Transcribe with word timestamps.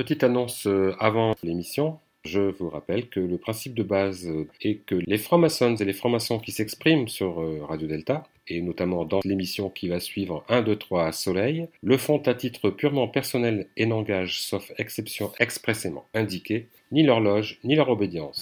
Petite 0.00 0.24
annonce 0.24 0.66
euh, 0.66 0.94
avant 0.98 1.34
l'émission. 1.42 1.98
Je 2.24 2.40
vous 2.40 2.70
rappelle 2.70 3.10
que 3.10 3.20
le 3.20 3.36
principe 3.36 3.74
de 3.74 3.82
base 3.82 4.26
euh, 4.26 4.48
est 4.62 4.76
que 4.76 4.94
les 4.94 5.18
francs-maçons 5.18 5.76
et 5.76 5.84
les 5.84 5.92
francs-maçons 5.92 6.38
qui 6.38 6.52
s'expriment 6.52 7.06
sur 7.06 7.42
euh, 7.42 7.62
Radio 7.68 7.86
Delta, 7.86 8.22
et 8.48 8.62
notamment 8.62 9.04
dans 9.04 9.20
l'émission 9.26 9.68
qui 9.68 9.88
va 9.88 10.00
suivre 10.00 10.42
1, 10.48 10.62
2, 10.62 10.76
3 10.76 11.12
Soleil, 11.12 11.68
le 11.82 11.98
font 11.98 12.16
à 12.24 12.32
titre 12.32 12.70
purement 12.70 13.08
personnel 13.08 13.66
et 13.76 13.84
n'engagent, 13.84 14.40
sauf 14.40 14.72
exception 14.78 15.32
expressément 15.38 16.06
indiquée, 16.14 16.68
ni 16.92 17.02
leur 17.02 17.20
loge, 17.20 17.58
ni 17.62 17.74
leur 17.74 17.90
obédience. 17.90 18.40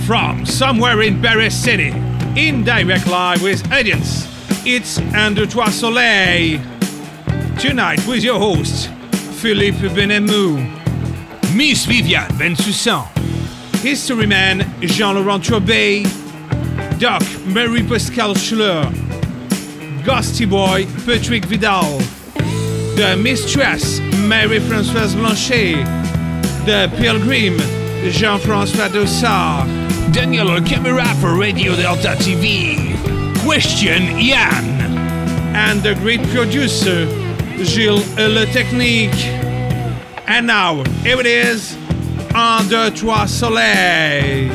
From 0.00 0.44
somewhere 0.44 1.00
in 1.00 1.18
Paris 1.22 1.52
City, 1.52 1.94
in 2.36 2.62
direct 2.62 3.06
live 3.06 3.42
with 3.42 3.62
audience, 3.72 4.28
it's 4.66 5.00
1, 5.14 5.34
2, 5.34 5.46
3 5.46 5.70
Soleil. 5.70 6.60
Tonight 7.58 8.06
with 8.06 8.22
your 8.22 8.38
host, 8.38 8.90
Philippe 9.38 9.88
Benemou. 9.90 10.58
Miss 11.54 11.86
Viviane 11.86 12.28
Bensoussan, 12.38 13.06
Historyman 13.82 14.64
Jean-Laurent 14.80 15.42
Trobet, 15.42 16.04
Doc 16.98 17.22
Mary 17.46 17.82
Pascal 17.82 18.34
Schler, 18.34 18.84
Ghosty 20.02 20.48
Boy 20.48 20.86
Patrick 21.06 21.44
Vidal, 21.44 21.98
The 22.96 23.16
Mistress 23.22 24.00
Mary-Françoise 24.26 25.14
Blanchet, 25.14 25.84
The 26.66 26.90
Pilgrim 26.96 27.58
Jean-François 28.10 28.88
Dossard, 28.88 29.66
Daniel 30.12 30.60
Camera 30.62 31.06
for 31.20 31.36
Radio 31.36 31.76
Delta 31.76 32.16
TV, 32.18 32.76
Question 33.44 34.18
Yan, 34.18 34.64
and 35.54 35.80
the 35.82 35.94
great 35.94 36.22
producer 36.28 37.27
Gilles 37.62 38.02
Le 38.16 38.44
Technique. 38.52 39.28
And 40.28 40.46
now, 40.46 40.84
here 41.02 41.20
it 41.20 41.26
is, 41.26 41.76
1, 42.32 42.68
2, 42.68 42.90
3 42.90 43.26
Soleil. 43.26 44.50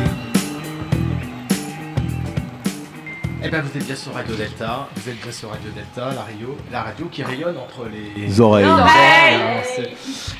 Eh 3.45 3.49
ben 3.49 3.61
vous 3.61 3.77
êtes 3.77 3.85
bien 3.85 3.95
sur 3.95 4.13
Radio 4.13 4.35
Delta, 4.35 4.87
vous 4.95 5.09
êtes 5.09 5.21
bien 5.21 5.31
sur 5.31 5.49
Radio 5.49 5.69
Delta, 5.75 6.13
la 6.13 6.21
radio, 6.21 6.57
la 6.71 6.83
radio 6.83 7.05
qui 7.07 7.23
rayonne 7.23 7.57
entre 7.57 7.87
les 7.89 8.39
oreilles. 8.39 8.65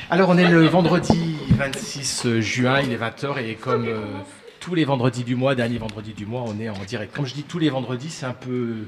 Alors, 0.10 0.30
on 0.30 0.38
est 0.38 0.48
le 0.48 0.66
vendredi 0.68 1.36
26 1.58 2.40
juin, 2.40 2.80
il 2.82 2.94
est 2.94 2.98
20h 2.98 3.44
et 3.44 3.56
comme 3.56 3.88
euh, 3.88 4.00
tous 4.62 4.74
les 4.76 4.86
vendredis 4.86 5.26
du 5.26 5.36
mois, 5.36 5.54
dernier 5.56 5.80
vendredi 5.80 6.14
du 6.14 6.26
mois, 6.26 6.46
on 6.48 6.58
est 6.62 6.70
en 6.70 6.84
direct. 6.88 7.14
Comme 7.14 7.26
je 7.26 7.34
dis 7.34 7.44
tous 7.44 7.60
les 7.60 7.70
vendredis, 7.70 8.10
c'est 8.10 8.26
un 8.26 8.34
peu... 8.34 8.88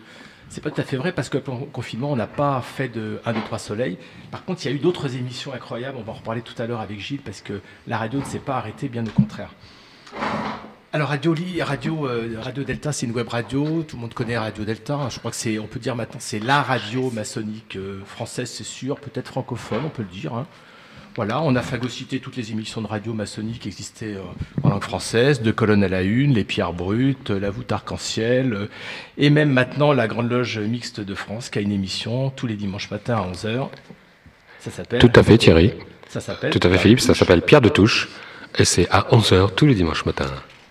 C'est 0.50 0.62
pas 0.62 0.72
tout 0.72 0.80
à 0.80 0.84
fait 0.84 0.96
vrai 0.98 1.12
parce 1.12 1.28
que 1.30 1.38
le 1.38 1.44
confinement, 1.74 2.12
on 2.12 2.16
n'a 2.16 2.28
pas 2.28 2.62
fait 2.62 2.88
de 2.88 3.20
1, 3.26 3.34
2, 3.34 3.40
3 3.42 3.60
soleil. 3.60 3.98
Par 4.32 4.46
contre, 4.46 4.66
il 4.66 4.70
y 4.70 4.74
a 4.74 4.76
eu 4.76 4.80
d'autres 4.80 5.16
émissions 5.16 5.54
incroyables. 5.54 5.98
On 6.00 6.04
va 6.04 6.12
en 6.14 6.16
reparler 6.16 6.42
tout 6.42 6.54
à 6.62 6.66
l'heure 6.66 6.80
avec 6.80 7.00
Gilles 7.00 7.20
parce 7.22 7.42
que 7.42 7.60
la 7.88 7.98
radio 7.98 8.20
ne 8.20 8.26
s'est 8.26 8.40
pas 8.40 8.56
arrêtée, 8.58 8.88
bien 8.88 9.06
au 9.06 9.10
contraire. 9.10 9.50
Alors 10.94 11.10
Radio, 11.10 11.36
radio, 11.62 12.08
euh, 12.08 12.38
radio 12.42 12.64
Delta, 12.64 12.94
c'est 12.94 13.06
une 13.06 13.12
web 13.12 13.28
radio. 13.28 13.84
Tout 13.84 13.98
le 13.98 14.02
monde 14.04 14.14
connaît 14.14 14.38
Radio 14.38 14.64
Delta. 14.64 15.10
Je 15.10 15.20
crois 15.20 15.32
que 15.32 15.36
c'est, 15.36 15.58
peut 15.58 15.80
dire 15.80 15.94
maintenant, 15.96 16.22
c'est 16.22 16.40
la 16.40 16.62
radio 16.62 17.12
maçonnique 17.12 17.76
euh, 17.76 18.00
française, 18.06 18.50
c'est 18.50 18.64
sûr, 18.64 18.98
peut-être 19.02 19.28
francophone, 19.28 19.82
on 19.86 19.90
peut 19.90 20.04
le 20.04 20.08
dire. 20.08 20.34
hein. 20.34 20.48
Voilà, 21.16 21.42
on 21.42 21.56
a 21.56 21.62
phagocyté 21.62 22.20
toutes 22.20 22.36
les 22.36 22.52
émissions 22.52 22.82
de 22.82 22.88
radio 22.88 23.14
maçonnique 23.14 23.60
qui 23.62 23.70
existaient 23.70 24.16
euh, 24.16 24.64
en 24.64 24.70
langue 24.70 24.84
française, 24.84 25.42
de 25.42 25.52
Colonne 25.52 25.82
à 25.84 25.88
la 25.88 26.02
Une, 26.02 26.34
les 26.34 26.44
Pierres 26.44 26.74
Brutes, 26.74 27.30
la 27.30 27.50
voûte 27.52 27.72
arc-en-ciel, 27.72 28.54
euh, 28.54 28.70
et 29.18 29.30
même 29.30 29.50
maintenant 29.50 29.94
la 29.94 30.08
Grande 30.10 30.30
Loge 30.30 30.60
Mixte 30.60 31.00
de 31.00 31.16
France 31.16 31.50
qui 31.50 31.60
a 31.60 31.62
une 31.62 31.72
émission 31.72 32.32
tous 32.32 32.48
les 32.48 32.56
dimanches 32.56 32.92
matins 32.92 33.16
à 33.16 33.32
11h. 33.32 33.70
Ça 34.60 34.72
s'appelle. 34.72 35.00
Tout 35.00 35.12
à 35.16 35.24
fait 35.24 35.38
Thierry, 35.38 35.72
Ça 36.10 36.20
s'appelle. 36.20 36.52
tout 36.52 36.60
à 36.68 36.70
fait 36.70 36.78
Philippe, 36.80 37.00
ça 37.00 37.14
s'appelle 37.14 37.42
Pierre 37.44 37.62
de 37.62 37.70
Touche 37.70 38.10
et 38.58 38.66
c'est 38.66 38.90
à 38.90 39.08
11h 39.12 39.56
tous 39.56 39.68
les 39.68 39.76
dimanches 39.76 40.06
matins. 40.06 40.26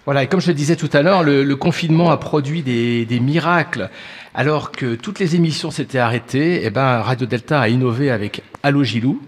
Voilà, 0.04 0.24
et 0.24 0.26
comme 0.26 0.42
je 0.42 0.48
le 0.48 0.54
disais 0.54 0.76
tout 0.76 0.90
à 0.92 1.00
l'heure, 1.00 1.22
le, 1.22 1.42
le 1.42 1.56
confinement 1.56 2.10
a 2.10 2.18
produit 2.18 2.60
des, 2.60 3.06
des 3.06 3.20
miracles. 3.20 3.88
Alors 4.34 4.72
que 4.72 4.94
toutes 4.94 5.20
les 5.20 5.36
émissions 5.36 5.70
s'étaient 5.70 5.98
arrêtées, 5.98 6.66
eh 6.66 6.68
ben, 6.68 7.00
Radio 7.00 7.26
Delta 7.26 7.62
a 7.62 7.68
innové 7.70 8.10
avec 8.10 8.42
Allo 8.62 8.84
Gilou. 8.84 9.22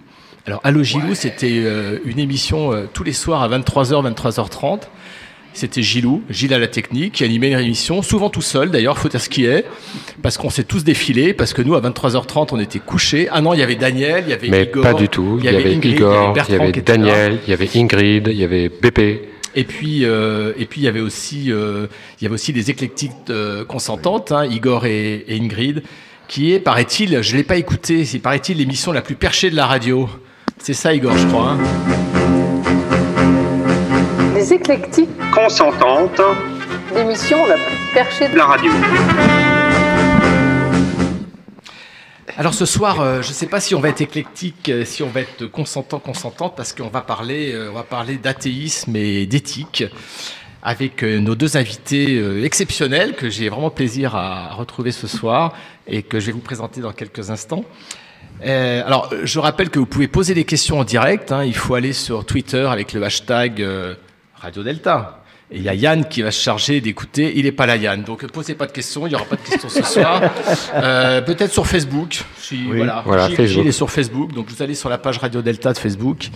Alors 0.47 0.61
Allo 0.63 0.85
Gilou, 0.85 1.17
c'était 1.17 1.63
euh, 1.65 1.99
une 2.05 2.21
émission 2.21 2.73
euh, 2.73 2.85
tous 2.93 3.03
les 3.03 3.13
soirs 3.13 3.43
à 3.43 3.49
23h, 3.49 4.15
23h30. 4.15 4.83
C'était 5.53 5.83
Gilou, 5.83 6.23
Gilles 6.31 6.55
à 6.55 6.59
la 6.59 6.69
technique, 6.69 7.15
qui 7.15 7.25
animait 7.25 7.51
une 7.51 7.59
émission, 7.59 8.01
souvent 8.03 8.31
tout 8.31 8.43
seul 8.43 8.71
d'ailleurs, 8.71 8.97
faut 8.97 9.09
dire 9.09 9.21
ce 9.21 9.29
qui 9.29 9.45
est, 9.45 9.65
parce 10.23 10.37
qu'on 10.37 10.51
s'est 10.51 10.65
tous 10.65 10.85
défilés, 10.85 11.35
parce 11.35 11.53
que 11.53 11.63
nous 11.63 11.75
à 11.75 11.81
23h30 11.81 12.49
on 12.53 12.61
était 12.61 12.79
couchés. 12.79 13.27
Ah 13.33 13.41
non, 13.41 13.55
il 13.55 13.61
y 13.61 13.63
avait 13.63 13.75
Daniel, 13.75 14.23
il 14.27 14.31
y 14.31 14.33
avait 14.35 14.49
Mais 14.49 14.65
Igor, 14.65 14.83
pas 14.83 14.95
du 14.95 15.09
tout, 15.09 15.39
il 15.41 15.47
y 15.47 15.49
avait 15.49 15.75
Ingrid, 15.75 15.95
Igor, 15.95 16.37
il 16.49 16.53
y 16.53 16.59
avait. 16.59 16.73
Daniel, 16.73 17.39
il 17.45 17.51
y 17.51 17.53
avait 17.53 17.71
Ingrid, 17.75 18.29
il 18.29 18.37
y 18.37 18.45
avait 18.45 18.69
Pépé. 18.69 19.31
Et 19.57 19.65
puis, 19.65 20.05
euh, 20.05 20.53
et 20.59 20.67
puis 20.67 20.83
il 20.83 20.85
y 20.85 20.89
avait 20.89 21.01
aussi, 21.01 21.51
euh, 21.51 21.87
il 22.21 22.25
y 22.25 22.27
avait 22.27 22.35
aussi 22.35 22.53
des 22.53 22.71
éclectiques 22.71 23.13
euh, 23.31 23.65
consentantes, 23.65 24.31
hein, 24.31 24.45
Igor 24.45 24.85
et, 24.85 25.25
et 25.27 25.41
Ingrid, 25.41 25.83
qui 26.29 26.53
est, 26.53 26.61
paraît-il, 26.61 27.23
je 27.23 27.37
l'ai 27.37 27.43
pas 27.43 27.57
écouté, 27.57 28.05
c'est 28.05 28.19
paraît-il 28.19 28.59
l'émission 28.59 28.93
la 28.93 29.01
plus 29.01 29.17
perchée 29.17 29.51
de 29.51 29.57
la 29.57 29.67
radio. 29.67 30.09
C'est 30.59 30.75
ça, 30.75 30.93
Igor, 30.95 31.17
je 31.17 31.27
crois. 31.29 31.53
hein. 31.53 31.59
Les 34.35 34.53
éclectiques, 34.53 35.11
consentante 35.33 36.21
l'émission 36.95 37.45
la 37.47 37.55
plus 37.55 37.77
perchée 37.95 38.29
de 38.29 38.37
la 38.37 38.47
radio. 38.47 38.73
Alors 42.39 42.53
ce 42.53 42.67
soir, 42.67 43.01
euh, 43.01 43.23
je 43.23 43.29
ne 43.29 43.33
sais 43.33 43.47
pas 43.47 43.61
si 43.61 43.75
on 43.75 43.81
va 43.81 43.89
être 43.89 44.03
éclectique, 44.03 44.69
euh, 44.69 44.85
si 44.85 45.03
on 45.03 45.09
va 45.09 45.23
être 45.23 45.47
consentant, 45.47 45.99
consentante, 45.99 46.55
parce 46.55 46.75
qu'on 46.75 46.89
va 46.89 47.01
parler, 47.01 47.55
euh, 47.55 47.71
on 47.71 47.75
va 47.75 47.83
parler 47.83 48.17
d'athéisme 48.17 48.95
et 48.95 49.25
d'éthique 49.27 49.85
avec 50.63 51.05
nos 51.05 51.37
deux 51.37 51.57
invités 51.57 52.21
exceptionnels 52.45 53.15
que 53.15 53.31
j'ai 53.31 53.49
vraiment 53.49 53.71
plaisir 53.71 54.17
à 54.17 54.53
retrouver 54.55 54.91
ce 54.91 55.07
soir 55.07 55.53
et 55.87 56.03
que 56.03 56.19
je 56.19 56.27
vais 56.27 56.33
vous 56.33 56.41
présenter 56.41 56.81
dans 56.81 56.91
quelques 56.91 57.31
instants. 57.31 57.65
Euh, 58.45 58.83
alors, 58.87 59.13
je 59.23 59.39
rappelle 59.39 59.71
que 59.71 59.79
vous 59.79 59.87
pouvez 59.87 60.09
poser 60.09 60.35
des 60.35 60.45
questions 60.45 60.79
en 60.79 60.85
direct. 60.85 61.33
hein. 61.33 61.45
il 61.45 61.55
faut 61.55 61.75
aller 61.75 61.93
sur 61.93 62.25
Twitter 62.25 62.67
avec 62.71 62.93
le 62.93 63.03
hashtag 63.03 63.63
euh, 63.63 63.95
Radio 64.37 64.63
Delta. 64.63 65.23
Et 65.51 65.59
il 65.59 65.63
y 65.63 65.69
a 65.69 65.75
Yann 65.75 66.05
qui 66.09 66.23
va 66.23 66.33
se 66.33 66.43
charger 66.43 66.81
d'écouter. 66.81 67.33
Il 67.37 67.45
n'est 67.45 67.53
pas 67.53 67.67
là, 67.67 67.77
Yann. 67.77 68.03
Donc, 68.03 68.27
posez 68.27 68.57
pas 68.57 68.67
de 68.67 68.73
questions. 68.73 69.07
Il 69.07 69.11
n'y 69.11 69.15
aura 69.15 69.27
pas 69.27 69.37
de 69.37 69.43
questions 69.43 69.69
ce 69.69 69.83
soir. 69.83 70.21
Euh, 70.75 71.21
Peut-être 71.23 71.53
sur 71.53 71.67
Facebook. 71.67 72.25
Si, 72.37 72.65
voilà. 72.65 73.03
Voilà, 73.07 73.29
Gilles, 73.29 73.37
Facebook. 73.37 73.63
Gilles 73.63 73.69
est 73.69 73.73
sur 73.73 73.91
Facebook. 73.91 74.33
Donc, 74.33 74.49
vous 74.51 74.61
allez 74.63 74.75
sur 74.75 74.89
la 74.89 74.99
page 74.99 75.19
Radio 75.19 75.43
Delta 75.43 75.73
de 75.73 75.79
Facebook. 75.79 76.31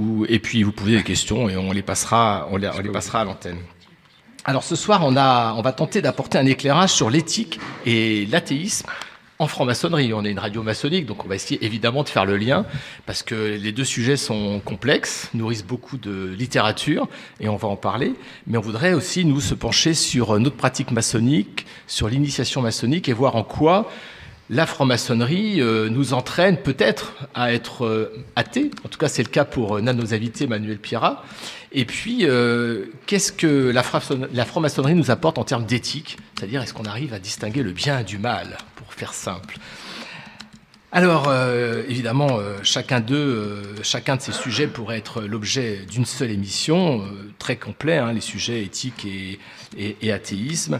Où, 0.00 0.24
et 0.28 0.38
puis, 0.38 0.62
vous 0.62 0.72
posez 0.72 0.96
des 0.96 1.02
questions 1.02 1.48
et 1.50 1.56
on 1.56 1.70
les 1.70 1.82
passera, 1.82 2.48
on 2.50 2.56
les, 2.56 2.68
on 2.68 2.80
les 2.80 2.90
passera 2.90 3.20
à 3.20 3.24
l'antenne. 3.24 3.58
Alors 4.48 4.62
ce 4.62 4.76
soir, 4.76 5.00
on, 5.04 5.16
a, 5.16 5.54
on 5.56 5.60
va 5.60 5.72
tenter 5.72 6.00
d'apporter 6.00 6.38
un 6.38 6.46
éclairage 6.46 6.90
sur 6.90 7.10
l'éthique 7.10 7.58
et 7.84 8.26
l'athéisme 8.30 8.86
en 9.38 9.46
franc-maçonnerie. 9.46 10.12
On 10.14 10.24
est 10.24 10.30
une 10.30 10.38
radio 10.38 10.62
maçonnique, 10.62 11.06
donc 11.06 11.24
on 11.24 11.28
va 11.28 11.34
essayer 11.34 11.64
évidemment 11.64 12.02
de 12.02 12.08
faire 12.08 12.24
le 12.24 12.36
lien, 12.36 12.64
parce 13.06 13.22
que 13.22 13.34
les 13.34 13.72
deux 13.72 13.84
sujets 13.84 14.16
sont 14.16 14.60
complexes, 14.60 15.30
nourrissent 15.34 15.66
beaucoup 15.66 15.98
de 15.98 16.34
littérature, 16.36 17.08
et 17.40 17.48
on 17.48 17.56
va 17.56 17.68
en 17.68 17.76
parler. 17.76 18.14
Mais 18.46 18.58
on 18.58 18.62
voudrait 18.62 18.94
aussi, 18.94 19.24
nous, 19.24 19.40
se 19.40 19.54
pencher 19.54 19.94
sur 19.94 20.38
notre 20.38 20.56
pratique 20.56 20.90
maçonnique, 20.90 21.66
sur 21.86 22.08
l'initiation 22.08 22.62
maçonnique, 22.62 23.08
et 23.08 23.12
voir 23.12 23.36
en 23.36 23.44
quoi 23.44 23.90
la 24.48 24.64
franc-maçonnerie 24.64 25.60
euh, 25.60 25.88
nous 25.88 26.14
entraîne 26.14 26.56
peut-être 26.58 27.14
à 27.34 27.52
être 27.52 27.84
euh, 27.84 28.24
athées. 28.36 28.70
En 28.84 28.88
tout 28.88 28.98
cas, 28.98 29.08
c'est 29.08 29.24
le 29.24 29.28
cas 29.28 29.44
pour 29.44 29.76
euh, 29.76 29.80
l'un 29.80 29.92
de 29.92 30.00
nos 30.00 30.14
invités, 30.14 30.46
Manuel 30.46 30.78
Pierrat. 30.78 31.24
Et 31.72 31.84
puis, 31.84 32.20
euh, 32.22 32.86
qu'est-ce 33.06 33.32
que 33.32 33.72
la 33.72 33.82
franc-maçonnerie 33.82 34.94
nous 34.94 35.10
apporte 35.10 35.38
en 35.38 35.44
termes 35.44 35.66
d'éthique? 35.66 36.16
C'est-à-dire, 36.38 36.62
est-ce 36.62 36.72
qu'on 36.72 36.84
arrive 36.84 37.12
à 37.12 37.18
distinguer 37.18 37.62
le 37.62 37.72
bien 37.72 38.02
du 38.02 38.18
mal, 38.18 38.56
pour 38.86 38.94
faire 38.94 39.14
simple 39.14 39.56
alors, 40.92 41.26
euh, 41.28 41.82
évidemment, 41.88 42.38
euh, 42.38 42.56
chacun 42.62 43.00
d'eux, 43.00 43.14
euh, 43.16 43.62
chacun 43.82 44.16
de 44.16 44.20
ces 44.22 44.32
sujets 44.32 44.66
pourrait 44.66 44.96
être 44.98 45.20
l'objet 45.22 45.80
d'une 45.90 46.06
seule 46.06 46.30
émission, 46.30 47.00
euh, 47.02 47.04
très 47.38 47.56
complet, 47.56 47.98
hein, 47.98 48.12
les 48.12 48.20
sujets 48.20 48.62
éthiques 48.62 49.04
et, 49.04 49.38
et- 49.76 49.96
et 50.00 50.12
athéisme. 50.12 50.78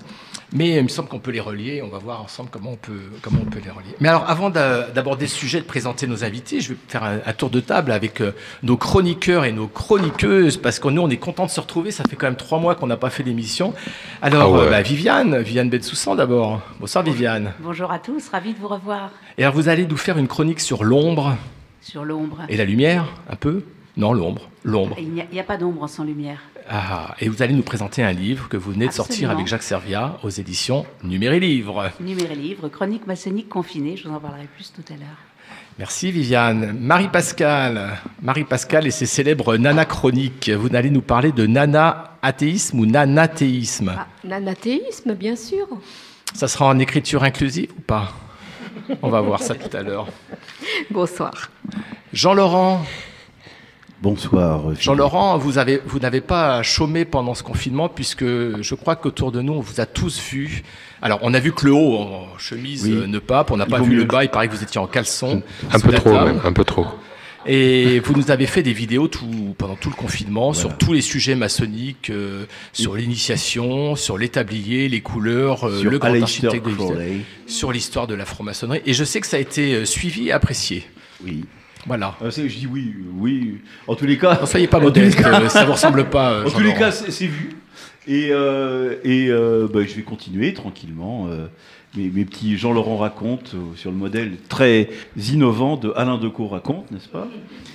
Mais 0.53 0.77
il 0.77 0.83
me 0.85 0.89
semble 0.89 1.09
qu'on 1.09 1.19
peut 1.19 1.33
les 1.33 1.41
relier. 1.41 1.83
On 1.83 1.89
va 1.89 1.99
voir 1.99 2.23
ensemble 2.23 2.49
comment 2.53 2.71
on 2.73 2.77
peut, 2.77 2.93
comment 3.21 3.41
on 3.43 3.51
peut 3.51 3.59
les 3.63 3.71
relier. 3.71 3.95
Mais 4.01 4.09
alors, 4.09 4.31
avant 4.31 4.49
d'a- 4.49 4.83
d'aborder 4.89 5.27
ce 5.27 5.37
sujet, 5.37 5.59
de 5.61 5.67
présenter 5.67 6.07
nos 6.07 6.23
invités, 6.25 6.61
je 6.61 6.71
vais 6.73 6.79
faire 6.87 7.03
un, 7.03 7.19
un 7.27 7.33
tour 7.33 7.51
de 7.51 7.59
table 7.61 7.91
avec 7.91 8.21
euh, 8.21 8.33
nos 8.63 8.77
chroniqueurs 8.77 9.45
et 9.45 9.51
nos 9.53 9.67
chroniqueuses, 9.67 10.57
parce 10.57 10.79
que 10.79 10.87
nous, 10.89 11.03
on 11.03 11.11
est 11.11 11.17
contents 11.17 11.47
de 11.47 11.51
se 11.51 11.61
retrouver. 11.61 11.91
Ça 11.91 12.05
fait 12.09 12.15
quand 12.17 12.27
même 12.29 12.37
trois 12.37 12.61
mois 12.61 12.77
qu'on 12.77 12.87
n'a 12.87 12.97
pas 12.97 13.11
fait 13.11 13.25
d'émission. 13.25 13.75
Alors, 14.23 14.55
Ah 14.55 14.59
ouais. 14.61 14.67
euh, 14.67 14.71
bah, 14.71 14.83
Viviane, 14.83 15.37
Viviane 15.43 15.69
Bensoussan 15.69 16.15
d'abord. 16.15 16.63
Bonsoir, 16.79 17.03
Viviane. 17.05 17.53
Bonjour 17.59 17.91
à 17.91 17.99
tous, 17.99 18.29
ravi 18.29 18.55
de 18.55 18.59
vous 18.61 18.69
revoir 18.69 19.11
Et 19.37 19.43
alors, 19.43 19.55
vous 19.55 19.69
allez 19.69 19.85
nous 19.85 19.96
faire 19.97 20.19
une 20.19 20.29
chronique 20.29 20.61
sur 20.61 20.85
l'ombre 20.85 21.37
sur 21.81 22.05
l'ombre. 22.05 22.39
et 22.49 22.57
la 22.57 22.65
lumière, 22.65 23.07
un 23.31 23.37
peu 23.37 23.63
Non, 23.97 24.13
l'ombre. 24.13 24.49
L'ombre. 24.65 24.97
Il 24.99 25.13
n'y 25.13 25.41
a, 25.41 25.45
pas 25.45 25.57
d'ombre 25.57 25.89
sans 25.89 26.03
lumière. 26.05 26.41
Ah, 26.69 27.15
et 27.21 27.29
vous 27.29 27.43
allez 27.43 27.55
nous 27.55 27.63
présenter 27.63 28.03
un 28.03 28.13
livre 28.13 28.49
que 28.49 28.57
vous 28.57 28.73
venez 28.73 28.89
de 28.89 28.93
sortir 28.93 29.31
avec 29.31 29.47
Jacques 29.47 29.63
Serviat 29.63 30.19
aux 30.25 30.31
éditions 30.31 30.85
Numéré 31.05 31.39
Livre. 31.39 31.93
Numéré 32.01 32.35
livre, 32.35 32.69
chronique 32.69 33.07
maçonnique 33.07 33.49
confinée, 33.49 33.97
je 33.97 34.09
vous 34.09 34.15
en 34.15 34.19
parlerai 34.19 34.49
plus 34.57 34.73
tout 34.73 34.83
à 34.93 34.97
l'heure. 34.97 35.17
Merci 35.79 36.11
Viviane. 36.11 36.77
Marie-Pascale, 36.81 37.99
Marie-Pascale 38.23 38.87
et 38.87 38.91
ses 38.91 39.07
célèbres 39.07 39.57
nana 39.57 39.85
chroniques. 39.85 40.51
Vous 40.51 40.75
allez 40.75 40.91
nous 40.91 41.03
parler 41.03 41.33
de 41.33 41.47
nana-athéisme 41.47 42.81
ou 42.81 42.87
nanathéisme. 42.87 43.95
Ah, 43.97 44.07
L'anathéisme, 44.25 45.15
bien 45.15 45.37
sûr. 45.37 45.69
Ça 46.35 46.49
sera 46.49 46.67
en 46.67 46.79
écriture 46.79 47.23
inclusive 47.23 47.71
ou 47.79 47.83
pas? 47.83 48.13
On 49.03 49.09
va 49.11 49.21
voir 49.21 49.43
ça 49.43 49.55
tout 49.55 49.75
à 49.77 49.83
l'heure. 49.83 50.07
Bonsoir. 50.91 51.51
Jean-Laurent, 52.13 52.83
Bonsoir. 54.03 54.61
Philippe. 54.65 54.81
Jean-Laurent, 54.83 55.39
vous 55.39 55.57
avez, 55.59 55.81
vous 55.87 55.99
n'avez 55.99 56.21
pas 56.21 56.63
chômé 56.63 57.05
pendant 57.07 57.35
ce 57.35 57.43
confinement 57.43 57.89
puisque 57.89 58.25
je 58.25 58.75
crois 58.75 58.95
qu'autour 58.95 59.33
de 59.33 59.41
nous, 59.41 59.55
on 59.55 59.61
vous 59.61 59.81
a 59.81 59.87
tous 59.87 60.21
vu. 60.21 60.63
Alors, 61.01 61.19
on 61.23 61.33
a 61.33 61.41
vu 61.41 61.53
que 61.53 61.65
le 61.65 61.73
haut 61.73 61.97
en 61.99 62.27
chemise 62.39 62.85
Oui. 62.85 62.93
euh, 62.93 63.07
ne 63.07 63.19
pape, 63.19 63.51
on 63.51 63.57
n'a 63.57 63.65
pas 63.67 63.81
vu 63.81 63.93
mieux. 63.93 63.99
le 64.01 64.05
bas. 64.05 64.23
Il 64.23 64.29
paraît 64.31 64.49
que 64.49 64.55
vous 64.55 64.63
étiez 64.63 64.79
en 64.81 64.87
caleçon. 64.87 65.43
Un 65.73 65.81
peu 65.81 65.93
trop, 65.93 66.13
même, 66.13 66.41
un 66.45 66.53
peu 66.53 66.65
trop. 66.65 66.87
Et 67.49 68.01
vous 68.01 68.15
nous 68.15 68.31
avez 68.31 68.47
fait 68.47 68.63
des 68.63 68.73
vidéos 68.73 69.09
tout, 69.09 69.55
pendant 69.59 69.77
tout 69.77 69.89
le 69.91 69.95
confinement 69.95 70.51
Voilà. 70.53 70.69
sur 70.69 70.77
tous 70.79 70.93
les 70.93 71.01
sujets 71.01 71.35
maçonniques, 71.35 72.11
euh, 72.11 72.45
sur 72.73 72.97
l'initiation, 72.97 73.95
sur 73.97 74.19
l'établier, 74.19 74.89
les 74.89 75.01
couleurs, 75.01 75.65
euh, 75.69 75.83
le 75.83 75.99
grand 75.99 76.09
Aleister 76.11 76.47
architecte 76.49 76.67
de 76.69 76.75
Crowley. 76.75 77.19
sur 77.47 77.73
l'histoire 77.73 78.07
de 78.07 78.15
la 78.15 78.25
franc-maçonnerie. 78.25 78.83
Et 78.87 78.95
je 78.95 79.05
sais 79.05 79.21
que 79.21 79.27
ça 79.27 79.37
a 79.37 79.41
été 79.41 79.75
euh, 79.75 79.85
suivi 79.85 80.29
et 80.29 80.33
apprécié. 80.33 80.85
Oui. 81.25 81.45
Voilà. 81.87 82.17
Euh, 82.23 82.31
c'est- 82.31 82.49
je 82.49 82.59
dis 82.59 82.67
oui, 82.67 82.95
oui. 83.17 83.59
En 83.87 83.95
tous 83.95 84.07
les 84.07 84.19
cas. 84.19 84.39
Ne 84.41 84.47
soyez 84.47 84.67
pas 84.67 84.79
les 84.79 84.85
modeste, 84.87 85.21
cas- 85.23 85.49
ça 85.49 85.65
vous 85.65 85.73
ressemble 85.73 86.09
pas. 86.11 86.43
En 86.47 86.51
tous 86.51 86.61
les 86.61 86.75
cas, 86.75 86.91
c'est 86.91 87.27
vu. 87.27 87.51
Et, 88.09 88.29
et 88.29 89.29
bah, 89.31 89.81
je 89.87 89.95
vais 89.95 90.03
continuer 90.05 90.53
tranquillement. 90.53 91.29
Mes, 91.97 92.09
mes 92.11 92.25
petits 92.25 92.57
Jean-Laurent 92.57 92.97
raconte 92.99 93.53
euh, 93.55 93.59
sur 93.77 93.91
le 93.91 93.97
modèle 93.97 94.33
très 94.49 94.89
innovant 95.31 95.77
de 95.77 95.93
Alain 95.97 96.19
Decaux 96.19 96.49
raconte, 96.49 96.91
n'est-ce 96.91 97.09
pas 97.09 97.27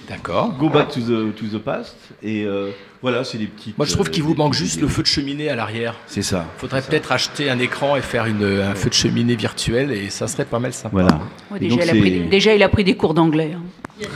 D'accord. 0.09 0.53
Go 0.59 0.69
back 0.69 0.89
to 0.89 0.99
the, 0.99 1.33
to 1.35 1.45
the 1.45 1.57
past. 1.61 1.95
Et 2.21 2.43
euh, 2.43 2.71
voilà, 3.01 3.23
c'est 3.23 3.37
les 3.37 3.45
petites. 3.47 3.77
Moi, 3.77 3.85
je 3.87 3.93
trouve 3.93 4.07
euh, 4.07 4.11
qu'il 4.11 4.23
vous 4.23 4.33
des 4.33 4.37
manque 4.37 4.53
juste 4.53 4.81
le 4.81 4.87
feu 4.87 5.01
de 5.03 5.07
cheminée 5.07 5.47
à 5.49 5.55
l'arrière. 5.55 5.95
C'est 6.07 6.21
ça. 6.21 6.45
Faudrait 6.57 6.81
peut-être 6.81 7.11
acheter 7.11 7.49
un 7.49 7.59
écran 7.59 7.95
et 7.95 8.01
faire 8.01 8.25
une, 8.25 8.43
un 8.43 8.75
feu 8.75 8.89
de 8.89 8.93
cheminée 8.93 9.35
virtuel 9.35 9.91
et 9.91 10.09
ça 10.09 10.27
serait 10.27 10.43
pas 10.45 10.59
mal 10.59 10.73
sympa. 10.73 10.89
Voilà. 10.91 11.19
Ouais, 11.49 11.57
Et 11.57 11.59
déjà, 11.61 11.75
donc, 11.77 11.85
il 11.85 11.89
a 11.89 11.93
pris, 11.93 12.11
c'est- 12.23 12.29
déjà, 12.29 12.55
il 12.55 12.63
a 12.63 12.69
pris 12.69 12.83
des 12.83 12.95
cours 12.95 13.13
d'anglais. 13.13 13.51
hein. 13.55 13.61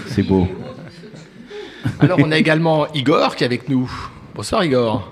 C'est 0.08 0.24
beau. 0.24 0.48
Alors, 2.00 2.20
on 2.22 2.32
a 2.32 2.38
également 2.38 2.92
Igor 2.94 3.36
qui 3.36 3.44
est 3.44 3.48
avec 3.48 3.70
nous. 3.70 3.90
Bonsoir 4.34 4.66
Igor. 4.66 5.12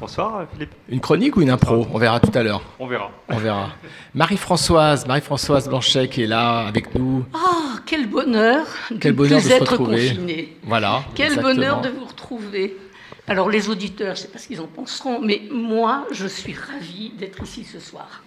Bonsoir 0.00 0.46
Philippe, 0.52 0.70
Une 0.88 1.00
chronique 1.00 1.36
ou 1.36 1.42
une 1.42 1.50
impro? 1.50 1.86
On 1.92 1.98
verra 1.98 2.20
tout 2.20 2.30
à 2.36 2.42
l'heure. 2.42 2.62
on 2.78 2.86
verra. 2.86 3.10
On 3.28 3.36
verra. 3.36 3.68
Marie-Françoise, 4.14 5.06
Marie-Françoise 5.06 5.68
Blanchet 5.68 6.08
qui 6.08 6.22
est 6.22 6.26
là 6.26 6.60
avec 6.66 6.94
nous. 6.94 7.24
Ah, 7.34 7.78
quel 7.84 8.08
bonheur 8.08 8.64
de 8.90 8.96
Quel 8.96 9.12
bonheur 9.12 9.40
plus 9.40 9.48
de 9.48 9.50
se 9.50 9.56
être 9.56 9.70
retrouver. 9.72 10.08
confiné. 10.08 10.56
Voilà. 10.64 11.02
Quel 11.14 11.26
exactement. 11.26 11.54
bonheur 11.54 11.80
de 11.82 11.90
vous 11.90 12.06
retrouver. 12.06 12.76
Alors 13.28 13.50
les 13.50 13.68
auditeurs, 13.68 14.14
je 14.16 14.22
ne 14.22 14.26
sais 14.26 14.28
pas 14.28 14.38
ce 14.38 14.46
qu'ils 14.46 14.60
en 14.62 14.66
penseront, 14.66 15.20
mais 15.20 15.42
moi, 15.52 16.06
je 16.12 16.26
suis 16.26 16.54
ravie 16.54 17.12
d'être 17.18 17.42
ici 17.42 17.64
ce 17.64 17.78
soir. 17.78 18.22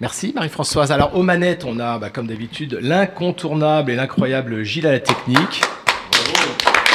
Merci 0.00 0.32
Marie-Françoise. 0.34 0.90
Alors 0.90 1.14
aux 1.16 1.22
manettes, 1.22 1.64
on 1.66 1.78
a, 1.78 1.98
bah, 1.98 2.08
comme 2.08 2.26
d'habitude, 2.26 2.78
l'incontournable 2.80 3.90
et 3.90 3.94
l'incroyable 3.94 4.62
Gilles 4.62 4.86
à 4.86 4.92
la 4.92 5.00
technique, 5.00 5.60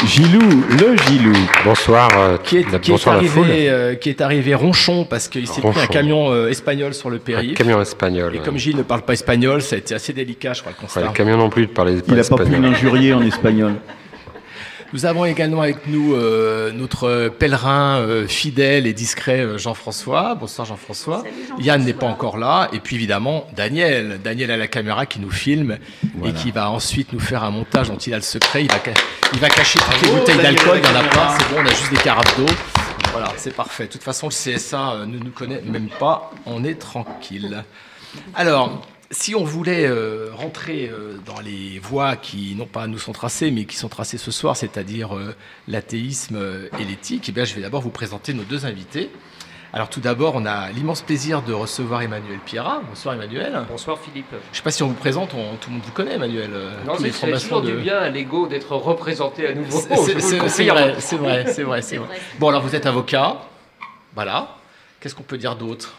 Gilou, 0.05 0.63
le 0.79 0.97
Gilou. 0.97 1.33
Bonsoir, 1.63 2.09
euh, 2.17 2.37
qui 2.43 2.57
est, 2.57 2.79
qui 2.81 2.91
bonsoir 2.91 3.17
arrivé, 3.17 3.69
euh, 3.69 3.93
qui 3.95 4.09
est 4.09 4.19
arrivé 4.21 4.55
ronchon 4.55 5.05
parce 5.05 5.27
qu'il 5.27 5.47
s'est 5.47 5.61
pris 5.61 5.79
un 5.79 5.85
camion 5.85 6.31
euh, 6.31 6.49
espagnol 6.49 6.93
sur 6.95 7.09
le 7.11 7.17
Un 7.17 7.19
périph'. 7.19 7.53
camion 7.57 7.79
espagnol. 7.81 8.33
Et 8.35 8.39
ouais. 8.39 8.43
comme 8.43 8.57
Gilles 8.57 8.77
ne 8.77 8.81
parle 8.83 9.03
pas 9.03 9.13
espagnol, 9.13 9.61
ça 9.61 9.75
a 9.75 9.79
été 9.79 9.93
assez 9.93 10.11
délicat, 10.11 10.53
je 10.53 10.61
crois, 10.61 10.71
le 10.71 10.77
Ouais, 10.77 10.85
constat. 10.87 11.01
le 11.01 11.09
camion 11.09 11.37
non 11.37 11.49
plus 11.49 11.63
ne 11.63 11.67
parlait 11.67 11.93
pas 11.97 12.03
Il 12.07 12.15
n'a 12.15 12.23
pas 12.23 12.35
pu 12.37 12.43
espagnol. 12.43 12.61
l'injurier 12.71 13.13
en 13.13 13.21
espagnol. 13.21 13.73
Nous 14.93 15.05
avons 15.05 15.23
également 15.23 15.61
avec 15.61 15.87
nous 15.87 16.15
euh, 16.15 16.73
notre 16.73 17.29
pèlerin 17.29 17.99
euh, 17.99 18.27
fidèle 18.27 18.85
et 18.85 18.91
discret 18.93 19.39
euh, 19.39 19.57
Jean-François. 19.57 20.35
Bonsoir 20.35 20.67
Jean-François. 20.67 21.23
Yann 21.59 21.81
n'est 21.85 21.93
pas 21.93 22.07
encore 22.07 22.37
là. 22.37 22.67
Et 22.73 22.79
puis 22.81 22.97
évidemment 22.97 23.47
Daniel. 23.55 24.19
Daniel 24.21 24.51
à 24.51 24.57
la 24.57 24.67
caméra 24.67 25.05
qui 25.05 25.19
nous 25.21 25.31
filme 25.31 25.77
Voilà. 26.15 26.33
et 26.33 26.37
qui 26.37 26.51
va 26.51 26.69
ensuite 26.69 27.13
nous 27.13 27.21
faire 27.21 27.43
un 27.45 27.51
montage 27.51 27.87
dont 27.89 27.97
il 27.97 28.13
a 28.13 28.17
le 28.17 28.21
secret. 28.21 28.63
Il 28.65 28.69
va, 28.71 28.79
ca- 28.83 28.93
il 29.33 29.39
va 29.39 29.47
cacher 29.47 29.79
toutes 29.79 30.01
les 30.01 30.11
bouteilles 30.19 30.37
d'alcool. 30.37 30.81
Il 30.83 30.89
n'y 30.91 30.97
en 30.97 30.99
a 30.99 31.03
pas. 31.07 31.37
C'est 31.39 31.55
bon, 31.55 31.61
on 31.61 31.65
a 31.65 31.69
juste 31.69 31.89
des 31.91 31.97
carafes 31.97 32.37
d'eau. 32.37 32.45
Voilà, 33.13 33.31
c'est 33.37 33.55
parfait. 33.55 33.85
De 33.85 33.91
toute 33.93 34.03
façon, 34.03 34.27
le 34.27 34.33
CSA 34.57 34.91
euh, 34.91 35.05
ne 35.05 35.17
nous 35.17 35.31
connaît 35.31 35.61
même 35.65 35.87
pas. 35.99 36.31
On 36.45 36.65
est 36.65 36.75
tranquille. 36.75 37.63
Alors, 38.35 38.81
si 39.11 39.35
on 39.35 39.43
voulait 39.43 39.85
euh, 39.85 40.29
rentrer 40.33 40.89
euh, 40.89 41.17
dans 41.25 41.39
les 41.39 41.79
voies 41.79 42.15
qui, 42.15 42.55
non 42.57 42.65
pas 42.65 42.87
nous 42.87 42.97
sont 42.97 43.11
tracées, 43.11 43.51
mais 43.51 43.65
qui 43.65 43.75
sont 43.75 43.89
tracées 43.89 44.17
ce 44.17 44.31
soir, 44.31 44.55
c'est-à-dire 44.57 45.15
euh, 45.15 45.35
l'athéisme 45.67 46.39
et 46.79 46.83
l'éthique, 46.85 47.25
eh 47.29 47.31
bien, 47.31 47.43
je 47.43 47.53
vais 47.55 47.61
d'abord 47.61 47.81
vous 47.81 47.89
présenter 47.91 48.33
nos 48.33 48.43
deux 48.43 48.65
invités. 48.65 49.09
Alors 49.73 49.87
tout 49.89 50.01
d'abord, 50.01 50.33
on 50.35 50.45
a 50.45 50.69
l'immense 50.71 51.01
plaisir 51.01 51.41
de 51.43 51.53
recevoir 51.53 52.01
Emmanuel 52.01 52.39
Pierra. 52.45 52.81
Bonsoir 52.89 53.15
Emmanuel. 53.15 53.61
Bonsoir 53.69 53.97
Philippe. 53.99 54.25
Je 54.31 54.35
ne 54.35 54.55
sais 54.55 54.61
pas 54.63 54.71
si 54.71 54.83
on 54.83 54.87
vous 54.87 54.93
présente, 54.95 55.33
on- 55.33 55.55
tout 55.55 55.69
le 55.69 55.75
monde 55.75 55.85
vous 55.85 55.93
connaît 55.93 56.15
Emmanuel. 56.15 56.49
Non, 56.85 56.93
mais 56.99 57.11
c'est 57.11 57.31
toujours 57.31 57.61
de- 57.61 57.71
du 57.71 57.77
bien 57.77 57.97
à 57.99 58.09
l'ego 58.09 58.47
d'être 58.47 58.75
représenté 58.75 59.47
à 59.47 59.53
nouveau. 59.53 59.79
Vrai, 59.79 59.95
c'est 60.49 60.65
vrai, 60.65 60.95
c'est 60.99 61.63
vrai, 61.63 61.81
c'est 61.81 61.95
vrai. 61.97 62.19
Bon 62.37 62.49
alors 62.49 62.61
vous 62.63 62.75
êtes 62.75 62.85
avocat, 62.85 63.37
voilà. 64.13 64.57
Qu'est-ce 64.99 65.15
qu'on 65.15 65.23
peut 65.23 65.37
dire 65.37 65.55
d'autre? 65.55 65.93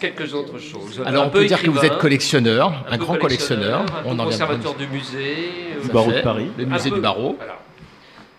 Quelques 0.00 0.34
autres 0.34 0.58
choses. 0.58 1.02
Alors 1.06 1.24
Un 1.24 1.26
on 1.28 1.30
peu 1.30 1.38
peut 1.40 1.46
dire 1.46 1.62
que 1.62 1.70
vous 1.70 1.82
êtes 1.84 1.96
collectionneur, 1.98 2.84
un, 2.90 2.96
grand 2.98 3.16
collectionneur. 3.16 3.80
un 3.80 3.84
peu 3.86 3.92
On 4.04 4.10
en 4.18 4.26
viendra. 4.26 4.26
conservateur 4.26 4.74
du 4.74 4.86
musée. 4.86 5.48
Du 5.82 5.88
euh, 5.88 5.92
barreau 5.92 6.10
fait. 6.10 6.16
de 6.18 6.22
Paris. 6.22 6.50
Le 6.58 6.64
musée 6.66 6.90
peu- 6.90 6.96
du 6.96 7.00
barreau. 7.02 7.34
voilà. 7.38 7.59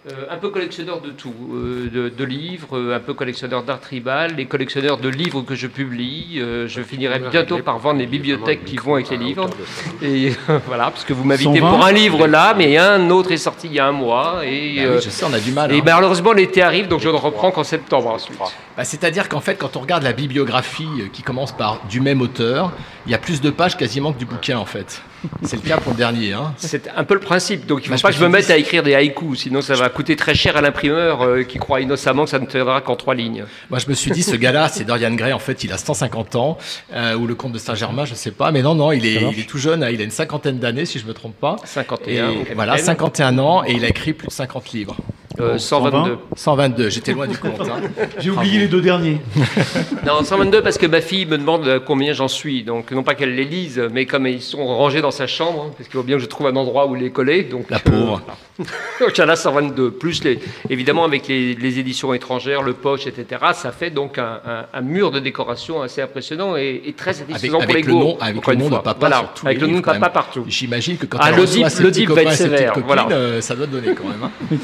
Euh, 0.09 0.25
un 0.31 0.37
peu 0.37 0.49
collectionneur 0.49 0.99
de 0.99 1.11
tout, 1.11 1.31
euh, 1.53 1.87
de, 1.93 2.09
de 2.09 2.23
livres, 2.23 2.75
euh, 2.75 2.95
un 2.95 2.99
peu 2.99 3.13
collectionneur 3.13 3.61
d'art 3.61 3.79
tribal, 3.79 4.33
les 4.35 4.45
collectionneurs 4.47 4.97
de 4.97 5.07
livres 5.09 5.43
que 5.43 5.53
je 5.53 5.67
publie. 5.67 6.39
euh, 6.39 6.67
je 6.67 6.81
finirai 6.81 7.19
bientôt 7.19 7.59
par 7.59 7.77
vendre 7.77 7.99
les 7.99 8.07
bibliothèques 8.07 8.65
qui 8.65 8.77
vont 8.77 8.95
avec 8.95 9.11
les 9.11 9.17
livres. 9.17 9.47
Et 10.01 10.31
euh, 10.49 10.57
voilà, 10.65 10.85
parce 10.85 11.03
que 11.05 11.13
vous 11.13 11.23
m'invitez 11.23 11.59
120. 11.59 11.69
pour 11.69 11.85
un 11.85 11.91
livre 11.91 12.25
là, 12.25 12.55
mais 12.57 12.79
un 12.79 13.11
autre 13.11 13.31
est 13.31 13.37
sorti 13.37 13.67
il 13.67 13.73
y 13.73 13.79
a 13.79 13.85
un 13.85 13.91
mois. 13.91 14.39
Et, 14.43 14.77
Ah 14.79 14.83
euh, 14.85 14.95
oui, 14.95 15.01
je 15.05 15.09
sais, 15.11 15.23
on 15.23 15.33
a 15.33 15.39
du 15.39 15.51
mal. 15.51 15.71
et 15.71 15.77
hein. 15.77 15.83
malheureusement, 15.85 16.33
l'été 16.33 16.63
arrive, 16.63 16.87
donc 16.87 17.01
je 17.01 17.09
ne 17.09 17.13
reprends 17.13 17.51
qu'en 17.51 17.63
septembre 17.63 18.07
ensuite. 18.07 18.39
Bah, 18.75 18.83
C'est-à-dire 18.83 19.29
qu'en 19.29 19.39
fait, 19.41 19.53
quand 19.53 19.77
on 19.77 19.81
regarde 19.81 20.01
la 20.01 20.13
bibliographie 20.13 20.89
qui 21.13 21.21
commence 21.21 21.51
par 21.51 21.79
du 21.87 22.01
même 22.01 22.21
auteur, 22.21 22.71
il 23.05 23.11
y 23.11 23.15
a 23.15 23.19
plus 23.19 23.39
de 23.39 23.51
pages 23.51 23.77
quasiment 23.77 24.13
que 24.13 24.17
du 24.17 24.25
bouquin 24.25 24.57
en 24.57 24.65
fait. 24.65 25.03
C'est 25.43 25.57
le 25.63 25.69
cas 25.69 25.77
pour 25.77 25.91
le 25.91 25.97
dernier. 25.99 26.33
Hein. 26.33 26.51
C'est 26.57 26.89
un 26.95 27.03
peu 27.03 27.13
le 27.13 27.19
principe. 27.19 27.67
Donc 27.67 27.85
il 27.85 27.89
ne 27.89 27.91
Bah, 27.91 27.97
faut 27.97 28.01
pas 28.07 28.09
que 28.09 28.15
je 28.17 28.23
me 28.23 28.27
me 28.27 28.33
mette 28.37 28.49
à 28.49 28.57
écrire 28.57 28.81
des 28.81 28.95
haïkus, 28.95 29.41
sinon 29.41 29.61
ça 29.61 29.75
va 29.75 29.90
coûter 29.91 30.15
très 30.15 30.33
cher 30.33 30.57
à 30.57 30.61
l'imprimeur 30.61 31.21
euh, 31.21 31.43
qui 31.43 31.59
croit 31.59 31.81
innocemment 31.81 32.23
que 32.23 32.31
ça 32.31 32.39
ne 32.39 32.45
tiendra 32.45 32.81
qu'en 32.81 32.95
trois 32.95 33.13
lignes. 33.15 33.45
Moi, 33.69 33.79
je 33.79 33.87
me 33.87 33.93
suis 33.93 34.11
dit, 34.11 34.23
ce 34.23 34.35
gars-là, 34.35 34.67
c'est 34.69 34.83
Dorian 34.83 35.13
Gray. 35.13 35.33
En 35.33 35.39
fait, 35.39 35.63
il 35.63 35.71
a 35.71 35.77
150 35.77 36.35
ans, 36.35 36.57
euh, 36.93 37.15
ou 37.15 37.27
le 37.27 37.35
comte 37.35 37.51
de 37.51 37.57
Saint-Germain, 37.59 38.05
je 38.05 38.15
sais 38.15 38.31
pas. 38.31 38.51
Mais 38.51 38.61
non, 38.61 38.75
non, 38.75 38.91
il 38.91 39.05
est, 39.05 39.21
il 39.33 39.39
est 39.39 39.47
tout 39.47 39.57
jeune. 39.57 39.83
hein, 39.83 39.89
il 39.91 40.01
a 40.01 40.03
une 40.03 40.11
cinquantaine 40.11 40.57
d'années, 40.59 40.85
si 40.85 40.99
je 40.99 41.05
me 41.05 41.13
trompe 41.13 41.35
pas. 41.39 41.57
51. 41.63 42.31
Et 42.49 42.53
voilà, 42.55 42.77
51 42.77 43.37
ans, 43.37 43.63
et 43.63 43.73
il 43.73 43.85
a 43.85 43.89
écrit 43.89 44.13
plus 44.13 44.27
de 44.27 44.33
50 44.33 44.71
livres. 44.71 44.95
Euh, 45.39 45.57
122. 45.57 46.17
122, 46.35 46.89
j'étais 46.89 47.13
loin 47.13 47.25
du 47.27 47.37
compte. 47.37 47.61
hein. 47.61 47.81
J'ai 48.19 48.29
oublié 48.29 48.59
les 48.59 48.67
deux 48.67 48.81
derniers. 48.81 49.19
Non, 50.05 50.23
122 50.23 50.61
parce 50.63 50.77
que 50.79 50.87
ma 50.87 50.99
fille 50.99 51.25
me 51.27 51.37
demande 51.37 51.67
euh, 51.67 51.79
combien 51.79 52.13
j'en 52.13 52.27
suis. 52.27 52.63
Donc 52.63 52.91
non 52.91 53.03
pas 53.03 53.13
qu'elle 53.15 53.35
les 53.35 53.45
lise, 53.45 53.79
mais 53.93 54.05
comme 54.05 54.25
ils 54.25 54.41
sont 54.41 54.65
rangés 54.65 54.99
dans 55.01 55.11
sa 55.11 55.27
chambre, 55.27 55.65
hein, 55.67 55.71
parce 55.77 55.87
qu'il 55.89 55.97
faut 55.99 56.03
bien 56.03 56.15
que 56.17 56.21
je 56.23 56.27
trouve 56.27 56.47
un 56.47 56.55
endroit 56.55 56.87
où 56.87 56.95
les 56.95 57.11
coller. 57.11 57.43
Donc, 57.43 57.69
La 57.69 57.79
pauvre. 57.79 58.21
euh, 58.59 58.63
donc 58.99 59.17
il 59.17 59.21
y 59.21 59.23
en 59.23 59.29
a 59.29 59.35
122. 59.35 59.91
Plus 59.91 60.23
les, 60.23 60.39
évidemment 60.69 61.05
avec 61.05 61.27
les, 61.27 61.53
les 61.55 61.79
éditions 61.79 62.13
étrangères, 62.13 62.63
le 62.63 62.73
poche, 62.73 63.05
etc. 63.07 63.41
Ça 63.53 63.71
fait 63.71 63.91
donc 63.91 64.17
un, 64.17 64.39
un- 64.45 64.65
un 64.73 64.81
mur 64.81 65.11
de 65.11 65.19
décoration 65.19 65.81
assez 65.81 66.01
impressionnant 66.01 66.57
et, 66.57 66.81
et 66.85 66.93
très 66.93 67.11
Avec, 67.11 67.27
satisfaisant 67.27 67.59
pour 67.59 67.63
avec 67.63 67.75
les 67.77 67.81
le 67.83 67.91
go. 67.93 67.99
nom, 67.99 68.17
avec 68.19 68.47
le 68.47 68.55
nom 68.55 68.65
de 68.69 68.75
papa 68.75 68.95
Voilà, 68.99 69.17
sur 69.19 69.33
tous 69.35 69.45
avec 69.45 69.61
le 69.61 69.67
nom 69.67 69.77
de 69.79 69.83
papa 69.83 70.09
partout. 70.09 70.43
J'imagine 70.47 70.97
que 70.97 71.05
quand 71.05 71.19
Ah, 71.21 71.29
elle 71.29 71.35
le 71.37 71.45
dip- 71.45 71.91
dip 71.91 72.09
va 72.09 72.23
être 72.23 72.33
sévère, 72.33 72.73
copines, 72.73 72.87
voilà. 72.87 73.07
euh, 73.11 73.39
ça 73.41 73.55
doit 73.55 73.67
donner 73.67 73.93
quand 73.93 74.05
même. 74.05 74.23
hein. 74.23 74.31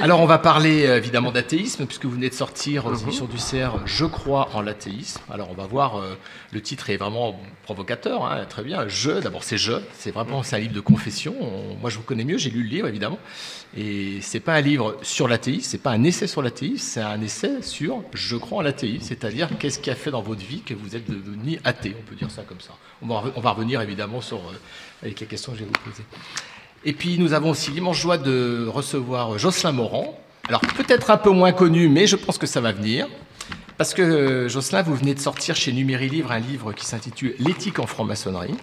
Alors 0.00 0.20
on 0.20 0.26
va 0.26 0.38
parler 0.38 0.86
euh, 0.86 0.96
évidemment 0.96 1.30
d'athéisme 1.30 1.86
puisque 1.86 2.04
vous 2.04 2.12
venez 2.12 2.28
de 2.28 2.34
sortir 2.34 2.86
aux 2.86 2.90
Mhm. 2.90 3.02
éditions 3.02 3.24
du 3.26 3.38
CERF 3.38 3.74
Je 3.86 4.04
crois 4.04 4.48
en 4.54 4.60
l'athéisme. 4.60 5.20
Alors 5.30 5.50
on 5.50 5.54
va 5.54 5.66
voir, 5.66 5.98
euh, 5.98 6.16
le 6.52 6.60
titre 6.60 6.90
est 6.90 6.96
vraiment 6.96 7.40
provocateur, 7.62 8.24
hein, 8.24 8.44
très 8.48 8.62
bien. 8.64 8.88
Je, 8.88 9.12
d'abord 9.20 9.44
c'est 9.44 9.56
je, 9.58 9.72
c'est 9.98 10.10
vraiment 10.10 10.42
c'est 10.42 10.56
un 10.56 10.58
livre 10.58 10.74
de 10.74 10.80
confession. 10.80 11.34
On- 11.40 11.76
moi 11.76 11.90
je 11.90 11.96
vous 11.96 12.02
connais 12.02 12.24
mieux, 12.24 12.38
j'ai 12.38 12.50
lu 12.50 12.62
le 12.62 12.68
livre 12.68 12.88
évidemment. 12.88 13.18
Et 13.76 14.18
c'est 14.20 14.40
pas 14.40 14.54
un 14.54 14.60
livre 14.60 14.96
sur 15.02 15.28
l'athéisme, 15.28 15.62
c'est 15.70 15.78
pas 15.82 15.90
un 15.90 16.02
essai 16.04 16.26
sur 16.26 16.42
l'athéisme, 16.42 16.78
c'est 16.78 17.00
un 17.02 17.20
essai 17.20 17.62
sur 17.62 18.02
je 18.12 18.36
crois 18.36 18.58
en 18.58 18.62
l'athéisme, 18.62 19.04
c'est-à-dire 19.06 19.48
qu'est-ce 19.58 19.78
qui 19.78 19.90
a 19.90 19.94
fait 19.94 20.10
dans 20.10 20.22
votre 20.22 20.44
vie 20.44 20.60
que 20.62 20.74
vous 20.74 20.96
êtes 20.96 21.08
devenu 21.08 21.60
athée, 21.64 21.94
on 21.98 22.02
peut 22.02 22.16
dire 22.16 22.30
ça 22.30 22.42
comme 22.42 22.60
ça. 22.60 22.70
On 23.02 23.06
va, 23.06 23.22
on 23.36 23.40
va 23.40 23.50
revenir 23.52 23.80
évidemment 23.80 24.20
sur 24.20 24.38
euh, 24.38 24.52
avec 25.02 25.20
les 25.20 25.26
questions 25.26 25.52
que 25.52 25.58
je 25.58 25.64
vais 25.64 25.70
vous 25.72 25.90
poser. 25.90 26.04
Et 26.84 26.92
puis 26.92 27.18
nous 27.18 27.32
avons 27.32 27.50
aussi 27.50 27.70
l'immense 27.70 27.96
joie 27.96 28.18
de 28.18 28.66
recevoir 28.68 29.38
Jocelyn 29.38 29.72
Morand. 29.72 30.18
Alors 30.48 30.60
peut-être 30.60 31.10
un 31.10 31.16
peu 31.16 31.30
moins 31.30 31.52
connu, 31.52 31.88
mais 31.88 32.06
je 32.06 32.16
pense 32.16 32.36
que 32.36 32.46
ça 32.46 32.60
va 32.60 32.72
venir. 32.72 33.06
Parce 33.78 33.94
que 33.94 34.02
euh, 34.02 34.48
Jocelyn, 34.48 34.82
vous 34.82 34.94
venez 34.94 35.14
de 35.14 35.20
sortir 35.20 35.56
chez 35.56 35.72
Numéri 35.72 36.08
Livre 36.08 36.30
un 36.30 36.38
livre 36.38 36.72
qui 36.72 36.84
s'intitule 36.84 37.34
L'éthique 37.38 37.78
en 37.78 37.86
franc-maçonnerie. 37.86 38.54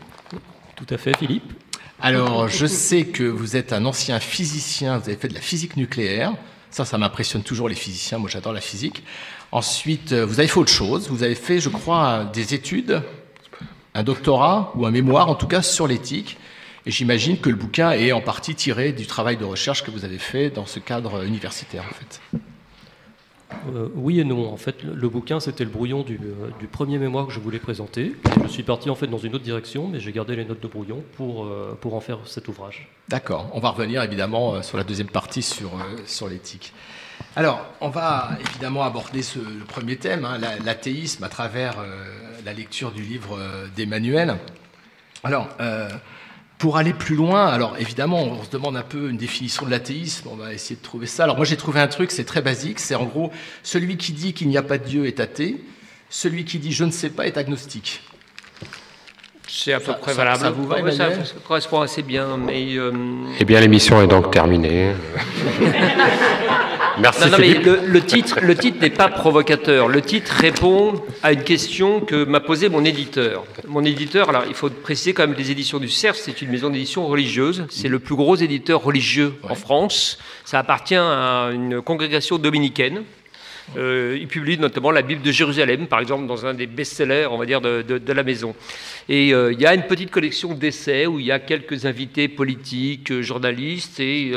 Tout 0.76 0.86
à 0.94 0.98
fait, 0.98 1.18
Philippe. 1.18 1.52
Alors, 2.00 2.48
je 2.48 2.66
sais 2.66 3.06
que 3.06 3.24
vous 3.24 3.56
êtes 3.56 3.74
un 3.74 3.86
ancien 3.86 4.20
physicien, 4.20 4.98
vous 4.98 5.10
avez 5.10 5.18
fait 5.18 5.28
de 5.28 5.36
la 5.36 5.42
physique 5.42 5.76
nucléaire. 5.78 6.34
Ça, 6.72 6.86
ça 6.86 6.98
m'impressionne 6.98 7.44
toujours 7.44 7.68
les 7.68 7.76
physiciens, 7.76 8.18
moi 8.18 8.30
j'adore 8.30 8.54
la 8.54 8.62
physique. 8.62 9.04
Ensuite, 9.52 10.14
euh, 10.14 10.26
vous 10.26 10.40
avez 10.40 10.48
fait 10.48 10.60
autre 10.60 10.72
chose, 10.72 11.10
vous 11.10 11.24
avez 11.24 11.36
fait, 11.36 11.60
je 11.60 11.70
crois, 11.70 12.26
des 12.34 12.54
études, 12.54 13.04
un 13.94 14.04
doctorat 14.04 14.72
ou 14.76 14.86
un 14.86 14.92
mémoire 14.92 15.30
en 15.30 15.36
tout 15.36 15.48
cas 15.48 15.62
sur 15.62 15.86
l'éthique. 15.86 16.38
Et 16.86 16.92
j'imagine 16.92 17.40
que 17.40 17.50
le 17.50 17.56
bouquin 17.56 17.92
est 17.92 18.12
en 18.12 18.22
partie 18.22 18.56
tiré 18.56 18.92
du 18.92 19.06
travail 19.06 19.38
de 19.38 19.46
recherche 19.46 19.84
que 19.84 19.92
vous 19.92 20.04
avez 20.06 20.18
fait 20.18 20.50
dans 20.50 20.66
ce 20.66 20.80
cadre 20.80 21.24
universitaire 21.26 21.84
en 21.90 21.94
fait. 21.94 22.22
Euh, 23.76 23.90
oui 23.96 24.20
et 24.20 24.24
non. 24.24 24.52
En 24.52 24.58
fait, 24.58 24.82
le, 24.82 24.96
le 24.96 25.10
bouquin, 25.10 25.40
c'était 25.42 25.66
le 25.66 25.70
brouillon 25.70 26.04
du, 26.04 26.16
euh, 26.16 26.50
du 26.60 26.68
premier 26.68 26.98
mémoire 26.98 27.28
que 27.28 27.34
je 27.34 27.40
voulais 27.40 27.60
présenter. 27.60 28.16
Je 28.44 28.48
suis 28.48 28.64
parti 28.64 28.90
en 28.90 28.96
fait 28.96 29.08
dans 29.08 29.18
une 29.18 29.36
autre 29.36 29.44
direction, 29.44 29.88
mais 29.90 30.00
j'ai 30.00 30.12
gardé 30.14 30.36
les 30.38 30.46
notes 30.46 30.62
de 30.62 30.68
brouillon 30.68 31.04
pour, 31.18 31.44
euh, 31.46 31.78
pour 31.80 31.94
en 31.94 32.00
faire 32.00 32.20
cet 32.26 32.48
ouvrage. 32.48 32.88
D'accord. 33.10 33.50
On 33.54 33.60
va 33.60 33.70
revenir 33.72 34.02
évidemment 34.04 34.64
sur 34.64 34.78
la 34.78 34.84
deuxième 34.86 35.10
partie 35.10 35.42
sur, 35.44 35.72
sur 36.06 36.30
l'éthique. 36.30 36.74
Alors, 37.36 37.64
on 37.82 37.90
va 37.90 38.30
évidemment 38.50 38.84
aborder 38.84 39.22
ce, 39.22 39.38
le 39.38 39.66
premier 39.68 39.98
thème, 39.98 40.26
hein, 40.26 40.38
la- 40.40 40.58
l'athéisme, 40.58 41.24
à 41.24 41.30
travers 41.30 41.76
la 42.44 42.54
lecture 42.54 42.92
du 42.92 43.04
livre 43.04 43.38
d'Emmanuel. 43.76 44.38
Alors, 45.24 45.48
pour 46.62 46.78
aller 46.78 46.94
plus 46.94 47.16
loin, 47.16 47.48
alors 47.48 47.76
évidemment, 47.80 48.22
on 48.24 48.44
se 48.44 48.50
demande 48.52 48.78
un 48.78 48.84
peu 48.84 49.10
une 49.10 49.18
définition 49.18 49.66
de 49.66 49.72
l'athéisme, 49.72 50.30
on 50.32 50.36
va 50.36 50.54
essayer 50.54 50.76
de 50.76 50.82
trouver 50.84 51.08
ça. 51.08 51.24
Alors 51.24 51.36
moi 51.36 51.44
j'ai 51.44 51.58
trouvé 51.58 51.80
un 51.80 51.88
truc, 51.88 52.12
c'est 52.12 52.24
très 52.24 52.44
basique, 52.44 52.78
c'est 52.80 52.94
en 52.94 53.06
gros, 53.06 53.32
celui 53.64 53.98
qui 53.98 54.12
dit 54.12 54.34
qu'il 54.34 54.48
n'y 54.48 54.58
a 54.58 54.62
pas 54.62 54.78
de 54.78 54.86
Dieu 54.86 55.08
est 55.08 55.20
athée, 55.20 55.64
celui 56.12 56.46
qui 56.46 56.60
dit 56.60 56.72
je 56.72 56.84
ne 56.84 56.92
sais 56.92 57.10
pas 57.10 57.26
est 57.26 57.36
agnostique. 57.38 58.04
C'est 59.48 59.74
à 59.74 59.80
peu 59.80 59.88
Ça- 59.88 59.94
près 59.96 60.12
ça- 60.12 60.18
valable. 60.18 60.40
ça 60.42 60.52
vous 60.52 60.68
va, 60.68 60.78
Emmanuel 60.78 61.26
ça 61.26 61.34
correspond 61.48 61.82
assez 61.82 62.04
bien, 62.04 62.38
mais... 62.38 62.76
euh, 62.78 62.92
Eh 63.40 63.44
bien, 63.44 63.60
l'émission 63.60 64.00
est 64.04 64.08
donc 64.08 64.30
terminée. 64.32 64.94
Merci 67.02 67.22
Non, 67.26 67.32
non, 67.32 67.38
mais 67.40 67.48
Philippe. 67.50 67.66
le, 67.66 67.80
le 67.88 68.02
titre, 68.02 68.40
le 68.42 68.56
titre 68.56 68.78
n'est 68.80 68.90
pas 68.92 69.08
provocateur. 69.10 69.88
Le 69.88 70.02
titre 70.02 70.32
répond 70.34 71.02
à 71.24 71.32
une 71.34 71.44
question 71.44 72.00
que 72.00 72.26
m'a 72.26 72.40
posée 72.40 72.70
mon 72.70 72.86
éditeur. 72.86 73.44
Mon 73.68 73.84
éditeur, 73.84 74.30
alors 74.30 74.44
il 74.48 74.54
faut 74.54 74.70
préciser 74.70 75.14
quand 75.14 75.26
même 75.28 75.36
les 75.38 75.50
éditions 75.50 75.80
du 75.80 75.90
CERF, 75.90 76.18
c'est 76.18 76.42
une 76.42 76.50
maison 76.52 76.70
d'édition 76.70 77.08
religieuse. 77.08 77.66
C'est 77.70 77.88
le 77.88 78.00
plus 78.00 78.16
gros 78.16 78.36
éditeur 78.36 78.84
religieux 78.84 79.34
en 79.50 79.56
France. 79.56 80.20
Ça 80.46 80.60
appartient 80.60 80.96
à 80.96 81.50
une 81.54 81.82
congrégation 81.82 82.38
dominicaine. 82.38 83.04
Euh, 83.78 84.18
il 84.20 84.28
publie 84.28 84.58
notamment 84.58 84.92
la 84.92 85.02
Bible 85.02 85.22
de 85.22 85.32
Jérusalem, 85.32 85.88
par 85.88 86.00
exemple, 86.00 86.28
dans 86.28 86.46
un 86.46 86.54
des 86.54 86.68
best-sellers, 86.68 87.28
on 87.30 87.38
va 87.38 87.46
dire, 87.46 87.62
de, 87.62 88.14
la 88.14 88.24
maison. 88.24 88.54
Et 89.08 89.34
euh, 89.34 89.54
il 89.54 89.62
y 89.62 89.66
a 89.66 89.74
une 89.74 89.84
petite 89.84 90.12
collection 90.12 90.54
d'essais 90.54 91.06
où 91.06 91.20
il 91.20 91.26
y 91.26 91.32
a 91.32 91.40
quelques 91.40 91.86
invités 91.86 92.28
politiques, 92.28 93.12
euh, 93.12 93.22
journalistes, 93.22 94.00
et 94.00 94.32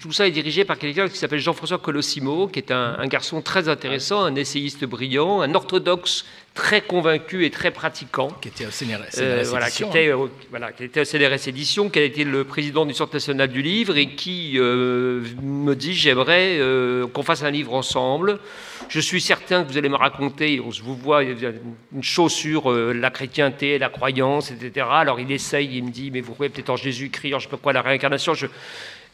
tout 0.00 0.12
ça 0.12 0.26
est 0.26 0.32
dirigé 0.32 0.64
par 0.64 0.78
quelqu'un 0.78 1.08
qui 1.08 1.18
s'appelle 1.18 1.38
Jean-François 1.38 1.78
Colossimo, 1.78 2.48
qui 2.48 2.58
est 2.58 2.72
un 2.72 3.06
garçon 3.06 3.42
très 3.42 3.68
intéressant, 3.68 4.24
un 4.24 4.34
essayiste 4.34 4.84
brillant, 4.84 5.40
un 5.40 5.54
orthodoxe 5.54 6.24
très 6.54 6.80
convaincu 6.82 7.44
et 7.44 7.50
très 7.50 7.72
pratiquant. 7.72 8.28
Qui 8.40 8.48
était 8.48 8.64
au 8.64 8.70
CNRS, 8.70 9.18
Euh, 9.18 9.42
voilà, 9.48 9.68
qui 9.70 9.82
était, 9.82 10.12
hein. 10.12 10.16
au- 10.16 10.30
voilà, 10.50 10.70
qui 10.72 10.84
était 10.84 11.00
au 11.00 11.04
CNRS 11.04 11.48
Édition, 11.48 11.90
qui 11.90 11.98
a 11.98 12.02
été 12.02 12.22
le 12.24 12.44
président 12.44 12.86
du 12.86 12.94
Centre 12.94 13.12
national 13.14 13.48
du 13.48 13.60
livre 13.60 13.96
et 13.96 14.06
qui 14.14 14.54
euh, 14.56 15.22
me 15.42 15.74
dit 15.74 15.94
j'aimerais 15.94 16.56
euh, 16.60 17.06
qu'on 17.08 17.24
fasse 17.24 17.42
un 17.42 17.50
livre 17.50 17.74
ensemble. 17.74 18.38
Je 18.88 19.00
suis 19.00 19.20
certain 19.20 19.64
que 19.64 19.72
vous 19.72 19.78
allez 19.78 19.88
me 19.88 19.96
raconter, 19.96 20.60
on 20.64 20.70
se 20.70 20.82
vous 20.82 20.94
voit, 20.96 21.22
une 21.24 22.02
chose 22.02 22.32
sur 22.32 22.70
la 22.72 23.10
chrétienté, 23.10 23.78
la 23.78 23.88
croyance, 23.88 24.50
etc. 24.52 24.86
Alors 24.90 25.18
il 25.20 25.32
essaye, 25.32 25.76
il 25.78 25.84
me 25.84 25.90
dit 25.90 26.10
mais 26.12 26.20
vous 26.20 26.34
croyez 26.34 26.50
peut-être 26.52 26.70
en 26.70 26.76
Jésus-Christ, 26.76 27.32
je 27.38 27.44
sais 27.44 27.48
pas 27.48 27.56
quoi, 27.56 27.72
la 27.72 27.82
réincarnation. 27.82 28.34
Je... 28.34 28.46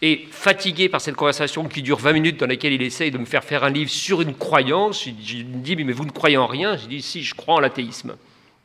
Et 0.03 0.27
fatigué 0.31 0.89
par 0.89 1.01
cette 1.01 1.17
conversation 1.17 1.69
qui 1.69 1.83
dure 1.83 1.99
20 1.99 2.13
minutes 2.13 2.41
dans 2.41 2.47
laquelle 2.47 2.73
il 2.73 2.83
essaye 2.83 3.11
de 3.11 3.19
me 3.19 3.27
faire 3.27 3.45
faire 3.45 3.65
un 3.65 3.71
livre 3.71 3.91
sur 3.91 4.23
une 4.23 4.35
croyance, 4.35 5.05
il 5.07 5.47
me 5.47 5.63
dit 5.63 5.77
mais 5.77 5.93
vous 5.93 6.07
ne 6.07 6.11
croyez 6.11 6.39
en 6.39 6.47
rien? 6.47 6.77
Je 6.79 6.87
dis 6.87 7.03
si, 7.03 7.23
je 7.23 7.35
crois 7.35 7.57
en 7.57 7.61
l'athéisme. 7.61 8.17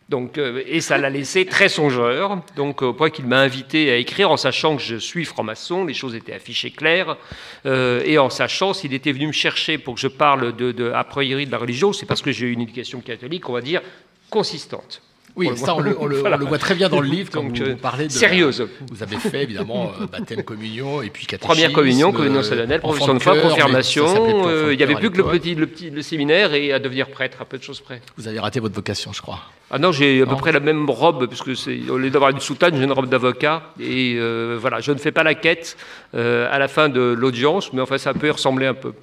Donc, 0.07 0.37
euh, 0.37 0.63
et 0.67 0.81
ça 0.81 0.99
l'a 0.99 1.09
laissé 1.09 1.47
très 1.47 1.67
songeur, 1.67 2.39
donc 2.55 2.83
au 2.83 2.93
point 2.93 3.09
qu'il 3.09 3.25
m'a 3.25 3.39
invité 3.39 3.89
à 3.89 3.97
écrire 3.97 4.29
en 4.29 4.37
sachant 4.37 4.75
que 4.75 4.83
je 4.83 4.97
suis 4.97 5.25
franc-maçon, 5.25 5.83
les 5.83 5.95
choses 5.95 6.13
étaient 6.13 6.33
affichées 6.33 6.69
claires, 6.69 7.17
euh, 7.65 8.03
et 8.05 8.19
en 8.19 8.29
sachant 8.29 8.73
s'il 8.73 8.93
était 8.93 9.11
venu 9.11 9.27
me 9.27 9.31
chercher 9.31 9.79
pour 9.79 9.95
que 9.95 9.99
je 9.99 10.07
parle 10.07 10.55
de, 10.55 10.71
de, 10.71 10.91
a 10.91 11.03
priori 11.03 11.47
de 11.47 11.51
la 11.51 11.57
religion, 11.57 11.91
c'est 11.91 12.05
parce 12.05 12.21
que 12.21 12.31
j'ai 12.31 12.45
eu 12.45 12.51
une 12.51 12.61
éducation 12.61 13.01
catholique, 13.01 13.49
on 13.49 13.53
va 13.53 13.61
dire, 13.61 13.81
consistante. 14.29 15.01
Oui, 15.35 15.49
le 15.49 15.55
ça 15.57 15.75
on 15.75 15.79
le, 15.81 15.97
on 15.99 16.05
le- 16.05 16.17
Voilà. 16.19 16.37
on 16.37 16.39
le 16.39 16.45
voit 16.45 16.57
très 16.57 16.75
bien 16.75 16.87
dans 16.87 17.01
le 17.01 17.07
livre 17.09 17.29
quand 17.31 17.43
Donc, 17.43 17.57
vous, 17.57 17.63
euh, 17.63 17.71
vous 17.71 17.77
parlez 17.77 18.07
de 18.07 18.11
sérieuse. 18.11 18.65
Vous 18.89 19.03
avez 19.03 19.17
fait 19.17 19.43
évidemment 19.43 19.91
euh, 20.01 20.07
baptême, 20.07 20.43
communion 20.43 21.01
et 21.01 21.09
puis 21.09 21.25
catéchisme. 21.25 21.51
Première 21.53 21.73
communion, 21.73 22.11
communion 22.13 22.39
euh, 22.39 22.43
solennelle, 22.43 22.79
enfant 22.83 22.89
profession 22.93 23.13
de 23.15 23.19
foi, 23.19 23.35
confirmation. 23.41 24.47
euh, 24.47 24.69
Il 24.73 24.77
n'y 24.77 24.83
avait 24.83 24.95
plus 24.95 25.11
que 25.11 25.17
le 25.17 25.25
petit, 25.25 25.55
le 25.55 25.67
petit 25.67 25.89
le 25.89 26.01
séminaire 26.01 26.53
et 26.53 26.71
à 26.71 26.79
devenir 26.79 27.09
prêtre, 27.09 27.37
à 27.41 27.45
peu 27.45 27.57
de 27.57 27.63
choses 27.63 27.81
près. 27.81 28.01
Vous 28.17 28.27
avez 28.27 28.39
raté 28.39 28.59
votre 28.59 28.75
vocation, 28.75 29.11
je 29.13 29.21
crois. 29.21 29.39
Ah 29.71 29.79
non, 29.79 29.91
j'ai 29.91 30.21
à 30.21 30.25
peu 30.25 30.35
près 30.35 30.51
la 30.51 30.59
même 30.61 30.89
robe, 30.89 31.27
parce 31.27 31.41
que 31.41 31.53
c'est 31.55 31.79
au 31.89 31.97
lieu 31.97 32.09
d'avoir 32.09 32.29
une 32.31 32.39
soutane, 32.39 32.75
j'ai 32.77 32.83
une 32.83 32.91
robe 32.91 33.09
d'avocat. 33.09 33.63
Et 33.79 34.15
euh, 34.17 34.57
voilà, 34.59 34.79
je 34.79 34.91
ne 34.93 34.97
fais 34.97 35.11
pas 35.11 35.23
la 35.23 35.33
quête 35.35 35.75
à 36.13 36.57
la 36.59 36.67
fin 36.69 36.87
de 36.87 37.01
l'audience, 37.01 37.73
mais 37.73 37.81
enfin, 37.81 37.97
ça 37.97 38.13
peut 38.13 38.27
y 38.27 38.31
ressembler 38.31 38.67
un 38.67 38.73
peu. 38.73 38.93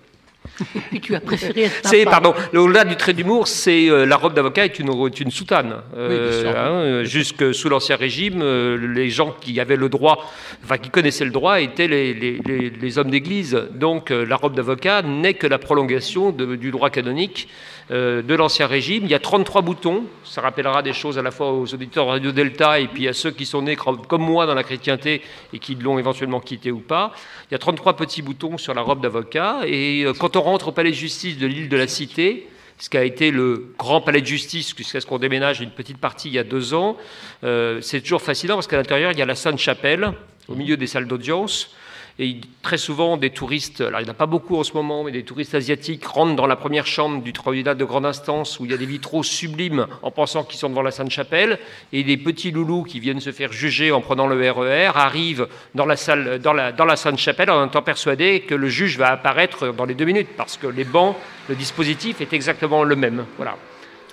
Puis 0.90 1.00
tu 1.00 1.14
as 1.14 1.20
préféré 1.20 1.62
être 1.62 1.80
C'est, 1.84 2.04
pardon, 2.04 2.34
le- 2.52 2.60
au-delà 2.60 2.84
du 2.84 2.96
trait 2.96 3.12
d'humour, 3.14 3.48
c'est 3.48 3.88
euh, 3.88 4.04
la 4.04 4.16
robe 4.16 4.34
d'avocat 4.34 4.64
est 4.66 4.78
une, 4.78 4.90
est 5.06 5.20
une 5.20 5.30
soutane. 5.30 5.76
Euh, 5.96 6.42
bien 6.42 6.50
sûr. 6.50 6.58
hein, 6.60 7.04
jusque 7.04 7.54
sous 7.54 7.68
l'Ancien 7.68 7.96
Régime, 7.96 8.40
euh, 8.42 8.76
les 8.94 9.08
gens 9.08 9.34
qui 9.40 9.58
avaient 9.60 9.76
le 9.76 9.88
droit, 9.88 10.30
enfin 10.64 10.78
qui 10.78 10.90
connaissaient 10.90 11.24
le 11.24 11.30
droit, 11.30 11.60
étaient 11.60 11.88
les, 11.88 12.12
les- 12.12 12.38
les- 12.44 12.70
les 12.70 12.98
hommes 12.98 13.10
d'Église. 13.10 13.58
Donc 13.74 14.10
euh, 14.10 14.26
la 14.26 14.36
robe 14.36 14.54
d'avocat 14.54 15.02
n'est 15.02 15.34
que 15.34 15.46
la 15.46 15.58
prolongation 15.58 16.30
de- 16.30 16.56
du 16.56 16.70
droit 16.70 16.90
canonique 16.90 17.48
de 17.90 18.34
l'Ancien 18.34 18.66
Régime. 18.66 19.04
Il 19.04 19.10
y 19.10 19.14
a 19.14 19.18
33 19.18 19.62
boutons. 19.62 20.04
Ça 20.24 20.40
rappellera 20.40 20.82
des 20.82 20.92
choses 20.92 21.18
à 21.18 21.22
la 21.22 21.30
fois 21.30 21.52
aux 21.52 21.74
auditeurs 21.74 22.06
Radio 22.06 22.32
Delta 22.32 22.80
et 22.80 22.88
puis 22.88 23.08
à 23.08 23.12
ceux 23.12 23.30
qui 23.30 23.46
sont 23.46 23.62
nés 23.62 23.76
comme 23.76 24.22
moi 24.22 24.46
dans 24.46 24.54
la 24.54 24.62
chrétienté 24.62 25.22
et 25.52 25.58
qui 25.58 25.74
l'ont 25.74 25.98
éventuellement 25.98 26.40
quitté 26.40 26.70
ou 26.70 26.80
pas. 26.80 27.12
Il 27.50 27.52
y 27.52 27.54
a 27.54 27.58
33 27.58 27.96
petits 27.96 28.22
boutons 28.22 28.58
sur 28.58 28.74
la 28.74 28.82
robe 28.82 29.02
d'avocat. 29.02 29.60
Et 29.66 30.04
euh, 30.04 30.12
quand 30.12 30.36
on 30.36 30.42
rentre 30.42 30.68
au 30.68 30.72
palais 30.72 30.90
de 30.90 30.96
justice 30.96 31.38
de 31.38 31.46
l'île 31.46 31.68
de 31.68 31.76
la 31.76 31.86
Cité, 31.86 32.48
ce 32.78 32.88
qui 32.90 32.96
a 32.96 33.04
été 33.04 33.30
le 33.30 33.74
grand 33.78 34.00
palais 34.00 34.20
de 34.20 34.26
justice 34.26 34.74
jusqu'à 34.76 35.00
ce 35.00 35.06
qu'on 35.06 35.18
déménage 35.18 35.60
une 35.60 35.70
petite 35.70 35.98
partie 35.98 36.28
il 36.28 36.34
y 36.34 36.38
a 36.38 36.44
deux 36.44 36.74
ans, 36.74 36.96
euh, 37.44 37.80
c'est 37.80 38.00
toujours 38.00 38.22
fascinant 38.22 38.54
parce 38.54 38.66
qu'à 38.66 38.76
l'intérieur, 38.76 39.12
il 39.12 39.18
y 39.18 39.22
a 39.22 39.26
la 39.26 39.34
Sainte-Chapelle, 39.34 40.12
au 40.48 40.54
milieu 40.54 40.76
des 40.76 40.86
salles 40.86 41.06
d'audience. 41.06 41.74
Et 42.18 42.36
très 42.62 42.78
souvent, 42.78 43.16
des 43.16 43.30
touristes, 43.30 43.80
alors 43.80 44.00
il 44.00 44.04
n'y 44.04 44.10
en 44.10 44.12
a 44.12 44.16
pas 44.16 44.26
beaucoup 44.26 44.56
en 44.56 44.64
ce 44.64 44.74
moment, 44.74 45.04
mais 45.04 45.12
des 45.12 45.24
touristes 45.24 45.54
asiatiques 45.54 46.04
rentrent 46.06 46.36
dans 46.36 46.46
la 46.46 46.56
première 46.56 46.86
chambre 46.86 47.22
du 47.22 47.32
tribunal 47.32 47.76
de 47.76 47.84
grande 47.84 48.06
instance 48.06 48.60
où 48.60 48.64
il 48.64 48.70
y 48.70 48.74
a 48.74 48.76
des 48.76 48.86
vitraux 48.86 49.22
sublimes 49.22 49.86
en 50.02 50.10
pensant 50.10 50.44
qu'ils 50.44 50.58
sont 50.58 50.68
devant 50.68 50.82
la 50.82 50.90
Sainte-Chapelle. 50.90 51.58
Et 51.92 52.04
des 52.04 52.16
petits 52.16 52.50
loulous 52.50 52.84
qui 52.84 53.00
viennent 53.00 53.20
se 53.20 53.32
faire 53.32 53.52
juger 53.52 53.92
en 53.92 54.00
prenant 54.00 54.26
le 54.26 54.50
RER 54.50 54.92
arrivent 54.94 55.48
dans 55.74 55.86
la, 55.86 55.96
salle, 55.96 56.38
dans 56.38 56.52
la, 56.52 56.72
dans 56.72 56.84
la 56.84 56.96
Sainte-Chapelle 56.96 57.50
en 57.50 57.66
étant 57.66 57.82
persuadés 57.82 58.40
que 58.40 58.54
le 58.54 58.68
juge 58.68 58.98
va 58.98 59.10
apparaître 59.10 59.72
dans 59.72 59.84
les 59.84 59.94
deux 59.94 60.04
minutes 60.04 60.28
parce 60.36 60.56
que 60.56 60.66
les 60.66 60.84
bancs, 60.84 61.16
le 61.48 61.54
dispositif 61.54 62.20
est 62.20 62.32
exactement 62.32 62.84
le 62.84 62.96
même. 62.96 63.24
Voilà. 63.36 63.56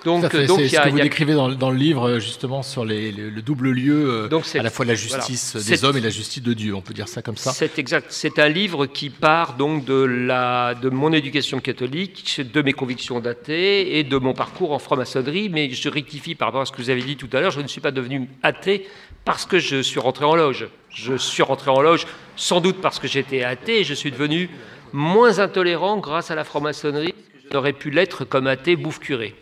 Donc, 0.04 0.24
c'est 0.30 0.46
ce 0.46 0.76
a- 0.76 0.84
que 0.84 0.90
vous 0.90 0.98
a- 0.98 1.02
décrivez 1.02 1.34
dans, 1.34 1.48
dans 1.50 1.70
le 1.70 1.76
livre, 1.76 2.08
euh, 2.08 2.18
justement, 2.20 2.62
sur 2.62 2.84
les- 2.84 3.12
le, 3.12 3.28
le 3.30 3.42
double 3.42 3.70
lieu, 3.70 4.08
euh, 4.24 4.28
Donc 4.28 4.44
à 4.54 4.62
la 4.62 4.70
fois 4.70 4.84
la 4.86 4.94
justice 4.94 5.52
voilà. 5.56 5.66
des 5.68 5.84
hommes 5.84 5.96
et 5.96 6.00
la 6.00 6.10
justice 6.10 6.42
de 6.42 6.52
Dieu, 6.54 6.74
on 6.74 6.80
peut 6.80 6.94
dire 6.94 7.08
ça 7.08 7.22
comme 7.22 7.36
ça. 7.36 7.52
C'est 7.52 7.78
exact. 7.78 8.06
C'est 8.10 8.38
un 8.38 8.48
livre 8.48 8.86
qui 8.86 9.10
part 9.10 9.54
donc 9.56 9.84
de, 9.84 9.94
la, 9.94 10.74
de 10.74 10.88
mon 10.88 11.12
éducation 11.12 11.60
catholique, 11.60 12.40
de 12.52 12.62
mes 12.62 12.72
convictions 12.72 13.20
d'athée 13.20 13.98
et 13.98 14.04
de 14.04 14.16
mon 14.16 14.32
parcours 14.32 14.72
en 14.72 14.78
franc-maçonnerie. 14.78 15.48
Mais 15.50 15.70
je 15.70 15.88
rectifie 15.88 16.34
par 16.34 16.48
rapport 16.48 16.62
à 16.62 16.66
ce 16.66 16.72
que 16.72 16.80
vous 16.80 16.90
avez 16.90 17.02
dit 17.02 17.16
tout 17.16 17.28
à 17.32 17.40
l'heure, 17.40 17.50
je 17.50 17.60
ne 17.60 17.68
suis 17.68 17.80
pas 17.80 17.90
devenu 17.90 18.28
athée 18.42 18.86
parce 19.24 19.44
que 19.44 19.58
je 19.58 19.82
suis 19.82 20.00
rentré 20.00 20.24
en 20.24 20.34
loge. 20.34 20.68
Je 20.88 21.14
suis 21.16 21.42
rentré 21.42 21.70
en 21.70 21.82
loge 21.82 22.06
sans 22.36 22.60
doute 22.60 22.80
parce 22.80 22.98
que 22.98 23.06
j'étais 23.06 23.42
athée 23.44 23.80
et 23.80 23.84
je 23.84 23.94
suis 23.94 24.10
devenu 24.10 24.48
moins 24.92 25.38
intolérant 25.38 25.98
grâce 25.98 26.30
à 26.30 26.34
la 26.34 26.44
franc-maçonnerie 26.44 27.14
n'aurais 27.52 27.72
pu 27.72 27.90
l'être 27.90 28.24
comme 28.24 28.46
athée 28.46 28.76
bouffe 28.76 28.98
curé. 29.00 29.34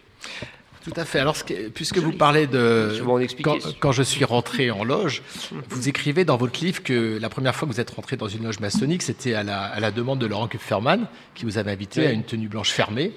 Tout 0.85 0.93
à 0.97 1.05
fait. 1.05 1.19
Alors, 1.19 1.37
puisque 1.75 1.99
vous 1.99 2.13
parlez 2.13 2.47
de 2.47 3.03
quand, 3.43 3.59
quand 3.81 3.93
je 3.93 4.03
suis 4.03 4.25
rentré 4.25 4.71
en 4.71 4.85
loge, 4.85 5.23
vous 5.69 5.89
écrivez 5.89 6.25
dans 6.25 6.37
votre 6.37 6.65
livre 6.65 6.83
que 6.83 7.19
la 7.21 7.29
première 7.29 7.55
fois 7.55 7.69
que 7.69 7.75
vous 7.75 7.81
êtes 7.81 7.91
rentré 7.91 8.17
dans 8.17 8.29
une 8.29 8.45
loge 8.45 8.61
maçonnique, 8.61 9.03
c'était 9.03 9.35
à 9.35 9.43
la, 9.43 9.61
à 9.65 9.81
la 9.81 9.91
demande 9.91 10.19
de 10.19 10.27
Laurent 10.27 10.49
Kupferman, 10.49 11.07
qui 11.35 11.45
vous 11.45 11.59
avait 11.59 11.73
invité 11.73 12.01
Oui. 12.03 12.07
à 12.07 12.11
une 12.13 12.25
tenue 12.25 12.49
blanche 12.49 12.71
fermée. 12.71 13.13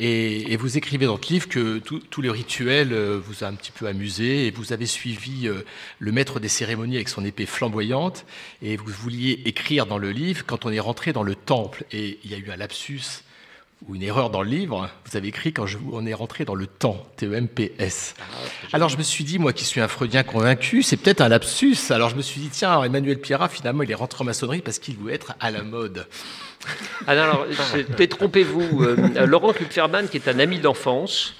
Et, 0.00 0.52
et 0.52 0.56
vous 0.56 0.76
écrivez 0.78 1.06
dans 1.06 1.12
votre 1.14 1.32
livre 1.32 1.48
que 1.48 1.78
tout, 1.78 1.98
tout 1.98 2.22
le 2.22 2.30
rituel 2.30 2.92
euh, 2.92 3.18
vous 3.20 3.42
a 3.42 3.48
un 3.48 3.54
petit 3.54 3.72
peu 3.72 3.88
amusé 3.88 4.46
et 4.46 4.52
vous 4.52 4.72
avez 4.72 4.86
suivi 4.86 5.48
euh, 5.48 5.64
le 5.98 6.12
maître 6.12 6.38
des 6.38 6.46
cérémonies 6.46 6.94
avec 6.94 7.08
son 7.08 7.24
épée 7.24 7.46
flamboyante 7.46 8.24
et 8.62 8.76
vous 8.76 8.92
vouliez 8.92 9.42
écrire 9.44 9.86
dans 9.86 9.98
le 9.98 10.12
livre 10.12 10.44
quand 10.46 10.66
on 10.66 10.70
est 10.70 10.78
rentré 10.78 11.12
dans 11.12 11.24
le 11.24 11.34
temple 11.34 11.82
et 11.90 12.20
il 12.22 12.30
y 12.30 12.34
a 12.34 12.38
eu 12.38 12.48
un 12.52 12.56
lapsus 12.56 13.24
ou 13.86 13.94
une 13.94 14.02
erreur 14.02 14.30
dans 14.30 14.42
le 14.42 14.50
livre. 14.50 14.90
Vous 15.04 15.16
avez 15.16 15.28
écrit 15.28 15.52
quand 15.52 15.66
je, 15.66 15.78
on 15.92 16.04
est 16.04 16.14
rentré 16.14 16.44
dans 16.44 16.54
le 16.54 16.66
temps, 16.66 17.06
T-E-M-P-S. 17.16 18.14
Alors 18.72 18.88
je 18.88 18.98
me 18.98 19.02
suis 19.02 19.24
dit, 19.24 19.38
moi 19.38 19.52
qui 19.52 19.64
suis 19.64 19.80
un 19.80 19.88
freudien 19.88 20.22
convaincu, 20.24 20.82
c'est 20.82 20.96
peut-être 20.96 21.20
un 21.20 21.28
lapsus. 21.28 21.76
Alors 21.90 22.08
je 22.08 22.16
me 22.16 22.22
suis 22.22 22.40
dit, 22.40 22.48
tiens, 22.48 22.82
Emmanuel 22.82 23.20
Pierrat, 23.20 23.48
finalement, 23.48 23.82
il 23.82 23.90
est 23.90 23.94
rentré 23.94 24.22
en 24.22 24.24
maçonnerie 24.24 24.62
parce 24.62 24.78
qu'il 24.78 24.96
veut 24.96 25.12
être 25.12 25.34
à 25.40 25.50
la 25.50 25.62
mode. 25.62 26.06
Ah 27.06 27.12
alors, 27.12 27.46
détrompez-vous. 27.96 28.82
Euh, 28.82 29.26
Laurent 29.26 29.52
Kupferman, 29.52 30.08
qui 30.08 30.16
est 30.16 30.28
un 30.28 30.38
ami 30.38 30.58
d'enfance, 30.58 31.34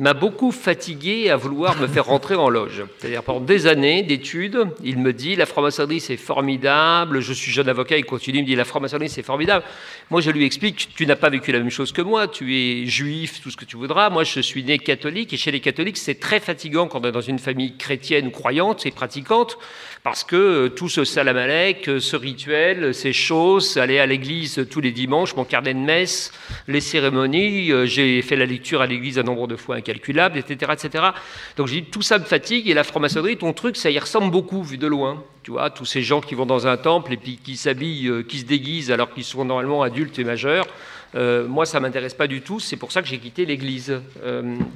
m'a 0.00 0.14
beaucoup 0.14 0.50
fatigué 0.50 1.28
à 1.28 1.36
vouloir 1.36 1.78
me 1.78 1.86
faire 1.86 2.06
rentrer 2.06 2.34
en 2.34 2.48
loge. 2.48 2.84
C'est-à-dire 2.98 3.22
pendant 3.22 3.40
des 3.40 3.66
années 3.66 4.02
d'études, 4.02 4.66
il 4.82 4.98
me 4.98 5.12
dit 5.12 5.36
la 5.36 5.44
franc-maçonnerie 5.44 6.00
c'est 6.00 6.16
formidable, 6.16 7.20
je 7.20 7.32
suis 7.34 7.52
jeune 7.52 7.68
avocat, 7.68 7.98
il 7.98 8.06
continue, 8.06 8.38
il 8.38 8.42
me 8.42 8.46
dit 8.46 8.56
la 8.56 8.64
franc-maçonnerie 8.64 9.10
c'est 9.10 9.22
formidable. 9.22 9.62
Moi 10.08 10.22
je 10.22 10.30
lui 10.30 10.46
explique, 10.46 10.88
tu 10.94 11.06
n'as 11.06 11.16
pas 11.16 11.28
vécu 11.28 11.52
la 11.52 11.58
même 11.58 11.70
chose 11.70 11.92
que 11.92 12.00
moi, 12.00 12.28
tu 12.28 12.56
es 12.56 12.86
juif, 12.86 13.42
tout 13.42 13.50
ce 13.50 13.58
que 13.58 13.66
tu 13.66 13.76
voudras, 13.76 14.08
moi 14.08 14.24
je 14.24 14.40
suis 14.40 14.64
né 14.64 14.78
catholique. 14.78 15.34
Et 15.34 15.36
chez 15.36 15.50
les 15.50 15.60
catholiques 15.60 15.98
c'est 15.98 16.18
très 16.18 16.40
fatigant 16.40 16.88
quand 16.88 17.04
on 17.04 17.08
est 17.08 17.12
dans 17.12 17.20
une 17.20 17.38
famille 17.38 17.76
chrétienne 17.76 18.30
croyante 18.30 18.86
et 18.86 18.90
pratiquante 18.90 19.58
parce 20.02 20.24
que 20.24 20.36
euh, 20.36 20.68
tout 20.70 20.88
ce 20.88 21.04
salamalek, 21.04 21.88
euh, 21.88 22.00
ce 22.00 22.16
rituel, 22.16 22.94
ces 22.94 23.12
choses, 23.12 23.76
aller 23.76 23.98
à 23.98 24.06
l'église 24.06 24.66
tous 24.70 24.80
les 24.80 24.92
dimanches, 24.92 25.36
mon 25.36 25.44
carnet 25.44 25.74
de 25.74 25.78
messe, 25.78 26.32
les 26.68 26.80
cérémonies, 26.80 27.70
euh, 27.70 27.84
j'ai 27.84 28.22
fait 28.22 28.36
la 28.36 28.46
lecture 28.46 28.80
à 28.80 28.86
l'église 28.86 29.18
un 29.18 29.24
nombre 29.24 29.46
de 29.46 29.56
fois 29.56 29.76
incalculable, 29.76 30.38
etc. 30.38 30.72
etc. 30.72 31.04
Donc 31.56 31.66
j'ai 31.66 31.82
dit, 31.82 31.90
tout 31.90 32.00
ça 32.00 32.18
me 32.18 32.24
fatigue, 32.24 32.70
et 32.70 32.74
la 32.74 32.84
franc-maçonnerie, 32.84 33.36
ton 33.36 33.52
truc, 33.52 33.76
ça 33.76 33.90
y 33.90 33.98
ressemble 33.98 34.30
beaucoup, 34.30 34.62
vu 34.62 34.78
de 34.78 34.86
loin. 34.86 35.22
Tu 35.42 35.50
vois, 35.50 35.68
tous 35.68 35.86
ces 35.86 36.02
gens 36.02 36.22
qui 36.22 36.34
vont 36.34 36.46
dans 36.46 36.66
un 36.66 36.76
temple 36.78 37.12
et 37.12 37.16
puis 37.16 37.38
qui 37.42 37.56
s'habillent, 37.56 38.24
qui 38.28 38.38
se 38.38 38.44
déguisent 38.44 38.90
alors 38.90 39.12
qu'ils 39.12 39.24
sont 39.24 39.44
normalement 39.44 39.82
adultes 39.82 40.18
et 40.18 40.24
majeurs. 40.24 40.66
moi, 41.14 41.64
ça 41.64 41.80
m'intéresse 41.80 42.12
pas 42.12 42.26
du 42.26 42.42
tout. 42.42 42.60
C'est 42.60 42.76
pour 42.76 42.92
ça 42.92 43.00
que 43.00 43.08
j'ai 43.08 43.18
quitté 43.18 43.46
l'Église. 43.46 44.00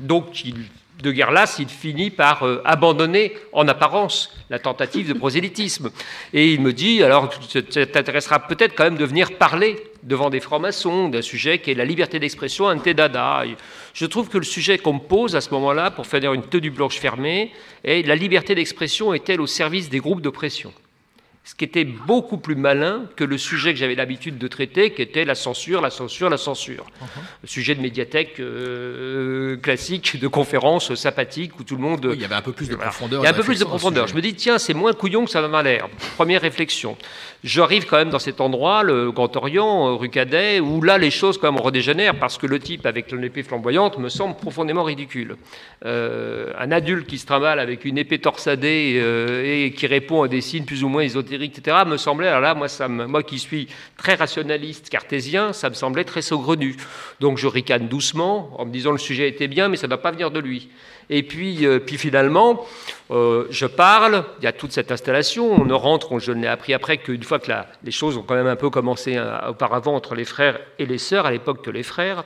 donc, 0.00 0.43
il 0.47 0.64
de 1.04 1.12
Guerlas, 1.12 1.56
il 1.58 1.68
finit 1.68 2.11
par 2.11 2.44
euh, 2.44 2.62
abandonner 2.64 3.34
en 3.52 3.68
apparence 3.68 4.32
la 4.50 4.58
tentative 4.58 5.08
de 5.08 5.12
prosélytisme. 5.12 5.90
Et 6.32 6.52
il 6.52 6.61
me 6.61 6.73
dit, 6.73 7.02
alors 7.02 7.28
tu 7.28 7.62
t'intéresseras 7.62 8.40
peut-être 8.40 8.75
quand 8.75 8.84
même 8.84 8.96
de 8.96 9.04
venir 9.04 9.37
parler 9.37 9.76
devant 10.02 10.30
des 10.30 10.40
francs-maçons 10.40 11.08
d'un 11.08 11.23
sujet 11.23 11.58
qui 11.58 11.70
est 11.70 11.75
la 11.75 11.84
liberté 11.84 12.18
d'expression 12.18 12.64
ante 12.64 12.88
dada. 12.88 13.44
Je 13.92 14.06
trouve 14.06 14.28
que 14.28 14.38
le 14.38 14.44
sujet 14.44 14.78
qu'on 14.78 14.94
me 14.94 14.99
pose 14.99 15.37
à 15.37 15.40
ce 15.40 15.50
moment-là, 15.50 15.90
pour 15.90 16.06
faire 16.06 16.32
une 16.32 16.42
tenue 16.42 16.70
blanche 16.70 16.96
fermée, 16.96 17.52
est 17.84 18.06
la 18.06 18.16
liberté 18.16 18.54
d'expression 18.54 19.14
est-elle 19.14 19.40
au 19.40 19.46
service 19.46 19.90
des 19.90 19.99
groupes 19.99 20.23
d'oppression? 20.23 20.73
Ce 21.46 21.54
qui 21.54 21.64
était 21.64 21.84
beaucoup 21.84 22.38
plus 22.38 22.56
malin 22.56 23.02
que 23.16 23.22
le 23.22 23.36
sujet 23.36 23.74
que 23.74 23.78
j'avais 23.78 23.94
l'habitude 23.94 24.38
de 24.38 24.48
traiter, 24.48 24.92
qui 24.92 25.02
était 25.02 25.26
la 25.26 25.34
censure, 25.34 25.82
la 25.82 25.90
censure, 25.90 26.30
la 26.30 26.38
censure. 26.38 26.86
Uh-huh. 27.02 27.20
Le 27.42 27.48
sujet 27.48 27.74
de 27.74 27.82
médiathèque 27.82 28.40
euh, 28.40 29.58
classique, 29.58 30.18
de 30.18 30.26
conférence 30.26 30.94
sympathique, 30.94 31.60
où 31.60 31.62
tout 31.62 31.76
le 31.76 31.82
monde... 31.82 32.10
il 32.14 32.20
y 32.20 32.24
avait 32.24 32.34
un 32.34 32.40
peu 32.40 32.52
plus 32.52 32.70
de 32.70 32.76
profondeur. 32.76 33.20
Il 33.20 33.24
y 33.24 33.26
a 33.26 33.30
un 33.30 33.34
peu 33.34 33.42
plus 33.42 33.58
de 33.58 33.64
profondeur. 33.64 34.08
Je 34.08 34.14
me 34.14 34.22
dis, 34.22 34.32
tiens, 34.34 34.56
c'est 34.56 34.72
moins 34.72 34.94
couillon 34.94 35.26
que 35.26 35.30
ça 35.30 35.46
m'a 35.46 35.62
l'air. 35.62 35.90
Première 36.16 36.40
réflexion. 36.40 36.96
J'arrive 37.42 37.84
quand 37.84 37.98
même 37.98 38.08
dans 38.08 38.18
cet 38.18 38.40
endroit, 38.40 38.82
le 38.82 39.12
Grand 39.12 39.36
Orient, 39.36 39.90
euh, 39.90 39.96
rue 39.96 40.08
Cadet, 40.08 40.60
où 40.60 40.80
là, 40.80 40.96
les 40.96 41.10
choses 41.10 41.36
quand 41.36 41.52
même 41.52 41.60
redégénèrent, 41.60 42.18
parce 42.18 42.38
que 42.38 42.46
le 42.46 42.58
type 42.58 42.86
avec 42.86 43.12
l'épée 43.12 43.42
flamboyante 43.42 43.98
me 43.98 44.08
semble 44.08 44.34
profondément 44.34 44.82
ridicule. 44.82 45.36
Euh, 45.84 46.54
un 46.58 46.72
adulte 46.72 47.06
qui 47.06 47.18
se 47.18 47.26
trimballe 47.26 47.60
avec 47.60 47.84
une 47.84 47.98
épée 47.98 48.18
torsadée 48.18 49.02
et 49.44 49.72
qui 49.72 49.86
répond 49.86 50.22
à 50.22 50.28
des 50.28 50.40
signes 50.40 50.64
plus 50.64 50.82
ou 50.82 50.88
moins 50.88 51.02
ésotériques, 51.02 51.34
etc., 51.43 51.79
me 51.87 51.97
semblait, 51.97 52.29
alors 52.29 52.41
là, 52.41 52.55
moi, 52.55 52.69
moi 53.07 53.23
qui 53.23 53.38
suis 53.38 53.69
très 53.97 54.14
rationaliste, 54.14 54.88
cartésien, 54.88 55.53
ça 55.53 55.69
me 55.69 55.75
semblait 55.75 56.05
très 56.05 56.23
saugrenu. 56.23 56.76
Donc 57.21 57.38
je 57.38 57.47
ricane 57.47 57.88
doucement 57.88 58.50
en 58.59 58.67
me 58.67 58.71
disant 58.71 58.93
le 58.93 58.99
sujet 58.99 59.29
était 59.29 59.49
bien, 59.49 59.69
mais 59.69 59.76
ça 59.76 59.87
ne 59.87 59.91
doit 59.91 60.03
pas 60.03 60.11
venir 60.11 60.31
de 60.31 60.41
lui. 60.41 60.69
Et 61.11 61.23
puis, 61.23 61.67
euh, 61.67 61.79
puis 61.81 61.99
finalement, 61.99 62.64
euh, 63.11 63.47
je 63.50 63.67
parle, 63.67 64.25
il 64.41 64.45
y 64.45 64.47
a 64.47 64.53
toute 64.53 64.73
cette 64.73 64.91
installation, 64.91 65.53
on 65.53 65.64
ne 65.64 65.75
rentre, 65.75 66.19
je 66.19 66.33
l'ai 66.33 66.47
appris 66.47 66.73
après, 66.73 66.99
qu'une 66.99 67.23
fois 67.23 67.38
que 67.38 67.53
les 67.83 67.91
choses 67.91 68.17
ont 68.17 68.23
quand 68.23 68.35
même 68.35 68.47
un 68.47 68.57
peu 68.57 68.71
commencé 68.71 69.17
hein, 69.17 69.41
auparavant 69.49 69.95
entre 69.95 70.14
les 70.14 70.25
frères 70.25 70.59
et 70.79 70.87
les 70.87 70.99
sœurs, 70.99 71.26
à 71.26 71.31
l'époque 71.31 71.62
que 71.62 71.71
les 71.71 71.83
frères, 71.83 72.25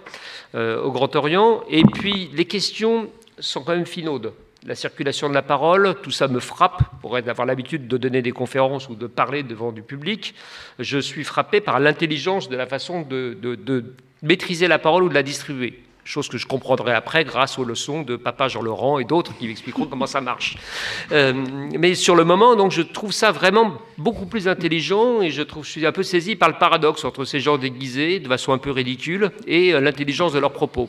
euh, 0.54 0.80
au 0.80 0.92
Grand 0.92 1.14
Orient, 1.16 1.62
et 1.68 1.82
puis 1.82 2.30
les 2.34 2.44
questions 2.44 3.10
sont 3.38 3.62
quand 3.62 3.74
même 3.74 3.86
finaudes 3.86 4.32
la 4.68 4.74
circulation 4.74 5.30
de 5.30 5.34
la 5.34 5.42
parole, 5.42 5.96
tout 6.02 6.10
ça 6.10 6.28
me 6.28 6.40
frappe 6.40 6.82
pour 7.00 7.16
avoir 7.16 7.46
l'habitude 7.46 7.88
de 7.88 7.96
donner 7.96 8.20
des 8.20 8.32
conférences 8.32 8.90
ou 8.90 8.94
de 8.94 9.06
parler 9.06 9.42
devant 9.42 9.72
du 9.72 9.82
public. 9.82 10.34
Je 10.78 10.98
suis 10.98 11.24
frappé 11.24 11.62
par 11.62 11.80
l'intelligence 11.80 12.50
de 12.50 12.56
la 12.56 12.66
façon 12.66 13.00
de, 13.00 13.34
de 13.40 13.94
maîtriser 14.22 14.68
la 14.68 14.78
parole 14.78 15.04
ou 15.04 15.08
de 15.08 15.14
la 15.14 15.22
distribuer 15.22 15.82
chose 16.08 16.28
que 16.28 16.38
je 16.38 16.46
comprendrai 16.46 16.92
après 16.92 17.24
grâce 17.24 17.58
aux 17.58 17.64
leçons 17.64 18.02
de 18.02 18.16
Papa 18.16 18.48
Jean-Laurent 18.48 18.98
et 18.98 19.04
d'autres 19.04 19.36
qui 19.36 19.46
m'expliqueront 19.46 19.86
comment 19.90 20.06
ça 20.06 20.20
marche. 20.20 20.56
Euh, 21.12 21.32
mais 21.78 21.94
sur 21.94 22.16
le 22.16 22.24
moment, 22.24 22.56
donc, 22.56 22.72
je 22.72 22.82
trouve 22.82 23.12
ça 23.12 23.30
vraiment 23.30 23.74
beaucoup 23.98 24.26
plus 24.26 24.48
intelligent 24.48 25.20
et 25.20 25.30
je, 25.30 25.42
trouve, 25.42 25.64
je 25.64 25.70
suis 25.70 25.86
un 25.86 25.92
peu 25.92 26.02
saisi 26.02 26.36
par 26.36 26.48
le 26.48 26.54
paradoxe 26.56 27.04
entre 27.04 27.24
ces 27.24 27.40
gens 27.40 27.58
déguisés 27.58 28.20
de 28.20 28.28
façon 28.28 28.52
un 28.52 28.58
peu 28.58 28.70
ridicule 28.70 29.32
et 29.46 29.74
euh, 29.74 29.80
l'intelligence 29.80 30.32
de 30.32 30.38
leurs 30.38 30.52
propos. 30.52 30.88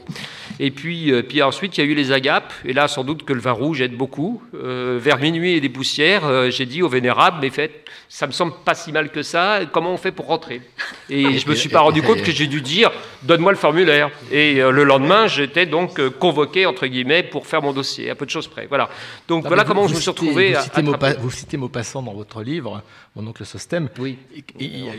Et 0.59 0.71
puis, 0.71 1.11
euh, 1.11 1.21
puis 1.21 1.41
ensuite, 1.41 1.77
il 1.77 1.83
y 1.83 1.87
a 1.87 1.91
eu 1.91 1.95
les 1.95 2.11
agapes, 2.11 2.53
et 2.63 2.73
là, 2.73 2.87
sans 2.87 3.03
doute 3.03 3.23
que 3.23 3.33
le 3.33 3.41
vin 3.41 3.51
rouge 3.51 3.81
aide 3.81 3.95
beaucoup. 3.95 4.41
vers 4.53 5.19
minuit 5.19 5.53
et 5.53 5.61
des 5.61 5.69
poussières, 5.69 6.51
j'ai 6.51 6.65
dit 6.65 6.81
au 6.81 6.89
vénérable, 6.89 7.37
mais 7.41 7.49
faites, 7.49 7.85
ça 8.07 8.27
me 8.27 8.31
semble 8.31 8.53
pas 8.63 8.75
si 8.75 8.91
mal 8.91 9.09
que 9.09 9.23
ça, 9.23 9.61
comment 9.71 9.93
on 9.93 9.97
fait 9.97 10.11
pour 10.11 10.27
rentrer? 10.27 10.61
Et 11.09 11.37
je 11.39 11.49
me 11.49 11.55
suis 11.55 11.69
pas 11.69 11.79
rendu 11.81 12.01
compte 12.01 12.21
que 12.21 12.31
j'ai 12.31 12.47
dû 12.47 12.61
dire, 12.61 12.91
donne-moi 13.23 13.51
le 13.51 13.57
formulaire. 13.57 14.09
Et 14.31 14.55
le 14.55 14.83
lendemain, 14.83 15.08
j'étais 15.27 15.65
donc 15.65 15.99
euh, 15.99 16.09
convoqué, 16.09 16.65
entre 16.65 16.87
guillemets, 16.87 17.23
pour 17.23 17.47
faire 17.47 17.61
mon 17.61 17.73
dossier, 17.73 18.09
à 18.09 18.15
peu 18.15 18.25
de 18.25 18.31
choses 18.31 18.47
près. 18.47 18.67
Voilà. 18.67 18.89
Donc 19.27 19.45
voilà 19.47 19.63
comment 19.63 19.87
je 19.87 19.95
me 19.95 19.99
suis 19.99 20.09
retrouvé. 20.09 20.53
Vous 20.53 20.61
citez, 20.61 20.81
vous 21.19 21.31
citez 21.31 21.57
Maupassant 21.57 22.01
dans 22.01 22.13
votre 22.13 22.41
livre, 22.41 22.83
Mon 23.15 23.27
oncle 23.27 23.45
Sostem. 23.45 23.89
Oui. 23.99 24.17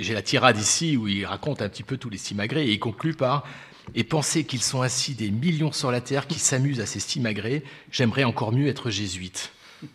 J'ai 0.01 0.15
la 0.15 0.23
tirade 0.23 0.59
ici 0.59 0.97
où 0.97 1.09
il 1.09 1.25
raconte 1.25 1.63
un 1.63 1.69
petit 1.69 1.83
peu 1.83 1.97
tous 1.97 2.11
les 2.11 2.19
simagrées 2.19 2.67
et 2.67 2.73
il 2.73 2.79
conclut 2.79 3.15
par 3.15 3.45
et 3.95 4.05
penser 4.05 4.45
qu'ils 4.45 4.63
sont 4.63 4.83
ainsi 4.83 5.15
des 5.15 5.31
millions 5.31 5.73
sur 5.73 5.91
la 5.91 6.01
terre 6.01 6.27
qui 6.27 6.39
s'amusent 6.39 6.81
à 6.81 6.87
ces 6.87 7.01
simagrées, 7.01 7.65
j'aimerais 7.91 8.25
encore 8.25 8.53
mieux 8.53 8.69
être 8.69 8.91
jésuite. 8.91 9.53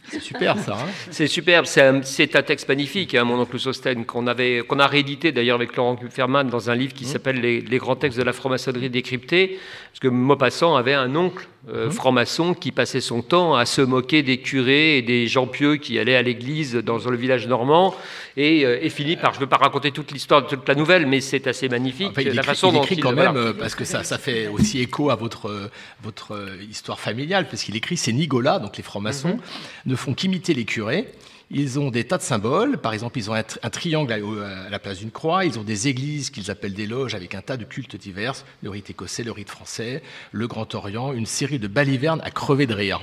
C'est 0.10 0.22
super 0.22 0.58
ça. 0.58 0.74
Hein 0.74 0.90
c'est 1.12 1.28
super, 1.28 1.68
c'est 1.68 2.36
un, 2.36 2.42
texte 2.42 2.68
magnifique, 2.68 3.16
hein, 3.16 3.24
mon 3.24 3.40
oncle 3.40 3.60
Sosten, 3.60 4.06
qu'on 4.06 4.26
qu'on 4.26 4.80
a 4.80 4.88
réédité 4.88 5.32
d'ailleurs 5.32 5.56
avec 5.56 5.76
Laurent 5.76 5.96
Kupferman 5.96 6.48
dans 6.48 6.70
un 6.70 6.76
livre 6.76 6.94
qui 6.94 7.06
mmh. 7.06 7.08
s'appelle 7.08 7.42
les, 7.42 7.62
les, 7.62 7.78
grands 7.78 7.96
textes 7.96 8.18
de 8.18 8.24
la 8.24 8.34
franc-maçonnerie 8.34 8.90
décryptés, 8.90 9.60
parce 9.92 10.00
que 10.00 10.08
Maupassant 10.08 10.76
avait 10.76 10.94
un 10.94 11.16
oncle 11.16 11.48
euh, 11.68 11.86
mhm. 11.86 11.92
franc-maçon 11.92 12.54
qui 12.54 12.72
passait 12.72 13.02
son 13.02 13.24
temps 13.24 13.56
à 13.56 13.66
se 13.66 13.82
moquer 13.82 14.22
des 14.22 14.38
curés 14.38 15.00
et 15.00 15.02
des 15.02 15.28
gens 15.28 15.48
pieux 15.48 15.78
qui 15.78 15.98
allaient 15.98 16.16
à 16.16 16.22
l'église 16.22 16.76
dans 16.76 16.98
le 16.98 17.18
village 17.18 17.48
normand 17.48 17.96
et, 18.38 18.66
euh, 18.66 18.88
finit 18.90 19.16
par, 19.16 19.34
je 19.34 19.40
ne 19.40 19.46
veux 19.46 19.50
pas 19.50 19.58
raconter 19.58 19.92
toute 19.92 20.12
l'histoire 20.12 20.44
de 20.44 20.48
toute 20.48 20.68
la 20.68 20.76
nouvelle, 20.76 21.08
mais 21.08 21.22
c'est 21.22 21.48
assez 21.48 21.68
magnifique 21.68 22.12
la 22.18 22.44
façon 22.44 22.72
dont 22.72 22.84
il 22.84 23.00
quand 23.00 23.14
même, 23.14 23.36
euh, 23.36 23.54
parce 23.54 23.74
que 23.74 23.84
ça, 23.84 24.04
ça 24.04 24.20
fait 24.20 24.48
aussi 24.48 24.80
écho 24.80 25.10
à 25.10 25.16
votre, 25.16 25.72
votre 26.04 26.38
histoire 26.70 27.00
familiale, 27.00 27.48
parce 27.50 27.64
qu'il 27.64 27.76
écrit, 27.76 27.98
ces 27.98 28.14
Nigolas, 28.14 28.60
donc 28.60 28.78
les 28.78 28.84
francs-maçons, 28.84 29.30
mhm. 29.30 29.42
ne 29.88 29.96
font 29.96 30.14
qu'imiter 30.14 30.54
les 30.54 30.66
curés. 30.66 31.08
Ils 31.52 31.80
ont 31.80 31.92
des 31.92 32.06
tas 32.06 32.18
de 32.18 32.24
symboles. 32.24 32.78
Par 32.78 32.94
exemple, 32.94 33.18
ils 33.20 33.30
ont 33.30 33.36
un, 33.36 33.70
triangle 33.70 34.12
à, 34.12 34.70
la 34.70 34.80
place 34.80 34.98
d'une 35.00 35.12
croix. 35.12 35.46
Ils 35.46 35.60
ont 35.60 35.64
des 35.64 35.88
églises 35.88 36.30
qu'ils 36.30 36.50
appellent 36.50 36.74
des 36.74 36.88
loges 36.88 37.14
avec 37.14 37.36
un 37.36 37.42
tas 37.42 37.58
de 37.58 37.66
cultes 37.66 37.96
divers. 37.96 38.34
Le 38.64 38.70
rite 38.70 38.90
écossais, 38.90 39.24
le 39.24 39.32
rite 39.32 39.50
français, 39.50 40.02
le 40.32 40.48
Grand 40.48 40.74
Orient, 40.74 41.14
une 41.14 41.28
série 41.28 41.60
de 41.60 41.68
balivernes 41.68 42.22
à 42.24 42.32
crever 42.32 42.66
de 42.66 42.74
rire. 42.74 43.02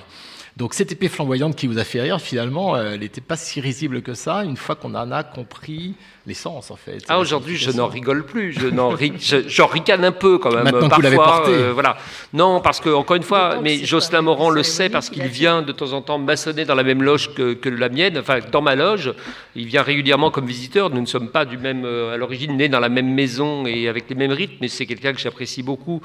Donc 0.56 0.74
cette 0.74 0.92
épée 0.92 1.08
flamboyante 1.08 1.56
qui 1.56 1.66
vous 1.66 1.78
a 1.78 1.84
fait 1.84 2.02
rire, 2.02 2.20
finalement, 2.20 2.76
elle 2.76 3.00
n'était 3.00 3.20
pas 3.20 3.36
si 3.36 3.60
risible 3.60 4.02
que 4.02 4.14
ça, 4.14 4.44
une 4.44 4.56
fois 4.56 4.74
qu'on 4.74 4.94
en 4.94 5.10
a 5.10 5.24
compris 5.24 5.94
l'essence 6.26 6.70
en 6.70 6.76
fait. 6.76 6.98
Ah 7.08 7.18
aujourd'hui 7.18 7.56
je 7.56 7.70
n'en 7.72 7.88
rigole 7.88 8.24
plus, 8.24 8.52
je 8.52 8.68
n'en 8.68 8.94
j'en 9.46 9.66
ricane 9.66 10.04
un 10.04 10.12
peu 10.12 10.38
quand 10.38 10.52
même 10.52 10.64
Maintenant 10.64 10.88
parfois. 10.88 11.02
Que 11.02 11.08
vous 11.08 11.16
porté. 11.16 11.50
Euh, 11.50 11.72
voilà. 11.72 11.96
Non 12.32 12.60
parce 12.60 12.80
que 12.80 12.90
encore 12.90 13.16
une 13.16 13.22
fois, 13.22 13.58
mais 13.60 13.84
Jocelyn 13.84 14.22
Morand 14.22 14.50
le 14.50 14.62
sait 14.62 14.88
parce 14.88 15.10
qu'il 15.10 15.26
vient 15.26 15.62
de 15.62 15.72
temps 15.72 15.92
en 15.92 16.02
temps 16.02 16.18
maçonner 16.18 16.64
dans 16.64 16.74
la 16.74 16.84
même 16.84 17.02
loge 17.02 17.34
que, 17.34 17.54
que, 17.54 17.68
la 17.68 17.88
mienne, 17.88 18.18
enfin 18.18 18.38
dans 18.50 18.62
ma 18.62 18.74
loge, 18.74 19.12
il 19.56 19.66
vient 19.66 19.82
régulièrement 19.82 20.30
comme 20.30 20.46
visiteur. 20.46 20.90
Nous 20.90 21.00
ne 21.00 21.06
sommes 21.06 21.30
pas 21.30 21.44
du 21.44 21.58
même 21.58 21.84
euh, 21.84 22.14
à 22.14 22.16
l'origine 22.16 22.56
nés 22.56 22.68
dans 22.68 22.80
la 22.80 22.88
même 22.88 23.12
maison 23.12 23.66
et 23.66 23.88
avec 23.88 24.08
les 24.08 24.14
mêmes 24.14 24.32
rythmes, 24.32 24.56
mais 24.60 24.68
c'est 24.68 24.86
quelqu'un 24.86 25.12
que 25.12 25.20
j'apprécie 25.20 25.62
beaucoup 25.62 26.00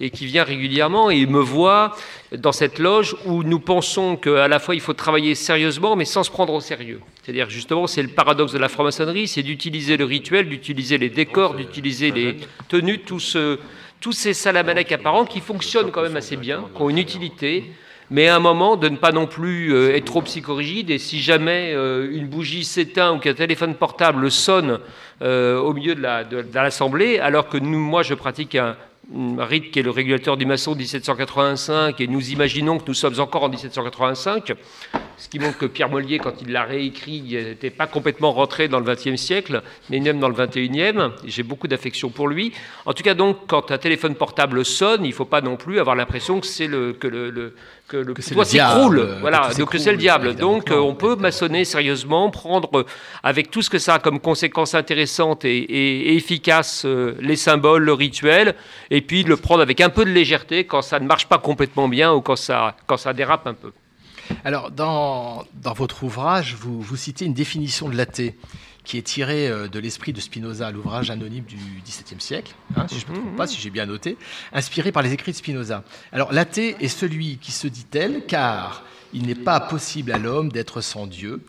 et 0.00 0.10
qui 0.10 0.26
vient 0.26 0.44
régulièrement 0.44 1.10
et 1.10 1.26
me 1.26 1.40
voit 1.40 1.94
dans 2.36 2.52
cette 2.52 2.78
loge 2.78 3.16
où 3.26 3.42
nous 3.42 3.60
pensons 3.60 4.16
qu'à 4.16 4.48
la 4.48 4.58
fois 4.58 4.74
il 4.74 4.80
faut 4.80 4.92
travailler 4.92 5.34
sérieusement 5.34 5.96
mais 5.96 6.04
sans 6.04 6.22
se 6.22 6.30
prendre 6.30 6.54
au 6.54 6.60
sérieux. 6.60 7.00
C'est-à-dire 7.22 7.50
justement 7.50 7.86
c'est 7.86 8.02
le 8.02 8.08
paradoxe 8.08 8.52
de 8.52 8.58
la 8.58 8.68
franc-maçonnerie, 8.68 9.28
c'est 9.28 9.42
du 9.42 9.56
d'utiliser 9.60 9.98
le 9.98 10.06
rituel, 10.06 10.48
d'utiliser 10.48 10.96
les 10.96 11.10
décors, 11.10 11.54
d'utiliser 11.54 12.10
les 12.10 12.36
tenues, 12.68 13.00
tous 13.00 14.12
ces 14.12 14.32
salamalek 14.32 14.90
apparents 14.92 15.26
qui 15.26 15.40
fonctionnent 15.40 15.90
quand 15.90 16.02
même 16.02 16.16
assez 16.16 16.36
bien, 16.36 16.64
qui 16.74 16.80
ont 16.80 16.88
une 16.88 16.96
utilité, 16.96 17.64
mais 18.10 18.28
à 18.28 18.36
un 18.36 18.40
moment 18.40 18.76
de 18.76 18.88
ne 18.88 18.96
pas 18.96 19.12
non 19.12 19.26
plus 19.26 19.74
euh, 19.74 19.94
être 19.94 20.06
trop 20.06 20.22
psychorigide. 20.22 20.90
Et 20.90 20.98
si 20.98 21.20
jamais 21.20 21.72
euh, 21.74 22.10
une 22.10 22.26
bougie 22.26 22.64
s'éteint 22.64 23.12
ou 23.12 23.18
qu'un 23.18 23.34
téléphone 23.34 23.74
portable 23.74 24.30
sonne 24.30 24.80
euh, 25.20 25.58
au 25.58 25.74
milieu 25.74 25.94
de 25.94 26.02
l'assemblée, 26.54 27.18
alors 27.18 27.48
que 27.48 27.58
moi 27.58 28.02
je 28.02 28.14
pratique 28.14 28.54
un, 28.54 28.76
rite 29.38 29.70
qui 29.70 29.80
est 29.80 29.82
le 29.82 29.90
régulateur 29.90 30.36
du 30.36 30.46
maçon 30.46 30.72
de 30.72 30.78
1785, 30.78 32.00
et 32.00 32.06
nous 32.06 32.30
imaginons 32.30 32.78
que 32.78 32.84
nous 32.86 32.94
sommes 32.94 33.18
encore 33.18 33.44
en 33.44 33.48
1785, 33.48 34.52
ce 35.16 35.28
qui 35.28 35.38
montre 35.38 35.58
que 35.58 35.66
Pierre 35.66 35.90
Mollier, 35.90 36.18
quand 36.18 36.40
il 36.40 36.52
l'a 36.52 36.64
réécrit, 36.64 37.22
n'était 37.22 37.70
pas 37.70 37.86
complètement 37.86 38.32
rentré 38.32 38.68
dans 38.68 38.80
le 38.80 38.90
XXe 38.90 39.20
siècle, 39.20 39.62
mais 39.90 40.00
même 40.00 40.18
dans 40.18 40.28
le 40.28 40.34
XXIe. 40.34 41.10
J'ai 41.24 41.42
beaucoup 41.42 41.68
d'affection 41.68 42.08
pour 42.08 42.28
lui. 42.28 42.52
En 42.86 42.94
tout 42.94 43.02
cas, 43.02 43.14
donc, 43.14 43.36
quand 43.46 43.70
un 43.70 43.78
téléphone 43.78 44.14
portable 44.14 44.64
sonne, 44.64 45.04
il 45.04 45.10
ne 45.10 45.14
faut 45.14 45.24
pas 45.24 45.40
non 45.40 45.56
plus 45.56 45.78
avoir 45.78 45.96
l'impression 45.96 46.40
que 46.40 46.46
c'est 46.46 46.68
le, 46.68 46.92
que 46.92 47.06
le, 47.06 47.54
que 47.90 47.96
le 47.96 48.14
toit 48.14 48.44
s'écroule. 48.44 49.16
Voilà, 49.20 49.50
donc 49.58 49.74
c'est 49.76 49.90
le 49.90 49.98
diable. 49.98 50.36
Donc, 50.36 50.70
on 50.70 50.94
peut 50.94 51.16
maçonner 51.16 51.64
sérieusement, 51.64 52.30
prendre 52.30 52.86
avec 53.22 53.50
tout 53.50 53.62
ce 53.62 53.68
que 53.68 53.78
ça 53.78 53.94
a 53.94 53.98
comme 53.98 54.20
conséquences 54.20 54.74
intéressantes 54.74 55.44
et, 55.44 55.58
et, 55.58 56.12
et 56.12 56.16
efficaces 56.16 56.84
euh, 56.84 57.16
les 57.20 57.36
symboles, 57.36 57.82
le 57.82 57.92
rituel, 57.92 58.54
et 58.90 59.00
puis 59.00 59.24
le 59.24 59.36
prendre 59.36 59.62
avec 59.62 59.80
un 59.80 59.90
peu 59.90 60.04
de 60.04 60.10
légèreté 60.10 60.64
quand 60.64 60.82
ça 60.82 61.00
ne 61.00 61.06
marche 61.06 61.26
pas 61.26 61.38
complètement 61.38 61.88
bien 61.88 62.12
ou 62.12 62.20
quand 62.20 62.36
ça, 62.36 62.76
quand 62.86 62.96
ça 62.96 63.12
dérape 63.12 63.46
un 63.46 63.54
peu. 63.54 63.72
Alors, 64.44 64.70
dans, 64.70 65.44
dans 65.54 65.72
votre 65.72 66.04
ouvrage, 66.04 66.54
vous, 66.54 66.80
vous 66.80 66.96
citez 66.96 67.24
une 67.24 67.34
définition 67.34 67.88
de 67.88 67.96
l'athée 67.96 68.36
qui 68.84 68.98
est 68.98 69.02
tirée 69.02 69.48
euh, 69.48 69.68
de 69.68 69.78
l'esprit 69.78 70.12
de 70.12 70.20
Spinoza, 70.20 70.70
l'ouvrage 70.70 71.10
anonyme 71.10 71.44
du 71.44 71.56
XVIIe 71.84 72.20
siècle, 72.20 72.54
hein, 72.76 72.86
si 72.88 72.98
je 72.98 73.06
ne 73.06 73.12
me 73.12 73.16
trompe 73.16 73.36
pas, 73.36 73.46
si 73.46 73.60
j'ai 73.60 73.70
bien 73.70 73.86
noté, 73.86 74.16
inspiré 74.52 74.92
par 74.92 75.02
les 75.02 75.12
écrits 75.12 75.32
de 75.32 75.36
Spinoza. 75.36 75.84
Alors, 76.12 76.32
l'athée 76.32 76.76
est 76.80 76.88
celui 76.88 77.38
qui 77.38 77.52
se 77.52 77.66
dit 77.68 77.84
tel, 77.84 78.24
car 78.26 78.84
il 79.12 79.26
n'est 79.26 79.34
pas 79.34 79.60
possible 79.60 80.12
à 80.12 80.18
l'homme 80.18 80.50
d'être 80.50 80.80
sans 80.80 81.06
Dieu. 81.06 81.40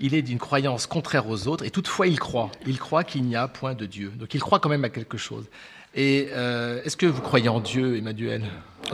Il 0.00 0.14
est 0.14 0.22
d'une 0.22 0.38
croyance 0.38 0.86
contraire 0.86 1.28
aux 1.28 1.48
autres, 1.48 1.64
et 1.64 1.70
toutefois 1.70 2.06
il 2.06 2.18
croit. 2.20 2.50
Il 2.66 2.78
croit 2.78 3.04
qu'il 3.04 3.24
n'y 3.24 3.36
a 3.36 3.48
point 3.48 3.74
de 3.74 3.84
Dieu. 3.84 4.12
Donc 4.16 4.34
il 4.34 4.40
croit 4.40 4.60
quand 4.60 4.68
même 4.68 4.84
à 4.84 4.90
quelque 4.90 5.18
chose. 5.18 5.46
Et 5.94 6.28
euh, 6.32 6.82
est-ce 6.84 6.96
que 6.96 7.06
vous 7.06 7.20
croyez 7.20 7.48
en 7.48 7.60
Dieu, 7.60 7.96
Emmanuel? 7.96 8.44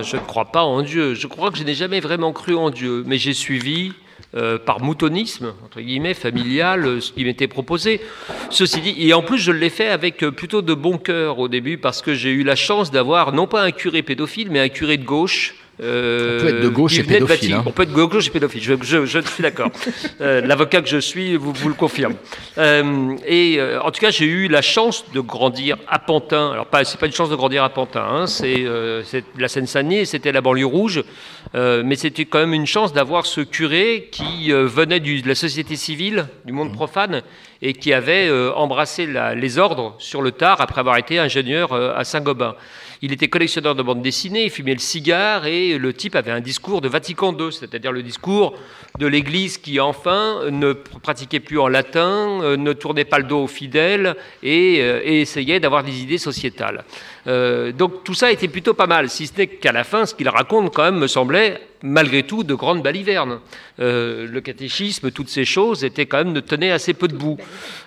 Je 0.01 0.17
ne 0.17 0.23
crois 0.23 0.47
pas 0.47 0.63
en 0.63 0.83
Dieu. 0.83 1.15
Je 1.15 1.27
crois 1.27 1.51
que 1.51 1.59
je 1.59 1.65
n'ai 1.65 1.75
jamais 1.75 2.01
vraiment 2.01 2.33
cru 2.33 2.55
en 2.55 2.71
Dieu, 2.71 3.05
mais 3.07 3.19
j'ai 3.19 3.35
suivi 3.35 3.93
euh, 4.37 4.59
par 4.59 4.81
moutonisme, 4.81 5.55
entre 5.65 5.81
guillemets, 5.81 6.15
familial, 6.15 6.87
euh, 6.87 7.01
ce 7.01 7.13
qui 7.13 7.25
m'était 7.25 7.47
proposé. 7.47 8.01
Ceci 8.51 8.81
dit, 8.81 8.95
et 8.99 9.15
en 9.15 9.23
plus, 9.23 9.39
je 9.39 9.53
l'ai 9.53 9.71
fait 9.71 9.89
avec 9.89 10.25
euh, 10.25 10.33
plutôt 10.33 10.61
de 10.61 10.75
bon 10.75 10.99
cœur 10.99 11.39
au 11.39 11.47
début, 11.47 11.79
parce 11.79 12.03
que 12.03 12.15
j'ai 12.15 12.31
eu 12.31 12.43
la 12.43 12.57
chance 12.57 12.91
d'avoir 12.91 13.33
non 13.33 13.47
pas 13.47 13.63
un 13.63 13.71
curé 13.71 14.03
pédophile, 14.03 14.51
mais 14.51 14.59
un 14.59 14.69
curé 14.69 14.97
de 14.97 15.05
gauche 15.05 15.55
euh, 15.81 16.39
on 16.39 16.43
peut 16.43 16.49
être 16.49 16.61
de 16.61 16.69
gauche 16.69 16.99
et 16.99 17.03
pédophile. 17.03 17.55
Hein. 17.55 17.63
On 17.67 17.71
peut 17.71 17.83
être 17.85 17.93
de 17.93 18.05
gauche 18.05 18.27
et 18.27 18.31
pédophile, 18.31 18.63
je, 18.63 18.75
je, 18.83 19.07
je 19.07 19.19
suis 19.21 19.43
d'accord. 19.43 19.71
euh, 20.21 20.41
L'avocat 20.41 20.83
que 20.83 20.89
je 20.89 20.99
suis 20.99 21.37
vous, 21.37 21.53
vous 21.53 21.69
le 21.69 21.75
confirme. 21.75 22.15
Euh, 22.59 23.17
et 23.27 23.57
euh, 23.59 23.81
en 23.81 23.91
tout 23.91 24.01
cas, 24.01 24.11
j'ai 24.11 24.27
eu 24.27 24.49
la 24.49 24.63
chance 24.63 25.05
de 25.13 25.21
grandir 25.21 25.77
à 25.89 25.99
Pantin. 25.99 26.53
Alors, 26.53 26.67
pas, 26.67 26.85
c'est 26.85 26.99
pas 26.99 27.07
une 27.07 27.13
chance 27.13 27.31
de 27.31 27.37
grandir 27.37 27.65
à 27.65 27.71
Pantin, 27.71 28.05
hein, 28.09 28.27
c'est 28.27 28.65
euh, 28.65 29.03
la 29.39 29.49
Seine-Saint-Denis, 29.49 30.07
c'était 30.07 30.33
la 30.33 30.41
banlieue 30.41 30.67
rouge. 30.67 31.03
mais 31.55 31.97
c'était 31.97 32.25
quand 32.25 32.39
même 32.39 32.55
une 32.55 32.67
chance 32.67 32.93
d'avoir 32.93 33.27
ce 33.27 33.41
curé 33.41 34.09
qui 34.11 34.51
venait 34.51 35.01
du, 35.01 35.23
de 35.23 35.29
la 35.29 35.35
société 35.35 35.77
civile, 35.77 36.27
du 36.45 36.53
monde 36.53 36.71
Mmh. 36.71 36.77
profane, 36.77 37.23
et 37.63 37.73
qui 37.73 37.93
avait 37.93 38.31
embrassé 38.55 39.07
la, 39.07 39.35
les 39.35 39.59
ordres 39.59 39.95
sur 39.99 40.23
le 40.23 40.33
tard 40.33 40.61
après 40.61 40.81
avoir 40.81 40.97
été 40.99 41.19
ingénieur 41.19 41.73
à 41.73 42.05
Saint-Gobain. 42.05 42.57
Il 43.05 43.13
était 43.13 43.29
collectionneur 43.29 43.75
de 43.75 43.83
bandes 43.83 44.01
dessinées, 44.01 44.45
il 44.45 44.51
fumait 44.51 44.73
le 44.73 44.79
cigare 44.79 45.45
et 45.45 45.77
le 45.77 45.93
type 45.93 46.17
avait 46.17 46.31
un 46.31 46.41
discours 46.41 46.81
de 46.81 46.89
Vatican 46.89 47.37
II, 47.39 47.53
c'est-à-dire 47.53 47.93
le 47.93 48.03
discours 48.03 48.55
de 48.99 49.07
l'Église 49.07 49.59
qui 49.59 49.79
enfin 49.79 50.49
ne 50.51 50.73
pratiquait 50.73 51.41
plus 51.41 51.59
en 51.59 51.69
latin, 51.69 52.41
euh, 52.41 52.57
ne 52.57 52.73
tournait 52.73 53.05
pas 53.05 53.19
le 53.19 53.25
dos 53.25 53.43
aux 53.43 53.47
fidèles 53.47 54.17
et, 54.43 54.79
euh, 54.81 55.03
essayait 55.05 55.61
d'avoir 55.61 55.85
des 55.85 56.01
idées 56.01 56.17
sociétales. 56.17 56.83
Euh, 57.27 57.73
donc 57.73 58.05
tout 58.05 58.15
ça 58.15 58.33
était 58.33 58.49
plutôt 58.49 58.73
pas 58.73 58.87
mal, 58.87 59.11
si 59.11 59.27
ce 59.27 59.37
n'est 59.37 59.49
qu'à 59.49 59.73
la 59.73 59.85
fin, 59.85 60.07
ce 60.07 60.15
qu'il 60.15 60.31
raconte 60.31 60.73
quand 60.73 60.85
même 60.85 60.99
me 60.99 61.07
semblait 61.07 61.61
malgré 61.83 62.23
tout 62.23 62.43
de 62.43 62.55
grandes 62.55 62.83
balivernes. 62.83 63.41
Le 63.79 64.39
catéchisme, 64.41 65.11
toutes 65.11 65.29
ces 65.29 65.45
choses 65.45 65.85
étaient 65.85 66.07
quand 66.07 66.19
même 66.19 66.33
ne 66.33 66.41
tenaient 66.41 66.71
assez 66.71 66.95
peu 66.95 67.09
debout. 67.09 67.37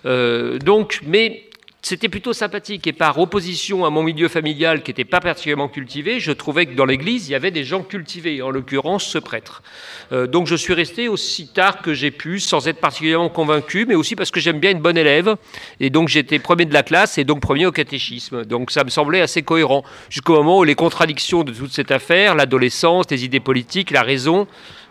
Euh, 0.06 0.60
donc, 0.60 1.02
mais 1.06 1.47
c'était 1.88 2.10
plutôt 2.10 2.34
sympathique. 2.34 2.86
Et 2.86 2.94
par 2.94 3.18
opposition 3.18 3.86
à 3.86 3.90
mon 3.90 4.04
milieu 4.04 4.28
familial 4.28 4.84
qui 4.84 4.92
n'était 4.92 5.06
pas 5.06 5.22
particulièrement 5.22 5.70
cultivé, 5.70 6.20
je 6.20 6.32
trouvais 6.34 6.66
que 6.66 6.74
dans 6.74 6.86
l'église, 6.86 7.30
il 7.30 7.32
y 7.32 7.36
avait 7.36 7.52
des 7.52 7.64
gens 7.64 7.82
cultivés, 7.82 8.42
en 8.42 8.50
l'occurrence 8.50 9.06
ce 9.06 9.18
prêtre. 9.18 9.64
Euh, 10.12 10.28
donc 10.28 10.48
je 10.48 10.56
suis 10.56 10.74
resté 10.74 11.08
aussi 11.08 11.48
tard 11.48 11.82
que 11.82 11.94
j'ai 11.94 12.12
pu, 12.12 12.40
sans 12.40 12.68
être 12.68 12.80
particulièrement 12.80 13.30
convaincu, 13.30 13.86
mais 13.86 13.96
aussi 13.96 14.16
parce 14.16 14.32
que 14.32 14.40
j'aime 14.40 14.60
bien 14.60 14.72
une 14.72 14.82
bonne 14.82 14.98
élève. 14.98 15.38
Et 15.80 15.90
donc 15.90 16.10
j'étais 16.10 16.40
premier 16.40 16.66
de 16.66 16.74
la 16.74 16.84
classe 16.84 17.18
et 17.18 17.24
donc 17.24 17.40
premier 17.40 17.66
au 17.66 17.72
catéchisme. 17.72 18.44
Donc 18.44 18.72
ça 18.72 18.84
me 18.84 18.90
semblait 18.90 19.22
assez 19.22 19.42
cohérent. 19.42 19.84
Jusqu'au 20.10 20.34
moment 20.34 20.60
où 20.60 20.64
les 20.64 20.76
contradictions 20.76 21.44
de 21.44 21.54
toute 21.54 21.72
cette 21.72 21.92
affaire, 21.92 22.36
l'adolescence, 22.36 23.06
les 23.10 23.24
idées 23.24 23.40
politiques, 23.40 23.92
la 23.92 24.04
raison, 24.04 24.48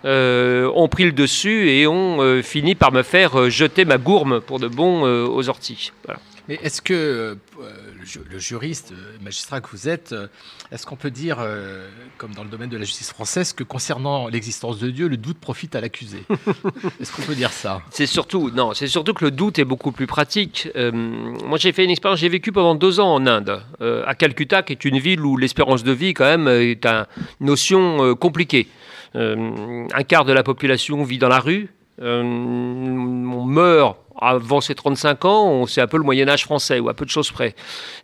euh, 0.06 0.70
ont 0.74 0.88
pris 0.88 1.04
le 1.04 1.12
dessus 1.12 1.68
et 1.68 1.86
ont 1.86 2.22
euh, 2.22 2.42
fini 2.42 2.74
par 2.74 2.92
me 2.92 3.02
faire 3.02 3.50
jeter 3.50 3.84
ma 3.84 3.98
gourme 3.98 4.40
pour 4.40 4.58
de 4.58 4.68
bon 4.68 5.02
aux 5.02 5.48
orties. 5.48 5.92
Voilà. 6.04 6.20
Mais 6.48 6.58
est-ce 6.62 6.80
que 6.80 6.94
euh, 6.94 7.34
le 8.30 8.38
juriste, 8.38 8.92
le 8.92 9.24
magistrat 9.24 9.60
que 9.60 9.68
vous 9.70 9.88
êtes, 9.88 10.12
euh, 10.12 10.28
est-ce 10.70 10.86
qu'on 10.86 10.96
peut 10.96 11.10
dire, 11.10 11.38
euh, 11.40 11.88
comme 12.18 12.34
dans 12.34 12.44
le 12.44 12.48
domaine 12.48 12.70
de 12.70 12.76
la 12.76 12.84
justice 12.84 13.10
française, 13.10 13.52
que 13.52 13.64
concernant 13.64 14.28
l'existence 14.28 14.78
de 14.78 14.90
Dieu, 14.90 15.08
le 15.08 15.16
doute 15.16 15.38
profite 15.38 15.74
à 15.74 15.80
l'accusé? 15.80 16.24
Est-ce 17.00 17.12
qu'on 17.12 17.22
peut 17.22 17.34
dire 17.34 17.52
ça? 17.52 17.82
C'est 17.90 18.06
surtout, 18.06 18.50
non, 18.50 18.74
c'est 18.74 18.86
surtout 18.86 19.14
que 19.14 19.24
le 19.24 19.30
doute 19.30 19.58
est 19.58 19.64
beaucoup 19.64 19.92
plus 19.92 20.06
pratique. 20.06 20.68
Euh, 20.76 20.92
moi, 20.92 21.58
j'ai 21.58 21.72
fait 21.72 21.84
une 21.84 21.90
expérience, 21.90 22.20
j'ai 22.20 22.28
vécu 22.28 22.52
pendant 22.52 22.74
deux 22.74 23.00
ans 23.00 23.14
en 23.14 23.26
Inde, 23.26 23.62
euh, 23.80 24.04
à 24.06 24.14
Calcutta, 24.14 24.62
qui 24.62 24.72
est 24.72 24.84
une 24.84 24.98
ville 24.98 25.20
où 25.20 25.36
l'espérance 25.36 25.82
de 25.82 25.92
vie, 25.92 26.14
quand 26.14 26.24
même, 26.24 26.48
est 26.48 26.84
une 26.86 27.06
notion 27.40 28.04
euh, 28.04 28.14
compliquée. 28.14 28.68
Euh, 29.14 29.86
un 29.92 30.02
quart 30.02 30.24
de 30.24 30.32
la 30.32 30.42
population 30.42 31.02
vit 31.02 31.18
dans 31.18 31.28
la 31.28 31.40
rue. 31.40 31.68
Euh, 32.02 32.22
on 32.22 33.44
meurt 33.44 33.96
avant 34.20 34.60
ses 34.60 34.74
35 34.74 35.24
ans, 35.24 35.66
c'est 35.66 35.80
un 35.80 35.86
peu 35.86 35.96
le 35.98 36.02
Moyen 36.02 36.28
Âge 36.28 36.44
français, 36.44 36.80
ou 36.80 36.88
à 36.88 36.94
peu 36.94 37.04
de 37.04 37.10
choses 37.10 37.30
près. 37.30 37.54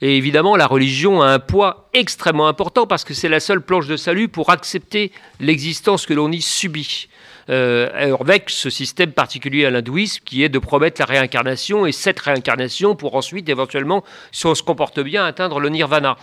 Et 0.01 0.17
évidemment, 0.17 0.57
la 0.57 0.67
religion 0.67 1.23
a 1.23 1.29
un 1.29 1.39
poids 1.39 1.89
extrêmement 1.95 2.49
important 2.49 2.87
parce 2.87 3.05
que 3.05 3.15
c'est 3.15 3.29
la 3.29 3.41
seule 3.41 3.63
planche 3.63 3.87
de 3.87 3.97
salut 3.97 4.29
pour 4.29 4.51
accepter 4.51 5.13
l'existence 5.41 6.07
que 6.07 6.15
l'on 6.15 6.31
y 6.31 6.41
subit. 6.41 7.09
Euh, 7.51 8.15
avec 8.21 8.51
ce 8.51 8.71
système 8.71 9.11
particulier 9.11 9.67
à 9.67 9.71
l'hindouisme 9.71 10.23
qui 10.25 10.45
est 10.45 10.49
de 10.49 10.61
promettre 10.61 11.01
la 11.01 11.07
réincarnation 11.07 11.87
et 11.87 11.93
cette 11.93 12.21
réincarnation 12.21 12.95
pour 12.95 13.17
ensuite 13.17 13.49
éventuellement, 13.49 14.05
si 14.31 14.47
on 14.47 14.55
se 14.55 14.63
comporte 14.63 15.01
bien, 15.01 15.25
atteindre 15.25 15.59
le 15.59 15.69
nirvana. 15.69 16.17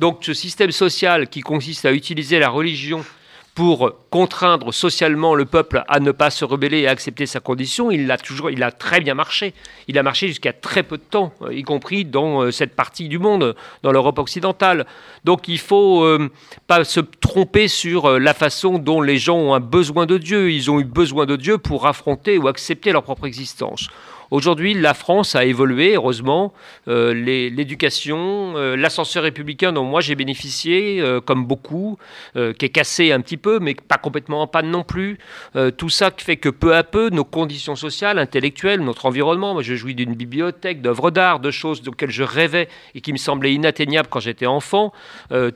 Donc 0.00 0.20
ce 0.22 0.32
système 0.32 0.72
social 0.72 1.28
qui 1.28 1.40
consiste 1.40 1.84
à 1.84 1.92
utiliser 1.92 2.38
la 2.38 2.48
religion 2.48 3.04
pour 3.54 3.92
contraindre 4.08 4.72
socialement 4.72 5.34
le 5.34 5.44
peuple 5.44 5.84
à 5.86 6.00
ne 6.00 6.10
pas 6.10 6.30
se 6.30 6.44
rebeller 6.44 6.80
et 6.80 6.88
à 6.88 6.90
accepter 6.90 7.26
sa 7.26 7.40
condition, 7.40 7.90
il 7.90 8.10
a 8.10 8.16
toujours, 8.16 8.50
il 8.50 8.62
a 8.62 8.70
très 8.72 9.00
bien 9.00 9.14
marché. 9.14 9.52
Il 9.88 9.98
a 9.98 10.02
marché 10.02 10.28
jusqu'à 10.28 10.54
très 10.54 10.82
peu 10.82 10.96
de 10.96 11.02
temps, 11.02 11.34
euh, 11.42 11.54
y 11.54 11.62
compris 11.62 12.06
dans 12.06 12.42
euh, 12.42 12.50
cette 12.50 12.74
partie 12.74 13.08
du 13.08 13.18
monde, 13.18 13.54
dans 13.82 13.92
l'Europe 13.92 14.18
occidentale. 14.18 14.86
Donc 15.24 15.48
il 15.48 15.58
faut 15.58 16.02
euh, 16.02 16.30
pas 16.66 16.84
se 16.84 17.00
tromper 17.00 17.68
sur 17.68 18.18
la 18.18 18.32
façon 18.32 18.78
dont 18.78 19.02
les 19.02 19.18
gens 19.18 19.36
ont 19.36 19.54
un 19.54 19.60
besoin 19.60 20.06
de 20.06 20.16
Dieu. 20.16 20.50
Ils 20.50 20.70
ont 20.70 20.80
eu 20.80 20.84
besoin 20.84 21.26
de 21.26 21.36
Dieu 21.36 21.58
pour 21.58 21.86
affronter 21.86 22.38
ou 22.38 22.48
accepter 22.48 22.92
leur 22.92 23.02
propre 23.02 23.26
existence. 23.26 23.88
Aujourd'hui, 24.32 24.72
la 24.72 24.94
France 24.94 25.36
a 25.36 25.44
évolué, 25.44 25.92
heureusement. 25.94 26.54
Euh, 26.88 27.12
L'éducation, 27.12 28.54
euh, 28.56 28.76
l'ascenseur 28.76 29.24
républicain 29.24 29.74
dont 29.74 29.84
moi 29.84 30.00
j'ai 30.00 30.14
bénéficié, 30.14 31.02
euh, 31.02 31.20
comme 31.20 31.44
beaucoup, 31.44 31.98
qui 32.34 32.64
est 32.64 32.70
cassé 32.70 33.12
un 33.12 33.20
petit 33.20 33.36
peu, 33.36 33.58
mais 33.58 33.74
pas 33.74 33.98
complètement 33.98 34.40
en 34.40 34.46
panne 34.46 34.70
non 34.70 34.84
plus. 34.84 35.18
Tout 35.76 35.90
ça 35.90 36.10
fait 36.16 36.38
que 36.38 36.48
peu 36.48 36.74
à 36.74 36.82
peu, 36.82 37.10
nos 37.10 37.24
conditions 37.24 37.76
sociales, 37.76 38.18
intellectuelles, 38.18 38.80
notre 38.80 39.04
environnement, 39.04 39.52
moi 39.52 39.62
je 39.62 39.74
jouis 39.74 39.94
d'une 39.94 40.14
bibliothèque, 40.14 40.80
d'œuvres 40.80 41.10
d'art, 41.10 41.40
de 41.40 41.50
choses 41.50 41.86
auxquelles 41.86 42.10
je 42.10 42.22
rêvais 42.22 42.68
et 42.94 43.02
qui 43.02 43.12
me 43.12 43.18
semblaient 43.18 43.52
inatteignables 43.52 44.08
quand 44.08 44.20
j'étais 44.20 44.46
enfant, 44.46 44.92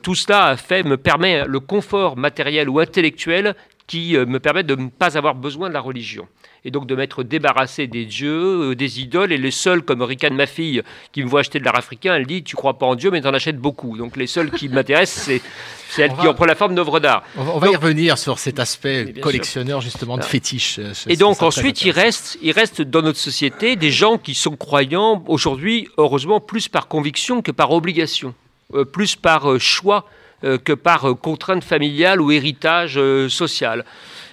tout 0.03 0.15
cela 0.15 0.45
a 0.45 0.57
fait, 0.57 0.83
me 0.83 0.97
permet 0.97 1.45
le 1.47 1.59
confort 1.59 2.15
matériel 2.15 2.69
ou 2.69 2.79
intellectuel 2.79 3.55
qui 3.87 4.15
me 4.15 4.39
permet 4.39 4.63
de 4.63 4.75
ne 4.75 4.89
pas 4.89 5.17
avoir 5.17 5.33
besoin 5.33 5.69
de 5.69 5.73
la 5.73 5.81
religion. 5.81 6.27
Et 6.65 6.71
donc 6.71 6.87
de 6.87 6.95
m'être 6.95 7.23
débarrassé 7.23 7.87
des 7.87 8.05
dieux, 8.05 8.71
euh, 8.71 8.75
des 8.75 8.99
idoles, 8.99 9.31
et 9.31 9.37
les 9.37 9.51
seuls, 9.51 9.81
comme 9.83 10.01
Ricane, 10.01 10.35
ma 10.35 10.47
fille, 10.47 10.81
qui 11.11 11.23
me 11.23 11.29
voit 11.29 11.39
acheter 11.41 11.59
de 11.59 11.65
l'art 11.65 11.77
africain, 11.77 12.15
elle 12.15 12.25
dit 12.25 12.43
Tu 12.43 12.55
crois 12.55 12.77
pas 12.77 12.85
en 12.85 12.95
Dieu, 12.95 13.11
mais 13.11 13.21
tu 13.21 13.27
en 13.27 13.33
achètes 13.33 13.57
beaucoup. 13.59 13.97
Donc 13.97 14.17
les 14.17 14.27
seuls 14.27 14.51
qui 14.51 14.67
m'intéressent, 14.69 15.23
c'est 15.25 15.41
c'est 15.89 16.01
elle 16.01 16.11
On 16.11 16.15
qui 16.15 16.23
va- 16.25 16.31
en 16.31 16.33
prend 16.33 16.45
la 16.45 16.55
forme 16.55 16.75
d'œuvre 16.75 16.99
d'art. 16.99 17.23
On 17.37 17.43
va, 17.43 17.55
on 17.55 17.59
va 17.59 17.69
y 17.69 17.75
revenir 17.75 18.17
sur 18.17 18.39
cet 18.39 18.59
aspect 18.59 19.13
collectionneur 19.21 19.79
justement 19.81 20.15
de 20.17 20.21
Alors. 20.21 20.29
fétiche. 20.29 20.79
euh, 20.79 20.91
Et 21.07 21.15
donc 21.15 21.41
ensuite, 21.41 21.81
il 21.83 21.91
reste, 21.91 22.37
il 22.41 22.51
reste 22.51 22.81
dans 22.81 23.01
notre 23.01 23.19
société 23.19 23.75
des 23.77 23.91
gens 23.91 24.17
qui 24.17 24.33
sont 24.33 24.57
croyants 24.57 25.23
aujourd'hui, 25.27 25.87
heureusement, 25.97 26.41
plus 26.41 26.67
par 26.67 26.87
conviction 26.89 27.41
que 27.41 27.51
par 27.51 27.71
obligation, 27.71 28.33
Euh, 28.73 28.83
plus 28.83 29.15
par 29.15 29.49
euh, 29.49 29.59
choix 29.59 30.03
que 30.41 30.73
par 30.73 31.05
euh, 31.05 31.15
contrainte 31.15 31.63
familiale 31.63 32.21
ou 32.21 32.31
héritage 32.31 32.97
euh, 32.97 33.29
social. 33.29 33.85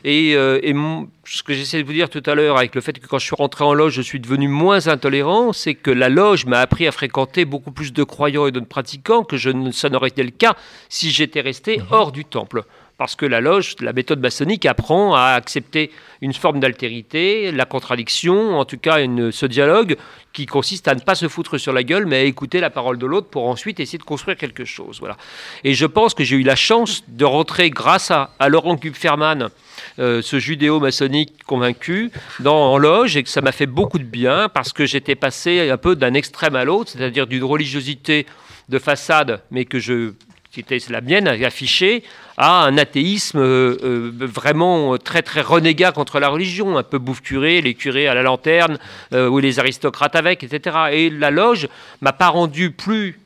Et, 0.05 0.35
euh, 0.37 0.61
ce 1.25 1.43
que 1.43 1.55
j'essaie 1.55 1.81
de 1.83 1.87
vous 1.87 1.95
dire 1.95 2.11
tout 2.11 2.23
à 2.27 2.35
l'heure, 2.35 2.59
avec 2.59 2.75
le 2.75 2.83
fait 2.83 2.99
que 2.99 3.07
quand 3.07 3.19
je 3.19 3.25
suis 3.25 3.37
rentré 3.37 3.65
en 3.65 3.73
loge, 3.73 3.95
je 3.95 4.03
suis 4.03 4.21
devenu 4.21 4.47
moins 4.47 4.89
intolérant, 4.89 5.55
c'est 5.55 5.75
que 5.75 5.91
la 5.91 6.11
loge 6.11 6.45
m'a 6.45 6.61
appris 6.61 6.87
à 6.87 6.93
fréquenter 6.93 7.47
beaucoup 7.47 7.71
plus 7.71 7.95
de 7.95 8.05
croyants 8.05 8.47
et 8.47 8.53
de 8.53 8.61
pratiquants 8.61 9.25
que 9.25 9.39
je 9.39 9.49
ne, 9.49 9.71
ça 9.71 9.89
n'aurait 9.89 10.09
été 10.09 10.23
le 10.23 10.31
cas 10.31 10.55
si 10.91 11.11
j'étais 11.11 11.41
resté 11.41 11.81
hors 11.91 12.13
du 12.13 12.27
temple. 12.27 12.65
Parce 12.97 13.17
que 13.17 13.27
la 13.27 13.41
loge, 13.41 13.75
la 13.81 13.93
méthode 13.93 14.21
maçonnique 14.21 14.67
apprend 14.67 15.15
à 15.15 15.31
accepter 15.31 15.91
une 16.21 16.33
forme 16.33 16.61
d'altérité, 16.61 17.51
la 17.51 17.65
contradiction, 17.65 18.57
en 18.59 18.65
tout 18.65 18.79
cas 18.79 18.99
ce 19.33 19.47
dialogue 19.47 19.97
qui 20.33 20.47
consiste 20.47 20.87
à 20.89 20.95
ne 20.95 21.01
pas 21.01 21.15
se 21.15 21.29
foutre 21.29 21.59
sur 21.59 21.73
la 21.73 21.83
gueule, 21.83 22.07
mais 22.07 22.17
à 22.17 22.23
écouter 22.23 22.61
la 22.61 22.71
parole 22.71 22.99
de 22.99 23.07
l'autre 23.07 23.29
pour 23.29 23.49
ensuite 23.49 23.81
essayer 23.81 23.99
de 23.99 24.05
construire 24.05 24.37
quelque 24.37 24.65
chose. 24.65 24.99
Voilà. 25.01 25.17
Et 25.65 25.75
je 25.75 25.87
pense 25.87 26.15
que 26.15 26.25
j'ai 26.25 26.37
eu 26.37 26.43
la 26.43 26.57
chance 26.57 27.03
de 27.09 27.25
rentrer 27.25 27.71
grâce 27.71 28.11
à, 28.11 28.31
à 28.39 28.49
Laurent 28.49 28.77
Kupferman, 28.77 29.49
euh, 29.99 30.23
ce 30.23 30.39
judéo-maçonnique 30.39 31.43
convaincu, 31.45 32.11
dans, 32.41 32.73
en 32.73 32.79
loge, 32.79 33.17
et 33.17 33.23
que 33.23 33.29
ça 33.29 33.41
m'a 33.41 33.53
fait 33.53 33.67
beaucoup 33.67 33.99
de 33.99 34.05
bien 34.05 34.49
parce 34.49 34.73
que 34.73 34.87
j'étais 34.87 35.15
passé 35.15 35.69
un 35.71 35.77
peu 35.77 35.97
d'un 35.97 36.15
extrême 36.15 36.57
à 36.57 36.65
l'autre, 36.65 36.91
c'est-à-dire 36.91 37.27
d'une 37.27 37.45
religiosité 37.45 38.27
de 38.69 38.79
façade, 38.79 39.43
mais 39.51 39.65
que 39.65 39.79
je 39.79 40.15
qui 40.55 40.61
était 40.61 40.79
la 40.89 41.01
mienne 41.01 41.27
affichée, 41.27 42.05
à 42.37 42.65
un 42.65 42.79
athéisme 42.79 43.39
euh, 43.39 43.77
euh, 43.83 44.11
vraiment 44.13 44.97
très 44.99 45.23
très 45.23 45.41
renégat 45.41 45.93
contre 45.93 46.21
la 46.21 46.29
religion, 46.29 46.79
un 46.79 46.83
peu 46.83 46.99
bouffe 46.99 47.23
les 47.31 47.75
curés 47.75 48.07
à 48.07 48.15
la 48.15 48.23
lanterne, 48.23 48.79
euh, 49.13 49.29
ou 49.29 49.41
les 49.41 49.59
aristocrates 49.59 50.15
avec, 50.15 50.45
etc. 50.45 50.77
Et 50.93 51.11
la 51.11 51.31
loge 51.31 51.69
m'a 52.01 52.13
pas 52.13 52.29
rendu 52.29 52.71
plus 52.71 53.19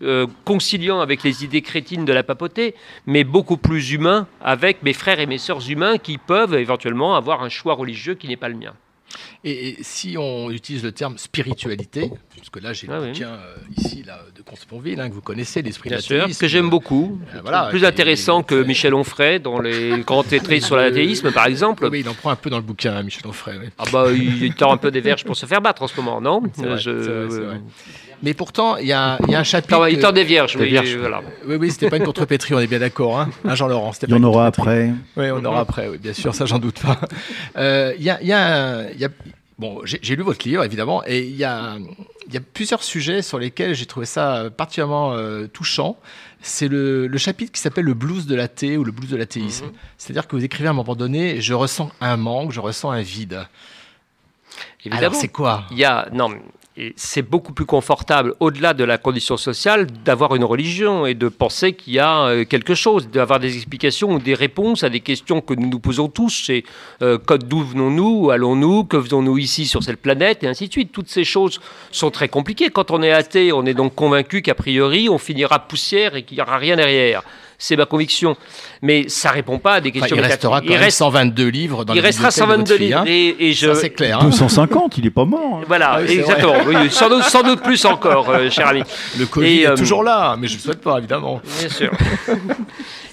conciliant 0.45 1.01
avec 1.01 1.23
les 1.23 1.45
idées 1.45 1.63
crétines 1.63 2.05
de 2.05 2.13
la 2.13 2.23
papauté, 2.23 2.75
mais 3.07 3.25
beaucoup 3.25 3.57
plus 3.57 3.93
humain 3.93 4.27
avec 4.43 4.83
mes 4.83 4.93
frères 4.93 5.21
et 5.21 5.27
mes 5.27 5.39
sœurs 5.39 5.69
humains 5.71 5.99
qui 5.99 6.17
peuvent 6.17 6.55
éventuellement 6.55 7.17
avoir 7.17 7.43
un 7.43 7.49
choix 7.49 7.75
religieux 7.75 8.15
qui 8.15 8.29
n'est 8.29 8.37
pas 8.37 8.49
le 8.49 8.57
mien. 8.57 8.73
Et, 9.45 9.71
et 9.71 9.77
si 9.83 10.17
on 10.19 10.51
utilise 10.51 10.83
le 10.83 10.93
terme 10.93 11.17
spiritualité, 11.19 12.11
parce 12.37 12.51
que 12.51 12.59
là 12.61 12.73
j'ai 12.73 12.87
le 12.87 12.93
Ah 12.93 13.01
oui. 13.01 13.09
bouquin 13.13 13.29
euh, 13.31 13.57
ici 13.77 14.03
là, 14.03 14.21
de 14.37 14.43
Consponville, 14.43 15.01
hein, 15.01 15.09
que 15.09 15.15
vous 15.15 15.21
connaissez, 15.23 15.63
l'esprit 15.63 15.91
l'athéisme. 15.91 16.39
que 16.39 16.49
j'aime 16.49 16.69
beaucoup. 16.71 17.19
Euh, 17.35 17.41
voilà, 17.43 17.67
plus 17.71 17.85
intéressant 17.85 18.43
que 18.43 18.63
Michel 18.63 18.95
Onfray 18.95 19.41
dans 19.41 19.61
les 19.61 20.01
grands 20.07 20.23
têtriers 20.25 20.61
sur 20.61 20.77
l'athéisme, 20.77 21.33
par 21.33 21.47
exemple. 21.47 21.87
Oui, 21.91 22.01
il 22.01 22.09
en 22.09 22.15
prend 22.15 22.31
un 22.31 22.37
peu 22.37 22.51
dans 22.51 22.59
le 22.59 22.63
bouquin, 22.65 22.95
hein, 22.97 23.03
Michel 23.03 23.27
Onfray. 23.27 23.59
oui. 23.59 23.67
Ah 23.79 23.85
bah, 23.93 24.13
il 24.13 24.55
tord 24.55 24.73
un 24.73 24.77
peu 24.77 24.91
des 24.91 25.01
verges 25.01 25.25
pour 25.25 25.37
se 25.37 25.47
faire 25.47 25.61
battre 25.63 25.83
en 25.83 25.87
ce 25.87 25.97
moment, 25.97 26.21
non? 26.21 26.43
C'est 26.55 26.67
vrai, 26.67 26.79
Je- 26.79 27.03
c'est 27.03 27.11
vrai, 27.11 27.27
c'est 27.31 27.41
vrai. 27.45 27.61
Mais 28.23 28.35
pourtant, 28.35 28.77
il 28.77 28.87
y 28.87 28.93
a, 28.93 29.19
il 29.27 29.31
y 29.33 29.35
a 29.35 29.41
un 29.41 29.45
chapitre. 29.45 29.77
Tord- 29.77 29.89
il 29.89 29.99
tord 30.01 30.13
des 30.13 30.25
vierges, 30.25 30.57
Des 30.57 30.63
oui, 30.65 30.69
vierges. 30.71 30.97
voilà. 30.97 31.23
Oui, 31.47 31.57
oui, 31.57 31.71
c'était 31.71 31.89
pas 31.89 31.99
une 31.99 32.05
contrepétrie, 32.05 32.55
on 32.55 32.59
est 32.61 32.67
bien 32.67 32.81
d'accord, 32.81 33.21
hein, 33.21 33.31
Hein, 33.45 33.55
Jean-Laurent. 33.55 33.93
c'était 33.93 34.07
Il 34.07 34.11
y 34.11 34.13
pas 34.13 34.17
en 34.17 34.19
une 34.19 34.25
aura 34.25 34.47
contrepétrie. 34.51 34.91
après. 35.17 35.23
Oui, 35.23 35.31
on 35.31 35.45
aura 35.45 35.61
après, 35.61 35.89
oui, 35.89 35.99
bien 35.99 36.13
sûr, 36.13 36.35
ça 36.35 36.45
j'en 36.47 36.59
doute 36.59 36.81
pas. 36.81 36.99
Euh, 37.57 37.95
Il 37.99 38.03
y, 38.05 38.11
a, 38.11 38.19
il 38.21 38.27
y 38.29 38.33
a 38.33 38.91
y 38.93 39.05
a- 39.05 39.09
bon, 39.59 39.81
j'ai 39.85 39.99
j'ai 40.03 40.17
lu 40.17 40.23
votre 40.23 40.47
livre 40.49 40.65
évidemment, 40.65 41.03
et 41.07 41.21
il 41.21 41.37
y 41.37 41.45
a, 41.45 41.77
il 42.27 42.35
y 42.35 42.37
a 42.37 42.41
plusieurs 42.41 42.83
sujets 42.83 43.23
sur 43.23 43.39
lesquels 43.39 43.75
j'ai 43.75 43.87
trouvé 43.87 44.07
ça 44.07 44.51
particulièrement 44.57 45.13
euh, 45.15 45.47
touchant. 45.47 45.97
C'est 46.41 46.69
le, 46.69 47.07
le 47.09 47.19
chapitre 47.19 47.51
qui 47.53 47.61
s'appelle 47.61 47.85
le 47.85 47.95
blues 47.95 48.27
de 48.27 48.35
l'athée 48.37 48.77
ou 48.77 48.85
le 48.85 48.93
blues 48.93 49.11
de 49.11 49.17
l'athéisme. 49.17 49.67
Mhm. 49.67 49.73
C'est-à-dire 49.97 50.29
que 50.29 50.37
vous 50.37 50.45
écrivez 50.45 50.69
à 50.69 50.71
un 50.71 50.75
moment 50.75 50.95
donné, 50.95 51.41
je 51.41 51.53
ressens 51.55 51.91
un 52.01 52.17
manque, 52.17 52.53
je 52.53 52.61
ressens 52.61 52.91
un 52.91 53.01
vide. 53.03 53.47
Évidemment. 54.81 54.99
Alors 54.99 55.15
c'est 55.15 55.29
quoi? 55.29 55.65
Il 55.73 55.79
y 55.79 55.85
a 55.85 56.09
non, 56.13 56.31
c'est 56.97 57.23
beaucoup 57.23 57.53
plus 57.53 57.67
confortable, 57.67 58.35
au-delà 58.41 58.75
de 58.75 58.85
la 58.85 58.99
condition 58.99 59.37
sociale, 59.37 59.87
d'avoir 60.05 60.35
une 60.37 60.45
religion 60.45 61.07
et 61.07 61.15
de 61.15 61.29
penser 61.29 61.73
qu'il 61.73 61.95
y 61.95 61.99
a 61.99 62.27
euh, 62.27 62.45
quelque 62.45 62.75
chose, 62.75 63.09
d'avoir 63.09 63.41
des 63.41 63.57
explications 63.57 64.13
ou 64.13 64.19
des 64.19 64.35
réponses 64.35 64.85
à 64.85 64.91
des 64.91 65.01
questions 65.01 65.41
que 65.41 65.55
nous 65.55 65.69
nous 65.69 65.81
posons 65.81 66.09
tous. 66.09 66.45
C'est 66.47 66.65
euh, 67.03 67.19
d'où 67.45 67.63
venons-nous, 67.63 68.31
allons-nous, 68.31 68.85
que 68.85 69.01
faisons-nous 69.01 69.39
ici 69.39 69.67
sur 69.67 69.83
cette 69.83 70.01
planète, 70.01 70.45
et 70.45 70.49
ainsi 70.49 70.69
de 70.69 70.73
suite. 70.73 70.93
Toutes 70.93 71.09
ces 71.09 71.25
choses 71.25 71.61
sont 71.91 72.11
très 72.11 72.29
compliquées. 72.29 72.71
Quand 72.71 72.91
on 72.91 73.03
est 73.03 73.13
athée, 73.13 73.53
on 73.53 73.65
est 73.67 73.75
donc 73.75 73.95
convaincu 73.95 74.43
qu'a 74.43 74.55
priori, 74.55 75.09
on 75.09 75.19
finira 75.19 75.59
poussière 75.61 76.17
et 76.17 76.23
qu'il 76.23 76.37
n'y 76.37 76.43
aura 76.43 76.59
rien 76.59 76.77
derrière. 76.77 77.23
C'est 77.61 77.75
ma 77.77 77.87
conviction. 77.87 78.37
Mais 78.83 79.09
ça 79.09 79.31
répond 79.33 79.59
pas 79.59 79.75
à 79.75 79.81
des 79.81 79.91
Enfin, 79.91 79.99
questions 80.01 80.17
il 80.17 80.23
restera 80.23 80.61
quand 80.61 80.67
métaphysiques. 80.67 80.81
même 80.81 80.91
122 80.91 81.49
livres 81.49 81.85
dans 81.85 81.93
il 81.95 82.01
restera 82.01 82.29
bibliothèque 82.29 82.59
de 82.59 82.65
122 82.65 82.65
votre 82.65 82.77
fille, 82.79 82.87
livres. 82.87 83.01
hein. 83.01 83.05
Et, 83.09 83.49
et 83.49 83.53
je, 83.53 83.75
Ça, 83.75 83.81
c'est 83.81 83.91
clair. 83.91 84.21
hein. 84.21 84.25
250, 84.27 84.99
il 84.99 85.07
est 85.07 85.11
pas 85.11 85.25
mort. 85.25 85.59
hein. 85.61 85.65
voilà, 85.67 85.95
Ah 85.95 86.01
oui, 86.01 86.13
exactement. 86.19 86.55
Oui, 86.67 86.77
sans, 86.91 87.09
doute, 87.09 87.25
sans 87.25 87.43
doute 87.43 87.61
plus 87.63 87.85
encore, 87.85 88.31
euh, 88.31 88.49
cher 88.49 88.69
ami. 88.69 88.83
Le 89.19 89.27
Covid 89.27 89.47
Et, 89.49 89.63
est 89.63 89.67
euh, 89.69 89.75
toujours 89.77 90.05
là, 90.05 90.37
mais 90.39 90.47
je 90.47 90.53
ne 90.53 90.59
le 90.59 90.63
souhaite 90.63 90.81
pas, 90.81 90.99
évidemment. 90.99 91.41
Bien 91.59 91.69
sûr. 91.69 91.91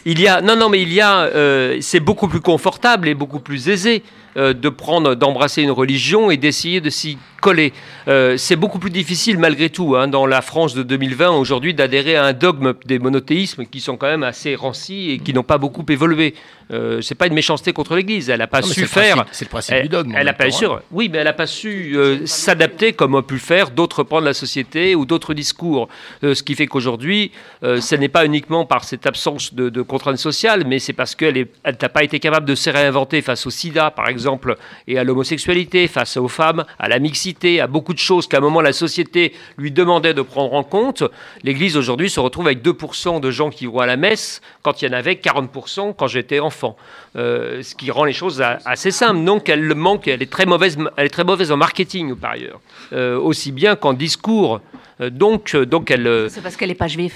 Il 0.06 0.22
y 0.22 0.28
a, 0.28 0.42
non, 0.42 0.56
non, 0.56 0.70
mais 0.70 0.82
il 0.82 0.94
y 0.94 1.02
a, 1.02 1.22
euh, 1.22 1.78
c'est 1.82 2.00
beaucoup 2.00 2.28
plus 2.28 2.42
confortable 2.42 3.08
et 3.08 3.16
beaucoup 3.16 3.40
plus 3.40 3.68
aisé 3.70 4.04
euh, 4.38 4.54
de 4.54 4.70
prendre, 4.70 5.16
d'embrasser 5.16 5.62
une 5.62 5.72
religion 5.72 6.32
et 6.32 6.38
d'essayer 6.38 6.82
de 6.82 6.90
s'y 6.90 7.18
coller. 7.46 7.74
Euh, 8.08 8.38
c'est 8.38 8.56
beaucoup 8.56 8.80
plus 8.80 8.90
difficile 8.90 9.38
malgré 9.38 9.70
tout, 9.70 9.96
hein, 9.96 10.08
dans 10.08 10.26
la 10.26 10.42
France 10.42 10.74
de 10.74 10.82
2020 10.82 11.30
aujourd'hui, 11.30 11.76
d'adhérer 11.76 12.16
à 12.16 12.26
un 12.26 12.34
dogme 12.34 12.74
des 12.86 12.98
monothéismes 12.98 13.66
qui 13.66 13.82
sont 13.82 13.98
quand 13.98 14.08
même 14.08 14.24
assez 14.24 14.56
rancis 14.56 15.12
et 15.12 15.20
qui 15.20 15.32
n'ont 15.32 15.44
pas 15.44 15.60
beaucoup 15.60 15.86
évolué. 15.88 16.34
Euh, 16.72 17.02
c'est 17.02 17.14
pas 17.14 17.28
une 17.28 17.36
méchanceté 17.36 17.72
contre 17.72 17.96
l'Église, 17.96 18.32
elle 18.32 18.40
n'a 18.40 18.48
pas 18.48 18.62
Non, 18.62 18.68
su 18.68 18.88
faire. 18.88 19.26
c'est 19.32 19.46
le 19.46 19.50
principe 19.50 19.76
elle, 19.76 19.84
du 19.84 19.90
dogme, 19.90 20.16
Elle 20.18 20.28
a 20.28 20.34
pas 20.34 20.46
hein. 20.46 20.80
oui, 20.92 21.08
mais 21.12 21.20
elle 21.20 21.26
n'a 21.26 21.34
pas 21.34 21.46
su 21.46 21.96
euh, 21.96 22.26
s'adapter 22.26 22.94
comme 22.94 23.14
ont 23.14 23.22
pu 23.22 23.38
faire 23.38 23.70
d'autres 23.70 24.02
pans 24.02 24.22
de 24.22 24.26
la 24.26 24.34
société 24.34 24.96
ou 24.96 25.06
d'autres 25.06 25.36
discours. 25.36 25.88
Ce 26.24 26.42
qui 26.42 26.56
fait 26.56 26.66
qu'aujourd'hui, 26.66 27.32
ce 27.62 27.96
n'est 27.96 28.10
pas 28.10 28.26
uniquement 28.26 28.66
par 28.66 28.84
cette 28.84 29.06
absence 29.06 29.54
de, 29.54 29.70
de 29.70 29.82
contraintes 29.84 30.18
sociales, 30.18 30.64
mais 30.66 30.80
c'est 30.80 30.94
parce 30.94 31.14
qu'elle 31.14 31.48
n'a 31.64 31.90
pas 31.90 32.04
été 32.04 32.20
capable 32.20 32.48
de 32.48 32.56
se 32.56 32.72
réinventer 32.72 33.22
face 33.22 33.46
au 33.46 33.52
sida, 33.52 33.92
par 33.92 34.10
exemple, 34.10 34.25
et 34.88 34.98
à 34.98 35.04
l'homosexualité, 35.04 35.88
face 35.88 36.18
aux 36.18 36.28
femmes, 36.28 36.66
à 36.80 36.88
la 36.88 37.00
mixité, 37.00 37.62
à 37.62 37.68
beaucoup 37.68 37.94
de 37.94 38.00
choses 38.00 38.28
qu'à 38.28 38.38
un 38.38 38.42
moment 38.42 38.62
la 38.62 38.74
société 38.74 39.34
lui 39.58 39.72
demandait 39.72 40.14
de 40.14 40.22
prendre 40.22 40.54
en 40.54 40.64
compte. 40.64 41.04
L'Église 41.44 41.78
aujourd'hui 41.78 42.10
se 42.10 42.20
retrouve 42.20 42.48
avec 42.48 42.64
2% 42.64 43.20
de 43.20 43.32
gens 43.32 43.50
qui 43.50 43.66
vont 43.66 43.80
à 43.80 43.86
la 43.86 43.98
messe, 43.98 44.42
quand 44.62 44.82
il 44.82 44.86
y 44.86 44.90
en 44.90 44.94
avait 44.94 45.14
40% 45.14 45.96
quand 45.96 46.08
j'étais 46.08 46.40
enfant. 46.40 46.76
Euh, 47.16 47.62
ce 47.62 47.76
qui 47.76 47.92
rend 47.92 48.04
les 48.04 48.14
choses 48.14 48.44
assez 48.66 48.92
simples. 48.92 49.24
Donc 49.24 49.50
elle 49.50 49.62
le 49.62 49.76
manque, 49.76 50.08
elle 50.08 50.22
est 50.22 50.32
très 50.32 50.46
mauvaise, 50.46 50.78
elle 50.98 51.06
est 51.06 51.10
très 51.10 51.24
mauvaise 51.24 51.52
en 51.52 51.58
marketing 51.58 52.16
par 52.16 52.32
ailleurs, 52.32 52.60
Euh, 52.94 53.18
aussi 53.18 53.52
bien 53.52 53.76
qu'en 53.76 53.94
discours. 53.94 54.62
Euh, 55.02 55.10
donc, 55.10 55.56
donc 55.56 55.92
elle. 55.92 56.28
C'est 56.30 56.42
parce 56.42 56.56
qu'elle 56.56 56.70
n'est 56.70 56.76
pas 56.76 56.88
juive. 56.88 57.16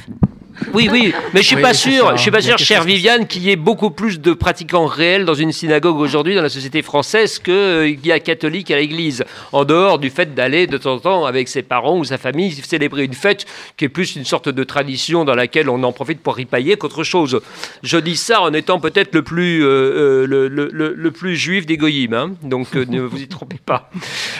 Oui, 0.73 0.89
oui, 0.91 1.13
mais 1.33 1.41
je 1.41 1.47
suis 1.47 1.55
Oui, 1.55 1.62
pas 1.62 1.73
sûr, 1.73 2.07
ça. 2.07 2.15
je 2.15 2.21
suis 2.21 2.31
pas 2.31 2.39
a 2.39 2.41
sûr, 2.41 2.57
chère 2.57 2.83
Viviane, 2.83 3.27
qu'il 3.27 3.43
y 3.43 3.49
ait 3.51 3.55
beaucoup 3.55 3.91
plus 3.91 4.19
de 4.19 4.33
pratiquants 4.33 4.85
réels 4.88 5.23
dans 5.25 5.33
une 5.33 5.51
synagogue 5.51 5.97
aujourd'hui 5.97 6.35
dans 6.35 6.41
la 6.41 6.49
société 6.49 6.81
française 6.81 7.39
qu'il 7.39 8.05
y 8.05 8.12
a 8.12 8.19
catholiques 8.19 8.71
à 8.71 8.77
l'église. 8.77 9.23
En 9.51 9.63
dehors 9.63 9.99
du 9.99 10.09
fait 10.09 10.33
d'aller 10.35 10.67
de 10.67 10.77
temps 10.77 10.95
en 10.95 10.99
temps 10.99 11.25
avec 11.25 11.47
ses 11.47 11.62
parents 11.62 11.97
ou 11.97 12.03
sa 12.03 12.17
famille 12.17 12.51
célébrer 12.51 13.05
une 13.05 13.13
fête 13.13 13.45
qui 13.77 13.85
est 13.85 13.89
plus 13.89 14.15
une 14.15 14.25
sorte 14.25 14.49
de 14.49 14.63
tradition 14.63 15.23
dans 15.23 15.35
laquelle 15.35 15.69
on 15.69 15.81
en 15.83 15.91
profite 15.91 16.21
pour 16.21 16.35
ripailler 16.35 16.75
qu'autre 16.77 17.03
chose. 17.03 17.39
Je 17.83 17.97
dis 17.97 18.17
ça 18.17 18.41
en 18.41 18.53
étant 18.53 18.79
peut-être 18.79 19.13
le 19.15 19.21
plus 19.23 19.63
euh, 19.63 19.67
euh, 19.67 20.27
le, 20.27 20.47
le- 20.47 20.69
le- 20.73 20.93
le 20.95 21.12
plus 21.12 21.35
juif 21.35 21.65
des 21.65 21.77
goyim, 21.77 22.13
hein. 22.13 22.31
donc 22.43 22.75
euh, 22.75 22.85
ne 22.89 23.01
vous 23.01 23.21
y 23.21 23.27
trompez 23.27 23.59
pas. 23.65 23.89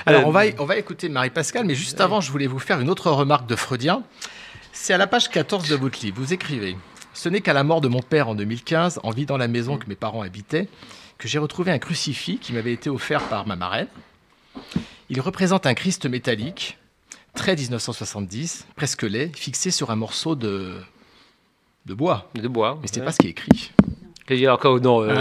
Alors, 0.06 0.22
Euh, 0.22 0.26
on 0.26 0.32
va, 0.32 0.42
on 0.60 0.66
va 0.66 0.78
écouter 0.78 1.08
Marie-Pascale, 1.10 1.66
mais 1.66 1.76
juste 1.76 2.02
avant, 2.02 2.20
je 2.22 2.32
voulais 2.32 2.48
vous 2.48 2.60
faire 2.60 2.80
une 2.82 2.90
autre 2.90 3.10
remarque 3.12 3.48
de 3.48 3.56
Freudien. 3.56 4.04
C'est 4.82 4.94
à 4.94 4.98
la 4.98 5.08
page 5.08 5.30
14 5.30 5.68
de 5.68 5.76
votre 5.76 6.00
livre. 6.02 6.16
Vous 6.22 6.32
écrivez 6.34 6.78
Ce 7.14 7.28
n'est 7.28 7.42
qu'à 7.42 7.52
la 7.52 7.66
mort 7.66 7.82
de 7.82 7.90
mon 7.90 8.02
père 8.02 8.30
en 8.30 8.34
2015, 8.34 9.02
en 9.04 9.12
vidant 9.12 9.36
la 9.36 9.50
maison 9.50 9.78
que 9.78 9.86
mes 9.88 9.96
parents 9.96 10.22
habitaient, 10.22 10.70
que 11.18 11.28
j'ai 11.28 11.38
retrouvé 11.38 11.70
un 11.74 11.80
crucifix 11.80 12.38
qui 12.40 12.54
m'avait 12.54 12.72
été 12.72 12.90
offert 12.90 13.24
par 13.24 13.46
ma 13.46 13.58
marraine. 13.58 13.88
Il 15.10 15.20
représente 15.20 15.66
un 15.66 15.74
Christ 15.74 16.06
métallique, 16.06 16.78
très 17.36 17.58
1970, 17.58 18.68
presque 18.78 19.04
laid, 19.04 19.32
fixé 19.36 19.70
sur 19.70 19.92
un 19.92 19.98
morceau 19.98 20.36
de, 20.36 20.76
de 21.86 21.94
bois. 21.94 22.30
de 22.36 22.48
bois. 22.48 22.80
Mais 22.82 22.88
c'est 22.90 23.02
ouais. 23.02 23.06
pas 23.06 23.12
ce 23.12 23.18
qui 23.18 23.28
est 23.28 23.32
écrit. 23.32 23.72
Il 24.30 24.38
y 24.40 24.48
a 24.48 24.54
encore, 24.54 24.80
non. 24.80 25.02
Euh, 25.02 25.14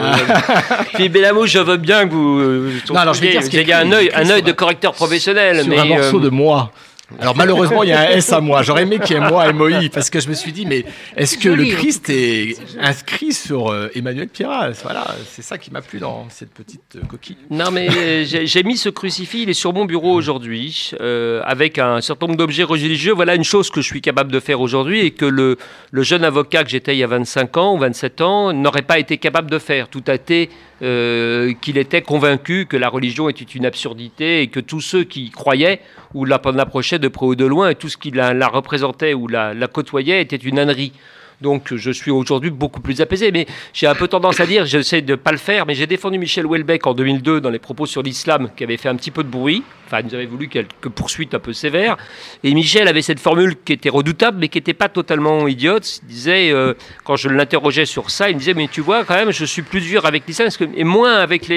Philippe 0.95 1.15
Bélamou, 1.15 1.47
je 1.47 1.59
veux 1.59 1.79
bien 1.79 2.07
que 2.07 2.13
vous. 2.13 2.39
euh, 2.39 2.73
Non, 2.91 2.97
alors, 2.97 3.15
je 3.15 3.23
vais 3.23 3.31
dire 3.33 3.43
ce 3.43 3.51
qui 3.51 3.57
est 3.57 3.63
Il 3.63 3.69
y 3.69 3.73
a 3.73 3.81
un 3.81 3.91
œil, 3.91 4.11
un 4.15 4.29
œil 4.31 4.43
de 4.43 4.53
correcteur 4.53 4.93
professionnel, 4.93 5.63
sur 5.63 5.69
mais 5.69 5.79
un 5.79 5.85
morceau 5.87 6.19
euh, 6.21 6.25
de 6.25 6.29
moi. 6.29 6.71
Alors 7.19 7.35
malheureusement, 7.35 7.83
il 7.83 7.89
y 7.89 7.93
a 7.93 8.01
un 8.01 8.09
S 8.09 8.33
à 8.35 8.41
moi. 8.41 8.63
J'aurais 8.63 8.83
aimé 8.83 8.99
qu'il 8.99 9.17
y 9.17 9.19
ait 9.19 9.29
moi 9.31 9.49
et 9.49 9.53
Moïse, 9.55 9.89
parce 9.89 10.11
que 10.11 10.21
je 10.21 10.29
me 10.29 10.35
suis 10.35 10.53
dit, 10.53 10.67
mais 10.67 10.85
est-ce 11.17 11.39
que 11.39 11.49
le. 11.49 11.65
Christ 11.65 12.11
est 12.11 12.57
inscrit 12.81 13.33
sur 13.33 13.69
euh, 13.69 13.89
Emmanuel 13.95 14.29
Piras 14.29 14.73
Voilà, 14.83 15.07
c'est 15.27 15.43
ça 15.43 15.59
qui 15.59 15.71
m'a 15.71 15.81
plu 15.81 16.01
dans 16.01 16.27
cette 16.29 16.51
petite 16.51 16.97
euh, 16.97 17.07
coquille. 17.07 17.37
Non, 17.51 17.71
mais 17.71 17.89
euh, 17.91 18.25
j'ai 18.25 18.63
mis 18.63 18.77
ce 18.77 18.89
crucifix, 18.89 19.43
il 19.43 19.51
est 19.51 19.55
sur 19.55 19.73
mon 19.73 19.85
bureau 19.85 20.13
aujourd'hui, 20.13 20.91
euh, 21.01 21.41
avec 21.45 21.79
un 21.79 22.01
certain 22.01 22.27
nombre 22.27 22.39
d'objets 22.39 22.65
religieux. 22.65 23.13
Voilà 23.13 23.35
une 23.35 23.45
chose 23.45 23.71
que 23.71 23.81
je 23.81 23.87
suis 23.87 24.01
capable 24.01 24.31
de 24.31 24.41
faire 24.41 24.61
aujourd'hui 24.61 25.01
et 25.01 25.11
que 25.11 25.25
le, 25.25 25.57
le 25.91 26.03
jeune 26.03 26.25
avocat 26.25 26.65
que 26.65 26.71
j'étais 26.71 26.95
il 26.95 26.99
y 26.99 27.05
a 27.05 27.07
25 27.07 27.57
ans 27.57 27.75
ou 27.75 27.79
27 27.79 28.21
ans 28.21 28.53
n'aurait 28.53 28.83
pas 28.83 28.99
été 28.99 29.19
capable 29.19 29.51
de 29.51 29.59
faire. 29.59 29.89
Tout 29.89 30.05
a 30.09 30.15
été 30.15 30.51
euh, 30.81 31.55
qu'il 31.61 31.77
était 31.77 32.03
convaincu 32.03 32.67
que 32.67 32.77
la 32.77 32.89
religion 32.89 33.29
était 33.29 33.43
une 33.43 33.67
absurdité 33.67 34.43
et 34.43 34.47
que 34.47 34.61
tous 34.61 34.81
ceux 34.81 35.03
qui 35.03 35.25
y 35.25 35.31
croyaient 35.31 35.81
ou 36.15 36.25
la- 36.25 36.41
l'approchaient 36.55 36.99
de 36.99 37.09
près 37.09 37.27
ou 37.27 37.35
de 37.35 37.45
loin 37.45 37.71
et 37.71 37.75
tout 37.75 37.89
ce 37.89 37.97
qui 37.97 38.11
la, 38.11 38.49
représentait 38.49 39.15
ou 39.15 39.29
la, 39.29 39.55
la 39.55 39.67
côtoyait 39.67 40.21
était 40.23 40.37
une 40.37 40.59
ânerie. 40.59 40.93
Donc 41.41 41.73
je 41.75 41.91
suis 41.93 42.11
aujourd'hui 42.11 42.51
beaucoup 42.51 42.81
plus 42.81 43.01
apaisé. 43.01 43.31
Mais 43.31 43.47
j'ai 43.73 43.87
un 43.87 43.95
peu 43.95 44.09
tendance 44.09 44.41
à 44.41 44.47
dire, 44.47 44.67
j'essaie 44.67 45.03
de 45.03 45.13
ne 45.13 45.17
pas 45.17 45.31
le 45.31 45.39
faire, 45.39 45.67
mais 45.67 45.75
j'ai 45.75 45.87
défendu 45.87 46.19
Michel 46.19 46.45
Houellebecq 46.47 46.85
en 46.87 46.95
2002 46.95 47.41
dans 47.41 47.51
les 47.51 47.61
propos 47.61 47.87
sur 47.87 48.03
l'islam 48.03 48.51
qui 48.57 48.65
avait 48.65 48.77
fait 48.77 48.89
un 48.89 48.97
petit 48.97 49.13
peu 49.13 49.23
de 49.23 49.29
bruit. 49.29 49.63
Enfin, 49.89 50.03
nous 50.03 50.15
avait 50.15 50.27
voulu 50.27 50.49
quelques 50.49 50.91
poursuites 50.91 51.33
un 51.33 51.39
peu 51.39 51.55
sévères. 51.55 51.97
Et 52.45 52.53
Michel 52.53 52.89
avait 52.89 53.01
cette 53.01 53.21
formule 53.21 53.57
qui 53.65 53.73
était 53.73 53.89
redoutable, 53.89 54.37
mais 54.39 54.49
qui 54.49 54.59
n'était 54.59 54.75
pas 54.75 54.91
totalement 54.91 55.49
idiote. 55.49 56.01
Il 56.03 56.09
disait, 56.09 56.51
euh, 56.51 56.75
quand 57.05 57.17
je 57.17 57.31
l'interrogeais 57.31 57.87
sur 57.87 58.11
ça, 58.11 58.29
il 58.29 58.35
me 58.35 58.39
disait, 58.39 58.53
mais 58.53 58.69
tu 58.69 58.83
vois, 58.83 59.05
quand 59.05 59.15
même, 59.15 59.33
je 59.33 59.47
suis 59.47 59.63
plus 59.63 59.81
dur 59.81 60.05
avec 60.05 60.25
l'islam 60.27 60.51
et 60.77 60.85
moins 60.85 61.15
avec 61.15 61.49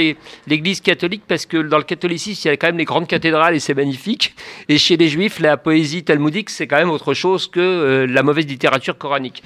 l'Église 0.47 0.79
catholique, 0.79 1.23
parce 1.27 1.45
que 1.45 1.57
dans 1.57 1.77
le 1.77 1.83
catholicisme, 1.83 2.41
il 2.45 2.51
y 2.51 2.53
a 2.53 2.57
quand 2.57 2.67
même 2.67 2.77
les 2.77 2.85
grandes 2.85 3.07
cathédrales 3.07 3.53
et 3.53 3.59
c'est 3.59 3.73
magnifique. 3.73 4.33
Et 4.69 4.77
chez 4.77 4.95
les 4.95 5.09
juifs, 5.09 5.39
la 5.41 5.57
poésie 5.57 6.05
talmudique, 6.05 6.49
c'est 6.49 6.67
quand 6.67 6.77
même 6.77 6.89
autre 6.89 7.13
chose 7.13 7.47
que 7.47 7.59
euh, 7.59 8.07
la 8.07 8.23
mauvaise 8.23 8.47
littérature 8.47 8.97
coranique. 8.97 9.43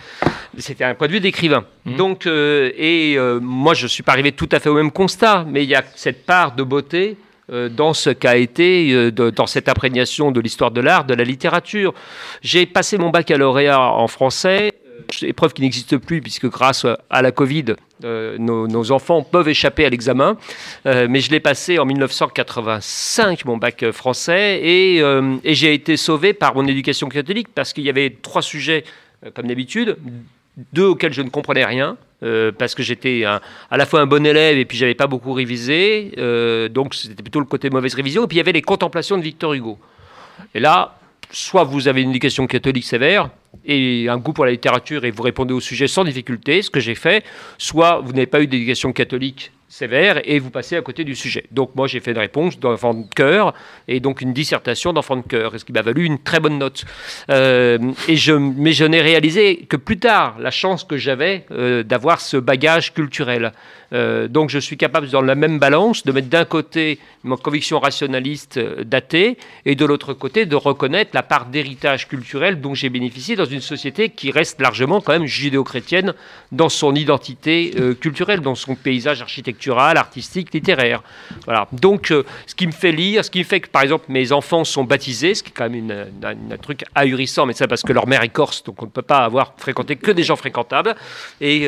C'était 0.59 0.83
un 0.83 0.93
point 0.93 1.07
de 1.07 1.13
vue 1.13 1.19
d'écrivain. 1.21 1.65
Mmh. 1.85 1.95
Donc, 1.95 2.27
euh, 2.27 2.71
et 2.77 3.17
moi, 3.41 3.73
je 3.73 3.85
ne 3.85 3.89
suis 3.89 4.03
pas 4.03 4.11
arrivé 4.11 4.31
tout 4.31 4.49
à 4.51 4.59
fait 4.59 4.69
au 4.69 4.75
même 4.75 4.91
constat, 4.91 5.43
mais 5.49 5.63
il 5.63 5.69
y 5.69 5.75
a 5.75 5.83
cette 5.95 6.23
part 6.27 6.55
de 6.55 6.61
beauté 6.61 7.17
dans 7.49 7.93
ce 7.93 8.09
qu'a 8.09 8.37
été, 8.37 8.91
euh, 8.91 9.11
dans 9.11 9.45
cette 9.45 9.69
imprégnation 9.69 10.31
de 10.31 10.39
l'histoire 10.39 10.71
de 10.71 10.81
l'art, 10.81 11.05
de 11.05 11.13
la 11.13 11.23
littérature. 11.23 11.93
J'ai 12.41 12.65
passé 12.65 12.97
mon 12.97 13.09
baccalauréat 13.09 13.79
en 13.79 14.07
français, 14.07 14.71
euh, 14.85 15.27
épreuve 15.27 15.53
qui 15.53 15.61
n'existe 15.61 15.97
plus 15.97 16.21
puisque 16.21 16.49
grâce 16.49 16.85
à 17.09 17.21
la 17.21 17.31
Covid, 17.31 17.75
nos, 18.03 18.91
enfants 18.91 19.23
peuvent 19.23 19.47
échapper 19.47 19.85
à 19.85 19.89
l'examen. 19.89 20.37
mais 20.85 21.21
je 21.21 21.31
l'ai 21.31 21.39
passé 21.39 21.79
en 21.79 21.85
1985, 21.85 23.45
mon 23.45 23.57
bac 23.57 23.89
français, 23.91 24.59
et 24.61 25.01
j'ai 25.43 25.73
été 25.73 25.97
sauvé 25.97 26.33
par 26.33 26.55
mon 26.55 26.67
éducation 26.67 27.07
catholique 27.07 27.47
parce 27.55 27.73
qu'il 27.73 27.85
y 27.85 27.89
avait 27.89 28.15
trois 28.21 28.41
sujets, 28.41 28.83
comme 29.33 29.47
d'habitude, 29.47 29.97
deux 30.73 30.85
auxquels 30.85 31.13
je 31.13 31.21
ne 31.21 31.29
comprenais 31.29 31.65
rien, 31.65 31.97
euh, 32.23 32.51
parce 32.51 32.75
que 32.75 32.83
j'étais 32.83 33.23
à 33.25 33.41
la 33.71 33.85
fois 33.85 34.01
un 34.01 34.05
bon 34.05 34.25
élève 34.25 34.57
et 34.57 34.65
puis 34.65 34.77
j'avais 34.77 34.95
pas 34.95 35.07
beaucoup 35.07 35.33
révisé, 35.33 36.13
euh, 36.17 36.69
donc 36.69 36.95
c'était 36.95 37.21
plutôt 37.21 37.39
le 37.39 37.45
côté 37.45 37.69
mauvaise 37.69 37.93
révision. 37.93 38.23
Et 38.23 38.27
puis 38.27 38.37
il 38.37 38.39
y 38.39 38.41
avait 38.41 38.53
les 38.53 38.61
contemplations 38.61 39.17
de 39.17 39.21
Victor 39.21 39.53
Hugo. 39.53 39.77
Et 40.53 40.59
là, 40.59 40.97
soit 41.31 41.63
vous 41.63 41.87
avez 41.87 42.01
une 42.01 42.11
éducation 42.11 42.47
catholique 42.47 42.85
sévère 42.85 43.29
et 43.65 44.07
un 44.09 44.17
goût 44.17 44.33
pour 44.33 44.45
la 44.45 44.51
littérature 44.51 45.05
et 45.05 45.11
vous 45.11 45.23
répondez 45.23 45.53
au 45.53 45.59
sujet 45.59 45.87
sans 45.87 46.03
difficulté, 46.03 46.61
ce 46.61 46.69
que 46.69 46.79
j'ai 46.79 46.95
fait, 46.95 47.25
soit 47.57 47.99
vous 47.99 48.13
n'avez 48.13 48.27
pas 48.27 48.41
eu 48.41 48.47
d'éducation 48.47 48.93
catholique 48.93 49.51
sévère 49.67 50.21
et 50.23 50.39
vous 50.39 50.51
passez 50.51 50.75
à 50.75 50.81
côté 50.81 51.03
du 51.03 51.15
sujet. 51.15 51.45
Donc 51.51 51.75
moi 51.75 51.87
j'ai 51.87 51.99
fait 51.99 52.11
une 52.11 52.19
réponse 52.19 52.59
d'enfant 52.59 52.93
de 52.93 53.05
cœur 53.15 53.53
et 53.87 53.99
donc 53.99 54.21
une 54.21 54.33
dissertation 54.33 54.93
d'enfant 54.93 55.17
de 55.17 55.23
cœur, 55.23 55.59
ce 55.59 55.65
qui 55.65 55.73
m'a 55.73 55.81
valu 55.81 56.05
une 56.05 56.19
très 56.19 56.39
bonne 56.39 56.57
note. 56.57 56.85
Euh, 57.29 57.79
et 58.07 58.15
je, 58.15 58.33
mais 58.33 58.73
je 58.73 58.85
n'ai 58.85 59.01
réalisé 59.01 59.65
que 59.67 59.77
plus 59.77 59.97
tard 59.97 60.37
la 60.39 60.51
chance 60.51 60.83
que 60.83 60.97
j'avais 60.97 61.45
euh, 61.51 61.83
d'avoir 61.83 62.21
ce 62.21 62.37
bagage 62.37 62.93
culturel. 62.93 63.51
Euh, 63.93 64.27
donc 64.27 64.49
je 64.49 64.59
suis 64.59 64.77
capable, 64.77 65.09
dans 65.09 65.21
la 65.21 65.35
même 65.35 65.59
balance, 65.59 66.03
de 66.03 66.11
mettre 66.11 66.27
d'un 66.27 66.45
côté 66.45 66.99
ma 67.23 67.37
conviction 67.37 67.79
rationaliste 67.79 68.59
datée 68.59 69.37
et 69.65 69.75
de 69.75 69.85
l'autre 69.85 70.13
côté 70.13 70.45
de 70.45 70.55
reconnaître 70.55 71.11
la 71.13 71.23
part 71.23 71.47
d'héritage 71.47 72.07
culturel 72.07 72.61
dont 72.61 72.73
j'ai 72.73 72.89
bénéficié 72.89 73.35
dans 73.35 73.45
une 73.45 73.61
société 73.61 74.09
qui 74.09 74.31
reste 74.31 74.61
largement 74.61 75.01
quand 75.01 75.13
même 75.13 75.25
judéo-chrétienne 75.25 76.13
dans 76.51 76.69
son 76.69 76.93
identité 76.93 77.73
culturelle, 77.99 78.41
dans 78.41 78.53
son 78.55 78.75
paysage 78.75 79.21
architectural, 79.21 79.97
artistique, 79.97 80.53
littéraire. 80.53 81.01
Voilà. 81.45 81.67
Donc 81.71 82.13
ce 82.45 82.55
qui 82.55 82.67
me 82.67 82.71
fait 82.71 82.91
lire, 82.91 83.25
ce 83.25 83.31
qui 83.31 83.43
fait 83.43 83.59
que 83.59 83.69
par 83.69 83.81
exemple 83.81 84.05
mes 84.09 84.31
enfants 84.31 84.63
sont 84.63 84.83
baptisés, 84.83 85.33
ce 85.33 85.41
qui 85.41 85.49
est 85.49 85.53
quand 85.53 85.69
même 85.69 85.91
un 86.23 86.57
truc 86.57 86.83
ahurissant, 86.93 87.47
mais 87.47 87.53
ça 87.53 87.67
parce 87.67 87.81
que 87.81 87.93
leur 87.93 88.07
mère 88.07 88.21
est 88.21 88.29
corse, 88.29 88.63
donc 88.63 88.81
on 88.83 88.85
ne 88.85 88.91
peut 88.91 89.01
pas 89.01 89.25
avoir 89.25 89.55
fréquenté 89.57 89.95
que 89.95 90.11
des 90.11 90.23
gens 90.23 90.35
fréquentables. 90.35 90.95
Et, 91.41 91.67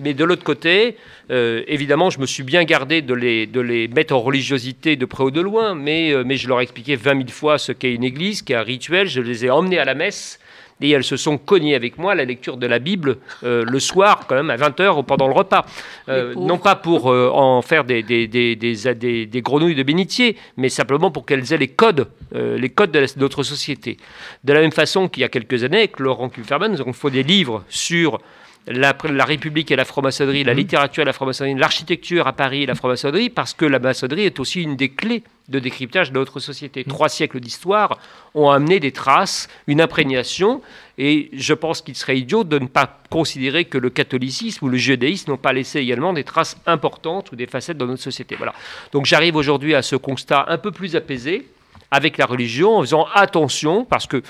mais 0.00 0.14
de 0.14 0.24
l'autre 0.24 0.44
côté, 0.44 0.96
euh, 1.30 1.51
évidemment, 1.66 2.10
je 2.10 2.20
me 2.20 2.26
suis 2.26 2.42
bien 2.42 2.64
gardé 2.64 3.02
de 3.02 3.14
les, 3.14 3.46
de 3.46 3.60
les 3.60 3.88
mettre 3.88 4.14
en 4.14 4.20
religiosité 4.20 4.96
de 4.96 5.04
près 5.04 5.24
ou 5.24 5.30
de 5.30 5.40
loin, 5.40 5.74
mais, 5.74 6.12
euh, 6.12 6.24
mais 6.24 6.36
je 6.36 6.48
leur 6.48 6.60
ai 6.60 6.64
expliqué 6.64 6.96
20 6.96 7.16
000 7.16 7.28
fois 7.30 7.58
ce 7.58 7.72
qu'est 7.72 7.92
une 7.92 8.04
église, 8.04 8.42
qu'est 8.42 8.54
un 8.54 8.62
rituel. 8.62 9.08
Je 9.08 9.20
les 9.20 9.44
ai 9.44 9.50
emmenés 9.50 9.78
à 9.78 9.84
la 9.84 9.94
messe 9.94 10.38
et 10.80 10.90
elles 10.90 11.04
se 11.04 11.16
sont 11.16 11.38
cognées 11.38 11.74
avec 11.74 11.96
moi 11.96 12.14
la 12.14 12.24
lecture 12.24 12.56
de 12.56 12.66
la 12.66 12.78
Bible 12.80 13.18
euh, 13.44 13.64
le 13.64 13.78
soir, 13.78 14.26
quand 14.26 14.34
même, 14.34 14.50
à 14.50 14.56
20h 14.56 15.04
pendant 15.04 15.28
le 15.28 15.34
repas. 15.34 15.64
non 16.08 16.58
pas 16.58 16.74
pour 16.74 17.06
en 17.06 17.62
faire 17.62 17.84
des, 17.84 18.02
des, 18.02 18.26
des, 18.26 18.56
des, 18.56 19.42
grenouilles 19.42 19.76
de 19.76 19.82
bénitier, 19.82 20.36
mais 20.56 20.68
simplement 20.68 21.10
pour 21.10 21.24
qu'elles 21.24 21.52
aient 21.52 21.58
les 21.58 21.68
codes, 21.68 22.08
les 22.34 22.68
codes 22.68 22.90
de, 22.90 23.06
notre 23.16 23.42
société. 23.42 23.96
De 24.42 24.52
la 24.52 24.60
même 24.60 24.72
façon 24.72 25.08
qu'il 25.08 25.20
y 25.20 25.24
a 25.24 25.28
quelques 25.28 25.62
années, 25.62 25.78
avec 25.78 26.00
Laurent 26.00 26.28
Kupferman, 26.28 26.72
nous 26.72 26.80
avons 26.80 26.92
fait 26.92 27.10
des 27.10 27.22
livres 27.22 27.64
sur 27.68 28.18
la, 28.66 29.24
République 29.24 29.70
et 29.70 29.76
la 29.76 29.84
franc-maçonnerie, 29.84 30.44
la 30.44 30.52
mhm. 30.52 30.58
littérature 30.58 31.02
et 31.02 31.06
la 31.06 31.12
franc-maçonnerie, 31.12 31.58
l'architecture 31.58 32.26
à 32.26 32.32
Paris 32.32 32.62
et 32.62 32.66
la 32.66 32.74
franc-maçonnerie, 32.74 33.30
parce 33.30 33.54
que 33.54 33.64
la 33.64 33.78
maçonnerie 33.78 34.24
est 34.24 34.38
aussi 34.38 34.62
une 34.62 34.76
des 34.76 34.90
clés 34.90 35.24
de 35.48 35.58
décryptage 35.58 36.12
de 36.12 36.18
notre 36.18 36.38
société. 36.38 36.84
Mhm. 36.86 36.92
Trois 36.92 37.08
siècles 37.08 37.40
d'histoire 37.40 37.98
ont 38.34 38.50
amené 38.50 38.78
des 38.78 38.92
traces, 38.92 39.48
une 39.66 39.80
imprégnation, 39.80 40.62
et 40.96 41.30
je 41.32 41.54
pense 41.54 41.82
qu'il 41.82 41.96
serait 41.96 42.18
idiot 42.18 42.44
de 42.44 42.58
ne 42.58 42.66
pas 42.66 42.98
considérer 43.10 43.64
que 43.64 43.78
le 43.78 43.90
catholicisme 43.90 44.64
ou 44.64 44.68
le 44.68 44.76
judaïsme 44.78 45.32
n'ont 45.32 45.36
pas 45.36 45.52
laissé 45.52 45.80
également 45.80 46.12
des 46.12 46.24
traces 46.24 46.56
importantes 46.66 47.32
ou 47.32 47.36
des 47.36 47.46
facettes 47.46 47.78
dans 47.78 47.86
notre 47.86 48.02
société. 48.02 48.36
Voilà. 48.36 48.54
Donc 48.92 49.06
j'arrive 49.06 49.36
aujourd'hui 49.36 49.74
à 49.74 49.82
ce 49.82 49.96
constat 49.96 50.44
un 50.48 50.58
peu 50.58 50.70
plus 50.70 50.94
apaisé 50.94 51.48
avec 51.90 52.16
la 52.16 52.24
religion, 52.26 52.78
en 52.78 52.80
faisant 52.80 53.06
attention, 53.14 53.84
parce 53.84 54.06
que 54.06 54.22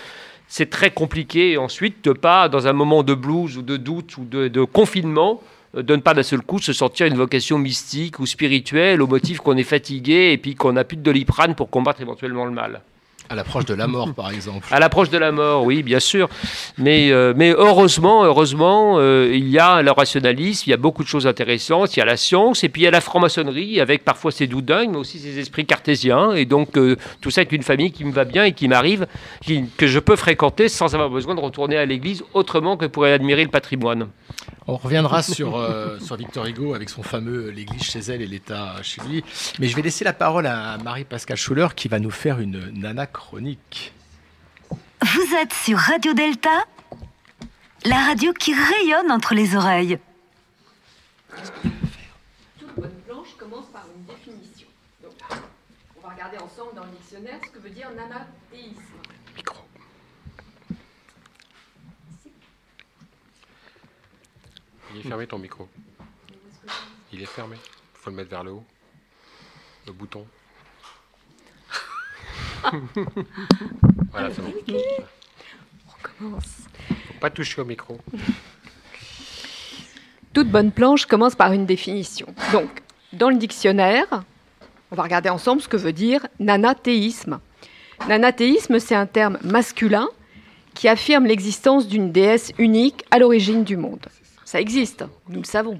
c'est 0.54 0.68
très 0.68 0.90
compliqué 0.90 1.56
ensuite 1.56 2.04
de 2.04 2.12
pas, 2.12 2.50
dans 2.50 2.66
un 2.66 2.74
moment 2.74 3.02
de 3.02 3.14
blues 3.14 3.56
ou 3.56 3.62
de 3.62 3.78
doute 3.78 4.18
ou 4.18 4.26
de, 4.26 4.64
confinement, 4.64 5.40
euh, 5.74 5.82
de 5.82 5.96
ne 5.96 6.02
pas 6.02 6.12
d'un 6.12 6.22
seul 6.22 6.42
coup 6.42 6.58
se 6.58 6.74
sentir 6.74 7.06
une 7.06 7.16
vocation 7.16 7.56
mystique 7.56 8.18
ou 8.18 8.26
spirituelle 8.26 9.00
au 9.00 9.06
motif 9.06 9.38
qu'on 9.38 9.56
est 9.56 9.62
fatigué 9.62 10.32
et 10.32 10.36
puis 10.36 10.54
qu'on 10.54 10.74
n'a 10.74 10.84
plus 10.84 10.98
de 10.98 11.02
doliprane 11.02 11.54
pour 11.54 11.70
combattre 11.70 12.02
éventuellement 12.02 12.44
le 12.44 12.50
mal. 12.50 12.82
À 13.32 13.34
l'approche 13.34 13.64
de 13.64 13.72
la 13.72 13.86
mort, 13.86 14.12
par 14.12 14.30
exemple. 14.30 14.66
À 14.70 14.78
l'approche 14.78 15.08
de 15.08 15.16
la 15.16 15.32
mort, 15.32 15.64
oui, 15.64 15.82
bien 15.82 16.00
sûr. 16.00 16.28
Mais, 16.76 17.10
euh, 17.10 17.32
mais 17.34 17.54
heureusement, 17.56 18.24
heureusement, 18.24 18.96
euh, 18.98 19.30
il 19.32 19.48
y 19.48 19.58
a 19.58 19.80
le 19.80 19.90
rationalisme, 19.90 20.64
il 20.66 20.70
y 20.70 20.74
a 20.74 20.76
beaucoup 20.76 21.02
de 21.02 21.08
choses 21.08 21.26
intéressantes, 21.26 21.96
il 21.96 22.00
y 22.00 22.02
a 22.02 22.04
la 22.04 22.18
science, 22.18 22.62
et 22.62 22.68
puis 22.68 22.82
il 22.82 22.84
y 22.84 22.88
a 22.88 22.90
la 22.90 23.00
franc-maçonnerie, 23.00 23.80
avec 23.80 24.04
parfois 24.04 24.32
ses 24.32 24.46
doudins, 24.46 24.86
mais 24.86 24.98
aussi 24.98 25.18
ses 25.18 25.38
esprits 25.38 25.64
cartésiens. 25.64 26.32
Et 26.32 26.44
donc, 26.44 26.76
euh, 26.76 26.96
tout 27.22 27.30
ça 27.30 27.40
est 27.40 27.50
une 27.52 27.62
famille 27.62 27.90
qui 27.90 28.04
me 28.04 28.12
va 28.12 28.26
bien 28.26 28.44
et 28.44 28.52
qui 28.52 28.68
m'arrive, 28.68 29.06
que 29.78 29.86
je 29.86 29.98
peux 29.98 30.16
fréquenter 30.16 30.68
sans 30.68 30.92
avoir 30.94 31.08
besoin 31.08 31.34
de 31.34 31.40
retourner 31.40 31.78
à 31.78 31.86
l'église 31.86 32.22
autrement 32.34 32.76
que 32.76 32.84
pour 32.84 33.04
admirer 33.04 33.44
le 33.44 33.50
patrimoine. 33.50 34.08
On 34.66 34.76
reviendra 34.76 35.22
sur, 35.22 35.58
sur 36.02 36.16
Victor 36.16 36.44
Hugo 36.44 36.74
avec 36.74 36.90
son 36.90 37.02
fameux 37.02 37.48
L'église 37.48 37.82
chez 37.82 38.00
elle 38.00 38.20
et 38.20 38.26
l'État 38.26 38.74
chez 38.82 39.00
lui. 39.08 39.24
Mais 39.58 39.68
je 39.68 39.76
vais 39.76 39.82
laisser 39.82 40.04
la 40.04 40.12
parole 40.12 40.46
à 40.46 40.76
Marie-Pascale 40.84 41.38
Schuller 41.38 41.68
qui 41.74 41.88
va 41.88 41.98
nous 41.98 42.10
faire 42.10 42.38
une 42.38 42.70
nana 42.74 43.06
chronique. 43.22 43.92
Vous 45.00 45.34
êtes 45.36 45.52
sur 45.52 45.78
Radio 45.78 46.12
Delta, 46.12 46.66
la 47.84 48.04
radio 48.06 48.32
qui 48.32 48.52
rayonne 48.52 49.12
entre 49.12 49.34
les 49.34 49.54
oreilles. 49.54 49.98
Toute 52.58 52.74
bonne 52.76 53.00
planche 53.06 53.34
commence 53.38 53.66
par 53.66 53.84
une 53.94 54.04
définition. 54.04 54.66
Donc, 55.02 55.12
on 55.96 56.00
va 56.06 56.14
regarder 56.14 56.38
ensemble 56.38 56.74
dans 56.74 56.84
le 56.84 56.90
dictionnaire 56.90 57.38
ce 57.46 57.50
que 57.50 57.60
veut 57.60 57.70
dire 57.70 57.90
nanathéisme. 57.92 58.82
Micro. 59.36 59.64
Il 64.94 64.98
est 64.98 65.02
fermé 65.02 65.26
ton 65.28 65.38
micro. 65.38 65.68
Il 67.12 67.22
est 67.22 67.26
fermé. 67.26 67.56
Il 67.56 68.00
faut 68.00 68.10
le 68.10 68.16
mettre 68.16 68.30
vers 68.30 68.42
le 68.42 68.50
haut. 68.50 68.64
Le 69.86 69.92
bouton. 69.92 70.26
Voilà, 74.12 74.30
c'est 74.30 74.42
bon. 74.42 74.52
On 75.88 76.02
commence. 76.02 76.68
Faut 76.88 77.20
pas 77.20 77.30
toucher 77.30 77.60
au 77.60 77.64
micro. 77.64 77.98
Toute 80.32 80.48
bonne 80.48 80.72
planche 80.72 81.06
commence 81.06 81.34
par 81.34 81.52
une 81.52 81.66
définition. 81.66 82.26
Donc, 82.52 82.82
dans 83.12 83.28
le 83.28 83.36
dictionnaire, 83.36 84.06
on 84.90 84.96
va 84.96 85.02
regarder 85.02 85.28
ensemble 85.28 85.60
ce 85.60 85.68
que 85.68 85.76
veut 85.76 85.92
dire 85.92 86.26
nanathéisme. 86.38 87.40
Nanathéisme, 88.08 88.78
c'est 88.78 88.94
un 88.94 89.06
terme 89.06 89.38
masculin 89.42 90.08
qui 90.74 90.88
affirme 90.88 91.26
l'existence 91.26 91.86
d'une 91.86 92.12
déesse 92.12 92.52
unique 92.58 93.04
à 93.10 93.18
l'origine 93.18 93.64
du 93.64 93.76
monde. 93.76 94.06
Ça 94.44 94.60
existe, 94.60 95.04
nous 95.28 95.40
le 95.40 95.46
savons. 95.46 95.78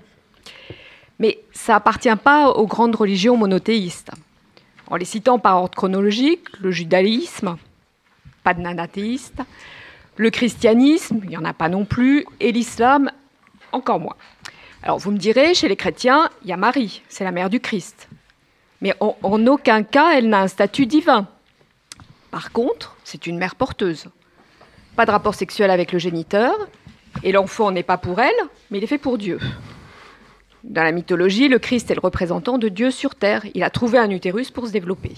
Mais 1.18 1.42
ça 1.53 1.77
appartient 1.77 2.14
pas 2.23 2.51
aux 2.51 2.66
grandes 2.66 2.97
religions 2.97 3.37
monothéistes 3.37 4.11
en 4.88 4.97
les 4.97 5.04
citant 5.04 5.38
par 5.38 5.57
ordre 5.57 5.75
chronologique, 5.75 6.46
le 6.61 6.71
judaïsme, 6.71 7.57
pas 8.44 8.54
de 8.54 8.61
nanathéiste, 8.61 9.42
le 10.17 10.31
christianisme, 10.31 11.21
il 11.25 11.31
n'y 11.31 11.37
en 11.37 11.44
a 11.44 11.52
pas 11.52 11.69
non 11.69 11.85
plus, 11.85 12.27
et 12.40 12.52
l'islam, 12.52 13.11
encore 13.73 14.00
moins. 14.00 14.17
Alors 14.83 14.98
vous 14.98 15.11
me 15.11 15.19
direz, 15.19 15.54
chez 15.54 15.69
les 15.69 15.77
chrétiens, 15.77 16.29
il 16.42 16.48
y 16.48 16.52
a 16.52 16.57
Marie, 16.57 17.02
c'est 17.09 17.25
la 17.25 17.33
mère 17.33 17.50
du 17.50 17.61
Christ. 17.61 18.09
Mais 18.81 18.94
en, 19.00 19.17
en 19.23 19.46
aucun 19.46 19.85
cas, 19.85 20.13
elle 20.15 20.29
n'a 20.29 20.40
un 20.40 20.48
statut 20.48 20.87
divin. 20.87 21.29
Par 22.31 22.50
contre, 22.50 22.96
c'est 23.04 23.27
une 23.27 23.38
mère 23.38 23.54
porteuse. 23.54 24.07
Pas 24.96 25.07
de 25.07 25.11
rapport 25.11 25.35
sexuel 25.35 25.71
avec 25.71 25.92
le 25.92 25.98
géniteur, 25.98 26.54
Et 27.23 27.33
l'enfant 27.33 27.71
n'est 27.71 27.83
pas 27.83 27.98
pour 27.98 28.21
elle, 28.21 28.35
mais 28.71 28.79
il 28.79 28.85
est 28.85 28.88
fait 28.88 28.98
pour 28.98 29.19
Dieu. 29.19 29.38
Dans 30.65 30.85
la 30.85 30.92
mythologie, 30.92 31.48
le 31.48 31.58
Christ 31.58 31.90
est 31.90 31.94
le 31.94 32.00
représentant 32.00 32.56
de 32.56 32.69
Dieu 32.69 32.90
sur 32.90 33.15
terre. 33.17 33.44
Il 33.54 33.65
a 33.65 33.71
trouvé 33.71 33.98
un 33.98 34.10
utérus 34.10 34.50
pour 34.50 34.67
se 34.67 34.73
développer. 34.73 35.15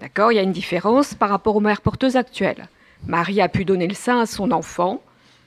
D'accord 0.00 0.32
Il 0.32 0.36
y 0.36 0.38
a 0.38 0.42
une 0.42 0.52
différence 0.52 1.14
par 1.14 1.30
rapport 1.30 1.54
aux 1.54 1.60
mères 1.60 1.82
porteuses 1.82 2.16
actuelles. 2.16 2.68
Marie 3.06 3.40
a 3.40 3.48
pu 3.48 3.64
donner 3.64 3.86
le 3.86 3.94
sein 3.94 4.20
à 4.20 4.26
son 4.26 4.50
enfant. 4.50 5.02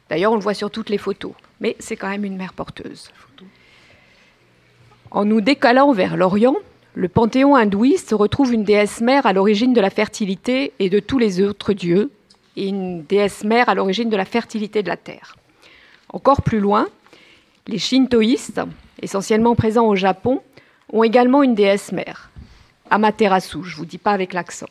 D'ailleurs, 0.09 0.31
on 0.31 0.35
le 0.35 0.41
voit 0.41 0.53
sur 0.53 0.71
toutes 0.71 0.89
les 0.89 0.97
photos. 0.97 1.33
Mais 1.59 1.75
c'est 1.79 1.97
quand 1.97 2.09
même 2.09 2.23
une 2.23 2.37
mère 2.37 2.53
porteuse. 2.53 3.11
En 5.11 5.25
nous 5.25 5.41
décalant 5.41 5.91
vers 5.91 6.15
l'Orient, 6.15 6.55
le 6.95 7.09
panthéon 7.09 7.55
hindouiste 7.55 8.11
retrouve 8.17 8.53
une 8.53 8.63
déesse 8.63 9.01
mère 9.01 9.25
à 9.25 9.33
l'origine 9.33 9.73
de 9.73 9.81
la 9.81 9.89
fertilité 9.89 10.73
et 10.79 10.89
de 10.89 10.99
tous 10.99 11.19
les 11.19 11.41
autres 11.41 11.73
dieux, 11.73 12.11
et 12.55 12.67
une 12.67 13.03
déesse 13.03 13.43
mère 13.43 13.67
à 13.67 13.75
l'origine 13.75 14.09
de 14.09 14.17
la 14.17 14.25
fertilité 14.25 14.81
de 14.81 14.89
la 14.89 14.97
terre. 14.97 15.35
Encore 16.09 16.43
plus 16.43 16.59
loin, 16.59 16.87
les 17.67 17.79
shintoïstes, 17.79 18.61
essentiellement 19.01 19.55
présents 19.55 19.87
au 19.87 19.95
Japon, 19.95 20.41
ont 20.91 21.03
également 21.03 21.43
une 21.43 21.55
déesse 21.55 21.91
mère, 21.91 22.29
Amaterasu, 22.89 23.63
je 23.63 23.73
ne 23.73 23.77
vous 23.77 23.85
dis 23.85 23.97
pas 23.97 24.11
avec 24.11 24.33
l'accent. 24.33 24.69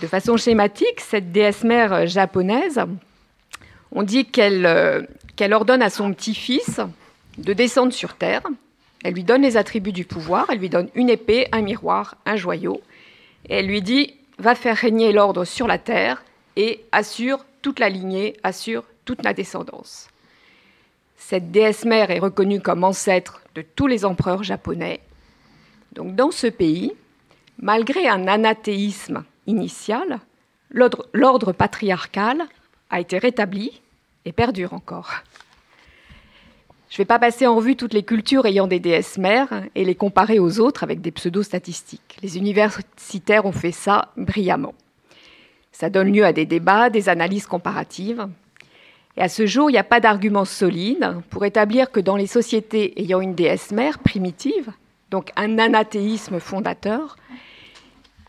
De 0.00 0.06
façon 0.06 0.36
schématique, 0.36 1.00
cette 1.00 1.32
déesse 1.32 1.64
mère 1.64 2.06
japonaise, 2.06 2.80
on 3.92 4.02
dit 4.02 4.24
qu'elle 4.24 4.64
euh, 4.64 5.02
qu'elle 5.36 5.52
ordonne 5.52 5.82
à 5.82 5.90
son 5.90 6.12
petit-fils 6.12 6.80
de 7.38 7.52
descendre 7.52 7.92
sur 7.92 8.14
Terre. 8.14 8.42
Elle 9.04 9.14
lui 9.14 9.24
donne 9.24 9.42
les 9.42 9.56
attributs 9.56 9.92
du 9.92 10.04
pouvoir, 10.04 10.46
elle 10.50 10.58
lui 10.58 10.68
donne 10.68 10.88
une 10.94 11.10
épée, 11.10 11.48
un 11.52 11.62
miroir, 11.62 12.16
un 12.26 12.36
joyau, 12.36 12.80
elle 13.48 13.66
lui 13.66 13.82
dit 13.82 14.14
va 14.38 14.54
faire 14.54 14.76
régner 14.76 15.12
l'ordre 15.12 15.44
sur 15.44 15.66
la 15.66 15.78
Terre 15.78 16.24
et 16.56 16.84
assure 16.92 17.44
toute 17.62 17.78
la 17.78 17.88
lignée, 17.88 18.36
assure 18.42 18.84
toute 19.04 19.22
la 19.24 19.34
descendance. 19.34 20.08
Cette 21.20 21.52
déesse 21.52 21.84
mère 21.84 22.10
est 22.10 22.18
reconnue 22.18 22.60
comme 22.60 22.82
ancêtre 22.82 23.42
de 23.54 23.62
tous 23.62 23.86
les 23.86 24.04
empereurs 24.04 24.42
japonais. 24.42 25.00
Donc 25.92 26.16
dans 26.16 26.32
ce 26.32 26.48
pays, 26.48 26.92
malgré 27.60 28.08
un 28.08 28.26
anathéisme 28.26 29.22
initial, 29.46 30.18
l'ordre 30.70 31.52
patriarcal 31.52 32.42
a 32.88 33.00
été 33.00 33.18
rétabli 33.18 33.80
et 34.24 34.32
perdure 34.32 34.72
encore. 34.72 35.12
Je 36.88 36.94
ne 36.94 36.98
vais 36.98 37.04
pas 37.04 37.20
passer 37.20 37.46
en 37.46 37.54
revue 37.54 37.76
toutes 37.76 37.94
les 37.94 38.02
cultures 38.02 38.46
ayant 38.46 38.66
des 38.66 38.80
déesses 38.80 39.18
mères 39.18 39.62
et 39.76 39.84
les 39.84 39.94
comparer 39.94 40.40
aux 40.40 40.58
autres 40.58 40.82
avec 40.82 41.00
des 41.00 41.12
pseudo-statistiques. 41.12 42.16
Les 42.22 42.38
universitaires 42.38 43.44
ont 43.44 43.52
fait 43.52 43.72
ça 43.72 44.08
brillamment. 44.16 44.74
Ça 45.70 45.90
donne 45.90 46.12
lieu 46.12 46.24
à 46.24 46.32
des 46.32 46.46
débats, 46.46 46.90
des 46.90 47.08
analyses 47.08 47.46
comparatives. 47.46 48.26
Et 49.20 49.22
à 49.22 49.28
ce 49.28 49.44
jour, 49.44 49.68
il 49.68 49.74
n'y 49.74 49.78
a 49.78 49.84
pas 49.84 50.00
d'argument 50.00 50.46
solide 50.46 51.16
pour 51.28 51.44
établir 51.44 51.90
que 51.90 52.00
dans 52.00 52.16
les 52.16 52.26
sociétés 52.26 52.98
ayant 53.02 53.20
une 53.20 53.34
déesse 53.34 53.70
mère 53.70 53.98
primitive, 53.98 54.72
donc 55.10 55.30
un 55.36 55.58
anathéisme 55.58 56.40
fondateur, 56.40 57.16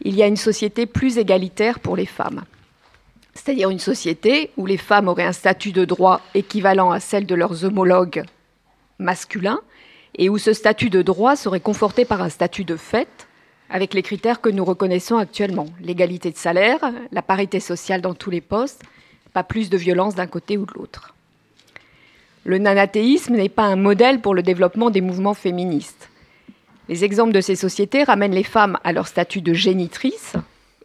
il 0.02 0.16
y 0.16 0.22
a 0.22 0.28
une 0.28 0.36
société 0.36 0.86
plus 0.86 1.18
égalitaire 1.18 1.80
pour 1.80 1.96
les 1.96 2.06
femmes. 2.06 2.44
C'est-à-dire 3.34 3.70
une 3.70 3.80
société 3.80 4.52
où 4.58 4.66
les 4.66 4.76
femmes 4.76 5.08
auraient 5.08 5.24
un 5.24 5.32
statut 5.32 5.72
de 5.72 5.86
droit 5.86 6.20
équivalent 6.34 6.92
à 6.92 7.00
celle 7.00 7.26
de 7.26 7.36
leurs 7.36 7.64
homologues 7.64 8.26
masculins 9.00 9.62
et 10.18 10.28
où 10.28 10.38
ce 10.38 10.52
statut 10.52 10.90
de 10.90 11.02
droit 11.02 11.38
serait 11.38 11.62
conforté 11.62 12.04
par 12.04 12.22
un 12.22 12.28
statut 12.28 12.66
de 12.66 12.76
fait 12.76 13.30
avec 13.70 13.94
les 13.94 14.02
critères 14.02 14.42
que 14.42 14.50
nous 14.50 14.66
reconnaissons 14.66 15.16
actuellement. 15.16 15.68
L'égalité 15.80 16.32
de 16.32 16.38
salaire, 16.38 16.80
la 17.14 17.22
parité 17.22 17.62
sociale 17.62 18.02
dans 18.02 18.14
tous 18.14 18.30
les 18.30 18.42
postes, 18.42 18.84
pas 19.34 19.44
plus 19.44 19.70
de 19.70 19.78
violence 19.78 20.16
d'un 20.16 20.28
côté 20.28 20.58
ou 20.58 20.66
de 20.66 20.74
l'autre. 20.74 21.14
Le 22.44 22.58
nanathéisme 22.58 23.36
n'est 23.36 23.50
pas 23.50 23.64
un 23.64 23.76
modèle 23.76 24.20
pour 24.20 24.34
le 24.34 24.42
développement 24.42 24.90
des 24.90 25.02
mouvements 25.02 25.36
féministes. 25.36 26.10
Les 26.90 27.04
exemples 27.04 27.34
de 27.34 27.42
ces 27.42 27.56
sociétés 27.56 28.04
ramènent 28.04 28.34
les 28.34 28.44
femmes 28.44 28.78
à 28.84 28.92
leur 28.94 29.08
statut 29.08 29.42
de 29.42 29.54
génitrice 29.54 30.34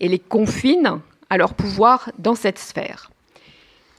et 0.01 0.09
les 0.09 0.19
confinent 0.19 1.01
à 1.31 1.39
leur 1.39 1.55
pouvoir 1.55 2.13
dans 2.19 2.35
cette 2.35 2.59
sphère. 2.59 3.11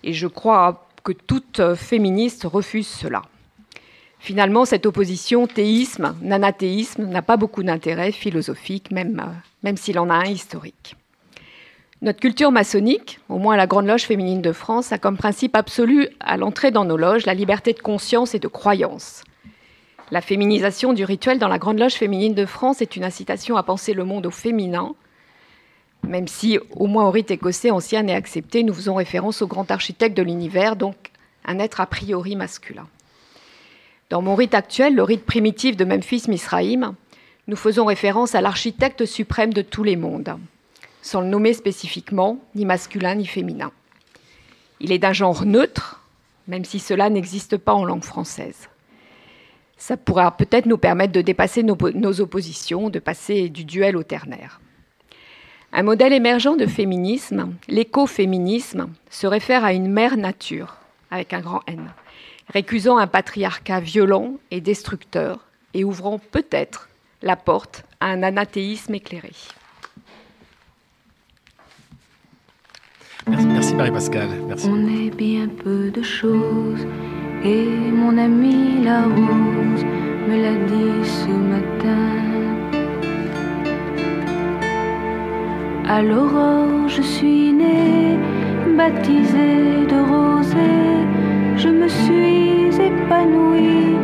Et 0.03 0.13
je 0.13 0.27
crois 0.27 0.87
que 1.03 1.11
toute 1.11 1.75
féministe 1.75 2.43
refuse 2.43 2.87
cela. 2.87 3.23
Finalement, 4.19 4.65
cette 4.65 4.85
opposition 4.85 5.47
théisme-nanathéisme 5.47 7.05
n'a 7.05 7.21
pas 7.21 7.37
beaucoup 7.37 7.63
d'intérêt 7.63 8.11
philosophique, 8.11 8.91
même, 8.91 9.21
même 9.63 9.77
s'il 9.77 9.99
en 9.99 10.09
a 10.09 10.15
un 10.15 10.25
historique. 10.25 10.95
Notre 12.03 12.19
culture 12.19 12.51
maçonnique, 12.51 13.19
au 13.27 13.39
moins 13.39 13.57
la 13.57 13.65
Grande 13.65 13.87
Loge 13.87 14.03
féminine 14.03 14.43
de 14.43 14.51
France, 14.51 14.91
a 14.91 14.99
comme 14.99 15.17
principe 15.17 15.55
absolu 15.55 16.07
à 16.19 16.37
l'entrée 16.37 16.69
dans 16.69 16.85
nos 16.85 16.95
loges 16.95 17.25
la 17.25 17.33
liberté 17.33 17.73
de 17.73 17.79
conscience 17.79 18.35
et 18.35 18.39
de 18.39 18.47
croyance. 18.47 19.23
La 20.11 20.21
féminisation 20.21 20.93
du 20.93 21.03
rituel 21.03 21.39
dans 21.39 21.47
la 21.47 21.57
Grande 21.57 21.79
Loge 21.79 21.95
féminine 21.95 22.35
de 22.35 22.45
France 22.45 22.83
est 22.83 22.95
une 22.95 23.03
incitation 23.03 23.57
à 23.57 23.63
penser 23.63 23.93
le 23.93 24.03
monde 24.03 24.27
au 24.27 24.31
féminin, 24.31 24.93
même 26.03 26.27
si, 26.27 26.59
au 26.75 26.85
moins 26.85 27.07
au 27.07 27.11
rite 27.11 27.31
écossais 27.31 27.71
ancien 27.71 28.05
et 28.05 28.13
accepté, 28.13 28.61
nous 28.61 28.75
faisons 28.75 28.93
référence 28.93 29.41
au 29.41 29.47
grand 29.47 29.71
architecte 29.71 30.15
de 30.15 30.21
l'univers, 30.21 30.75
donc 30.75 30.95
un 31.45 31.57
être 31.57 31.81
a 31.81 31.87
priori 31.87 32.35
masculin. 32.35 32.87
Dans 34.11 34.21
mon 34.21 34.35
rite 34.35 34.53
actuel, 34.53 34.93
le 34.93 35.01
rite 35.01 35.25
primitif 35.25 35.75
de 35.75 35.83
Memphis 35.83 36.25
Misraïm, 36.27 36.93
nous 37.47 37.55
faisons 37.55 37.85
référence 37.85 38.35
à 38.35 38.41
l'architecte 38.41 39.05
suprême 39.05 39.51
de 39.51 39.63
tous 39.63 39.83
les 39.83 39.95
mondes 39.95 40.37
sans 41.01 41.21
le 41.21 41.27
nommer 41.27 41.53
spécifiquement, 41.53 42.39
ni 42.55 42.65
masculin 42.65 43.15
ni 43.15 43.25
féminin. 43.25 43.71
Il 44.79 44.91
est 44.91 44.99
d'un 44.99 45.13
genre 45.13 45.45
neutre, 45.45 46.01
même 46.47 46.65
si 46.65 46.79
cela 46.79 47.09
n'existe 47.09 47.57
pas 47.57 47.73
en 47.73 47.85
langue 47.85 48.03
française. 48.03 48.69
Ça 49.77 49.95
pourra 49.95 50.35
peut-être 50.35 50.65
nous 50.65 50.77
permettre 50.77 51.13
de 51.13 51.21
dépasser 51.21 51.63
nos, 51.63 52.21
oppositions, 52.21 52.89
de 52.89 52.99
passer 52.99 53.49
du 53.49 53.63
duel 53.63 53.95
au 53.95 54.03
ternaire. 54.03 54.59
Un 55.71 55.83
modèle 55.83 56.13
émergent 56.13 56.55
de 56.55 56.65
féminisme, 56.65 57.53
l'écoféminisme, 57.67 58.89
se 59.09 59.27
réfère 59.27 59.63
à 59.63 59.73
une 59.73 59.91
mère 59.91 60.17
nature, 60.17 60.77
avec 61.11 61.33
un 61.33 61.41
grand 61.41 61.61
N, 61.67 61.91
récusant 62.51 62.97
un 62.97 63.07
patriarcat 63.07 63.79
violent 63.79 64.35
et 64.49 64.61
destructeur 64.61 65.45
et 65.73 65.83
ouvrant 65.83 66.17
peut-être 66.17 66.89
la 67.21 67.35
porte 67.35 67.83
à 67.99 68.07
un 68.07 68.23
anathéisme 68.23 68.95
éclairé. 68.95 69.33
Merci, 73.29 73.75
Marie-Pascale. 73.75 74.29
On 74.69 74.87
est 74.87 75.09
bien 75.15 75.47
peu 75.63 75.91
de 75.91 76.01
choses 76.01 76.85
et 77.43 77.91
mon 77.91 78.17
ami 78.17 78.83
la 78.83 79.03
rose 79.03 79.83
me 80.27 80.35
l'a 80.43 80.55
dit 80.71 81.03
ce 81.03 81.31
matin. 81.53 82.07
À 85.89 86.01
l'aurore, 86.01 86.87
je 86.87 87.01
suis 87.01 87.51
née, 87.51 88.17
baptisée 88.77 89.85
de 89.91 89.99
rosée. 90.11 91.05
Je 91.57 91.69
me 91.69 91.87
suis 91.87 92.81
épanouie, 92.81 93.95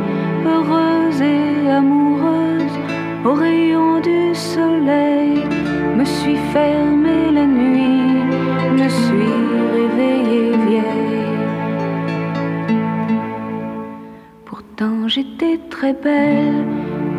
heureuse 0.46 1.22
et 1.22 1.70
amoureuse. 1.70 2.78
Au 3.26 3.34
rayon 3.34 4.02
du 4.02 4.36
soleil, 4.36 5.44
me 5.98 6.04
suis 6.04 6.38
fermée 6.52 7.32
la 7.34 7.46
nuit 7.46 7.93
me 8.80 8.90
suis 8.90 9.34
réveillée 9.78 10.52
vieille. 10.68 11.38
Pourtant 14.46 15.08
j'étais 15.08 15.60
très 15.70 15.94
belle, 15.94 16.66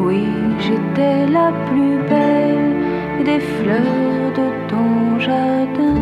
oui 0.01 0.25
j'étais 0.59 1.27
la 1.39 1.49
plus 1.67 1.97
belle 2.13 3.25
des 3.25 3.41
fleurs 3.41 4.27
de 4.41 4.47
ton 4.71 5.19
jardin. 5.21 6.01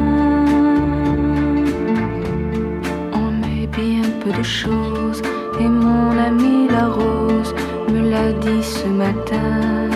On 3.25 3.33
est 3.57 3.69
bien 3.81 4.07
peu 4.23 4.33
de 4.33 4.43
choses 4.43 5.23
et 5.61 5.69
mon 5.69 6.11
ami 6.29 6.69
la 6.69 6.87
rose 6.89 7.55
me 7.93 8.11
l'a 8.11 8.33
dit 8.45 8.63
ce 8.63 8.87
matin. 8.87 9.92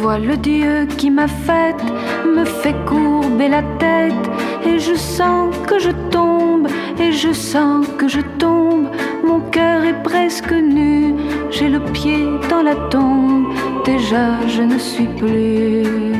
Vois 0.00 0.18
le 0.18 0.38
Dieu 0.38 0.86
qui 0.96 1.10
m'a 1.10 1.28
faite, 1.28 1.84
me 2.24 2.46
fait 2.46 2.74
courber 2.86 3.48
la 3.48 3.62
tête, 3.78 4.30
et 4.64 4.78
je 4.78 4.94
sens 4.94 5.54
que 5.66 5.78
je 5.78 5.90
tombe, 6.10 6.68
et 6.98 7.12
je 7.12 7.34
sens 7.34 7.86
que 7.98 8.08
je 8.08 8.20
tombe. 8.38 8.86
Mon 9.22 9.40
cœur 9.50 9.84
est 9.84 10.02
presque 10.02 10.52
nu, 10.52 11.14
j'ai 11.50 11.68
le 11.68 11.80
pied 11.80 12.26
dans 12.48 12.62
la 12.62 12.76
tombe, 12.88 13.48
déjà 13.84 14.40
je 14.48 14.62
ne 14.62 14.78
suis 14.78 15.08
plus. 15.18 16.14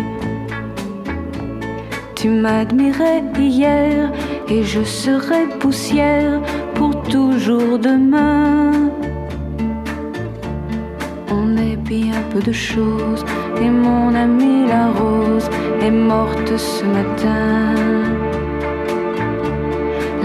Tu 2.16 2.28
m'admirais 2.28 3.24
hier, 3.38 4.12
et 4.46 4.62
je 4.62 4.82
serai 4.84 5.46
poussière 5.58 6.42
pour 6.74 7.02
toujours 7.04 7.78
demain. 7.78 8.90
On 11.32 11.56
est 11.56 11.76
bien 11.76 12.22
peu 12.30 12.40
de 12.40 12.52
choses 12.52 13.24
et 13.62 13.70
mon 13.70 14.14
amie 14.14 14.66
la 14.66 14.88
rose 14.88 15.48
est 15.80 15.90
morte 15.90 16.56
ce 16.56 16.84
matin. 16.84 17.74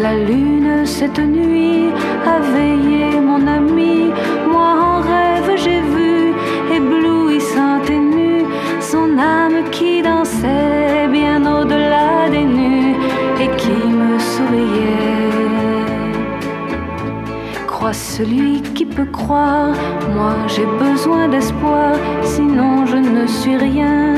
La 0.02 0.16
lune 0.16 0.86
cette 0.86 1.20
nuit 1.20 1.90
a 2.26 2.40
veillé 2.40 3.20
mon 3.20 3.46
ami. 3.46 4.12
Moi 4.52 4.72
en 4.90 5.02
rêve 5.02 5.52
j'ai 5.64 5.82
vu, 5.96 6.34
éblouissante 6.76 7.88
et 7.90 8.00
nue, 8.00 8.46
son 8.80 9.18
âme 9.20 9.70
qui 9.72 10.02
dansait 10.02 11.08
bien 11.12 11.40
au-delà 11.46 12.30
des 12.32 12.46
nues 12.46 12.75
celui 17.96 18.62
qui 18.76 18.86
peut 18.86 19.06
croire, 19.06 19.74
moi 20.14 20.36
j'ai 20.48 20.66
besoin 20.66 21.28
d'espoir, 21.30 21.96
sinon 22.22 22.86
je 22.86 22.98
ne 22.98 23.26
suis 23.26 23.58
rien. 23.58 24.16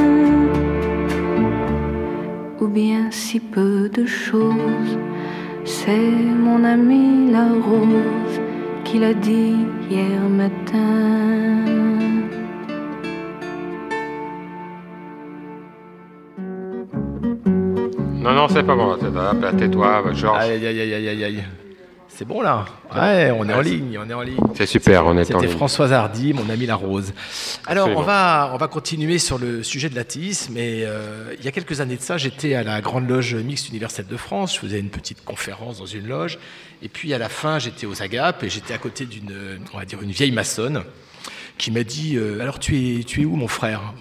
Ou 2.59 2.67
bien 2.67 3.11
si 3.11 3.39
peu 3.39 3.89
de 3.89 4.05
choses. 4.05 4.97
C'est 5.63 6.11
mon 6.45 6.63
ami 6.63 7.31
la 7.31 7.47
rose 7.69 8.39
qui 8.83 8.99
l'a 8.99 9.13
dit 9.13 9.55
hier 9.89 10.21
matin. 10.29 11.65
Non, 18.23 18.33
non, 18.33 18.47
c'est 18.49 18.63
pas 18.63 18.75
bon. 18.75 18.97
Tais-toi, 19.57 20.03
Georges. 20.13 20.39
Aïe, 20.39 20.65
aïe, 20.65 20.67
aïe, 20.67 20.93
aïe, 20.93 21.09
aïe, 21.09 21.23
aïe. 21.23 21.43
C'est 22.17 22.25
bon 22.25 22.41
là 22.41 22.65
Ouais, 22.95 23.29
on 23.29 23.47
est 23.47 23.53
en 23.53 23.61
ligne, 23.61 23.99
on 24.03 24.09
est 24.09 24.13
en 24.13 24.23
ligne. 24.23 24.39
C'est 24.55 24.65
super, 24.65 25.05
on 25.05 25.15
est 25.19 25.21
en 25.21 25.23
C'était 25.23 25.45
ligne. 25.45 25.55
Françoise 25.55 25.93
Hardy, 25.93 26.33
mon 26.33 26.49
ami 26.49 26.65
la 26.65 26.73
rose. 26.73 27.13
Alors, 27.67 27.89
on 27.89 28.01
va, 28.01 28.49
on 28.55 28.57
va 28.57 28.67
continuer 28.67 29.19
sur 29.19 29.37
le 29.37 29.61
sujet 29.61 29.87
de 29.87 29.93
l'athéisme. 29.93 30.57
Et 30.57 30.83
euh, 30.83 31.35
il 31.37 31.45
y 31.45 31.47
a 31.47 31.51
quelques 31.51 31.79
années 31.79 31.95
de 31.95 32.01
ça, 32.01 32.17
j'étais 32.17 32.55
à 32.55 32.63
la 32.63 32.81
Grande 32.81 33.07
Loge 33.07 33.35
Mixte 33.35 33.69
Universelle 33.69 34.07
de 34.07 34.17
France. 34.17 34.55
Je 34.55 34.61
faisais 34.61 34.79
une 34.79 34.89
petite 34.89 35.23
conférence 35.23 35.77
dans 35.77 35.85
une 35.85 36.07
loge. 36.07 36.39
Et 36.81 36.89
puis 36.89 37.13
à 37.13 37.19
la 37.19 37.29
fin, 37.29 37.59
j'étais 37.59 37.85
aux 37.85 38.01
Agapes 38.01 38.41
et 38.41 38.49
j'étais 38.49 38.73
à 38.73 38.79
côté 38.79 39.05
d'une, 39.05 39.59
on 39.71 39.77
va 39.77 39.85
dire, 39.85 40.01
une 40.01 40.09
vieille 40.09 40.31
maçonne 40.31 40.85
qui 41.59 41.69
m'a 41.69 41.83
dit 41.83 42.15
euh, 42.15 42.39
Alors, 42.41 42.57
tu 42.57 42.99
es, 42.99 43.03
tu 43.03 43.21
es 43.21 43.25
où, 43.25 43.35
mon 43.35 43.47
frère? 43.47 43.93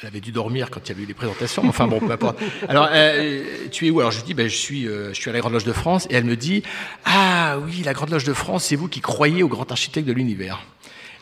Elle 0.00 0.08
avait 0.08 0.20
dû 0.20 0.32
dormir 0.32 0.70
quand 0.70 0.88
il 0.88 0.96
y 0.96 1.00
a 1.00 1.02
eu 1.02 1.06
les 1.06 1.14
présentations, 1.14 1.62
enfin 1.66 1.86
bon, 1.86 2.00
peu 2.00 2.10
importe. 2.10 2.38
Alors, 2.68 2.88
euh, 2.90 3.44
tu 3.70 3.86
es 3.86 3.90
où? 3.90 4.00
Alors, 4.00 4.10
je 4.10 4.18
lui 4.18 4.24
dis 4.24 4.34
ben, 4.34 4.48
je, 4.48 4.56
suis, 4.56 4.86
euh, 4.86 5.12
je 5.12 5.20
suis 5.20 5.30
à 5.30 5.32
la 5.32 5.40
Grande 5.40 5.52
Loge 5.52 5.64
de 5.64 5.72
France. 5.72 6.06
Et 6.10 6.14
elle 6.14 6.24
me 6.24 6.36
dit 6.36 6.62
Ah 7.04 7.58
oui, 7.64 7.82
la 7.84 7.92
Grande 7.92 8.10
Loge 8.10 8.24
de 8.24 8.32
France, 8.32 8.64
c'est 8.64 8.76
vous 8.76 8.88
qui 8.88 9.00
croyez 9.00 9.42
au 9.42 9.48
grand 9.48 9.70
architecte 9.70 10.06
de 10.06 10.12
l'univers. 10.12 10.60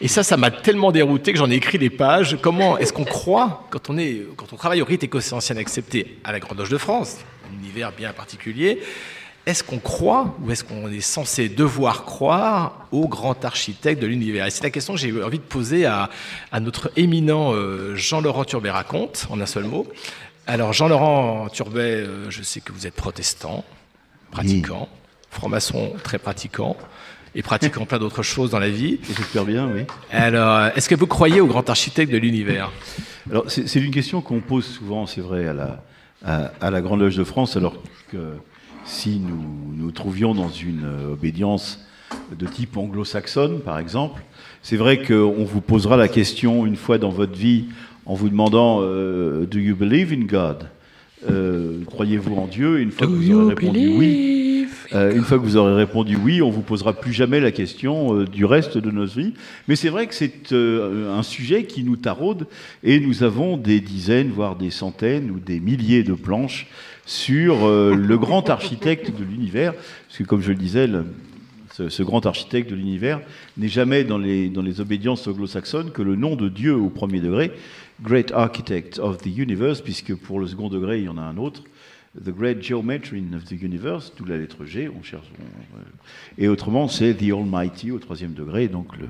Et 0.03 0.09
ça, 0.09 0.23
ça 0.23 0.39
m'a 0.39 0.51
tellement 0.51 0.93
dérouté 0.93 1.33
que 1.33 1.39
j'en 1.39 1.51
ai 1.51 1.55
écrit 1.55 1.79
des 1.79 1.91
pages. 1.91 2.39
Comment 2.41 2.79
est-ce 2.79 2.93
qu'on 2.93 3.05
croit, 3.05 3.67
quand 3.71 3.91
on, 3.91 3.99
est, 3.99 4.23
quand 4.37 4.53
on 4.53 4.57
travaille 4.57 4.81
au 4.81 4.87
rite 4.87 5.05
écossais 5.05 5.35
accepté 5.59 6.19
à 6.25 6.33
la 6.33 6.41
Grande 6.41 6.59
Loge 6.59 6.71
de 6.71 6.79
France, 6.79 7.19
un 7.51 7.59
univers 7.63 7.93
bien 7.93 8.13
particulier, 8.13 8.81
est-ce 9.47 9.65
qu'on 9.65 9.79
croit 9.79 10.37
ou 10.43 10.51
est-ce 10.51 10.65
qu'on 10.65 10.91
est 10.91 11.01
censé 11.01 11.49
devoir 11.49 12.05
croire 12.05 12.87
au 12.93 13.09
grand 13.09 13.45
architecte 13.45 14.01
de 14.01 14.07
l'univers? 14.07 14.47
Et 14.47 14.51
c'est 14.51 14.63
la 14.63 14.71
question 14.71 14.95
que 14.95 15.01
j'ai 15.01 15.23
envie 15.23 15.39
de 15.39 15.45
poser 15.45 15.87
à, 15.87 16.11
à 16.53 16.61
notre 16.61 16.93
éminent 16.97 17.53
euh, 17.55 17.97
Jean-Laurent 17.97 18.45
Turbet-Raconte, 18.45 19.27
en 19.31 19.41
un 19.41 19.47
seul 19.47 19.65
mot. 19.65 19.87
Alors, 20.47 20.73
Jean-Laurent 20.73 21.49
Turbet, 21.49 22.03
euh, 22.03 22.31
je 22.31 22.43
sais 22.43 22.61
que 22.61 22.73
vous 22.73 22.87
êtes 22.87 22.95
protestant, 22.95 23.65
pratiquant, 24.31 24.89
franc-maçon 25.31 25.95
très 26.03 26.19
pratiquant, 26.19 26.77
et 27.35 27.43
pratiquant 27.43 27.87
plein 27.87 27.99
d'autres 27.99 28.23
choses 28.23 28.51
dans 28.51 28.59
la 28.59 28.69
vie. 28.71 28.99
J'espère 29.17 29.45
bien, 29.45 29.71
oui. 29.73 29.85
Alors, 30.13 30.67
est-ce 30.77 30.89
que 30.89 30.95
vous 30.95 31.07
croyez 31.07 31.41
au 31.41 31.47
grand 31.47 31.69
architecte 31.71 32.13
de 32.13 32.19
l'univers? 32.19 32.73
Alors, 33.31 33.45
c'est 33.49 33.69
c'est 33.69 33.81
une 33.81 33.93
question 33.93 34.21
qu'on 34.21 34.41
pose 34.41 34.67
souvent, 34.67 35.07
c'est 35.07 35.21
vrai, 35.21 35.47
à 35.47 35.53
la, 35.53 35.83
à, 36.25 36.51
à 36.61 36.71
la 36.71 36.81
Grande 36.81 37.01
Loge 37.01 37.17
de 37.17 37.25
France, 37.25 37.57
alors 37.57 37.75
que 38.11 38.35
si 38.91 39.21
nous 39.21 39.73
nous 39.77 39.93
trouvions 39.93 40.35
dans 40.35 40.51
une 40.51 40.85
euh, 40.85 41.13
obédience 41.13 41.79
de 42.37 42.47
type 42.47 42.77
anglo-saxonne, 42.77 43.61
par 43.61 43.79
exemple, 43.79 44.21
c'est 44.63 44.77
vrai 44.77 45.03
qu'on 45.03 45.45
vous 45.45 45.61
posera 45.61 45.97
la 45.97 46.09
question 46.09 46.67
une 46.67 46.77
fois 46.77 46.99
dans 46.99 47.11
votre 47.11 47.37
vie 47.37 47.67
en 48.05 48.15
vous 48.15 48.29
demandant 48.29 48.81
euh, 48.83 49.47
Do 49.47 49.59
you 49.59 49.77
believe 49.77 50.13
in 50.13 50.27
God? 50.27 50.69
Euh, 51.31 51.85
Croyez-vous 51.87 52.35
en 52.35 52.47
Dieu? 52.47 52.81
Une 52.81 52.91
fois 52.91 53.07
que 53.07 53.13
vous 53.13 53.31
aurez 53.31 53.55
répondu 53.55 53.89
oui, 53.97 54.67
euh, 54.93 55.15
une 55.15 55.23
fois 55.23 55.39
que 55.39 55.45
vous 55.45 55.57
aurez 55.57 55.75
répondu 55.75 56.17
oui, 56.17 56.43
on 56.43 56.51
vous 56.51 56.63
posera 56.63 56.93
plus 56.93 57.13
jamais 57.13 57.39
la 57.39 57.53
question 57.53 58.25
du 58.25 58.45
reste 58.45 58.77
de 58.77 58.91
notre 58.91 59.17
vie. 59.17 59.35
Mais 59.69 59.77
c'est 59.77 59.89
vrai 59.89 60.09
que 60.09 60.15
c'est 60.15 60.53
un 60.53 61.23
sujet 61.23 61.65
qui 61.65 61.85
nous 61.85 61.97
taraude 61.97 62.49
et 62.83 62.99
nous 62.99 63.23
avons 63.23 63.57
des 63.57 63.81
dizaines, 63.81 64.31
voire 64.31 64.57
des 64.57 64.71
centaines 64.71 65.31
ou 65.31 65.39
des 65.39 65.61
milliers 65.61 66.03
de 66.03 66.15
planches 66.15 66.67
sur 67.07 67.67
euh, 67.67 67.95
le 67.95 68.19
grand 68.19 68.49
architecte 68.51 69.11
de 69.17 69.25
l'univers. 69.25 69.75
Parce 69.75 70.19
que 70.19 70.25
comme 70.25 70.43
je 70.43 70.51
le 70.51 70.59
disais, 70.59 70.89
ce, 71.73 72.03
grand 72.03 72.27
architecte 72.27 72.71
de 72.71 72.77
l'univers 72.77 73.21
n'est 73.57 73.69
jamais 73.69 74.05
dans 74.05 74.19
les, 74.19 74.49
dans 74.49 74.65
obédiences 74.81 75.27
anglo-saxonnes 75.27 75.91
que 75.91 76.03
le 76.03 76.17
nom 76.17 76.37
de 76.37 76.49
Dieu 76.49 76.75
au 76.75 76.91
premier 76.91 77.21
degré, 77.21 77.53
Great 78.03 78.33
Architect 78.33 78.99
of 78.99 79.19
the 79.19 79.27
Universe, 79.27 79.81
puisque 79.81 80.15
pour 80.15 80.41
le 80.41 80.47
second 80.47 80.69
degré, 80.69 80.99
il 80.99 81.05
y 81.05 81.09
en 81.09 81.19
a 81.19 81.23
un 81.23 81.37
autre. 81.37 81.63
The 82.17 82.31
Great 82.31 82.61
Geometrician 82.61 83.37
of 83.37 83.45
the 83.45 83.63
Universe, 83.63 84.13
d'où 84.17 84.25
la 84.25 84.37
lettre 84.37 84.65
G, 84.65 84.89
on 84.89 85.03
cherche. 85.03 85.27
euh, 85.41 85.83
et 86.39 86.49
autrement, 86.49 86.89
c'est 86.89 87.15
The 87.15 87.31
Almighty 87.33 87.93
au 87.93 88.01
troisième 88.01 88.33
degré, 88.33 88.67
donc 88.67 88.97
le, 88.97 89.07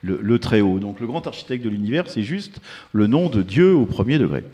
le, 0.00 0.18
le 0.22 0.38
très 0.38 0.62
haut. 0.62 0.78
Donc 0.78 0.98
le 1.00 1.06
grand 1.06 1.26
architecte 1.26 1.62
de 1.62 1.68
l'univers, 1.68 2.08
c'est 2.08 2.22
juste 2.22 2.60
le 2.92 3.06
nom 3.06 3.28
de 3.28 3.42
Dieu 3.42 3.74
au 3.74 3.84
premier 3.84 4.18
degré. 4.18 4.44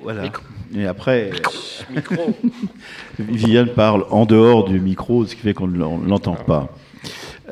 Et. 0.00 0.02
Voilà. 0.02 0.30
Et 0.76 0.86
après, 0.86 1.30
Viviane 3.18 3.68
parle 3.68 4.04
en 4.10 4.26
dehors 4.26 4.64
du 4.68 4.80
micro, 4.80 5.24
ce 5.26 5.34
qui 5.34 5.42
fait 5.42 5.54
qu'on 5.54 5.66
ne 5.68 5.78
l'en- 5.78 5.98
l'entend 5.98 6.34
pas. 6.34 6.68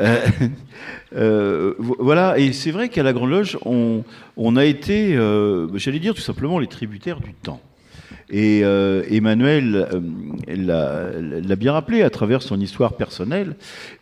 Euh, 0.01 0.19
euh, 1.17 1.75
vo- 1.79 1.97
voilà, 1.99 2.39
et 2.39 2.53
c'est 2.53 2.71
vrai 2.71 2.89
qu'à 2.89 3.03
la 3.03 3.13
Grande 3.13 3.31
Loge, 3.31 3.59
on, 3.65 4.03
on 4.37 4.57
a 4.57 4.65
été, 4.65 5.17
euh, 5.17 5.67
j'allais 5.77 5.99
dire 5.99 6.15
tout 6.15 6.21
simplement, 6.21 6.59
les 6.59 6.67
tributaires 6.67 7.21
du 7.21 7.33
temps. 7.33 7.61
Et 8.29 8.63
Emmanuel 9.09 9.87
l'a 10.49 11.57
bien 11.57 11.73
rappelé 11.73 12.03
à 12.03 12.11
travers 12.11 12.43
son 12.43 12.61
histoire 12.61 12.95
personnelle, 12.95 13.55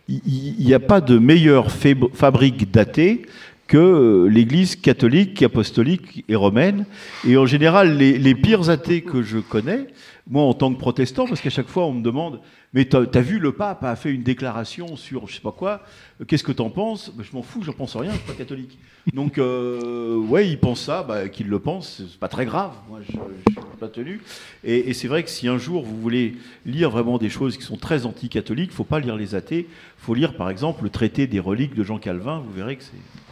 il 0.09 0.55
n'y 0.59 0.73
a 0.73 0.81
pas 0.81 1.03
de 1.03 1.19
meilleure 1.19 1.69
fab- 1.71 2.09
fabrique 2.15 2.71
datée 2.71 3.27
que 3.67 3.77
euh, 3.79 4.29
l'Église 4.29 4.77
catholique, 4.77 5.43
apostolique 5.43 6.25
et 6.29 6.37
romaine. 6.37 6.87
Et 7.27 7.37
en 7.37 7.47
général, 7.47 7.97
les, 7.97 8.35
pires 8.35 8.69
athées 8.71 9.03
que 9.03 9.23
je 9.23 9.39
connais, 9.39 9.87
moi 10.29 10.43
en 10.43 10.55
tant 10.55 10.73
que 10.73 10.79
protestant, 10.79 11.27
parce 11.27 11.41
qu'à 11.41 11.51
chaque 11.51 11.69
fois 11.69 11.87
on 11.87 11.93
me 11.93 12.03
demande, 12.03 12.41
mais 12.73 12.85
t'as 12.87 13.05
as 13.13 13.21
vu 13.21 13.39
le 13.39 13.53
pape 13.53 13.85
a 13.85 13.95
fait 13.97 14.11
une 14.11 14.23
déclaration 14.23 14.97
sur 14.97 15.29
je 15.29 15.35
sais 15.35 15.41
pas 15.41 15.53
quoi, 15.53 15.83
euh, 16.21 16.25
qu'est-ce 16.25 16.45
que 16.45 16.53
t'en 16.53 16.71
penses? 16.71 17.13
Ben, 17.15 17.25
Je 17.25 17.35
m'en 17.35 17.43
fous, 17.43 17.63
j'en 17.63 17.73
pense 17.73 17.97
rien, 17.97 18.11
je 18.11 18.17
suis 18.17 18.27
pas 18.27 18.35
catholique. 18.35 18.79
Donc 19.13 19.39
euh, 19.39 20.17
ouais, 20.17 20.49
il 20.49 20.59
pense 20.59 20.81
ça, 20.81 21.03
bah, 21.03 21.29
qu'il 21.29 21.49
le 21.49 21.59
pense, 21.59 22.03
c'est 22.11 22.19
pas 22.19 22.29
très 22.29 22.45
grave. 22.45 22.73
Moi, 22.89 23.01
je, 23.07 23.13
je 23.13 23.53
suis 23.53 23.79
pas 23.79 23.89
tenu. 23.89 24.21
Et, 24.63 24.93
c'est 24.93 25.09
vrai 25.09 25.23
que 25.23 25.31
si 25.31 25.49
un 25.49 25.59
jour 25.59 25.85
vous 25.85 26.01
voulez 26.01 26.37
lire 26.67 26.91
vraiment 26.91 27.19
des 27.19 27.31
choses 27.31 27.57
qui 27.57 27.65
sont 27.65 27.77
très 27.77 28.07
anti-catholiques, 28.07 28.73
faut 28.73 28.85
pas 28.85 29.01
lire 29.01 29.17
les 29.17 29.35
athées, 29.35 29.69
faut 29.97 30.15
lire 30.15 30.37
par 30.37 30.51
exemple 30.51 30.85
le 30.85 30.91
traité 30.91 31.27
des 31.27 31.41
reliques 31.41 31.75
de 31.75 31.85
Jean 31.85 31.99
Calvin. 31.99 32.43
Vous 32.47 32.53
verrez 32.53 32.77
que 32.77 32.83
c'est 32.83 33.24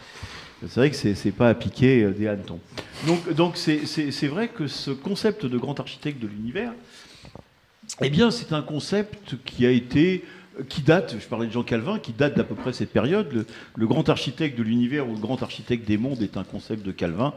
c'est 0.67 0.79
vrai 0.79 0.89
que 0.91 0.95
c'est 1.15 1.31
pas 1.31 1.49
à 1.49 1.53
piquer 1.53 2.03
euh, 2.03 2.11
des 2.11 2.27
hannetons. 2.27 2.59
Donc 3.07 3.33
donc 3.33 3.57
c'est- 3.57 4.27
vrai 4.27 4.47
que 4.47 4.67
ce 4.67 4.91
concept 4.91 5.45
de 5.45 5.57
grand 5.57 5.79
architecte 5.79 6.21
de 6.21 6.27
l'univers, 6.27 6.71
eh 8.01 8.09
bien 8.09 8.31
c'est 8.31 8.53
un 8.53 8.61
concept 8.61 9.35
qui 9.45 9.65
a 9.65 9.71
été 9.71 10.23
qui 10.69 10.81
date, 10.83 11.15
je 11.19 11.25
parlais 11.27 11.47
de 11.47 11.51
Jean 11.51 11.63
Calvin, 11.63 11.97
qui 11.97 12.11
date 12.13 12.37
d'à 12.37 12.43
peu 12.43 12.53
près 12.53 12.73
cette 12.73 12.91
période. 12.91 13.47
Le, 13.75 13.87
grand 13.87 14.07
architecte 14.09 14.55
de 14.55 14.61
l'univers 14.63 15.09
ou 15.09 15.13
le 15.13 15.19
grand 15.19 15.41
architecte 15.41 15.87
des 15.87 15.97
mondes 15.97 16.21
est 16.21 16.37
un 16.37 16.43
concept 16.43 16.85
de 16.85 16.91
Calvin. 16.91 17.33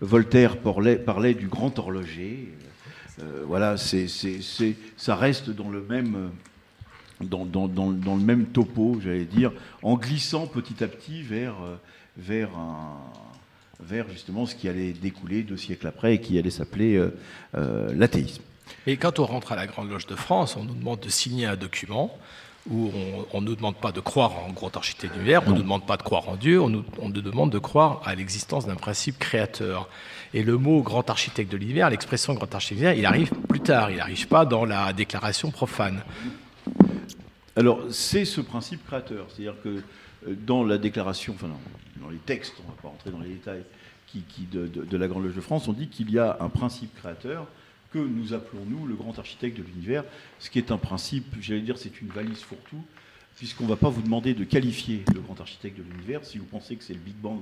Voltaire 0.00 0.56
parlait, 0.56 0.94
parlait 0.96 1.34
du 1.34 1.48
grand 1.48 1.76
horloger. 1.80 2.54
Euh, 3.20 3.42
voilà, 3.44 3.76
c'est, 3.76 4.06
ça 4.96 5.16
reste 5.16 5.50
dans 5.50 5.68
le 5.68 5.82
même, 5.82 6.30
dans- 7.20 7.44
dans- 7.44 7.66
dans 7.66 8.14
le 8.14 8.22
même 8.22 8.46
topo, 8.46 9.00
j'allais 9.02 9.24
dire, 9.24 9.50
en 9.82 9.96
glissant 9.96 10.46
petit 10.46 10.84
à 10.84 10.86
petit 10.86 11.22
vers, 11.22 11.54
euh, 11.64 11.74
vers, 12.20 12.50
un, 12.56 12.98
vers 13.80 14.08
justement 14.10 14.46
ce 14.46 14.54
qui 14.54 14.68
allait 14.68 14.92
découler 14.92 15.42
deux 15.42 15.56
siècles 15.56 15.86
après 15.86 16.14
et 16.14 16.20
qui 16.20 16.38
allait 16.38 16.50
s'appeler 16.50 16.96
euh, 16.96 17.16
euh, 17.56 17.92
l'athéisme. 17.94 18.42
Et 18.86 18.96
quand 18.96 19.18
on 19.18 19.26
rentre 19.26 19.52
à 19.52 19.56
la 19.56 19.66
Grande 19.66 19.90
Loge 19.90 20.06
de 20.06 20.14
France, 20.14 20.56
on 20.56 20.64
nous 20.64 20.74
demande 20.74 21.00
de 21.00 21.08
signer 21.08 21.46
un 21.46 21.56
document 21.56 22.16
où 22.68 22.90
on 23.32 23.40
ne 23.40 23.46
nous 23.46 23.56
demande 23.56 23.76
pas 23.76 23.90
de 23.90 24.00
croire 24.00 24.32
en 24.44 24.52
grand 24.52 24.76
architecte 24.76 25.14
d'univers, 25.14 25.42
on 25.46 25.50
ne 25.50 25.56
nous 25.56 25.62
demande 25.62 25.86
pas 25.86 25.96
de 25.96 26.02
croire 26.02 26.28
en 26.28 26.36
Dieu, 26.36 26.60
on 26.60 26.68
nous, 26.68 26.84
on 26.98 27.08
nous 27.08 27.22
demande 27.22 27.50
de 27.50 27.58
croire 27.58 28.02
à 28.04 28.14
l'existence 28.14 28.66
d'un 28.66 28.74
principe 28.74 29.18
créateur. 29.18 29.88
Et 30.34 30.42
le 30.42 30.58
mot 30.58 30.82
grand 30.82 31.08
architecte 31.08 31.50
de 31.50 31.56
l'univers, 31.56 31.88
l'expression 31.88 32.34
grand 32.34 32.54
architecte 32.54 32.80
de 32.82 32.86
l'univers, 32.86 33.00
il 33.00 33.06
arrive 33.06 33.30
plus 33.48 33.60
tard, 33.60 33.90
il 33.90 33.96
n'arrive 33.96 34.28
pas 34.28 34.44
dans 34.44 34.66
la 34.66 34.92
déclaration 34.92 35.50
profane. 35.50 36.02
Alors, 37.56 37.80
c'est 37.90 38.26
ce 38.26 38.40
principe 38.40 38.86
créateur. 38.86 39.26
C'est-à-dire 39.28 39.56
que 39.64 39.82
dans 40.26 40.64
la 40.64 40.78
déclaration, 40.78 41.34
enfin, 41.34 41.50
dans, 42.00 42.10
les 42.10 42.18
textes, 42.18 42.54
on 42.60 42.70
ne 42.70 42.76
va 42.76 42.82
pas 42.82 42.88
rentrer 42.88 43.10
dans 43.10 43.20
les 43.20 43.30
détails, 43.30 43.64
qui, 44.06 44.46
de, 44.50 44.96
la 44.96 45.08
Grande 45.08 45.24
Loge 45.24 45.36
de 45.36 45.40
France, 45.40 45.68
on 45.68 45.72
dit 45.72 45.88
qu'il 45.88 46.10
y 46.10 46.18
a 46.18 46.38
un 46.40 46.48
principe 46.48 46.94
créateur 46.96 47.46
que 47.92 47.98
nous 47.98 48.34
appelons, 48.34 48.64
nous, 48.66 48.86
le 48.86 48.94
grand 48.94 49.18
architecte 49.18 49.58
de 49.58 49.62
l'univers, 49.62 50.04
ce 50.38 50.50
qui 50.50 50.58
est 50.58 50.70
un 50.70 50.78
principe, 50.78 51.34
j'allais 51.40 51.60
dire, 51.60 51.78
c'est 51.78 52.00
une 52.00 52.08
valise 52.08 52.40
fourre-tout, 52.40 52.82
puisqu'on 53.36 53.64
ne 53.64 53.68
va 53.68 53.76
pas 53.76 53.88
vous 53.88 54.02
demander 54.02 54.34
de 54.34 54.44
qualifier 54.44 55.04
le 55.14 55.20
grand 55.20 55.40
architecte 55.40 55.78
de 55.78 55.82
l'univers. 55.82 56.24
Si 56.24 56.38
vous 56.38 56.44
pensez 56.44 56.76
que 56.76 56.84
c'est 56.84 56.92
le 56.92 57.00
Big 57.00 57.14
Bang, 57.14 57.40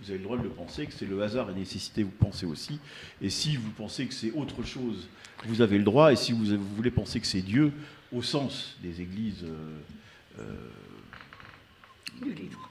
vous 0.00 0.10
avez 0.10 0.18
le 0.18 0.24
droit 0.24 0.36
de 0.36 0.42
le 0.42 0.48
penser, 0.48 0.86
que 0.86 0.92
c'est 0.92 1.06
le 1.06 1.22
hasard 1.22 1.50
et 1.50 1.54
nécessité, 1.54 2.02
vous 2.02 2.10
pensez 2.10 2.46
aussi. 2.46 2.78
Et 3.22 3.30
si 3.30 3.56
vous 3.56 3.70
pensez 3.70 4.06
que 4.06 4.14
c'est 4.14 4.32
autre 4.32 4.64
chose, 4.64 5.08
vous 5.44 5.60
avez 5.60 5.78
le 5.78 5.84
droit. 5.84 6.12
Et 6.12 6.16
si 6.16 6.32
vous, 6.32 6.44
vous 6.44 6.74
voulez 6.76 6.90
penser 6.90 7.20
que 7.20 7.26
c'est 7.26 7.42
Dieu, 7.42 7.72
au 8.12 8.22
sens 8.22 8.76
des 8.82 9.00
églises... 9.00 9.44
Euh, 9.44 9.78
euh, 10.38 10.42
Du 12.22 12.32
livre. 12.34 12.70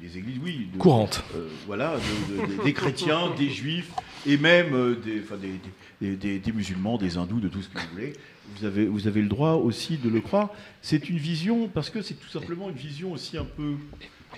des, 0.00 0.18
églises, 0.18 0.38
oui. 0.42 0.68
de- 0.72 0.78
Courantes. 0.78 1.22
euh, 1.34 1.48
voilà, 1.66 1.96
de- 1.96 2.56
de- 2.58 2.62
des 2.64 2.72
chrétiens, 2.72 3.30
des 3.36 3.50
juifs, 3.50 3.90
et 4.26 4.36
même 4.38 4.72
euh, 4.74 4.94
des, 4.94 5.20
enfin, 5.20 5.36
des, 5.36 5.52
des- 6.00 6.16
des- 6.16 6.38
des 6.38 6.52
musulmans, 6.52 6.96
des 6.98 7.16
hindous, 7.18 7.40
de 7.40 7.48
tout 7.48 7.60
ce 7.62 7.68
que 7.68 7.78
vous 7.78 7.88
voulez. 7.92 8.12
Vous 8.56 8.64
avez, 8.64 8.86
vous 8.86 9.06
avez 9.06 9.20
le 9.20 9.28
droit 9.28 9.52
aussi 9.54 9.96
de 9.98 10.08
le 10.08 10.20
croire. 10.20 10.50
C'est 10.80 11.10
une 11.10 11.18
vision, 11.18 11.68
parce 11.68 11.90
que 11.90 12.00
c'est 12.00 12.14
tout 12.14 12.28
simplement 12.28 12.70
une 12.70 12.76
vision 12.76 13.12
aussi 13.12 13.36
un 13.36 13.44
peu, 13.44 13.74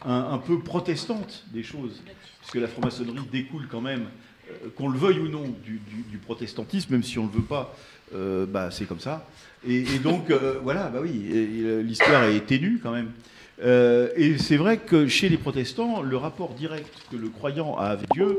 un, 0.05 0.31
un 0.33 0.39
peu 0.39 0.59
protestante 0.61 1.45
des 1.53 1.63
choses. 1.63 2.03
Puisque 2.41 2.57
la 2.57 2.67
franc-maçonnerie 2.69 3.21
découle 3.31 3.69
quand 3.71 3.81
même, 3.83 4.07
euh, 4.51 4.69
qu'on 4.75 4.89
le 4.89 4.99
veuille 4.99 5.21
ou 5.21 5.29
non, 5.29 5.45
du, 5.65 5.73
du- 5.75 6.05
du 6.11 6.19
protestantisme, 6.19 6.93
même 6.95 7.03
si 7.05 7.19
on 7.19 7.27
ne 7.27 7.33
le 7.33 7.37
veut 7.37 7.45
pas, 7.45 7.77
euh, 8.15 8.47
bah, 8.47 8.71
c'est 8.73 8.87
comme 8.87 8.99
ça. 9.01 9.29
Et, 9.65 9.83
et 9.83 9.99
donc, 9.99 10.31
euh, 10.31 10.59
voilà, 10.63 10.89
bah 10.89 11.01
oui, 11.03 11.11
l'histoire 11.85 12.25
est 12.25 12.47
ténue 12.47 12.81
quand 12.83 12.91
même. 12.93 13.13
Euh, 13.63 14.09
et 14.17 14.39
c'est 14.39 14.57
vrai 14.57 14.79
que 14.79 15.07
chez 15.07 15.29
les 15.29 15.37
protestants, 15.37 16.03
le 16.03 16.17
rapport 16.17 16.55
direct 16.55 16.91
que 17.11 17.17
le 17.17 17.29
croyant 17.29 17.77
a 17.77 17.87
avec 17.87 18.09
Dieu 18.13 18.39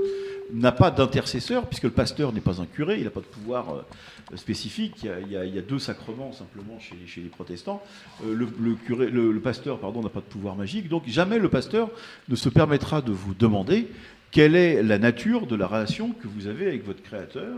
n'a 0.53 0.71
pas 0.71 0.91
d'intercesseur, 0.91 1.67
puisque 1.67 1.83
le 1.83 1.91
pasteur 1.91 2.33
n'est 2.33 2.41
pas 2.41 2.59
un 2.59 2.65
curé, 2.65 2.97
il 2.97 3.03
n'a 3.03 3.09
pas 3.09 3.21
de 3.21 3.25
pouvoir 3.25 3.73
euh, 3.73 4.35
spécifique. 4.35 5.03
Il 5.03 5.31
y, 5.31 5.37
a, 5.37 5.61
deux 5.61 5.79
sacrements 5.79 6.33
simplement 6.33 6.77
chez, 6.79 7.21
les 7.21 7.29
protestants. 7.29 7.81
Euh, 8.25 8.33
le, 8.35 9.39
pasteur 9.39 9.79
pardon, 9.79 10.01
n'a 10.01 10.09
pas 10.09 10.19
de 10.19 10.25
pouvoir 10.25 10.55
magique, 10.55 10.89
donc 10.89 11.03
jamais 11.07 11.37
le 11.37 11.49
pasteur 11.49 11.89
ne 12.27 12.35
se 12.35 12.49
permettra 12.49 13.01
de 13.01 13.11
vous 13.11 13.33
demander 13.33 13.87
quelle 14.31 14.55
est 14.55 14.81
la 14.81 14.97
nature 14.97 15.45
de 15.45 15.55
la 15.55 15.67
relation 15.67 16.11
que 16.11 16.27
vous 16.27 16.47
avez 16.47 16.67
avec 16.67 16.85
votre 16.85 17.03
Créateur, 17.03 17.53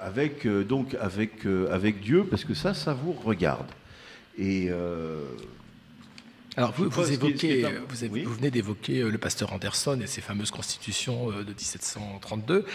avec, 0.00 0.46
donc 0.46 0.96
avec, 1.00 2.00
Dieu, 2.00 2.24
parce 2.24 2.44
que 2.44 2.54
ça, 2.54 2.72
ça 2.72 2.94
vous 2.94 3.12
regarde. 3.12 3.66
Et 4.38 4.70
Alors, 6.58 6.72
vous, 6.76 7.12
évoquez, 7.12 7.64
un- 7.64 7.68
euh, 7.70 7.80
vous, 7.88 8.02
avez- 8.02 8.12
Oui. 8.12 8.22
vous 8.24 8.34
venez 8.34 8.50
d'évoquer 8.50 8.98
euh, 8.98 9.10
le 9.10 9.18
pasteur 9.18 9.52
Anderson 9.52 10.00
et 10.02 10.08
ses 10.08 10.20
fameuses 10.20 10.50
constitutions 10.50 11.30
euh, 11.30 11.44
de 11.44 11.52
1732. 11.52 12.66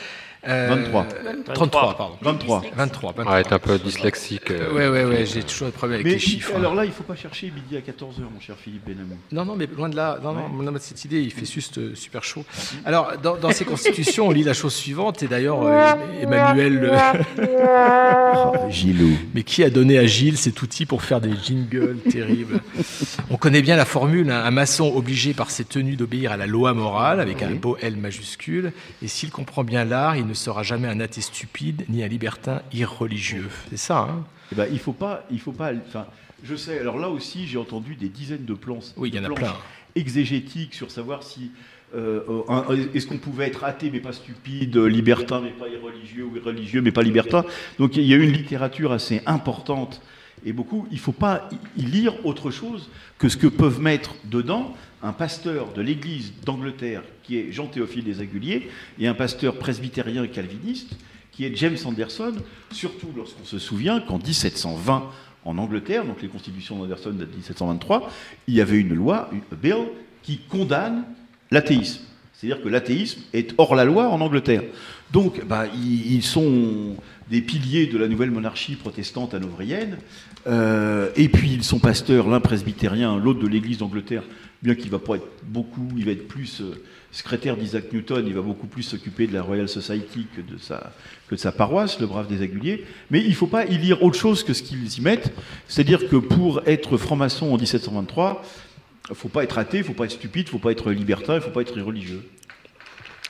Euh, 0.48 0.68
23. 0.70 1.06
33, 1.54 1.96
pardon. 1.98 2.16
23. 2.22 2.64
23. 2.76 3.14
Ah, 3.26 3.40
est 3.40 3.54
un 3.54 3.60
peu 3.60 3.80
dyslexique. 3.80 4.52
euh. 4.52 4.74
Ouais, 4.74 4.88
ouais, 4.90 5.06
ouais, 5.06 5.26
j'ai 5.26 5.42
toujours 5.44 5.68
des 5.68 5.72
problèmes 5.72 5.96
avec 5.96 6.06
Mais 6.06 6.14
les 6.14 6.20
chiffres. 6.20 6.52
hein. 6.54 6.60
alors 6.60 6.76
là, 6.76 6.84
il 6.84 6.90
ne 6.90 6.94
faut 6.94 7.04
pas 7.04 7.16
chercher 7.16 7.52
midi 7.56 7.78
à 7.78 7.80
14h, 7.80 8.20
mon 8.34 8.40
cher 8.42 8.56
Philippe 8.62 8.86
Benamou. 8.86 9.16
Non, 9.32 9.46
non, 9.46 9.56
mais 9.56 9.68
loin 9.68 9.88
de 9.90 9.96
là. 9.96 10.20
Non, 10.22 10.34
non, 10.34 10.42
Ouais. 10.58 10.66
non, 10.66 10.72
mais 10.72 10.80
cette 10.80 11.06
idée, 11.06 11.22
il 11.22 11.32
fait 11.32 11.46
juste 11.46 11.78
euh, 11.78 11.96
super 11.96 12.24
chaud. 12.24 12.44
Alors, 12.86 13.14
dans, 13.22 13.38
dans 13.38 13.52
ces 13.52 13.64
constitutions, 13.66 14.28
on 14.28 14.32
lit 14.32 14.44
la 14.44 14.54
chose 14.54 14.74
suivante, 14.74 15.24
et 15.24 15.28
d'ailleurs, 15.28 15.64
euh, 15.64 15.94
Emmanuel. 16.22 16.92
euh, 17.40 18.70
Gilou. 18.70 19.18
Mais 19.34 19.44
qui 19.44 19.64
a 19.64 19.70
donné 19.70 19.98
à 19.98 20.06
Gilles 20.06 20.38
cet 20.38 20.62
outil 20.62 20.86
pour 20.86 21.04
faire 21.04 21.22
des 21.22 21.34
jingles 21.42 21.98
terribles? 22.12 22.60
On 23.30 23.38
connaît 23.38 23.62
bien 23.62 23.76
la 23.76 23.86
formule 23.86 24.30
hein, 24.32 24.44
un 24.46 24.52
maçon 24.52 24.92
obligé 24.96 25.34
par 25.34 25.52
ses 25.52 25.64
tenues 25.64 25.96
d'obéir 25.96 26.32
à 26.32 26.38
la 26.38 26.48
loi 26.48 26.74
morale, 26.74 27.20
avec 27.20 27.42
un 27.44 27.52
beau 27.52 27.78
L 27.82 27.96
majuscule, 27.98 28.72
et 29.02 29.08
s'il 29.08 29.30
comprend 29.32 29.64
bien 29.64 29.86
l'art, 29.86 30.16
il 30.18 30.26
ne 30.28 30.33
sera 30.34 30.64
jamais 30.64 30.88
un 30.88 31.00
athée 31.00 31.22
stupide 31.22 31.86
ni 31.90 32.04
un 32.04 32.08
libertin 32.08 32.62
irreligieux. 32.72 33.50
C'est 33.70 33.78
ça, 33.78 34.00
hein 34.00 34.26
Eh 34.52 34.56
ben, 34.56 34.68
il 34.72 34.80
faut 34.80 34.94
pas, 34.94 35.26
il 35.32 35.40
faut 35.40 35.52
pas. 35.52 35.72
Enfin, 35.88 36.06
je 36.44 36.56
sais. 36.56 36.80
Alors 36.80 36.98
là 36.98 37.10
aussi, 37.10 37.48
j'ai 37.48 37.58
entendu 37.58 37.96
des 37.96 38.10
dizaines 38.10 38.46
de 38.46 38.54
plans. 38.54 38.80
Oui, 38.98 39.10
il 39.10 39.16
y 39.16 39.20
en 39.20 39.24
a 39.24 39.34
plein. 39.34 39.56
Exégétiques 39.96 40.74
sur 40.74 40.92
savoir 40.92 41.24
si 41.24 41.52
euh, 41.96 42.22
est-ce 42.94 43.06
qu'on 43.06 43.18
pouvait 43.18 43.46
être 43.46 43.64
athée 43.64 43.92
mais 43.92 44.00
pas 44.00 44.14
stupide, 44.14 44.78
libertin 44.78 45.42
mais 45.42 45.52
pas 45.52 45.68
irreligieux 45.68 46.26
ou 46.26 46.36
irreligieux 46.36 46.82
mais 46.82 46.92
pas 46.92 47.04
libertin. 47.04 47.46
Donc 47.78 47.96
il 47.98 48.04
y 48.04 48.14
a 48.14 48.18
une 48.18 48.32
littérature 48.32 48.92
assez 48.92 49.22
importante 49.28 50.02
et 50.44 50.54
beaucoup. 50.54 50.88
Il 50.92 51.00
faut 51.00 51.12
pas 51.12 51.48
y 51.78 51.84
lire 51.84 52.26
autre 52.26 52.50
chose 52.50 52.90
que 53.20 53.30
ce 53.30 53.38
que 53.38 53.48
peuvent 53.48 53.80
mettre 53.80 54.16
dedans 54.26 54.76
un 55.04 55.14
pasteur 55.14 55.72
de 55.74 55.82
l'Église 55.82 56.34
d'Angleterre 56.44 57.04
qui 57.24 57.38
est 57.38 57.52
Jean 57.52 57.68
Théophile 57.68 58.04
des 58.04 58.20
Aguliers 58.22 58.70
et 59.00 59.08
un 59.08 59.14
pasteur 59.14 59.58
presbytérien 59.58 60.28
calviniste 60.28 60.96
qui 61.32 61.46
est 61.46 61.56
James 61.56 61.78
Anderson, 61.86 62.34
surtout 62.72 63.10
lorsqu'on 63.16 63.46
se 63.46 63.58
souvient 63.58 64.00
qu'en 64.00 64.20
1720, 64.20 65.10
en 65.46 65.58
Angleterre, 65.58 66.06
donc 66.06 66.22
les 66.22 66.28
constitutions 66.28 66.78
d'Anderson 66.78 67.12
de 67.12 67.26
1723, 67.26 68.10
il 68.48 68.54
y 68.54 68.62
avait 68.62 68.80
une 68.80 68.94
loi, 68.94 69.30
une 69.34 69.42
bill, 69.58 69.88
qui 70.22 70.38
condamne 70.38 71.04
l'athéisme. 71.52 72.02
C'est-à-dire 72.34 72.64
que 72.64 72.70
l'athéisme 72.70 73.22
est 73.34 73.54
hors 73.58 73.76
la 73.76 73.84
loi 73.84 74.10
en 74.10 74.22
Angleterre. 74.22 74.64
Donc, 75.12 75.46
bah, 75.46 75.66
ils, 75.74 76.16
ils 76.16 76.24
sont 76.24 76.96
des 77.30 77.42
piliers 77.42 77.88
de 77.88 77.98
la 77.98 78.08
nouvelle 78.08 78.32
monarchie 78.32 78.76
protestante 78.76 79.34
hanovrienne. 79.34 79.98
Euh, 80.48 81.10
et 81.16 81.30
puis, 81.30 81.52
ils 81.52 81.64
sont 81.64 81.80
pasteurs, 81.80 82.28
l'un 82.28 82.40
presbytérien, 82.40 83.18
l'autre 83.18 83.40
de 83.40 83.48
l'Église 83.48 83.78
d'Angleterre, 83.78 84.24
bien 84.62 84.76
qu'il 84.76 84.90
va 84.92 85.00
pas 85.00 85.16
être 85.16 85.28
beaucoup, 85.44 85.88
il 85.98 86.06
va 86.06 86.12
être 86.12 86.28
plus 86.28 86.62
euh, 86.62 86.84
secrétaire 87.14 87.56
d'Isaac 87.56 87.94
Newton, 87.94 88.26
il 88.28 88.34
va 88.34 88.42
beaucoup 88.42 88.66
plus 88.66 88.82
s'occuper 88.82 89.28
de 89.28 89.34
la 89.34 89.44
Royal 89.44 89.70
Society 89.70 90.26
que 90.36 90.42
de 90.42 90.58
sa, 90.58 90.92
que 91.30 91.36
de 91.36 91.40
sa 91.40 91.52
paroisse, 91.52 92.00
le 92.00 92.08
brave 92.08 92.28
des 92.28 92.42
Aguliers. 92.42 92.86
Mais 93.12 93.22
il 93.22 93.30
ne 93.30 93.36
faut 93.36 93.48
pas 93.48 93.66
y 93.66 93.78
lire 93.78 94.02
autre 94.02 94.18
chose 94.18 94.44
que 94.44 94.54
ce 94.54 94.64
qu'ils 94.64 94.98
y 94.98 95.02
mettent. 95.02 95.32
C'est-à-dire 95.68 96.10
que 96.10 96.16
pour 96.16 96.64
être 96.66 96.98
franc-maçon 96.98 97.54
en 97.54 97.58
1723, 97.58 98.44
il 99.10 99.12
ne 99.12 99.16
faut 99.16 99.30
pas 99.30 99.44
être 99.44 99.60
athée, 99.60 99.78
il 99.78 99.82
ne 99.82 99.86
faut 99.86 99.94
pas 99.94 100.06
être 100.06 100.12
stupide, 100.12 100.48
il 100.48 100.50
ne 100.50 100.52
faut 100.54 100.58
pas 100.58 100.72
être 100.72 100.90
libertin, 100.92 101.34
il 101.34 101.38
ne 101.38 101.42
faut 101.42 101.52
pas 101.52 101.62
être 101.62 101.78
irreligieux. 101.78 102.24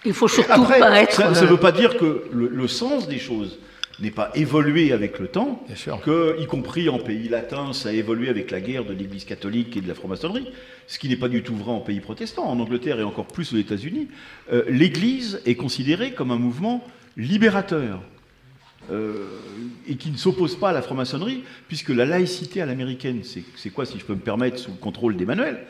Il 0.06 0.14
faut 0.14 0.30
surtout 0.30 0.52
Après, 0.52 0.80
pas 0.80 1.02
être. 1.02 1.14
ça 1.14 1.30
ne 1.30 1.36
euh, 1.36 1.50
veut 1.50 1.58
pas 1.58 1.74
dire 1.74 1.98
que 1.98 2.24
le, 2.32 2.48
le 2.48 2.68
sens 2.70 3.10
des 3.10 3.20
choses 3.20 3.60
n'est 4.04 4.12
pas 4.12 4.32
évolué 4.36 4.92
avec 4.92 5.18
le 5.20 5.28
temps, 5.28 5.66
que, 6.04 6.40
y 6.40 6.46
compris 6.46 6.90
en 6.90 7.00
pays 7.00 7.30
latin, 7.30 7.74
ça 7.74 7.90
a 7.90 7.92
évolué 7.94 8.30
avec 8.30 8.52
la 8.52 8.62
guerre 8.62 8.86
de 8.86 8.94
l'Église 8.94 9.26
catholique 9.26 9.76
et 9.76 9.82
de 9.82 9.88
la 9.88 9.96
franc-maçonnerie, 9.96 10.48
ce 10.88 11.00
qui 11.00 11.10
n'est 11.10 11.18
pas 11.18 11.30
du 11.30 11.42
tout 11.42 11.56
vrai 11.56 11.72
en 11.72 11.80
pays 11.80 12.00
protestants, 12.00 12.46
en 12.46 12.60
Angleterre 12.60 13.00
et 13.00 13.04
encore 13.04 13.28
plus 13.28 13.54
aux 13.54 13.58
États-Unis. 13.58 14.10
Euh, 14.52 14.64
L'Église 14.70 15.42
est 15.46 15.56
considérée 15.56 16.12
comme 16.12 16.32
un 16.32 16.38
mouvement 16.38 16.84
libérateur. 17.18 18.02
euh, 18.92 19.28
et 19.88 19.96
qui 19.96 20.12
ne 20.12 20.18
s'oppose 20.18 20.58
pas 20.58 20.70
à 20.70 20.74
la 20.74 20.82
franc-maçonnerie, 20.82 21.44
puisque 21.68 21.90
la 21.90 22.06
laïcité 22.06 22.62
à 22.62 22.66
l'américaine, 22.66 23.22
c'est 23.24 23.44
c'est 23.56 23.70
quoi, 23.70 23.86
si 23.86 23.98
je 23.98 24.04
peux 24.06 24.14
me 24.16 24.20
permettre, 24.20 24.60
sous 24.60 24.72
le 24.72 24.78
contrôle 24.78 25.16
d'Emmanuel 25.16 25.66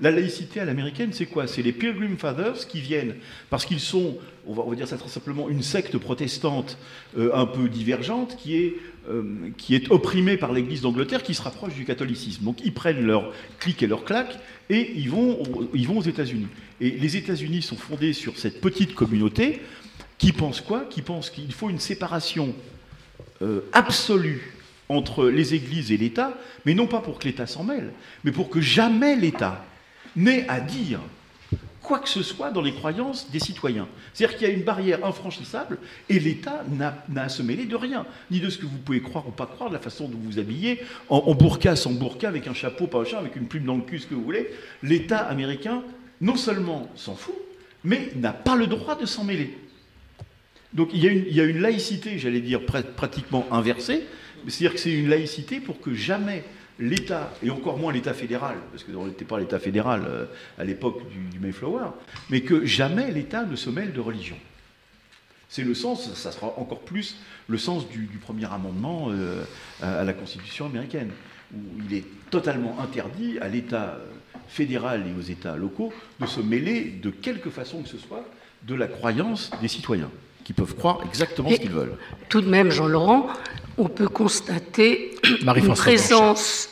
La 0.00 0.12
laïcité 0.12 0.60
à 0.60 0.64
l'américaine, 0.64 1.12
c'est 1.12 1.26
quoi? 1.26 1.48
C'est 1.48 1.62
les 1.62 1.72
Pilgrim 1.72 2.16
Fathers 2.16 2.68
qui 2.68 2.80
viennent, 2.80 3.16
parce 3.50 3.66
qu'ils 3.66 3.80
sont, 3.80 4.16
on 4.46 4.54
va, 4.54 4.76
dire 4.76 4.86
ça 4.86 4.96
très 4.96 5.08
simplement, 5.08 5.48
une 5.48 5.62
secte 5.62 5.98
protestante 5.98 6.78
euh, 7.18 7.30
un 7.34 7.46
peu 7.46 7.68
divergente, 7.68 8.36
qui 8.36 8.56
est, 8.56 8.74
euh, 9.10 9.24
qui 9.56 9.74
est 9.74 9.90
opprimée 9.90 10.36
par 10.36 10.52
l'Église 10.52 10.82
d'Angleterre, 10.82 11.24
qui 11.24 11.34
se 11.34 11.42
rapproche 11.42 11.74
du 11.74 11.84
catholicisme. 11.84 12.44
Donc 12.44 12.58
ils 12.64 12.72
prennent 12.72 13.04
leur 13.04 13.32
clic 13.58 13.82
et 13.82 13.88
leur 13.88 14.04
claque, 14.04 14.38
et 14.70 14.92
ils 14.94 15.10
vont, 15.10 15.42
ils 15.74 15.88
vont 15.88 15.98
aux 15.98 16.02
États-Unis. 16.02 16.46
Et 16.80 16.90
les 16.90 17.16
États-Unis 17.16 17.62
sont 17.62 17.76
fondés 17.76 18.12
sur 18.12 18.38
cette 18.38 18.60
petite 18.60 18.94
communauté 18.94 19.60
qui 20.18 20.32
pense 20.32 20.60
quoi? 20.60 20.84
Qui 20.88 21.02
pense 21.02 21.28
qu'il 21.30 21.52
faut 21.52 21.70
une 21.70 21.80
séparation 21.80 22.54
euh, 23.42 23.62
absolue 23.72 24.54
entre 24.88 25.28
les 25.28 25.54
églises 25.54 25.90
et 25.90 25.96
l'État, 25.96 26.38
mais 26.64 26.74
non 26.74 26.86
pas 26.86 27.00
pour 27.00 27.18
que 27.18 27.24
l'État 27.24 27.46
s'en 27.46 27.64
mêle, 27.64 27.92
mais 28.24 28.32
pour 28.32 28.48
que 28.48 28.60
jamais 28.60 29.16
l'État 29.16 29.64
n'ait 30.18 30.46
à 30.48 30.60
dire 30.60 31.00
quoi 31.80 32.00
que 32.00 32.08
ce 32.08 32.22
soit 32.22 32.50
dans 32.50 32.60
les 32.60 32.74
croyances 32.74 33.30
des 33.30 33.38
citoyens. 33.38 33.88
C'est-à-dire 34.12 34.36
qu'il 34.36 34.46
y 34.46 34.50
a 34.50 34.54
une 34.54 34.62
barrière 34.62 35.06
infranchissable 35.06 35.78
et 36.10 36.20
l'État 36.20 36.62
n'a 36.68 37.02
à 37.16 37.28
se 37.30 37.42
mêler 37.42 37.64
de 37.64 37.76
rien, 37.76 38.04
ni 38.30 38.40
de 38.40 38.50
ce 38.50 38.58
que 38.58 38.66
vous 38.66 38.76
pouvez 38.76 39.00
croire 39.00 39.26
ou 39.26 39.30
pas 39.30 39.46
croire, 39.46 39.70
de 39.70 39.74
la 39.74 39.80
façon 39.80 40.06
dont 40.06 40.18
vous 40.18 40.32
vous 40.32 40.38
habillez, 40.38 40.80
en, 41.08 41.16
en 41.18 41.34
burqa, 41.34 41.76
sans 41.76 41.92
burqa, 41.92 42.28
avec 42.28 42.46
un 42.46 42.52
chapeau, 42.52 42.86
pas 42.88 42.98
un 42.98 43.04
chapeau, 43.04 43.20
avec 43.22 43.36
une 43.36 43.46
plume 43.46 43.64
dans 43.64 43.76
le 43.76 43.82
cul, 43.82 44.00
ce 44.00 44.06
que 44.06 44.14
vous 44.14 44.24
voulez. 44.24 44.50
L'État 44.82 45.20
américain, 45.20 45.82
non 46.20 46.36
seulement 46.36 46.90
s'en 46.94 47.14
fout, 47.14 47.34
mais 47.84 48.10
n'a 48.16 48.34
pas 48.34 48.56
le 48.56 48.66
droit 48.66 48.96
de 48.96 49.06
s'en 49.06 49.24
mêler. 49.24 49.56
Donc 50.74 50.90
il 50.92 51.02
y, 51.02 51.08
a 51.08 51.10
une, 51.10 51.24
il 51.26 51.34
y 51.34 51.40
a 51.40 51.44
une 51.44 51.60
laïcité, 51.60 52.18
j'allais 52.18 52.42
dire, 52.42 52.60
pr- 52.60 52.82
pratiquement 52.82 53.46
inversée. 53.50 54.04
C'est-à-dire 54.46 54.74
que 54.74 54.80
c'est 54.80 54.92
une 54.92 55.08
laïcité 55.08 55.58
pour 55.58 55.80
que 55.80 55.94
jamais 55.94 56.44
l'État, 56.78 57.32
et 57.42 57.50
encore 57.50 57.78
moins 57.78 57.92
l'État 57.92 58.14
fédéral, 58.14 58.56
parce 58.70 58.84
que 58.84 58.92
on 58.92 59.06
n'était 59.06 59.24
pas 59.24 59.38
l'État 59.38 59.58
fédéral 59.58 60.04
euh, 60.06 60.24
à 60.58 60.64
l'époque 60.64 61.08
du, 61.08 61.18
du 61.18 61.38
Mayflower, 61.38 61.86
mais 62.30 62.42
que 62.42 62.64
jamais 62.64 63.10
l'État 63.10 63.44
ne 63.44 63.56
se 63.56 63.70
mêle 63.70 63.92
de 63.92 64.00
religion. 64.00 64.36
C'est 65.48 65.64
le 65.64 65.74
sens, 65.74 66.12
ça 66.14 66.30
sera 66.30 66.54
encore 66.58 66.80
plus 66.80 67.16
le 67.48 67.58
sens 67.58 67.88
du, 67.88 68.06
du 68.06 68.18
premier 68.18 68.52
amendement 68.52 69.08
euh, 69.10 69.42
à, 69.82 70.00
à 70.00 70.04
la 70.04 70.12
Constitution 70.12 70.66
américaine, 70.66 71.10
où 71.54 71.58
il 71.88 71.96
est 71.96 72.04
totalement 72.30 72.76
interdit 72.80 73.38
à 73.40 73.48
l'État 73.48 73.96
euh, 73.98 74.06
fédéral 74.48 75.04
et 75.06 75.18
aux 75.18 75.22
États 75.24 75.56
locaux 75.56 75.92
de 76.20 76.26
se 76.26 76.40
mêler 76.40 76.84
de 77.02 77.10
quelque 77.10 77.50
façon 77.50 77.82
que 77.82 77.88
ce 77.88 77.98
soit 77.98 78.24
de 78.62 78.74
la 78.74 78.86
croyance 78.86 79.50
des 79.60 79.68
citoyens, 79.68 80.10
qui 80.44 80.52
peuvent 80.52 80.74
croire 80.74 81.00
exactement 81.06 81.48
ce 81.50 81.56
qu'ils 81.56 81.70
veulent. 81.70 81.96
Tout 82.28 82.40
de 82.40 82.48
même, 82.48 82.70
Jean-Laurent, 82.70 83.28
on 83.78 83.88
peut 83.88 84.08
constater 84.08 85.12
une 85.40 85.74
présence 85.74 86.70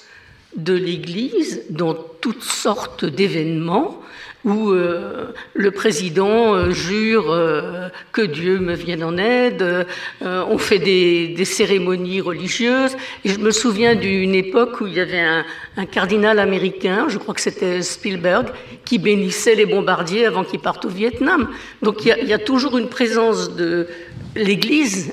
de 0.56 0.74
l'Église 0.74 1.62
dans 1.70 1.94
toutes 1.94 2.42
sortes 2.42 3.04
d'événements 3.04 4.00
où 4.44 4.70
euh, 4.70 5.32
le 5.54 5.70
président 5.72 6.54
euh, 6.54 6.70
jure 6.70 7.32
euh, 7.32 7.88
que 8.12 8.22
Dieu 8.22 8.60
me 8.60 8.74
vienne 8.74 9.02
en 9.02 9.18
aide, 9.18 9.86
on 10.22 10.56
fait 10.56 10.78
des, 10.78 11.28
des 11.28 11.44
cérémonies 11.44 12.20
religieuses. 12.20 12.96
Et 13.24 13.30
je 13.30 13.40
me 13.40 13.50
souviens 13.50 13.96
d'une 13.96 14.34
époque 14.34 14.80
où 14.80 14.86
il 14.86 14.94
y 14.94 15.00
avait 15.00 15.20
un, 15.20 15.44
un 15.76 15.86
cardinal 15.86 16.38
américain, 16.38 17.06
je 17.08 17.18
crois 17.18 17.34
que 17.34 17.40
c'était 17.40 17.82
Spielberg, 17.82 18.46
qui 18.84 18.98
bénissait 18.98 19.56
les 19.56 19.66
bombardiers 19.66 20.26
avant 20.26 20.44
qu'ils 20.44 20.60
partent 20.60 20.84
au 20.84 20.90
Vietnam. 20.90 21.48
Donc 21.82 22.04
il 22.04 22.08
y 22.08 22.12
a, 22.12 22.18
il 22.18 22.28
y 22.28 22.32
a 22.32 22.38
toujours 22.38 22.78
une 22.78 22.88
présence 22.88 23.56
de 23.56 23.88
l'Église 24.36 25.12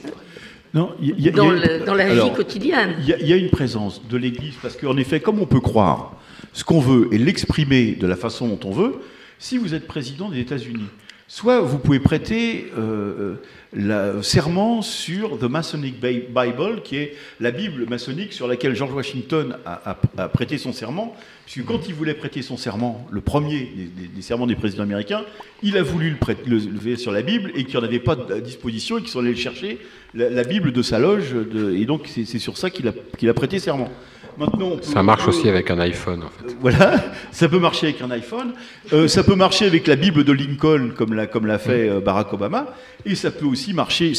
Non, 0.74 0.92
il 1.02 1.10
y 1.10 1.12
a- 1.12 1.16
il 1.18 1.24
y 1.26 1.30
a- 1.30 1.32
dans, 1.32 1.52
il 1.54 1.60
y 1.60 1.64
a- 1.64 1.78
le- 1.80 1.86
dans 1.86 1.94
la 1.94 2.06
alors, 2.06 2.30
vie 2.30 2.36
quotidienne. 2.36 2.96
Il 3.00 3.16
y, 3.26 3.30
y 3.30 3.34
a 3.34 3.36
une 3.36 3.50
présence 3.50 4.02
de 4.08 4.18
l'Église, 4.18 4.56
parce 4.62 4.76
qu'en 4.76 4.98
effet, 4.98 5.20
comme 5.20 5.40
on 5.40 5.46
peut 5.46 5.60
croire 5.62 6.14
ce 6.52 6.64
qu'on 6.64 6.80
veut 6.80 7.10
et 7.12 7.18
l'exprimer 7.18 7.92
de 8.00 8.08
la 8.08 8.16
façon 8.16 8.48
dont 8.48 8.60
on 8.68 8.72
veut, 8.72 8.96
si 9.40 9.58
vous 9.58 9.74
êtes 9.76 9.88
président 9.88 10.30
des 10.30 10.40
États-Unis, 10.40 10.86
soit 11.34 11.62
vous 11.62 11.80
pouvez 11.80 12.00
prêter 12.00 12.72
euh, 12.78 13.38
le 13.74 14.22
serment 14.22 14.84
sur 14.84 15.40
The 15.40 15.46
Masonic 15.46 16.00
Bi- 16.00 16.26
Bible, 16.30 16.84
qui 16.84 16.98
est 16.98 17.16
la 17.40 17.50
Bible 17.50 17.90
maçonnique 17.90 18.34
sur 18.34 18.48
laquelle 18.48 18.76
George 18.76 18.94
Washington 18.94 19.58
a, 19.66 20.28
prêté 20.28 20.60
son 20.60 20.74
serment, 20.74 21.16
puisque 21.48 21.66
quand 21.66 21.88
il 21.88 21.96
voulait 21.96 22.14
prêter 22.14 22.44
son 22.44 22.56
serment, 22.56 23.08
le 23.10 23.20
premier 23.22 23.68
des, 24.16 24.22
serments 24.22 24.46
des 24.46 24.56
présidents 24.56 24.84
américains, 24.84 25.24
il 25.64 25.76
a 25.76 25.82
voulu 25.82 26.12
le, 26.12 26.18
prêter, 26.18 26.48
le 26.48 26.58
lever 26.58 26.98
sur 26.98 27.12
la 27.12 27.24
Bible 27.24 27.52
et 27.56 27.64
qu'il 27.64 27.80
n'y 27.80 27.86
avait 27.86 27.98
pas 27.98 28.16
à 28.30 28.40
disposition 28.40 29.00
et 29.00 29.02
qu'ils 29.02 29.10
sont 29.10 29.22
allés 29.22 29.32
le 29.32 29.36
chercher, 29.36 29.80
la, 30.14 30.44
Bible 30.44 30.72
de 30.72 30.84
sa 30.84 31.00
loge, 31.00 31.34
et 31.76 31.86
donc 31.86 32.08
c'est 32.08 32.38
sur 32.38 32.60
ça 32.60 32.70
qu'il 32.70 32.88
a 32.88 33.34
prêté 33.34 33.58
serment. 33.58 33.90
Maintenant, 34.38 34.68
on 34.74 34.78
peut- 34.78 34.84
Ça 34.84 35.04
marche 35.04 35.28
aussi 35.28 35.48
avec 35.48 35.70
un 35.70 35.80
iPhone, 35.80 36.24
en 36.24 36.30
fait. 36.30 36.56
voilà, 36.60 36.96
ça 37.32 37.48
peut 37.48 37.60
marcher 37.60 37.88
avec 37.88 38.02
un 38.02 38.10
iPhone, 38.12 38.54
euh, 38.92 39.08
ça 39.08 39.24
peut 39.24 39.36
marcher 39.36 39.66
avec 39.66 39.86
la 39.88 39.96
Bible 39.96 40.24
de 40.24 40.32
Lincoln, 40.32 40.92
comme 40.96 41.14
l'a, 41.14 41.28
comme 41.28 41.46
l'a 41.46 41.60
fait 41.60 41.88
euh, 41.90 42.00
Barack 42.00 42.34
Obama, 42.34 42.74
et 43.06 43.14
ça 43.16 43.30
peut 43.32 43.46
aussi 43.46 43.74
marcher, 43.74 44.14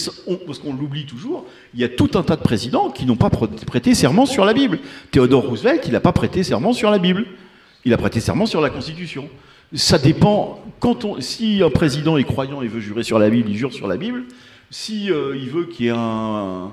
parce 0.47 0.59
qu'on 0.61 0.73
l'oublie 0.75 1.05
toujours, 1.07 1.47
il 1.75 1.81
y 1.81 1.85
a 1.85 1.89
tout 1.89 2.11
un 2.15 2.23
tas 2.23 2.37
de 2.37 2.43
présidents 2.43 2.91
qui 2.91 3.07
n'ont 3.07 3.17
pas 3.17 3.29
pr- 3.29 3.65
prêté 3.67 3.95
serment 3.95 4.27
sur 4.27 4.45
la 4.45 4.55
Bible. 4.55 4.79
Theodore 5.11 5.47
Roosevelt, 5.49 5.83
il 5.87 5.93
n'a 5.93 6.01
pas 6.01 6.13
prêté 6.13 6.43
serment 6.45 6.73
sur 6.73 6.91
la 6.91 6.99
Bible, 6.99 7.27
il 7.85 7.93
a 7.93 7.97
prêté 7.97 8.21
serment 8.21 8.47
sur 8.47 8.61
la 8.61 8.71
Constitution. 8.71 9.29
Ça 9.73 9.99
dépend, 9.99 10.63
quand 10.79 11.05
on, 11.05 11.21
si 11.21 11.61
un 11.63 11.71
président 11.71 12.17
est 12.19 12.25
croyant 12.25 12.63
et 12.63 12.69
veut 12.69 12.81
jurer 12.81 13.03
sur 13.03 13.19
la 13.19 13.29
Bible, 13.31 13.51
il 13.51 13.57
jure 13.57 13.73
sur 13.73 13.89
la 13.89 13.97
Bible. 13.97 14.25
Si 14.71 15.11
euh, 15.11 15.37
il 15.37 15.51
veut 15.51 15.65
qu'il 15.65 15.87
y 15.87 15.89
ait 15.89 15.93
un, 15.97 16.73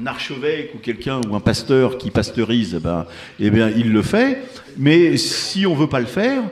un 0.00 0.06
archevêque 0.06 0.74
ou 0.74 0.78
quelqu'un 0.78 1.20
ou 1.28 1.34
un 1.34 1.40
pasteur 1.40 1.98
qui 1.98 2.10
pasteurise, 2.10 2.74
eh 2.76 2.80
ben, 2.80 3.06
eh 3.40 3.50
bien, 3.50 3.70
il 3.70 3.92
le 3.92 4.02
fait. 4.02 4.42
Mais 4.76 5.16
si 5.16 5.66
on 5.66 5.74
veut 5.74 5.88
pas 5.88 6.00
le 6.00 6.06
faire, 6.06 6.42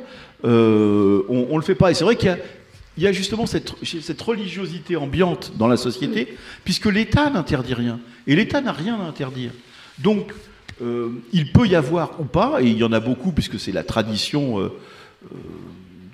euh, 0.44 1.22
on, 1.28 1.48
on 1.50 1.56
le 1.56 1.62
fait 1.62 1.74
pas. 1.74 1.90
Et 1.90 1.94
c'est 1.94 2.04
vrai 2.04 2.16
qu'il 2.16 2.36
y 2.98 3.06
a, 3.06 3.12
justement 3.12 3.46
cette, 3.46 3.72
religiosité 4.20 4.96
ambiante 4.96 5.52
dans 5.56 5.68
la 5.68 5.76
société, 5.76 6.36
puisque 6.64 6.86
l'État 6.86 7.30
n'interdit 7.30 7.74
rien. 7.74 8.00
Et 8.26 8.34
l'État 8.34 8.60
n'a 8.60 8.72
rien 8.72 8.98
à 9.00 9.04
interdire. 9.04 9.52
Donc, 9.98 10.32
euh, 10.82 11.10
il 11.32 11.52
peut 11.52 11.66
y 11.66 11.74
avoir 11.74 12.20
ou 12.20 12.24
pas, 12.24 12.60
et 12.60 12.66
il 12.66 12.76
y 12.76 12.84
en 12.84 12.92
a 12.92 13.00
beaucoup, 13.00 13.32
puisque 13.32 13.58
c'est 13.58 13.72
la 13.72 13.84
tradition 13.84 14.60
euh, 14.60 14.68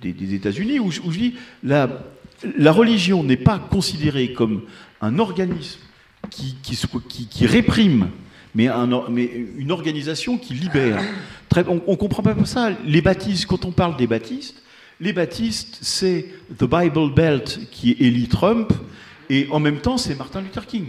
des, 0.03 0.35
États-Unis, 0.35 0.78
où, 0.78 0.91
je- 0.91 1.01
dis 1.01 1.35
la 1.62 2.72
religion 2.72 3.22
n'est 3.24 3.37
pas 3.37 3.59
considérée 3.59 4.33
comme 4.33 4.62
un 5.01 5.18
organisme 5.18 5.78
qui, 6.30 7.46
réprime, 7.46 8.10
mais, 8.54 8.68
une 9.58 9.70
organisation 9.70 10.38
qui 10.38 10.54
libère. 10.54 11.02
On 11.68 11.92
ne 11.92 11.96
comprend 11.96 12.22
pas 12.22 12.34
ça. 12.44 12.70
Les 12.84 13.02
baptistes, 13.02 13.46
quand 13.46 13.64
on 13.64 13.72
parle 13.72 13.96
des 13.96 14.06
baptistes, 14.06 14.62
les 15.00 15.12
baptistes, 15.12 15.78
c'est 15.80 16.26
The 16.58 16.64
Bible 16.64 17.12
Belt 17.12 17.60
qui 17.70 17.96
Eli 17.98 18.28
Trump, 18.28 18.72
et 19.28 19.48
en 19.50 19.60
même 19.60 19.78
temps, 19.78 19.98
c'est 19.98 20.16
Martin 20.16 20.40
Luther 20.40 20.66
King. 20.66 20.86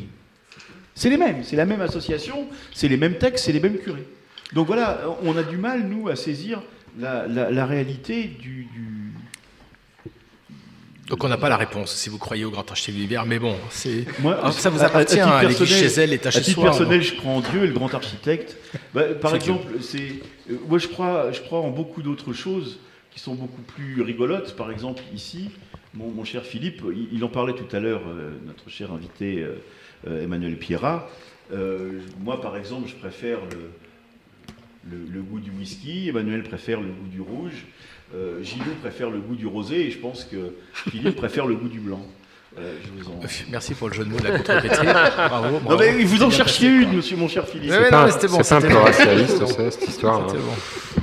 C'est 0.95 1.09
les 1.09 1.17
mêmes, 1.17 1.43
c'est 1.43 1.55
la 1.55 1.65
même 1.65 1.81
association, 1.81 2.47
c'est 2.73 2.87
les 2.87 2.97
mêmes 2.97 3.17
textes, 3.17 3.45
c'est 3.45 3.51
les 3.51 3.59
mêmes 3.59 3.77
curés. 3.77 4.07
Donc 4.53 4.67
voilà, 4.67 5.01
on 5.23 5.35
a 5.35 5.43
du 5.43 5.57
mal, 5.57 5.87
nous, 5.87 6.09
à 6.09 6.15
saisir 6.15 6.61
la, 6.99 7.65
réalité 7.65 8.25
du- 8.39 8.67
Donc 11.09 11.23
on 11.23 11.27
n'a 11.27 11.37
pas 11.37 11.49
la 11.49 11.57
réponse 11.57 11.93
si 11.93 12.09
vous 12.09 12.17
croyez 12.17 12.45
au 12.45 12.49
grand 12.51 12.69
architecte 12.69 12.95
de 12.97 13.01
l'hiver, 13.01 13.25
mais 13.25 13.37
bon, 13.37 13.55
c'est 13.69 14.05
Alors, 14.23 14.53
ça 14.53 14.69
vous 14.69 14.79
à- 14.79 14.83
à- 14.83 14.87
appartient. 14.87 15.19
à 15.19 15.23
titre 15.25 15.27
hein, 15.35 15.41
l'église 15.49 15.67
chez 15.69 16.01
elle 16.01 16.13
est 16.13 16.25
à 16.25 16.29
À 16.29 16.31
titre 16.31 16.61
personnel, 16.61 17.01
je 17.01 17.15
crois 17.15 17.31
en 17.33 17.41
Dieu 17.41 17.63
et 17.63 17.67
le 17.67 17.73
grand 17.73 17.93
architecte. 17.93 18.57
Bah, 18.93 19.03
par 19.21 19.35
exemple, 19.35 19.67
c'est 19.81 20.13
euh, 20.49 20.55
moi 20.67 20.77
je 20.79 20.87
crois, 20.87 21.31
je 21.33 21.41
crois 21.41 21.59
en 21.59 21.71
beaucoup 21.71 22.01
d'autres 22.01 22.31
choses 22.33 22.79
qui 23.11 23.19
sont 23.19 23.35
beaucoup 23.35 23.61
plus 23.61 24.01
rigolotes. 24.01 24.55
Par 24.55 24.71
exemple, 24.71 25.03
ici, 25.13 25.49
mon, 25.93 26.09
mon 26.09 26.23
cher 26.23 26.43
Philippe, 26.43 26.81
il, 26.95 27.09
il 27.17 27.23
en 27.25 27.29
parlait 27.29 27.53
tout 27.53 27.75
à 27.75 27.79
l'heure, 27.81 28.01
euh, 28.07 28.31
notre 28.47 28.69
cher 28.69 28.91
invité 28.93 29.41
euh, 29.41 29.55
euh, 30.07 30.23
Emmanuel 30.23 30.57
Pierrat. 30.57 31.09
Euh, 31.51 31.99
moi, 32.23 32.39
par 32.39 32.55
exemple, 32.55 32.87
je 32.87 32.95
préfère 32.95 33.39
le, 33.51 33.69
le- 34.89 35.05
le 35.13 35.21
goût 35.21 35.39
du 35.41 35.51
whisky. 35.51 36.07
Emmanuel 36.07 36.43
préfère 36.43 36.79
le 36.79 36.87
goût 36.87 37.07
du 37.11 37.19
rouge. 37.21 37.65
Euh, 38.15 38.43
Gilou 38.43 38.75
préfère 38.81 39.09
le 39.09 39.19
goût 39.19 39.35
du 39.35 39.47
rosé 39.47 39.87
et 39.87 39.91
je 39.91 39.97
pense 39.97 40.25
que 40.25 40.53
Philippe 40.73 41.15
préfère 41.15 41.45
le 41.45 41.55
goût 41.55 41.67
du 41.67 41.79
blanc. 41.79 42.05
Euh, 42.59 42.75
je 42.83 43.03
vous 43.03 43.09
en... 43.09 43.19
Merci 43.49 43.73
pour 43.73 43.87
le 43.89 43.95
jeu 43.95 44.05
de 44.05 44.09
mots 44.09 44.19
de 44.19 44.25
la 44.27 44.37
contrepétrie. 44.37 44.85
Bravo, 45.17 45.47
Non 45.49 45.59
bravo. 45.59 45.79
mais 45.79 46.03
vous 46.03 46.21
en 46.21 46.29
cherchiez 46.29 46.67
passé, 46.69 46.81
une, 46.81 46.87
quoi. 46.89 46.93
monsieur 46.97 47.17
mon 47.17 47.27
cher 47.27 47.47
Philippe. 47.47 47.71
C'était 47.71 48.27
bon, 48.27 48.43
c'est 48.43 48.49
pas 48.49 48.55
un 48.57 48.61
c'était 48.61 48.67
peu 48.67 48.73
bon. 48.79 48.83
racialiste, 48.83 49.47
ça, 49.47 49.71
cette 49.71 49.87
histoire, 49.89 50.19
hein. 50.21 50.27
bon. 50.33 51.01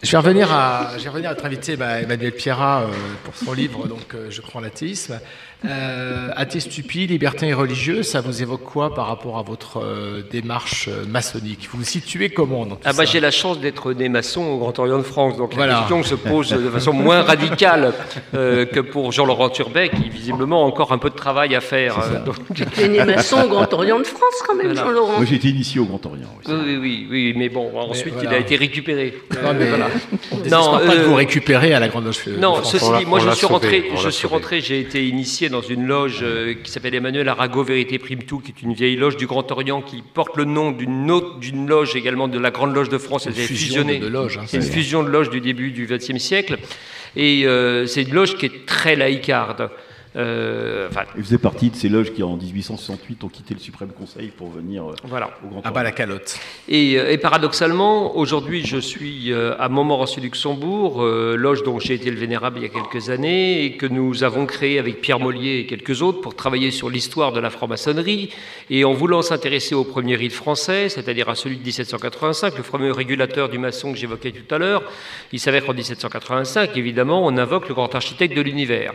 Je 0.00 0.12
vais 0.12 0.18
revenir 0.18 0.52
à, 0.52 0.90
je 0.96 1.02
vais 1.02 1.08
revenir 1.08 1.30
à 1.30 1.34
notre 1.34 1.44
invité 1.44 1.76
bah, 1.76 2.00
Emmanuel 2.00 2.30
Pierrat 2.30 2.82
euh, 2.82 2.92
pour 3.24 3.34
son 3.34 3.52
livre, 3.52 3.88
donc 3.88 4.14
euh, 4.14 4.30
Je 4.30 4.40
crois 4.40 4.60
en 4.60 4.64
l'athéisme. 4.64 5.18
Euh, 5.64 6.28
athée 6.36 6.60
stupide, 6.60 7.10
libertin 7.10 7.48
et 7.48 7.52
religieux, 7.52 8.04
ça 8.04 8.20
vous 8.20 8.42
évoque 8.42 8.62
quoi 8.62 8.94
par 8.94 9.08
rapport 9.08 9.38
à 9.38 9.42
votre 9.42 9.80
euh, 9.82 10.22
démarche 10.30 10.86
euh, 10.88 11.04
maçonnique? 11.08 11.68
Vous 11.72 11.78
vous 11.78 11.84
situez 11.84 12.28
comment 12.30 12.64
dans 12.64 12.76
tout 12.76 12.82
Ah 12.84 12.92
bah, 12.92 13.04
ça? 13.04 13.04
j'ai 13.06 13.18
la 13.18 13.32
chance 13.32 13.58
d'être 13.58 13.92
né 13.92 14.08
maçon 14.08 14.44
au 14.44 14.58
Grand 14.58 14.78
Orient 14.78 14.98
de 14.98 15.02
France, 15.02 15.36
donc 15.36 15.54
Voilà. 15.56 15.72
la 15.72 15.78
question 15.80 16.04
se 16.04 16.14
pose 16.14 16.50
de 16.50 16.70
façon 16.70 16.92
moins 16.92 17.22
radicale 17.22 17.92
euh, 18.34 18.66
que 18.66 18.78
pour 18.78 19.10
Jean-Laurent 19.10 19.48
Turbet, 19.48 19.88
qui 19.88 20.08
visiblement 20.08 20.62
a 20.62 20.66
encore 20.68 20.92
un 20.92 20.98
peu 20.98 21.10
de 21.10 21.16
travail 21.16 21.56
à 21.56 21.60
faire. 21.60 21.98
euh, 21.98 22.24
donc- 22.24 22.36
Tu 22.54 22.64
es 22.80 22.86
né 22.88 23.04
maçon 23.04 23.42
au 23.42 23.48
Grand 23.48 23.72
Orient 23.74 23.98
de 23.98 24.04
France 24.06 24.20
quand 24.46 24.54
même, 24.54 24.66
Voilà. 24.66 24.82
Jean-Laurent. 24.84 25.16
Moi 25.16 25.24
j'ai 25.28 25.34
été 25.34 25.48
initié 25.48 25.80
au 25.80 25.86
Grand 25.86 26.06
Orient. 26.06 26.28
oui. 26.46 26.54
Oui, 26.54 26.76
oui, 26.80 27.06
oui, 27.10 27.34
mais 27.36 27.48
bon, 27.48 27.72
ensuite 27.76 28.14
voilà. 28.14 28.30
il 28.30 28.34
a 28.36 28.38
été 28.38 28.54
récupéré. 28.54 29.14
Non, 29.42 29.54
mais 29.58 29.66
voilà. 29.66 29.88
on 30.30 30.36
désespère 30.36 30.80
pas 30.86 30.96
de 30.96 31.02
vous 31.02 31.14
récupérer 31.14 31.74
à 31.74 31.80
la 31.80 31.88
Grande 31.88 32.04
Loge. 32.04 32.18
Non, 32.38 32.54
France. 32.54 32.70
ceci 32.72 32.90
dit, 33.00 33.06
moi 33.06 33.18
je 33.18 33.30
suis 33.30 33.46
rentré, 33.46 33.90
je 33.96 34.08
suis 34.08 34.28
rentré, 34.28 34.60
j'ai 34.60 34.78
été 34.78 35.04
initié 35.08 35.47
dans 35.48 35.60
une 35.60 35.86
loge 35.86 36.20
euh, 36.22 36.54
qui 36.54 36.70
s'appelle 36.70 36.94
Emmanuel 36.94 37.28
Arago 37.28 37.62
Vérité 37.62 37.98
Prime 37.98 38.22
Tout, 38.22 38.40
qui 38.40 38.52
est 38.52 38.62
une 38.62 38.72
vieille 38.72 38.96
loge 38.96 39.16
du 39.16 39.26
Grand 39.26 39.50
Orient 39.50 39.82
qui 39.82 40.02
porte 40.02 40.36
le 40.36 40.44
nom 40.44 40.70
d'une 40.70 41.10
autre, 41.10 41.38
d'une 41.38 41.68
loge 41.68 41.96
également 41.96 42.28
de 42.28 42.38
la 42.38 42.50
Grande 42.50 42.74
Loge 42.74 42.88
de 42.88 42.98
France. 42.98 43.26
Une 43.26 43.32
fusion 43.32 43.84
de 43.84 44.06
loges, 44.06 44.38
hein, 44.38 44.44
c'est 44.46 44.58
une 44.58 44.62
fusion 44.62 45.02
de 45.02 45.08
loges 45.08 45.30
du 45.30 45.40
début 45.40 45.70
du 45.70 45.86
XXe 45.86 46.18
siècle, 46.18 46.58
et 47.16 47.46
euh, 47.46 47.86
c'est 47.86 48.02
une 48.02 48.14
loge 48.14 48.36
qui 48.36 48.46
est 48.46 48.66
très 48.66 48.96
laïcarde. 48.96 49.70
Euh, 50.18 50.88
enfin, 50.90 51.02
Il 51.16 51.22
faisait 51.22 51.38
partie 51.38 51.70
de 51.70 51.76
ces 51.76 51.88
loges 51.88 52.12
qui 52.12 52.24
en 52.24 52.36
1868 52.36 53.22
ont 53.22 53.28
quitté 53.28 53.54
le 53.54 53.60
Suprême 53.60 53.90
Conseil 53.90 54.32
pour 54.36 54.50
venir 54.50 54.90
euh, 54.90 54.94
voilà. 55.04 55.30
au 55.44 55.48
Grand 55.48 55.62
Ah 55.64 55.70
bah 55.70 55.84
la 55.84 55.92
calotte. 55.92 56.38
Et, 56.68 56.98
euh, 56.98 57.12
et 57.12 57.18
paradoxalement, 57.18 58.16
aujourd'hui, 58.16 58.66
je 58.66 58.78
suis 58.78 59.32
euh, 59.32 59.54
à 59.60 59.68
Montmorency-Luxembourg, 59.68 61.02
euh, 61.04 61.36
loge 61.36 61.62
dont 61.62 61.78
j'ai 61.78 61.94
été 61.94 62.10
le 62.10 62.16
vénérable 62.16 62.58
il 62.58 62.62
y 62.64 62.66
a 62.66 62.68
quelques 62.68 63.10
années, 63.10 63.64
et 63.64 63.76
que 63.76 63.86
nous 63.86 64.24
avons 64.24 64.44
créé 64.46 64.80
avec 64.80 65.00
Pierre 65.00 65.20
Mollier 65.20 65.60
et 65.60 65.66
quelques 65.66 66.02
autres 66.02 66.20
pour 66.20 66.34
travailler 66.34 66.72
sur 66.72 66.90
l'histoire 66.90 67.32
de 67.32 67.38
la 67.38 67.50
franc-maçonnerie. 67.50 68.30
Et 68.70 68.84
en 68.84 68.94
voulant 68.94 69.22
s'intéresser 69.22 69.76
au 69.76 69.84
premier 69.84 70.16
rite 70.16 70.32
français, 70.32 70.88
c'est-à-dire 70.88 71.28
à 71.28 71.36
celui 71.36 71.58
de 71.58 71.62
1785, 71.62 72.56
le 72.56 72.64
fameux 72.64 72.90
régulateur 72.90 73.48
du 73.48 73.58
maçon 73.58 73.92
que 73.92 73.98
j'évoquais 73.98 74.32
tout 74.32 74.52
à 74.52 74.58
l'heure, 74.58 74.82
il 75.32 75.38
s'avère 75.38 75.64
qu'en 75.64 75.74
1785, 75.74 76.76
évidemment, 76.76 77.24
on 77.24 77.36
invoque 77.38 77.68
le 77.68 77.74
grand 77.74 77.94
architecte 77.94 78.36
de 78.36 78.42
l'univers. 78.42 78.94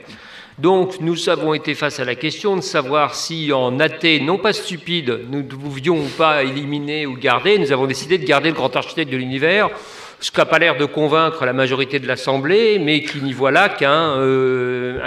Donc, 0.59 0.99
nous 0.99 1.29
avons 1.29 1.53
été 1.53 1.73
face 1.73 1.99
à 1.99 2.05
la 2.05 2.15
question 2.15 2.55
de 2.55 2.61
savoir 2.61 3.15
si, 3.15 3.51
en 3.51 3.79
athée, 3.79 4.19
non 4.19 4.37
pas 4.37 4.53
stupide, 4.53 5.21
nous 5.29 5.43
pouvions 5.43 5.97
ou 5.97 6.09
pas 6.17 6.43
éliminer 6.43 7.07
ou 7.07 7.17
garder. 7.17 7.57
Nous 7.57 7.71
avons 7.71 7.87
décidé 7.87 8.19
de 8.19 8.25
garder 8.25 8.49
le 8.49 8.55
grand 8.55 8.75
architecte 8.75 9.11
de 9.11 9.17
l'univers. 9.17 9.69
Ce 10.23 10.31
qui 10.31 10.37
n'a 10.37 10.45
pas 10.45 10.57
l'air 10.57 10.77
de 10.77 10.85
convaincre 10.85 11.45
la 11.45 11.51
majorité 11.51 11.99
de 11.99 12.07
l'Assemblée, 12.07 12.79
mais 12.79 13.01
qui 13.03 13.19
n'y 13.21 13.33
voit 13.33 13.51
là 13.51 13.67
qu'un 13.67 14.17
euh, 14.17 14.97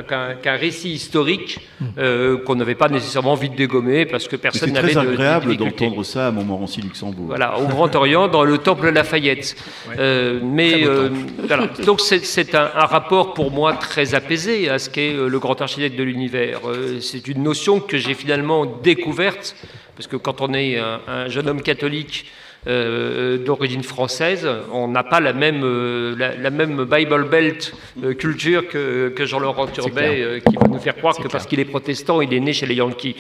récit 0.45 0.91
historique 0.91 1.59
euh, 1.99 2.37
qu'on 2.37 2.55
n'avait 2.55 2.75
pas 2.75 2.89
nécessairement 2.91 3.33
envie 3.33 3.49
de 3.49 3.57
dégommer 3.57 4.05
parce 4.05 4.29
que 4.29 4.37
personne 4.37 4.69
C'est 4.69 4.75
n'avait 4.75 4.93
très 4.93 5.01
de- 5.03 5.07
de 5.07 5.13
agréable 5.15 5.47
difficulté. 5.57 5.85
d'entendre 5.87 6.05
ça 6.05 6.27
à 6.27 6.31
Montmorency-Luxembourg. 6.33 7.27
Voilà, 7.29 7.59
au 7.59 7.67
Grand 7.67 7.95
Orient, 7.97 8.29
dans 8.29 8.45
le 8.45 8.59
temple 8.59 8.91
Lafayette. 8.91 9.57
Euh, 9.99 10.39
mais 10.43 10.85
voilà. 11.47 11.69
donc 11.85 12.01
c'est- 12.03 12.25
c'est 12.25 12.55
un, 12.55 12.71
un 12.75 12.85
rapport 12.87 13.33
pour 13.33 13.51
moi 13.51 13.73
très 13.73 14.15
apaisé 14.15 14.69
à 14.69 14.79
ce 14.79 14.91
qu'est 14.91 15.15
le 15.15 15.39
grand 15.39 15.61
architecte 15.63 15.97
de 15.97 16.03
l'univers. 16.03 16.61
C'est 17.01 17.27
une 17.27 17.43
notion 17.43 17.81
que 17.81 17.97
j'ai 17.97 18.13
finalement 18.15 18.67
découverte 18.67 19.57
parce 19.97 20.07
que 20.09 20.17
quand 20.17 20.43
on 20.43 20.53
est 20.53 20.79
un, 20.79 21.01
un 21.09 21.29
jeune 21.29 21.49
homme 21.49 21.63
catholique 21.63 22.27
euh, 22.67 23.39
d'origine 23.39 23.83
française, 23.83 24.49
on 24.73 24.89
n'a 24.89 25.05
pas 25.05 25.21
la 25.21 25.33
même, 25.33 25.63
euh, 25.65 26.15
la, 26.19 26.35
la 26.37 26.51
même 26.51 26.85
Bible 26.85 27.29
Belt 27.29 27.73
euh, 28.03 28.15
culture 28.15 28.67
que, 28.69 29.09
que 29.11 29.25
Jean-Laurent 29.25 29.67
Turbet, 29.69 30.43
qui 30.47 30.57
veut 30.57 30.69
nous 30.69 30.79
faire 30.81 30.97
croire 30.97 31.17
que 31.17 31.29
parce 31.29 31.47
qu'il 31.47 31.61
est 31.61 31.65
protestant, 31.65 32.21
il 32.21 32.33
est 32.35 32.41
né 32.41 32.53
chez 32.53 32.67
les 32.67 32.75
Yankees. 32.75 33.17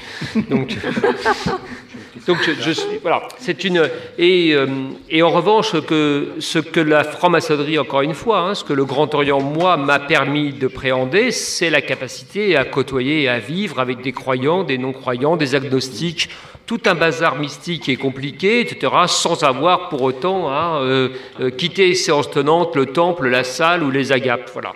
Donc, 0.51 0.77
donc 2.27 2.39
je, 2.45 2.53
je 2.61 2.71
suis- 2.73 2.99
voilà, 3.03 3.23
c'est 3.39 3.63
une 3.65 3.89
et, 4.19 4.55
et 5.11 5.23
en 5.23 5.31
revanche 5.31 5.81
que 5.87 6.29
ce 6.41 6.59
que 6.59 6.81
la 6.81 7.05
franc-maçonnerie 7.05 7.79
encore 7.79 8.03
une 8.03 8.15
fois, 8.15 8.41
hein, 8.41 8.55
ce 8.55 8.65
que 8.65 8.73
le 8.73 8.85
Grand 8.85 9.15
Orient 9.15 9.41
moi 9.41 9.77
m'a 9.77 9.99
permis 10.01 10.53
de 10.53 10.67
préhender, 10.67 11.31
c'est 11.31 11.71
la 11.71 11.81
capacité 11.83 12.57
à 12.57 12.65
côtoyer 12.65 13.23
et 13.23 13.29
à 13.29 13.39
vivre 13.39 13.79
avec 13.79 14.01
des 14.03 14.13
croyants, 14.13 14.65
des 14.65 14.79
non-croyants, 14.79 15.37
des 15.37 15.55
agnostiques, 15.55 16.31
tout 16.67 16.81
un 16.87 16.95
bazar 16.95 17.37
mystique 17.37 17.89
et 17.89 17.97
compliqué, 17.97 18.61
etc., 18.61 18.93
sans 19.07 19.45
avoir 19.45 19.89
pour 19.89 20.03
autant 20.03 20.49
à 20.49 20.81
euh, 20.83 21.11
euh, 21.41 21.51
quitter 21.51 21.89
les 21.89 21.95
séances 21.95 22.31
tenantes, 22.31 22.75
le 22.75 22.87
temple, 22.87 23.29
la 23.29 23.45
salle 23.45 23.83
ou 23.83 23.91
les 23.91 24.12
agapes. 24.12 24.51
Voilà. 24.53 24.73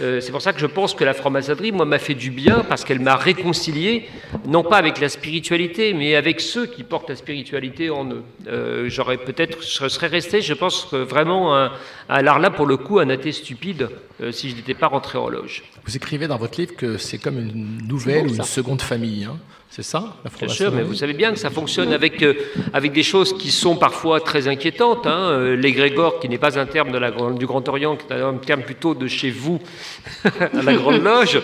Euh, 0.00 0.20
c'est 0.20 0.32
pour 0.32 0.42
ça 0.42 0.52
que 0.52 0.58
je 0.58 0.66
pense 0.66 0.92
que 0.92 1.04
la 1.04 1.14
franc-maçonnerie, 1.14 1.70
moi, 1.70 1.84
m'a 1.84 2.00
fait 2.00 2.14
du 2.14 2.30
bien 2.32 2.64
parce 2.68 2.84
qu'elle 2.84 2.98
m'a 2.98 3.14
réconcilié, 3.14 4.08
non 4.46 4.64
pas 4.64 4.76
avec 4.78 4.98
la 5.00 5.08
spiritualité, 5.08 5.94
mais 5.94 6.16
avec 6.16 6.40
ceux 6.40 6.66
qui 6.66 6.82
portent 6.82 7.10
la 7.10 7.14
spiritualité 7.14 7.90
en 7.90 8.04
eux. 8.10 8.22
Euh, 8.48 8.88
J'aurais 8.88 9.18
peut-être, 9.18 9.58
je 9.62 9.86
serais 9.88 10.08
resté, 10.08 10.40
je 10.40 10.54
pense, 10.54 10.92
vraiment, 10.92 11.56
un, 11.56 11.70
alors 12.08 12.40
là, 12.40 12.50
pour 12.50 12.66
le 12.66 12.76
coup, 12.76 12.98
un 12.98 13.08
athée 13.08 13.30
stupide, 13.30 13.88
euh, 14.20 14.32
si 14.32 14.50
je 14.50 14.56
n'étais 14.56 14.74
pas 14.74 14.88
rentré 14.88 15.16
en 15.16 15.28
loge. 15.28 15.62
Vous 15.86 15.94
écrivez 15.94 16.26
dans 16.26 16.38
votre 16.38 16.58
livre 16.60 16.74
que 16.74 16.98
c'est 16.98 17.18
comme 17.18 17.38
une 17.38 17.86
nouvelle 17.86 18.26
ou 18.26 18.34
une 18.34 18.42
seconde 18.42 18.82
famille. 18.82 19.24
hein. 19.24 19.36
C'est 19.76 19.82
ça, 19.82 20.14
la 20.24 20.30
Bien 20.38 20.46
sûr, 20.54 20.70
mais 20.70 20.82
vous 20.84 20.94
savez 20.94 21.14
bien 21.14 21.32
que 21.32 21.38
ça 21.38 21.50
fonctionne 21.50 21.92
avec, 21.92 22.22
euh, 22.22 22.34
avec 22.72 22.92
des 22.92 23.02
choses 23.02 23.36
qui 23.36 23.50
sont 23.50 23.74
parfois 23.74 24.20
très 24.20 24.46
inquiétantes. 24.46 25.04
Hein. 25.04 25.30
Euh, 25.32 25.56
L'égrégore, 25.56 26.20
qui 26.20 26.28
n'est 26.28 26.38
pas 26.38 26.56
un 26.60 26.66
terme 26.66 26.92
de 26.92 26.98
la, 26.98 27.10
du 27.10 27.44
Grand 27.44 27.68
Orient, 27.68 27.96
qui 27.96 28.06
est 28.12 28.20
un 28.20 28.34
terme 28.34 28.62
plutôt 28.62 28.94
de 28.94 29.08
chez 29.08 29.30
vous, 29.32 29.58
à 30.24 30.62
la 30.62 30.74
Grande 30.74 31.02
Loge. 31.08 31.40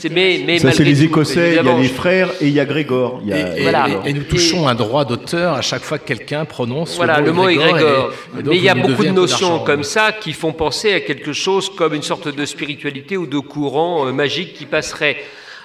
C'est- 0.00 0.08
Mais, 0.08 0.42
mais 0.44 0.58
Ça, 0.58 0.72
c'est 0.72 0.82
les 0.82 1.04
Écossais, 1.04 1.50
il 1.50 1.64
y 1.64 1.68
a 1.68 1.78
les 1.78 1.86
frères 1.86 2.30
et 2.40 2.48
il 2.48 2.52
y 2.52 2.58
a 2.58 2.64
Grégor. 2.64 3.20
Il 3.22 3.28
y 3.28 3.32
a- 3.32 3.56
Et, 3.56 3.60
et- 3.60 3.62
Voilà. 3.62 3.86
et- 4.04 4.10
et 4.10 4.12
nous 4.12 4.24
touchons 4.24 4.66
un 4.66 4.74
droit 4.74 5.04
d'auteur 5.04 5.54
à 5.54 5.60
chaque 5.62 5.82
fois 5.82 5.98
que 6.00 6.06
quelqu'un 6.08 6.44
prononce 6.46 6.96
Voilà, 6.96 7.20
le 7.20 7.32
mot 7.32 7.48
égrégore, 7.48 8.10
Mais 8.44 8.56
il 8.56 8.62
y 8.64 8.68
a 8.68 8.74
beaucoup 8.74 9.04
de 9.04 9.10
notions 9.10 9.60
comme 9.60 9.84
ça 9.84 10.10
qui 10.10 10.32
font 10.32 10.52
penser 10.52 10.94
à 10.94 11.00
quelque 11.00 11.32
chose 11.32 11.70
comme 11.70 11.94
une 11.94 12.02
sorte 12.02 12.26
de 12.26 12.44
spiritualité 12.44 13.16
ou 13.16 13.26
de 13.28 13.38
courant 13.38 14.08
euh, 14.08 14.10
magique 14.12 14.54
qui 14.54 14.66
passerait. 14.66 15.18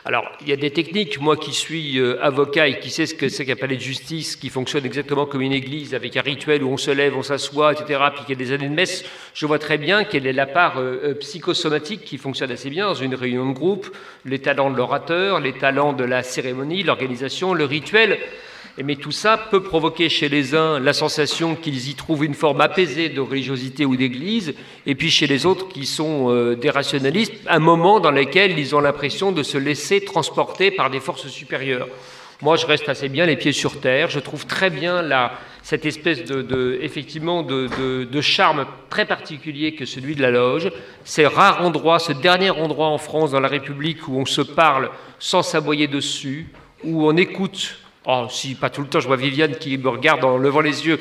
Alors, 0.05 0.29
il 0.41 0.49
y 0.49 0.51
a 0.51 0.57
des 0.57 0.71
techniques, 0.71 1.21
moi 1.21 1.37
qui 1.37 1.53
suis 1.53 1.97
euh, 1.97 2.21
avocat 2.21 2.67
et 2.67 2.79
qui 2.79 2.89
sais 2.89 3.05
ce 3.05 3.15
que 3.15 3.29
c'est 3.29 3.45
qu'un 3.45 3.55
palais 3.55 3.77
de 3.77 3.81
justice 3.81 4.35
qui 4.35 4.49
fonctionne 4.49 4.85
exactement 4.85 5.25
comme 5.25 5.41
une 5.41 5.53
église 5.53 5.95
avec 5.95 6.17
un 6.17 6.21
rituel 6.21 6.61
où 6.61 6.67
on 6.67 6.75
se 6.75 6.91
lève, 6.91 7.15
on 7.15 7.23
s'assoit, 7.23 7.71
etc., 7.71 8.01
puis 8.13 8.25
qu'il 8.25 8.37
y 8.37 8.43
a 8.43 8.45
des 8.45 8.51
années 8.51 8.67
de 8.67 8.73
messe, 8.73 9.05
je 9.33 9.45
vois 9.45 9.59
très 9.59 9.77
bien 9.77 10.03
quelle 10.03 10.27
est 10.27 10.33
la 10.33 10.45
part 10.45 10.77
euh, 10.77 10.99
euh, 11.05 11.13
psychosomatique 11.13 12.03
qui 12.03 12.17
fonctionne 12.17 12.51
assez 12.51 12.69
bien 12.69 12.87
dans 12.87 12.95
une 12.95 13.15
réunion 13.15 13.47
de 13.47 13.53
groupe, 13.53 13.95
les 14.25 14.39
talents 14.39 14.69
de 14.69 14.75
l'orateur, 14.75 15.39
les 15.39 15.53
talents 15.53 15.93
de 15.93 16.03
la 16.03 16.21
cérémonie, 16.21 16.83
l'organisation, 16.83 17.53
le 17.53 17.63
rituel. 17.63 18.19
Mais 18.82 18.95
tout 18.95 19.11
ça 19.11 19.38
peut 19.38 19.61
provoquer 19.61 20.09
chez 20.09 20.30
les 20.30 20.55
uns 20.55 20.80
la 20.80 20.93
sensation 20.93 21.55
qu'ils 21.55 21.89
y 21.89 21.93
trouvent 21.93 22.26
une 22.26 22.34
forme 22.34 22.61
apaisée 22.61 23.09
de 23.09 23.21
religiosité 23.21 23.86
ou 23.86 23.95
d'église, 23.95 24.55
et 24.88 24.95
puis 24.95 25.11
chez 25.11 25.28
les 25.28 25.45
autres 25.45 25.67
qui 25.67 25.86
sont 25.86 26.32
euh, 26.32 26.55
des 26.55 26.71
rationalistes, 26.71 27.34
un 27.47 27.59
moment 27.59 27.99
dans 27.99 28.09
lequel 28.09 28.57
ils 28.57 28.76
ont 28.76 28.80
l'impression 28.80 29.32
de 29.32 29.43
se 29.43 29.59
laisser 29.59 30.03
transporter 30.03 30.71
par 30.71 30.89
des 30.89 30.99
forces 30.99 31.28
supérieures. 31.28 31.88
Moi, 32.41 32.57
je 32.57 32.65
reste 32.65 32.89
assez 32.89 33.07
bien 33.07 33.26
les 33.26 33.38
pieds 33.38 33.53
sur 33.53 33.80
terre. 33.80 34.09
Je 34.09 34.19
trouve 34.19 34.45
très 34.45 34.69
bien 34.69 35.07
cette 35.61 35.86
espèce 35.86 36.26
de, 36.26 36.41
de- 36.41 36.78
effectivement, 36.82 37.41
de, 37.41 38.21
charme 38.21 38.65
très 38.89 39.05
particulier 39.05 39.76
que 39.76 39.86
celui 39.86 40.15
de 40.15 40.21
la 40.21 40.32
loge. 40.32 40.69
Ces 41.05 41.26
rares 41.26 41.61
endroits, 41.61 41.99
ce 41.99 42.11
dernier 42.11 42.49
endroit 42.49 42.88
en 42.88 42.97
France, 42.97 43.32
dans 43.32 43.39
la 43.39 43.47
République, 43.47 44.09
où 44.09 44.17
on 44.17 44.26
se 44.26 44.41
parle 44.41 44.89
sans 45.19 45.41
s'aboyer 45.41 45.88
dessus, 45.88 46.49
où 46.84 47.07
on 47.07 47.15
écoute. 47.15 47.78
Oh, 48.05 48.25
si, 48.29 48.55
pas 48.55 48.69
tout 48.69 48.81
le 48.81 48.87
temps, 48.87 48.99
je 48.99 49.07
vois 49.07 49.15
Viviane 49.15 49.55
qui 49.55 49.77
me 49.77 49.87
regarde 49.87 50.25
en 50.25 50.37
levant 50.37 50.59
les 50.59 50.85
yeux. 50.85 50.99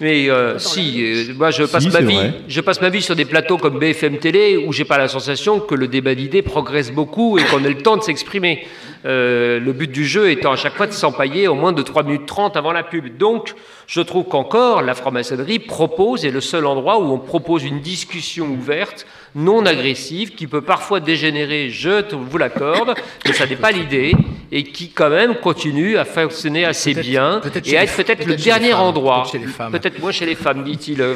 Mais 0.00 0.28
euh, 0.28 0.58
si, 0.58 1.02
euh, 1.02 1.32
moi 1.34 1.50
je 1.50 1.62
passe, 1.62 1.84
Si, 1.84 1.88
ma 1.88 2.00
vie, 2.00 2.14
vrai. 2.14 2.34
je 2.46 2.60
passe 2.60 2.80
ma 2.82 2.90
vie 2.90 3.00
sur 3.00 3.16
des 3.16 3.24
plateaux 3.24 3.56
comme 3.56 3.78
BFM 3.78 4.18
Télé 4.18 4.58
où 4.58 4.72
j'ai 4.72 4.84
pas 4.84 4.98
la 4.98 5.08
sensation 5.08 5.60
que 5.60 5.74
le 5.74 5.88
débat 5.88 6.14
d'idées 6.14 6.42
progresse 6.42 6.92
beaucoup 6.92 7.38
et 7.38 7.44
qu'on 7.44 7.64
ait 7.64 7.70
le 7.70 7.80
temps 7.82 7.96
de 7.96 8.02
s'exprimer. 8.02 8.66
Euh, 9.04 9.58
le 9.60 9.72
but 9.72 9.90
du 9.90 10.04
jeu 10.04 10.30
étant 10.30 10.52
à 10.52 10.56
chaque 10.56 10.74
fois 10.74 10.86
de 10.86 10.92
s'empailler 10.92 11.48
au 11.48 11.54
moins 11.54 11.72
de 11.72 11.82
3 11.82 12.02
minutes 12.02 12.26
30 12.26 12.56
avant 12.56 12.72
la 12.72 12.82
pub. 12.82 13.16
Donc, 13.16 13.54
je 13.86 14.00
trouve 14.00 14.26
qu'encore 14.26 14.82
la 14.82 14.94
franc-maçonnerie 14.94 15.58
propose, 15.58 16.24
est 16.24 16.30
le 16.30 16.40
seul 16.40 16.66
endroit 16.66 16.98
où 16.98 17.12
on 17.12 17.18
propose 17.18 17.64
une 17.64 17.80
discussion 17.80 18.46
ouverte, 18.46 19.06
non 19.34 19.64
agressive, 19.64 20.34
qui 20.34 20.46
peut 20.46 20.60
parfois 20.60 21.00
dégénérer, 21.00 21.70
je 21.70 22.14
vous 22.14 22.38
l'accorde, 22.38 22.94
mais 23.24 23.32
ça 23.32 23.46
n'est 23.46 23.56
pas 23.56 23.72
l'idée, 23.72 24.14
et 24.54 24.64
qui 24.64 24.90
quand 24.90 25.08
même 25.08 25.36
continue 25.36 25.96
à 25.96 26.04
fonctionner 26.04 26.66
assez 26.66 26.92
bien, 26.92 27.40
et 27.64 27.78
à 27.78 27.84
être 27.84 27.96
peut-être 27.96 28.26
le 28.26 28.36
dernier 28.36 28.74
endroit. 28.74 29.22
peut-être 29.22 29.32
chez 29.32 29.38
les 29.38 29.46
femmes. 29.46 29.72
Peut-être 29.72 29.98
moins 29.98 30.12
chez 30.12 30.26
les 30.26 30.34
femmes, 30.34 30.62
dit-il. 30.62 31.00
euh. 31.00 31.14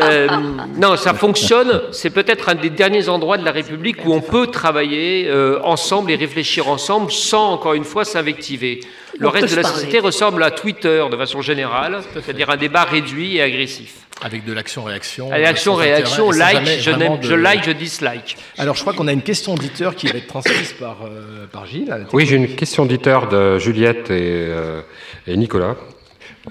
Euh, 0.00 0.28
non, 0.78 0.96
ça 0.96 1.14
fonctionne. 1.14 1.82
C'est 1.90 2.10
peut-être 2.10 2.48
un 2.48 2.54
des 2.54 2.70
derniers 2.70 3.08
endroits 3.08 3.38
de 3.38 3.44
la 3.44 3.50
République 3.50 4.06
où 4.06 4.12
on 4.12 4.20
peut 4.20 4.46
travailler 4.46 5.26
euh, 5.28 5.58
ensemble 5.64 6.12
et 6.12 6.16
réfléchir 6.16 6.68
ensemble 6.68 7.10
sans, 7.10 7.50
encore 7.50 7.74
une 7.74 7.84
fois, 7.84 8.04
s'invectiver. 8.04 8.80
Le 9.18 9.28
reste 9.28 9.50
de 9.50 9.56
la 9.56 9.62
parler. 9.62 9.76
société 9.76 9.98
ressemble 10.00 10.42
à 10.42 10.50
Twitter 10.50 11.04
de 11.10 11.16
façon 11.16 11.42
générale, 11.42 12.00
c'est-à-dire 12.14 12.50
un 12.50 12.56
débat 12.56 12.84
réduit 12.84 13.36
et 13.36 13.42
agressif. 13.42 13.94
Avec 14.24 14.44
de 14.44 14.52
l'action-réaction. 14.52 15.32
Allez, 15.32 15.44
action, 15.46 15.72
sans 15.72 15.78
réaction, 15.78 16.30
intérêt, 16.30 16.52
sans 16.52 16.60
like, 16.60 16.80
je, 16.80 16.90
de- 16.92 17.22
je 17.22 17.34
like, 17.34 17.64
je 17.64 17.70
dislike. 17.72 18.36
Alors, 18.56 18.76
je 18.76 18.80
crois 18.82 18.92
qu'on 18.92 19.08
a 19.08 19.12
une 19.12 19.22
question 19.22 19.54
auditeur 19.54 19.96
qui 19.96 20.06
va 20.06 20.18
être 20.18 20.28
transmise 20.28 20.74
par, 20.78 20.98
euh, 21.04 21.46
par 21.50 21.66
Gilles. 21.66 22.06
Oui, 22.12 22.24
j'ai 22.26 22.36
une 22.36 22.54
question 22.54 22.84
auditeur 22.84 23.28
de 23.28 23.58
Juliette 23.58 24.10
et, 24.10 24.46
euh, 24.48 24.80
et 25.26 25.36
Nicolas. 25.36 25.76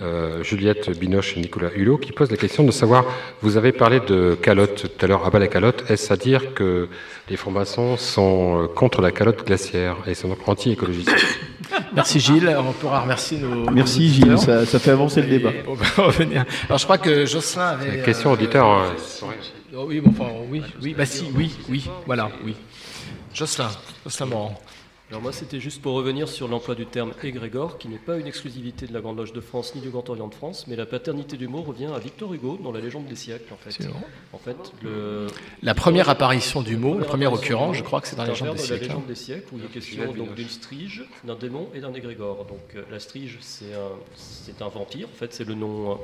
Euh, 0.02 0.42
Juliette 0.44 0.98
Binoche 0.98 1.36
et 1.36 1.42
Nicolas 1.42 1.70
Hulot 1.76 1.98
qui 1.98 2.14
posent 2.14 2.32
la 2.32 2.38
question 2.38 2.64
de 2.64 2.72
savoir, 2.72 3.06
vous 3.42 3.58
avez 3.58 3.74
parlé 3.74 4.00
de 4.00 4.36
calotte 4.42 4.90
tout 4.98 5.06
à 5.06 5.08
l'heure, 5.08 5.26
abat 5.26 5.40
la 5.40 5.48
calotte, 5.48 5.84
est-ce 5.90 6.14
à 6.14 6.16
dire 6.16 6.54
que 6.54 6.88
les 7.30 7.36
francs-maçons 7.36 7.98
sont 7.98 8.70
contre 8.74 9.02
la 9.02 9.12
calotte 9.12 9.46
glaciaire 9.46 9.98
et 10.08 10.14
sont 10.14 10.30
donc 10.30 10.48
anti-écologistes? 10.48 11.12
Merci 11.94 12.20
Gilles, 12.20 12.56
on 12.58 12.72
pourra 12.74 13.02
remercier 13.02 13.38
nos. 13.40 13.70
Merci 13.70 14.02
nos 14.02 14.08
Gilles, 14.08 14.38
ça, 14.38 14.66
ça 14.66 14.80
fait 14.80 14.92
avancer 14.92 15.22
le 15.22 15.28
débat. 15.28 15.52
On 15.68 15.74
va 15.74 15.86
revenir. 16.04 16.46
Alors 16.68 16.78
je 16.78 16.84
crois 16.84 16.98
que 16.98 17.26
Jocelyn 17.26 17.68
avait. 17.68 17.98
La 17.98 18.04
question 18.04 18.30
euh, 18.30 18.34
auditeur, 18.34 18.70
euh, 18.70 18.90
oh 19.76 19.86
oui, 19.88 20.00
bon, 20.02 20.12
enfin, 20.12 20.32
oui, 20.50 20.62
oui, 20.82 20.96
bah 20.98 21.06
si, 21.06 21.26
oui, 21.36 21.52
oui, 21.70 21.90
voilà, 22.06 22.30
oui. 22.44 22.56
Jocelyn, 23.34 23.70
Jocelyn 24.04 24.28
Morand. 24.28 24.60
Alors 25.12 25.22
moi, 25.22 25.34
c'était 25.34 25.60
juste 25.60 25.82
pour 25.82 25.92
revenir 25.96 26.30
sur 26.30 26.48
l'emploi 26.48 26.74
du 26.74 26.86
terme 26.86 27.12
égrégore, 27.22 27.78
qui 27.78 27.90
n'est 27.90 27.98
pas 27.98 28.18
une 28.18 28.28
exclusivité 28.28 28.88
de 28.88 28.94
la 28.94 29.02
Grande 29.02 29.18
Loge 29.18 29.34
de 29.34 29.42
France 29.42 29.76
ni 29.76 29.82
du 29.82 29.90
Grand 29.90 30.10
Orient 30.10 30.30
de 30.30 30.34
France, 30.34 30.68
mais 30.68 30.78
la 30.78 30.86
paternité 30.86 31.36
du 31.36 31.50
mot 31.50 31.62
revient 31.64 31.90
à 31.94 32.00
Victor 32.00 32.34
Hugo 32.34 32.58
dans 32.64 32.72
la 32.72 32.80
légende 32.80 33.08
des 33.08 33.18
siècles, 33.18 33.54
en 33.54 33.58
fait. 33.58 33.72
C'est 33.72 33.90
vrai. 33.90 34.00
En 34.32 34.38
fait, 34.38 34.56
le... 34.82 35.28
La 35.64 35.74
première 35.74 36.08
apparition 36.08 36.62
du 36.62 36.78
mot, 36.78 36.98
la 36.98 37.04
première 37.04 37.34
occurrence, 37.34 37.76
je 37.76 37.84
crois 37.84 38.00
que 38.00 38.08
c'est 38.08 38.16
dans 38.16 38.24
la 38.24 38.30
légende 38.30 38.52
des 38.52 38.54
de 38.54 38.60
la 38.60 38.66
siècles. 38.66 38.84
légende 38.86 39.02
hein. 39.04 39.10
des 39.10 39.16
siècles, 39.16 39.54
où 39.54 39.58
il 39.58 39.66
est 39.66 39.68
question 39.68 40.14
donc 40.14 40.34
d'une 40.34 40.48
strige, 40.48 41.04
d'un 41.26 41.36
démon 41.36 41.68
et 41.76 41.82
d'un 41.82 41.94
égrégore. 41.94 42.46
Donc 42.46 42.62
euh, 42.76 42.84
la 42.90 43.02
strige, 43.02 43.38
c'est 43.42 43.74
un, 43.74 43.92
c'est 44.16 44.62
un 44.62 44.70
vampire, 44.70 45.10
en 45.14 45.18
fait, 45.18 45.34
c'est 45.34 45.44
le 45.44 45.56
nom... 45.56 46.00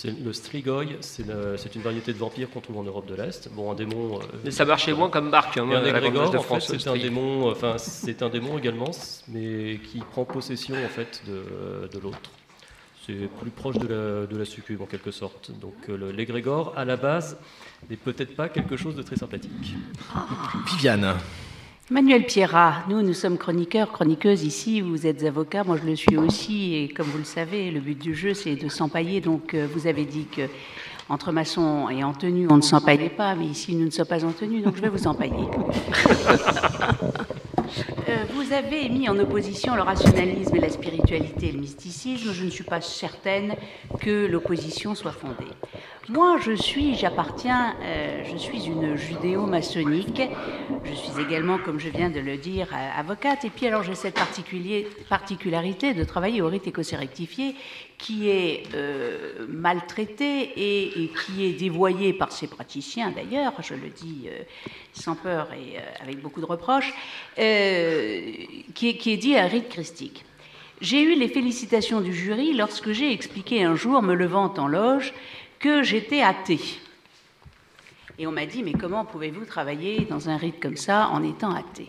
C'est 0.00 0.14
le 0.16 0.32
strigoi, 0.32 0.84
c'est 1.00 1.24
une 1.74 1.82
variété 1.82 2.12
de 2.12 2.18
vampire 2.18 2.48
qu'on 2.50 2.60
trouve 2.60 2.78
en 2.78 2.84
Europe 2.84 3.06
de 3.06 3.16
l'Est. 3.16 3.48
Bon, 3.50 3.72
un 3.72 3.74
démon. 3.74 4.20
euh, 4.20 4.22
Mais 4.44 4.52
ça 4.52 4.64
marchait 4.64 4.92
moins 4.92 5.10
comme 5.10 5.28
marque, 5.28 5.56
hein, 5.56 5.68
et 5.72 5.74
un 5.74 5.84
égrégore, 5.84 6.28
en 6.28 6.30
fait, 6.30 6.38
France, 6.44 6.66
c'est 6.68 6.86
un 6.88 6.96
démon. 6.96 7.50
Enfin, 7.50 7.78
c'est 7.78 8.22
un 8.22 8.28
démon 8.28 8.56
également, 8.58 8.92
mais 9.26 9.80
qui 9.90 9.98
prend 9.98 10.24
possession 10.24 10.76
en 10.84 10.88
fait 10.88 11.20
de, 11.26 11.88
de 11.88 11.98
l'autre. 11.98 12.30
C'est 13.04 13.28
plus 13.40 13.50
proche 13.50 13.76
de 13.78 13.88
la, 13.88 14.26
de 14.26 14.36
la 14.36 14.44
succube 14.44 14.80
en 14.82 14.86
quelque 14.86 15.10
sorte. 15.10 15.50
Donc 15.60 15.74
euh, 15.88 15.96
le- 15.96 16.12
l'égrégore, 16.12 16.74
à 16.76 16.84
la 16.84 16.96
base, 16.96 17.36
n'est 17.90 17.96
peut-être 17.96 18.36
pas 18.36 18.48
quelque 18.48 18.76
chose 18.76 18.94
de 18.94 19.02
très 19.02 19.16
sympathique. 19.16 19.74
Viviane. 20.68 21.16
Manuel 21.90 22.26
Pierrat, 22.26 22.84
nous, 22.90 23.00
nous 23.00 23.14
sommes 23.14 23.38
chroniqueurs, 23.38 23.90
chroniqueuses 23.90 24.44
ici, 24.44 24.82
vous 24.82 25.06
êtes 25.06 25.24
avocat, 25.24 25.64
moi 25.64 25.78
je 25.82 25.88
le 25.88 25.96
suis 25.96 26.18
aussi, 26.18 26.74
et 26.74 26.88
comme 26.88 27.06
vous 27.06 27.16
le 27.16 27.24
savez, 27.24 27.70
le 27.70 27.80
but 27.80 27.98
du 27.98 28.14
jeu, 28.14 28.34
c'est 28.34 28.56
de 28.56 28.68
s'empailler, 28.68 29.22
donc 29.22 29.54
euh, 29.54 29.66
vous 29.72 29.86
avez 29.86 30.04
dit 30.04 30.26
que 30.26 30.42
entre 31.08 31.32
maçons 31.32 31.88
et 31.88 32.04
en 32.04 32.12
tenue, 32.12 32.46
on 32.50 32.56
ne 32.56 32.62
s'empaillait 32.62 33.08
pas, 33.08 33.34
mais 33.34 33.46
ici, 33.46 33.74
nous 33.74 33.86
ne 33.86 33.90
sommes 33.90 34.04
pas 34.04 34.22
en 34.22 34.32
tenue, 34.32 34.60
donc 34.60 34.76
je 34.76 34.82
vais 34.82 34.90
vous 34.90 35.06
empailler. 35.06 35.32
Euh, 38.08 38.24
vous 38.34 38.52
avez 38.52 38.88
mis 38.88 39.08
en 39.08 39.18
opposition 39.18 39.74
le 39.74 39.82
rationalisme 39.82 40.56
et 40.56 40.60
la 40.60 40.70
spiritualité 40.70 41.48
et 41.48 41.52
le 41.52 41.60
mysticisme. 41.60 42.32
Je 42.32 42.44
ne 42.44 42.50
suis 42.50 42.64
pas 42.64 42.80
certaine 42.80 43.54
que 44.00 44.26
l'opposition 44.26 44.94
soit 44.94 45.12
fondée. 45.12 45.52
Moi, 46.08 46.38
je 46.42 46.52
suis, 46.52 46.94
j'appartiens, 46.94 47.74
euh, 47.82 48.22
je 48.24 48.36
suis 48.38 48.64
une 48.64 48.96
judéo-maçonnique. 48.96 50.22
Je 50.84 50.94
suis 50.94 51.20
également, 51.20 51.58
comme 51.58 51.78
je 51.78 51.90
viens 51.90 52.08
de 52.08 52.18
le 52.18 52.38
dire, 52.38 52.68
euh, 52.72 53.00
avocate. 53.00 53.44
Et 53.44 53.50
puis, 53.50 53.66
alors, 53.66 53.82
j'ai 53.82 53.94
cette 53.94 54.18
particularité 55.08 55.92
de 55.92 56.04
travailler 56.04 56.40
au 56.40 56.48
rite 56.48 56.66
écossais 56.66 56.96
rectifié, 56.96 57.54
qui 57.98 58.30
est 58.30 58.62
euh, 58.74 59.46
maltraité 59.48 60.52
et, 60.56 61.10
qui 61.10 61.44
est 61.44 61.52
dévoyé 61.52 62.12
par 62.12 62.30
ses 62.30 62.46
praticiens, 62.46 63.10
d'ailleurs, 63.10 63.52
je 63.60 63.74
le 63.74 63.88
dis 63.88 64.28
euh, 64.28 64.42
sans 64.92 65.16
peur 65.16 65.52
et 65.52 65.78
euh, 65.78 65.80
avec 66.00 66.20
beaucoup 66.22 66.40
de 66.40 66.46
reproches, 66.46 66.94
euh, 67.38 68.32
qui, 68.74 68.88
est, 68.88 68.96
qui 68.96 69.12
est 69.12 69.16
dit 69.16 69.36
un 69.36 69.48
rite 69.48 69.68
christique. 69.68 70.24
J'ai 70.80 71.02
eu 71.02 71.16
les 71.16 71.28
félicitations 71.28 72.00
du 72.00 72.14
jury 72.14 72.54
lorsque 72.54 72.92
j'ai 72.92 73.12
expliqué 73.12 73.64
un 73.64 73.74
jour, 73.74 74.00
me 74.00 74.14
levant 74.14 74.54
en 74.56 74.68
loge, 74.68 75.12
que 75.58 75.82
j'étais 75.82 76.22
athée. 76.22 76.60
Et 78.20 78.28
on 78.28 78.32
m'a 78.32 78.46
dit, 78.46 78.62
mais 78.62 78.72
comment 78.72 79.04
pouvez-vous 79.04 79.44
travailler 79.44 80.06
dans 80.08 80.28
un 80.28 80.36
rite 80.36 80.60
comme 80.60 80.76
ça 80.76 81.08
en 81.08 81.24
étant 81.24 81.52
athée? 81.52 81.88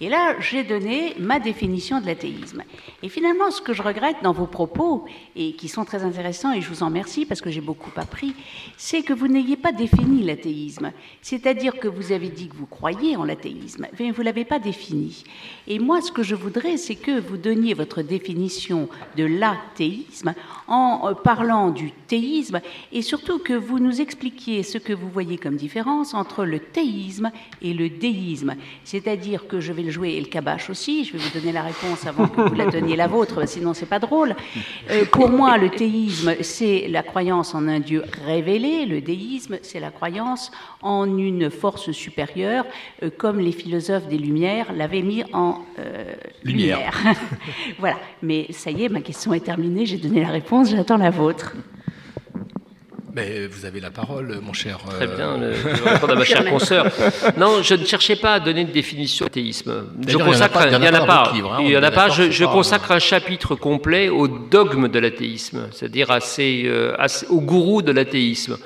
Et 0.00 0.10
là, 0.10 0.36
j'ai 0.40 0.62
donné 0.62 1.14
ma 1.18 1.38
définition 1.38 2.00
de 2.00 2.06
l'athéisme. 2.06 2.62
Et 3.02 3.08
finalement, 3.08 3.50
ce 3.50 3.62
que 3.62 3.72
je 3.72 3.82
regrette 3.82 4.16
dans 4.22 4.32
vos 4.32 4.46
propos, 4.46 5.06
et 5.34 5.54
qui 5.54 5.68
sont 5.68 5.84
très 5.84 6.02
intéressants, 6.04 6.52
et 6.52 6.60
je 6.60 6.68
vous 6.68 6.82
en 6.82 6.86
remercie 6.86 7.24
parce 7.24 7.40
que 7.40 7.50
j'ai 7.50 7.62
beaucoup 7.62 7.90
appris, 7.96 8.34
c'est 8.76 9.02
que 9.02 9.14
vous 9.14 9.28
n'ayez 9.28 9.56
pas 9.56 9.72
défini 9.72 10.22
l'athéisme. 10.22 10.92
C'est-à-dire 11.22 11.78
que 11.78 11.88
vous 11.88 12.12
avez 12.12 12.28
dit 12.28 12.48
que 12.48 12.56
vous 12.56 12.66
croyez 12.66 13.16
en 13.16 13.24
l'athéisme, 13.24 13.86
mais 13.98 14.10
vous 14.10 14.20
ne 14.20 14.26
l'avez 14.26 14.44
pas 14.44 14.58
défini. 14.58 15.24
Et 15.66 15.78
moi, 15.78 16.02
ce 16.02 16.12
que 16.12 16.22
je 16.22 16.34
voudrais, 16.34 16.76
c'est 16.76 16.96
que 16.96 17.18
vous 17.18 17.38
donniez 17.38 17.72
votre 17.72 18.02
définition 18.02 18.88
de 19.16 19.24
l'athéisme 19.24 20.34
en 20.68 21.08
euh, 21.08 21.14
parlant 21.14 21.70
du 21.70 21.92
théisme, 21.92 22.60
et 22.92 23.02
surtout 23.02 23.38
que 23.38 23.52
vous 23.52 23.78
nous 23.78 24.00
expliquiez 24.00 24.62
ce 24.62 24.78
que 24.78 24.92
vous 24.92 25.08
voyez 25.08 25.38
comme 25.38 25.56
différence 25.56 26.14
entre 26.14 26.44
le 26.44 26.58
théisme 26.58 27.30
et 27.62 27.74
le 27.74 27.88
déisme. 27.88 28.54
C'est-à-dire 28.84 29.46
que 29.46 29.60
je 29.60 29.72
vais 29.72 29.82
le 29.82 29.90
jouer, 29.90 30.10
et 30.14 30.20
le 30.20 30.26
cabache 30.26 30.70
aussi, 30.70 31.04
je 31.04 31.12
vais 31.12 31.18
vous 31.18 31.38
donner 31.38 31.52
la 31.52 31.62
réponse 31.62 32.06
avant 32.06 32.28
que 32.28 32.40
vous 32.40 32.54
la 32.54 32.66
donniez 32.66 32.96
la 32.96 33.06
vôtre, 33.06 33.46
sinon 33.48 33.74
c'est 33.74 33.86
pas 33.86 33.98
drôle. 33.98 34.34
Euh, 34.90 35.04
pour 35.06 35.28
moi, 35.28 35.58
le 35.58 35.70
théisme, 35.70 36.34
c'est 36.40 36.88
la 36.88 37.02
croyance 37.02 37.54
en 37.54 37.68
un 37.68 37.80
Dieu 37.80 38.02
révélé, 38.24 38.86
le 38.86 39.00
déisme, 39.00 39.58
c'est 39.62 39.80
la 39.80 39.90
croyance 39.90 40.50
en 40.82 41.18
une 41.18 41.50
force 41.50 41.90
supérieure, 41.92 42.64
euh, 43.02 43.10
comme 43.16 43.38
les 43.40 43.52
philosophes 43.52 44.08
des 44.08 44.18
Lumières 44.18 44.72
l'avaient 44.72 45.02
mis 45.02 45.24
en 45.32 45.60
euh, 45.78 46.14
Lumière. 46.44 46.92
lumière. 47.02 47.14
voilà, 47.78 47.96
mais 48.22 48.46
ça 48.50 48.70
y 48.70 48.84
est, 48.84 48.88
ma 48.88 49.00
question 49.00 49.32
est 49.34 49.40
terminée, 49.40 49.86
j'ai 49.86 49.98
donné 49.98 50.20
la 50.20 50.28
réponse, 50.28 50.55
j'attends 50.64 50.96
la 50.98 51.10
vôtre. 51.10 51.52
Mais 53.14 53.46
vous 53.46 53.64
avez 53.64 53.80
la 53.80 53.90
parole, 53.90 54.40
mon 54.42 54.52
cher. 54.52 54.78
Très 54.90 55.06
euh, 55.08 55.16
bien, 55.16 55.38
le- 55.38 55.54
je 55.54 55.82
vais 55.82 55.90
répondre 55.90 56.12
à 56.12 56.16
ma 56.16 56.24
chère 56.24 56.44
consoeur. 56.44 56.86
Non, 57.38 57.62
je 57.62 57.74
ne 57.74 57.84
cherchais 57.86 58.16
pas 58.16 58.34
à 58.34 58.40
donner 58.40 58.64
de 58.64 58.72
définition 58.72 59.24
au 59.24 59.28
théisme. 59.30 59.86
Je 60.00 60.04
D'ailleurs, 60.04 60.20
il 60.20 60.20
y 60.20 60.22
en 60.22 60.26
a 60.26 60.32
consacre, 60.32 60.52
pas- 60.52 60.66
il 60.66 60.72
y 60.72 60.76
en 60.76 60.82
a 60.82 61.06
pas 61.06 61.32
Il 61.60 61.68
y 61.70 61.76
en 61.78 61.82
a 61.82 61.90
pas. 61.90 62.08
Je, 62.10 62.44
consacre 62.44 62.92
un 62.92 62.98
chapitre 62.98 63.54
complet 63.54 64.10
au 64.10 64.28
dogme 64.28 64.88
de 64.88 64.98
l'athéisme, 64.98 65.68
c'est-à-dire 65.72 66.10
à 66.10 66.20
ces, 66.20 66.64
euh, 66.66 66.94
à 66.98 67.06
au 67.30 67.40
gourou 67.40 67.80
de 67.80 67.92
l'athéisme. 67.92 68.58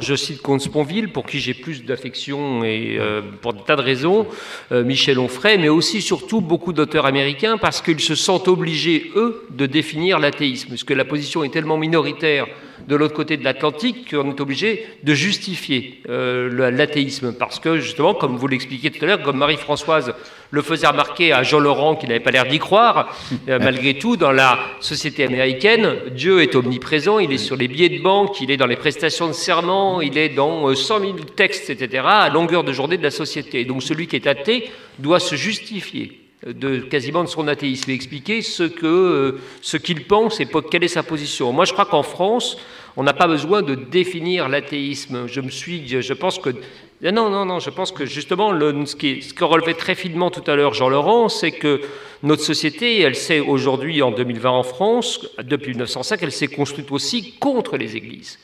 Je 0.00 0.14
cite 0.14 0.42
Comte 0.42 0.60
Sponville, 0.60 1.12
pour 1.12 1.26
qui 1.26 1.38
j'ai 1.38 1.54
plus 1.54 1.84
d'affection 1.84 2.64
et 2.64 2.96
euh, 2.98 3.22
pour 3.40 3.52
des 3.52 3.62
tas 3.62 3.76
de 3.76 3.82
raisons, 3.82 4.26
euh, 4.72 4.84
Michel 4.84 5.18
Onfray, 5.18 5.58
mais 5.58 5.68
aussi 5.68 6.02
surtout 6.02 6.40
beaucoup 6.40 6.72
d'auteurs 6.72 7.06
américains, 7.06 7.56
parce 7.56 7.80
qu'ils 7.80 8.00
se 8.00 8.14
sentent 8.14 8.48
obligés, 8.48 9.10
eux, 9.14 9.46
de 9.50 9.66
définir 9.66 10.18
l'athéisme, 10.18 10.70
puisque 10.70 10.90
la 10.90 11.04
position 11.04 11.44
est 11.44 11.50
tellement 11.50 11.78
minoritaire 11.78 12.46
de 12.88 12.96
l'autre 12.96 13.14
côté 13.14 13.36
de 13.36 13.44
l'Atlantique 13.44 14.10
qu'on 14.10 14.30
est 14.30 14.40
obligé 14.40 14.86
de 15.02 15.14
justifier 15.14 16.02
euh, 16.08 16.70
l'athéisme, 16.70 17.32
parce 17.32 17.58
que 17.58 17.78
justement, 17.78 18.14
comme 18.14 18.36
vous 18.36 18.48
l'expliquiez 18.48 18.90
tout 18.90 19.04
à 19.04 19.08
l'heure, 19.08 19.22
comme 19.22 19.38
Marie-Françoise 19.38 20.14
le 20.50 20.62
faisait 20.62 20.86
remarquer 20.86 21.32
à 21.32 21.42
Jean 21.42 21.58
Laurent, 21.58 21.96
qui 21.96 22.06
n'avait 22.06 22.20
pas 22.20 22.30
l'air 22.30 22.46
d'y 22.46 22.58
croire, 22.58 23.16
euh, 23.48 23.58
malgré 23.58 23.94
tout, 23.98 24.16
dans 24.16 24.32
la 24.32 24.58
société 24.80 25.24
américaine, 25.24 25.96
Dieu 26.12 26.42
est 26.42 26.54
omniprésent, 26.54 27.18
il 27.18 27.32
est 27.32 27.38
sur 27.38 27.56
les 27.56 27.68
billets 27.68 27.88
de 27.88 28.02
banque, 28.02 28.40
il 28.40 28.50
est 28.50 28.56
dans 28.56 28.66
les 28.66 28.76
prestations 28.76 29.28
de 29.28 29.32
serment, 29.32 30.00
il 30.00 30.16
est 30.18 30.30
dans 30.30 30.68
euh, 30.68 30.74
100 30.74 31.00
000 31.00 31.12
textes, 31.36 31.70
etc., 31.70 32.04
à 32.06 32.28
longueur 32.28 32.64
de 32.64 32.72
journée 32.72 32.96
de 32.96 33.02
la 33.02 33.10
société. 33.10 33.64
Donc 33.64 33.82
celui 33.82 34.06
qui 34.06 34.16
est 34.16 34.26
athée 34.26 34.70
doit 34.98 35.20
se 35.20 35.34
justifier 35.34 36.22
de 36.46 36.78
quasiment 36.78 37.24
de 37.24 37.28
son 37.28 37.48
athéisme 37.48 37.90
et 37.90 37.94
expliquer 37.94 38.42
ce 38.42 38.62
que 38.62 38.86
euh, 38.86 39.40
ce 39.62 39.76
qu'il 39.76 40.04
pense 40.04 40.40
et 40.40 40.46
quelle 40.70 40.84
est 40.84 40.88
sa 40.88 41.02
position. 41.02 41.52
Moi, 41.52 41.64
je 41.64 41.72
crois 41.72 41.86
qu'en 41.86 42.02
France, 42.02 42.56
on 42.96 43.02
n'a 43.02 43.12
pas 43.12 43.26
besoin 43.26 43.62
de 43.62 43.74
définir 43.74 44.48
l'athéisme. 44.48 45.26
Je 45.26 45.40
me 45.40 45.50
suis, 45.50 45.86
je 45.88 46.12
pense 46.12 46.38
que 46.38 46.50
non, 47.02 47.30
non, 47.30 47.44
non. 47.44 47.58
Je 47.58 47.70
pense 47.70 47.92
que 47.92 48.06
justement, 48.06 48.50
ce, 48.50 48.96
que 48.96 49.44
relevait 49.44 49.74
très 49.74 49.94
finement 49.94 50.30
tout 50.30 50.48
à 50.50 50.56
l'heure 50.56 50.74
Jean 50.74 50.88
Laurent, 50.88 51.28
c'est 51.28 51.52
que 51.52 51.80
notre 52.22 52.42
société, 52.42 53.00
elle 53.00 53.16
s'est 53.16 53.40
aujourd'hui 53.40 54.02
en 54.02 54.10
2020 54.10 54.50
en 54.50 54.62
France, 54.62 55.28
depuis 55.42 55.70
1905, 55.70 56.22
elle 56.22 56.32
s'est 56.32 56.48
construite 56.48 56.90
aussi 56.90 57.34
contre 57.38 57.76
les 57.76 57.96
églises 57.96 58.38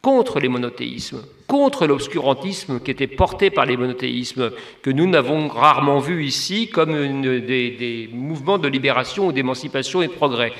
contre 0.00 0.38
les 0.38 0.48
monothéismes, 0.48 1.22
contre 1.46 1.86
l'obscurantisme 1.86 2.80
qui 2.80 2.90
était 2.90 3.06
porté 3.06 3.50
par 3.50 3.66
les 3.66 3.76
monothéismes, 3.76 4.52
que 4.82 4.90
nous 4.90 5.08
n'avons 5.08 5.48
rarement 5.48 5.98
vu 5.98 6.24
ici 6.24 6.68
comme 6.68 7.22
des, 7.22 7.40
des 7.40 8.08
mouvements 8.12 8.58
de 8.58 8.68
libération 8.68 9.26
ou 9.26 9.32
d'émancipation 9.32 10.02
et 10.02 10.06
de 10.06 10.12
progrès. 10.12 10.52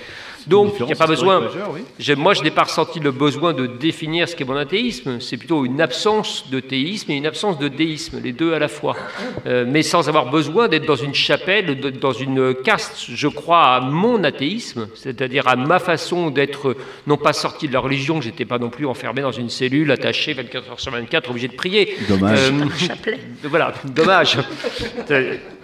Donc, 0.48 0.74
il 0.80 0.86
n'y 0.86 0.92
a 0.92 0.96
pas 0.96 1.06
besoin. 1.06 1.48
oui. 1.72 2.14
Moi, 2.16 2.34
je 2.34 2.42
n'ai 2.42 2.50
pas 2.50 2.64
ressenti 2.64 3.00
le 3.00 3.10
besoin 3.10 3.52
de 3.52 3.66
définir 3.66 4.28
ce 4.28 4.34
qu'est 4.34 4.44
mon 4.44 4.56
athéisme. 4.56 5.20
C'est 5.20 5.36
plutôt 5.36 5.64
une 5.64 5.80
absence 5.80 6.50
de 6.50 6.60
théisme 6.60 7.10
et 7.10 7.16
une 7.16 7.26
absence 7.26 7.58
de 7.58 7.68
déisme, 7.68 8.20
les 8.22 8.32
deux 8.32 8.54
à 8.54 8.58
la 8.58 8.68
fois. 8.68 8.96
Euh, 9.46 9.64
mais 9.66 9.82
sans 9.82 10.08
avoir 10.08 10.30
besoin 10.30 10.68
d'être 10.68 10.86
dans 10.86 10.96
une 10.96 11.14
chapelle, 11.14 11.80
dans 12.00 12.12
une 12.12 12.54
caste. 12.54 13.06
Je 13.08 13.28
crois 13.28 13.76
à 13.76 13.80
mon 13.80 14.24
athéisme, 14.24 14.88
c'est-à-dire 14.94 15.48
à 15.48 15.56
ma 15.56 15.78
façon 15.78 16.30
d'être, 16.30 16.76
non 17.06 17.16
pas 17.16 17.32
sorti 17.32 17.68
de 17.68 17.72
la 17.72 17.80
religion, 17.80 18.20
j'étais 18.20 18.44
pas 18.44 18.58
non 18.58 18.70
plus 18.70 18.86
enfermé 18.86 19.22
dans 19.22 19.32
une 19.32 19.50
cellule, 19.50 19.90
attaché 19.90 20.32
24 20.32 20.70
heures 20.70 20.80
sur 20.80 20.92
24, 20.92 21.30
obligé 21.30 21.48
de 21.48 21.54
prier. 21.54 21.96
Dommage. 22.08 22.38
Euh, 23.06 23.16
voilà, 23.44 23.74
dommage. 23.84 24.38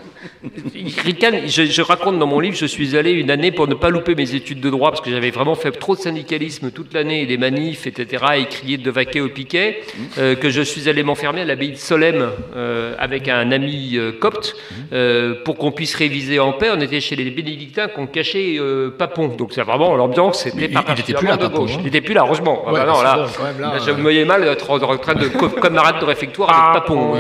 Je, 1.47 1.65
je 1.65 1.83
raconte 1.83 2.19
dans 2.19 2.27
mon 2.27 2.41
livre, 2.41 2.57
je 2.57 2.67
suis 2.67 2.97
allé 2.97 3.11
une 3.13 3.31
année 3.31 3.51
pour 3.53 3.69
ne 3.69 3.75
pas 3.75 3.91
louper 3.91 4.15
mes 4.15 4.35
études 4.35 4.61
de 4.61 4.71
droit, 4.71 4.91
parce 4.91 5.01
que 5.01 5.11
j'avais 5.11 5.31
vraiment 5.31 5.55
fait 5.55 5.71
trop 5.73 5.95
de 5.95 6.01
syndicalisme 6.01 6.71
toute 6.71 6.93
l'année, 6.95 7.23
et 7.23 7.27
des 7.27 7.39
manifs, 7.39 7.87
etc., 7.87 8.25
et 8.39 8.47
crié 8.47 8.77
de 8.79 8.91
vaquer 8.91 9.21
au 9.21 9.29
piquet, 9.29 9.81
euh, 10.19 10.35
que 10.35 10.51
je 10.51 10.63
suis 10.63 10.89
allé 10.89 11.03
m'enfermer 11.03 11.43
à 11.43 11.45
l'abbaye 11.45 11.73
de 11.73 11.77
Solesmes 11.77 12.29
euh, 12.57 12.95
avec 12.99 13.29
un 13.29 13.51
ami 13.53 13.93
euh, 13.97 14.13
copte, 14.13 14.55
euh, 14.93 15.35
pour 15.45 15.57
qu'on 15.57 15.73
puisse 15.73 15.95
réviser 15.95 16.39
en 16.41 16.53
paix. 16.53 16.71
On 16.75 16.81
était 16.81 17.01
chez 17.01 17.17
les 17.17 17.31
bénédictins 17.31 17.89
qu'on 17.89 18.07
cachait 18.07 18.59
Papon. 18.99 19.29
Donc 19.29 19.53
c'est 19.53 19.63
vraiment 19.63 19.95
l'ambiance, 19.97 20.43
c'était 20.45 20.69
pas 20.69 20.85
il- 20.89 20.95
il 20.95 21.01
était 21.01 21.15
plus 21.15 21.27
là, 21.27 21.37
Papon, 21.37 21.67
hein. 21.67 21.81
Il 21.81 21.87
était 21.89 22.01
plus 22.01 22.15
là, 22.15 22.23
heureusement. 22.27 22.63
Ah 22.67 22.73
Ouais, 22.73 22.81
bah 22.81 22.87
bah 22.87 22.93
non, 22.93 23.03
là, 23.03 23.17
bon, 23.17 23.45
là, 23.61 23.73
là, 23.75 23.79
je 23.85 23.91
me 23.93 24.01
voyais 24.03 24.25
mal 24.25 24.45
être 24.47 24.71
en 24.71 24.99
train 24.99 25.15
de 25.15 25.29
camarade 25.61 26.01
de 26.01 26.05
réfectoire 26.05 26.51
avec 26.73 26.83
Papon. 26.83 27.17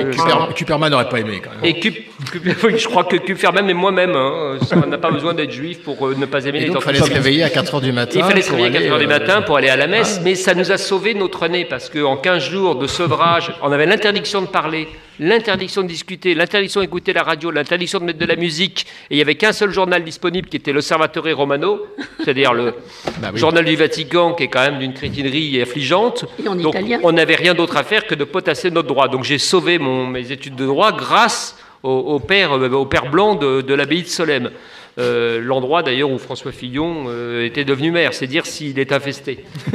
Et 0.50 0.54
Kuperman 0.54 0.90
n'aurait 0.90 1.08
pas 1.08 1.20
aimé 1.20 1.40
quand 1.42 1.50
même. 1.50 1.64
et 1.64 1.80
Cup- 1.80 1.94
je 2.32 2.86
crois 2.86 3.04
que 3.04 3.16
Kupferman 3.16 3.68
et 3.68 3.74
moi-même, 3.74 4.14
hein, 4.14 4.58
ça, 4.66 4.76
on 4.82 4.88
n'a 4.88 4.98
pas 4.98 5.10
besoin 5.10 5.34
d'être 5.34 5.50
juif 5.50 5.82
pour 5.82 6.06
euh, 6.06 6.14
ne 6.16 6.26
pas 6.26 6.44
aimer 6.44 6.58
Et 6.58 6.60
les 6.62 6.66
donc, 6.68 6.78
il 6.80 6.82
fallait 6.84 6.98
enfants. 7.00 7.08
se 7.10 7.14
réveiller 7.14 7.42
à 7.42 7.50
4 7.50 7.74
heures 7.74 7.80
du 7.80 7.92
matin. 7.92 8.20
Il 8.20 8.24
fallait 8.24 8.42
se 8.42 8.50
réveiller 8.52 8.68
à 8.78 8.80
4 8.82 8.92
heures 8.92 8.98
du 8.98 9.04
euh, 9.04 9.08
matin 9.08 9.42
pour 9.42 9.56
aller 9.56 9.68
à 9.68 9.76
la 9.76 9.86
messe, 9.86 10.20
mais 10.22 10.34
ça 10.34 10.54
nous 10.54 10.70
a 10.72 10.78
sauvé 10.78 11.14
notre 11.14 11.42
année 11.42 11.64
parce 11.64 11.88
qu'en 11.90 12.16
15 12.16 12.42
jours 12.50 12.76
de 12.76 12.86
sevrage, 12.86 13.52
on 13.62 13.72
avait 13.72 13.86
l'interdiction 13.86 14.42
de 14.42 14.46
parler, 14.46 14.88
l'interdiction 15.18 15.82
de 15.82 15.88
discuter, 15.88 16.34
l'interdiction 16.34 16.80
d'écouter 16.80 17.12
la 17.12 17.22
radio, 17.22 17.50
l'interdiction 17.50 17.98
de 17.98 18.04
mettre 18.04 18.18
de 18.18 18.26
la 18.26 18.36
musique, 18.36 18.86
et 19.10 19.14
il 19.14 19.16
n'y 19.16 19.22
avait 19.22 19.34
qu'un 19.36 19.52
seul 19.52 19.70
journal 19.70 20.02
disponible 20.04 20.48
qui 20.48 20.56
était 20.56 20.72
l'Osservatore 20.72 21.26
Romano, 21.34 21.86
c'est-à-dire 22.18 22.52
le 22.54 22.74
Bah 23.20 23.30
oui. 23.32 23.38
journal 23.38 23.64
du 23.64 23.76
Vatican 23.76 24.34
qui 24.34 24.44
est 24.44 24.48
quand 24.48 24.60
même 24.62 24.78
d'une 24.78 24.94
crétinerie 24.94 25.60
affligeante. 25.60 26.24
Et 26.44 26.48
en 26.48 26.56
Donc 26.56 26.74
italien. 26.74 27.00
on 27.02 27.12
n'avait 27.12 27.34
rien 27.36 27.54
d'autre 27.54 27.76
à 27.76 27.84
faire 27.84 28.06
que 28.06 28.14
de 28.14 28.24
potasser 28.24 28.70
notre 28.70 28.88
droit. 28.88 29.08
Donc 29.08 29.24
j'ai 29.24 29.38
sauvé 29.38 29.78
mon, 29.78 30.06
mes 30.06 30.32
études 30.32 30.56
de 30.56 30.66
droit 30.66 30.92
grâce 30.92 31.56
au, 31.84 31.90
au 31.90 32.18
père, 32.18 32.52
euh, 32.56 32.68
au 32.70 32.86
père 32.86 33.10
blanc 33.10 33.36
de, 33.36 33.60
de 33.60 33.74
l'abbaye 33.74 34.02
de 34.02 34.08
Solesmes. 34.08 34.50
Euh, 34.96 35.40
L'endroit 35.40 35.82
d'ailleurs 35.82 36.10
où 36.10 36.18
François 36.18 36.52
Fillon 36.52 37.06
euh, 37.08 37.44
était 37.44 37.64
devenu 37.64 37.90
maire, 37.90 38.14
c'est 38.14 38.28
dire 38.28 38.46
s'il 38.46 38.78
est 38.78 38.92
infesté. 38.92 39.44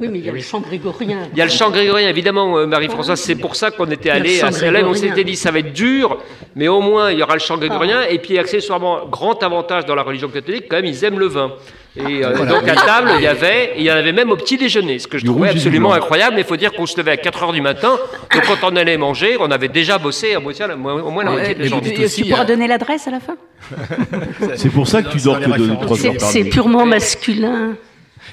Oui, 0.00 0.08
mais 0.10 0.18
il 0.18 0.24
y 0.24 0.28
a 0.28 0.32
le 0.32 0.40
chant 0.40 0.60
grégorien. 0.60 1.28
Il 1.32 1.38
y 1.38 1.42
a 1.42 1.44
le 1.44 1.50
chant 1.50 1.70
grégorien, 1.70 2.08
évidemment, 2.08 2.58
euh, 2.58 2.66
Marie-Françoise, 2.66 3.20
c'est 3.20 3.36
pour 3.36 3.54
ça 3.54 3.70
qu'on 3.70 3.86
était 3.90 4.10
allé 4.10 4.40
à 4.40 4.50
Solesmes. 4.50 4.66
On 4.66 4.92
grégorien. 4.92 5.08
s'était 5.08 5.24
dit, 5.24 5.36
ça 5.36 5.50
va 5.50 5.60
être 5.60 5.72
dur, 5.72 6.18
mais 6.56 6.68
au 6.68 6.80
moins, 6.80 7.12
il 7.12 7.18
y 7.18 7.22
aura 7.22 7.34
le 7.34 7.40
chant 7.40 7.58
grégorien. 7.58 8.00
Ah. 8.02 8.10
Et 8.10 8.18
puis, 8.18 8.38
accessoirement, 8.38 9.06
grand 9.06 9.42
avantage 9.42 9.84
dans 9.86 9.94
la 9.94 10.02
religion 10.02 10.28
catholique, 10.28 10.64
quand 10.68 10.76
même, 10.76 10.86
ils 10.86 11.04
aiment 11.04 11.18
le 11.18 11.26
vin. 11.26 11.52
Et 11.96 12.24
euh, 12.24 12.32
Voilà. 12.36 12.52
donc 12.52 12.68
à 12.68 12.74
table, 12.76 13.10
il 13.16 13.22
y 13.22 13.26
avait, 13.26 13.72
il 13.76 13.82
y 13.82 13.90
en 13.90 13.96
avait 13.96 14.12
même 14.12 14.30
au 14.30 14.36
petit 14.36 14.56
déjeuner, 14.56 14.98
ce 15.00 15.08
que 15.08 15.18
je 15.18 15.24
Du 15.24 15.30
trouvais 15.30 15.48
absolument 15.50 15.92
incroyable. 15.92 16.36
Mais 16.36 16.42
il 16.42 16.46
faut 16.46 16.56
dire 16.56 16.72
qu'on 16.72 16.86
se 16.86 16.96
levait 16.96 17.10
à 17.12 17.16
4 17.16 17.42
heures 17.42 17.52
du 17.52 17.60
matin, 17.60 17.98
donc 18.32 18.42
quand 18.46 18.70
on 18.70 18.76
allait 18.76 18.96
manger, 18.96 19.36
on 19.40 19.50
avait 19.50 19.68
déjà 19.68 19.98
bossé 19.98 20.34
à 20.34 20.40
moitié, 20.40 20.64
au 20.72 20.76
moins 20.76 21.24
la 21.24 21.30
moitié 21.32 21.54
des 21.56 21.68
gens. 21.68 21.80
Et 21.80 22.04
aussi, 22.04 22.22
tu 22.22 22.30
pourras 22.30 22.42
euh, 22.44 22.46
donner 22.46 22.68
l'adresse 22.68 23.08
à 23.08 23.10
la 23.10 23.18
fin 23.20 23.34
C'est 24.56 24.70
pour 24.70 24.86
ça 24.86 25.02
que 25.02 25.10
tu 25.10 25.18
dors 25.18 25.38
les 25.38 25.46
que 25.46 25.50
de 25.50 25.62
références. 25.62 25.84
3 25.86 25.96
C'est 25.98 26.06
heures 26.08 26.16
par 26.18 26.30
c'est 26.30 26.44
purement 26.44 26.86
masculin. 26.86 27.74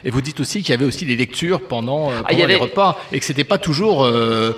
Et 0.06 0.12
vous 0.12 0.22
dites 0.22 0.40
aussi 0.40 0.62
qu'il 0.62 0.70
y 0.70 0.74
avait 0.78 0.86
aussi 0.86 1.06
des 1.06 1.16
lectures 1.16 1.62
pendant, 1.62 2.12
euh, 2.12 2.14
Ah, 2.26 2.28
il 2.32 2.38
y 2.38 2.42
pendant 2.42 2.48
les 2.50 2.54
avait- 2.56 2.64
repas 2.64 3.00
et 3.12 3.20
que 3.20 3.26
c'était 3.26 3.44
pas 3.44 3.58
toujours, 3.58 4.06
euh, 4.06 4.52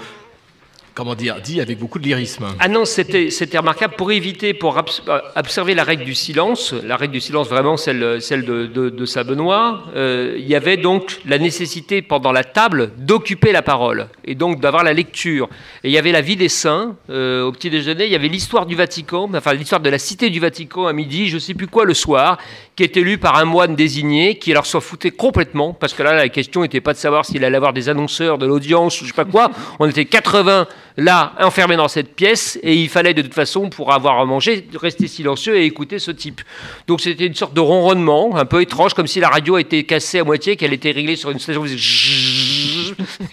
comment 1.00 1.16
dire, 1.16 1.40
dit 1.42 1.62
avec 1.62 1.80
beaucoup 1.80 1.98
de 1.98 2.04
lyrisme. 2.04 2.48
Ah 2.60 2.68
non, 2.68 2.84
c'était 2.84 3.58
remarquable 3.58 3.94
pour 3.96 4.12
éviter, 4.12 4.54
pour 4.54 4.78
euh, 4.78 5.20
observer 5.38 5.74
la 5.74 5.86
règle 5.86 6.04
du 6.04 6.14
silence, 6.14 6.74
la 6.74 6.98
règle 6.98 7.14
du 7.14 7.22
silence 7.22 7.48
vraiment 7.48 7.78
celle, 7.78 8.22
celle 8.22 8.44
de, 8.44 8.66
de, 8.66 8.90
de 8.90 9.06
Saint 9.06 9.24
Benoît, 9.24 9.84
euh, 9.96 10.36
il 10.38 10.46
y 10.46 10.56
avait 10.56 10.76
donc 10.76 11.22
la 11.26 11.38
nécessité 11.38 12.02
pendant 12.02 12.34
la 12.34 12.44
table 12.44 12.92
d'occuper 12.98 13.54
la 13.54 13.62
parole 13.62 14.10
et 14.26 14.36
donc 14.36 14.60
d'avoir 14.60 14.84
la 14.84 14.92
lecture. 14.92 15.48
Et 15.86 15.88
il 15.88 15.94
y 15.94 15.98
avait 15.98 16.12
la 16.12 16.20
vie 16.20 16.36
des 16.36 16.50
saints 16.50 16.98
euh, 17.10 17.46
au 17.46 17.54
petit 17.54 17.70
déjeuner, 17.70 18.06
il 18.06 18.12
y 18.12 18.16
avait 18.16 18.28
l'histoire 18.28 18.66
du 18.66 18.76
Vatican, 18.76 19.30
enfin 19.34 19.54
l'histoire 19.54 19.80
de 19.80 19.90
la 19.90 20.00
cité 20.00 20.30
du 20.30 20.42
Vatican 20.42 20.86
à 20.86 20.92
midi, 20.92 21.30
je 21.30 21.38
sais 21.38 21.54
plus 21.54 21.68
quoi 21.68 21.86
le 21.86 21.94
soir, 21.94 22.38
qui 22.80 22.86
était 22.86 23.02
lu 23.02 23.18
par 23.18 23.36
un 23.36 23.44
moine 23.44 23.76
désigné, 23.76 24.36
qui 24.36 24.54
alors 24.54 24.66
s'en 24.66 24.80
foutait 24.80 25.12
complètement, 25.12 25.74
parce 25.74 25.94
que 25.94 26.02
là 26.02 26.14
la 26.14 26.30
question 26.30 26.62
n'était 26.62 26.80
pas 26.80 26.94
de 26.94 26.98
savoir 26.98 27.26
s'il 27.26 27.44
allait 27.44 27.58
avoir 27.58 27.74
des 27.74 27.90
annonceurs, 27.90 28.38
de 28.38 28.46
l'audience 28.46 29.02
ou 29.02 29.04
je 29.04 29.10
sais 29.10 29.14
pas 29.14 29.26
quoi, 29.26 29.52
on 29.80 29.90
était 29.90 30.06
80 30.06 30.66
là, 30.96 31.34
enfermés 31.42 31.76
dans 31.76 31.90
cette 31.90 32.16
pièce, 32.16 32.58
et 32.64 32.74
il 32.74 32.88
fallait 32.88 33.14
de 33.14 33.22
toute 33.22 33.34
façon, 33.34 33.70
pour 33.70 33.92
avoir 33.92 34.18
à 34.18 34.24
manger, 34.24 34.66
rester 34.80 35.08
silencieux 35.08 35.58
et 35.58 35.66
écouter 35.66 36.00
ce 36.00 36.12
type. 36.12 36.40
Donc 36.88 37.02
c'était 37.02 37.26
une 37.26 37.36
sorte 37.36 37.54
de 37.54 37.60
ronronnement, 37.60 38.38
un 38.38 38.46
peu 38.46 38.62
étrange, 38.62 38.94
comme 38.94 39.08
si 39.08 39.20
la 39.20 39.28
radio 39.28 39.58
était 39.58 39.84
cassée 39.84 40.20
à 40.20 40.24
moitié, 40.24 40.56
qu'elle 40.56 40.72
était 40.72 40.92
réglée 40.92 41.18
sur 41.18 41.32
une 41.32 41.40
station, 41.40 41.66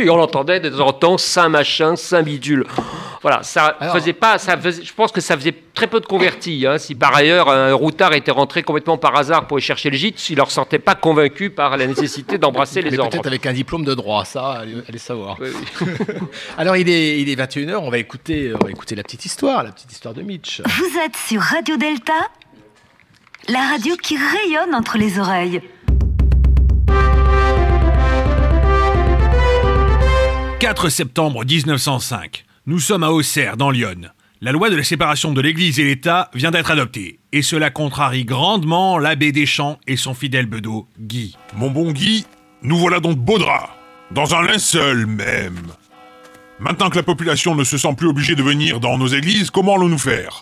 et 0.00 0.10
on 0.10 0.16
l'entendait 0.16 0.58
de 0.58 0.70
temps 0.70 0.88
en 0.88 0.92
temps, 0.92 1.18
Saint 1.18 1.50
machin, 1.50 1.94
Saint 1.94 2.24
bidule. 2.24 2.66
Voilà, 3.26 3.42
ça 3.42 3.74
Alors- 3.80 3.96
faisait 3.96 4.12
pas, 4.12 4.38
ça 4.38 4.56
faisait- 4.56 4.84
je 4.84 4.94
pense 4.94 5.10
que 5.10 5.20
ça 5.20 5.36
faisait 5.36 5.52
très 5.74 5.88
peu 5.88 5.98
de 5.98 6.06
convertis. 6.06 6.64
hein. 6.64 6.78
Si 6.78 6.94
par 6.94 7.12
ailleurs 7.12 7.48
un 7.50 7.72
routard 7.74 8.12
était 8.12 8.30
rentré 8.30 8.62
complètement 8.62 8.98
par 8.98 9.16
hasard 9.16 9.48
pour 9.48 9.56
aller 9.56 9.64
chercher 9.66 9.90
le 9.90 9.96
gîte, 9.96 10.30
il 10.30 10.36
leur 10.36 10.48
sentait 10.52 10.78
pas 10.78 10.94
convaincu 10.94 11.50
par 11.50 11.76
la 11.76 11.88
nécessité 11.88 12.38
d'embrasser 12.38 12.82
les 12.82 12.96
ordres. 12.96 13.10
peut-être 13.10 13.26
avec 13.26 13.44
un 13.46 13.52
diplôme 13.52 13.84
de 13.84 13.94
droit, 13.94 14.24
ça, 14.24 14.52
allez, 14.60 14.76
allez 14.88 14.98
savoir. 14.98 15.38
Oui, 15.40 15.48
oui. 15.80 15.86
Alors 16.56 16.76
il 16.76 16.88
est, 16.88 17.20
il 17.20 17.28
est 17.28 17.34
21h, 17.34 17.78
on 17.82 17.90
va 17.90 17.98
écouter, 17.98 18.52
on 18.54 18.64
va 18.64 18.70
écouter 18.70 18.94
la 18.94 19.02
petite 19.02 19.24
histoire, 19.24 19.64
la 19.64 19.72
petite 19.72 19.90
histoire 19.90 20.14
de 20.14 20.22
Mitch. 20.22 20.62
Vous 20.64 20.98
êtes 21.04 21.16
sur 21.16 21.40
Radio 21.40 21.76
Delta, 21.76 22.12
la 23.48 23.70
radio 23.70 23.96
qui 23.96 24.16
rayonne 24.16 24.72
entre 24.72 24.98
les 24.98 25.18
oreilles. 25.18 25.62
4 30.60 30.88
septembre 30.88 31.44
1905. 31.44 32.45
Nous 32.68 32.80
sommes 32.80 33.04
à 33.04 33.12
Auxerre, 33.12 33.56
dans 33.56 33.70
l'Yonne. 33.70 34.12
La 34.40 34.50
loi 34.50 34.70
de 34.70 34.74
la 34.74 34.82
séparation 34.82 35.32
de 35.32 35.40
l'Église 35.40 35.78
et 35.78 35.84
l'État 35.84 36.32
vient 36.34 36.50
d'être 36.50 36.72
adoptée, 36.72 37.20
et 37.30 37.42
cela 37.42 37.70
contrarie 37.70 38.24
grandement 38.24 38.98
l'abbé 38.98 39.30
Deschamps 39.30 39.78
et 39.86 39.96
son 39.96 40.14
fidèle 40.14 40.46
bedeau, 40.46 40.88
Guy. 40.98 41.36
Mon 41.54 41.70
bon 41.70 41.92
Guy, 41.92 42.26
nous 42.62 42.76
voilà 42.76 42.98
donc 42.98 43.18
beaux 43.18 43.38
draps, 43.38 43.70
dans 44.10 44.34
un 44.34 44.42
linceul 44.42 45.06
même. 45.06 45.68
Maintenant 46.58 46.90
que 46.90 46.96
la 46.96 47.04
population 47.04 47.54
ne 47.54 47.62
se 47.62 47.78
sent 47.78 47.94
plus 47.96 48.08
obligée 48.08 48.34
de 48.34 48.42
venir 48.42 48.80
dans 48.80 48.98
nos 48.98 49.06
églises, 49.06 49.50
comment 49.50 49.76
allons-nous 49.76 49.96
faire? 49.98 50.40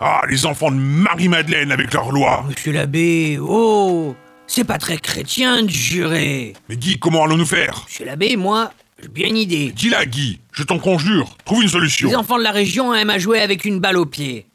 Ah, 0.00 0.20
les 0.28 0.44
enfants 0.44 0.70
de 0.70 0.76
Marie-Madeleine 0.76 1.72
avec 1.72 1.94
leurs 1.94 2.12
lois 2.12 2.44
Monsieur 2.46 2.72
l'abbé, 2.72 3.38
oh, 3.40 4.14
c'est 4.46 4.64
pas 4.64 4.76
très 4.76 4.98
chrétien 4.98 5.62
de 5.62 5.70
jurer. 5.70 6.52
Mais 6.68 6.76
Guy, 6.76 6.98
comment 6.98 7.24
allons-nous 7.24 7.46
faire? 7.46 7.84
Monsieur 7.86 8.04
l'abbé, 8.04 8.36
moi, 8.36 8.70
bien 9.08 9.28
une 9.28 9.36
idée. 9.36 9.72
Dis-la, 9.72 10.06
Guy, 10.06 10.40
je 10.52 10.62
t'en 10.62 10.78
conjure, 10.78 11.36
trouve 11.44 11.62
une 11.62 11.68
solution. 11.68 12.08
Les 12.08 12.16
enfants 12.16 12.38
de 12.38 12.42
la 12.42 12.52
région 12.52 12.94
aiment 12.94 13.10
à 13.10 13.18
jouer 13.18 13.40
avec 13.40 13.64
une 13.64 13.80
balle 13.80 13.96
au 13.96 14.06
pied. 14.06 14.46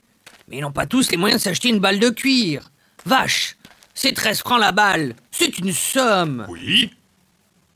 Mais 0.48 0.58
ils 0.58 0.62
n'ont 0.62 0.72
pas 0.72 0.86
tous 0.86 1.12
les 1.12 1.18
moyens 1.18 1.42
de 1.42 1.44
s'acheter 1.44 1.70
une 1.70 1.80
balle 1.80 2.00
de 2.00 2.10
cuir. 2.10 2.72
Vache, 3.06 3.58
c'est 3.94 4.14
13 4.14 4.40
francs 4.40 4.60
la 4.60 4.72
balle. 4.72 5.16
C'est 5.32 5.58
une 5.60 5.74
somme. 5.74 6.46
Oui 6.50 6.92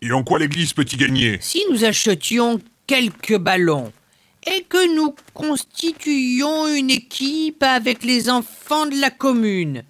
Et 0.01 0.11
en 0.11 0.23
quoi 0.23 0.39
l'église 0.39 0.73
peut 0.73 0.85
y 0.89 0.95
gagner? 0.95 1.37
Si 1.41 1.63
nous 1.71 1.83
achetions 1.83 2.61
quelques 2.87 3.37
ballons 3.37 3.91
et 4.45 4.63
que 4.63 4.95
nous 4.95 5.15
constituions 5.33 6.67
une 6.67 6.89
équipe 6.89 7.63
avec 7.63 8.03
les 8.03 8.29
enfants 8.29 8.85
de 8.85 8.99
la 8.99 9.09
commune, 9.09 9.83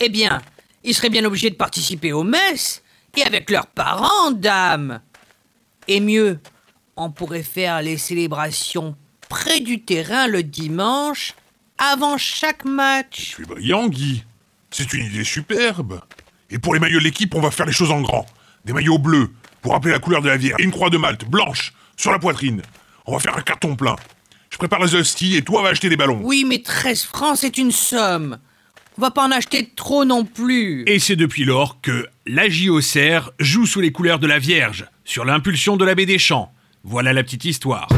eh 0.00 0.08
bien, 0.08 0.42
ils 0.82 0.94
seraient 0.94 1.10
bien 1.10 1.24
obligés 1.24 1.50
de 1.50 1.54
participer 1.54 2.12
aux 2.12 2.24
messes 2.24 2.82
et 3.16 3.22
avec 3.22 3.50
leurs 3.50 3.66
parents, 3.66 4.30
dame. 4.32 5.00
Et 5.88 6.00
mieux, 6.00 6.38
on 6.96 7.10
pourrait 7.10 7.42
faire 7.42 7.82
les 7.82 7.98
célébrations 7.98 8.96
près 9.28 9.60
du 9.60 9.82
terrain 9.82 10.26
le 10.26 10.42
dimanche 10.42 11.34
avant 11.78 12.18
chaque 12.18 12.64
match. 12.64 13.34
Tu 13.36 13.42
es 13.42 13.46
brillant, 13.46 13.88
Guy. 13.88 14.24
C'est 14.70 14.92
une 14.92 15.06
idée 15.06 15.24
superbe. 15.24 16.00
Et 16.50 16.58
pour 16.58 16.74
les 16.74 16.80
maillots 16.80 16.98
de 16.98 17.04
l'équipe, 17.04 17.34
on 17.34 17.40
va 17.40 17.50
faire 17.50 17.66
les 17.66 17.72
choses 17.72 17.90
en 17.90 18.00
grand. 18.00 18.26
Des 18.64 18.72
maillots 18.72 18.98
bleus, 18.98 19.30
pour 19.60 19.72
rappeler 19.72 19.92
la 19.92 19.98
couleur 19.98 20.22
de 20.22 20.28
la 20.28 20.38
bière, 20.38 20.56
et 20.58 20.62
une 20.62 20.70
croix 20.70 20.90
de 20.90 20.98
Malte, 20.98 21.24
blanche, 21.24 21.74
sur 21.96 22.12
la 22.12 22.18
poitrine. 22.18 22.62
On 23.06 23.12
va 23.12 23.18
faire 23.18 23.36
un 23.36 23.42
carton 23.42 23.76
plein. 23.76 23.96
Je 24.50 24.56
prépare 24.56 24.84
les 24.84 24.94
hosties 24.94 25.36
et 25.36 25.42
toi 25.42 25.62
va 25.62 25.70
acheter 25.70 25.88
des 25.88 25.96
ballons. 25.96 26.20
Oui, 26.22 26.44
mais 26.46 26.62
13 26.62 27.02
francs, 27.02 27.38
c'est 27.38 27.58
une 27.58 27.72
somme. 27.72 28.38
On 28.96 29.02
va 29.02 29.10
pas 29.10 29.26
en 29.26 29.32
acheter 29.32 29.68
trop 29.74 30.04
non 30.04 30.24
plus. 30.24 30.84
Et 30.86 31.00
c'est 31.00 31.16
depuis 31.16 31.44
lors 31.44 31.80
que 31.80 32.06
Auxerre 32.68 33.32
joue 33.40 33.66
sous 33.66 33.80
les 33.80 33.90
couleurs 33.90 34.20
de 34.20 34.28
la 34.28 34.38
Vierge, 34.38 34.86
sur 35.04 35.24
l'impulsion 35.24 35.76
de 35.76 35.84
l'abbé 35.84 36.06
Deschamps. 36.06 36.52
Voilà 36.84 37.12
la 37.12 37.24
petite 37.24 37.44
histoire. 37.44 37.88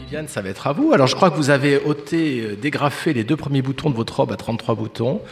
Viviane, 0.00 0.28
ça 0.28 0.42
va 0.42 0.50
être 0.50 0.66
à 0.66 0.74
vous. 0.74 0.92
Alors 0.92 1.06
je 1.06 1.16
crois 1.16 1.30
que 1.30 1.36
vous 1.36 1.48
avez 1.48 1.78
ôté, 1.78 2.42
euh, 2.42 2.56
dégrafé 2.56 3.14
les 3.14 3.24
deux 3.24 3.36
premiers 3.36 3.62
boutons 3.62 3.88
de 3.88 3.96
votre 3.96 4.16
robe 4.16 4.32
à 4.32 4.36
33 4.36 4.74
boutons. 4.74 5.22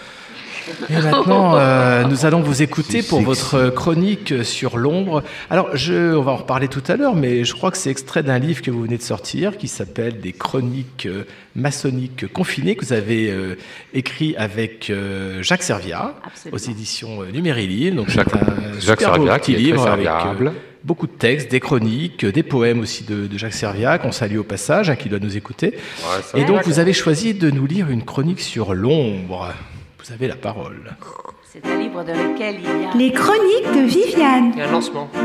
Et 0.90 0.94
maintenant, 0.94 1.54
euh, 1.56 2.04
nous 2.04 2.26
allons 2.26 2.40
vous 2.40 2.62
écouter 2.62 3.02
pour 3.02 3.20
votre 3.20 3.70
chronique 3.70 4.44
sur 4.44 4.76
l'ombre. 4.78 5.22
Alors, 5.50 5.68
je, 5.74 6.14
on 6.14 6.22
va 6.22 6.32
en 6.32 6.36
reparler 6.36 6.68
tout 6.68 6.82
à 6.88 6.96
l'heure, 6.96 7.14
mais 7.14 7.44
je 7.44 7.54
crois 7.54 7.70
que 7.70 7.78
c'est 7.78 7.90
extrait 7.90 8.22
d'un 8.22 8.38
livre 8.38 8.62
que 8.62 8.70
vous 8.70 8.82
venez 8.82 8.96
de 8.98 9.02
sortir 9.02 9.56
qui 9.58 9.68
s'appelle 9.68 10.20
Des 10.20 10.32
chroniques 10.32 11.06
euh, 11.06 11.24
maçonniques 11.54 12.32
confinées 12.32 12.76
que 12.76 12.84
vous 12.84 12.92
avez 12.92 13.30
euh, 13.30 13.56
écrit 13.94 14.34
avec 14.36 14.90
euh, 14.90 15.42
Jacques 15.42 15.62
Serviat 15.62 16.14
Absolument. 16.24 16.56
aux 16.56 16.70
éditions 16.70 17.22
euh, 17.22 17.30
Numéril. 17.32 17.94
Donc, 17.96 18.08
Jacques- 18.10 18.28
c'est 18.30 18.38
un 18.38 18.80
Jacques 18.80 19.00
super 19.00 19.18
beau 19.18 19.24
Serviat, 19.26 19.38
petit 19.38 19.52
qui 19.52 19.58
est 19.58 19.64
livre 19.64 19.82
très 19.82 19.92
avec 19.92 20.06
euh, 20.06 20.50
beaucoup 20.84 21.06
de 21.06 21.12
textes, 21.12 21.50
des 21.50 21.60
chroniques, 21.60 22.24
des 22.24 22.42
poèmes 22.44 22.80
aussi 22.80 23.04
de, 23.04 23.26
de 23.26 23.36
Jacques 23.38 23.52
Serviat 23.52 23.98
qu'on 23.98 24.12
salue 24.12 24.38
au 24.38 24.44
passage, 24.44 24.88
hein, 24.90 24.96
qui 24.96 25.08
doit 25.08 25.18
nous 25.18 25.36
écouter. 25.36 25.76
Et 26.34 26.44
donc, 26.44 26.62
vous 26.64 26.78
avez 26.78 26.92
choisi 26.92 27.34
de 27.34 27.50
nous 27.50 27.66
lire 27.66 27.90
une 27.90 28.04
chronique 28.04 28.40
sur 28.40 28.74
l'ombre. 28.74 29.48
Vous 30.08 30.14
avez 30.14 30.28
la 30.28 30.36
parole. 30.36 30.96
C'est 31.44 31.66
un 31.66 31.76
livre 31.76 32.02
dans 32.02 32.14
lequel 32.14 32.60
il 32.60 32.64
y 32.64 32.86
a... 32.86 32.94
Les 32.94 33.12
chroniques 33.12 33.70
de 33.74 33.80
Viviane. 33.86 34.52
Il 34.54 34.58
y 34.58 34.62
a 34.62 34.68
un 34.68 34.72
lancement. 34.72 35.10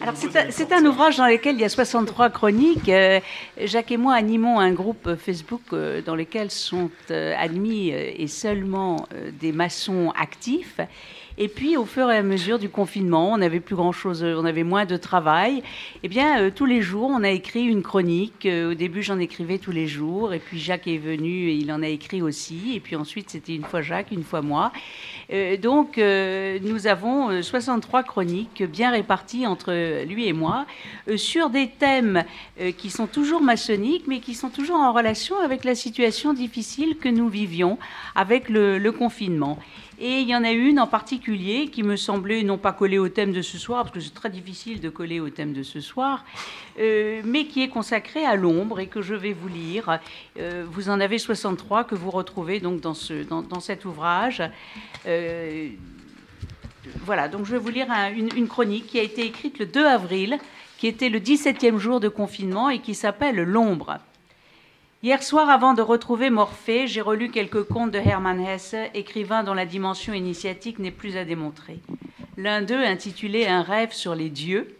Alors, 0.00 0.14
c'est 0.16 0.72
un, 0.72 0.84
ouvrage 0.84 1.18
dans 1.18 1.28
lequel 1.28 1.54
il 1.54 1.60
y 1.60 1.64
a 1.64 1.68
63 1.68 2.30
chroniques. 2.30 2.88
Euh, 2.88 3.20
Jacques 3.62 3.92
et 3.92 3.96
moi 3.96 4.14
animons 4.14 4.58
un 4.58 4.72
groupe 4.72 5.14
Facebook 5.14 5.62
euh, 5.72 6.02
dans 6.02 6.16
lequel 6.16 6.50
sont 6.50 6.90
euh, 7.12 7.32
admis 7.38 7.90
et 7.90 8.26
seulement 8.26 9.06
des 9.40 9.52
maçons 9.52 10.12
actifs. 10.18 10.80
Et 11.38 11.48
puis, 11.48 11.76
au 11.76 11.84
fur 11.84 12.10
et 12.10 12.16
à 12.16 12.22
mesure 12.22 12.58
du 12.58 12.70
confinement, 12.70 13.34
on 13.34 13.36
n'avait 13.36 13.60
plus 13.60 13.76
grand-chose, 13.76 14.24
euh, 14.24 14.36
on 14.38 14.46
avait 14.46 14.62
moins 14.62 14.86
de 14.86 14.96
travail. 14.96 15.62
Eh 16.02 16.08
bien, 16.08 16.40
euh, 16.40 16.50
tous 16.54 16.64
les 16.64 16.80
jours, 16.80 17.10
on 17.12 17.22
a 17.22 17.28
écrit 17.28 17.64
une 17.64 17.82
chronique. 17.82 18.46
Euh, 18.46 18.70
au 18.70 18.74
début, 18.74 19.02
j'en 19.02 19.18
écrivais 19.18 19.58
tous 19.58 19.70
les 19.70 19.86
jours. 19.86 20.32
Et 20.32 20.38
puis, 20.38 20.58
Jacques 20.58 20.86
est 20.86 20.96
venu 20.96 21.50
et 21.50 21.54
il 21.54 21.70
en 21.72 21.82
a 21.82 21.88
écrit 21.88 22.22
aussi. 22.22 22.72
Et 22.74 22.80
puis 22.80 22.96
ensuite, 22.96 23.28
c'était 23.28 23.54
une 23.54 23.64
fois 23.64 23.82
Jacques, 23.82 24.12
une 24.12 24.24
fois 24.24 24.40
moi. 24.40 24.72
Donc, 25.60 25.98
nous 25.98 26.86
avons 26.86 27.30
euh, 27.30 27.42
63 27.42 28.02
chroniques 28.04 28.62
bien 28.62 28.90
réparties 28.90 29.46
entre 29.46 30.04
lui 30.04 30.28
et 30.28 30.32
moi 30.32 30.66
sur 31.16 31.50
des 31.50 31.68
thèmes 31.68 32.24
qui 32.78 32.90
sont 32.90 33.06
toujours 33.06 33.42
maçonniques, 33.42 34.04
mais 34.06 34.20
qui 34.20 34.34
sont 34.34 34.50
toujours 34.50 34.76
en 34.76 34.92
relation 34.92 35.38
avec 35.40 35.64
la 35.64 35.74
situation 35.74 36.32
difficile 36.32 36.96
que 36.96 37.08
nous 37.08 37.28
vivions 37.28 37.78
avec 38.14 38.48
le 38.48 38.90
confinement. 38.90 39.58
Et 39.98 40.20
il 40.20 40.28
y 40.28 40.36
en 40.36 40.44
a 40.44 40.50
une 40.50 40.78
en 40.78 40.86
particulier 40.86 41.68
qui 41.68 41.82
me 41.82 41.96
semblait 41.96 42.42
non 42.42 42.58
pas 42.58 42.72
coller 42.72 42.98
au 42.98 43.08
thème 43.08 43.32
de 43.32 43.40
ce 43.40 43.56
soir, 43.56 43.84
parce 43.84 43.94
que 43.94 44.00
c'est 44.00 44.14
très 44.14 44.28
difficile 44.28 44.80
de 44.80 44.90
coller 44.90 45.20
au 45.20 45.30
thème 45.30 45.54
de 45.54 45.62
ce 45.62 45.80
soir, 45.80 46.24
euh, 46.78 47.22
mais 47.24 47.46
qui 47.46 47.62
est 47.62 47.68
consacrée 47.68 48.24
à 48.26 48.36
l'ombre 48.36 48.78
et 48.80 48.88
que 48.88 49.00
je 49.00 49.14
vais 49.14 49.32
vous 49.32 49.48
lire. 49.48 49.98
Euh, 50.38 50.64
vous 50.70 50.90
en 50.90 51.00
avez 51.00 51.18
63 51.18 51.84
que 51.84 51.94
vous 51.94 52.10
retrouvez 52.10 52.60
donc 52.60 52.80
dans, 52.80 52.92
ce, 52.92 53.22
dans, 53.22 53.40
dans 53.40 53.60
cet 53.60 53.86
ouvrage. 53.86 54.42
Euh, 55.06 55.68
voilà, 57.04 57.28
donc 57.28 57.46
je 57.46 57.52
vais 57.52 57.58
vous 57.58 57.70
lire 57.70 57.90
un- 57.90 58.12
une, 58.12 58.28
une 58.36 58.48
chronique 58.48 58.86
qui 58.86 58.98
a 58.98 59.02
été 59.02 59.24
écrite 59.24 59.58
le 59.58 59.66
2 59.66 59.84
avril, 59.86 60.38
qui 60.78 60.86
était 60.88 61.08
le 61.08 61.20
17e 61.20 61.78
jour 61.78 62.00
de 62.00 62.08
confinement 62.08 62.68
et 62.68 62.80
qui 62.80 62.94
s'appelle 62.94 63.36
L'ombre. 63.36 63.98
Hier 65.06 65.22
soir, 65.22 65.48
avant 65.50 65.72
de 65.72 65.82
retrouver 65.82 66.30
Morphée, 66.30 66.88
j'ai 66.88 67.00
relu 67.00 67.30
quelques 67.30 67.62
contes 67.62 67.92
de 67.92 67.98
Hermann 67.98 68.40
Hesse, 68.40 68.74
écrivain 68.92 69.44
dont 69.44 69.54
la 69.54 69.64
dimension 69.64 70.12
initiatique 70.12 70.80
n'est 70.80 70.90
plus 70.90 71.16
à 71.16 71.24
démontrer. 71.24 71.78
L'un 72.36 72.60
d'eux, 72.60 72.82
intitulé 72.82 73.46
Un 73.46 73.62
rêve 73.62 73.92
sur 73.92 74.16
les 74.16 74.30
dieux, 74.30 74.76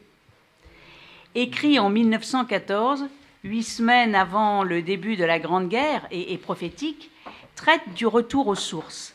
écrit 1.36 1.78
en 1.78 1.90
1914, 1.90 3.07
huit 3.44 3.62
semaines 3.62 4.16
avant 4.16 4.65
le 4.65 4.82
début 4.82 5.15
de 5.15 5.24
la 5.24 5.39
Grande 5.39 5.69
Guerre 5.69 6.09
et, 6.11 6.32
et 6.32 6.39
prophétique, 6.39 7.12
traite 7.55 7.94
du 7.94 8.09
retour 8.09 8.48
aux 8.48 8.57
sources. 8.57 9.15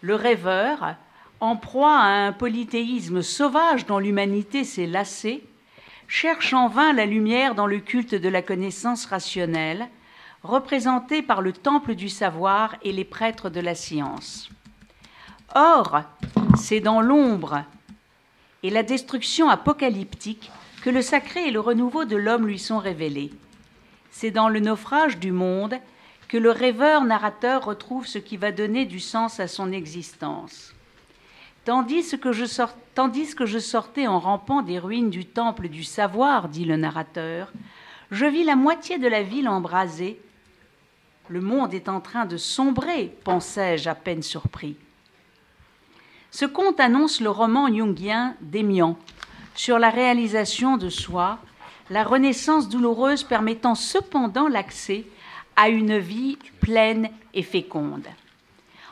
Le 0.00 0.16
rêveur, 0.16 0.96
en 1.38 1.54
proie 1.54 1.96
à 1.96 2.26
un 2.26 2.32
polythéisme 2.32 3.22
sauvage 3.22 3.86
dont 3.86 4.00
l'humanité 4.00 4.64
s'est 4.64 4.86
lassée, 4.86 5.44
cherche 6.08 6.52
en 6.52 6.66
vain 6.66 6.92
la 6.92 7.06
lumière 7.06 7.54
dans 7.54 7.68
le 7.68 7.78
culte 7.78 8.16
de 8.16 8.28
la 8.28 8.42
connaissance 8.42 9.06
rationnelle, 9.06 9.88
représenté 10.48 11.22
par 11.22 11.42
le 11.42 11.52
temple 11.52 11.94
du 11.94 12.08
savoir 12.08 12.74
et 12.82 12.90
les 12.90 13.04
prêtres 13.04 13.50
de 13.50 13.60
la 13.60 13.74
science. 13.74 14.48
Or, 15.54 16.00
c'est 16.56 16.80
dans 16.80 17.00
l'ombre 17.00 17.64
et 18.62 18.70
la 18.70 18.82
destruction 18.82 19.50
apocalyptique 19.50 20.50
que 20.82 20.90
le 20.90 21.02
sacré 21.02 21.48
et 21.48 21.50
le 21.50 21.60
renouveau 21.60 22.04
de 22.06 22.16
l'homme 22.16 22.46
lui 22.46 22.58
sont 22.58 22.78
révélés. 22.78 23.30
C'est 24.10 24.30
dans 24.30 24.48
le 24.48 24.60
naufrage 24.60 25.18
du 25.18 25.32
monde 25.32 25.76
que 26.28 26.38
le 26.38 26.50
rêveur 26.50 27.04
narrateur 27.04 27.64
retrouve 27.64 28.06
ce 28.06 28.18
qui 28.18 28.36
va 28.36 28.50
donner 28.50 28.86
du 28.86 29.00
sens 29.00 29.40
à 29.40 29.48
son 29.48 29.70
existence. 29.70 30.74
Tandis 31.66 32.18
que, 32.18 32.32
je 32.32 32.46
tandis 32.94 33.34
que 33.34 33.44
je 33.44 33.58
sortais 33.58 34.06
en 34.06 34.18
rampant 34.18 34.62
des 34.62 34.78
ruines 34.78 35.10
du 35.10 35.26
temple 35.26 35.68
du 35.68 35.84
savoir, 35.84 36.48
dit 36.48 36.64
le 36.64 36.78
narrateur, 36.78 37.52
je 38.10 38.24
vis 38.24 38.44
la 38.44 38.56
moitié 38.56 38.98
de 38.98 39.08
la 39.08 39.22
ville 39.22 39.48
embrasée. 39.48 40.18
Le 41.28 41.40
monde 41.42 41.74
est 41.74 41.90
en 41.90 42.00
train 42.00 42.24
de 42.24 42.38
sombrer, 42.38 43.14
pensais-je 43.24 43.90
à 43.90 43.94
peine 43.94 44.22
surpris. 44.22 44.76
Ce 46.30 46.46
conte 46.46 46.80
annonce 46.80 47.20
le 47.20 47.30
roman 47.30 47.68
jungien 47.68 48.34
d'Émian 48.40 48.96
sur 49.54 49.78
la 49.78 49.90
réalisation 49.90 50.76
de 50.76 50.88
soi, 50.88 51.38
la 51.90 52.04
renaissance 52.04 52.68
douloureuse 52.68 53.24
permettant 53.24 53.74
cependant 53.74 54.48
l'accès 54.48 55.04
à 55.56 55.68
une 55.68 55.98
vie 55.98 56.38
pleine 56.60 57.10
et 57.34 57.42
féconde. 57.42 58.06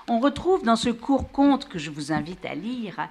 On 0.09 0.21
retrouve 0.21 0.63
dans 0.63 0.77
ce 0.77 0.91
court 0.91 1.31
conte 1.31 1.69
que 1.69 1.79
je 1.79 1.91
vous 1.91 2.13
invite 2.13 2.45
à 2.45 2.55
lire 2.55 3.09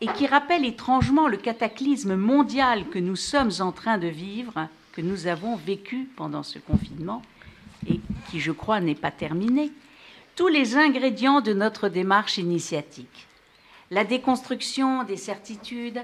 et 0.00 0.08
qui 0.08 0.26
rappelle 0.26 0.64
étrangement 0.64 1.28
le 1.28 1.36
cataclysme 1.36 2.16
mondial 2.16 2.88
que 2.88 2.98
nous 2.98 3.16
sommes 3.16 3.52
en 3.60 3.72
train 3.72 3.98
de 3.98 4.08
vivre, 4.08 4.68
que 4.92 5.00
nous 5.00 5.26
avons 5.26 5.56
vécu 5.56 6.08
pendant 6.16 6.42
ce 6.42 6.58
confinement 6.58 7.22
et 7.88 8.00
qui, 8.30 8.40
je 8.40 8.52
crois, 8.52 8.80
n'est 8.80 8.94
pas 8.94 9.10
terminé, 9.10 9.72
tous 10.34 10.48
les 10.48 10.76
ingrédients 10.76 11.40
de 11.40 11.52
notre 11.52 11.88
démarche 11.88 12.38
initiatique. 12.38 13.26
La 13.90 14.04
déconstruction 14.04 15.04
des 15.04 15.16
certitudes, 15.16 16.02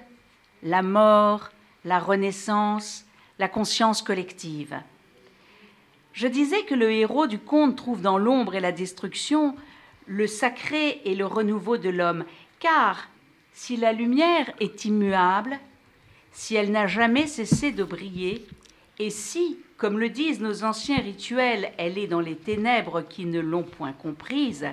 la 0.62 0.82
mort, 0.82 1.50
la 1.84 1.98
renaissance, 1.98 3.04
la 3.38 3.48
conscience 3.48 4.02
collective. 4.02 4.80
Je 6.12 6.28
disais 6.28 6.62
que 6.64 6.74
le 6.74 6.90
héros 6.90 7.26
du 7.26 7.38
conte 7.38 7.76
trouve 7.76 8.00
dans 8.00 8.18
l'ombre 8.18 8.54
et 8.54 8.60
la 8.60 8.72
destruction 8.72 9.56
le 10.06 10.26
sacré 10.26 11.00
et 11.04 11.14
le 11.14 11.26
renouveau 11.26 11.76
de 11.76 11.88
l'homme, 11.88 12.24
car 12.60 13.08
si 13.52 13.76
la 13.76 13.92
lumière 13.92 14.50
est 14.60 14.84
immuable, 14.84 15.58
si 16.32 16.54
elle 16.54 16.70
n'a 16.70 16.86
jamais 16.86 17.26
cessé 17.26 17.72
de 17.72 17.84
briller, 17.84 18.46
et 18.98 19.10
si, 19.10 19.58
comme 19.82 19.98
le 19.98 20.10
disent 20.10 20.38
nos 20.38 20.62
anciens 20.62 21.00
rituels, 21.00 21.72
elle 21.76 21.98
est 21.98 22.06
dans 22.06 22.20
les 22.20 22.36
ténèbres 22.36 23.02
qui 23.02 23.24
ne 23.24 23.40
l'ont 23.40 23.64
point 23.64 23.90
comprise, 23.90 24.68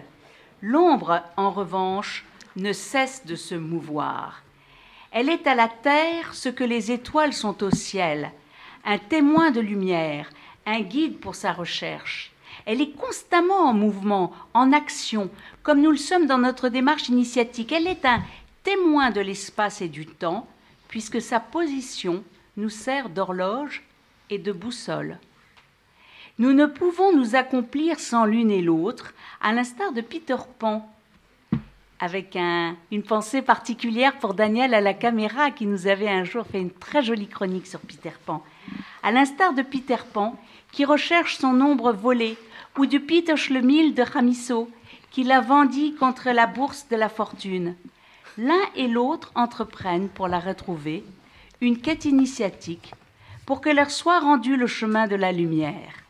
l'ombre, 0.61 1.23
en 1.35 1.49
revanche, 1.49 2.25
ne 2.57 2.73
cesse 2.73 3.25
de 3.25 3.35
se 3.35 3.55
mouvoir. 3.55 4.43
Elle 5.11 5.29
est 5.29 5.47
à 5.47 5.55
la 5.55 5.67
terre 5.67 6.35
ce 6.35 6.47
que 6.47 6.63
les 6.63 6.91
étoiles 6.91 7.33
sont 7.33 7.63
au 7.63 7.71
ciel, 7.71 8.29
un 8.85 8.99
témoin 8.99 9.49
de 9.49 9.59
lumière, 9.59 10.29
un 10.67 10.81
guide 10.81 11.17
pour 11.17 11.33
sa 11.33 11.53
recherche. 11.53 12.31
Elle 12.67 12.79
est 12.79 12.91
constamment 12.91 13.61
en 13.61 13.73
mouvement, 13.73 14.31
en 14.53 14.71
action, 14.71 15.31
comme 15.63 15.81
nous 15.81 15.89
le 15.89 15.97
sommes 15.97 16.27
dans 16.27 16.37
notre 16.37 16.69
démarche 16.69 17.09
initiatique. 17.09 17.71
Elle 17.71 17.87
est 17.87 18.05
un 18.05 18.21
témoin 18.63 19.09
de 19.09 19.21
l'espace 19.21 19.81
et 19.81 19.89
du 19.89 20.05
temps, 20.05 20.45
puisque 20.87 21.19
sa 21.19 21.39
position 21.39 22.23
nous 22.57 22.69
sert 22.69 23.09
d'horloge 23.09 23.88
et 24.29 24.37
de 24.37 24.51
boussole. 24.51 25.17
Nous 26.37 26.53
ne 26.53 26.65
pouvons 26.65 27.15
nous 27.15 27.35
accomplir 27.35 27.99
sans 27.99 28.25
l'une 28.25 28.51
et 28.51 28.61
l'autre, 28.61 29.13
à 29.41 29.51
l'instar 29.51 29.91
de 29.91 30.01
Peter 30.01 30.37
Pan, 30.57 30.89
avec 31.99 32.35
un, 32.35 32.77
une 32.91 33.03
pensée 33.03 33.41
particulière 33.41 34.17
pour 34.19 34.33
Daniel 34.33 34.73
à 34.73 34.79
la 34.79 34.93
caméra 34.93 35.51
qui 35.51 35.65
nous 35.65 35.87
avait 35.87 36.09
un 36.09 36.23
jour 36.23 36.45
fait 36.47 36.61
une 36.61 36.71
très 36.71 37.03
jolie 37.03 37.27
chronique 37.27 37.67
sur 37.67 37.81
Peter 37.81 38.13
Pan. 38.25 38.41
À 39.03 39.11
l'instar 39.11 39.53
de 39.53 39.61
Peter 39.61 39.97
Pan, 40.13 40.39
qui 40.71 40.85
recherche 40.85 41.37
son 41.37 41.59
ombre 41.59 41.91
volée, 41.91 42.37
ou 42.77 42.85
du 42.85 43.01
Peter 43.01 43.35
Schlemil 43.35 43.93
de 43.93 44.03
Ramisso, 44.03 44.69
qui 45.11 45.23
la 45.23 45.41
vendit 45.41 45.95
contre 45.95 46.29
la 46.29 46.47
bourse 46.47 46.87
de 46.89 46.95
la 46.95 47.09
fortune. 47.09 47.75
L'un 48.37 48.61
et 48.75 48.87
l'autre 48.87 49.31
entreprennent 49.35 50.07
pour 50.07 50.29
la 50.29 50.39
retrouver 50.39 51.03
une 51.59 51.81
quête 51.81 52.05
initiatique 52.05 52.93
pour 53.49 53.61
que 53.61 53.69
leur 53.71 53.89
soit 53.89 54.19
rendu 54.19 54.57
le 54.57 54.67
chemin 54.67 55.07
de 55.07 55.15
la 55.15 55.31
lumière. 55.31 56.03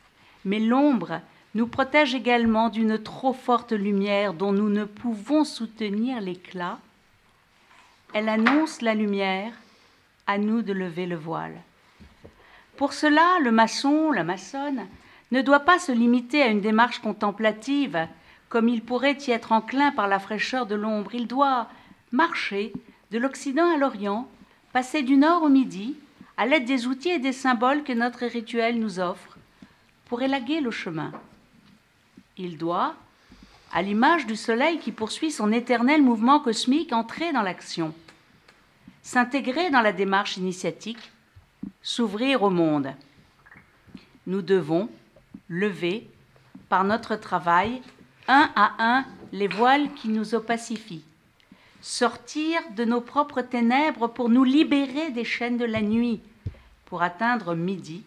Mais 0.43 0.59
l'ombre 0.59 1.21
nous 1.55 1.67
protège 1.67 2.13
également 2.13 2.67
d'une 2.67 3.01
trop 3.01 3.31
forte 3.31 3.71
lumière 3.71 4.33
dont 4.33 4.51
nous 4.51 4.67
ne 4.67 4.83
pouvons 4.83 5.45
soutenir 5.45 6.19
l'éclat. 6.19 6.79
Elle 8.13 8.27
annonce 8.27 8.81
la 8.81 8.93
lumière, 8.93 9.53
à 10.27 10.37
nous 10.37 10.61
de 10.61 10.73
lever 10.73 11.05
le 11.05 11.15
voile. 11.15 11.55
Pour 12.75 12.91
cela, 12.91 13.39
le 13.41 13.51
maçon, 13.51 14.11
la 14.11 14.25
maçonne, 14.25 14.85
ne 15.31 15.41
doit 15.41 15.61
pas 15.61 15.79
se 15.79 15.93
limiter 15.93 16.41
à 16.41 16.47
une 16.47 16.59
démarche 16.59 16.99
contemplative, 16.99 18.05
comme 18.49 18.67
il 18.67 18.83
pourrait 18.83 19.17
y 19.25 19.31
être 19.31 19.53
enclin 19.53 19.91
par 19.91 20.09
la 20.09 20.19
fraîcheur 20.19 20.65
de 20.65 20.75
l'ombre. 20.75 21.15
Il 21.15 21.25
doit 21.25 21.69
marcher 22.11 22.73
de 23.11 23.17
l'Occident 23.17 23.73
à 23.73 23.77
l'Orient, 23.77 24.27
passer 24.73 25.03
du 25.03 25.15
Nord 25.15 25.43
au 25.43 25.49
Midi, 25.49 25.95
à 26.39 26.45
l'aide 26.45 26.63
des 26.63 26.87
outils 26.87 27.09
et 27.09 27.19
des 27.19 27.33
symboles 27.33 27.83
que 27.83 27.91
notre 27.91 28.25
rituel 28.25 28.79
nous 28.79 29.01
offre, 29.01 29.37
pour 30.05 30.21
élaguer 30.21 30.61
le 30.61 30.71
chemin. 30.71 31.11
Il 32.37 32.57
doit, 32.57 32.95
à 33.73 33.81
l'image 33.81 34.25
du 34.25 34.37
Soleil 34.37 34.79
qui 34.79 34.93
poursuit 34.93 35.31
son 35.31 35.51
éternel 35.51 36.01
mouvement 36.01 36.39
cosmique, 36.39 36.93
entrer 36.93 37.33
dans 37.33 37.41
l'action, 37.41 37.93
s'intégrer 39.01 39.69
dans 39.69 39.81
la 39.81 39.91
démarche 39.91 40.37
initiatique, 40.37 41.11
s'ouvrir 41.81 42.41
au 42.41 42.49
monde. 42.49 42.93
Nous 44.25 44.41
devons 44.41 44.87
lever, 45.49 46.09
par 46.69 46.85
notre 46.85 47.17
travail, 47.17 47.81
un 48.29 48.49
à 48.55 48.75
un 48.79 49.05
les 49.33 49.49
voiles 49.49 49.93
qui 49.93 50.07
nous 50.07 50.35
opacifient, 50.35 51.03
sortir 51.81 52.61
de 52.75 52.85
nos 52.85 53.01
propres 53.01 53.41
ténèbres 53.41 54.07
pour 54.07 54.29
nous 54.29 54.43
libérer 54.43 55.11
des 55.11 55.23
chaînes 55.23 55.57
de 55.57 55.65
la 55.65 55.81
nuit, 55.81 56.21
pour 56.85 57.01
atteindre 57.01 57.55
midi, 57.55 58.03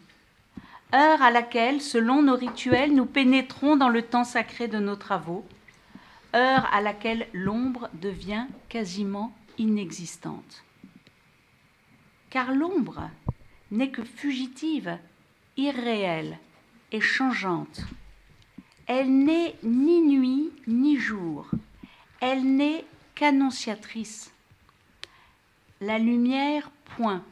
heure 0.94 1.22
à 1.22 1.30
laquelle, 1.30 1.80
selon 1.80 2.22
nos 2.22 2.36
rituels, 2.36 2.94
nous 2.94 3.06
pénétrons 3.06 3.76
dans 3.76 3.88
le 3.88 4.02
temps 4.02 4.24
sacré 4.24 4.68
de 4.68 4.78
nos 4.78 4.96
travaux, 4.96 5.44
heure 6.34 6.68
à 6.72 6.80
laquelle 6.80 7.26
l'ombre 7.32 7.88
devient 7.94 8.46
quasiment 8.68 9.32
inexistante. 9.58 10.64
Car 12.30 12.52
l'ombre 12.52 13.10
n'est 13.70 13.90
que 13.90 14.04
fugitive, 14.04 14.98
irréelle 15.56 16.38
et 16.92 17.00
changeante. 17.00 17.82
Elle 18.86 19.24
n'est 19.24 19.54
ni 19.62 20.00
nuit 20.02 20.50
ni 20.66 20.96
jour. 20.96 21.46
Elle 22.20 22.56
n'est 22.56 22.84
qu'annonciatrice. 23.22 24.32
La 25.80 26.00
lumière, 26.00 26.72
point. 26.96 27.22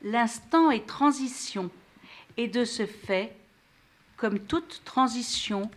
L'instant 0.00 0.70
est 0.70 0.86
transition, 0.86 1.70
et 2.38 2.48
de 2.48 2.64
ce 2.64 2.86
fait, 2.86 3.36
comme 4.16 4.38
toute 4.38 4.80
transition, 4.86 5.70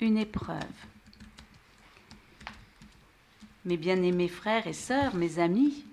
une 0.00 0.18
épreuve. 0.18 0.58
Mes 3.64 3.78
bien-aimés 3.78 4.28
frères 4.28 4.66
et 4.66 4.74
sœurs, 4.74 5.14
mes 5.14 5.38
amis, 5.38 5.86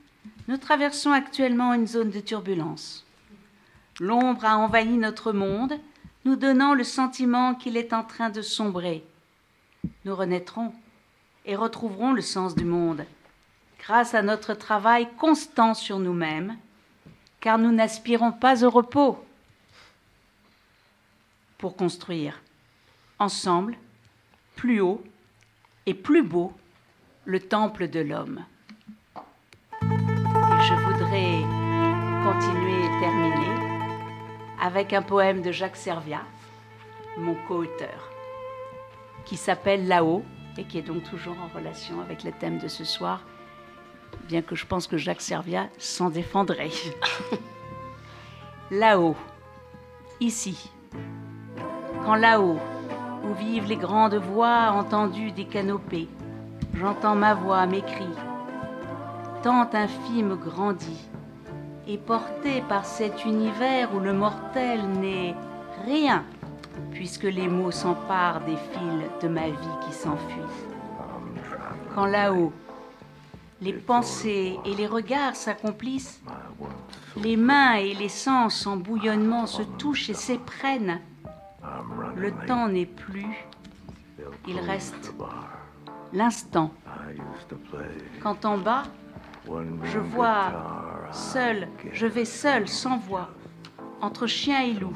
nous 0.50 0.58
traversons 0.58 1.14
actuellement 1.14 1.74
une 1.74 1.88
zone 1.88 2.12
de 2.12 2.20
turbulence. 2.20 3.06
L'ombre 4.02 4.44
a 4.44 4.58
envahi 4.58 4.98
notre 4.98 5.32
monde, 5.32 5.80
nous 6.26 6.36
donnant 6.36 6.74
le 6.74 6.84
sentiment 6.84 7.56
qu'il 7.56 7.78
est 7.78 7.94
en 7.94 8.04
train 8.04 8.30
de 8.30 8.42
sombrer. 8.42 9.02
Nous 10.04 10.14
renaîtrons 10.14 10.74
et 11.46 11.56
retrouverons 11.56 12.14
le 12.14 12.22
sens 12.22 12.56
du 12.56 12.66
monde 12.66 13.06
grâce 13.80 14.14
à 14.14 14.22
notre 14.22 14.54
travail 14.54 15.08
constant 15.18 15.74
sur 15.74 16.00
nous-mêmes, 16.00 16.58
car 17.40 17.58
nous 17.58 17.72
n'aspirons 17.72 18.32
pas 18.32 18.64
au 18.64 18.70
repos 18.70 19.24
pour 21.58 21.76
construire, 21.76 22.42
ensemble, 23.20 23.76
plus 24.56 24.82
haut 24.82 25.04
et 25.86 25.94
plus 25.94 26.24
beau, 26.24 26.54
le 27.26 27.40
temple 27.40 27.88
de 27.88 28.00
l'homme. 28.00 28.44
Et 29.82 30.64
je 30.64 30.74
voudrais 30.74 31.42
continuer 32.24 32.86
et 32.86 33.00
terminer 33.00 33.52
avec 34.62 34.94
un 34.94 35.02
poème 35.02 35.42
de 35.42 35.52
Jacques 35.52 35.76
Serviat, 35.76 36.26
mon 37.18 37.36
co-auteur, 37.48 38.12
qui 39.26 39.38
s'appelle 39.38 39.88
Là-haut 39.88 40.24
et 40.58 40.64
qui 40.64 40.78
est 40.78 40.84
donc 40.84 41.04
toujours 41.04 41.38
en 41.42 41.48
relation 41.56 42.02
avec 42.02 42.24
le 42.24 42.32
thème 42.32 42.58
de 42.58 42.68
ce 42.68 42.84
soir, 42.84 43.22
bien 44.28 44.42
que 44.42 44.56
je 44.56 44.66
pense 44.66 44.88
que 44.88 44.98
Jacques 44.98 45.22
Serviat 45.22 45.70
s'en 45.78 46.10
défendrait. 46.10 46.72
là-haut, 48.72 49.16
ici, 50.20 50.72
quand 52.06 52.16
là-haut, 52.16 52.60
où 53.24 53.34
vivent 53.36 53.68
les 53.68 53.78
grandes 53.78 54.16
voix 54.16 54.72
entendues 54.72 55.32
des 55.32 55.46
canopées, 55.46 56.08
j'entends 56.74 57.16
ma 57.16 57.34
voix, 57.34 57.66
mes 57.66 57.82
cris, 57.82 58.18
tant 59.44 59.70
infime 59.74 60.36
grandit, 60.36 61.08
et 61.88 61.98
porté 61.98 62.62
par 62.68 62.86
cet 62.86 63.26
univers 63.26 63.94
où 63.94 64.00
le 64.00 64.14
mortel 64.14 64.88
n'est 65.00 65.36
rien, 65.86 66.24
puisque 66.92 67.24
les 67.24 67.48
mots 67.48 67.72
s'emparent 67.72 68.42
des 68.42 68.56
fils 68.56 69.22
de 69.22 69.28
ma 69.28 69.48
vie 69.48 69.78
qui 69.86 69.94
s'enfuit. 69.94 70.42
Quand 71.96 72.06
là-haut, 72.06 72.54
les 73.62 73.74
pensées 73.74 74.58
et 74.66 74.74
les 74.74 74.88
regards 74.88 75.36
s'accomplissent, 75.36 76.22
les 77.18 77.38
mains 77.38 77.76
et 77.76 77.94
les 77.94 78.10
sens 78.10 78.66
en 78.66 78.78
bouillonnement 78.78 79.46
se 79.46 79.62
touchent 79.62 80.10
et 80.10 80.14
s'éprennent. 80.14 81.00
Le 82.16 82.32
temps 82.48 82.68
n'est 82.68 82.86
plus, 82.86 83.46
il 84.48 84.60
reste 84.60 85.14
l'instant. 86.14 86.72
Quand 88.22 88.46
en 88.46 88.58
bas, 88.58 88.84
je 89.84 90.00
vois 90.00 91.10
seul, 91.12 91.68
je 91.92 92.08
vais 92.08 92.26
seul, 92.26 92.68
sans 92.68 92.98
voix, 92.98 93.30
entre 94.02 94.28
chien 94.28 94.62
et 94.62 94.74
loup. 94.74 94.96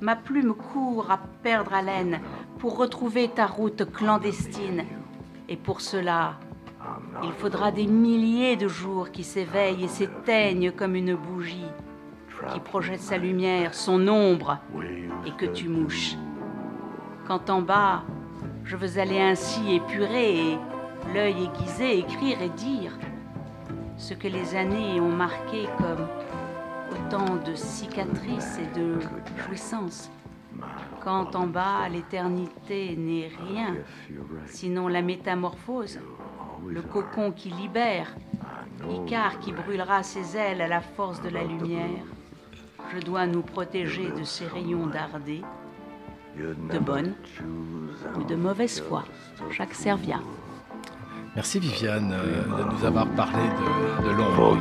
Ma 0.00 0.14
plume 0.14 0.54
court 0.54 1.10
à 1.10 1.18
perdre 1.42 1.74
haleine 1.74 2.20
pour 2.58 2.76
retrouver 2.76 3.28
ta 3.28 3.46
route 3.46 3.90
clandestine. 3.92 4.84
Et 5.48 5.56
pour 5.56 5.80
cela, 5.80 6.34
il 7.24 7.32
faudra 7.32 7.72
des 7.72 7.86
milliers 7.86 8.56
de 8.56 8.68
jours 8.68 9.10
qui 9.10 9.24
s'éveillent 9.24 9.84
et 9.84 9.88
s'éteignent 9.88 10.70
comme 10.70 10.94
une 10.94 11.16
bougie, 11.16 11.66
qui 12.52 12.60
projette 12.60 13.00
sa 13.00 13.18
lumière, 13.18 13.74
son 13.74 14.06
ombre, 14.06 14.58
et 15.26 15.32
que 15.32 15.46
tu 15.46 15.68
mouches. 15.68 16.16
Quand 17.26 17.50
en 17.50 17.62
bas, 17.62 18.04
je 18.64 18.76
veux 18.76 18.98
aller 19.00 19.20
ainsi 19.20 19.74
épuré 19.74 20.52
et 20.52 20.58
l'œil 21.12 21.44
aiguisé, 21.44 21.98
écrire 21.98 22.40
et 22.40 22.50
dire 22.50 22.96
ce 23.96 24.14
que 24.14 24.28
les 24.28 24.54
années 24.54 25.00
ont 25.00 25.10
marqué 25.10 25.68
comme 25.78 26.06
autant 26.92 27.36
de 27.36 27.54
cicatrices 27.54 28.58
et 28.58 28.78
de 28.78 28.98
jouissances. 29.46 30.10
Quand 31.00 31.34
en 31.36 31.46
bas, 31.46 31.88
l'éternité 31.88 32.96
n'est 32.96 33.30
rien, 33.48 33.76
sinon 34.46 34.88
la 34.88 35.02
métamorphose, 35.02 36.00
le 36.66 36.82
cocon 36.82 37.32
qui 37.32 37.50
libère, 37.50 38.14
Icare 38.90 39.38
qui 39.40 39.52
brûlera 39.52 40.02
ses 40.02 40.36
ailes 40.36 40.60
à 40.60 40.68
la 40.68 40.80
force 40.80 41.20
de 41.22 41.28
la 41.28 41.44
lumière, 41.44 42.04
je 42.94 43.00
dois 43.00 43.26
nous 43.26 43.42
protéger 43.42 44.10
de 44.10 44.24
ces 44.24 44.46
rayons 44.46 44.86
dardés, 44.86 45.42
de 46.36 46.78
bonne 46.78 47.14
ou 48.16 48.24
de 48.24 48.36
mauvaise 48.36 48.80
foi. 48.80 49.04
Jacques 49.50 49.74
Serviat. 49.74 50.20
Merci 51.34 51.60
Viviane 51.60 52.12
euh, 52.12 52.42
de 52.42 52.74
nous 52.74 52.84
avoir 52.84 53.06
parlé 53.10 53.42
de, 53.42 54.08
de 54.08 54.10
l'ombre. 54.10 54.56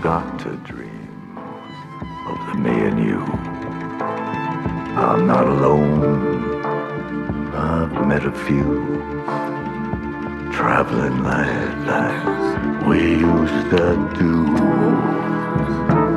Of 2.28 2.60
me 2.60 2.72
and 2.72 3.00
you. 3.00 3.22
I'm 4.98 5.26
not 5.26 5.48
alone. 5.48 6.02
I've 7.56 8.06
met 8.06 8.26
a 8.26 8.32
few 8.32 8.86
traveling 10.52 11.24
like 11.24 11.86
that 11.86 12.86
we 12.86 13.00
used 13.00 13.70
to 13.72 14.12
do. 14.20 16.17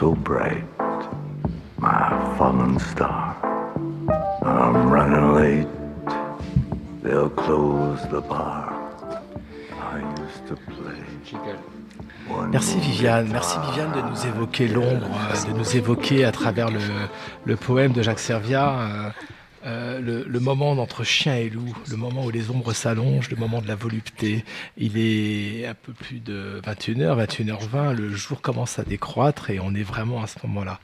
So 0.00 0.14
bright, 0.14 0.64
my 1.76 2.08
fallen 2.38 2.78
star. 2.78 3.36
I'm 4.40 4.90
running 4.90 5.34
late, 5.34 5.68
they'll 7.02 7.28
close 7.28 8.00
the 8.08 8.22
bar. 8.22 8.72
I 9.92 9.98
used 10.22 10.46
to 10.48 10.56
play. 10.56 11.02
Merci 12.50 12.78
Viviane, 12.78 13.28
merci 13.30 13.58
Viviane 13.66 13.92
de 13.92 14.00
nous 14.00 14.26
évoquer 14.26 14.68
l'ombre, 14.68 15.06
euh, 15.06 15.52
de 15.52 15.58
nous 15.58 15.76
évoquer 15.76 16.24
à 16.24 16.32
travers 16.32 16.70
le, 16.70 16.80
le 17.44 17.56
poème 17.56 17.92
de 17.92 18.00
Jacques 18.00 18.20
Serviat 18.20 19.12
euh, 19.66 20.24
le, 20.26 20.40
moment 20.40 20.74
d'entre 20.74 21.04
chien 21.04 21.36
et 21.36 21.50
loup, 21.50 21.76
le 21.90 21.96
moment 21.96 22.24
où 22.24 22.30
les 22.30 22.50
ombres 22.50 22.72
s'allongent, 22.72 23.30
le 23.30 23.36
moment 23.36 23.60
de 23.60 23.68
la 23.68 23.74
volupté. 23.74 24.44
Il 24.76 24.96
est 24.96 25.66
un 25.66 25.74
peu 25.74 25.92
plus 25.92 26.20
de 26.20 26.60
21h, 26.64 27.26
21h20, 27.26 27.92
le 27.92 28.10
jour 28.10 28.40
commence 28.40 28.78
à 28.78 28.84
décroître 28.84 29.50
et 29.50 29.60
on 29.60 29.74
est 29.74 29.82
vraiment 29.82 30.22
à 30.22 30.26
ce 30.26 30.38
moment-là. 30.44 30.80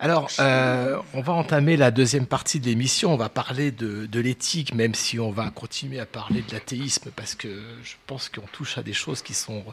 Alors, 0.00 0.30
euh, 0.38 0.96
on 1.12 1.22
va 1.22 1.32
entamer 1.32 1.76
la 1.76 1.90
deuxième 1.90 2.26
partie 2.26 2.60
de 2.60 2.66
l'émission. 2.66 3.12
On 3.12 3.16
va 3.16 3.28
parler 3.28 3.72
de 3.72 4.20
l'éthique, 4.20 4.72
même 4.74 4.94
si 4.94 5.18
on 5.18 5.32
va 5.32 5.50
continuer 5.50 5.98
à 5.98 6.06
parler 6.06 6.42
de 6.42 6.52
l'athéisme, 6.52 7.10
parce 7.16 7.34
que 7.34 7.48
je 7.82 7.94
pense 8.06 8.28
qu'on 8.28 8.46
touche 8.52 8.78
à 8.78 8.82
des 8.82 8.92
choses 8.92 9.22
qui 9.22 9.34
sont 9.34 9.64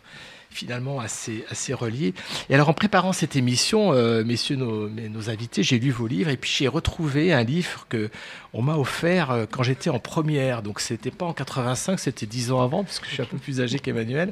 finalement 0.55 0.99
assez, 0.99 1.45
assez 1.49 1.73
reliées. 1.73 2.13
Et 2.49 2.55
alors, 2.55 2.69
en 2.69 2.73
préparant 2.73 3.11
cette 3.11 3.35
émission, 3.35 3.91
euh, 3.93 4.23
messieurs 4.23 4.55
nos, 4.55 4.89
nos 4.89 5.29
invités, 5.29 5.63
j'ai 5.63 5.77
lu 5.79 5.91
vos 5.91 6.07
livres 6.07 6.29
et 6.29 6.37
puis 6.37 6.51
j'ai 6.55 6.67
retrouvé 6.67 7.33
un 7.33 7.43
livre 7.43 7.85
que 7.89 8.09
on 8.53 8.61
m'a 8.61 8.77
offert 8.77 9.31
euh, 9.31 9.45
quand 9.49 9.63
j'étais 9.63 9.89
en 9.89 9.99
première. 9.99 10.61
Donc, 10.61 10.79
c'était 10.79 11.11
pas 11.11 11.25
en 11.25 11.33
85, 11.33 11.99
c'était 11.99 12.25
dix 12.25 12.51
ans 12.51 12.61
avant, 12.61 12.85
parce 12.85 12.99
que 12.99 13.07
je 13.07 13.11
suis 13.11 13.21
un 13.21 13.25
peu 13.25 13.37
plus 13.37 13.59
âgé 13.59 13.79
qu'Emmanuel. 13.79 14.31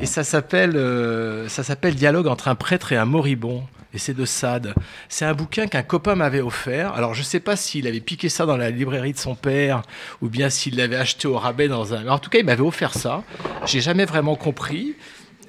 Et 0.00 0.06
ça 0.06 0.24
s'appelle, 0.24 0.76
euh, 0.76 1.48
ça 1.48 1.62
s'appelle 1.62 1.94
Dialogue 1.94 2.28
entre 2.28 2.48
un 2.48 2.54
prêtre 2.54 2.92
et 2.92 2.96
un 2.96 3.04
moribond. 3.04 3.62
Et 3.94 3.98
c'est 3.98 4.14
de 4.14 4.24
Sade. 4.26 4.74
C'est 5.08 5.24
un 5.24 5.32
bouquin 5.32 5.66
qu'un 5.66 5.82
copain 5.82 6.14
m'avait 6.14 6.42
offert. 6.42 6.92
Alors, 6.92 7.14
je 7.14 7.22
sais 7.22 7.40
pas 7.40 7.56
s'il 7.56 7.86
avait 7.86 8.00
piqué 8.00 8.28
ça 8.28 8.44
dans 8.44 8.56
la 8.56 8.70
librairie 8.70 9.14
de 9.14 9.18
son 9.18 9.34
père 9.34 9.82
ou 10.20 10.28
bien 10.28 10.50
s'il 10.50 10.76
l'avait 10.76 10.96
acheté 10.96 11.26
au 11.26 11.38
rabais 11.38 11.68
dans 11.68 11.94
un. 11.94 12.06
En 12.08 12.18
tout 12.18 12.28
cas, 12.28 12.38
il 12.38 12.44
m'avait 12.44 12.62
offert 12.62 12.94
ça. 12.94 13.22
J'ai 13.64 13.80
jamais 13.80 14.04
vraiment 14.04 14.36
compris. 14.36 14.94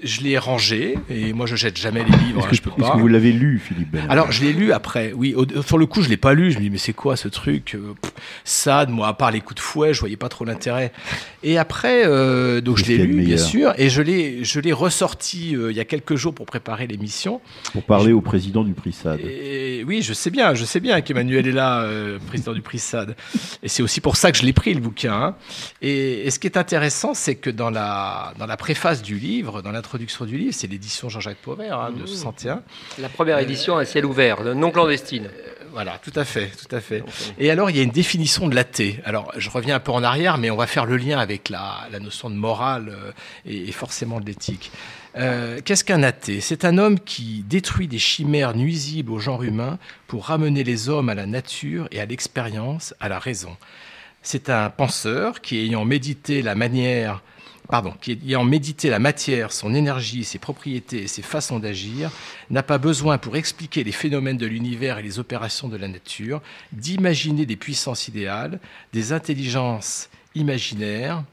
Je 0.03 0.21
l'ai 0.21 0.37
rangé 0.37 0.95
et 1.09 1.33
moi 1.33 1.45
je 1.45 1.55
jette 1.55 1.77
jamais 1.77 2.03
les 2.03 2.17
livres, 2.25 2.39
Est-ce 2.41 2.47
que, 2.49 2.55
je 2.55 2.61
peux 2.61 2.71
pas. 2.71 2.91
que 2.93 2.99
vous 2.99 3.07
l'avez 3.07 3.31
lu, 3.31 3.59
Philippe 3.59 3.91
Bellamy 3.91 4.09
Alors, 4.11 4.31
je 4.31 4.43
l'ai 4.43 4.53
lu 4.53 4.71
après, 4.71 5.11
oui. 5.13 5.33
Au- 5.35 5.61
sur 5.61 5.77
le 5.77 5.85
coup, 5.85 6.01
je 6.01 6.09
l'ai 6.09 6.17
pas 6.17 6.33
lu. 6.33 6.51
Je 6.51 6.57
me 6.57 6.63
dis, 6.63 6.69
mais 6.69 6.77
c'est 6.77 6.93
quoi 6.93 7.15
ce 7.17 7.27
truc 7.27 7.75
euh, 7.75 7.93
pff, 8.01 8.87
moi, 8.89 9.07
à 9.09 9.13
part 9.13 9.31
les 9.31 9.41
coups 9.41 9.55
de 9.55 9.59
fouet, 9.61 9.93
je 9.93 9.99
voyais 9.99 10.15
pas 10.15 10.29
trop 10.29 10.45
l'intérêt. 10.45 10.91
Et 11.43 11.57
après, 11.57 12.03
euh, 12.05 12.61
donc 12.61 12.77
je 12.77 12.85
l'ai 12.85 12.97
lu, 12.97 13.21
bien 13.23 13.37
sûr, 13.37 13.73
et 13.77 13.89
je 13.89 14.01
l'ai, 14.01 14.43
je 14.43 14.59
l'ai 14.59 14.71
ressorti 14.73 15.55
euh, 15.55 15.71
il 15.71 15.77
y 15.77 15.79
a 15.79 15.85
quelques 15.85 16.15
jours 16.15 16.33
pour 16.33 16.45
préparer 16.45 16.87
l'émission. 16.87 17.41
Pour 17.73 17.83
parler 17.83 18.13
au 18.13 18.21
président 18.21 18.63
du 18.63 18.73
prix 18.73 18.93
SAD. 18.93 19.19
Et 19.21 19.83
oui, 19.85 20.01
je 20.01 20.13
sais 20.13 20.29
bien, 20.29 20.53
je 20.53 20.65
sais 20.65 20.79
bien 20.79 21.01
qu'Emmanuel 21.01 21.47
est 21.47 21.51
là, 21.51 21.81
euh, 21.81 22.19
président 22.27 22.53
du 22.53 22.61
prix 22.61 22.79
SAD. 22.79 23.15
Et 23.63 23.67
c'est 23.67 23.83
aussi 23.83 23.99
pour 24.01 24.15
ça 24.15 24.31
que 24.31 24.37
je 24.37 24.43
l'ai 24.43 24.53
pris, 24.53 24.73
le 24.73 24.79
bouquin. 24.81 25.13
hein. 25.13 25.35
Et, 25.81 26.25
et 26.27 26.31
ce 26.31 26.39
qui 26.39 26.47
est 26.47 26.57
intéressant, 26.57 27.13
c'est 27.13 27.35
que 27.35 27.49
dans 27.49 27.69
la, 27.69 28.33
dans 28.39 28.45
la 28.45 28.57
préface 28.57 29.01
du 29.01 29.15
livre, 29.15 29.61
dans 29.61 29.71
l'introduction 29.71 29.88
du 29.97 30.37
livre, 30.37 30.53
c'est 30.53 30.67
l'édition 30.67 31.09
Jean-Jacques 31.09 31.37
Pauvert 31.37 31.79
hein, 31.79 31.91
de 31.91 32.05
61. 32.05 32.61
La 32.99 33.09
première 33.09 33.39
édition 33.39 33.77
à 33.77 33.85
ciel 33.85 34.05
ouvert, 34.05 34.43
non 34.55 34.71
clandestine. 34.71 35.29
Voilà, 35.71 35.99
tout 36.03 36.11
à 36.15 36.25
fait, 36.25 36.47
tout 36.47 36.73
à 36.75 36.79
fait. 36.79 37.03
Et 37.37 37.51
alors, 37.51 37.69
il 37.69 37.77
y 37.77 37.79
a 37.79 37.83
une 37.83 37.91
définition 37.91 38.47
de 38.47 38.55
l'athée. 38.55 38.99
Alors, 39.05 39.31
je 39.37 39.49
reviens 39.49 39.75
un 39.75 39.79
peu 39.79 39.91
en 39.91 40.03
arrière, 40.03 40.37
mais 40.37 40.49
on 40.49 40.55
va 40.55 40.65
faire 40.67 40.85
le 40.85 40.97
lien 40.97 41.19
avec 41.19 41.49
la, 41.49 41.87
la 41.91 41.99
notion 41.99 42.29
de 42.29 42.35
morale 42.35 42.89
euh, 42.89 43.11
et, 43.45 43.69
et 43.69 43.71
forcément 43.71 44.19
de 44.19 44.25
l'éthique. 44.25 44.71
Euh, 45.15 45.59
Qu'est-ce 45.63 45.83
qu'un 45.83 46.03
athée? 46.03 46.41
C'est 46.41 46.65
un 46.65 46.77
homme 46.77 46.99
qui 46.99 47.43
détruit 47.47 47.87
des 47.87 47.99
chimères 47.99 48.55
nuisibles 48.55 49.11
au 49.11 49.19
genre 49.19 49.43
humain 49.43 49.77
pour 50.07 50.25
ramener 50.25 50.63
les 50.63 50.89
hommes 50.89 51.09
à 51.09 51.15
la 51.15 51.25
nature 51.25 51.87
et 51.91 51.99
à 51.99 52.05
l'expérience, 52.05 52.95
à 52.99 53.09
la 53.09 53.19
raison. 53.19 53.55
C'est 54.21 54.49
un 54.49 54.69
penseur 54.69 55.41
qui, 55.41 55.59
ayant 55.59 55.85
médité 55.85 56.41
la 56.41 56.55
manière 56.55 57.21
pardon, 57.69 57.93
qui 58.01 58.19
ayant 58.25 58.43
médité 58.43 58.89
la 58.89 58.99
matière, 58.99 59.51
son 59.51 59.75
énergie, 59.75 60.23
ses 60.23 60.39
propriétés 60.39 61.03
et 61.03 61.07
ses 61.07 61.21
façons 61.21 61.59
d'agir, 61.59 62.11
n'a 62.49 62.63
pas 62.63 62.79
besoin 62.79 63.19
pour 63.19 63.37
expliquer 63.37 63.83
les 63.83 63.91
phénomènes 63.91 64.37
de 64.37 64.47
l'univers 64.47 64.97
et 64.97 65.03
les 65.03 65.19
opérations 65.19 65.69
de 65.69 65.77
la 65.77 65.87
nature, 65.87 66.41
d'imaginer 66.71 67.45
des 67.45 67.55
puissances 67.55 68.07
idéales, 68.07 68.59
des 68.91 69.13
intelligences 69.13 70.09
imaginaires, 70.33 71.23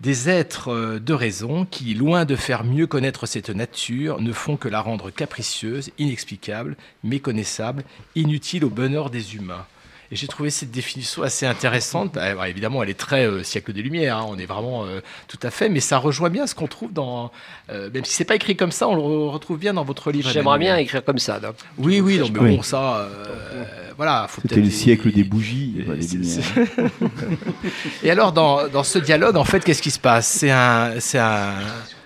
des 0.00 0.28
êtres 0.28 0.72
euh, 0.72 0.98
de 0.98 1.12
raison 1.12 1.66
qui, 1.66 1.94
loin 1.94 2.24
de 2.24 2.36
faire 2.36 2.64
mieux 2.64 2.86
connaître 2.86 3.26
cette 3.26 3.50
nature, 3.50 4.20
ne 4.20 4.32
font 4.32 4.56
que 4.56 4.68
la 4.68 4.80
rendre 4.80 5.10
capricieuse, 5.10 5.90
inexplicable, 5.98 6.76
méconnaissable, 7.04 7.84
inutile 8.14 8.64
au 8.64 8.70
bonheur 8.70 9.10
des 9.10 9.36
humains. 9.36 9.66
Et 10.12 10.16
j'ai 10.16 10.26
trouvé 10.28 10.50
cette 10.50 10.70
définition 10.70 11.22
assez 11.22 11.46
intéressante. 11.46 12.14
Bah, 12.14 12.48
évidemment, 12.48 12.82
elle 12.82 12.90
est 12.90 12.98
très 12.98 13.26
euh, 13.26 13.42
siècle 13.42 13.72
des 13.72 13.82
Lumières. 13.82 14.18
hein, 14.18 14.26
on 14.28 14.38
est 14.38 14.46
vraiment 14.46 14.84
euh, 14.84 15.00
tout 15.28 15.38
à 15.42 15.50
fait, 15.50 15.68
mais 15.68 15.80
ça 15.80 15.98
rejoint 15.98 16.30
bien 16.30 16.46
ce 16.46 16.54
qu'on 16.54 16.66
trouve 16.66 16.92
dans. 16.92 17.32
euh, 17.70 17.88
même 17.92 18.04
si 18.04 18.14
c'est 18.14 18.24
pas 18.24 18.34
écrit 18.36 18.54
comme 18.56 18.70
ça, 18.72 18.86
on 18.88 18.94
le 18.96 19.00
re- 19.02 19.30
retrouve 19.30 19.58
bien 19.58 19.74
dans 19.74 19.84
votre 19.84 20.12
livre. 20.12 20.30
J'aimerais 20.30 20.58
bien 20.58 20.76
écrire 20.76 21.04
comme 21.04 21.18
ça. 21.18 21.40
donc. 21.40 21.54
Oui, 21.78 22.00
oui, 22.00 22.18
non, 22.18 22.28
mais 22.32 22.38
Oui. 22.40 22.56
bon, 22.56 22.62
ça, 22.62 22.96
euh, 22.98 23.64
voilà, 23.96 24.26
faut 24.28 24.40
C'était 24.42 24.60
le 24.60 24.70
siècle 24.70 25.10
des 25.10 25.24
bougies. 25.24 25.74
et 25.98 26.02
c'est- 26.02 26.16
lumières. 26.16 26.90
Et 28.02 28.10
alors, 28.10 28.32
dans, 28.32 28.68
dans 28.68 28.84
ce 28.84 28.98
dialogue, 28.98 29.36
en 29.36 29.44
fait, 29.44 29.64
qu'est-ce 29.64 29.82
qui 29.82 29.90
se 29.90 29.98
passe? 29.98 30.26
C'est 30.28 30.50
un, 30.50 31.00
c'est 31.00 31.18
un, 31.18 31.54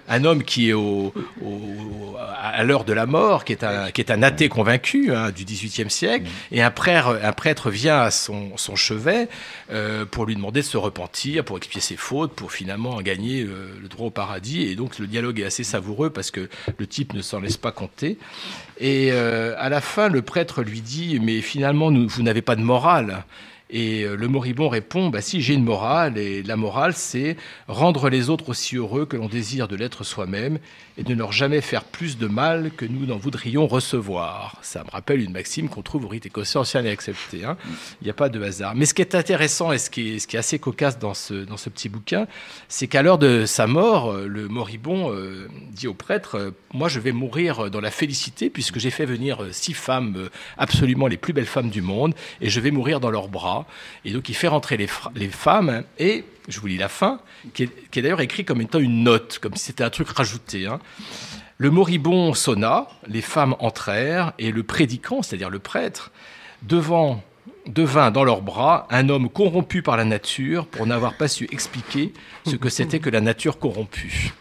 un 0.08 0.24
homme 0.24 0.42
qui 0.42 0.70
est 0.70 0.72
au, 0.72 1.12
au- 1.44 2.16
à 2.40 2.64
l'heure 2.64 2.84
de 2.84 2.92
la 2.92 3.06
mort, 3.06 3.44
qui 3.44 3.52
est 3.52 3.62
un, 3.64 3.90
qui 3.90 4.00
est 4.00 4.10
un 4.10 4.22
athée 4.22 4.48
convaincu 4.48 5.12
hein, 5.14 5.30
du 5.30 5.44
XVIIIe 5.44 5.90
siècle, 5.90 6.26
et 6.50 6.62
un 6.62 6.70
prêtre, 6.70 7.18
un 7.22 7.32
prêtre 7.32 7.70
vient 7.70 7.98
à 8.00 8.10
son, 8.10 8.56
son 8.56 8.74
chevet 8.76 9.28
euh, 9.72 10.04
pour 10.04 10.24
lui 10.26 10.34
demander 10.34 10.60
de 10.60 10.66
se 10.66 10.76
repentir, 10.76 11.44
pour 11.44 11.56
expier 11.56 11.80
ses 11.80 11.96
fautes, 11.96 12.32
pour 12.32 12.52
finalement 12.52 13.00
gagner 13.02 13.42
euh, 13.42 13.68
le 13.80 13.88
droit 13.88 14.06
au 14.06 14.10
paradis. 14.10 14.62
Et 14.62 14.74
donc, 14.76 14.98
le 14.98 15.06
dialogue 15.06 15.40
est 15.40 15.44
assez 15.44 15.64
savoureux 15.64 16.10
parce 16.10 16.30
que 16.30 16.48
le 16.78 16.86
type 16.86 17.12
ne 17.12 17.22
s'en 17.22 17.40
laisse 17.40 17.56
pas 17.56 17.72
compter. 17.72 18.18
Et 18.80 19.10
euh, 19.12 19.54
à 19.58 19.68
la 19.68 19.80
fin, 19.80 20.08
le 20.08 20.22
prêtre 20.22 20.62
lui 20.62 20.80
dit, 20.80 21.18
mais 21.20 21.40
finalement, 21.40 21.90
nous- 21.90 22.08
vous 22.08 22.22
n'avez 22.22 22.42
pas 22.42 22.56
de 22.56 22.62
morale. 22.62 23.24
Et 23.70 24.04
euh, 24.04 24.16
le 24.16 24.28
moribond 24.28 24.68
répond, 24.68 25.08
bah 25.08 25.20
si 25.20 25.42
j'ai 25.42 25.54
une 25.54 25.64
morale, 25.64 26.16
et 26.16 26.42
la 26.42 26.56
morale 26.56 26.94
c'est 26.94 27.36
rendre 27.66 28.08
les 28.08 28.30
autres 28.30 28.48
aussi 28.48 28.76
heureux 28.76 29.04
que 29.04 29.16
l'on 29.16 29.28
désire 29.28 29.68
de 29.68 29.76
l'être 29.76 30.04
soi-même, 30.04 30.58
et 30.96 31.04
ne 31.04 31.14
leur 31.14 31.32
jamais 31.32 31.60
faire 31.60 31.84
plus 31.84 32.18
de 32.18 32.26
mal 32.26 32.70
que 32.76 32.84
nous 32.84 33.06
n'en 33.06 33.18
voudrions 33.18 33.66
recevoir. 33.66 34.58
Ça 34.62 34.82
me 34.84 34.90
rappelle 34.90 35.20
une 35.20 35.32
maxime 35.32 35.68
qu'on 35.68 35.82
trouve 35.82 36.06
au 36.06 36.08
rite 36.08 36.26
écossais 36.26 36.58
ancien 36.58 36.84
et 36.84 36.90
accepté. 36.90 37.44
hein. 37.44 37.56
Il 38.00 38.04
n'y 38.04 38.10
a 38.10 38.14
pas 38.14 38.28
de 38.28 38.42
hasard. 38.42 38.74
Mais 38.74 38.86
ce 38.86 38.94
qui 38.94 39.02
est 39.02 39.14
intéressant 39.14 39.70
et 39.70 39.78
ce 39.78 39.90
qui 39.90 40.16
est, 40.16 40.34
assez 40.34 40.58
cocasse 40.58 40.98
dans 40.98 41.14
ce, 41.14 41.44
petit 41.68 41.88
bouquin, 41.88 42.26
c'est 42.68 42.86
qu'à 42.86 43.02
l'heure 43.02 43.18
de 43.18 43.44
sa 43.46 43.66
mort, 43.66 44.12
euh, 44.12 44.26
le 44.26 44.48
moribond 44.48 45.12
euh, 45.12 45.48
dit 45.70 45.86
au 45.86 45.94
prêtre, 45.94 46.52
moi 46.72 46.88
je 46.88 47.00
vais 47.00 47.12
mourir 47.12 47.70
dans 47.70 47.80
la 47.80 47.90
félicité 47.90 48.50
puisque 48.50 48.78
j'ai 48.78 48.90
fait 48.90 49.06
venir 49.06 49.44
six 49.52 49.74
femmes 49.74 50.28
absolument 50.56 51.06
les 51.06 51.16
plus 51.16 51.32
belles 51.32 51.46
femmes 51.46 51.70
du 51.70 51.82
monde 51.82 52.14
et 52.40 52.48
je 52.48 52.60
vais 52.60 52.70
mourir 52.70 53.00
dans 53.00 53.10
leurs 53.10 53.28
bras. 53.28 53.57
Et 54.04 54.12
donc 54.12 54.28
il 54.28 54.34
fait 54.34 54.48
rentrer 54.48 54.76
les, 54.76 54.86
femmes 55.28 55.84
et 55.98 56.24
je 56.48 56.60
vous 56.60 56.66
lis 56.66 56.78
la 56.78 56.88
fin, 56.88 57.20
qui 57.54 57.64
est, 57.64 58.00
d'ailleurs 58.00 58.20
écrit 58.20 58.44
comme 58.44 58.60
étant 58.60 58.78
une 58.78 59.02
note, 59.02 59.38
comme 59.40 59.54
si 59.54 59.66
c'était 59.66 59.84
un 59.84 59.90
truc 59.90 60.08
rajouté. 60.08 60.66
hein. 60.66 60.80
Le 61.60 61.70
moribond 61.70 62.34
sonna, 62.34 62.86
les 63.08 63.20
femmes 63.20 63.56
entrèrent, 63.58 64.32
et 64.38 64.52
le 64.52 64.62
prédicant, 64.62 65.22
c'est-à-dire 65.22 65.50
le 65.50 65.58
prêtre, 65.58 66.12
devint 66.62 67.20
dans 68.12 68.22
leurs 68.24 68.42
bras 68.42 68.86
un 68.90 69.08
homme 69.08 69.28
corrompu 69.28 69.82
par 69.82 69.96
la 69.96 70.04
nature 70.04 70.66
pour 70.66 70.86
n'avoir 70.86 71.16
pas 71.16 71.26
su 71.26 71.48
expliquer 71.50 72.12
ce 72.46 72.54
que 72.54 72.68
c'était 72.68 73.00
que 73.00 73.10
la 73.10 73.20
nature 73.20 73.58
corrompue. 73.58 74.32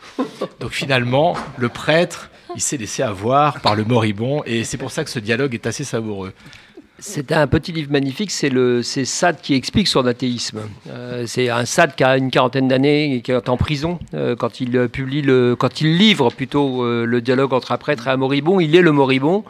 Donc 0.59 0.71
finalement, 0.71 1.35
le 1.57 1.69
prêtre, 1.69 2.29
il 2.55 2.61
s'est 2.61 2.77
laissé 2.77 3.01
avoir 3.01 3.61
par 3.61 3.75
le 3.75 3.83
moribond, 3.83 4.43
et 4.45 4.63
c'est 4.63 4.77
pour 4.77 4.91
ça 4.91 5.03
que 5.03 5.09
ce 5.09 5.19
dialogue 5.19 5.55
est 5.55 5.65
assez 5.65 5.83
savoureux. 5.83 6.33
C'est 6.99 7.31
un 7.31 7.45
petit 7.45 7.71
livre 7.71 7.91
magnifique, 7.91 8.31
c'est 8.31 8.49
le 8.49 8.81
c'est 8.81 9.05
Sade 9.05 9.37
qui 9.39 9.53
explique 9.53 9.87
son 9.87 10.07
athéisme. 10.07 10.61
Euh, 10.89 11.25
c'est 11.27 11.47
un 11.49 11.63
Sade 11.65 11.93
qui 11.95 12.03
a 12.03 12.17
une 12.17 12.31
quarantaine 12.31 12.67
d'années 12.67 13.13
et 13.15 13.21
qui 13.21 13.31
est 13.31 13.49
en 13.49 13.57
prison 13.57 13.99
euh, 14.15 14.35
quand 14.35 14.59
il 14.61 14.75
euh, 14.75 14.87
publie 14.87 15.21
le 15.21 15.55
quand 15.55 15.79
il 15.79 15.95
livre 15.95 16.31
plutôt 16.31 16.83
le 16.83 17.21
dialogue 17.21 17.53
entre 17.53 17.71
un 17.71 17.77
prêtre 17.77 18.07
et 18.07 18.09
un 18.09 18.17
moribond. 18.17 18.59
Il 18.59 18.75
est 18.75 18.81
le 18.81 18.91
moribond 18.91 19.43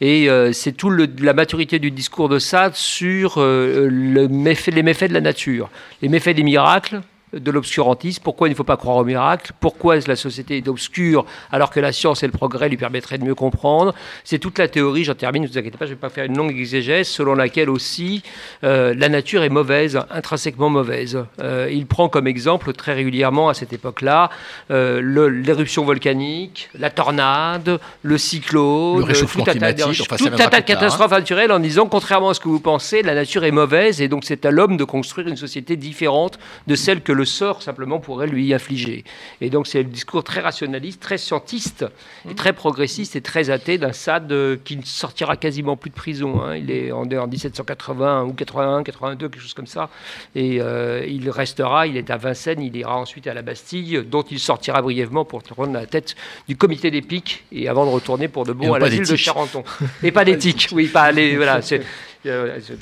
et 0.00 0.28
c'est 0.52 0.72
tout 0.72 0.90
la 0.90 1.34
maturité 1.34 1.78
du 1.78 1.90
discours 1.90 2.30
de 2.30 2.38
Sade 2.38 2.74
sur 2.74 3.34
le 3.38 4.26
méfait- 4.28 4.70
les 4.70 4.82
méfaits 4.82 5.08
de 5.08 5.14
la 5.14 5.20
nature, 5.20 5.68
les 6.00 6.08
méfaits 6.08 6.34
des 6.34 6.42
miracles 6.42 7.02
de 7.38 7.50
l'obscurantisme, 7.50 8.22
pourquoi 8.22 8.48
il 8.48 8.52
ne 8.52 8.56
faut 8.56 8.64
pas 8.64 8.76
croire 8.76 8.96
au 8.96 9.04
miracle, 9.04 9.52
pourquoi 9.60 9.96
la 10.06 10.16
société 10.16 10.56
est 10.56 10.68
obscure 10.68 11.24
alors 11.52 11.70
que 11.70 11.80
la 11.80 11.92
science 11.92 12.22
et 12.22 12.26
le 12.26 12.32
progrès 12.32 12.68
lui 12.68 12.76
permettraient 12.76 13.18
de 13.18 13.24
mieux 13.24 13.34
comprendre? 13.34 13.94
C'est 14.24 14.38
toute 14.38 14.58
la 14.58 14.68
théorie, 14.68 15.04
j'en 15.04 15.14
termine, 15.14 15.42
ne 15.42 15.48
vous 15.48 15.58
inquiétez 15.58 15.78
pas, 15.78 15.86
je 15.86 15.90
ne 15.90 15.96
vais 15.96 16.00
pas 16.00 16.08
faire 16.08 16.24
une 16.24 16.36
longue 16.36 16.50
exégèse, 16.50 17.08
selon 17.08 17.34
laquelle 17.34 17.70
aussi 17.70 18.22
euh, 18.64 18.94
la 18.96 19.08
nature 19.08 19.42
est 19.42 19.48
mauvaise, 19.48 19.98
intrinsèquement 20.10 20.70
mauvaise. 20.70 21.24
Euh, 21.40 21.68
il 21.70 21.86
prend 21.86 22.08
comme 22.08 22.26
exemple 22.26 22.72
très 22.72 22.94
régulièrement 22.94 23.48
à 23.48 23.54
cette 23.54 23.72
époque-là 23.72 24.30
euh, 24.70 25.30
l'éruption 25.30 25.84
volcanique, 25.84 26.70
la 26.78 26.90
tornade, 26.90 27.78
le 28.02 28.18
cyclone, 28.18 29.00
Le 29.00 29.04
réchauffement 29.04 29.44
tout 29.44 29.50
un 29.50 29.54
tas 29.54 29.72
de- 29.72 29.74
climatique, 29.74 30.06
enfin, 30.10 30.16
tout 30.16 30.42
hein. 30.42 30.60
catastrophes 30.62 31.10
naturelles 31.10 31.52
en 31.52 31.58
disant, 31.58 31.86
contrairement 31.86 32.30
à 32.30 32.34
ce 32.34 32.40
que 32.40 32.48
vous 32.48 32.60
pensez, 32.60 33.02
la 33.02 33.14
nature 33.14 33.44
est 33.44 33.50
mauvaise 33.50 34.00
et 34.00 34.08
donc 34.08 34.24
c'est 34.24 34.46
à 34.46 34.50
l'homme 34.50 34.76
de 34.76 34.84
construire 34.84 35.28
une 35.28 35.36
société 35.36 35.76
différente 35.76 36.38
de 36.66 36.74
celle 36.74 37.02
que 37.02 37.12
le 37.12 37.24
sort 37.26 37.62
simplement 37.62 38.00
pourrait 38.00 38.26
lui 38.26 38.54
infliger. 38.54 39.04
Et 39.40 39.50
donc 39.50 39.66
c'est 39.66 39.78
le 39.82 39.88
discours 39.90 40.24
très 40.24 40.40
rationaliste, 40.40 41.00
très 41.00 41.18
scientiste 41.18 41.84
et 42.30 42.34
très 42.34 42.52
progressiste 42.54 43.16
et 43.16 43.20
très 43.20 43.50
athée 43.50 43.76
d'un 43.78 43.92
Sade 43.92 44.32
euh, 44.32 44.56
qui 44.64 44.76
ne 44.76 44.82
sortira 44.82 45.36
quasiment 45.36 45.76
plus 45.76 45.90
de 45.90 45.94
prison. 45.94 46.40
hein. 46.42 46.56
Il 46.56 46.70
est 46.70 46.92
en, 46.92 47.02
en 47.02 47.26
1780 47.26 48.24
ou 48.24 48.32
81, 48.32 48.82
82, 48.82 49.28
quelque 49.28 49.40
chose 49.42 49.54
comme 49.54 49.66
ça. 49.66 49.90
Et 50.34 50.58
euh, 50.60 51.04
il 51.06 51.28
restera, 51.30 51.86
il 51.86 51.96
est 51.96 52.10
à 52.10 52.16
Vincennes, 52.16 52.62
il 52.62 52.76
ira 52.76 52.96
ensuite 52.96 53.26
à 53.26 53.34
la 53.34 53.42
Bastille, 53.42 54.02
dont 54.08 54.22
il 54.22 54.38
sortira 54.38 54.80
brièvement 54.82 55.24
pour 55.24 55.42
prendre 55.42 55.72
la 55.72 55.86
tête 55.86 56.14
du 56.48 56.56
comité 56.56 56.90
des 56.90 57.02
pics 57.02 57.44
et 57.52 57.68
avant 57.68 57.84
de 57.86 57.90
retourner 57.90 58.28
pour 58.28 58.44
de 58.44 58.52
bon 58.52 58.72
à 58.72 58.78
l'asile 58.78 59.06
de. 59.06 59.16
Charenton. 59.16 59.64
Et 60.02 60.12
pas 60.12 60.24
d'éthique, 60.24 60.68
oui, 60.72 60.86
pas 60.86 61.02
aller, 61.02 61.36
voilà. 61.36 61.60
c'est- 61.62 61.82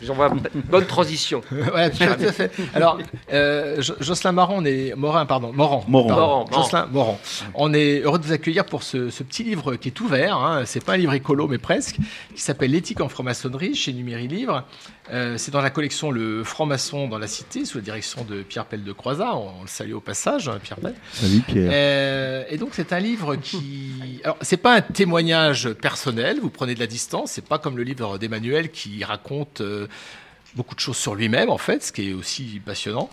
J'en 0.02 0.14
vois 0.14 0.28
une 0.54 0.60
bonne 0.62 0.86
transition. 0.86 1.40
Ouais, 1.74 1.90
tout 1.90 2.02
à 2.02 2.32
fait. 2.32 2.50
Alors, 2.74 2.98
euh, 3.32 3.80
Jo- 3.80 3.94
Jocelyn 4.00 4.32
Morin, 4.32 4.54
on 4.58 4.64
est 4.64 4.94
Morin, 4.96 5.26
pardon, 5.26 5.52
Morand. 5.52 5.80
Pardon, 5.80 5.90
Morand. 5.90 6.44
Jocelyn. 6.52 6.88
On 7.54 7.72
est 7.74 8.00
heureux 8.00 8.18
de 8.18 8.24
vous 8.24 8.32
accueillir 8.32 8.64
pour 8.66 8.82
ce, 8.82 9.10
ce 9.10 9.22
petit 9.22 9.42
livre 9.44 9.76
qui 9.76 9.88
est 9.88 10.00
ouvert. 10.00 10.36
Hein. 10.36 10.62
C'est 10.66 10.84
pas 10.84 10.94
un 10.94 10.96
livre 10.96 11.14
écolo, 11.14 11.46
mais 11.48 11.58
presque, 11.58 11.96
qui 12.34 12.40
s'appelle 12.40 12.70
L'éthique 12.70 13.00
en 13.00 13.08
franc-maçonnerie 13.08 13.74
chez 13.74 13.92
Numéri 13.92 14.28
Livre. 14.28 14.64
Euh, 15.12 15.36
c'est 15.36 15.50
dans 15.50 15.60
la 15.60 15.70
collection 15.70 16.10
Le 16.10 16.44
franc-maçon 16.44 17.08
dans 17.08 17.18
la 17.18 17.26
cité, 17.26 17.64
sous 17.64 17.78
la 17.78 17.84
direction 17.84 18.24
de 18.24 18.42
Pierre 18.42 18.64
Pelle 18.64 18.84
de 18.84 18.92
Croizat. 18.92 19.36
On, 19.36 19.62
le 19.62 19.68
salue 19.68 19.92
au 19.92 20.00
passage, 20.00 20.48
hein, 20.48 20.58
Pierre 20.62 20.78
Pelle. 20.78 20.94
Salut 21.12 21.40
Pierre. 21.40 21.70
Euh, 21.72 22.44
et 22.48 22.56
donc 22.56 22.70
c'est 22.72 22.92
un 22.92 23.00
livre 23.00 23.36
qui, 23.36 24.20
alors 24.24 24.38
c'est 24.40 24.56
pas 24.56 24.76
un 24.76 24.80
témoignage 24.80 25.70
personnel. 25.74 26.38
Vous 26.40 26.50
prenez 26.50 26.74
de 26.74 26.80
la 26.80 26.86
distance. 26.86 27.32
C'est 27.32 27.46
pas 27.46 27.58
comme 27.58 27.76
le 27.76 27.82
livre 27.82 28.18
d'Emmanuel 28.18 28.70
qui 28.70 29.04
raconte 29.04 29.60
euh, 29.60 29.88
beaucoup 30.56 30.74
de 30.74 30.80
choses 30.80 30.96
sur 30.96 31.14
lui-même 31.14 31.50
en 31.50 31.58
fait, 31.58 31.82
ce 31.84 31.92
qui 31.92 32.10
est 32.10 32.12
aussi 32.12 32.60
passionnant. 32.64 33.10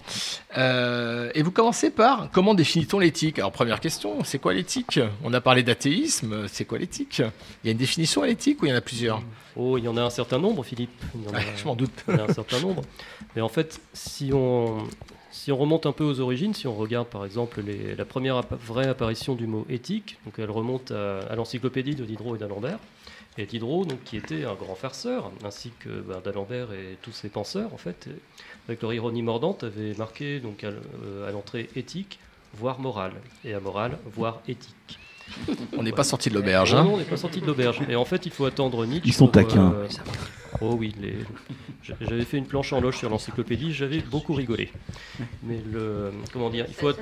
Euh, 0.58 1.32
et 1.34 1.42
vous 1.42 1.52
commencez 1.52 1.90
par 1.90 2.30
comment 2.32 2.54
définit-on 2.54 3.00
l'éthique? 3.00 3.40
Alors 3.40 3.52
première 3.52 3.80
question, 3.80 4.24
c'est 4.24 4.40
quoi 4.40 4.54
l'éthique? 4.54 5.00
On 5.24 5.34
a 5.34 5.42
parlé 5.42 5.64
d'athéisme. 5.64 6.48
C'est 6.48 6.66
quoi 6.66 6.78
l'éthique? 6.78 7.20
Il 7.64 7.68
y 7.68 7.70
a 7.70 7.72
une 7.72 7.78
définition 7.78 8.22
à 8.24 8.28
l'éthique 8.28 8.62
ou 8.62 8.66
il 8.66 8.70
y 8.70 8.74
en 8.74 8.78
a 8.78 8.82
plusieurs? 8.82 9.22
Oh, 9.56 9.78
il 9.78 9.84
y 9.84 9.88
en 9.88 9.98
a 9.98 10.02
un 10.02 10.10
certain 10.10 10.40
nombre, 10.40 10.64
Philippe. 10.64 10.92
Il 11.16 11.24
y 11.24 11.28
en 11.28 11.34
a, 11.34 11.38
Ouais, 11.38 11.46
je 11.58 11.66
m'en 11.66 11.76
doute. 11.76 11.92
Il 12.08 12.16
y 12.16 12.18
en 12.18 12.26
a 12.26 12.30
un 12.30 12.34
certain 12.34 12.60
nombre. 12.60 12.84
Mais 13.36 13.42
en 13.42 13.50
fait, 13.50 13.82
si 13.94 14.32
on, 14.34 14.78
si 15.32 15.52
on 15.52 15.58
remonte 15.58 15.86
un 15.86 15.92
peu 15.92 16.04
aux 16.04 16.20
origines, 16.20 16.54
si 16.54 16.68
on 16.68 16.76
regarde 16.76 17.08
par 17.08 17.26
exemple 17.26 17.62
les- 17.62 17.96
la 17.96 18.06
première 18.06 18.42
vraie 18.66 18.88
apparition 18.88 19.36
du 19.36 19.48
mot 19.48 19.66
éthique, 19.70 20.18
donc 20.26 20.36
elle 20.38 20.52
remonte 20.52 20.92
à, 20.92 21.20
à 21.30 21.36
l'encyclopédie 21.36 21.96
de 21.96 22.06
Diderot 22.06 22.36
et 22.36 22.40
d'Alembert. 22.40 22.78
Et 23.42 23.48
Diderot, 23.48 23.86
donc, 23.86 24.04
qui 24.04 24.18
était 24.18 24.46
un 24.46 24.54
grand 24.54 24.76
farceur, 24.76 25.32
ainsi 25.44 25.72
que 25.80 25.90
ben, 25.90 26.22
d'Alembert 26.24 26.72
et 26.74 26.96
tous 27.02 27.12
ses 27.12 27.28
penseurs, 27.30 27.74
en 27.74 27.78
fait, 27.78 28.08
avec 28.68 28.84
leur 28.84 28.94
ironie 28.94 29.24
mordante, 29.24 29.64
avait 29.64 29.96
marqué 29.96 30.40
donc, 30.40 30.64
à, 30.64 30.68
euh, 30.68 31.32
l'entrée 31.32 31.68
éthique, 31.76 32.20
voire 32.54 32.80
morale, 32.80 33.14
et 33.44 33.56
à 33.56 33.60
morale, 33.60 33.98
voire 34.14 34.42
éthique. 34.48 35.00
On 35.78 35.82
n'est 35.82 35.92
pas 35.92 36.04
sorti 36.04 36.30
de 36.30 36.36
l'auberge. 36.36 36.74
Non, 36.74 36.80
hein. 36.80 36.84
non, 36.84 36.94
on 36.96 36.98
n'est 36.98 37.04
pas 37.06 37.16
sorti 37.18 37.40
de 37.42 37.46
l'auberge. 37.48 37.80
Et 37.90 37.96
en 37.96 38.04
fait, 38.06 38.26
il 38.26 38.32
faut 38.32 38.46
attendre 38.46 38.86
Nietzsche. 38.86 39.08
Ils 39.08 39.14
sont 39.14 39.26
pour, 39.26 39.32
taquins. 39.32 39.72
euh, 39.74 39.88
Oh 40.60 40.76
oui, 40.78 40.94
les- 41.02 41.16
j'avais 42.02 42.26
fait 42.26 42.38
une 42.38 42.46
planche 42.46 42.74
en 42.74 42.82
loge 42.82 42.98
sur 42.98 43.10
l'encyclopédie, 43.10 43.74
j'avais 43.74 44.00
beaucoup 44.00 44.34
rigolé. 44.34 44.70
Mais 45.44 45.60
le, 45.72 46.12
comment 46.34 46.50
dire, 46.50 46.66
il 46.68 46.74
faut, 46.74 46.90
at- 46.90 46.96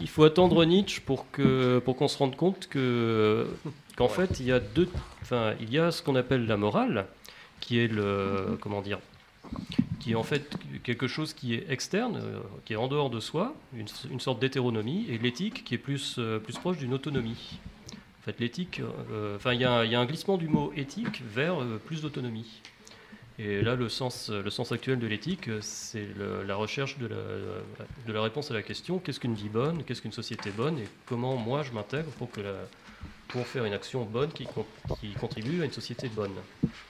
il 0.00 0.08
faut 0.08 0.22
attendre 0.24 0.64
Nietzsche 0.64 1.00
pour 1.04 1.28
que 1.32 1.80
pour 1.84 1.96
qu'on 1.96 2.06
se 2.08 2.16
rende 2.16 2.36
compte 2.36 2.68
que 2.68 3.46
qu'en 3.96 4.08
fait 4.08 4.40
il 4.40 4.46
y 4.46 4.52
a 4.52 4.60
deux, 4.60 4.88
enfin 5.22 5.54
il 5.60 5.72
y 5.72 5.78
a 5.78 5.90
ce 5.90 6.02
qu'on 6.02 6.16
appelle 6.16 6.46
la 6.46 6.56
morale, 6.56 7.06
qui 7.60 7.78
est 7.78 7.88
le 7.88 8.58
comment 8.60 8.80
dire, 8.82 8.98
qui 10.00 10.12
est 10.12 10.14
en 10.14 10.22
fait 10.22 10.56
quelque 10.82 11.06
chose 11.06 11.32
qui 11.32 11.54
est 11.54 11.66
externe, 11.70 12.16
euh, 12.16 12.38
qui 12.64 12.72
est 12.72 12.76
en 12.76 12.88
dehors 12.88 13.10
de 13.10 13.20
soi, 13.20 13.54
une, 13.76 13.86
une 14.10 14.20
sorte 14.20 14.40
d'hétéronomie, 14.40 15.06
et 15.08 15.18
l'éthique 15.18 15.62
qui 15.64 15.74
est 15.74 15.78
plus, 15.78 16.16
euh, 16.18 16.38
plus 16.38 16.58
proche 16.58 16.78
d'une 16.78 16.94
autonomie. 16.94 17.58
En 18.20 18.24
fait, 18.24 18.38
l'éthique, 18.40 18.80
euh, 19.10 19.36
enfin, 19.36 19.52
il 19.52 19.58
y, 19.58 19.62
y 19.62 19.64
a 19.66 20.00
un 20.00 20.06
glissement 20.06 20.36
du 20.36 20.48
mot 20.48 20.72
éthique 20.76 21.22
vers 21.26 21.56
plus 21.86 22.02
d'autonomie. 22.02 22.62
Et 23.38 23.62
là, 23.62 23.74
le 23.74 23.88
sens, 23.88 24.30
le 24.30 24.50
sens 24.50 24.70
actuel 24.72 24.98
de 24.98 25.06
l'éthique, 25.06 25.48
c'est 25.60 26.06
la 26.46 26.54
recherche 26.54 26.98
de 26.98 27.06
la, 27.06 27.16
de 28.06 28.12
la 28.12 28.22
réponse 28.22 28.50
à 28.50 28.54
la 28.54 28.62
question 28.62 28.98
qu'est-ce 28.98 29.18
qu'une 29.18 29.34
vie 29.34 29.48
bonne, 29.48 29.82
qu'est-ce 29.84 30.02
qu'une 30.02 30.12
société 30.12 30.50
bonne, 30.50 30.78
et 30.78 30.86
comment 31.06 31.36
moi 31.36 31.62
je 31.62 31.72
m'intègre 31.72 32.10
pour, 32.18 32.30
que 32.30 32.40
la- 32.42 32.68
pour 33.32 33.46
faire 33.46 33.64
une 33.64 33.72
action 33.72 34.04
bonne 34.04 34.30
qui, 34.30 34.44
con- 34.46 34.66
qui 35.00 35.12
contribue 35.12 35.62
à 35.62 35.64
une 35.64 35.72
société 35.72 36.08
bonne. 36.08 36.32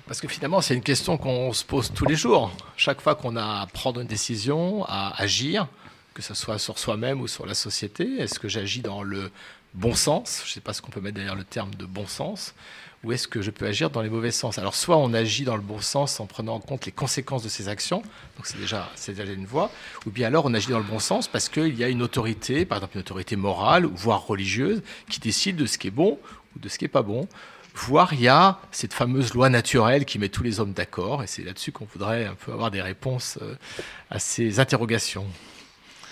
Parce 0.07 0.21
que 0.21 0.29
finalement, 0.29 0.61
c'est 0.61 0.75
une 0.75 0.83
question 0.83 1.17
qu'on 1.17 1.53
se 1.53 1.65
pose 1.65 1.93
tous 1.95 2.05
les 2.05 2.17
jours. 2.17 2.51
Chaque 2.77 3.01
fois 3.01 3.15
qu'on 3.15 3.37
a 3.37 3.61
à 3.63 3.67
prendre 3.67 4.01
une 4.01 4.07
décision, 4.09 4.85
à 4.87 5.15
agir, 5.23 5.69
que 6.15 6.23
ce 6.23 6.35
soit 6.35 6.59
sur 6.59 6.79
soi-même 6.79 7.21
ou 7.21 7.29
sur 7.29 7.47
la 7.47 7.55
société, 7.55 8.19
est-ce 8.19 8.39
que 8.39 8.49
j'agis 8.49 8.83
dans 8.83 9.03
le 9.03 9.31
bon 9.75 9.95
sens? 9.95 10.43
Je 10.45 10.51
ne 10.51 10.55
sais 10.55 10.61
pas 10.61 10.73
ce 10.73 10.83
qu'on 10.83 10.91
peut 10.91 11.01
mettre 11.01 11.15
derrière 11.15 11.37
le 11.37 11.45
terme 11.45 11.75
de 11.77 11.87
bon 11.87 12.07
sens. 12.07 12.55
Ou 13.05 13.11
est-ce 13.11 13.27
que 13.27 13.43
je 13.43 13.51
peux 13.51 13.67
agir 13.67 13.91
dans 13.91 14.01
les 14.01 14.09
mauvais 14.09 14.31
sens 14.31 14.59
Alors, 14.59 14.77
soit 14.77 14.97
on 14.97 15.13
agit 15.13 15.43
dans 15.43 15.57
le 15.57 15.63
bon 15.63 15.81
sens 15.81 16.21
en 16.21 16.27
prenant 16.27 16.55
en 16.55 16.61
compte 16.61 16.87
les 16.87 16.93
conséquences 16.93 17.43
de 17.43 17.49
ses 17.49 17.69
actions, 17.69 18.03
donc 18.37 18.47
c'est 18.47 18.59
déjà, 18.59 18.89
c'est 18.95 19.15
déjà 19.15 19.33
une 19.33 19.45
voie, 19.45 19.73
ou 20.07 20.11
bien 20.11 20.29
alors 20.29 20.45
on 20.45 20.55
agit 20.55 20.69
dans 20.69 20.79
le 20.79 20.85
bon 20.85 21.01
sens 21.01 21.27
parce 21.27 21.49
qu'il 21.49 21.77
y 21.77 21.83
a 21.83 21.89
une 21.89 22.01
autorité, 22.01 22.65
par 22.65 22.79
exemple 22.79 22.95
une 22.97 23.01
autorité 23.01 23.35
morale, 23.35 23.87
voire 23.87 24.25
religieuse, 24.25 24.83
qui 25.11 25.19
décide 25.19 25.57
de 25.57 25.67
ce 25.67 25.79
qui 25.79 25.89
est 25.89 25.93
bon 25.93 26.21
ou 26.55 26.61
de 26.61 26.69
ce 26.69 26.79
qui 26.79 26.85
n'est 26.85 26.89
pas 26.89 27.03
bon. 27.03 27.29
Voire 27.75 28.13
il 28.13 28.21
y 28.21 28.29
a 28.29 28.61
cette 28.71 28.93
fameuse 28.93 29.35
loi 29.35 29.49
naturelle 29.49 30.05
qui 30.05 30.21
met 30.21 30.29
tous 30.29 30.45
les 30.45 30.61
hommes 30.61 30.73
d'accord, 30.73 31.25
et 31.25 31.27
c'est 31.27 31.43
là-dessus 31.43 31.73
qu'on 31.73 31.87
voudrait 31.87 32.27
un 32.27 32.35
peu 32.35 32.53
avoir 32.53 32.71
des 32.71 32.83
réponses 32.83 33.39
euh, 33.43 33.57
à 34.11 34.21
ces 34.21 34.61
interrogations. 34.61 35.27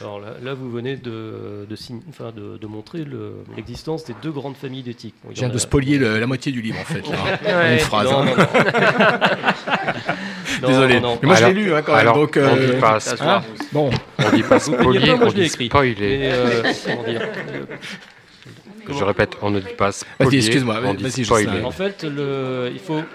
Alors 0.00 0.18
là, 0.20 0.28
là, 0.42 0.54
vous 0.54 0.70
venez 0.70 0.96
de, 0.96 1.66
de, 1.68 1.76
sign- 1.76 2.00
enfin, 2.08 2.32
de, 2.34 2.56
de 2.56 2.66
montrer 2.66 3.04
le- 3.04 3.44
l'existence 3.56 4.04
des 4.04 4.14
deux 4.22 4.30
grandes 4.30 4.56
familles 4.56 4.82
d'éthique. 4.82 5.14
Bon, 5.22 5.30
il 5.30 5.36
viens 5.36 5.48
en 5.48 5.50
de 5.50 5.56
a- 5.56 5.58
spolier 5.58 5.98
le- 5.98 6.18
la 6.18 6.26
moitié 6.26 6.50
du 6.52 6.62
livre, 6.62 6.78
en 6.80 6.84
fait, 6.84 7.02
là, 7.44 7.72
une 7.74 7.78
phrase, 7.80 8.10
non, 8.10 8.20
hein. 8.22 8.24
non, 8.24 8.36
non. 8.36 8.46
Désolé. 10.68 11.00
Non, 11.00 11.14
non, 11.14 11.18
Mais 11.22 11.26
moi, 11.28 11.36
je 11.36 11.46
l'ai 11.46 11.52
lu, 11.52 11.74
hein, 11.74 11.82
quand 11.82 11.92
même, 11.92 12.00
alors, 12.00 12.16
on 12.18 12.28
euh, 12.36 12.74
dit 12.74 12.80
pas 12.80 12.96
hein, 12.96 13.00
spoiler. 13.00 13.40
bon. 13.72 13.90
On 14.18 14.30
dit 14.36 14.42
pas 14.42 14.58
spolier, 14.68 15.06
pas, 15.12 15.16
moi, 15.16 15.26
on 15.28 15.32
dit 15.32 15.42
écrit. 15.42 15.66
spoiler. 15.66 15.94
Mais, 15.98 16.30
euh, 16.32 16.62
comment 16.86 17.02
dire 17.04 17.22
Je 18.88 19.04
répète, 19.04 19.36
on 19.42 19.50
ne 19.50 19.60
dit 19.60 19.66
pas 19.76 19.90
Vas-y, 19.90 20.04
spolier, 20.24 20.38
excuse-moi, 20.38 20.80
on 20.84 20.94
dit 20.94 21.02
vas-y, 21.02 21.24
spoiler. 21.24 21.62
En 21.64 21.70
fait, 21.70 22.04
le, 22.04 22.70
il 22.72 22.78
faut, 22.80 23.00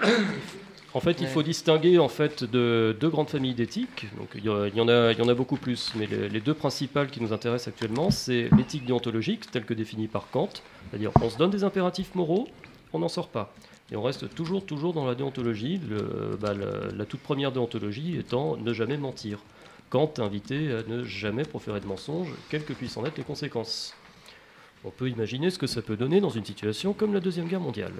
en 0.96 1.00
fait, 1.00 1.20
il 1.20 1.26
faut 1.26 1.42
distinguer 1.42 1.98
en 1.98 2.08
fait 2.08 2.42
de 2.44 2.96
deux 2.98 3.08
grandes 3.10 3.28
familles 3.28 3.54
d'éthique. 3.54 4.06
Donc, 4.18 4.28
il 4.34 4.44
y, 4.44 4.48
en 4.80 4.88
a, 4.88 5.12
il 5.12 5.18
y 5.18 5.22
en 5.22 5.28
a 5.28 5.34
beaucoup 5.34 5.56
plus, 5.56 5.92
mais 5.94 6.06
les, 6.06 6.28
les 6.28 6.40
deux 6.40 6.54
principales 6.54 7.10
qui 7.10 7.20
nous 7.20 7.32
intéressent 7.32 7.68
actuellement, 7.68 8.10
c'est 8.10 8.48
l'éthique 8.56 8.84
déontologique 8.86 9.50
telle 9.50 9.64
que 9.64 9.74
définie 9.74 10.08
par 10.08 10.30
Kant, 10.30 10.48
c'est-à-dire 10.90 11.10
on 11.20 11.28
se 11.28 11.36
donne 11.36 11.50
des 11.50 11.64
impératifs 11.64 12.14
moraux, 12.14 12.48
on 12.92 12.98
n'en 13.00 13.08
sort 13.08 13.28
pas. 13.28 13.54
Et 13.92 13.96
on 13.96 14.02
reste 14.02 14.34
toujours, 14.34 14.64
toujours 14.64 14.92
dans 14.94 15.06
la 15.06 15.14
déontologie, 15.14 15.80
le- 15.88 16.36
bah, 16.40 16.54
la, 16.54 16.90
la 16.96 17.04
toute 17.04 17.20
première 17.20 17.52
déontologie 17.52 18.16
étant 18.18 18.56
ne 18.56 18.72
jamais 18.72 18.96
mentir. 18.96 19.38
Kant 19.90 20.12
invitait 20.18 20.72
à 20.72 20.82
ne 20.90 21.04
jamais 21.04 21.44
proférer 21.44 21.78
de 21.80 21.86
mensonges, 21.86 22.32
quelles 22.50 22.64
que 22.64 22.72
puissent 22.72 22.96
en 22.96 23.04
être 23.04 23.18
les 23.18 23.22
conséquences. 23.22 23.94
On 24.84 24.90
peut 24.90 25.08
imaginer 25.08 25.50
ce 25.50 25.58
que 25.58 25.66
ça 25.66 25.82
peut 25.82 25.96
donner 25.96 26.20
dans 26.20 26.30
une 26.30 26.44
situation 26.44 26.92
comme 26.92 27.12
la 27.14 27.20
Deuxième 27.20 27.46
Guerre 27.46 27.60
mondiale. 27.60 27.92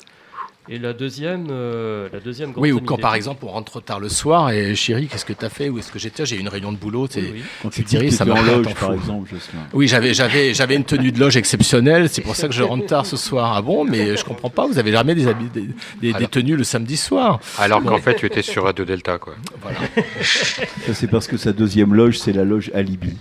Et 0.69 0.79
la 0.81 0.93
deuxième, 0.93 1.47
euh, 1.51 2.09
la 2.13 2.19
deuxième 2.19 2.51
grande 2.51 2.63
Oui, 2.63 2.73
ou 2.73 2.81
quand 2.81 2.99
par 2.99 3.15
exemple 3.15 3.45
on 3.45 3.49
rentre 3.51 3.71
trop 3.71 3.81
tard 3.81 4.01
le 4.01 4.09
soir 4.09 4.51
et 4.51 4.75
chérie, 4.75 5.07
qu'est-ce 5.07 5.25
que 5.25 5.33
tu 5.33 5.45
as 5.45 5.49
fait 5.49 5.69
Où 5.69 5.79
est-ce 5.79 5.93
que 5.93 5.99
j'étais 6.01 6.27
J'ai 6.27 6.35
eu 6.37 6.41
une 6.41 6.49
réunion 6.49 6.73
de 6.73 6.77
boulot. 6.77 7.07
c'est- 7.09 7.21
Oui, 7.21 7.43
oui. 7.65 7.71
Tu 7.71 7.85
terrible, 7.85 8.11
ça 8.13 8.25
m'a 8.25 8.43
loge, 8.43 8.65
par 8.75 8.89
fou. 8.89 8.93
exemple, 8.95 9.31
Jocelyn. 9.31 9.61
Oui, 9.73 9.87
j'avais, 9.87 10.13
j'avais, 10.13 10.55
j'avais 10.55 10.75
une 10.75 10.83
tenue 10.85 11.13
de 11.13 11.21
loge 11.21 11.37
exceptionnelle, 11.37 12.09
c'est 12.09 12.23
pour 12.23 12.35
ça 12.35 12.49
que 12.49 12.55
je 12.55 12.65
rentre 12.65 12.87
tard 12.87 13.07
ce 13.07 13.17
soir. 13.17 13.53
Ah 13.57 13.63
bon, 13.63 13.85
mais 13.85 14.17
je 14.17 14.25
comprends 14.25 14.51
pas, 14.51 14.67
vous 14.67 14.79
avez 14.79 14.91
jamais 14.91 15.15
des, 15.15 15.29
habits, 15.29 15.51
des, 15.55 15.61
des- 15.63 15.73
des 16.01 16.15
Alors- 16.15 16.31
tenues 16.31 16.57
le 16.57 16.65
samedi 16.65 16.97
soir. 16.97 17.39
Alors 17.59 17.83
qu'en 17.85 17.99
fait, 17.99 18.15
tu 18.17 18.27
étais 18.27 18.43
sur 18.43 18.65
Radio 18.65 18.85
Delta, 18.85 19.19
quoi. 19.19 19.35
Voilà. 19.63 19.79
Ça, 20.21 20.95
c'est 20.95 21.07
parce 21.07 21.29
que 21.29 21.37
sa 21.37 21.53
deuxième 21.53 21.95
loge, 21.95 22.19
c'est 22.19 22.33
la 22.33 22.45
loge 22.45 22.73
Alibi. 22.75 23.15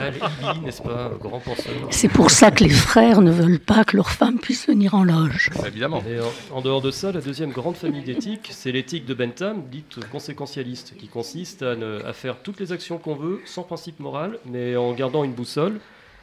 Alibi, 0.00 0.60
n'est-ce 0.64 0.82
pas, 0.82 1.10
grand 1.20 1.40
penseur 1.40 1.72
C'est 1.90 2.08
pour 2.08 2.30
ça 2.30 2.50
que 2.50 2.62
les 2.64 2.70
frères 2.70 3.22
ne 3.22 3.30
veulent 3.30 3.58
pas 3.58 3.84
que 3.84 3.96
leurs 3.96 4.10
femmes 4.10 4.38
puissent 4.38 4.65
venir 4.66 4.94
en 4.94 5.04
loge. 5.04 5.50
Évidemment. 5.66 6.02
Et 6.08 6.18
en, 6.20 6.56
en 6.58 6.60
dehors 6.60 6.82
de 6.82 6.90
ça, 6.90 7.12
la 7.12 7.20
deuxième 7.20 7.50
grande 7.52 7.76
famille 7.76 8.02
d'éthique, 8.02 8.48
c'est 8.50 8.72
l'éthique 8.72 9.06
de 9.06 9.14
Bentham, 9.14 9.62
dite 9.70 9.98
conséquentialiste, 10.10 10.96
qui 10.98 11.08
consiste 11.08 11.62
à, 11.62 11.76
ne- 11.76 12.02
à 12.04 12.12
faire 12.12 12.42
toutes 12.42 12.60
les 12.60 12.72
actions 12.72 12.98
qu'on 12.98 13.14
veut 13.14 13.40
sans 13.46 13.62
principe 13.62 14.00
moral, 14.00 14.38
mais 14.44 14.76
en 14.76 14.92
gardant 14.92 15.24
une 15.24 15.32
boussole 15.34 15.78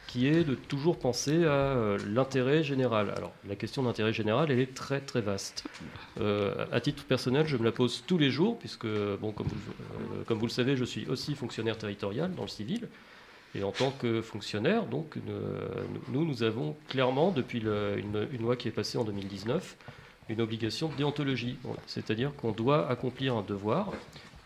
qui 0.06 0.28
est 0.28 0.44
de 0.44 0.54
toujours 0.54 0.98
penser 0.98 1.44
à 1.44 1.48
euh, 1.48 1.98
l'intérêt 2.06 2.62
général. 2.62 3.12
Alors, 3.16 3.32
la 3.48 3.56
question 3.56 3.82
d'intérêt 3.82 4.12
général, 4.12 4.50
elle 4.50 4.60
est 4.60 4.74
très 4.74 5.00
très 5.00 5.22
vaste. 5.22 5.64
Euh, 6.20 6.66
à 6.70 6.80
titre 6.80 7.04
personnel, 7.04 7.46
je 7.48 7.56
me 7.56 7.64
la 7.64 7.72
pose 7.72 8.04
tous 8.06 8.18
les 8.18 8.30
jours, 8.30 8.58
puisque, 8.58 8.86
bon, 9.20 9.32
comme 9.32 9.46
vous, 9.48 9.72
euh, 9.72 10.22
comme 10.26 10.38
vous 10.38 10.46
le 10.46 10.52
savez, 10.52 10.76
je 10.76 10.84
suis 10.84 11.06
aussi 11.08 11.34
fonctionnaire 11.34 11.78
territorial 11.78 12.32
dans 12.34 12.42
le 12.42 12.48
civil. 12.48 12.86
Et 13.56 13.62
en 13.62 13.70
tant 13.70 13.90
que 13.92 14.20
fonctionnaire, 14.20 14.84
donc, 14.86 15.14
nous, 16.12 16.24
nous 16.24 16.42
avons 16.42 16.76
clairement, 16.88 17.30
depuis 17.30 17.60
le- 17.60 17.96
une, 17.98 18.26
une 18.32 18.42
loi 18.42 18.56
qui 18.56 18.68
est 18.68 18.72
passée 18.72 18.98
en 18.98 19.04
2019, 19.04 19.76
une 20.28 20.40
obligation 20.40 20.88
de 20.88 20.94
déontologie. 20.94 21.56
C'est-à-dire 21.86 22.32
qu'on 22.36 22.50
doit 22.52 22.88
accomplir 22.90 23.36
un 23.36 23.42
devoir, 23.42 23.92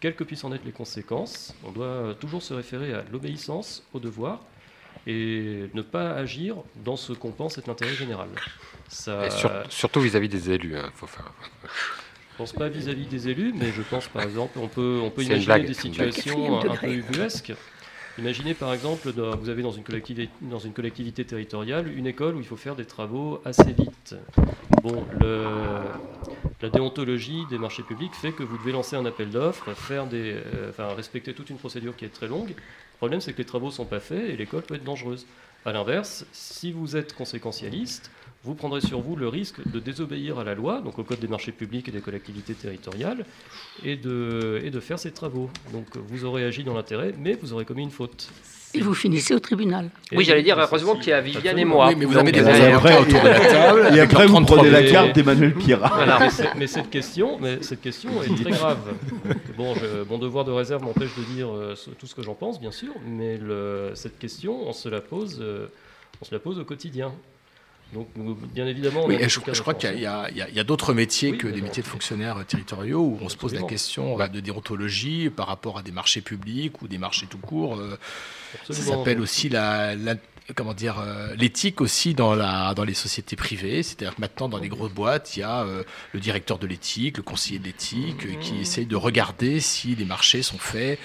quelles 0.00 0.14
que 0.14 0.24
puissent 0.24 0.44
en 0.44 0.52
être 0.52 0.64
les 0.64 0.72
conséquences. 0.72 1.54
On 1.64 1.70
doit 1.72 2.14
toujours 2.20 2.42
se 2.42 2.52
référer 2.52 2.92
à 2.92 3.04
l'obéissance, 3.10 3.82
au 3.94 3.98
devoir, 3.98 4.40
et 5.06 5.70
ne 5.72 5.82
pas 5.82 6.10
agir 6.10 6.56
dans 6.84 6.96
ce 6.96 7.12
qu'on 7.14 7.30
pense 7.32 7.56
être 7.56 7.66
l'intérêt 7.66 7.94
général. 7.94 8.28
Ça, 8.88 9.30
sur- 9.30 9.50
surtout 9.70 10.00
vis-à-vis 10.00 10.28
des 10.28 10.50
élus. 10.50 10.76
hein, 10.76 10.90
faut 10.94 11.06
faire... 11.06 11.32
je 11.64 12.36
pense 12.36 12.52
pas 12.52 12.68
vis-à-vis 12.68 13.06
des 13.06 13.28
élus, 13.28 13.54
mais 13.56 13.70
je 13.74 13.82
pense 13.82 14.06
par 14.08 14.22
exemple, 14.22 14.58
on 14.58 14.68
peut, 14.68 15.00
on 15.02 15.10
peut 15.10 15.22
imaginer 15.22 15.44
blague, 15.46 15.66
des 15.66 15.74
situations 15.74 16.60
un 16.60 16.76
peu 16.76 16.92
ubuesques. 16.92 17.52
Imaginez 18.18 18.54
par 18.54 18.74
exemple, 18.74 19.10
vous 19.10 19.48
avez 19.48 19.62
dans 19.62 19.70
une, 19.70 19.84
collectivité, 19.84 21.24
territoriale 21.24 21.86
une 21.96 22.06
école 22.06 22.34
où 22.34 22.40
il 22.40 22.46
faut 22.46 22.56
faire 22.56 22.74
des 22.74 22.84
travaux 22.84 23.40
assez 23.44 23.72
vite. 23.72 24.16
La 26.60 26.68
déontologie 26.68 27.44
des 27.48 27.58
marchés 27.58 27.84
publics 27.84 28.14
fait 28.14 28.32
que 28.32 28.42
vous 28.42 28.58
devez 28.58 28.72
lancer 28.72 28.96
un 28.96 29.06
appel 29.06 29.30
d'offres, 29.30 29.72
faire 29.74 30.06
des, 30.06 30.34
euh, 30.34 30.72
respecter 30.96 31.32
toute 31.32 31.50
une 31.50 31.58
procédure 31.58 31.94
qui 31.94 32.04
est 32.04 32.08
très 32.08 32.26
longue. 32.26 32.48
Le 32.48 32.96
problème, 32.96 33.20
c'est 33.20 33.32
que 33.32 33.38
les 33.38 33.44
travaux 33.44 33.66
ne 33.66 33.72
sont 33.72 33.84
pas 33.84 34.00
faits 34.00 34.28
et 34.28 34.36
l'école 34.36 34.62
peut 34.62 34.74
être 34.74 34.84
dangereuse. 34.84 35.24
A 35.64 35.72
l'inverse, 35.72 36.26
si 36.32 36.72
vous 36.72 36.96
êtes 36.96 37.14
conséquentialiste, 37.14 38.10
vous 38.44 38.54
prendrez 38.54 38.80
sur 38.80 39.00
vous 39.00 39.16
le 39.16 39.28
risque 39.28 39.56
de 39.70 39.80
désobéir 39.80 40.38
à 40.38 40.44
la 40.44 40.54
loi, 40.54 40.80
donc 40.80 40.98
au 40.98 41.02
Code 41.04 41.18
des 41.20 41.28
marchés 41.28 41.52
publics 41.52 41.88
et 41.88 41.92
des 41.92 42.00
collectivités 42.00 42.54
territoriales, 42.54 43.24
et 43.84 43.96
de, 43.96 44.60
et 44.64 44.70
de 44.70 44.80
faire 44.80 44.98
ces 44.98 45.10
travaux. 45.10 45.50
Donc 45.72 45.86
vous 45.96 46.24
aurez 46.24 46.44
agi 46.44 46.64
dans 46.64 46.74
l'intérêt, 46.74 47.14
mais 47.18 47.36
vous 47.40 47.52
aurez 47.52 47.64
commis 47.64 47.82
une 47.82 47.90
faute. 47.90 48.28
Et 48.74 48.80
vous 48.80 48.92
finissez 48.94 49.34
au 49.34 49.38
tribunal. 49.40 49.88
Oui, 50.12 50.24
j'allais 50.24 50.42
dire, 50.42 50.58
heureusement 50.58 50.94
qu'il 50.96 51.08
y 51.08 51.12
a 51.12 51.22
Viviane 51.22 51.58
et 51.58 51.64
moi. 51.64 51.88
Oui, 51.88 51.94
mais 51.96 52.04
vous 52.04 52.12
Donc, 52.12 52.22
avez 52.28 52.32
des 52.32 52.40
euh, 52.42 52.76
après 52.76 52.98
autour 53.00 53.22
de 53.22 53.26
la 53.28 53.40
table. 53.40 53.96
Et 53.96 54.00
après, 54.00 54.26
vous 54.26 54.32
33 54.34 54.56
prenez 54.58 54.70
la 54.70 54.82
carte 54.82 55.14
d'Emmanuel 55.14 55.54
Pirat. 55.54 55.90
Voilà. 55.94 56.28
Mais, 56.58 56.66
cette 56.66 56.90
question, 56.90 57.38
mais 57.40 57.62
cette 57.62 57.80
question 57.80 58.22
est 58.22 58.42
très 58.42 58.50
grave. 58.50 58.76
Bon, 59.56 59.74
je- 59.74 60.04
mon 60.08 60.18
devoir 60.18 60.44
de 60.44 60.52
réserve 60.52 60.82
m'empêche 60.84 61.16
de 61.16 61.22
dire 61.34 61.48
euh, 61.50 61.74
tout 61.98 62.06
ce 62.06 62.14
que 62.14 62.22
j'en 62.22 62.34
pense, 62.34 62.60
bien 62.60 62.70
sûr, 62.70 62.92
mais 63.06 63.38
le- 63.38 63.92
cette 63.94 64.18
question, 64.18 64.68
on 64.68 64.74
se 64.74 64.90
la 64.90 65.00
pose, 65.00 65.38
euh, 65.40 65.66
on 66.20 66.26
se 66.26 66.34
la 66.34 66.38
pose 66.38 66.58
au 66.58 66.64
quotidien. 66.64 67.12
Donc, 67.94 68.08
bien 68.54 68.66
évidemment, 68.66 69.04
on 69.04 69.08
Oui, 69.08 69.16
a 69.22 69.28
je, 69.28 69.38
crois 69.38 69.74
qu'il 69.74 69.98
y 69.98 70.06
a- 70.06 70.64
d'autres 70.64 70.92
métiers 70.92 71.36
que 71.38 71.46
des 71.48 71.62
métiers 71.62 71.82
de 71.82 71.88
fonctionnaires 71.88 72.44
territoriaux 72.46 73.00
où 73.00 73.18
on 73.22 73.28
se 73.28 73.36
pose 73.36 73.54
la 73.54 73.62
question 73.62 74.16
de 74.18 74.40
déontologie 74.40 75.30
par 75.30 75.46
rapport 75.46 75.78
à 75.78 75.82
des 75.82 75.92
marchés 75.92 76.20
publics 76.20 76.82
ou 76.82 76.88
des 76.88 76.98
marchés 76.98 77.26
tout 77.26 77.38
court. 77.38 77.76
euh, 77.76 77.98
ça 78.68 78.74
s'appelle 78.74 79.20
aussi 79.20 79.48
la, 79.48 79.94
la- 79.94 80.16
comment 80.54 80.72
dire 80.74 80.98
euh, 80.98 81.34
l'éthique 81.36 81.80
aussi 81.82 82.14
dans 82.14 82.34
la 82.34 82.72
dans 82.74 82.84
les 82.84 82.94
sociétés 82.94 83.36
privées. 83.36 83.82
C'est-à-dire 83.82 84.14
que 84.16 84.20
maintenant 84.20 84.48
dans 84.48 84.58
les 84.58 84.68
grosses 84.68 84.92
boîtes, 84.92 85.36
il 85.36 85.40
y 85.40 85.42
a 85.42 85.62
euh, 85.62 85.82
le 86.12 86.20
directeur 86.20 86.58
de 86.58 86.66
l'éthique, 86.66 87.16
le 87.18 87.22
conseiller 87.22 87.58
de 87.58 87.64
l'éthique 87.64 88.24
euh, 88.26 88.34
qui 88.40 88.58
essaye 88.60 88.86
de 88.86 88.96
regarder 88.96 89.60
si 89.60 89.94
les 89.94 90.04
marchés 90.06 90.42
sont 90.42 90.58
faits 90.58 90.98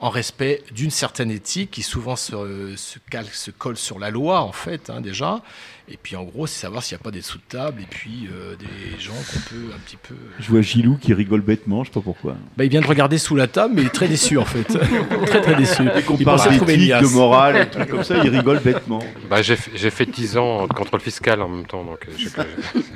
en 0.00 0.10
respect 0.10 0.62
d'une 0.72 0.90
certaine 0.90 1.30
éthique 1.30 1.70
qui 1.70 1.82
souvent 1.82 2.16
se, 2.16 2.74
se, 2.76 3.50
colle 3.50 3.76
sur 3.76 3.98
la 3.98 4.10
loi, 4.10 4.42
en 4.42 4.52
fait, 4.52 4.90
hein, 4.90 5.00
déjà. 5.00 5.40
Et 5.88 5.96
puis 5.96 6.16
en 6.16 6.24
gros, 6.24 6.48
c'est 6.48 6.58
savoir 6.62 6.82
s'il 6.82 6.96
n'y 6.96 7.00
a 7.00 7.04
pas 7.04 7.12
des 7.12 7.22
sous 7.22 7.38
de 7.38 7.44
table 7.48 7.80
et 7.80 7.86
puis 7.88 8.28
euh, 8.32 8.56
des 8.56 9.00
gens 9.00 9.12
qu'on 9.12 9.38
peut 9.48 9.72
un 9.72 9.78
petit 9.78 9.96
peu. 9.96 10.16
Je 10.40 10.48
vois 10.50 10.60
Gilou 10.60 10.98
qui 11.00 11.14
rigole 11.14 11.42
bêtement, 11.42 11.84
je 11.84 11.90
sais 11.90 11.94
pas 11.94 12.00
pourquoi. 12.00 12.34
Bah, 12.56 12.64
il 12.64 12.70
vient 12.70 12.80
de 12.80 12.86
regarder 12.88 13.18
sous 13.18 13.36
la 13.36 13.46
table, 13.46 13.74
mais 13.76 13.82
il 13.82 13.86
est 13.86 13.90
très 13.94 14.08
déçu 14.08 14.36
en 14.36 14.44
fait. 14.44 14.64
très 15.26 15.40
très 15.40 15.54
déçu. 15.54 15.84
Dès 15.94 16.02
qu'on 16.02 16.16
Il 16.16 16.24
parle 16.24 16.50
d'éthique, 16.58 16.90
de 16.92 17.06
morale, 17.14 17.56
et 17.56 17.70
trucs 17.70 17.88
comme 17.88 18.02
ça, 18.02 18.16
il 18.18 18.28
rigole 18.30 18.58
bêtement. 18.58 18.98
Bah, 19.30 19.42
j'ai 19.42 19.54
fait- 19.54 19.70
j'ai 19.76 19.90
fait 19.90 20.06
10 20.06 20.36
ans 20.38 20.66
de 20.66 20.72
contrôle 20.72 21.00
fiscal 21.00 21.40
en 21.40 21.48
même 21.48 21.66
temps, 21.66 21.84
donc 21.84 22.04
euh, 22.08 22.12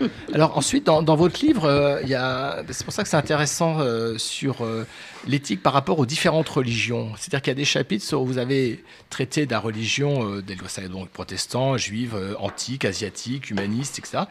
je- 0.00 0.34
Alors 0.34 0.58
ensuite, 0.58 0.84
dans, 0.86 1.00
dans 1.00 1.14
votre 1.16 1.40
livre, 1.46 1.66
euh, 1.66 2.00
il 2.02 2.08
y 2.08 2.16
a, 2.16 2.64
c'est 2.70 2.82
pour 2.82 2.92
ça 2.92 3.04
que 3.04 3.08
c'est 3.08 3.16
intéressant 3.16 3.76
euh, 3.78 4.18
sur 4.18 4.64
euh, 4.64 4.84
l'éthique 5.26 5.62
par 5.62 5.72
rapport 5.72 5.98
aux 5.98 6.06
différentes 6.06 6.48
religions. 6.48 7.12
C'est-à-dire 7.16 7.42
qu'il 7.42 7.50
y 7.50 7.52
a 7.52 7.54
des 7.54 7.64
chapitres 7.64 8.16
où 8.16 8.24
vous 8.24 8.38
avez 8.38 8.82
traité 9.10 9.46
de 9.46 9.50
la 9.50 9.58
religion, 9.58 10.36
euh, 10.36 10.88
donc 10.88 11.08
protestants, 11.10 11.76
juifs, 11.76 12.12
euh, 12.14 12.34
antiques, 12.38 12.84
asiatiques, 12.84 13.50
humanistes, 13.50 13.98
etc. 13.98 14.24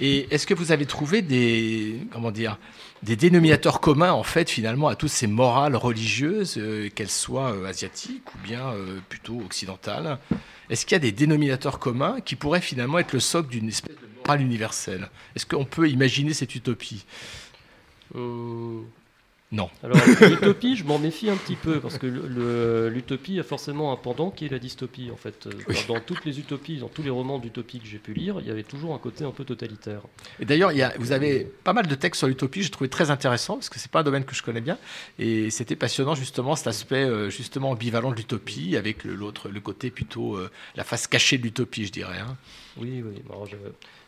Et 0.00 0.26
est-ce 0.34 0.46
que 0.46 0.54
vous 0.54 0.72
avez 0.72 0.86
trouvé 0.86 1.22
des, 1.22 2.00
comment 2.12 2.30
dire, 2.30 2.58
des 3.04 3.16
dénominateurs 3.16 3.80
communs 3.80 4.12
en 4.12 4.22
fait 4.22 4.48
finalement 4.48 4.88
à 4.88 4.96
toutes 4.96 5.10
ces 5.10 5.26
morales 5.26 5.76
religieuses, 5.76 6.56
euh, 6.56 6.88
qu'elles 6.88 7.10
soient 7.10 7.52
euh, 7.52 7.66
asiatiques 7.66 8.34
ou 8.34 8.38
bien 8.38 8.68
euh, 8.68 8.98
plutôt 9.08 9.40
occidentales? 9.40 10.18
Est-ce 10.70 10.86
qu'il 10.86 10.94
y 10.94 10.96
a 10.96 11.00
des 11.00 11.12
dénominateurs 11.12 11.78
communs 11.78 12.20
qui 12.24 12.34
pourraient 12.34 12.62
finalement 12.62 12.98
être 12.98 13.12
le 13.12 13.20
socle 13.20 13.50
d'une 13.50 13.68
espèce 13.68 13.96
de 13.96 14.08
morale 14.24 14.40
universelle? 14.40 15.10
Est-ce 15.36 15.44
qu'on 15.44 15.66
peut 15.66 15.88
imaginer 15.88 16.32
cette 16.32 16.54
utopie? 16.54 17.04
Non. 19.54 19.70
Alors, 19.84 19.96
l'utopie, 20.20 20.74
je 20.74 20.84
m'en 20.84 20.98
méfie 20.98 21.30
un 21.30 21.36
petit 21.36 21.54
peu, 21.54 21.78
parce 21.78 21.96
que 21.98 22.06
l'utopie 22.88 23.38
a 23.38 23.44
forcément 23.44 23.92
un 23.92 23.96
pendant 23.96 24.30
qui 24.30 24.46
est 24.46 24.48
la 24.48 24.58
dystopie, 24.58 25.10
en 25.12 25.16
fait. 25.16 25.46
Euh, 25.46 25.52
Dans 25.88 26.00
toutes 26.00 26.24
les 26.24 26.40
utopies, 26.40 26.78
dans 26.78 26.88
tous 26.88 27.02
les 27.02 27.10
romans 27.10 27.38
d'utopie 27.38 27.78
que 27.78 27.86
j'ai 27.86 27.98
pu 27.98 28.14
lire, 28.14 28.36
il 28.40 28.46
y 28.46 28.50
avait 28.50 28.64
toujours 28.64 28.94
un 28.94 28.98
côté 28.98 29.24
un 29.24 29.30
peu 29.30 29.44
totalitaire. 29.44 30.00
Et 30.40 30.44
d'ailleurs, 30.44 30.72
vous 30.98 31.12
avez 31.12 31.44
pas 31.62 31.72
mal 31.72 31.86
de 31.86 31.94
textes 31.94 32.18
sur 32.18 32.26
l'utopie, 32.28 32.62
j'ai 32.64 32.70
trouvé 32.70 32.90
très 32.90 33.10
intéressant, 33.10 33.54
parce 33.54 33.68
que 33.68 33.78
c'est 33.78 33.90
pas 33.90 34.00
un 34.00 34.04
domaine 34.04 34.24
que 34.24 34.34
je 34.34 34.42
connais 34.42 34.60
bien. 34.60 34.76
Et 35.18 35.50
c'était 35.50 35.76
passionnant, 35.76 36.14
justement, 36.16 36.56
cet 36.56 36.66
aspect 36.66 37.04
euh, 37.04 37.30
justement 37.30 37.70
ambivalent 37.70 38.10
de 38.10 38.16
l'utopie, 38.16 38.76
avec 38.76 39.04
le- 39.04 39.14
l'autre, 39.14 39.48
le 39.48 39.60
côté 39.60 39.90
plutôt 39.90 40.34
euh, 40.36 40.50
la 40.74 40.82
face 40.84 41.06
cachée 41.06 41.38
de 41.38 41.44
l'utopie, 41.44 41.86
je 41.86 41.92
dirais. 41.92 42.18
hein. 42.18 42.36
Oui, 42.76 43.02
oui. 43.06 43.22
Alors, 43.30 43.46
je- 43.46 43.54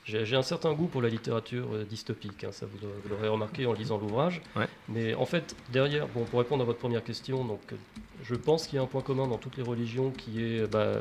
J'ai 0.06 0.36
un 0.36 0.42
certain 0.42 0.72
goût 0.72 0.86
pour 0.86 1.02
la 1.02 1.08
littérature 1.08 1.66
euh, 1.74 1.84
dystopique, 1.84 2.44
hein, 2.44 2.52
ça 2.52 2.64
vous, 2.64 2.78
vous 2.78 3.08
l'aurez 3.08 3.26
remarqué 3.26 3.66
en 3.66 3.72
lisant 3.72 3.98
l'ouvrage. 3.98 4.40
Ouais. 4.54 4.68
Mais 4.88 5.14
en 5.14 5.26
fait, 5.26 5.56
derrière, 5.72 6.06
bon, 6.06 6.22
pour 6.24 6.38
répondre 6.38 6.62
à 6.62 6.64
votre 6.64 6.78
première 6.78 7.02
question, 7.02 7.44
donc, 7.44 7.60
euh, 7.72 7.76
je 8.22 8.36
pense 8.36 8.68
qu'il 8.68 8.76
y 8.76 8.78
a 8.78 8.82
un 8.82 8.86
point 8.86 9.02
commun 9.02 9.26
dans 9.26 9.36
toutes 9.36 9.56
les 9.56 9.64
religions 9.64 10.12
qui 10.12 10.44
est 10.44 10.70
bah, 10.70 11.00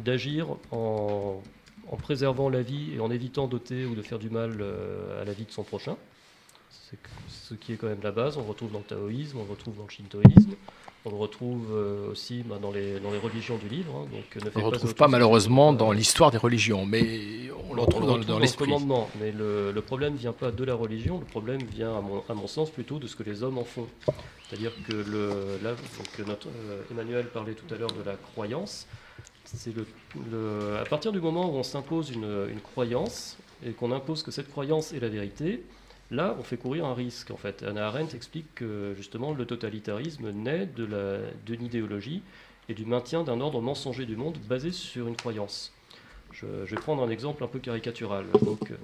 d'agir 0.00 0.48
en, 0.72 1.40
en 1.88 1.96
préservant 1.96 2.48
la 2.48 2.62
vie 2.62 2.94
et 2.96 2.98
en 2.98 3.08
évitant 3.12 3.46
d'ôter 3.46 3.86
ou 3.86 3.94
de 3.94 4.02
faire 4.02 4.18
du 4.18 4.30
mal 4.30 4.58
euh, 4.60 5.22
à 5.22 5.24
la 5.24 5.32
vie 5.32 5.44
de 5.44 5.52
son 5.52 5.62
prochain. 5.62 5.96
C'est 6.70 6.98
ce 7.28 7.54
qui 7.54 7.72
est 7.72 7.76
quand 7.76 7.86
même 7.86 8.02
la 8.02 8.10
base. 8.10 8.36
On 8.36 8.42
retrouve 8.42 8.72
dans 8.72 8.78
le 8.80 8.84
taoïsme, 8.84 9.38
on 9.38 9.44
retrouve 9.44 9.76
dans 9.76 9.84
le 9.84 9.90
shintoïsme, 9.90 10.54
on 11.06 11.10
le 11.10 11.16
retrouve 11.16 11.66
euh, 11.72 12.10
aussi 12.12 12.42
bah, 12.44 12.58
dans, 12.60 12.70
les, 12.70 12.98
dans 13.00 13.10
les 13.10 13.18
religions 13.18 13.56
du 13.58 13.68
livre. 13.68 13.94
hein, 13.94 14.06
donc, 14.10 14.36
ne 14.36 14.40
faites 14.50 14.56
On 14.56 14.58
ne 14.60 14.64
le 14.64 14.70
retrouve 14.70 14.94
pas 14.94 15.08
malheureusement 15.08 15.72
dans 15.72 15.92
l'histoire 15.92 16.30
des 16.30 16.38
religions, 16.38 16.86
mais 16.86 17.50
on 17.68 17.74
le 17.74 17.82
retrouve 17.82 18.06
dans, 18.06 18.18
dans 18.18 18.36
le 18.36 18.42
l'esprit. 18.42 18.64
commandement, 18.66 19.08
mais 19.20 19.30
le, 19.30 19.70
le 19.72 19.80
problème 19.82 20.14
ne 20.14 20.18
vient 20.18 20.32
pas 20.32 20.50
de 20.50 20.64
la 20.64 20.74
religion, 20.74 21.18
le 21.18 21.24
problème 21.26 21.60
vient, 21.62 21.96
à 21.96 22.00
mon, 22.00 22.22
à 22.28 22.34
mon 22.34 22.46
sens, 22.46 22.70
plutôt 22.70 22.98
de 22.98 23.06
ce 23.06 23.16
que 23.16 23.22
les 23.22 23.42
hommes 23.42 23.58
en 23.58 23.64
font. 23.64 23.86
C'est-à-dire 24.48 24.72
que 24.88 24.92
le, 24.94 25.58
là, 25.62 25.72
donc 25.72 26.26
notre, 26.26 26.48
euh, 26.48 26.82
Emmanuel 26.90 27.26
parlait 27.26 27.54
tout 27.54 27.72
à 27.74 27.76
l'heure 27.76 27.92
de 27.92 28.02
la 28.04 28.14
croyance. 28.16 28.86
C'est 29.44 29.74
le, 29.76 29.86
le- 30.30 30.78
à 30.80 30.84
partir 30.84 31.12
du 31.12 31.20
moment 31.20 31.50
où 31.50 31.56
on 31.56 31.62
s'impose 31.62 32.10
une, 32.10 32.46
une 32.50 32.60
croyance 32.60 33.36
et 33.66 33.72
qu'on 33.72 33.92
impose 33.92 34.22
que 34.22 34.30
cette 34.30 34.50
croyance 34.50 34.92
est 34.92 35.00
la 35.00 35.08
vérité, 35.08 35.62
là, 36.10 36.36
on 36.38 36.42
fait 36.42 36.56
courir 36.56 36.84
un 36.86 36.94
risque. 36.94 37.30
En 37.30 37.36
fait, 37.36 37.62
Anna 37.62 37.86
Arendt 37.86 38.16
explique 38.16 38.54
que 38.54 38.94
justement 38.96 39.32
le 39.32 39.46
totalitarisme 39.46 40.30
naît 40.30 40.68
d'une 41.46 41.64
idéologie 41.64 42.22
et 42.68 42.74
du 42.74 42.84
maintien 42.84 43.24
d'un 43.24 43.40
ordre 43.40 43.60
mensonger 43.60 44.06
du 44.06 44.16
monde 44.16 44.38
basé 44.48 44.70
sur 44.72 45.08
une 45.08 45.16
croyance. 45.16 45.72
Je, 46.32 46.46
vais 46.46 46.76
prendre 46.76 47.02
un 47.02 47.10
exemple 47.10 47.44
un 47.44 47.46
peu 47.46 47.58
caricatural. 47.58 48.24
Donc, 48.42 48.70
euh, 48.70 48.76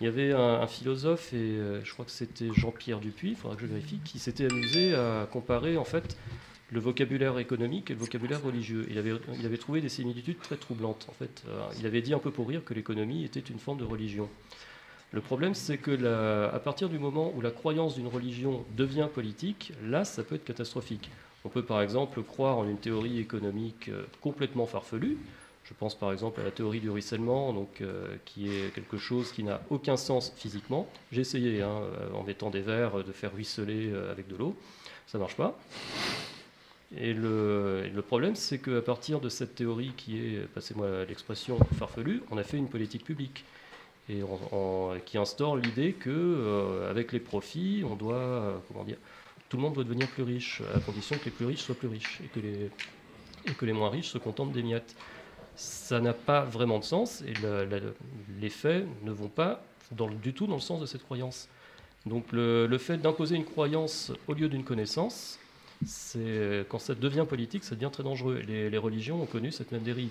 il 0.00 0.04
y 0.04 0.08
avait 0.08 0.32
un, 0.32 0.66
philosophe, 0.66 1.32
et 1.32 1.36
euh, 1.36 1.84
je 1.84 1.92
crois 1.92 2.04
que 2.04 2.10
c'était 2.10 2.52
Jean-Pierre 2.52 3.00
Dupuis, 3.00 3.30
il 3.30 3.36
faudra 3.36 3.56
que 3.56 3.62
je 3.62 3.66
vérifie, 3.66 3.98
qui 4.04 4.18
s'était 4.18 4.46
amusé 4.50 4.94
à 4.94 5.26
comparer 5.30 5.76
en 5.76 5.84
fait 5.84 6.16
le 6.70 6.80
vocabulaire 6.80 7.38
économique 7.38 7.90
et 7.90 7.94
le 7.94 8.00
vocabulaire 8.00 8.42
religieux. 8.42 8.86
Il 8.90 8.98
avait, 8.98 9.12
il 9.38 9.46
avait 9.46 9.58
trouvé 9.58 9.80
des 9.80 9.88
similitudes 9.88 10.40
très 10.40 10.56
troublantes. 10.56 11.06
En 11.08 11.12
fait, 11.12 11.44
Euh, 11.48 11.66
il 11.78 11.86
avait 11.86 12.02
dit 12.02 12.14
un 12.14 12.18
peu 12.18 12.30
pour 12.30 12.48
rire 12.48 12.62
que 12.64 12.74
l'économie 12.74 13.24
était 13.24 13.40
une 13.40 13.58
forme 13.58 13.78
de 13.78 13.84
religion. 13.84 14.28
Le 15.14 15.20
problème, 15.20 15.54
c'est 15.54 15.78
que 15.78 15.94
à 16.52 16.58
partir 16.58 16.88
du 16.88 16.98
moment 16.98 17.32
où 17.36 17.40
la 17.40 17.52
croyance 17.52 17.94
d'une 17.94 18.08
religion 18.08 18.64
devient 18.76 19.06
politique, 19.14 19.72
là, 19.84 20.04
ça 20.04 20.24
peut 20.24 20.34
être 20.34 20.44
catastrophique. 20.44 21.08
On 21.44 21.50
peut 21.50 21.62
par 21.62 21.82
exemple 21.82 22.20
croire 22.24 22.58
en 22.58 22.66
une 22.66 22.78
théorie 22.78 23.20
économique 23.20 23.90
euh, 23.90 24.06
complètement 24.20 24.66
farfelue. 24.66 25.16
Je 25.62 25.72
pense 25.72 25.94
par 25.94 26.10
exemple 26.10 26.40
à 26.40 26.42
la 26.42 26.50
théorie 26.50 26.80
du 26.80 26.90
ruissellement, 26.90 27.52
donc, 27.52 27.80
euh, 27.80 28.16
qui 28.24 28.48
est 28.48 28.74
quelque 28.74 28.96
chose 28.96 29.30
qui 29.30 29.44
n'a 29.44 29.60
aucun 29.70 29.96
sens 29.96 30.32
physiquement. 30.36 30.88
J'ai 31.12 31.20
essayé, 31.20 31.62
hein, 31.62 31.82
euh, 31.82 32.12
en 32.12 32.24
mettant 32.24 32.50
des 32.50 32.62
verres, 32.62 33.04
de 33.04 33.12
faire 33.12 33.32
ruisseler 33.32 33.94
avec 34.10 34.26
de 34.26 34.34
l'eau. 34.34 34.56
Ça 35.06 35.18
ne 35.18 35.22
marche 35.22 35.36
pas. 35.36 35.56
Et 36.96 37.14
le, 37.14 37.84
et 37.86 37.90
le 37.90 38.02
problème, 38.02 38.34
c'est 38.34 38.58
qu'à 38.58 38.82
partir 38.82 39.20
de 39.20 39.28
cette 39.28 39.54
théorie 39.54 39.92
qui 39.96 40.18
est, 40.18 40.48
passez-moi 40.54 41.04
l'expression, 41.04 41.56
farfelue, 41.78 42.20
on 42.32 42.36
a 42.36 42.42
fait 42.42 42.56
une 42.56 42.68
politique 42.68 43.04
publique 43.04 43.44
et 44.08 44.22
qui 45.06 45.18
instaure 45.18 45.56
l'idée 45.56 45.92
que 45.92 46.10
euh, 46.10 46.90
avec 46.90 47.12
les 47.12 47.20
profits, 47.20 47.82
on 47.88 47.96
doit, 47.96 48.14
euh, 48.14 48.56
comment 48.68 48.84
dire, 48.84 48.98
tout 49.48 49.56
le 49.56 49.62
monde 49.62 49.74
doit 49.74 49.84
devenir 49.84 50.08
plus 50.08 50.22
riche, 50.22 50.62
à 50.74 50.80
condition 50.80 51.16
que 51.16 51.26
les 51.26 51.30
plus 51.30 51.46
riches 51.46 51.62
soient 51.62 51.74
plus 51.74 51.88
riches 51.88 52.20
et 52.22 53.52
que 53.54 53.64
les, 53.64 53.72
moins 53.72 53.90
riches 53.90 54.10
se 54.10 54.18
contentent 54.18 54.52
des 54.52 54.62
miettes. 54.62 54.94
Ça 55.56 56.00
n'a 56.00 56.12
pas 56.12 56.44
vraiment 56.44 56.80
de 56.80 56.84
sens 56.84 57.22
et 57.22 57.34
les 58.40 58.50
faits 58.50 58.86
ne 59.04 59.12
vont 59.12 59.28
pas 59.28 59.62
du 60.22 60.32
tout 60.32 60.46
dans 60.46 60.56
le 60.56 60.60
sens 60.60 60.80
de 60.80 60.86
cette 60.86 61.04
croyance. 61.04 61.48
Donc 62.04 62.32
le, 62.32 62.76
fait 62.78 62.98
d'imposer 62.98 63.36
une 63.36 63.44
croyance 63.44 64.12
au 64.26 64.34
lieu 64.34 64.48
d'une 64.48 64.64
connaissance, 64.64 65.38
quand 66.68 66.78
ça 66.78 66.94
devient 66.94 67.24
politique, 67.28 67.62
ça 67.62 67.76
devient 67.76 67.90
très 67.92 68.02
dangereux. 68.02 68.40
Les 68.40 68.78
religions 68.78 69.22
ont 69.22 69.26
connu 69.26 69.52
cette 69.52 69.70
même 69.70 69.82
dérive. 69.82 70.10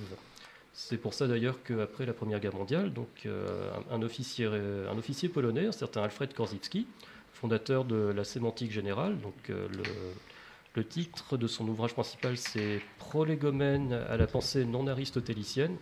C'est 0.74 0.98
pour 0.98 1.14
ça 1.14 1.28
d'ailleurs 1.28 1.62
qu'après 1.64 2.06
la 2.06 2.14
Première 2.14 2.40
Guerre 2.40 2.56
mondiale, 2.56 2.91
donc, 2.91 3.08
euh, 3.26 3.72
un, 3.91 4.02
officier, 4.02 4.45
un 4.45 4.98
officier 4.98 5.30
polonais, 5.30 5.68
un 5.68 5.72
certain 5.72 6.02
Alfred 6.02 6.34
Korzybski, 6.34 6.88
fondateur 7.32 7.86
de 7.86 8.12
la 8.16 8.24
sémantique 8.24 8.72
générale, 8.72 9.20
donc 9.20 9.36
euh, 9.50 9.68
le, 10.76 10.84
titre 10.84 11.38
de 11.38 11.45
son 11.45 11.68
ouvrage 11.68 11.94
principal 11.94 12.38
c'est 12.38 12.82
Prolégomène 12.98 13.94
à 13.94 14.18
la 14.18 14.26
pensée 14.28 14.66
non 14.66 14.88
aristotélicienne. 14.88 15.76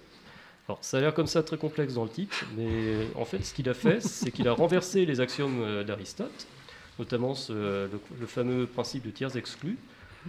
Alors 0.67 0.79
ça 0.81 0.97
a 0.97 1.01
l'air 1.01 1.13
comme 1.13 1.27
ça 1.27 1.41
très 1.43 1.57
complexe 1.57 1.93
dans 1.93 2.03
le 2.03 2.09
titre, 2.09 2.45
mais 2.57 3.07
en 3.15 3.23
fait 3.23 3.45
ce 3.45 3.53
qu'il 3.53 3.69
a 3.69 3.73
fait, 3.73 4.01
c'est 4.01 4.31
qu'il 4.31 4.47
a 4.47 4.53
renversé 4.53 5.05
les 5.05 5.21
axiomes 5.21 5.61
euh, 5.61 5.83
d'Aristote, 5.83 6.47
notamment 6.99 7.35
le, 7.49 7.89
le 8.19 8.25
fameux 8.27 8.65
principe 8.65 9.05
de 9.05 9.11
tiers 9.11 9.37
exclus. 9.37 9.77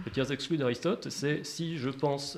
Le 0.05 0.11
tiers 0.11 0.31
exclu 0.31 0.57
d'Aristote, 0.57 1.09
c'est 1.09 1.43
si 1.43 1.77
je 1.77 1.89
pense, 1.89 2.37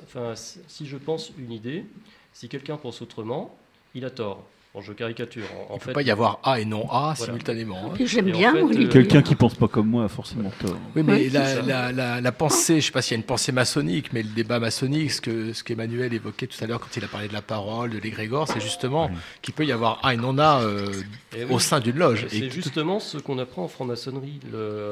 si 0.67 0.85
je 0.85 0.97
pense 0.97 1.31
une 1.37 1.51
idée, 1.51 1.85
si 2.33 2.49
quelqu'un 2.49 2.77
pense 2.77 3.01
autrement, 3.01 3.57
il 3.93 4.03
a 4.05 4.09
tort. 4.09 4.43
Bon, 4.75 4.81
je 4.81 4.91
caricature. 4.91 5.45
En, 5.69 5.73
en 5.73 5.75
Il 5.75 5.75
ne 5.75 5.79
fait, 5.79 5.85
peut 5.85 5.93
pas 5.93 6.01
y 6.01 6.11
avoir 6.11 6.39
A 6.43 6.59
et 6.59 6.65
non 6.65 6.85
A 6.91 7.13
Voilà. 7.15 7.15
simultanément. 7.15 7.77
hein. 7.77 7.93
Et 7.97 8.03
en 8.03 8.67
fait, 8.67 8.77
euh, 8.77 8.89
Quelqu'un 8.89 9.21
qui 9.21 9.33
pense 9.35 9.55
pas 9.55 9.69
comme 9.69 9.87
moi 9.87 10.03
a 10.03 10.07
forcément 10.09 10.51
tort. 10.59 10.75
Oui, 10.97 11.01
mais 11.03 11.13
Ouais, 11.13 11.29
la, 11.29 11.45
c'est 11.45 11.55
ça. 11.55 11.61
la- 11.61 11.91
la- 11.93 12.19
la 12.19 12.31
pensée, 12.33 12.73
je 12.73 12.77
ne 12.77 12.81
sais 12.81 12.91
pas 12.91 13.01
s'il 13.01 13.13
y 13.13 13.15
a 13.15 13.19
une 13.21 13.23
pensée 13.25 13.53
maçonnique, 13.53 14.11
mais 14.11 14.21
le 14.21 14.27
débat 14.29 14.59
maçonnique, 14.59 15.11
ce 15.13 15.21
que 15.21 15.53
ce 15.53 15.63
qu'Emmanuel 15.63 16.13
évoquait 16.13 16.47
tout 16.47 16.61
à 16.61 16.67
l'heure 16.67 16.81
quand 16.81 16.93
il 16.97 17.05
a 17.05 17.07
parlé 17.07 17.29
de 17.29 17.33
la 17.33 17.41
parole, 17.41 17.91
de 17.91 17.99
l'égrégore, 17.99 18.49
c'est 18.49 18.59
justement 18.59 19.09
qu'il 19.41 19.53
peut 19.53 19.65
y 19.65 19.71
avoir 19.71 19.99
A 20.05 20.13
et 20.13 20.17
non 20.17 20.37
A 20.39 20.61
euh, 20.61 20.91
Eh 21.37 21.45
au 21.45 21.55
oui. 21.55 21.61
sein 21.61 21.79
d'une 21.79 21.95
loge. 21.97 22.25
C'est 22.29 22.37
Et 22.39 22.49
justement 22.49 22.99
ce 22.99 23.17
qu'on 23.17 23.39
apprend 23.39 23.63
en 23.63 23.67
franc-maçonnerie. 23.69 24.41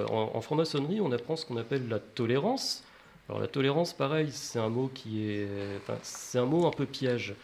En 0.10 0.40
franc-maçonnerie, 0.40 1.02
on 1.02 1.12
apprend 1.12 1.36
ce 1.36 1.46
qu'on 1.46 1.58
appelle 1.58 1.90
la 1.90 2.00
tolérance. 2.00 2.84
Alors 3.30 3.40
la 3.40 3.48
tolérance, 3.48 3.94
pareil, 3.94 4.30
c'est 4.32 4.60
un 4.60 4.70
mot 4.70 4.91
qui 4.94 5.30
est, 5.30 5.48
enfin, 5.78 5.98
c'est 6.04 6.40
un 6.40 6.45
mot 6.45 6.68
un 6.68 6.72
peu 6.72 6.86
piège. 6.86 7.36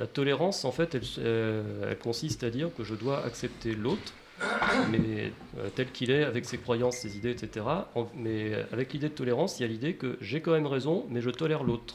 La 0.00 0.06
tolérance, 0.06 0.64
en 0.64 0.72
fait, 0.72 0.94
elle, 0.96 1.02
euh, 1.18 1.94
consiste 1.94 2.42
à 2.42 2.50
dire 2.50 2.70
que 2.76 2.82
je 2.82 2.94
dois 2.96 3.24
accepter 3.24 3.74
l'autre, 3.74 4.12
mais 4.90 5.32
euh, 5.58 5.68
tel 5.74 5.90
qu'il 5.92 6.10
est, 6.10 6.24
avec 6.24 6.44
ses 6.44 6.58
croyances, 6.58 6.96
ses 6.96 7.16
idées, 7.16 7.30
etc. 7.30 7.64
Mais 8.16 8.52
avec 8.72 8.92
l'idée 8.92 9.08
de 9.08 9.14
tolérance, 9.14 9.60
il 9.60 9.62
y 9.62 9.64
a 9.64 9.68
l'idée 9.68 9.94
que 9.94 10.18
j'ai 10.20 10.40
quand 10.40 10.52
même 10.52 10.66
raison, 10.66 11.06
mais 11.08 11.20
je 11.20 11.30
tolère 11.30 11.62
l'autre. 11.62 11.94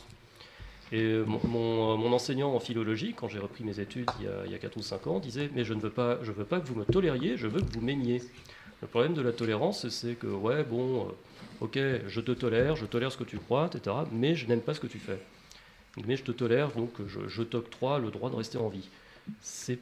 Et 0.94 1.02
euh, 1.02 1.26
mon, 1.26 1.40
mon- 1.98 2.14
enseignant 2.14 2.53
en 2.53 2.60
philologie, 2.60 3.14
quand 3.14 3.28
j'ai 3.28 3.40
repris 3.40 3.64
mes 3.65 3.80
études 3.80 4.10
il 4.20 4.26
y, 4.26 4.28
a, 4.30 4.45
il 4.45 4.52
y 4.52 4.56
a 4.56 4.57
4 4.60 4.78
ou 4.78 4.82
5 4.82 5.07
ans, 5.07 5.20
disait 5.20 5.49
Mais 5.53 5.65
je 5.65 5.74
ne 5.74 5.82
veux 5.82 5.90
pas, 5.90 6.20
je 6.24 6.32
veux 6.32 6.45
pas 6.45 6.60
que 6.61 6.68
vous 6.68 6.76
me 6.76 6.86
tolériez, 6.86 7.36
je 7.36 7.48
veux 7.48 7.60
que 7.60 7.74
vous 7.74 7.82
m'aimiez. 7.82 8.22
Le 8.82 8.88
problème 8.88 9.14
de 9.14 9.22
la 9.22 9.32
tolérance, 9.32 9.88
c'est 9.90 10.14
que, 10.14 10.28
ouais, 10.28 10.64
bon, 10.64 11.07
ok, 11.64 11.80
je 12.07 12.22
te 12.22 12.31
tolère, 12.31 12.76
je 12.76 12.85
tolère 12.85 13.11
ce 13.11 13.18
que 13.18 13.23
tu 13.23 13.38
crois, 13.38 13.69
etc., 13.73 13.95
mais 14.11 14.35
je 14.35 14.48
n'aime 14.48 14.61
pas 14.61 14.73
ce 14.73 14.80
que 14.80 14.88
tu 14.88 14.99
fais. 14.99 15.19
Mais 16.06 16.15
je 16.15 16.23
te 16.23 16.31
tolère, 16.31 16.72
donc 16.72 16.91
je, 17.07 17.27
je 17.27 17.44
t'octroie 17.44 17.99
le 17.99 18.11
droit 18.11 18.30
de 18.30 18.35
rester 18.35 18.57
en 18.57 18.68
vie. 18.68 18.90
C'est 19.41 19.80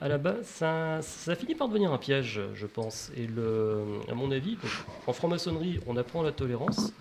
à 0.00 0.08
la 0.08 0.18
base, 0.18 0.46
ça, 0.46 1.00
finit 1.34 1.54
par 1.54 1.68
devenir 1.68 1.92
un 1.92 1.98
piège, 1.98 2.40
je 2.54 2.66
pense. 2.66 3.10
Et 3.16 3.28
à 4.10 4.14
mon 4.14 4.30
avis, 4.30 4.56
en 5.06 5.12
franc-maçonnerie, 5.12 5.80
on 5.86 5.96
apprend 5.96 6.22
la 6.22 6.32
tolérance, 6.32 6.92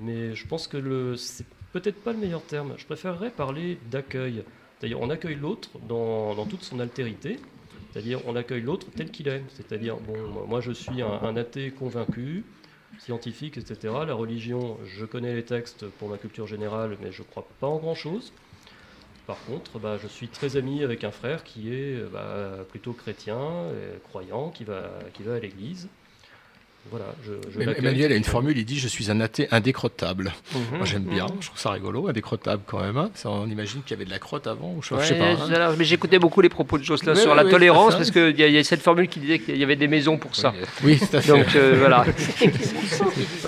mais 0.00 0.34
je 0.34 0.46
pense 0.46 0.66
que 0.66 0.76
le, 0.76 1.16
c'est 1.16 1.46
peut-être 1.72 2.02
pas 2.02 2.12
le 2.12 2.18
meilleur 2.18 2.42
terme. 2.42 2.74
Je 2.76 2.86
préférerais 2.86 3.30
parler 3.30 3.78
d'accueil. 3.90 4.44
C'est-à-dire, 4.78 5.00
on 5.00 5.10
accueille 5.10 5.36
l'autre 5.36 5.70
dans, 5.88 6.34
toute 6.46 6.62
son 6.62 6.80
altérité. 6.80 7.38
C'est-à-dire, 7.92 8.20
on 8.26 8.36
accueille 8.36 8.62
l'autre 8.62 8.86
tel 8.96 9.10
qu'il 9.10 9.28
est. 9.28 9.42
C'est-à-dire, 9.50 9.96
bon, 9.96 10.46
moi, 10.46 10.60
je 10.60 10.72
suis 10.72 11.02
un 11.02 11.36
athée 11.36 11.70
convaincu, 11.70 12.44
scientifique, 12.98 13.58
etc. 13.58 14.04
La 14.06 14.14
religion, 14.14 14.78
je 14.84 15.04
connais 15.04 15.34
les 15.34 15.44
textes 15.44 15.88
pour 15.88 16.08
ma 16.08 16.18
culture 16.18 16.46
générale, 16.46 16.96
mais 17.00 17.12
je 17.12 17.22
crois 17.22 17.48
pas 17.60 17.66
en 17.66 17.78
grand-chose. 17.78 18.32
Par 19.26 19.42
contre, 19.44 19.78
bah, 19.78 19.98
je 19.98 20.08
suis 20.08 20.28
très 20.28 20.56
ami 20.56 20.82
avec 20.82 21.04
un 21.04 21.10
frère 21.10 21.44
qui 21.44 21.72
est 21.72 22.02
bah, 22.10 22.66
plutôt 22.68 22.92
chrétien, 22.92 23.68
et 23.70 24.00
croyant, 24.00 24.50
qui 24.50 24.64
va, 24.64 24.98
qui 25.14 25.22
va 25.22 25.34
à 25.34 25.38
l'église. 25.38 25.88
Voilà, 26.90 27.06
je, 27.24 27.30
je 27.52 27.58
Mais 27.58 27.64
l'accueille. 27.64 27.84
Emmanuel 27.86 28.12
a 28.12 28.16
une 28.16 28.24
formule, 28.24 28.58
il 28.58 28.64
dit 28.66 28.78
Je 28.78 28.88
suis 28.88 29.10
un 29.10 29.20
athée 29.20 29.48
indécrottable. 29.50 30.32
Mhm. 30.52 30.60
Moi 30.78 30.84
j'aime 30.86 31.04
bien, 31.04 31.24
Mhm. 31.26 31.36
je 31.40 31.46
trouve 31.46 31.58
ça 31.58 31.70
rigolo, 31.70 32.08
indécrottable 32.08 32.62
quand 32.66 32.80
même. 32.80 32.96
hein. 32.98 33.10
Ça, 33.14 33.30
on 33.30 33.46
imagine 33.46 33.82
qu'il 33.82 33.92
y 33.92 33.94
avait 33.94 34.04
de 34.04 34.10
la 34.10 34.18
crotte 34.18 34.46
avant, 34.46 34.74
ou 34.76 34.82
je, 34.82 34.94
je 35.00 35.00
sais 35.06 35.12
Ouais, 35.14 35.18
pas. 35.36 35.44
hein. 35.44 35.52
alors, 35.54 35.74
mais 35.78 35.84
j'écoutais 35.84 36.18
beaucoup 36.18 36.40
les 36.42 36.48
propos 36.50 36.76
de 36.78 36.82
Jocelyn 36.82 37.14
sur 37.14 37.30
oui, 37.30 37.36
la 37.36 37.44
oui, 37.44 37.50
tolérance, 37.50 37.94
parce 37.94 38.10
qu'il 38.10 38.38
y, 38.38 38.42
y 38.42 38.58
a 38.58 38.64
cette 38.64 38.82
formule 38.82 39.08
qui 39.08 39.20
disait 39.20 39.38
qu'il 39.38 39.56
y 39.56 39.62
avait 39.64 39.76
des 39.76 39.88
maisons 39.88 40.18
pour 40.18 40.34
ça. 40.36 40.52
Oui, 40.84 40.98
tout 40.98 41.16
à 41.16 41.20
fait. 41.22 41.28
Donc 41.32 41.54
euh, 41.56 41.76
voilà. 41.78 42.04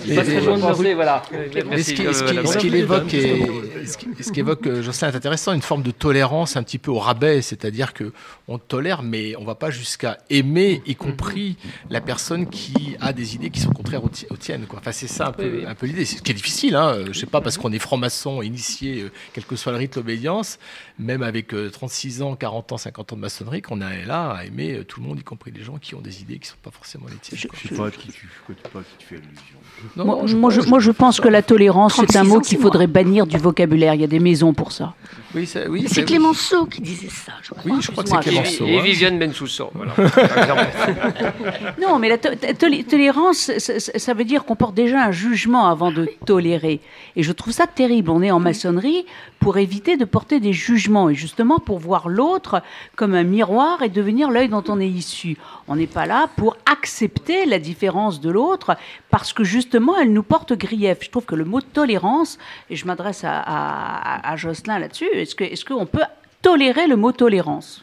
Et- 0.08 0.14
Pas 0.14 0.22
très 0.22 0.40
loin 0.40 0.54
de 0.54 0.58
et- 0.58 0.62
penser, 0.62 0.94
voilà. 0.94 1.22
Mais 1.70 1.82
ce 1.82 1.92
qui- 1.94 2.06
Euh, 2.06 2.12
ce 2.12 2.24
qui- 2.24 2.32
voilà. 2.34 2.46
ce 2.48 2.58
qu'il 2.58 2.74
évoque, 2.74 3.12
est- 3.14 3.42
ce 3.86 3.96
qui- 3.98 4.08
ce 4.22 4.32
qu'évoque 4.32 4.66
euh, 4.66 4.82
Jocelyn 4.82 5.10
est 5.12 5.16
intéressant, 5.16 5.52
une 5.52 5.62
forme 5.62 5.82
de 5.82 5.90
tolérance 5.90 6.56
un 6.56 6.62
petit 6.62 6.78
peu 6.78 6.90
au 6.90 6.98
rabais, 6.98 7.42
c'est-à-dire 7.42 7.92
que 7.94 8.12
on 8.48 8.58
tolère, 8.58 9.02
mais 9.02 9.34
on 9.36 9.44
va 9.44 9.54
pas 9.54 9.70
jusqu'à 9.70 10.18
aimer, 10.30 10.82
y 10.86 10.94
compris 10.96 11.56
la 11.90 12.00
personne 12.00 12.48
qui 12.48 12.96
a 13.00 13.12
des 13.12 13.34
idées 13.34 13.50
qui 13.50 13.60
sont 13.60 13.72
contraires 13.72 14.04
aux, 14.04 14.08
ti- 14.08 14.26
aux 14.30 14.36
tiennes. 14.36 14.66
Quoi. 14.66 14.78
Enfin, 14.80 14.92
c'est 14.92 15.06
ça 15.08 15.28
un 15.28 15.32
peu, 15.32 15.44
Oui, 15.44 15.58
oui. 15.60 15.66
un 15.66 15.74
peu 15.74 15.86
l'idée. 15.86 16.04
C'est 16.04 16.18
ce 16.18 16.22
qui 16.22 16.30
est 16.30 16.34
difficile. 16.34 16.76
Hein. 16.76 16.88
Euh, 16.94 17.06
Je 17.12 17.18
sais 17.18 17.26
pas 17.26 17.40
parce 17.40 17.56
qu'on 17.58 17.72
est 17.72 17.78
franc-maçon, 17.78 18.42
initié, 18.42 19.02
euh, 19.02 19.10
quel 19.32 19.44
que 19.44 19.56
soit 19.56 19.72
le 19.72 19.78
rite, 19.78 19.96
l'obédience, 19.96 20.58
même 20.98 21.22
avec 21.22 21.54
euh, 21.54 21.70
36 21.70 22.22
ans, 22.22 22.36
40 22.36 22.72
ans, 22.72 22.76
50 22.78 23.12
ans 23.12 23.16
de 23.16 23.20
maçonnerie, 23.20 23.62
qu'on 23.62 23.80
est 23.80 24.04
là 24.04 24.30
à 24.32 24.44
aimer 24.44 24.82
tout 24.86 25.00
le 25.00 25.06
monde, 25.06 25.18
y 25.20 25.22
compris 25.24 25.50
les 25.52 25.62
gens 25.62 25.78
qui 25.78 25.94
ont 25.94 26.00
des 26.00 26.20
idées 26.22 26.38
qui 26.38 26.48
sont 26.48 26.56
pas 26.62 26.70
forcément 26.70 27.06
les 27.08 27.16
tiennes. 27.16 27.40
quoi. 27.48 27.58
Je 27.62 27.68
sais 27.68 27.74
pas 27.74 27.90
qui 27.90 28.08
tu, 28.08 28.28
que 28.46 28.52
tu- 28.52 28.62
pas 28.70 28.80
à 28.80 28.82
qui 28.82 28.96
tu 28.98 29.06
fais 29.06 29.14
allusion. 29.16 29.58
Non, 29.96 30.04
Moi, 30.04 30.16
non, 30.16 30.26
je 30.26 30.36
moi, 30.36 30.50
je, 30.50 30.60
pense- 30.60 30.68
moi, 30.68 30.78
je 30.80 30.90
pense 30.90 31.20
que 31.20 31.28
la 31.28 31.42
tolérance, 31.42 31.94
c'est 31.96 32.16
un 32.16 32.24
36 32.24 32.28
mot 32.28 32.40
qu'il 32.40 32.58
faudrait 32.58 32.86
bannir 32.86 33.26
du 33.26 33.36
vocabulaire. 33.36 33.94
Il 33.94 34.00
y 34.00 34.04
a 34.04 34.08
des 34.08 34.18
maisons 34.20 34.54
pour 34.54 34.72
ça. 34.72 34.94
Oui, 35.34 35.46
c'est 35.46 35.66
oui, 35.66 35.84
C'est 35.90 36.04
Clémenceau 36.04 36.64
qui 36.66 36.80
disait 36.80 37.08
ça, 37.08 37.32
je 37.42 37.50
crois. 37.50 37.62
Oui, 37.66 37.72
je 37.80 37.90
crois 37.90 38.04
que 38.04 38.10
c'est 38.10 38.20
Clémenceau. 38.20 38.66
Et 38.66 38.78
hein. 38.78 38.82
Viviane 38.82 39.18
Bensoussan, 39.18 39.70
voilà. 39.74 39.92
Non, 41.80 41.98
mais 41.98 42.08
la 42.08 42.18
to- 42.18 42.28
tol- 42.58 42.84
tolérance, 42.84 43.50
ça 43.58 44.14
veut 44.14 44.24
dire 44.24 44.44
qu'on 44.44 44.56
porte 44.56 44.74
déjà 44.74 45.04
un 45.04 45.10
jugement 45.10 45.66
avant 45.68 45.90
de 45.90 46.08
tolérer. 46.26 46.80
Et 47.16 47.22
je 47.22 47.32
trouve 47.32 47.52
ça 47.52 47.66
terrible. 47.66 48.10
On 48.10 48.22
est 48.22 48.30
en 48.30 48.40
maçonnerie 48.40 49.04
pour 49.40 49.58
éviter 49.58 49.96
de 49.96 50.04
porter 50.04 50.40
des 50.40 50.52
jugements 50.52 51.10
et 51.10 51.14
justement 51.14 51.58
pour 51.58 51.78
voir 51.78 52.08
l'autre 52.08 52.62
comme 52.96 53.14
un 53.14 53.24
miroir 53.24 53.82
et 53.82 53.88
devenir 53.88 54.30
l'œil 54.30 54.48
dont 54.48 54.64
on 54.68 54.80
est 54.80 54.88
issu. 54.88 55.36
On 55.68 55.76
n'est 55.76 55.86
pas 55.86 56.06
là 56.06 56.28
pour 56.36 56.56
accepter 56.70 57.44
la 57.44 57.58
différence 57.58 58.20
de 58.20 58.30
l'autre 58.30 58.76
parce 59.10 59.32
que 59.32 59.44
justement 59.44 59.63
elle 60.00 60.12
nous 60.12 60.22
porte 60.22 60.52
grief. 60.52 60.98
Je 61.02 61.10
trouve 61.10 61.24
que 61.24 61.34
le 61.34 61.44
mot 61.44 61.60
tolérance, 61.60 62.38
et 62.70 62.76
je 62.76 62.86
m'adresse 62.86 63.24
à, 63.24 63.40
à- 63.40 64.32
à 64.32 64.36
Jocelyn 64.36 64.78
là-dessus, 64.78 65.08
est-ce 65.12 65.64
qu'on 65.64 65.86
peut 65.86 66.02
tolérer 66.42 66.86
le 66.86 66.96
mot 66.96 67.12
tolérance? 67.12 67.82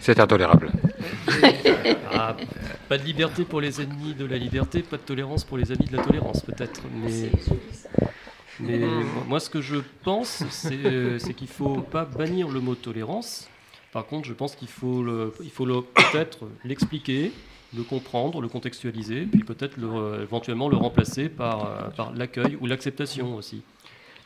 C'est 0.00 0.18
intolérable. 0.18 0.70
Ah, 2.12 2.36
pas 2.88 2.98
de 2.98 3.04
liberté 3.04 3.44
pour 3.44 3.60
les 3.60 3.80
ennemis 3.80 4.14
de 4.14 4.24
la 4.26 4.36
liberté, 4.36 4.82
pas 4.82 4.96
de 4.96 5.02
tolérance 5.02 5.44
pour 5.44 5.56
les 5.58 5.70
amis 5.72 5.86
de 5.90 5.96
la 5.96 6.02
tolérance, 6.02 6.40
peut-être. 6.42 6.82
Mais, 6.94 7.30
mais 8.60 8.80
moi- 9.28 9.40
ce 9.40 9.48
que 9.48 9.60
je 9.60 9.76
pense, 10.04 10.42
c'est 10.50 10.74
euh, 10.84 11.18
c'est 11.18 11.34
qu'il 11.34 11.46
ne 11.48 11.52
faut 11.52 11.80
pas 11.82 12.04
bannir 12.04 12.48
le 12.48 12.60
mot 12.60 12.74
tolérance. 12.74 13.48
Par 13.92 14.06
contre, 14.06 14.26
je 14.28 14.34
pense 14.34 14.54
qu'il 14.54 14.68
faut, 14.68 15.02
le- 15.02 15.32
il 15.42 15.50
faut 15.50 15.64
le- 15.66 15.82
peut-être 15.82 16.38
l'expliquer, 16.64 17.32
le 17.76 17.82
comprendre, 17.82 18.40
le 18.40 18.48
contextualiser, 18.48 19.22
puis 19.30 19.44
peut-être 19.44 19.76
le- 19.76 20.22
éventuellement 20.22 20.68
le 20.68 20.76
remplacer 20.76 21.28
par, 21.28 21.64
euh, 21.64 21.88
par 21.96 22.12
l'accueil 22.14 22.56
ou 22.60 22.66
l'acceptation 22.66 23.36
aussi. 23.36 23.62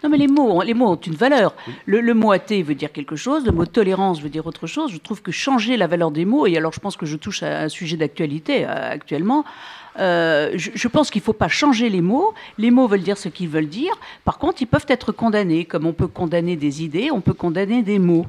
Non, 0.02 0.10
mais 0.10 0.18
les 0.18 0.28
mots, 0.28 0.62
les 0.62 0.74
mots 0.74 0.88
ont 0.88 0.96
une 0.96 1.14
valeur. 1.14 1.54
Le, 1.86 2.00
le 2.00 2.14
mot 2.14 2.32
athée 2.32 2.62
veut 2.62 2.74
dire 2.74 2.92
quelque 2.92 3.16
chose, 3.16 3.46
le 3.46 3.52
mot 3.52 3.64
tolérance 3.64 4.20
veut 4.20 4.28
dire 4.28 4.46
autre 4.46 4.66
chose. 4.66 4.92
Je 4.92 4.98
trouve 4.98 5.22
que 5.22 5.32
changer 5.32 5.76
la 5.78 5.86
valeur 5.86 6.10
des 6.10 6.26
mots, 6.26 6.46
et 6.46 6.56
alors 6.58 6.72
je 6.72 6.80
pense 6.80 6.96
que 6.96 7.06
je 7.06 7.16
touche 7.16 7.42
à 7.42 7.62
un 7.62 7.68
sujet 7.70 7.96
d'actualité 7.96 8.64
euh, 8.66 8.90
actuellement, 8.90 9.44
euh, 9.98 10.50
je, 10.56 10.70
je 10.74 10.88
pense 10.88 11.10
qu'il 11.10 11.20
ne 11.20 11.24
faut 11.24 11.32
pas 11.32 11.48
changer 11.48 11.88
les 11.88 12.00
mots. 12.02 12.34
Les 12.58 12.70
mots 12.70 12.86
veulent 12.86 13.02
dire 13.02 13.16
ce 13.16 13.28
qu'ils 13.28 13.48
veulent 13.48 13.68
dire. 13.68 13.92
Par 14.24 14.38
contre, 14.38 14.60
ils 14.60 14.66
peuvent 14.66 14.84
être 14.88 15.12
condamnés, 15.12 15.64
comme 15.64 15.86
on 15.86 15.92
peut 15.92 16.08
condamner 16.08 16.56
des 16.56 16.82
idées, 16.82 17.10
on 17.10 17.20
peut 17.20 17.32
condamner 17.32 17.82
des 17.82 17.98
mots. 17.98 18.26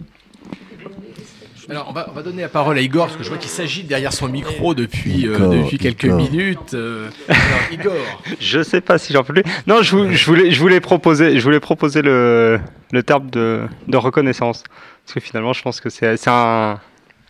Alors, 1.69 1.87
on 1.89 1.93
va, 1.93 2.07
on 2.09 2.13
va 2.13 2.21
donner 2.21 2.43
la 2.43 2.47
parole 2.49 2.77
à 2.77 2.81
Igor, 2.81 3.05
parce 3.07 3.17
que 3.17 3.23
je 3.23 3.29
vois 3.29 3.39
qu'il 3.39 3.49
s'agite 3.49 3.87
derrière 3.87 4.13
son 4.13 4.27
micro 4.27 4.75
depuis, 4.75 5.27
euh, 5.27 5.35
Igor, 5.35 5.49
depuis 5.49 5.77
quelques 5.79 6.03
Igor. 6.03 6.17
minutes. 6.17 6.73
Euh, 6.75 7.09
alors, 7.27 7.71
Igor. 7.71 7.93
Je 8.39 8.61
sais 8.61 8.81
pas 8.81 8.99
si 8.99 9.13
j'en 9.13 9.23
peux 9.23 9.33
plus. 9.33 9.43
Non, 9.65 9.81
je, 9.81 9.95
vou- 9.95 10.11
je 10.11 10.25
voulais, 10.27 10.51
je 10.51 10.59
voulais 10.59 10.79
proposer, 10.79 11.39
je 11.39 11.43
voulais 11.43 11.59
proposer 11.59 12.03
le, 12.03 12.59
le 12.91 13.03
terme 13.03 13.31
de, 13.31 13.63
de 13.87 13.97
reconnaissance. 13.97 14.63
Parce 15.05 15.13
que 15.15 15.19
finalement, 15.19 15.53
je 15.53 15.63
pense 15.63 15.79
que 15.81 15.89
c'est 15.89 16.15
un, 16.27 16.79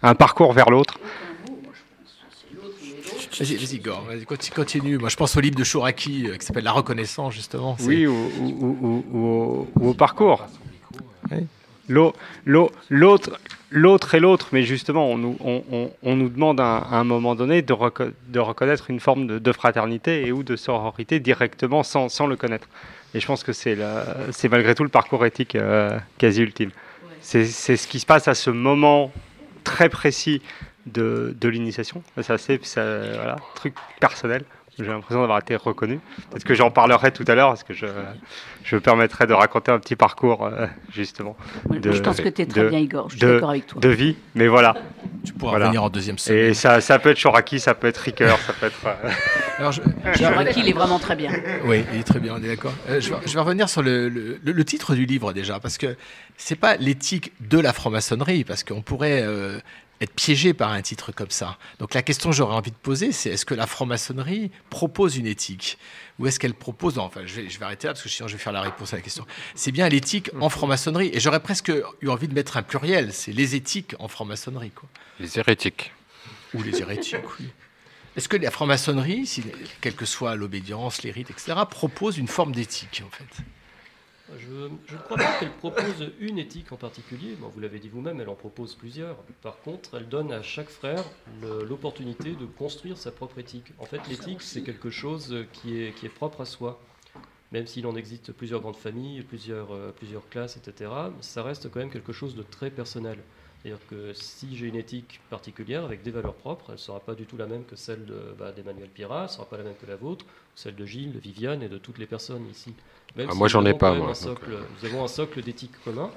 un 0.04 0.16
parcours 0.16 0.52
vers 0.52 0.70
l'autre. 0.70 1.00
Vas-y, 3.40 3.76
Igor, 3.76 4.04
vas-y, 4.08 4.24
conti- 4.26 4.52
continue. 4.52 4.98
Moi, 4.98 5.10
je 5.10 5.16
pense 5.16 5.36
au 5.38 5.40
livre 5.42 5.56
de 5.58 5.64
Chouraki 5.64 6.28
euh, 6.28 6.36
qui 6.38 6.46
s'appelle 6.46 6.64
La 6.66 6.72
reconnaissance, 6.72 7.34
justement. 7.34 7.76
Oui, 7.86 8.06
ou, 8.08 8.14
ou- 8.14 8.46
ou- 8.60 8.78
ou- 8.82 9.18
ou- 9.18 9.68
ou 9.80 9.90
au 9.90 9.94
parcours. 9.94 10.46
L'au- 11.88 12.14
l'au- 12.46 12.72
L'autre 12.90 13.40
l'autre 13.70 14.16
et 14.16 14.20
l'autre, 14.20 14.50
mais 14.52 14.64
justement, 14.64 15.10
on 15.10 15.18
nous, 15.18 15.38
on, 15.40 15.64
on- 15.72 15.92
on 16.04 16.16
nous 16.16 16.30
demande 16.30 16.60
à, 16.60 16.78
à 16.78 16.96
un 16.98 17.04
moment 17.04 17.36
donné 17.36 17.62
de, 17.62 17.74
reco- 17.74 18.12
de 18.28 18.40
reconnaître 18.40 18.90
une 18.90 19.00
forme 19.00 19.28
de, 19.28 19.40
de 19.40 19.52
fraternité 19.52 20.26
et 20.28 20.32
ou 20.32 20.44
de 20.44 20.56
sororité 20.56 21.20
directement 21.20 21.84
sans, 21.84 22.10
sans 22.10 22.28
le 22.28 22.36
connaître. 22.36 22.68
Et 23.14 23.20
je 23.20 23.26
pense 23.28 23.44
que 23.44 23.54
c'est 23.54 23.78
c'est 24.32 24.50
malgré 24.50 24.76
tout 24.76 24.84
le 24.84 24.90
parcours 24.90 25.26
éthique 25.26 25.56
euh, 25.56 25.98
quasi 26.18 26.42
ultime. 26.42 26.72
C'est 27.22 27.46
c'est 27.46 27.78
ce 27.78 27.88
qui 27.88 28.00
se 28.00 28.06
passe 28.06 28.28
à 28.28 28.36
ce 28.36 28.50
moment 28.50 29.12
très 29.64 29.88
précis 29.90 30.42
de, 30.86 31.36
de 31.40 31.50
l'initiation. 31.50 32.04
C'est 32.22 32.64
ça, 32.66 32.84
voilà, 33.16 33.38
truc 33.56 33.74
personnel. 34.00 34.44
J'ai 34.78 34.86
l'impression 34.86 35.22
d'avoir 35.22 35.40
été 35.40 35.56
reconnu. 35.56 36.00
Peut-être 36.30 36.44
que 36.44 36.54
j'en 36.54 36.70
parlerai 36.70 37.12
tout 37.12 37.24
à 37.28 37.36
l'heure 37.36 37.48
parce 37.50 37.64
que 37.64 37.74
je, 37.74 37.86
je 38.66 38.76
me 38.76 38.82
permettrai 38.82 39.26
de 39.26 39.32
raconter 39.34 39.72
un 39.72 39.80
petit 39.80 39.96
parcours 39.96 40.44
euh, 40.46 40.68
justement. 40.94 41.38
Je 41.72 42.00
pense 42.02 42.20
que 42.20 42.28
t'es 42.28 42.46
très 42.46 42.62
de- 42.64 42.70
bien, 42.70 42.80
Igor. 42.80 43.10
Je 43.10 43.16
suis 43.16 43.26
de- 43.26 43.34
d'accord 43.36 43.52
avec 43.52 43.68
toi. 43.68 43.80
De 43.80 43.88
vie, 43.90 44.18
mais 44.36 44.48
voilà. 44.48 44.76
Tu 45.24 45.32
pourras 45.32 45.60
revenir 45.60 45.84
en 45.84 45.90
deuxième 45.90 46.18
semaine. 46.18 46.50
Et 46.50 46.54
ça, 46.54 46.82
ça 46.82 47.00
peut 47.00 47.12
être 47.12 47.22
Choraki, 47.22 47.60
ça 47.60 47.74
peut 47.74 47.88
être 47.88 47.98
Ricoeur, 48.00 48.38
ça 48.40 48.52
peut 48.54 48.66
être. 48.66 48.80
euh, 48.86 49.10
Alors, 49.60 49.72
je, 49.72 49.82
Chouraki, 50.18 50.60
il 50.60 50.68
est 50.70 50.74
vraiment 50.74 51.00
très 51.00 51.16
bien. 51.16 51.32
Oui, 51.64 51.86
il 51.94 52.00
est 52.02 52.04
très 52.04 52.20
bien, 52.20 52.34
on 52.36 52.44
est 52.44 52.48
d'accord. 52.48 52.74
Euh, 52.90 53.00
je, 53.00 53.12
vais, 53.12 53.16
je 53.26 53.34
vais 53.34 53.40
revenir 53.40 53.70
sur 53.70 53.82
le, 53.82 54.10
le- 54.10 54.40
le- 54.44 54.52
le 54.52 54.66
titre 54.66 54.94
du 54.96 55.06
livre 55.06 55.32
déjà, 55.32 55.62
parce 55.62 55.78
que 55.78 55.96
c'est 56.36 56.60
pas 56.60 56.76
l'éthique 56.76 57.32
de 57.40 57.60
la 57.60 57.72
franc-maçonnerie, 57.72 58.44
parce 58.44 58.66
qu'on 58.66 58.82
pourrait 58.82 59.22
euh, 59.24 59.58
être 60.02 60.14
piégé 60.14 60.54
par 60.54 60.72
un 60.72 60.82
titre 60.82 61.12
comme 61.12 61.30
ça. 61.30 61.58
Donc 61.80 61.94
la 61.94 62.02
question 62.02 62.30
que 62.30 62.36
j'aurais 62.36 62.56
envie 62.56 62.72
de 62.72 62.76
poser, 62.76 63.12
c'est 63.12 63.30
est-ce 63.30 63.46
que 63.46 63.54
la 63.54 63.66
franc-maçonnerie 63.68 64.52
propose 64.70 65.16
une 65.18 65.26
éthique? 65.28 65.78
Ou 66.20 66.28
est-ce 66.28 66.40
qu'elle 66.40 66.54
propose... 66.54 66.96
Non, 66.98 67.04
enfin, 67.04 67.22
je 67.26 67.34
vais, 67.36 67.50
je 67.50 67.58
vais 67.60 67.66
arrêter 67.66 67.88
là, 67.88 67.94
parce 67.94 68.04
que 68.04 68.10
sinon 68.10 68.28
je 68.28 68.34
vais 68.34 68.40
faire 68.44 68.54
la 68.54 68.62
réponse 68.62 68.94
à 68.94 68.98
la 68.98 69.02
question. 69.02 69.26
C'est 69.54 69.72
bien 69.72 69.88
l'éthique 69.90 70.30
en 70.42 70.50
franc-maçonnerie, 70.50 71.10
et 71.14 71.20
j'aurais 71.20 71.40
presque 71.42 71.72
eu 72.02 72.10
envie 72.10 72.28
de 72.28 72.34
mettre 72.34 72.58
un 72.58 72.64
pluriel, 72.64 73.14
c'est 73.14 73.32
les 73.32 73.56
éthiques 73.56 73.96
en 74.00 74.08
franc-maçonnerie. 74.08 74.72
quoi. 74.72 74.88
Les 75.20 75.40
hérétiques. 75.40 75.92
Ou 76.54 76.64
les 76.64 76.82
hérétiques, 76.82 77.16
oui. 77.40 77.48
Est-ce 78.18 78.30
que 78.30 78.38
la 78.38 78.52
franc-maçonnerie, 78.52 79.26
si- 79.26 79.44
quelle 79.82 79.96
que 79.96 80.06
soit 80.06 80.36
l'obédience, 80.36 81.04
les 81.04 81.12
rites, 81.12 81.32
etc., 81.32 81.54
propose 81.70 82.18
une 82.18 82.30
forme 82.30 82.54
d'éthique, 82.54 83.04
en 83.06 83.10
fait? 83.10 83.44
Je, 84.38 84.52
ne 84.52 84.98
crois 85.04 85.18
pas 85.18 85.40
qu'elle 85.40 85.52
propose 85.52 86.12
une 86.20 86.40
éthique 86.40 86.72
en 86.72 86.78
particulier. 86.78 87.38
Vous 87.40 87.60
l'avez 87.60 87.80
dit 87.80 87.90
vous-même, 87.90 88.20
elle 88.20 88.30
en 88.30 88.36
propose 88.36 88.74
plusieurs. 88.74 89.18
Par 89.42 89.60
contre, 89.60 89.96
elle 89.96 90.10
donne 90.10 90.32
à 90.32 90.42
chaque 90.42 90.70
frère 90.70 91.04
l'opportunité 91.42 92.32
de 92.32 92.46
construire 92.46 92.98
sa 92.98 93.12
propre 93.12 93.38
éthique. 93.40 93.72
En 93.78 93.86
fait, 93.86 94.02
l'éthique, 94.10 94.42
c'est 94.42 94.64
quelque 94.64 94.90
chose 94.90 95.46
qui 95.54 95.80
est, 95.80 95.94
qui 95.94 96.08
est 96.08 96.10
propre 96.10 96.42
à 96.42 96.46
soi. 96.46 96.82
Même 97.52 97.68
s'il 97.68 97.86
en 97.86 97.96
existe 97.96 98.32
plusieurs 98.32 98.62
grandes 98.62 98.76
familles, 98.76 99.22
plusieurs, 99.22 99.72
euh, 99.72 99.92
plusieurs 99.96 100.28
classes, 100.30 100.58
etc., 100.58 100.92
ça 101.22 101.44
reste 101.44 101.70
quand 101.70 101.80
même 101.80 101.92
quelque 101.92 102.12
chose 102.12 102.36
de 102.36 102.42
très 102.44 102.72
personnel. 102.72 103.20
C'est-à-dire 103.66 103.88
que 103.90 104.14
si 104.14 104.56
j'ai 104.56 104.68
une 104.68 104.76
éthique 104.76 105.20
particulière 105.32 105.84
avec 105.86 106.04
des 106.04 106.12
valeurs 106.12 106.36
propres, 106.36 106.66
elle 106.68 106.76
ne 106.76 106.80
sera 106.80 107.00
pas 107.00 107.16
du 107.16 107.26
tout 107.26 107.36
la 107.36 107.48
même 107.48 107.64
que 107.66 107.76
celle 107.76 108.06
de, 108.06 108.16
bah, 108.38 108.52
d'Emmanuel 108.52 108.90
Pirat, 108.90 109.22
elle 109.22 109.24
ne 109.24 109.28
sera 109.30 109.46
pas 109.46 109.58
la 109.58 109.64
même 109.64 109.74
que 109.82 109.88
la 109.88 109.96
vôtre, 109.96 110.24
celle 110.56 110.76
de 110.76 110.86
Gilles, 110.86 111.12
de 111.14 111.18
Viviane 111.18 111.64
et 111.64 111.68
de 111.68 111.80
toutes 111.80 111.98
les 111.98 112.06
personnes 112.06 112.48
ici. 112.48 112.76
Même 113.16 113.26
Ah, 113.28 113.32
si 113.32 113.38
moi, 113.40 113.48
j'en 113.48 113.66
ai 113.66 113.74
pas, 113.74 113.96
moi, 113.96 114.14
socle- 114.14 114.52
euh. 114.52 114.62
nous 114.84 114.88
avons 114.88 115.04
un 115.04 115.08
socle 115.08 115.42
d'éthique 115.42 115.72
commun, 115.84 116.12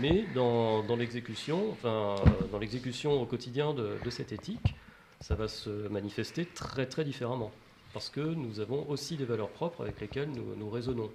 mais 0.00 0.24
dans, 0.34 0.82
dans 0.82 0.96
l'exécution, 0.96 1.72
enfin, 1.72 2.14
dans 2.50 2.58
l'exécution 2.58 3.20
au 3.20 3.26
quotidien 3.26 3.74
de, 3.74 3.90
de 4.02 4.08
cette 4.10 4.32
éthique, 4.32 4.74
ça 5.20 5.34
va 5.34 5.48
se 5.48 5.68
manifester 5.88 6.46
très 6.46 6.86
très 6.86 7.04
différemment. 7.04 7.52
Parce 7.92 8.08
que 8.08 8.20
nous 8.20 8.60
avons 8.60 8.88
aussi 8.88 9.16
des 9.16 9.26
valeurs 9.26 9.50
propres 9.50 9.82
avec 9.82 10.00
lesquelles 10.00 10.30
nous, 10.30 10.54
nous 10.56 10.70
raisonnons. 10.70 11.10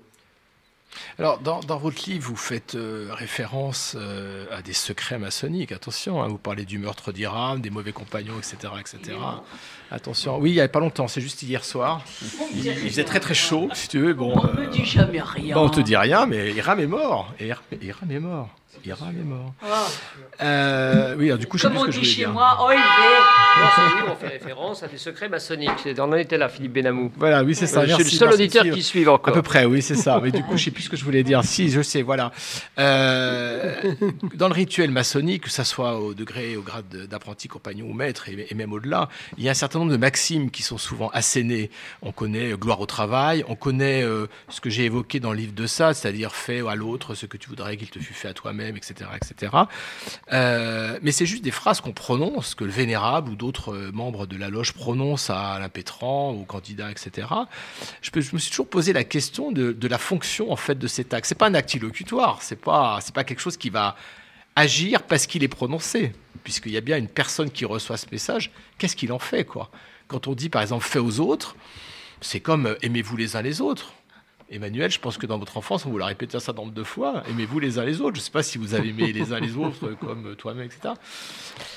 Alors, 1.20 1.40
dans, 1.40 1.78
votre 1.78 2.10
livre, 2.10 2.28
vous 2.28 2.36
faites 2.36 2.76
euh, 2.76 3.10
référence 3.12 3.96
euh, 3.98 4.46
à 4.52 4.62
des 4.62 4.74
secrets 4.74 5.20
maçonniques. 5.20 5.72
Attention, 5.72 6.22
hein, 6.22 6.28
vous 6.28 6.38
parlez 6.38 6.66
du 6.66 6.80
meurtre 6.80 7.12
d'Iram, 7.12 7.62
des 7.62 7.70
mauvais 7.70 7.92
compagnons, 7.92 8.38
etc. 8.38 8.74
etc. 8.80 9.18
Attention. 9.92 10.38
Oui, 10.40 10.52
il 10.52 10.54
n'y 10.56 10.62
a 10.62 10.68
pas 10.68 10.80
longtemps, 10.80 11.08
c'est 11.08 11.22
juste 11.22 11.42
hier 11.44 11.64
soir. 11.64 12.02
Il, 12.56 12.66
il 12.66 12.90
faisait 12.90 13.04
très 13.06 13.20
très 13.20 13.34
chaud, 13.34 13.70
si 13.74 13.88
tu 13.88 14.00
veux. 14.00 14.14
Bon, 14.14 14.34
On 14.36 14.46
euh, 14.46 14.62
me 14.62 14.68
dit 14.68 14.86
jamais 14.86 15.22
rien. 15.22 15.56
bon, 15.56 15.66
on 15.66 15.70
te 15.70 15.80
dit 15.82 15.96
rien, 15.96 16.26
mais 16.26 16.52
Iram 16.54 16.80
est 16.80 16.88
mort. 16.88 17.34
Et 17.40 17.48
Iram, 17.48 17.64
Iram 17.82 18.12
est 18.12 18.20
mort. 18.20 18.50
Iram 18.86 19.10
est 19.10 19.24
mort. 19.24 19.54
Ah. 19.64 19.86
Euh, 20.42 21.16
oui, 21.18 21.26
alors, 21.28 21.40
du 21.40 21.48
coup, 21.48 21.58
je 21.58 21.64
sais 21.64 21.70
plus 21.70 21.80
ce 21.80 21.86
que 21.88 21.92
je 21.92 22.00
dit 22.00 22.06
chez 22.06 22.16
dire. 22.22 22.32
moi, 22.32 22.58
oh 22.62 22.70
il 22.72 22.78
Non, 22.78 23.68
c'est 23.76 23.96
lui, 23.96 24.10
on 24.12 24.16
fait 24.16 24.28
référence 24.28 24.84
à 24.84 24.88
des 24.88 24.98
secrets 24.98 25.28
maçonniques. 25.28 25.72
C'est- 25.84 26.00
On 26.00 26.04
en 26.04 26.14
était 26.14 26.38
là, 26.38 26.48
Philippe 26.48 26.74
Benamou. 26.74 27.12
Voilà, 27.18 27.44
oui, 27.44 27.54
c'est 27.56 27.66
ça. 27.66 27.82
Euh, 27.82 27.86
Je 27.88 27.96
suis 27.96 28.04
le 28.04 28.10
seul 28.12 28.28
merci, 28.30 28.44
auditeur 28.44 28.64
qui 28.74 28.84
suit 28.84 29.06
encore. 29.08 29.30
À 29.30 29.36
peu 29.36 29.42
près, 29.42 29.66
oui, 29.66 29.82
c'est 29.82 29.96
ça. 29.96 30.22
Mais 30.24 30.32
du 30.32 30.44
coup, 30.44 30.56
je 30.58 30.66
sais 30.66 30.72
plus 30.72 30.84
ce 30.84 30.90
que 30.90 30.96
je 30.96 31.04
voulais 31.04 31.24
dire. 31.24 31.44
Si, 31.44 31.70
je 31.70 31.82
sais, 31.82 32.02
voilà. 32.04 32.32
Euh, 32.78 33.74
dans 34.36 34.48
le 34.48 34.54
rituel 34.54 34.92
maçonnique, 34.92 35.44
que 35.46 35.50
ça 35.50 35.64
soit 35.64 36.00
au 36.00 36.14
degré, 36.14 36.56
au 36.56 36.62
grade 36.62 36.88
de- 36.90 37.06
d'apprenti, 37.08 37.48
compagnon 37.48 37.88
ou 37.90 37.94
maître, 37.94 38.30
et, 38.30 38.48
et 38.50 38.54
même 38.56 38.72
au-delà, 38.74 39.10
il 39.38 39.44
y 39.44 39.48
a 39.48 39.52
un 39.52 39.56
certain 39.56 39.77
de 39.86 39.98
maximes 39.98 40.50
qui 40.52 40.64
sont 40.64 40.78
souvent 40.78 41.10
assénées. 41.10 41.70
On 42.02 42.12
connaît 42.12 42.52
euh, 42.54 42.58
gloire 42.58 42.80
au 42.82 42.86
travail, 42.86 43.44
on 43.48 43.56
connaît 43.56 44.04
euh, 44.04 44.28
ce 44.50 44.60
que 44.62 44.70
j'ai 44.70 44.86
évoqué 44.86 45.20
dans 45.20 45.32
le 45.32 45.38
livre 45.38 45.54
de 45.54 45.68
ça, 45.68 45.94
c'est-à-dire 45.94 46.34
fais 46.36 46.68
à 46.68 46.76
l'autre 46.76 47.14
ce 47.16 47.26
que 47.26 47.38
tu 47.38 47.50
voudrais 47.50 47.78
qu'il 47.78 47.90
te 47.90 48.00
fût 48.00 48.14
fait 48.14 48.28
à 48.30 48.34
toi-même, 48.34 48.76
etc., 48.76 49.10
etc. 49.16 49.52
Euh, 50.34 51.00
mais 51.02 51.12
c'est 51.12 51.26
juste 51.26 51.44
des 51.44 51.52
phrases 51.52 51.82
qu'on 51.82 51.94
prononce, 51.94 52.56
que 52.56 52.64
le 52.64 52.72
vénérable 52.72 53.32
ou 53.32 53.36
d'autres 53.36 53.76
membres 53.94 54.26
de 54.26 54.38
la 54.38 54.50
loge 54.50 54.74
prononcent 54.74 55.30
à 55.30 55.60
l'impétrant, 55.60 56.32
au 56.32 56.44
candidat, 56.44 56.92
etc. 56.92 57.28
Je, 58.02 58.12
peux- 58.12 58.22
je 58.22 58.34
me 58.34 58.40
suis 58.40 58.50
toujours 58.52 58.70
posé 58.70 58.94
la 58.94 59.04
question 59.04 59.52
de, 59.52 59.72
de 59.72 59.88
la 59.88 59.98
fonction 59.98 60.52
en 60.52 60.56
fait 60.56 60.78
de 60.78 60.88
cet 60.88 61.14
acte. 61.14 61.28
C'est 61.28 61.36
pas 61.38 61.48
un 61.48 61.54
acte 61.54 61.74
illocutoire, 61.74 62.42
c'est 62.42 62.60
pas 62.60 63.00
c'est 63.02 63.14
pas 63.14 63.24
quelque 63.24 63.40
chose 63.40 63.58
qui 63.58 63.70
va 63.70 63.96
agir 64.56 65.04
parce 65.04 65.28
qu'il 65.28 65.44
est 65.44 65.48
prononcé, 65.48 66.14
puisqu'il 66.48 66.72
y 66.72 66.78
a 66.78 66.82
bien 66.82 66.96
une 66.98 67.10
personne 67.10 67.52
qui 67.52 67.66
reçoit 67.66 67.98
ce 67.98 68.06
message. 68.10 68.52
Qu'est-ce 68.78 68.96
qu'il 68.96 69.12
en 69.12 69.20
fait 69.20 69.44
quoi? 69.44 69.70
Quand 70.08 70.28
on 70.28 70.34
dit 70.34 70.48
par 70.48 70.62
exemple 70.62 70.86
fais 70.86 70.98
aux 70.98 71.20
autres, 71.20 71.58
c'est 72.22 72.40
comme 72.40 72.68
euh, 72.68 72.76
aimez-vous 72.84 73.18
les 73.18 73.36
uns 73.36 73.42
les 73.42 73.60
autres. 73.60 73.92
Emmanuel, 74.50 74.90
je 74.90 74.98
pense 74.98 75.18
que 75.18 75.26
dans 75.26 75.38
votre 75.38 75.58
enfance, 75.58 75.86
on 75.86 75.90
vous 75.90 75.98
l'a 75.98 76.06
répété 76.06 76.38
un 76.38 76.40
certain 76.40 76.62
nombre 76.62 76.74
de 76.74 76.84
fois, 76.86 77.22
aimez-vous 77.30 77.60
les 77.60 77.80
uns 77.80 77.84
les 77.84 78.00
autres. 78.00 78.16
Je 78.16 78.22
ne 78.22 78.24
sais 78.24 78.32
pas 78.32 78.44
si 78.44 78.58
vous 78.58 78.76
avez 78.76 78.88
aimé 78.88 79.12
les 79.14 79.34
uns 79.34 79.42
les 79.42 79.58
autres 79.58 79.88
euh, 79.88 79.96
comme 79.96 80.38
toi-même, 80.38 80.64
etc. 80.64 80.94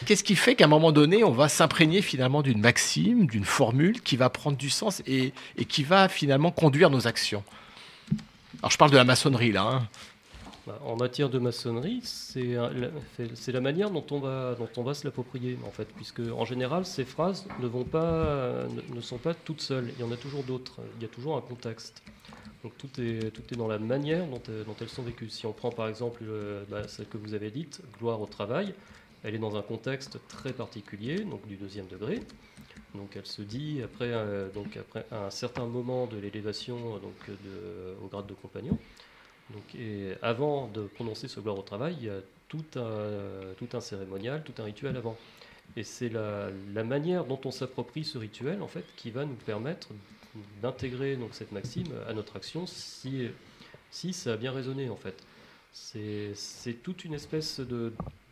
Qu'est-ce 0.07 0.23
qui 0.23 0.37
fait 0.37 0.55
qu'à 0.55 0.67
un 0.67 0.69
moment 0.69 0.93
donné, 0.93 1.25
on 1.25 1.33
va 1.33 1.49
s'imprégner 1.49 2.01
finalement 2.01 2.43
d'une 2.43 2.61
maxime, 2.61 3.27
d'une 3.27 3.45
formule 3.45 4.01
qui 4.03 4.17
va 4.17 4.31
prendre 4.31 4.57
du 4.57 4.71
sens 4.71 5.03
et, 5.05 5.33
et 5.57 5.65
qui 5.65 5.83
va 5.83 6.09
finalement 6.09 6.53
conduire 6.53 6.91
nos 6.91 7.09
actions? 7.09 7.43
Alors 8.63 8.71
je 8.71 8.79
parle 8.79 8.93
de 8.93 8.97
la 8.97 9.05
maçonnerie 9.05 9.51
là. 9.51 9.63
hein. 9.63 9.89
Bah, 10.71 10.79
En 10.85 10.97
matière 10.97 11.29
de 11.31 11.39
maçonnerie, 11.39 12.01
c'est 12.05 12.55
la, 12.55 13.61
manière 13.61 13.91
dont 13.91 14.05
on 14.11 14.21
va, 14.21 14.95
se 14.95 15.05
l'approprier, 15.05 15.59
en 15.67 15.71
fait, 15.71 15.89
puisque 15.97 16.21
en 16.21 16.45
général, 16.45 16.87
ces 16.87 17.05
phrases 17.05 17.47
ne, 17.61 19.01
sont 19.01 19.19
pas 19.19 19.35
toutes 19.35 19.61
seules. 19.61 19.91
Il 19.97 20.01
y 20.01 20.05
en 20.05 20.13
a 20.13 20.17
toujours 20.17 20.45
d'autres. 20.45 20.81
Il 20.99 21.03
y 21.03 21.05
a 21.07 21.09
toujours 21.09 21.37
un 21.37 21.41
contexte. 21.41 22.03
Donc 22.63 22.77
tout 22.77 22.89
est, 23.01 23.57
dans 23.57 23.69
la 23.69 23.79
manière 23.79 24.27
dont, 24.27 24.43
elles 24.81 24.89
sont 24.89 25.03
vécues. 25.03 25.31
Si 25.31 25.47
on 25.47 25.53
prend 25.53 25.71
par 25.71 25.89
exemple 25.89 26.23
bah, 26.69 26.87
celle 26.87 27.09
que 27.09 27.17
vous 27.17 27.35
avez 27.35 27.51
dite, 27.51 27.81
gloire 27.99 28.21
au 28.21 28.27
travail, 28.27 28.75
elle 29.25 29.35
est 29.35 29.39
dans 29.39 29.57
un 29.57 29.63
contexte 29.63 30.19
très 30.29 30.53
particulier, 30.53 31.21
donc 31.25 31.47
du 31.49 31.57
deuxième 31.57 31.87
degré. 31.87 32.21
Donc 32.95 33.17
elle 33.17 33.27
se 33.27 33.43
dit 33.43 33.81
après, 33.83 34.11
euh, 34.13 34.49
un 35.11 35.31
certain 35.31 35.65
moment 35.65 36.07
de 36.07 36.19
l'élévation 36.19 36.99
donc 36.99 37.37
au 38.05 38.07
grade 38.09 38.27
de 38.27 38.35
compagnon. 38.35 38.79
Et 39.79 40.13
avant 40.23 40.69
de 40.69 40.83
prononcer 40.83 41.29
ce 41.29 41.41
gloire 41.41 41.59
au 41.59 41.63
travail, 41.63 41.97
il 42.01 42.07
y 42.07 42.11
a 42.11 42.21
tout 42.49 42.65
un, 42.77 43.55
tout 43.59 43.69
un 43.73 43.81
cérémonial, 43.81 44.43
tout 44.45 44.55
un 44.59 44.65
rituel 44.65 44.97
avant. 44.97 45.17
Et 45.77 45.85
c'est 45.85 46.09
la, 46.09 46.51
la 46.75 46.85
manière 46.85 47.25
dont 47.25 47.41
on 47.45 47.51
s'approprie 47.51 48.05
ce 48.05 48.19
rituel 48.19 48.61
en 48.63 48.69
fait 48.69 48.85
qui 48.97 49.11
va 49.11 49.25
nous 49.25 49.35
permettre 49.35 49.89
d'intégrer 50.63 51.17
donc 51.17 51.31
cette 51.33 51.53
maxime 51.53 51.89
à 52.09 52.13
notre 52.13 52.37
action 52.37 52.67
si, 52.67 53.29
si 53.91 54.13
ça 54.13 54.35
a 54.35 54.37
bien 54.37 54.53
résonné 54.53 54.89
en 54.89 54.97
fait. 54.97 55.23
C'est 55.73 56.83
toute 56.83 57.05
une 57.05 57.15
espèce 57.15 57.61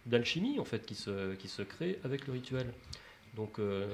d'alchimie 0.07 0.59
en 0.59 0.65
fait 0.65 0.85
qui 0.85 0.95
se, 0.95 1.35
qui 1.35 1.49
se 1.49 1.62
crée 1.62 1.99
avec 2.05 2.27
le 2.27 2.32
rituel. 2.32 2.73
Donc 3.36 3.59
euh, 3.59 3.86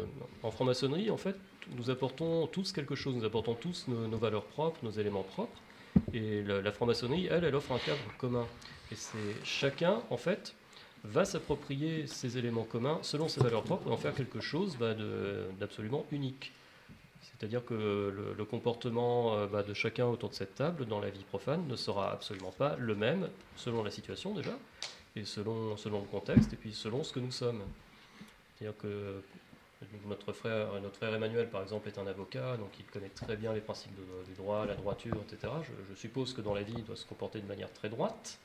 en 0.43 0.51
franc-maçonnerie 0.51 1.11
en 1.11 1.19
fait 1.19 1.37
nous 1.77 1.91
apportons 1.91 2.47
tous 2.47 2.73
quelque 2.73 2.95
chose, 2.95 3.15
nous 3.15 3.25
apportons 3.25 3.55
tous 3.55 3.89
nos 3.89 4.19
valeurs 4.19 4.45
propres, 4.45 4.79
nos 4.83 4.91
éléments 4.91 5.23
propres. 5.23 5.59
Et 6.12 6.43
la, 6.43 6.73
franc-maçonnerie, 6.73 7.27
elle, 7.31 7.45
elle 7.45 7.55
offre 7.55 7.73
un 7.73 7.79
cadre 7.79 8.01
commun. 8.19 8.47
Et 8.93 8.95
c'est 8.95 9.45
chacun, 9.45 10.03
en 10.11 10.16
fait, 10.16 10.55
va 11.05 11.25
s'approprier 11.25 12.07
ces 12.07 12.39
éléments 12.39 12.65
communs 12.65 12.99
selon 13.03 13.29
ses 13.29 13.41
valeurs 13.41 13.62
propres 13.62 13.89
et 13.89 13.93
en 13.93 13.97
faire 13.97 14.15
quelque 14.15 14.41
chose 14.41 14.77
bah, 14.79 14.95
d'absolument 15.59 16.07
unique. 16.12 16.53
C'est-à-dire 17.23 17.65
que 17.65 17.75
le, 17.75 18.35
le 18.37 18.45
comportement 18.45 19.35
euh, 19.35 19.47
bah, 19.47 19.62
de 19.62 19.75
chacun 19.75 20.07
autour 20.07 20.31
de 20.31 20.35
cette 20.35 20.55
table 20.55 20.87
dans 20.87 21.01
la 21.01 21.11
vie 21.11 21.25
profane 21.25 21.66
ne 21.66 21.77
sera 21.77 22.12
absolument 22.12 22.53
pas 22.53 22.77
le 22.79 22.95
même 22.95 23.29
selon 23.57 23.83
la 23.83 23.91
situation 23.91 24.35
déjà, 24.35 24.57
et 25.16 25.25
selon, 25.25 25.77
selon 25.77 26.01
le 26.01 26.07
contexte, 26.07 26.53
et 26.53 26.57
puis 26.57 26.73
selon 26.73 27.03
ce 27.03 27.12
que 27.12 27.21
nous 27.21 27.31
sommes. 27.33 27.62
C'est-à-dire 28.57 28.77
que 28.79 29.23
notre 30.09 30.32
frère, 30.32 30.66
notre 30.82 30.97
frère 30.97 31.15
Emmanuel, 31.15 31.48
par 31.48 31.62
exemple, 31.62 31.89
est 31.89 31.98
un 31.98 32.06
avocat, 32.06 32.56
donc 32.59 32.70
il 32.78 32.85
connaît 32.86 33.11
très 33.15 33.36
bien 33.36 33.52
les 33.52 33.61
principes 33.61 33.93
de- 33.97 34.24
du 34.31 34.35
droit, 34.36 34.65
la 34.66 34.74
droiture, 34.74 35.16
etc. 35.27 35.52
Je, 35.62 35.94
je 35.94 35.98
suppose 35.98 36.32
que 36.32 36.40
dans 36.40 36.55
la 36.55 36.62
vie, 36.62 36.74
il 36.77 36.85
doit 36.85 36.97
se 36.97 37.05
comporter 37.06 37.40
de 37.40 37.47
manière 37.47 37.73
très 37.73 37.89
droite, 37.89 38.39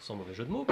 sans 0.00 0.14
mauvais 0.16 0.34
jeu 0.34 0.44
de 0.44 0.50
mots. 0.50 0.66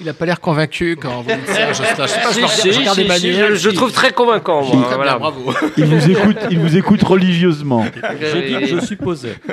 Il 0.00 0.06
n'a 0.06 0.12
pas 0.14 0.26
l'air 0.26 0.40
convaincu 0.40 0.96
quand 1.00 1.22
vous 1.22 1.30
dites 1.30 1.46
ça. 1.46 1.72
Je 1.72 1.82
sais 1.82 1.94
pas, 1.94 2.06
je 2.06 2.12
Si, 2.12 2.18
regarde- 2.18 2.50
si, 2.52 2.72
je 2.72 2.78
regarde 2.80 2.96
si, 2.96 3.02
Emmanuel, 3.04 3.50
je, 3.54 3.58
je 3.60 3.70
si. 3.70 3.76
trouve 3.76 3.92
très 3.92 4.12
convaincant, 4.12 4.62
moi. 4.62 4.70
Très 4.70 4.86
bien, 4.88 4.96
voilà. 4.96 5.18
bravo. 5.18 5.52
Il 5.76 5.84
vous 5.84 6.10
écoute, 6.10 6.36
il 6.50 6.58
vous 6.58 6.76
écoute 6.76 7.02
religieusement. 7.04 7.84
J'ai 8.20 8.42
dit 8.48 8.58
que 8.60 8.66
je 8.66 8.80
supposais. 8.80 9.36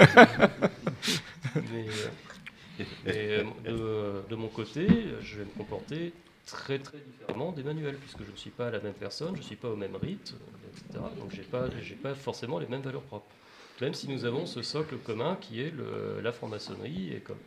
mais 1.55 1.85
euh, 1.85 2.83
mais, 3.05 3.13
euh, 3.15 3.43
de, 3.65 4.29
de 4.29 4.35
mon 4.35 4.47
côté, 4.47 4.87
je 5.21 5.37
vais 5.37 5.43
me 5.45 5.51
comporter 5.57 6.13
très 6.51 6.79
très 6.79 6.97
différemment 6.99 7.51
d'Emmanuel, 7.51 7.95
puisque 7.95 8.23
je 8.25 8.31
ne 8.31 8.35
suis 8.35 8.49
pas 8.49 8.69
la 8.69 8.79
même 8.79 8.93
personne, 8.93 9.33
je 9.35 9.41
ne 9.41 9.45
suis 9.45 9.55
pas 9.55 9.69
au 9.69 9.75
même 9.75 9.95
euh, 9.95 9.99
etc. 10.03 11.03
Donc 11.17 11.31
j'ai 11.31 11.43
pas, 11.43 11.67
pas 12.03 12.13
forcément 12.13 12.59
les 12.59 12.67
mêmes 12.67 12.81
valeurs 12.81 13.01
propres. 13.03 13.31
Même 13.79 13.93
si 13.93 14.07
nous 14.09 14.25
avons 14.25 14.45
ce 14.45 14.61
socle 14.61 14.97
commun 14.97 15.37
qui 15.41 15.61
est 15.61 15.73
la 16.21 16.31
franc-maçonnerie, 16.31 17.13
et 17.13 17.19
comme, 17.19 17.39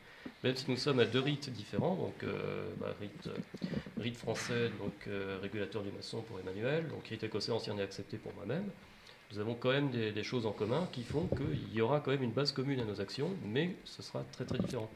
même 0.43 0.57
si 0.57 0.69
nous 0.69 0.77
sommes 0.77 0.99
à 0.99 1.05
deux 1.05 1.21
rites 1.21 1.51
différents, 1.51 1.95
donc 1.95 2.25
euh, 2.25 2.69
bah, 2.81 2.95
rite, 4.01 4.17
français, 4.17 4.71
donc 4.81 4.93
euh, 5.07 5.39
régulateur 5.41 5.83
du 5.83 5.93
maçon 5.93 6.23
pour 6.23 6.41
Emmanuel, 6.41 6.89
donc 6.89 7.07
rite 7.07 7.23
écossais 7.23 7.53
ancien 7.53 7.77
et 7.79 7.83
accepté 7.83 8.17
pour 8.17 8.35
moi-même, 8.35 8.69
nous 9.33 9.39
avons 9.39 9.55
quand 9.55 9.71
même 9.71 9.91
des, 9.91 10.13
des 10.13 10.25
choses 10.25 10.45
en 10.47 10.53
commun 10.53 10.89
qui 10.93 11.05
font 11.05 11.29
qu'il 11.29 11.73
y 11.73 11.81
aura 11.81 12.01
quand 12.01 12.11
même 12.11 12.23
une 12.23 12.33
base 12.33 12.53
commune 12.53 12.81
à 12.81 12.85
nos 12.85 13.01
actions, 13.01 13.31
mais 13.45 13.77
ce 13.85 14.03
sera 14.03 14.25
très 14.33 14.45
très 14.45 14.59
différent. 14.59 14.91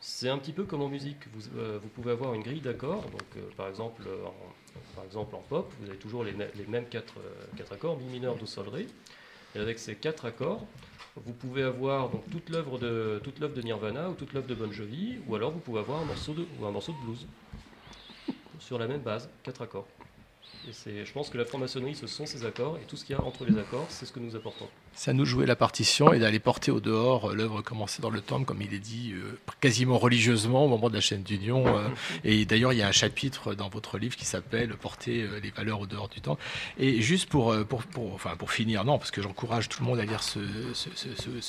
C'est 0.00 0.28
un 0.28 0.38
petit 0.38 0.52
peu 0.52 0.64
comme 0.64 0.82
en 0.82 0.88
musique. 0.88 1.18
Vous, 1.32 1.58
euh, 1.58 1.78
pouvez 1.94 2.12
avoir 2.12 2.34
une 2.34 2.42
grille 2.42 2.60
d'accords. 2.60 3.04
Euh, 3.36 3.40
par, 3.56 3.68
exemple, 3.68 4.02
euh, 4.06 4.26
en, 4.26 4.94
par 4.94 5.04
exemple, 5.04 5.34
en 5.34 5.40
pop, 5.40 5.72
vous 5.80 5.88
avez 5.88 5.98
toujours 5.98 6.24
les, 6.24 6.32
mê- 6.32 6.50
les 6.56 6.66
mêmes 6.66 6.86
quatre, 6.88 7.14
quatre 7.56 7.72
accords, 7.72 7.98
mi 7.98 8.04
mineur, 8.06 8.36
do, 8.36 8.46
sol, 8.46 8.68
ré. 8.68 8.86
Et 9.54 9.58
avec 9.58 9.78
ces 9.78 9.94
quatre 9.94 10.24
accords, 10.24 10.66
vous 11.16 11.32
pouvez 11.32 11.62
avoir 11.62 12.10
donc, 12.10 12.28
toute 12.30 12.48
l'œuvre 12.50 12.78
de, 12.78 13.20
toute 13.24 13.40
l'œuvre 13.40 13.54
de 13.54 13.62
Nirvana 13.62 14.10
ou 14.10 14.14
toute 14.14 14.32
l'œuvre 14.32 14.46
de 14.46 14.54
Bon 14.54 14.70
Jovi, 14.70 15.18
ou 15.26 15.34
alors 15.34 15.50
vous 15.50 15.60
pouvez 15.60 15.80
avoir 15.80 16.00
un 16.00 16.04
morceau 16.04 16.32
de, 16.34 16.46
ou 16.60 16.66
un 16.66 16.70
morceau 16.70 16.92
de 16.92 17.06
blues 17.06 17.26
sur 18.60 18.78
la 18.78 18.86
même 18.86 19.00
base, 19.00 19.28
quatre 19.42 19.62
accords. 19.62 19.86
Je 20.86 21.12
pense 21.12 21.30
que 21.30 21.38
la 21.38 21.44
franc-maçonnerie, 21.44 21.94
ce 21.94 22.06
sont 22.06 22.26
ces 22.26 22.44
accords, 22.44 22.76
et 22.76 22.86
tout 22.86 22.96
ce 22.96 23.04
qu'il 23.04 23.16
y 23.16 23.18
a 23.18 23.22
entre 23.22 23.44
les 23.44 23.58
accords, 23.58 23.86
c'est 23.88 24.06
ce 24.06 24.12
que 24.12 24.20
nous 24.20 24.36
apportons. 24.36 24.66
C'est 24.92 25.10
à 25.10 25.14
nous 25.14 25.24
de 25.24 25.28
jouer 25.28 25.46
la 25.46 25.56
partition 25.56 26.12
et 26.12 26.18
d'aller 26.18 26.38
porter 26.38 26.70
au 26.70 26.80
dehors 26.80 27.30
euh, 27.30 27.34
l'œuvre 27.34 27.62
commencée 27.62 28.02
dans 28.02 28.10
le 28.10 28.20
temple, 28.20 28.44
comme 28.44 28.60
il 28.60 28.74
est 28.74 28.80
dit, 28.80 29.12
euh, 29.12 29.38
quasiment 29.60 29.96
religieusement 29.96 30.64
au 30.64 30.68
moment 30.68 30.88
de 30.88 30.94
la 30.94 31.00
chaîne 31.00 31.22
d'union. 31.22 31.66
euh, 31.66 31.88
et 32.24 32.44
d'ailleurs, 32.44 32.72
il 32.72 32.80
y 32.80 32.82
a 32.82 32.88
un 32.88 32.92
chapitre 32.92 33.54
dans 33.54 33.68
votre 33.68 33.98
livre 33.98 34.16
qui 34.16 34.24
s'appelle 34.24 34.70
Porter 34.76 35.26
les 35.42 35.50
valeurs 35.50 35.80
au 35.80 35.86
dehors 35.86 36.08
du 36.08 36.20
temple. 36.20 36.42
Et 36.78 37.00
juste 37.00 37.28
pour, 37.28 37.54
finir, 38.48 38.84
non, 38.84 38.98
parce 38.98 39.10
que 39.10 39.22
j'encourage 39.22 39.68
tout 39.68 39.82
le 39.82 39.88
monde 39.88 40.00
à 40.00 40.04
lire 40.04 40.22
ce, 40.22 40.40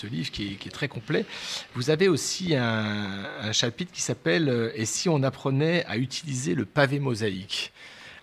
livre 0.08 0.32
qui 0.32 0.58
est, 0.66 0.70
très 0.70 0.88
complet, 0.88 1.26
vous 1.74 1.90
avez 1.90 2.08
aussi 2.08 2.56
un, 2.56 3.52
chapitre 3.52 3.92
qui 3.92 4.02
s'appelle 4.02 4.72
Et 4.76 4.86
si 4.86 5.10
on 5.10 5.24
apprenait 5.24 5.86
à 5.86 5.98
utiliser 5.98 6.54
le 6.54 6.66
pavé 6.66 7.00
mosaïque? 7.00 7.72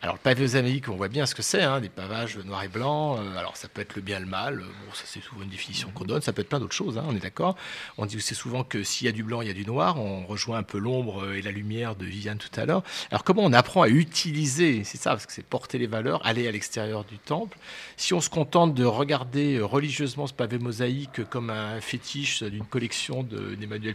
Alors, 0.02 0.14
le 0.16 0.20
pavé 0.20 0.42
mosaïque, 0.42 0.88
on 0.88 0.96
voit 0.96 1.08
bien 1.08 1.26
ce 1.26 1.34
que 1.34 1.42
c'est, 1.42 1.62
hein, 1.62 1.80
des 1.80 1.88
pavages 1.88 2.36
noirs 2.38 2.62
et 2.64 2.68
blancs. 2.68 3.18
euh, 3.18 3.36
alors, 3.38 3.56
ça 3.56 3.66
peut 3.68 3.80
être 3.80 3.96
le 3.96 4.02
bien 4.02 4.20
le 4.20 4.26
mal. 4.26 4.60
euh, 4.60 4.64
Bon, 4.64 4.92
ça, 4.92 5.04
c'est 5.06 5.20
souvent 5.22 5.42
une 5.42 5.48
définition 5.48 5.90
qu'on 5.94 6.04
donne. 6.04 6.20
Ça 6.22 6.32
peut 6.32 6.42
être 6.42 6.48
plein 6.48 6.60
d'autres 6.60 6.74
choses, 6.74 6.98
hein, 6.98 7.04
on 7.08 7.16
est 7.16 7.20
d'accord. 7.20 7.56
On 7.98 8.06
dit 8.06 8.16
aussi 8.16 8.34
souvent 8.34 8.62
que 8.62 8.82
s'il 8.84 9.06
y 9.06 9.08
a 9.08 9.12
du 9.12 9.22
blanc, 9.22 9.40
il 9.40 9.48
y 9.48 9.50
a 9.50 9.54
du 9.54 9.64
noir. 9.64 9.98
On 9.98 10.26
rejoint 10.26 10.58
un 10.58 10.62
peu 10.62 10.78
l'ombre 10.78 11.24
euh, 11.24 11.34
et 11.38 11.42
la 11.42 11.50
lumière 11.50 11.96
de 11.96 12.04
Viviane 12.04 12.38
tout 12.38 12.60
à 12.60 12.66
l'heure. 12.66 12.82
Alors, 13.10 13.24
comment 13.24 13.42
on 13.42 13.52
apprend 13.52 13.82
à 13.82 13.88
utiliser, 13.88 14.84
c'est 14.84 14.98
ça, 14.98 15.10
parce 15.10 15.26
que 15.26 15.32
c'est 15.32 15.44
porter 15.44 15.78
les 15.78 15.86
valeurs, 15.86 16.24
aller 16.26 16.46
à 16.46 16.52
l'extérieur 16.52 17.04
du 17.04 17.18
temple. 17.18 17.58
Si 17.96 18.12
on 18.14 18.20
se 18.20 18.28
contente 18.30 18.74
de 18.74 18.84
regarder 18.84 19.60
religieusement 19.60 20.26
ce 20.26 20.34
pavé 20.34 20.58
mosaïque 20.58 21.24
comme 21.30 21.50
un 21.50 21.80
fétiche 21.80 22.42
d'une 22.42 22.64
collection 22.66 23.22
de- 23.22 23.54
d'Emmanuel 23.54 23.94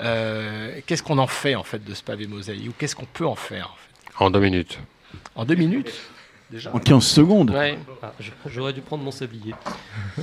euh, 0.00 0.80
qu'est-ce 0.86 1.02
qu'on 1.02 1.18
en 1.18 1.26
fait, 1.26 1.54
en 1.54 1.64
fait, 1.64 1.84
de 1.84 1.94
ce 1.94 2.02
pavé 2.02 2.26
mosaïque 2.26 2.68
Ou 2.68 2.72
qu'est-ce 2.78 2.96
qu'on 2.96 3.06
peut 3.06 3.26
en 3.26 3.34
faire 3.34 3.76
En 4.18 4.30
deux 4.30 4.40
minutes. 4.40 4.78
En 5.34 5.44
deux 5.44 5.54
minutes 5.56 5.92
déjà 6.50 6.74
En 6.74 6.78
15 6.78 7.04
secondes 7.04 7.50
Ouais. 7.50 7.78
Ah, 8.02 8.12
J'aurais 8.46 8.72
dû 8.72 8.80
prendre 8.80 9.02
mon 9.02 9.10
sablier. 9.10 9.54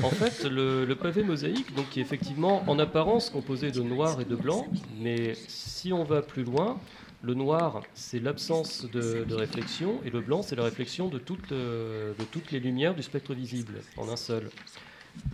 En 0.03 0.09
fait, 0.09 0.45
le, 0.49 0.85
le 0.85 0.95
pavé 0.95 1.23
mosaïque, 1.23 1.73
donc, 1.75 1.89
qui 1.89 1.99
est 1.99 2.03
effectivement 2.03 2.63
en 2.67 2.79
apparence 2.79 3.29
composé 3.29 3.71
de 3.71 3.81
noir 3.81 4.21
et 4.21 4.25
de 4.25 4.35
blanc, 4.35 4.67
mais 4.99 5.33
si 5.47 5.91
on 5.91 6.03
va 6.03 6.21
plus 6.21 6.43
loin, 6.43 6.79
le 7.23 7.33
noir, 7.33 7.81
c'est 7.93 8.19
l'absence 8.19 8.85
de, 8.91 9.25
de 9.27 9.35
réflexion, 9.35 9.99
et 10.05 10.09
le 10.09 10.21
blanc, 10.21 10.41
c'est 10.41 10.55
la 10.55 10.63
réflexion 10.63 11.07
de 11.07 11.21
euh, 11.51 12.13
de 12.17 12.23
toutes 12.25 12.51
les 12.51 12.59
lumières 12.59 12.95
du 12.95 13.03
spectre 13.03 13.33
visible, 13.33 13.81
en 13.97 14.09
un 14.09 14.15
seul. 14.15 14.49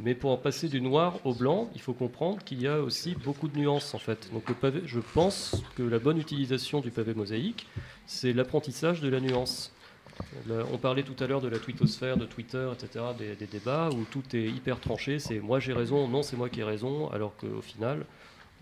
Mais 0.04 0.16
pour 0.16 0.32
en 0.32 0.38
passer 0.38 0.70
du 0.70 0.82
noir 0.82 1.20
au 1.26 1.34
blanc, 1.34 1.70
il 1.76 1.82
faut 1.82 1.94
comprendre 1.94 2.44
qu'il 2.44 2.62
y 2.62 2.68
a 2.68 2.80
aussi 2.80 3.16
beaucoup 3.16 3.48
de 3.48 3.58
nuances 3.58 3.94
en 3.94 4.00
fait. 4.00 4.30
Donc 4.34 4.44
je 4.86 5.00
pense 5.00 5.64
que 5.76 5.84
la 5.84 6.00
bonne 6.00 6.18
utilisation 6.18 6.82
du 6.82 6.92
pavé 6.92 7.14
mosaïque, 7.14 7.68
c'est 8.06 8.34
l'apprentissage 8.34 9.02
de 9.02 9.10
la 9.10 9.20
nuance. 9.20 9.72
On 10.72 10.78
parlait 10.78 11.04
tout 11.04 11.22
à 11.24 11.28
l'heure 11.28 11.42
de 11.42 11.48
la 11.48 11.60
twittosphère, 11.60 12.18
de 12.18 12.26
Twitter, 12.26 12.68
etc., 12.74 13.06
des, 13.18 13.48
débats 13.48 13.90
où 13.92 14.04
tout 14.10 14.24
est 14.34 14.46
hyper 14.46 14.80
tranché, 14.80 15.20
c'est 15.20 15.40
moi 15.40 15.60
j'ai 15.60 15.74
raison, 15.74 16.08
non 16.08 16.24
c'est 16.24 16.38
moi 16.38 16.50
qui 16.50 16.62
ai 16.62 16.64
raison, 16.64 17.10
alors 17.12 17.36
qu'au 17.38 17.62
final, 17.62 18.06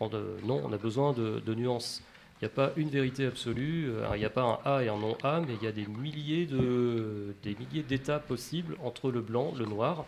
non, 0.01 0.61
on 0.63 0.73
a 0.73 0.77
besoin 0.77 1.13
de, 1.13 1.53
nuances. 1.55 2.01
Il 2.41 2.45
n'y 2.45 2.47
a 2.47 2.49
pas 2.49 2.73
une 2.75 2.89
vérité 2.89 3.25
absolue, 3.25 3.89
euh, 3.89 4.09
il 4.15 4.19
n'y 4.19 4.25
a 4.25 4.29
pas 4.29 4.43
un 4.43 4.59
A 4.69 4.83
et 4.83 4.89
un 4.89 4.97
non-A, 4.97 5.39
mais 5.47 5.53
il 5.59 5.63
y 5.63 5.69
a 5.69 5.71
des 5.71 5.85
milliers 5.87 6.45
de- 6.45 7.33
des 7.43 7.55
milliers 7.55 7.81
d'états 7.81 8.19
possibles 8.19 8.75
entre 8.83 9.09
le 9.09 9.21
blanc, 9.21 9.53
le 9.57 9.65
noir, 9.65 10.05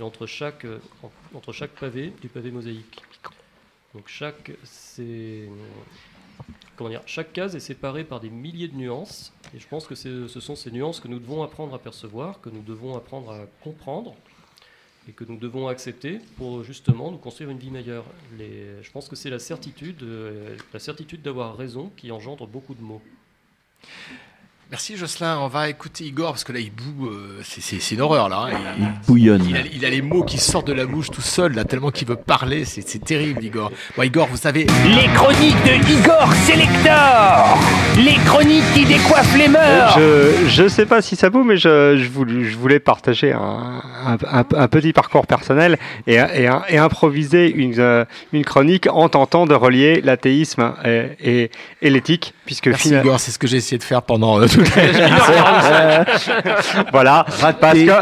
et 0.00 0.02
entre 0.02 0.26
chaque, 0.26 0.64
euh, 0.64 0.78
en- 1.04 1.12
entre 1.36 1.52
chaque 1.52 1.72
pavé 1.72 2.12
du 2.20 2.28
pavé 2.28 2.50
mosaïque. 2.50 3.00
Donc 3.94 4.08
chaque, 4.08 4.50
comment 6.76 6.90
dire, 6.90 7.02
chaque 7.06 7.32
case 7.32 7.54
est 7.54 7.60
séparée 7.60 8.04
par 8.04 8.20
des 8.20 8.30
milliers 8.30 8.68
de 8.68 8.76
nuances, 8.76 9.32
et 9.54 9.58
je 9.58 9.68
pense 9.68 9.86
que 9.86 9.94
ce 9.94 10.26
sont 10.28 10.56
ces 10.56 10.70
nuances 10.70 11.00
que 11.00 11.08
nous 11.08 11.18
devons 11.18 11.42
apprendre 11.42 11.74
à 11.74 11.78
percevoir, 11.78 12.40
que 12.40 12.48
nous 12.48 12.62
devons 12.62 12.96
apprendre 12.96 13.30
à 13.32 13.46
comprendre, 13.62 14.14
et 15.08 15.12
que 15.12 15.24
nous 15.24 15.36
devons 15.38 15.66
accepter 15.68 16.20
pour 16.36 16.62
justement 16.62 17.10
nous 17.10 17.18
construire 17.18 17.50
une 17.50 17.58
vie 17.58 17.70
meilleure. 17.70 18.04
Je 18.38 18.90
pense 18.92 19.08
que 19.08 19.16
c'est 19.16 19.30
la 19.30 19.38
certitude, 19.38 20.02
euh, 20.02 20.56
la 20.72 20.78
certitude 20.78 21.22
d'avoir 21.22 21.56
raison 21.56 21.90
qui 21.96 22.10
engendre 22.12 22.46
beaucoup 22.46 22.74
de 22.74 22.82
mots. 22.82 23.02
Merci 24.70 24.96
Jocelyn, 24.96 25.36
on 25.40 25.48
va 25.48 25.68
écouter 25.68 26.04
Igor 26.04 26.30
parce 26.30 26.44
que 26.44 26.52
là 26.52 26.60
il 26.60 26.70
boue, 26.70 27.08
euh, 27.08 27.40
c'est- 27.42 27.60
c'est 27.60 27.80
c'est 27.80 27.96
une 27.96 28.02
horreur 28.02 28.28
là. 28.28 28.46
hein. 28.52 28.56
Il 28.78 28.86
bouillonne. 29.08 29.44
Il 29.48 29.56
a, 29.56 29.60
il 29.72 29.84
a 29.84 29.90
les 29.90 30.00
mots 30.00 30.22
qui 30.22 30.38
sortent 30.38 30.68
de 30.68 30.72
la 30.72 30.86
bouche 30.86 31.10
tout 31.10 31.20
seul 31.22 31.54
là, 31.54 31.64
tellement 31.64 31.90
qu'il 31.90 32.06
veut 32.06 32.14
parler, 32.14 32.64
c'est 32.64 32.86
c'est 32.88 33.00
terrible 33.04 33.42
Igor. 33.42 33.72
Bon 33.96 34.04
Igor, 34.04 34.28
vous 34.28 34.36
savez... 34.36 34.68
Les 34.84 35.08
chroniques 35.12 35.60
de 35.64 35.74
Igor 35.92 36.32
Selector 36.46 37.58
Les 37.96 38.14
chroniques 38.24 38.62
qui 38.72 38.84
décoiffent 38.84 39.36
les 39.36 39.48
mœurs 39.48 39.98
Je 39.98 40.46
je 40.46 40.68
sais 40.68 40.86
pas 40.86 41.02
si 41.02 41.16
ça 41.16 41.30
vous, 41.30 41.42
mais 41.42 41.56
je, 41.56 41.96
je, 42.00 42.08
voulais, 42.08 42.44
je 42.44 42.56
voulais 42.56 42.78
partager 42.78 43.32
un, 43.32 43.82
un, 44.06 44.18
un- 44.30 44.44
un 44.56 44.68
petit 44.68 44.92
parcours 44.92 45.26
personnel 45.26 45.78
et, 46.06 46.14
et, 46.14 46.48
et 46.68 46.78
improviser 46.78 47.50
une, 47.52 47.74
euh, 47.80 48.04
une 48.32 48.44
chronique 48.44 48.86
en 48.88 49.08
tentant 49.08 49.46
de 49.46 49.54
relier 49.54 50.00
l'athéisme 50.00 50.74
et, 50.84 51.06
et, 51.20 51.50
et 51.82 51.90
l'éthique, 51.90 52.34
puisque 52.50 52.66
Merci 52.66 52.96
Igor, 52.96 53.20
c'est 53.20 53.30
ce 53.30 53.38
que 53.38 53.46
j'ai 53.46 53.58
essayé 53.58 53.78
de 53.78 53.84
faire 53.84 54.02
pendant 54.02 54.40
euh, 54.40 54.48
toute 54.48 54.74
la 54.74 56.04
voilà, 56.92 57.24
parce 57.60 57.78
que 57.78 57.92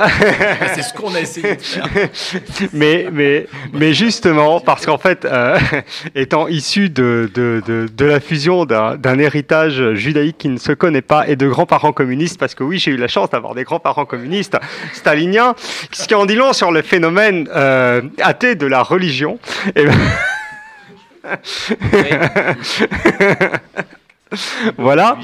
c'est 0.74 0.80
ce 0.80 0.94
qu'on 0.94 1.14
a 1.14 1.20
essayé 1.20 1.56
de 1.56 1.60
faire. 1.60 1.86
mais, 2.72 3.08
mais, 3.12 3.46
mais 3.74 3.92
justement, 3.92 4.58
parce 4.60 4.86
qu'en 4.86 4.96
fait, 4.96 5.26
euh, 5.26 5.58
étant 6.14 6.48
issu 6.48 6.88
de, 6.88 7.30
de, 7.34 7.62
de, 7.66 7.90
de 7.94 8.04
la 8.06 8.20
fusion 8.20 8.64
d'un 8.64 8.96
d'un 8.96 9.18
héritage 9.18 9.92
judaïque 9.92 10.38
qui 10.38 10.48
ne 10.48 10.56
se 10.56 10.72
connaît 10.72 11.02
pas 11.02 11.28
et 11.28 11.36
de 11.36 11.46
grands-parents 11.46 11.92
communistes, 11.92 12.40
parce 12.40 12.54
que 12.54 12.64
oui, 12.64 12.78
j'ai 12.78 12.92
eu 12.92 12.96
la 12.96 13.08
chance 13.08 13.28
d'avoir 13.28 13.54
des 13.54 13.64
grands-parents 13.64 14.06
communistes 14.06 14.56
staliniens, 14.94 15.56
ce 15.92 16.08
qui 16.08 16.14
en 16.14 16.24
dit 16.24 16.36
long 16.36 16.54
sur 16.54 16.72
le 16.72 16.80
phénomène 16.80 17.50
euh, 17.54 18.00
athée 18.22 18.54
de 18.54 18.64
la 18.64 18.82
religion. 18.82 19.38
Et 19.76 19.84
voilà. 24.78 25.18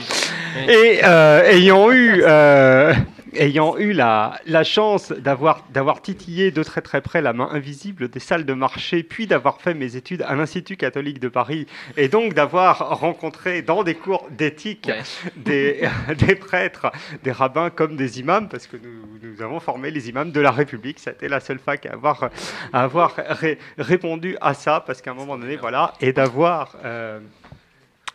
Et 0.69 1.01
euh, 1.05 1.43
ayant 1.51 1.91
eu, 1.93 2.23
euh, 2.25 2.95
ayant 3.35 3.77
eu 3.77 3.93
la, 3.93 4.39
la 4.47 4.63
chance 4.63 5.11
d'avoir, 5.13 5.65
d'avoir 5.73 6.01
titillé 6.01 6.51
de 6.53 6.63
très 6.63 6.81
très 6.81 7.01
près 7.01 7.21
la 7.21 7.33
main 7.33 7.49
invisible 7.53 8.09
des 8.09 8.21
salles 8.21 8.45
de 8.45 8.53
marché, 8.55 9.03
puis 9.03 9.27
d'avoir 9.27 9.61
fait 9.61 9.75
mes 9.75 9.97
études 9.97 10.23
à 10.23 10.35
l'Institut 10.37 10.77
catholique 10.77 11.19
de 11.19 11.29
Paris, 11.29 11.67
et 11.97 12.09
donc 12.09 12.35
d'avoir 12.35 12.99
rencontré 13.01 13.63
dans 13.63 13.83
des 13.83 13.95
cours 13.95 14.29
d'éthique 14.31 14.91
des, 15.37 15.81
des 16.17 16.35
prêtres, 16.37 16.93
des 17.25 17.33
rabbins 17.33 17.71
comme 17.71 17.97
des 17.97 18.21
imams, 18.21 18.49
parce 18.49 18.67
que 18.69 18.77
nous, 18.77 19.29
nous 19.29 19.43
avons 19.43 19.59
formé 19.59 19.91
les 19.91 20.09
imams 20.09 20.31
de 20.31 20.41
la 20.41 20.53
République. 20.53 21.01
Ça 21.01 21.11
a 21.11 21.13
été 21.15 21.27
la 21.29 21.41
seule 21.41 21.59
fac 21.59 21.85
à 21.87 21.93
avoir, 21.95 22.31
à 22.73 22.83
avoir 22.85 23.17
ré- 23.17 23.59
répondu 23.77 24.37
à 24.41 24.55
ça, 24.55 24.83
parce 24.87 25.03
qu'à 25.03 25.11
un 25.11 25.15
moment 25.15 25.37
donné, 25.37 25.57
voilà, 25.57 25.93
et 26.01 26.13
d'avoir... 26.13 26.77
euh, 26.85 27.19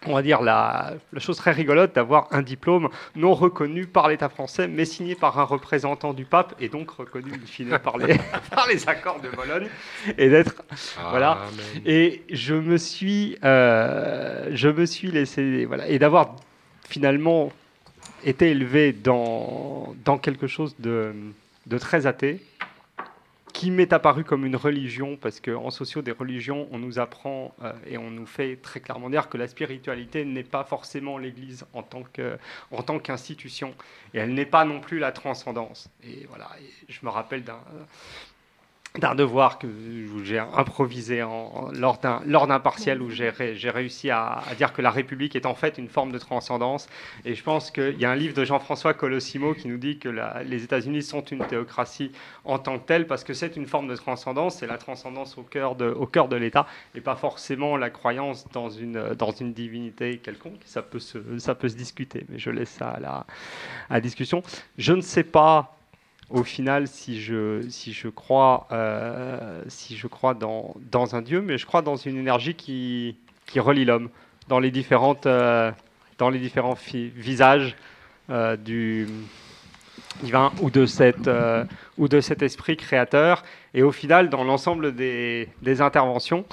on 0.05 0.13
va 0.13 0.21
dire, 0.21 0.41
la, 0.41 0.93
la 1.11 1.19
chose 1.19 1.37
très 1.37 1.51
rigolote 1.51 1.93
d'avoir 1.93 2.27
un 2.31 2.41
diplôme 2.41 2.89
non 3.15 3.33
reconnu 3.33 3.85
par 3.85 4.07
l'État 4.07 4.29
français, 4.29 4.67
mais 4.67 4.85
signé 4.85 5.15
par 5.15 5.39
un 5.39 5.43
représentant 5.43 6.13
du 6.13 6.25
pape, 6.25 6.55
et 6.59 6.69
donc 6.69 6.91
reconnu 6.91 7.31
in 7.33 7.45
fine 7.45 7.77
par 7.79 7.97
les, 7.97 8.17
par 8.51 8.67
les 8.67 8.87
accords 8.87 9.19
de 9.19 9.29
Bologne, 9.29 9.67
et 10.17 10.29
d'être... 10.29 10.63
Voilà. 11.09 11.31
Amen. 11.31 11.83
Et 11.85 12.23
je 12.29 12.55
me 12.55 12.77
suis, 12.77 13.37
euh, 13.43 14.49
je 14.53 14.69
me 14.69 14.85
suis 14.85 15.11
laissé... 15.11 15.65
Voilà, 15.65 15.87
et 15.87 15.99
d'avoir 15.99 16.35
finalement 16.87 17.51
été 18.23 18.51
élevé 18.51 18.93
dans, 18.93 19.93
dans 20.05 20.17
quelque 20.17 20.47
chose 20.47 20.75
de, 20.79 21.13
de 21.67 21.77
très 21.77 22.07
athée, 22.07 22.41
qui 23.53 23.71
m'est 23.71 23.93
apparu 23.93 24.23
comme 24.23 24.45
une 24.45 24.55
religion, 24.55 25.17
parce 25.17 25.39
qu'en 25.39 25.69
sociaux 25.69 26.01
des 26.01 26.11
religions, 26.11 26.67
on 26.71 26.79
nous 26.79 26.99
apprend 26.99 27.53
euh, 27.63 27.73
et 27.85 27.97
on 27.97 28.11
nous 28.11 28.25
fait 28.25 28.55
très 28.57 28.79
clairement 28.79 29.09
dire 29.09 29.29
que 29.29 29.37
la 29.37 29.47
spiritualité 29.47 30.25
n'est 30.25 30.43
pas 30.43 30.63
forcément 30.63 31.17
l'Église 31.17 31.65
en 31.73 31.83
tant 31.83 32.99
qu'institution, 32.99 33.73
et 34.13 34.19
elle 34.19 34.33
n'est 34.33 34.45
pas 34.45 34.65
non 34.65 34.79
plus 34.79 34.99
la 34.99 35.11
transcendance. 35.11 35.89
Et 36.03 36.25
voilà, 36.29 36.49
je 36.87 36.99
me 37.03 37.09
rappelle 37.09 37.43
d'un 37.43 37.59
d'un 38.97 39.13
devoir 39.13 39.59
que 39.59 39.67
j'ai 40.23 40.39
improvisé 40.39 41.23
lors 41.73 41.97
d'un 41.99 42.59
partiel 42.59 43.01
où 43.01 43.09
j'ai 43.11 43.29
ré- 43.29 43.55
j'ai 43.55 43.69
réussi 43.69 44.09
à, 44.09 44.41
dire 44.57 44.73
que 44.73 44.81
la 44.81 44.89
République 44.89 45.35
est 45.35 45.45
en 45.45 45.53
fait 45.53 45.77
une 45.77 45.89
forme 45.89 46.11
de 46.11 46.17
transcendance. 46.17 46.89
Et 47.23 47.35
je 47.35 47.43
pense 47.43 47.69
qu'il 47.69 47.99
y 47.99 48.05
a 48.05 48.11
un 48.11 48.15
livre 48.15 48.33
de 48.33 48.43
Jean-François 48.43 48.95
Colossimo 48.95 49.53
qui 49.53 49.67
nous 49.67 49.77
dit 49.77 49.99
que 49.99 50.09
les 50.43 50.63
États-Unis 50.63 51.03
sont 51.03 51.23
une 51.23 51.45
théocratie 51.45 52.11
en 52.45 52.57
tant 52.57 52.79
que 52.79 52.85
telle 52.85 53.05
parce 53.05 53.23
que 53.23 53.33
c'est 53.33 53.55
une 53.55 53.67
forme 53.67 53.87
de 53.87 53.95
transcendance, 53.95 54.57
c'est 54.57 54.67
la 54.67 54.77
transcendance 54.79 55.37
au 55.37 55.43
cœur 55.43 55.75
de, 55.75 55.93
de 55.93 56.35
l'État 56.35 56.65
et 56.95 57.01
pas 57.01 57.15
forcément 57.15 57.77
la 57.77 57.91
croyance 57.91 58.47
dans 58.53 58.69
une, 58.69 59.13
dans 59.13 59.31
une 59.31 59.53
divinité 59.53 60.17
quelconque. 60.17 60.61
Ça 60.65 60.81
peut, 60.81 60.99
se, 60.99 61.37
ça 61.37 61.53
peut 61.53 61.69
se 61.69 61.75
discuter, 61.75 62.25
mais 62.29 62.39
je 62.39 62.49
laisse 62.49 62.71
ça 62.71 62.89
à 62.89 62.99
la, 62.99 63.25
à 63.89 63.93
la 63.93 64.01
discussion. 64.01 64.41
Je 64.79 64.93
ne 64.93 65.01
sais 65.01 65.23
pas 65.23 65.78
au 66.29 66.43
final 66.43 66.87
si 66.87 67.21
je, 67.21 67.61
si 67.69 67.93
je 67.93 68.07
crois, 68.07 68.67
euh, 68.71 69.63
si 69.67 69.97
je 69.97 70.07
crois 70.07 70.33
dans, 70.33 70.75
dans 70.91 71.15
un 71.15 71.21
Dieu, 71.21 71.41
mais 71.41 71.57
je 71.57 71.65
crois 71.65 71.81
dans 71.81 71.95
une 71.95 72.17
énergie 72.17 72.55
qui, 72.55 73.17
qui 73.47 73.59
relie 73.59 73.85
l'homme 73.85 74.09
dans 74.47 74.59
les, 74.59 74.71
différentes, 74.71 75.25
euh, 75.25 75.71
dans 76.17 76.29
les 76.29 76.39
différents 76.39 76.77
visages 77.15 77.75
euh, 78.29 78.55
du, 78.57 79.07
divin 80.21 80.51
ou 80.61 80.69
de, 80.69 80.85
euh, 81.27 81.63
ou 81.97 82.07
de 82.07 82.21
cet 82.21 82.41
esprit 82.41 82.77
créateur. 82.77 83.43
Et 83.73 83.83
au 83.83 83.91
final, 83.91 84.29
dans 84.29 84.43
l'ensemble 84.43 84.95
des, 84.95 85.47
des 85.61 85.81
interventions 85.81 86.45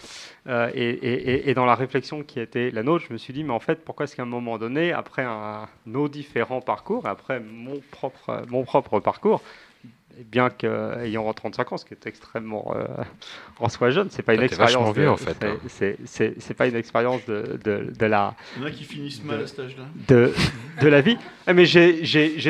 et, 0.48 0.50
et- 0.90 1.50
et 1.50 1.54
dans 1.54 1.64
la 1.64 1.74
réflexion 1.74 2.22
qui 2.22 2.38
était 2.38 2.70
la 2.70 2.82
nôtre, 2.84 3.04
je 3.08 3.12
me 3.12 3.18
suis 3.18 3.32
dit, 3.32 3.42
mais 3.42 3.52
en 3.52 3.58
fait, 3.58 3.84
pourquoi 3.84 4.04
est-ce 4.04 4.14
qu'à 4.14 4.22
un 4.22 4.26
moment 4.26 4.58
donné, 4.58 4.92
après 4.92 5.26
nos 5.86 6.08
différents 6.08 6.60
parcours, 6.60 7.06
après 7.06 7.40
mon 7.40 7.80
propre, 7.90 8.44
mon 8.48 8.62
propre 8.62 9.00
parcours, 9.00 9.42
bien 10.24 10.50
qu'ayant 10.50 11.32
35 11.32 11.72
ans, 11.72 11.76
ce 11.76 11.84
qui 11.84 11.94
est 11.94 12.06
extrêmement 12.06 12.74
euh, 12.76 12.84
en 13.60 13.68
soi 13.68 13.90
jeune, 13.90 14.08
c'est 14.10 14.22
pas 14.22 14.34
une 14.34 14.42
expérience. 14.42 14.94
de- 14.94 15.00
vieux, 15.00 15.10
en 15.10 15.16
fait, 15.16 15.36
c'est- 15.68 15.96
hein. 16.30 16.54
pas 16.56 16.66
une 16.66 16.76
expérience 16.76 17.24
de, 17.26 17.58
de, 17.64 17.92
de 17.98 18.06
la. 18.06 18.34
Il 18.56 18.62
y 18.62 18.64
en 18.64 18.68
a 18.68 18.70
qui 18.70 18.84
finissent 18.84 19.22
mal 19.24 19.42
à 19.42 19.46
cet 19.46 19.60
âge-là. 19.60 19.84
De, 20.08 20.32
de 20.80 20.88
la 20.88 21.00
vie. 21.00 21.18
Ah, 21.46 21.52
Mais 21.52 21.64
j'ai- 21.66 22.02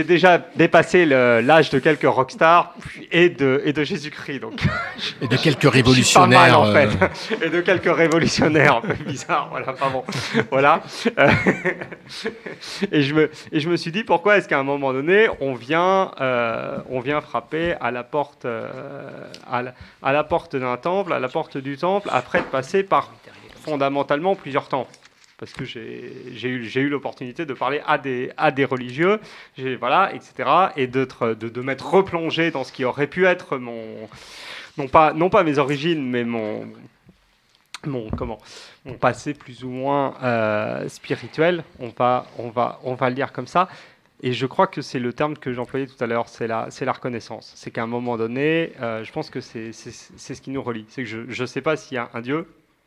déjà 0.05 0.39
dépassé 0.57 1.05
l'âge 1.07 1.71
de 1.71 1.79
quelques 1.79 2.05
rockstars 2.09 2.75
et 3.13 3.29
de, 3.29 3.61
et 3.65 3.73
de 3.73 3.85
Jésus-Christ. 3.85 4.41
donc. 4.41 4.61
Et 5.21 5.29
de 5.29 5.37
quelques 5.37 5.61
pas 5.63 5.67
mal, 5.69 5.75
révolutionnaires, 5.75 6.61
en 6.61 6.73
fait. 6.73 6.89
euh. 7.03 7.37
Et 7.47 7.51
de 7.51 7.61
quelques 7.61 7.95
révolutionnaires 7.95 8.77
un 8.77 8.81
peu 8.83 8.95
bizarres. 9.05 9.49
Voilà, 9.51 9.73
pas 9.73 9.89
bon. 9.91 10.05
Voilà. 10.51 10.83
Et, 12.93 13.03
je 13.03 13.15
me, 13.15 13.31
et 13.53 13.61
je 13.61 13.69
me 13.69 13.77
suis 13.77 13.91
dit, 13.93 14.05
pourquoi 14.05 14.37
est-ce 14.39 14.49
qu'à 14.49 14.59
un 14.59 14.63
moment 14.63 14.93
donné, 14.93 15.29
on 15.41 15.55
vient, 15.55 16.11
euh, 16.21 16.79
on 16.91 17.01
vient 17.01 17.21
frapper 17.21 17.56
à 17.81 17.91
la 17.91 18.05
porte, 18.05 18.45
euh, 18.45 19.31
à 19.51 19.63
la, 20.13 20.25
porte 20.25 20.57
d'un 20.57 20.77
temple, 20.77 21.13
à 21.13 21.19
la 21.19 21.29
porte 21.29 21.57
du 21.59 21.77
temple, 21.77 22.09
après 22.13 22.41
de 22.41 22.47
passer 22.47 22.83
par 22.83 23.13
fondamentalement 23.63 24.35
plusieurs 24.37 24.69
temples 24.69 24.93
parce 25.39 25.53
que 25.53 25.65
j'ai 25.67 26.49
eu, 26.49 26.67
eu 26.75 26.89
l'opportunité 26.89 27.45
de 27.45 27.53
parler 27.53 27.83
à 27.87 27.99
des, 27.99 28.33
à 28.39 28.51
des 28.51 28.65
religieux, 28.65 29.21
voilà, 29.79 30.15
etc., 30.15 30.49
et 30.77 30.87
d'être- 30.87 31.35
de, 31.35 31.49
de 31.51 31.61
m'être 31.61 31.87
replongé 31.87 32.51
dans 32.51 32.65
ce 32.65 32.73
qui 32.73 32.85
aurait 32.87 33.07
pu 33.07 33.27
être 33.27 33.59
mon, 33.59 34.09
non 34.79 34.89
pas, 34.89 35.13
non 35.13 35.29
pas 35.29 35.43
mes 35.43 35.59
origines, 35.59 36.03
mais 36.09 36.25
mon, 36.25 36.67
mon, 37.85 38.09
comment, 38.17 38.39
mon 38.87 38.95
passé 38.95 39.35
plus 39.35 39.63
ou 39.63 39.69
moins 39.69 40.15
euh, 40.23 40.89
spirituel, 40.89 41.65
on 41.81 41.89
va, 41.89 42.25
on, 42.39 42.49
va, 42.49 42.81
on 42.85 42.95
va 42.95 43.11
le 43.11 43.15
dire 43.15 43.33
comme 43.33 43.47
ça. 43.47 43.69
Et 44.23 44.33
je 44.33 44.47
crois 44.47 44.67
que 44.67 44.81
c'est 44.81 44.99
le 44.99 45.13
terme 45.13 45.37
que 45.37 45.53
j'employais 45.53 45.87
tout 45.87 46.03
à 46.03 46.07
l'heure, 46.07 46.29
c'est 46.29 46.47
la, 46.47 46.69
reconnaissance. 46.93 47.53
C'est 47.55 47.71
qu'à 47.71 47.83
un 47.83 47.87
moment 47.87 48.17
donné, 48.17 48.73
euh, 48.81 49.05
je 49.05 49.13
pense 49.13 49.29
que 49.29 49.41
c'est 49.41 49.73
ce 49.73 50.41
qui 50.41 50.51
nous 50.51 50.63
relie. 50.63 50.87
C'est 50.89 51.03
que 51.05 51.09
je 51.09 51.43
ne 51.43 51.47
sais 51.47 51.61
pas 51.61 51.77
s'il 51.77 51.97
y 51.97 51.99
a 51.99 52.09
un 52.15 52.23
Dieu, 52.23 52.47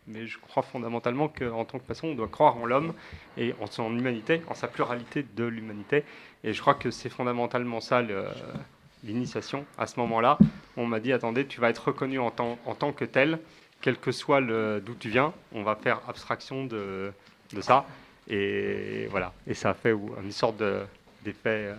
mais 0.09 0.25
je 0.25 0.39
crois 0.39 0.63
fondamentalement 0.63 1.27
qu'en 1.29 1.65
tant 1.65 1.79
que 1.79 1.83
personne, 1.83 2.09
on 2.09 2.15
doit 2.15 2.27
croire 2.27 2.57
en 2.57 2.65
l'homme 2.65 2.93
et 3.37 3.53
en 3.61 3.67
son 3.67 3.95
humanité, 3.95 4.41
en 4.47 4.55
sa 4.55 4.67
pluralité 4.67 5.25
de 5.35 5.45
l'humanité. 5.45 6.03
Et 6.43 6.53
je 6.53 6.61
crois 6.61 6.73
que 6.73 6.91
c'est 6.91 7.09
fondamentalement 7.09 7.79
ça 7.79 8.01
l'initiation. 9.03 9.65
À 9.77 9.85
ce 9.85 9.99
moment-là, 9.99 10.37
on 10.77 10.85
m'a 10.85 10.99
dit 10.99 11.13
attendez, 11.13 11.45
tu 11.45 11.61
vas 11.61 11.69
être 11.69 11.89
reconnu 11.89 12.19
en 12.19 12.31
tant, 12.31 12.91
que 12.91 13.05
tel, 13.05 13.39
quel 13.81 13.97
que 13.97 14.11
soit 14.11 14.41
d'où 14.41 14.95
tu 14.95 15.09
viens. 15.09 15.33
On 15.53 15.63
va 15.63 15.75
faire 15.75 16.01
abstraction 16.07 16.65
de, 16.65 17.13
ça. 17.61 17.85
Et 18.27 19.07
voilà. 19.11 19.33
Et 19.47 19.53
ça 19.53 19.71
a 19.71 19.73
fait 19.73 19.91
une 19.91 20.31
sorte 20.31 20.57
de 20.57 20.81
d'effet 21.29 21.49
euh, 21.71 21.75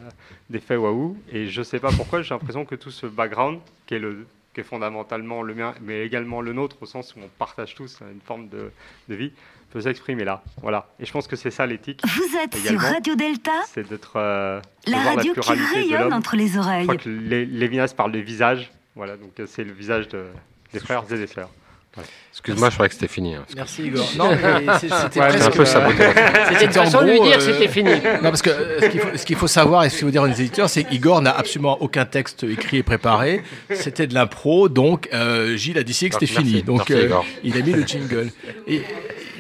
d'effet 0.49 0.77
waouh. 0.77 1.17
Et 1.33 1.47
je 1.49 1.63
sais 1.63 1.79
pas 1.81 1.91
pourquoi, 1.93 2.23
j'ai 2.23 2.35
l'impression 2.35 2.65
que 2.65 2.75
tout 2.75 2.91
ce 2.91 3.07
background, 3.07 3.61
qui 3.87 3.95
est 3.95 3.99
le 3.99 4.27
qui 4.55 4.61
est 4.61 4.65
fondamentalement 4.65 5.43
le 5.43 5.55
mien, 5.55 5.75
mais 5.81 6.05
également 6.05 6.41
le 6.41 6.53
nôtre, 6.53 6.77
au 6.81 6.87
sens 6.87 7.15
où 7.15 7.21
on 7.23 7.29
partage 7.39 7.75
tous 7.77 8.01
une 8.01 8.21
forme 8.21 8.49
de, 8.49 8.73
de 9.09 9.15
vie, 9.15 9.33
peut 9.71 9.81
s'exprimer 9.81 10.25
là. 10.25 10.43
Voilà. 10.61 10.89
Et 10.99 11.07
je 11.07 11.13
pense 11.13 11.29
que 11.29 11.37
c'est 11.37 11.53
ça 11.53 11.67
l'éthique. 11.67 12.03
Vous 12.05 12.37
êtes 12.37 12.57
sur 12.57 12.81
Radio 12.81 13.15
Delta, 13.15 13.53
C'est 13.69 13.89
d'être. 13.89 14.15
euh, 14.17 14.61
de 14.87 14.91
la 14.91 14.99
voir 15.03 15.15
radio 15.17 15.35
qui 15.35 15.53
rayonne 15.53 16.13
entre 16.13 16.35
les 16.35 16.49
Je 16.49 16.59
oreilles. 16.59 16.83
crois 16.83 16.97
que 16.97 17.09
Lé- 17.09 17.47
Lévinas 17.47 17.95
parle 17.97 18.11
de 18.11 18.19
visage. 18.19 18.73
Voilà, 18.97 19.17
donc 19.17 19.39
euh, 19.39 19.47
c'est 19.47 19.63
le 19.63 19.73
visage 19.73 20.09
de, 20.09 20.25
des 20.73 20.81
frères 20.81 21.05
et 21.13 21.17
des 21.17 21.29
sœurs. 21.29 21.51
Ouais. 21.97 22.05
Excuse-moi, 22.33 22.69
je 22.71 22.75
croyais 22.75 22.89
que 22.89 22.95
c'était 22.95 23.09
fini. 23.09 23.35
hein. 23.35 23.45
Merci 23.57 23.83
Igor. 23.87 24.09
Non, 24.17 24.31
c'était 24.81 25.21
Ouais, 25.21 25.29
presque. 25.29 25.47
un 25.47 25.51
peu 25.51 25.65
saboté. 25.65 26.05
C'était 26.51 26.65
une 26.67 26.73
façon 26.73 27.03
de 27.03 27.11
lui 27.11 27.21
dire 27.21 27.43
c'était 27.43 27.69
fini. 27.69 27.91
Non, 28.23 28.31
parce 28.31 28.43
que 28.43 28.51
euh, 28.51 29.17
ce 29.17 29.27
qu'il 29.27 29.37
faut, 29.37 29.49
savoir 29.49 29.85
et 29.85 29.91
ce 29.91 29.97
qu'il 29.97 30.05
faut 30.07 30.11
dire 30.13 30.23
aux 30.23 30.27
éditeurs, 30.29 30.71
c'est 30.71 30.85
qu'Igor 30.85 31.21
n'a 31.21 31.37
absolument 31.37 31.83
aucun 31.83 32.05
texte 32.07 32.45
écrit 32.45 32.79
et 32.79 32.83
préparé. 32.85 33.43
C'était 33.75 34.07
de 34.07 34.15
l'impro, 34.15 34.69
donc 34.69 35.09
euh, 35.13 35.57
Gilles 35.57 35.79
a 35.79 35.83
décidé 35.83 36.11
que 36.11 36.15
c'était 36.21 36.33
fini. 36.33 36.63
Donc 36.63 36.89
merci, 36.89 37.05
Igor. 37.07 37.27
il 37.43 37.57
a 37.57 37.61
mis 37.63 37.73
le 37.73 37.83
jingle. 37.87 38.31
Et 38.69 38.83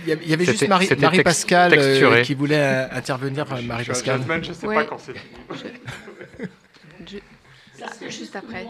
il 0.06 0.28
y 0.28 0.32
avait- 0.32 0.44
juste 0.44 0.66
Marie, 0.66 0.88
Marie 0.98 1.22
Pascal 1.22 1.74
euh, 1.76 2.22
qui 2.22 2.34
voulait 2.34 2.56
euh, 2.58 2.86
intervenir. 2.92 3.46
euh, 3.52 3.62
Marie 3.62 3.84
Je 3.84 3.92
suis 3.92 4.02
Pascal. 4.02 4.16
gentleman, 4.18 4.42
je 4.44 4.52
sais 4.52 4.66
Ouais. 4.66 4.74
pas 4.74 4.84
quand 4.84 4.98
c'est 4.98 5.14
Je- 7.06 8.08
Juste 8.10 8.34
après. 8.36 8.66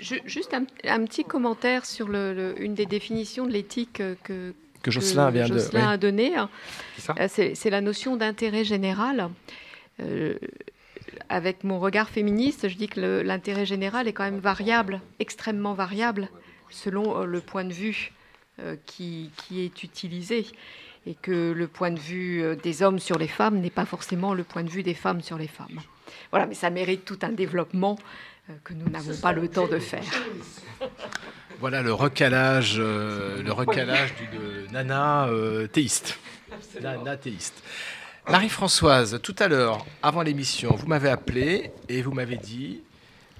Je- 0.00 0.14
juste 0.26 0.54
un, 0.54 0.64
un 0.84 1.04
petit 1.04 1.24
commentaire 1.24 1.84
sur 1.84 2.08
le- 2.08 2.32
le- 2.34 2.62
une 2.62 2.74
des 2.74 2.86
définitions 2.86 3.46
de 3.46 3.52
l'éthique 3.52 4.00
euh, 4.00 4.14
que, 4.24 4.54
Que 4.82 4.90
Jocelyn 4.90 5.30
vient 5.30 5.48
de- 5.48 5.54
Jocelyn 5.58 5.86
oui. 5.88 5.92
a 5.94 5.96
donné. 5.96 6.32
C'est 6.96 7.02
ça 7.02 7.14
Euh, 7.18 7.52
C'est 7.54 7.70
la 7.70 7.80
notion 7.80 8.16
d'intérêt 8.16 8.64
général. 8.64 9.28
Euh, 10.00 10.34
avec 11.28 11.64
mon 11.64 11.80
regard 11.80 12.08
féministe, 12.08 12.68
je 12.68 12.76
dis 12.76 12.88
que 12.88 13.00
l'intérêt 13.22 13.66
général 13.66 14.06
est 14.08 14.12
quand 14.12 14.24
même 14.24 14.38
variable, 14.38 15.00
extrêmement 15.18 15.74
variable, 15.74 16.28
selon 16.70 17.24
le 17.24 17.40
point 17.40 17.64
de 17.64 17.72
vue 17.72 18.12
euh, 18.60 18.76
qui, 18.86 19.30
qui 19.36 19.60
est 19.64 19.82
utilisé. 19.82 20.46
Et 21.06 21.14
que 21.14 21.52
le 21.52 21.66
point 21.68 21.90
de 21.90 21.98
vue 21.98 22.42
des 22.62 22.82
hommes 22.82 22.98
sur 22.98 23.18
les 23.18 23.28
femmes 23.28 23.60
n'est 23.60 23.70
pas 23.70 23.86
forcément 23.86 24.34
le 24.34 24.44
point 24.44 24.62
de 24.62 24.68
vue 24.68 24.82
des 24.82 24.94
femmes 24.94 25.22
sur 25.22 25.38
les 25.38 25.46
femmes. 25.48 25.80
Voilà, 26.30 26.44
mais 26.46 26.54
ça 26.54 26.68
mérite 26.70 27.04
tout 27.06 27.18
un 27.22 27.30
développement 27.30 27.98
que 28.64 28.74
nous 28.74 28.88
n'avons 28.88 29.16
pas 29.16 29.32
le 29.32 29.48
temps 29.48 29.66
de 29.66 29.78
faire. 29.78 30.04
Voilà 31.60 31.82
le 31.82 31.92
recalage, 31.92 32.76
euh, 32.78 33.42
le 33.42 33.50
recalage 33.50 34.14
de 34.32 34.72
Nana 34.72 35.26
euh, 35.26 35.66
théiste. 35.66 36.16
Nana 36.80 37.16
théiste. 37.16 37.64
Marie-Françoise, 38.28 39.18
tout 39.20 39.34
à 39.40 39.48
l'heure, 39.48 39.84
avant 40.00 40.22
l'émission, 40.22 40.76
vous 40.76 40.86
m'avez 40.86 41.08
appelé 41.08 41.72
et 41.88 42.00
vous 42.02 42.12
m'avez 42.12 42.36
dit 42.36 42.82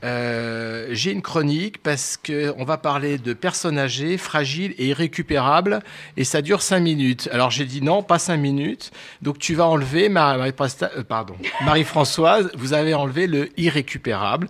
euh, 0.04 0.88
j'ai 0.92 1.10
une 1.12 1.22
chronique 1.22 1.82
parce 1.82 2.16
qu'on 2.16 2.64
va 2.64 2.76
parler 2.76 3.18
de 3.18 3.32
personnes 3.32 3.78
âgées, 3.78 4.16
fragiles 4.18 4.74
et 4.78 4.86
irrécupérables 4.88 5.80
et 6.16 6.24
ça 6.24 6.40
dure 6.42 6.62
cinq 6.62 6.80
minutes. 6.80 7.28
Alors 7.32 7.50
j'ai 7.50 7.64
dit 7.64 7.82
non, 7.82 8.02
pas 8.02 8.18
cinq 8.18 8.36
minutes. 8.36 8.90
Donc 9.22 9.38
tu 9.38 9.54
vas 9.54 9.66
enlever, 9.66 10.08
Marie- 10.08 10.52
euh, 10.82 11.02
pardon, 11.02 11.34
Marie-Françoise, 11.64 12.50
vous 12.56 12.72
avez 12.74 12.94
enlevé 12.94 13.26
le 13.26 13.48
irrécupérable. 13.60 14.48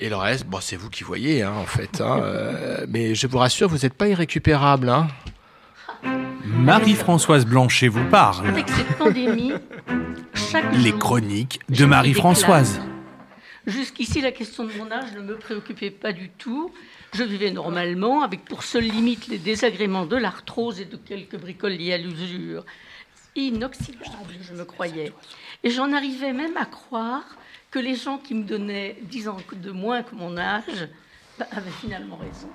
Et 0.00 0.08
le 0.08 0.16
reste, 0.16 0.46
bon, 0.46 0.58
c'est 0.60 0.74
vous 0.74 0.90
qui 0.90 1.04
voyez, 1.04 1.42
hein, 1.42 1.52
en 1.56 1.64
fait. 1.66 2.00
hein, 2.00 2.20
euh, 2.22 2.84
mais 2.88 3.14
je 3.14 3.26
vous 3.28 3.38
rassure, 3.38 3.68
vous 3.68 3.78
n'êtes 3.78 3.94
pas 3.94 4.08
irrécupérable. 4.08 4.88
Hein. 4.88 5.06
Marie-Françoise 6.44 7.46
Blanchet 7.46 7.86
vous 7.88 8.04
parle. 8.06 8.46
Avec 8.48 8.68
cette 8.68 8.98
pandémie, 8.98 9.52
chaque 10.34 10.64
Les 10.76 10.90
jour, 10.90 10.98
chroniques 10.98 11.60
de 11.68 11.84
Marie-Françoise. 11.84 12.80
Jusqu'ici, 13.66 14.20
la 14.20 14.32
question 14.32 14.64
de 14.64 14.72
mon 14.72 14.90
âge 14.90 15.12
ne 15.14 15.20
me 15.20 15.36
préoccupait 15.36 15.90
pas 15.90 16.12
du 16.12 16.30
tout. 16.30 16.72
Je 17.14 17.22
vivais 17.22 17.50
normalement, 17.52 18.22
avec 18.22 18.44
pour 18.44 18.64
seule 18.64 18.84
limite 18.84 19.28
les 19.28 19.38
désagréments 19.38 20.06
de 20.06 20.16
l'arthrose 20.16 20.80
et 20.80 20.84
de 20.84 20.96
quelques 20.96 21.36
bricoles 21.36 21.72
liées 21.74 21.92
à 21.92 21.98
l'usure. 21.98 22.64
Inoxydable, 23.36 24.34
je 24.42 24.52
me 24.54 24.64
croyais. 24.64 25.12
Et 25.62 25.70
j'en 25.70 25.92
arrivais 25.92 26.32
même 26.32 26.56
à 26.56 26.64
croire 26.66 27.24
que 27.70 27.78
les 27.78 27.94
gens 27.94 28.18
qui 28.18 28.34
me 28.34 28.42
donnaient 28.42 28.96
10 29.02 29.28
ans 29.28 29.36
de 29.52 29.70
moins 29.70 30.02
que 30.02 30.14
mon 30.14 30.36
âge 30.36 30.88
bah, 31.38 31.46
avaient 31.52 31.70
finalement 31.70 32.16
raison. 32.16 32.50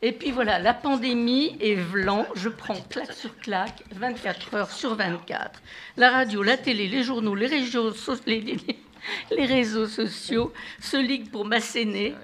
Et 0.00 0.12
puis 0.12 0.30
voilà, 0.30 0.60
la 0.60 0.74
pandémie 0.74 1.56
est 1.60 1.74
vlan, 1.74 2.24
je 2.36 2.48
prends 2.48 2.80
claque 2.88 3.12
sur 3.12 3.36
claque, 3.38 3.82
24 3.90 4.54
heures 4.54 4.70
sur 4.70 4.94
24. 4.94 5.60
La 5.96 6.10
radio, 6.12 6.44
la 6.44 6.56
télé, 6.56 6.86
les 6.86 7.02
journaux, 7.02 7.34
les 7.34 7.48
les, 7.48 8.40
les- 8.40 8.78
les 9.36 9.46
réseaux 9.46 9.86
sociaux 9.86 10.52
se 10.80 10.96
liguent 10.96 11.30
pour 11.30 11.44
m'asséner 11.44 12.14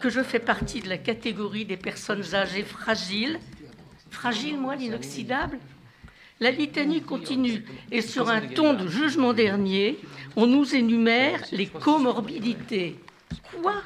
que 0.00 0.10
je 0.10 0.22
fais 0.22 0.38
partie 0.38 0.80
de 0.80 0.88
la 0.88 0.98
catégorie 0.98 1.64
des 1.64 1.76
personnes 1.76 2.34
âgées 2.34 2.64
fragiles. 2.64 3.38
Fragile, 4.10 4.58
moi, 4.58 4.76
l'inoxydable? 4.76 5.58
La 6.40 6.50
litanie 6.50 7.02
continue. 7.02 7.64
Et 7.92 8.02
sur 8.02 8.28
un 8.28 8.40
ton 8.40 8.74
de 8.74 8.88
jugement 8.88 9.32
dernier, 9.32 9.98
on 10.34 10.46
nous 10.46 10.74
énumère 10.74 11.40
les 11.52 11.66
comorbidités. 11.66 12.96
Quoi? 13.62 13.82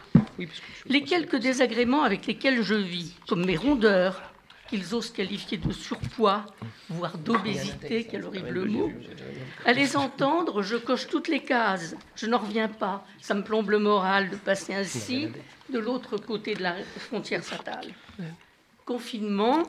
Les 0.87 1.03
quelques 1.03 1.37
désagréments 1.37 2.03
avec 2.03 2.27
lesquels 2.27 2.63
je 2.63 2.75
vis, 2.75 3.15
comme 3.29 3.45
mes 3.45 3.57
rondeurs, 3.57 4.23
qu'ils 4.69 4.95
osent 4.95 5.11
qualifier 5.11 5.59
de 5.59 5.73
surpoids, 5.73 6.45
voire 6.89 7.19
d'obésité, 7.19 8.07
quel 8.11 8.25
horrible 8.25 8.65
mot. 8.67 8.93
À 9.65 9.73
les 9.73 9.97
entendre, 9.97 10.63
je 10.63 10.77
coche 10.77 11.07
toutes 11.09 11.29
les 11.29 11.41
cases. 11.43 11.95
Je 12.15 12.27
n'en 12.27 12.39
reviens 12.39 12.69
pas. 12.69 13.07
Ça 13.21 13.35
me 13.35 13.43
plombe 13.43 13.71
le 13.71 13.79
moral 13.79 14.31
de 14.31 14.37
passer 14.37 14.75
ainsi 14.75 15.29
de 15.71 15.79
l'autre 15.79 16.17
côté 16.17 16.55
de 16.55 16.63
la 16.63 16.77
frontière 16.99 17.43
fatale. 17.45 17.89
Confinement, 18.85 19.65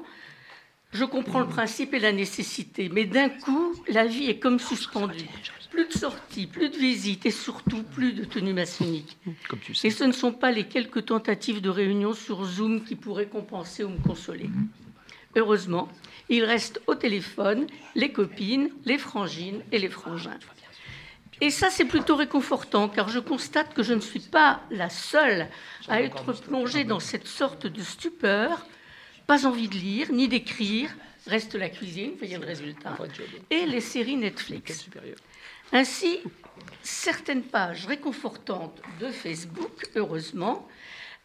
Je 0.94 1.04
comprends 1.04 1.42
le 1.42 1.48
principe 1.48 1.94
et 1.94 2.00
la 2.00 2.14
nécessité, 2.14 2.90
mais 2.90 3.06
d'un 3.06 3.30
coup, 3.30 3.74
la 3.90 4.06
vie 4.06 4.26
est 4.26 4.40
comme 4.40 4.60
suspendue. 4.60 5.28
Plus 5.70 5.86
de 5.88 5.92
sorties, 5.92 6.48
plus 6.48 6.70
de 6.70 6.78
visites 6.78 7.26
et 7.26 7.32
surtout 7.32 7.84
plus 7.84 8.14
de 8.14 8.24
tenues 8.24 8.54
maçonniques. 8.54 9.18
Comme 9.50 9.60
tu 9.60 9.76
sais. 9.76 9.90
Et 9.90 9.92
ce 9.92 10.06
ne 10.06 10.14
sont 10.14 10.32
pas 10.32 10.52
les 10.52 10.64
quelques 10.64 11.06
tentatives 11.06 11.62
de 11.62 11.70
réunion 11.70 12.14
sur 12.14 12.46
Zoom 12.46 12.84
qui 12.84 12.96
pourraient 12.96 13.28
compenser 13.28 13.84
ou 13.84 13.90
me 13.90 14.00
consoler. 14.00 14.50
Heureusement, 15.36 15.90
il 16.30 16.44
reste 16.44 16.82
au 16.88 16.96
téléphone 16.96 17.68
les 17.96 18.12
copines, 18.12 18.70
les 18.86 18.98
frangines 18.98 19.62
et 19.72 19.80
les 19.80 19.90
frangins. 19.90 20.40
Et 21.40 21.52
ça, 21.52 21.70
c'est 21.70 21.86
plutôt 21.86 22.16
réconfortant, 22.16 22.90
car 22.90 23.10
je 23.10 23.20
constate 23.20 23.74
que 23.74 23.84
je 23.84 23.94
ne 23.94 24.02
suis 24.02 24.20
pas 24.20 24.62
la 24.72 24.90
seule 24.90 25.48
à 25.88 26.02
être 26.02 26.34
plongée 26.34 26.84
dans 26.84 27.00
cette 27.00 27.28
sorte 27.28 27.68
de 27.68 27.82
stupeur, 27.84 28.66
pas 29.28 29.46
envie 29.46 29.68
de 29.68 29.76
lire 29.76 30.12
ni 30.12 30.28
d'écrire, 30.28 30.90
reste 31.28 31.54
la 31.54 31.70
cuisine, 31.70 32.14
voyez 32.18 32.38
le 32.38 32.46
résultat, 32.46 32.98
et 33.52 33.66
les 33.66 33.82
séries 33.82 34.18
Netflix. 34.18 34.88
Ainsi, 35.72 36.20
certaines 36.82 37.44
pages 37.44 37.86
réconfortantes 37.86 38.82
de 39.00 39.10
Facebook, 39.10 39.86
heureusement, 39.96 40.68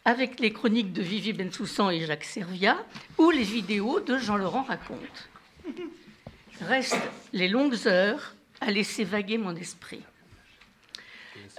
avec 0.04 0.40
les 0.40 0.52
chroniques 0.52 0.92
de 0.92 1.02
Vivi 1.02 1.32
Bensoussan 1.32 1.90
et 1.90 2.04
Jacques 2.06 2.24
Servia, 2.24 2.76
ou 3.18 3.30
les 3.30 3.44
vidéos 3.44 4.00
de 4.00 4.18
Jean-Laurent 4.18 4.64
Raconte. 4.64 5.28
Restent 6.60 6.96
les 7.32 7.48
longues 7.48 7.86
heures 7.86 8.34
à 8.60 8.70
laisser 8.70 9.04
vaguer 9.04 9.38
mon 9.38 9.54
esprit. 9.54 10.02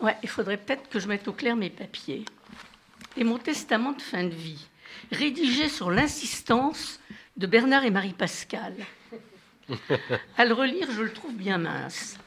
Ouais, 0.01 0.17
il 0.23 0.29
faudrait 0.29 0.57
peut-être 0.57 0.89
que 0.89 0.99
je 0.99 1.07
mette 1.07 1.27
au 1.27 1.33
clair 1.33 1.55
mes 1.55 1.69
papiers. 1.69 2.25
Et 3.15 3.23
mon 3.23 3.37
testament 3.37 3.93
de 3.93 4.01
fin 4.01 4.23
de 4.23 4.33
vie, 4.33 4.65
rédigé 5.11 5.69
sur 5.69 5.91
l'insistance 5.91 6.99
de 7.37 7.47
Bernard 7.47 7.85
et 7.85 7.91
Marie 7.91 8.13
Pascal. 8.13 8.75
À 10.37 10.45
le 10.45 10.53
relire, 10.53 10.91
je 10.91 11.01
le 11.01 11.13
trouve 11.13 11.35
bien 11.35 11.57
mince. 11.57 12.17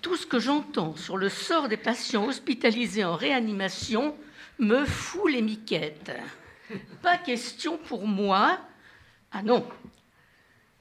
Tout 0.00 0.16
ce 0.16 0.26
que 0.26 0.38
j'entends 0.38 0.96
sur 0.96 1.16
le 1.16 1.28
sort 1.28 1.68
des 1.68 1.76
patients 1.76 2.26
hospitalisés 2.26 3.04
en 3.04 3.16
réanimation 3.16 4.14
me 4.58 4.84
fout 4.84 5.30
les 5.32 5.42
miquettes. 5.42 6.12
Pas 7.02 7.18
question 7.18 7.78
pour 7.78 8.06
moi. 8.06 8.58
Ah 9.32 9.42
non. 9.42 9.66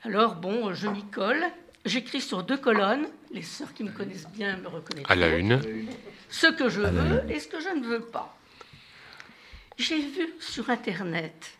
Alors 0.03 0.35
bon, 0.35 0.73
je 0.73 0.87
m'y 0.87 1.03
colle. 1.05 1.43
J'écris 1.85 2.21
sur 2.21 2.43
deux 2.43 2.57
colonnes. 2.57 3.07
Les 3.31 3.41
sœurs 3.41 3.73
qui 3.73 3.83
me 3.83 3.91
connaissent 3.91 4.29
bien 4.29 4.57
me 4.57 4.67
reconnaissent. 4.67 5.05
À 5.09 5.15
la 5.15 5.35
une. 5.35 5.59
Ce 6.29 6.47
que 6.47 6.69
je 6.69 6.81
veux 6.81 7.29
et 7.29 7.39
ce 7.39 7.47
que 7.47 7.59
je 7.59 7.69
ne 7.69 7.85
veux 7.85 8.01
pas. 8.01 8.37
J'ai 9.77 9.99
vu 9.99 10.29
sur 10.39 10.69
Internet 10.69 11.51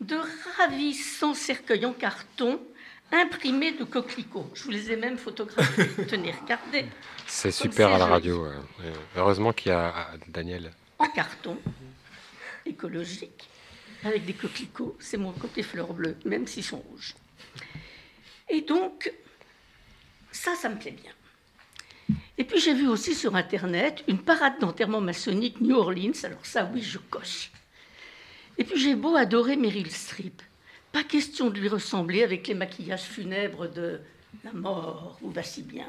de 0.00 0.16
ravissants 0.58 1.34
cercueils 1.34 1.86
en 1.86 1.92
carton 1.92 2.60
imprimés 3.12 3.72
de 3.72 3.84
coquelicots. 3.84 4.50
Je 4.54 4.64
vous 4.64 4.70
les 4.70 4.90
ai 4.90 4.96
même 4.96 5.18
photographiés. 5.18 5.86
Tenez, 6.08 6.32
regardez. 6.32 6.86
C'est 7.26 7.50
super 7.50 7.88
à 7.88 7.98
la 7.98 7.98
joli. 7.98 8.10
radio. 8.10 8.46
Heureusement 9.16 9.52
qu'il 9.52 9.70
y 9.70 9.74
a 9.74 9.92
ah, 9.94 10.10
Daniel. 10.28 10.72
En 11.02 11.08
carton, 11.08 11.58
écologique, 12.64 13.48
avec 14.04 14.24
des 14.24 14.34
coquelicots. 14.34 14.96
C'est 15.00 15.16
mon 15.16 15.32
côté 15.32 15.62
fleurs 15.62 15.92
bleues, 15.92 16.16
même 16.24 16.46
s'ils 16.46 16.64
sont 16.64 16.78
rouges. 16.78 17.14
Et 18.48 18.62
donc, 18.62 19.12
ça, 20.30 20.54
ça 20.54 20.68
me 20.68 20.78
plaît 20.78 20.92
bien. 20.92 21.12
Et 22.38 22.44
puis 22.44 22.58
j'ai 22.58 22.74
vu 22.74 22.88
aussi 22.88 23.14
sur 23.14 23.36
Internet 23.36 24.02
une 24.08 24.18
parade 24.18 24.58
d'enterrement 24.60 25.00
maçonnique 25.00 25.60
New 25.60 25.76
Orleans. 25.76 26.24
Alors 26.24 26.44
ça, 26.44 26.70
oui, 26.72 26.82
je 26.82 26.98
coche. 26.98 27.50
Et 28.58 28.64
puis 28.64 28.78
j'ai 28.78 28.94
beau 28.94 29.16
adorer 29.16 29.56
Meryl 29.56 29.90
Streep. 29.90 30.42
Pas 30.92 31.04
question 31.04 31.50
de 31.50 31.58
lui 31.58 31.68
ressembler 31.68 32.22
avec 32.22 32.46
les 32.48 32.54
maquillages 32.54 33.02
funèbres 33.02 33.68
de 33.68 34.00
La 34.44 34.52
mort 34.52 35.18
vous 35.20 35.30
va 35.30 35.42
si 35.42 35.62
bien. 35.62 35.86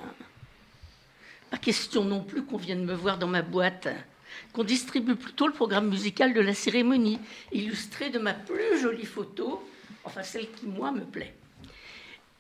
Pas 1.50 1.58
question 1.58 2.04
non 2.04 2.24
plus 2.24 2.44
qu'on 2.44 2.58
vienne 2.58 2.86
me 2.86 2.94
voir 2.94 3.18
dans 3.18 3.28
ma 3.28 3.42
boîte, 3.42 3.88
qu'on 4.52 4.64
distribue 4.64 5.16
plutôt 5.16 5.48
le 5.48 5.54
programme 5.54 5.90
musical 5.90 6.34
de 6.34 6.42
la 6.42 6.54
cérémonie, 6.54 7.20
illustré 7.52 8.10
de 8.10 8.20
ma 8.20 8.34
plus 8.34 8.80
jolie 8.82 9.06
photo, 9.06 9.68
enfin 10.04 10.24
celle 10.24 10.50
qui, 10.52 10.66
moi, 10.66 10.92
me 10.92 11.04
plaît. 11.04 11.34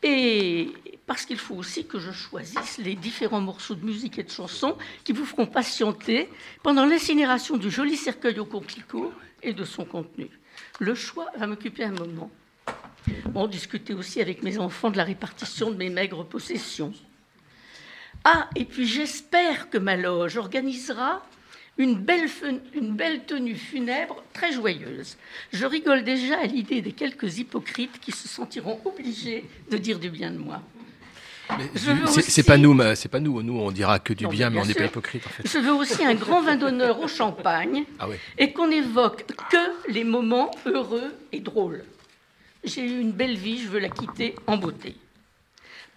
Et 0.03 0.73
parce 1.07 1.25
qu'il 1.25 1.37
faut 1.37 1.55
aussi 1.55 1.85
que 1.85 1.97
je 1.97 2.11
choisisse 2.11 2.77
les 2.77 2.95
différents 2.95 3.39
morceaux 3.39 3.75
de 3.75 3.85
musique 3.85 4.19
et 4.19 4.23
de 4.23 4.29
chansons 4.29 4.77
qui 5.05 5.13
vous 5.13 5.25
feront 5.25 5.45
patienter 5.45 6.29
pendant 6.61 6.85
l'incinération 6.85 7.55
du 7.55 7.71
joli 7.71 7.95
cercueil 7.95 8.37
au 8.39 8.45
coquelicot 8.45 9.13
et 9.41 9.53
de 9.53 9.63
son 9.63 9.85
contenu. 9.85 10.29
Le 10.79 10.93
choix 10.93 11.27
va 11.37 11.47
m'occuper 11.47 11.85
un 11.85 11.93
moment. 11.93 12.29
Bon, 13.27 13.47
discuter 13.47 13.93
aussi 13.93 14.21
avec 14.21 14.43
mes 14.43 14.57
enfants 14.57 14.91
de 14.91 14.97
la 14.97 15.03
répartition 15.03 15.71
de 15.71 15.77
mes 15.77 15.89
maigres 15.89 16.25
possessions. 16.25 16.93
Ah, 18.25 18.49
et 18.55 18.65
puis 18.65 18.87
j'espère 18.87 19.69
que 19.69 19.77
ma 19.77 19.97
loge 19.97 20.37
organisera 20.37 21.25
une 21.77 21.95
belle, 21.95 22.27
fen- 22.29 22.59
une 22.73 22.91
belle 22.95 23.23
tenue 23.25 23.55
funèbre 23.55 24.23
très 24.33 24.51
joyeuse. 24.51 25.17
Je 25.51 25.65
rigole 25.65 26.03
déjà 26.03 26.39
à 26.39 26.45
l'idée 26.45 26.81
des 26.81 26.91
quelques 26.91 27.39
hypocrites 27.39 27.99
qui 27.99 28.11
se 28.11 28.27
sentiront 28.27 28.79
obligés 28.85 29.45
de 29.71 29.77
dire 29.77 29.99
du 29.99 30.09
bien 30.09 30.31
de 30.31 30.37
moi. 30.37 30.61
C'est 32.21 32.43
pas 32.45 32.57
nous, 32.57 32.79
c'est 32.95 33.09
pas 33.09 33.19
nous. 33.19 33.41
Nous, 33.41 33.57
on 33.57 33.71
dira 33.71 33.99
que 33.99 34.13
du 34.13 34.23
Non, 34.23 34.29
bien, 34.29 34.49
mais 34.49 34.59
on 34.61 34.65
n'est 34.65 34.73
pas 34.73 34.85
hypocrite 34.85 35.25
en 35.27 35.29
fait. 35.29 35.47
Je 35.47 35.57
veux 35.59 35.73
aussi 35.73 36.03
un 36.05 36.15
grand 36.15 36.41
vin 36.41 36.55
d'honneur 36.55 36.99
au 37.01 37.07
champagne 37.07 37.83
Ah 37.99 38.07
et 38.37 38.53
qu'on 38.53 38.71
évoque 38.71 39.25
que 39.51 39.91
les 39.91 40.03
moments 40.03 40.51
heureux 40.65 41.13
et 41.31 41.41
drôles. 41.41 41.83
J'ai 42.63 42.81
eu 42.81 42.99
une 43.01 43.11
belle 43.11 43.35
vie, 43.35 43.61
je 43.61 43.67
veux 43.67 43.79
la 43.79 43.89
quitter 43.89 44.35
en 44.47 44.55
beauté. 44.57 44.95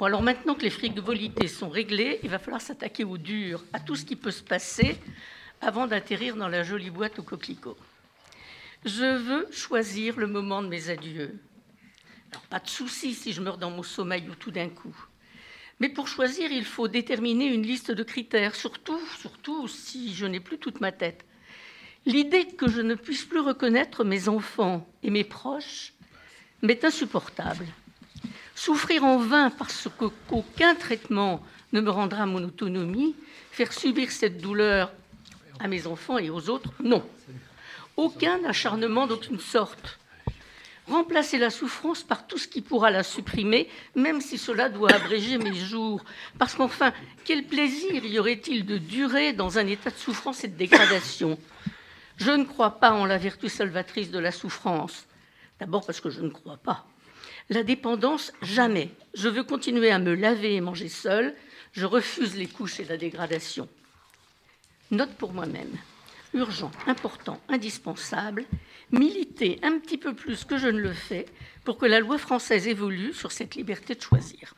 Bon, 0.00 0.06
alors 0.06 0.20
maintenant 0.20 0.54
que 0.56 0.62
les 0.62 0.70
frigolités 0.70 1.46
sont 1.46 1.68
réglées, 1.68 2.18
il 2.24 2.28
va 2.28 2.38
falloir 2.40 2.60
s'attaquer 2.60 3.04
au 3.04 3.16
dur, 3.16 3.62
à 3.72 3.78
tout 3.78 3.94
ce 3.94 4.04
qui 4.04 4.16
peut 4.16 4.32
se 4.32 4.42
passer 4.42 4.96
avant 5.60 5.86
d'atterrir 5.86 6.36
dans 6.36 6.48
la 6.48 6.62
jolie 6.62 6.90
boîte 6.90 7.18
aux 7.18 7.22
coquelicots. 7.22 7.78
Je 8.84 9.16
veux 9.16 9.48
choisir 9.50 10.16
le 10.16 10.26
moment 10.26 10.62
de 10.62 10.68
mes 10.68 10.90
adieux. 10.90 11.38
Alors, 12.30 12.42
pas 12.42 12.60
de 12.60 12.68
souci 12.68 13.14
si 13.14 13.32
je 13.32 13.40
meurs 13.40 13.58
dans 13.58 13.70
mon 13.70 13.82
sommeil 13.82 14.28
ou 14.28 14.34
tout 14.34 14.50
d'un 14.50 14.68
coup. 14.68 14.96
Mais 15.80 15.88
pour 15.88 16.08
choisir, 16.08 16.50
il 16.50 16.64
faut 16.64 16.88
déterminer 16.88 17.46
une 17.46 17.62
liste 17.62 17.90
de 17.90 18.02
critères, 18.02 18.54
surtout, 18.54 19.00
surtout 19.18 19.68
si 19.68 20.14
je 20.14 20.26
n'ai 20.26 20.40
plus 20.40 20.58
toute 20.58 20.80
ma 20.80 20.92
tête. 20.92 21.24
L'idée 22.06 22.46
que 22.46 22.68
je 22.68 22.80
ne 22.80 22.94
puisse 22.94 23.24
plus 23.24 23.40
reconnaître 23.40 24.04
mes 24.04 24.28
enfants 24.28 24.88
et 25.02 25.10
mes 25.10 25.24
proches 25.24 25.92
m'est 26.62 26.84
insupportable. 26.84 27.66
Souffrir 28.54 29.04
en 29.04 29.18
vain 29.18 29.50
parce 29.50 29.88
qu'aucun 29.98 30.74
traitement 30.74 31.42
ne 31.72 31.80
me 31.80 31.90
rendra 31.90 32.24
mon 32.24 32.42
autonomie, 32.42 33.14
faire 33.50 33.72
subir 33.72 34.10
cette 34.10 34.40
douleur 34.40 34.92
à 35.60 35.68
mes 35.68 35.86
enfants 35.86 36.18
et 36.18 36.30
aux 36.30 36.48
autres, 36.48 36.72
non. 36.82 37.04
Aucun 37.96 38.44
acharnement 38.44 39.06
d'aucune 39.06 39.40
sorte. 39.40 39.98
Remplacer 40.88 41.38
la 41.38 41.50
souffrance 41.50 42.04
par 42.04 42.26
tout 42.26 42.38
ce 42.38 42.46
qui 42.46 42.60
pourra 42.60 42.90
la 42.90 43.02
supprimer, 43.02 43.68
même 43.96 44.20
si 44.20 44.38
cela 44.38 44.68
doit 44.68 44.92
abréger 44.92 45.36
mes 45.38 45.54
jours. 45.54 46.04
Parce 46.38 46.54
qu'enfin, 46.54 46.92
quel 47.24 47.44
plaisir 47.44 48.04
y 48.04 48.18
aurait-il 48.18 48.64
de 48.64 48.78
durer 48.78 49.32
dans 49.32 49.58
un 49.58 49.66
état 49.66 49.90
de 49.90 49.96
souffrance 49.96 50.44
et 50.44 50.48
de 50.48 50.56
dégradation? 50.56 51.38
Je 52.18 52.30
ne 52.30 52.44
crois 52.44 52.78
pas 52.78 52.92
en 52.92 53.04
la 53.04 53.18
vertu 53.18 53.48
salvatrice 53.48 54.10
de 54.10 54.18
la 54.18 54.30
souffrance. 54.30 55.06
D'abord 55.58 55.84
parce 55.84 56.00
que 56.00 56.10
je 56.10 56.20
ne 56.20 56.30
crois 56.30 56.56
pas. 56.56 56.86
La 57.48 57.62
dépendance, 57.62 58.32
jamais. 58.42 58.90
Je 59.14 59.28
veux 59.28 59.44
continuer 59.44 59.90
à 59.90 59.98
me 59.98 60.14
laver 60.14 60.54
et 60.54 60.60
manger 60.60 60.88
seul. 60.88 61.34
Je 61.72 61.84
refuse 61.84 62.36
les 62.36 62.46
couches 62.46 62.80
et 62.80 62.84
la 62.84 62.96
dégradation. 62.96 63.68
Note 64.90 65.14
pour 65.14 65.32
moi-même. 65.32 65.76
Urgent, 66.34 66.70
important, 66.86 67.40
indispensable, 67.48 68.44
militer 68.90 69.58
un 69.62 69.78
petit 69.78 69.98
peu 69.98 70.14
plus 70.14 70.44
que 70.44 70.58
je 70.58 70.68
ne 70.68 70.80
le 70.80 70.92
fais 70.92 71.26
pour 71.64 71.78
que 71.78 71.86
la 71.86 72.00
loi 72.00 72.18
française 72.18 72.68
évolue 72.68 73.12
sur 73.12 73.32
cette 73.32 73.54
liberté 73.54 73.94
de 73.94 74.02
choisir. 74.02 74.54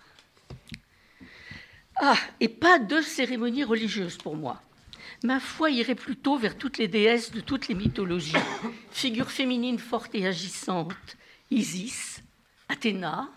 Ah, 1.96 2.18
et 2.40 2.48
pas 2.48 2.78
de 2.78 3.00
cérémonie 3.00 3.64
religieuse 3.64 4.16
pour 4.16 4.36
moi. 4.36 4.62
Ma 5.24 5.40
foi 5.40 5.70
irait 5.70 5.96
plutôt 5.96 6.38
vers 6.38 6.56
toutes 6.56 6.78
les 6.78 6.86
déesses 6.86 7.32
de 7.32 7.40
toutes 7.40 7.66
les 7.68 7.74
mythologies, 7.74 8.36
figures 8.92 9.30
féminines 9.30 9.78
fortes 9.80 10.14
et 10.14 10.26
agissantes, 10.26 10.94
Isis, 11.50 12.22
Athéna, 12.68 13.28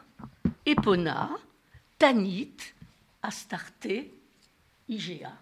Epona, 0.65 1.31
Tanit, 1.97 2.55
Astarté, 3.23 4.13
Igéa. 4.89 5.40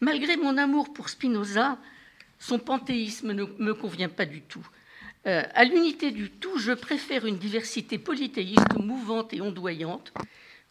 Malgré 0.00 0.36
mon 0.36 0.56
amour 0.56 0.92
pour 0.92 1.08
Spinoza, 1.08 1.78
son 2.38 2.58
panthéisme 2.58 3.32
ne 3.32 3.44
me 3.44 3.74
convient 3.74 4.08
pas 4.08 4.26
du 4.26 4.42
tout. 4.42 4.66
Euh, 5.26 5.42
à 5.54 5.64
l'unité 5.64 6.10
du 6.12 6.30
tout, 6.30 6.58
je 6.58 6.72
préfère 6.72 7.26
une 7.26 7.38
diversité 7.38 7.98
polythéiste 7.98 8.78
mouvante 8.78 9.32
et 9.34 9.40
ondoyante, 9.40 10.12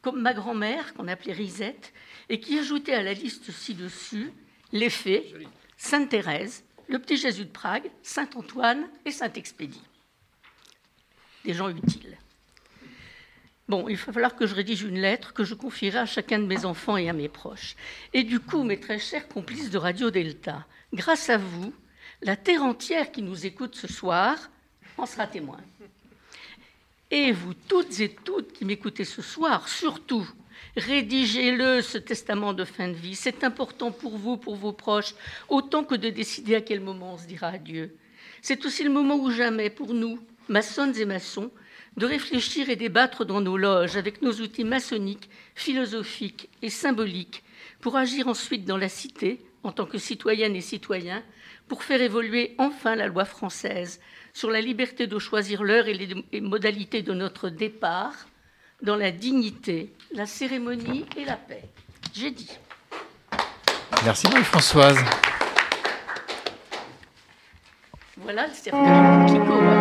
comme 0.02 0.22
ma 0.22 0.34
grand-mère, 0.34 0.94
qu'on 0.94 1.08
appelait 1.08 1.34
Risette, 1.34 1.94
et 2.30 2.40
qui 2.40 2.58
ajoutait 2.58 2.94
à 2.94 3.04
la 3.04 3.14
liste 3.14 3.52
ci-dessus 3.52 4.32
les 4.72 4.90
fées, 4.90 5.34
Sainte 5.76 6.10
Thérèse, 6.10 6.64
le 6.88 7.00
petit 7.00 7.18
Jésus 7.18 7.46
de 7.46 7.52
Prague, 7.52 7.92
Saint 8.02 8.30
Antoine 8.36 8.88
et 9.06 9.12
Saint 9.12 9.32
Expédie. 9.34 9.84
Des 11.44 11.54
gens 11.54 11.70
utiles. 11.70 12.18
Bon, 13.68 13.90
il 13.90 13.98
va 13.98 14.14
falloir 14.14 14.36
que 14.36 14.48
je 14.48 14.56
rédige 14.56 14.84
une 14.84 15.00
lettre 15.00 15.34
que 15.34 15.44
je 15.44 15.54
confierai 15.54 16.00
à 16.00 16.06
chacun 16.06 16.40
de 16.40 16.46
mes 16.46 16.64
enfants 16.64 16.96
et 16.96 17.10
à 17.10 17.14
mes 17.14 17.28
proches. 17.28 17.76
Et 18.14 18.24
du 18.24 18.40
coup, 18.40 18.64
mes 18.64 18.80
très 18.80 18.98
chers 18.98 19.28
complices 19.28 19.70
de 19.70 19.78
Radio 19.78 20.10
Delta, 20.10 20.66
grâce 20.94 21.30
à 21.30 21.38
vous, 21.38 21.74
la 22.22 22.38
terre 22.38 22.64
entière 22.64 23.12
qui 23.12 23.22
nous 23.22 23.46
écoute 23.46 23.76
ce 23.76 23.88
soir 23.88 24.38
en 24.98 25.06
sera 25.06 25.28
témoin. 25.28 25.60
Et 27.12 27.34
vous 27.34 27.54
toutes 27.54 28.00
et 28.00 28.10
toutes 28.10 28.54
qui 28.54 28.64
m'écoutez 28.64 29.04
ce 29.04 29.22
soir, 29.22 29.68
surtout, 29.68 30.26
rédigez-le, 30.78 31.82
ce 31.82 31.98
testament 31.98 32.54
de 32.54 32.64
fin 32.64 32.88
de 32.88 32.94
vie. 32.94 33.16
C'est 33.16 33.44
important 33.44 33.92
pour 33.92 34.18
vous, 34.18 34.38
pour 34.38 34.56
vos 34.56 34.74
proches, 34.74 35.14
autant 35.50 35.84
que 35.84 35.96
de 35.96 36.10
décider 36.10 36.56
à 36.56 36.62
quel 36.62 36.80
moment 36.80 37.16
on 37.16 37.18
se 37.18 37.28
dira 37.28 37.48
adieu. 37.48 37.98
C'est 38.42 38.66
aussi 38.66 38.84
le 38.84 38.92
moment 38.92 39.18
ou 39.18 39.30
jamais 39.30 39.70
pour 39.70 39.94
nous, 39.94 40.20
maçonnes 40.48 40.96
et 40.98 41.06
maçons, 41.06 41.52
de 41.98 42.06
réfléchir 42.06 42.70
et 42.70 42.76
débattre 42.76 43.26
dans 43.26 43.42
nos 43.42 43.58
loges 43.58 43.98
avec 43.98 44.22
nos 44.22 44.34
outils 44.34 44.64
maçonniques, 44.64 45.30
philosophiques 45.56 46.50
et 46.62 46.70
symboliques 46.70 47.44
pour 47.82 47.98
agir 47.98 48.28
ensuite 48.28 48.66
dans 48.66 48.78
la 48.78 48.90
cité, 48.90 49.42
en 49.64 49.72
tant 49.72 49.86
que 49.86 49.98
citoyennes 49.98 50.56
et 50.56 50.62
citoyens, 50.62 51.24
pour 51.68 51.84
faire 51.84 52.02
évoluer 52.02 52.56
enfin 52.58 52.96
la 52.96 53.08
loi 53.08 53.26
française 53.26 54.00
sur 54.34 54.52
la 54.52 54.62
liberté 54.62 55.08
de 55.08 55.20
choisir 55.20 55.64
l'heure 55.64 55.88
et 55.88 55.94
les 56.32 56.42
modalités 56.42 57.02
de 57.02 57.14
notre 57.14 57.50
départ 57.50 58.14
dans 58.82 58.96
la 58.96 59.12
dignité, 59.12 59.92
la 60.14 60.28
cérémonie 60.28 61.06
et 61.18 61.26
la 61.26 61.36
paix. 61.36 61.64
J'ai 62.14 62.32
dit. 62.32 62.52
Merci 64.06 64.28
Marie-Françoise. 64.28 64.98
Voilà 68.18 68.48
le 68.48 68.54
cercueil 68.54 69.77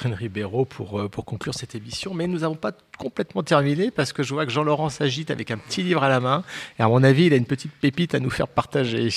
Catherine 0.00 0.14
Ribeiro 0.18 0.64
pour, 0.64 0.98
euh, 0.98 1.08
pour 1.10 1.26
conclure 1.26 1.52
cette 1.52 1.74
émission. 1.74 2.14
Mais 2.14 2.26
nous 2.26 2.38
n'avons 2.38 2.54
pas 2.54 2.72
complètement 2.98 3.42
terminé 3.42 3.90
parce 3.90 4.14
que 4.14 4.22
je 4.22 4.32
vois 4.32 4.46
que 4.46 4.50
Jean-Laurent 4.52 4.88
s'agite 4.88 5.30
avec 5.30 5.50
un 5.50 5.58
petit 5.58 5.82
livre 5.82 6.02
à 6.02 6.08
la 6.08 6.20
main. 6.20 6.42
Et 6.78 6.82
à 6.82 6.88
mon 6.88 7.02
avis, 7.04 7.26
il 7.26 7.34
a 7.34 7.36
une 7.36 7.44
petite 7.44 7.72
pépite 7.72 8.14
à 8.14 8.18
nous 8.18 8.30
faire 8.30 8.48
partager. 8.48 9.10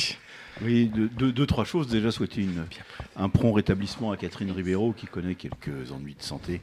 Oui, 0.61 0.88
deux, 0.93 1.07
deux- 1.07 1.31
deux, 1.31 1.45
trois 1.45 1.64
choses. 1.64 1.88
Déjà, 1.88 2.11
souhaiter 2.11 2.41
une- 2.41 2.65
un 3.15 3.30
prompt 3.30 3.53
rétablissement 3.53 4.11
à 4.11 4.18
Catherine 4.18 4.51
Ribeiro, 4.51 4.91
qui 4.91 5.05
connaît 5.05 5.35
quelques 5.35 5.91
ennuis 5.95 6.15
de 6.19 6.23
santé. 6.23 6.60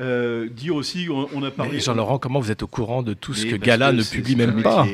Euh, 0.00 0.48
dire 0.48 0.74
aussi, 0.74 1.06
on, 1.08 1.28
on 1.32 1.42
a 1.44 1.52
parlé. 1.52 1.78
Jean-Laurent, 1.78 2.18
comment 2.18 2.40
vous 2.40 2.50
êtes 2.50 2.64
au 2.64 2.66
courant 2.66 3.04
de 3.04 3.14
tout 3.14 3.34
ce 3.34 3.46
que 3.46 3.54
Gala 3.54 3.92
que 3.92 3.96
ne 3.98 4.02
publie 4.02 4.34
même 4.34 4.62
pas. 4.64 4.84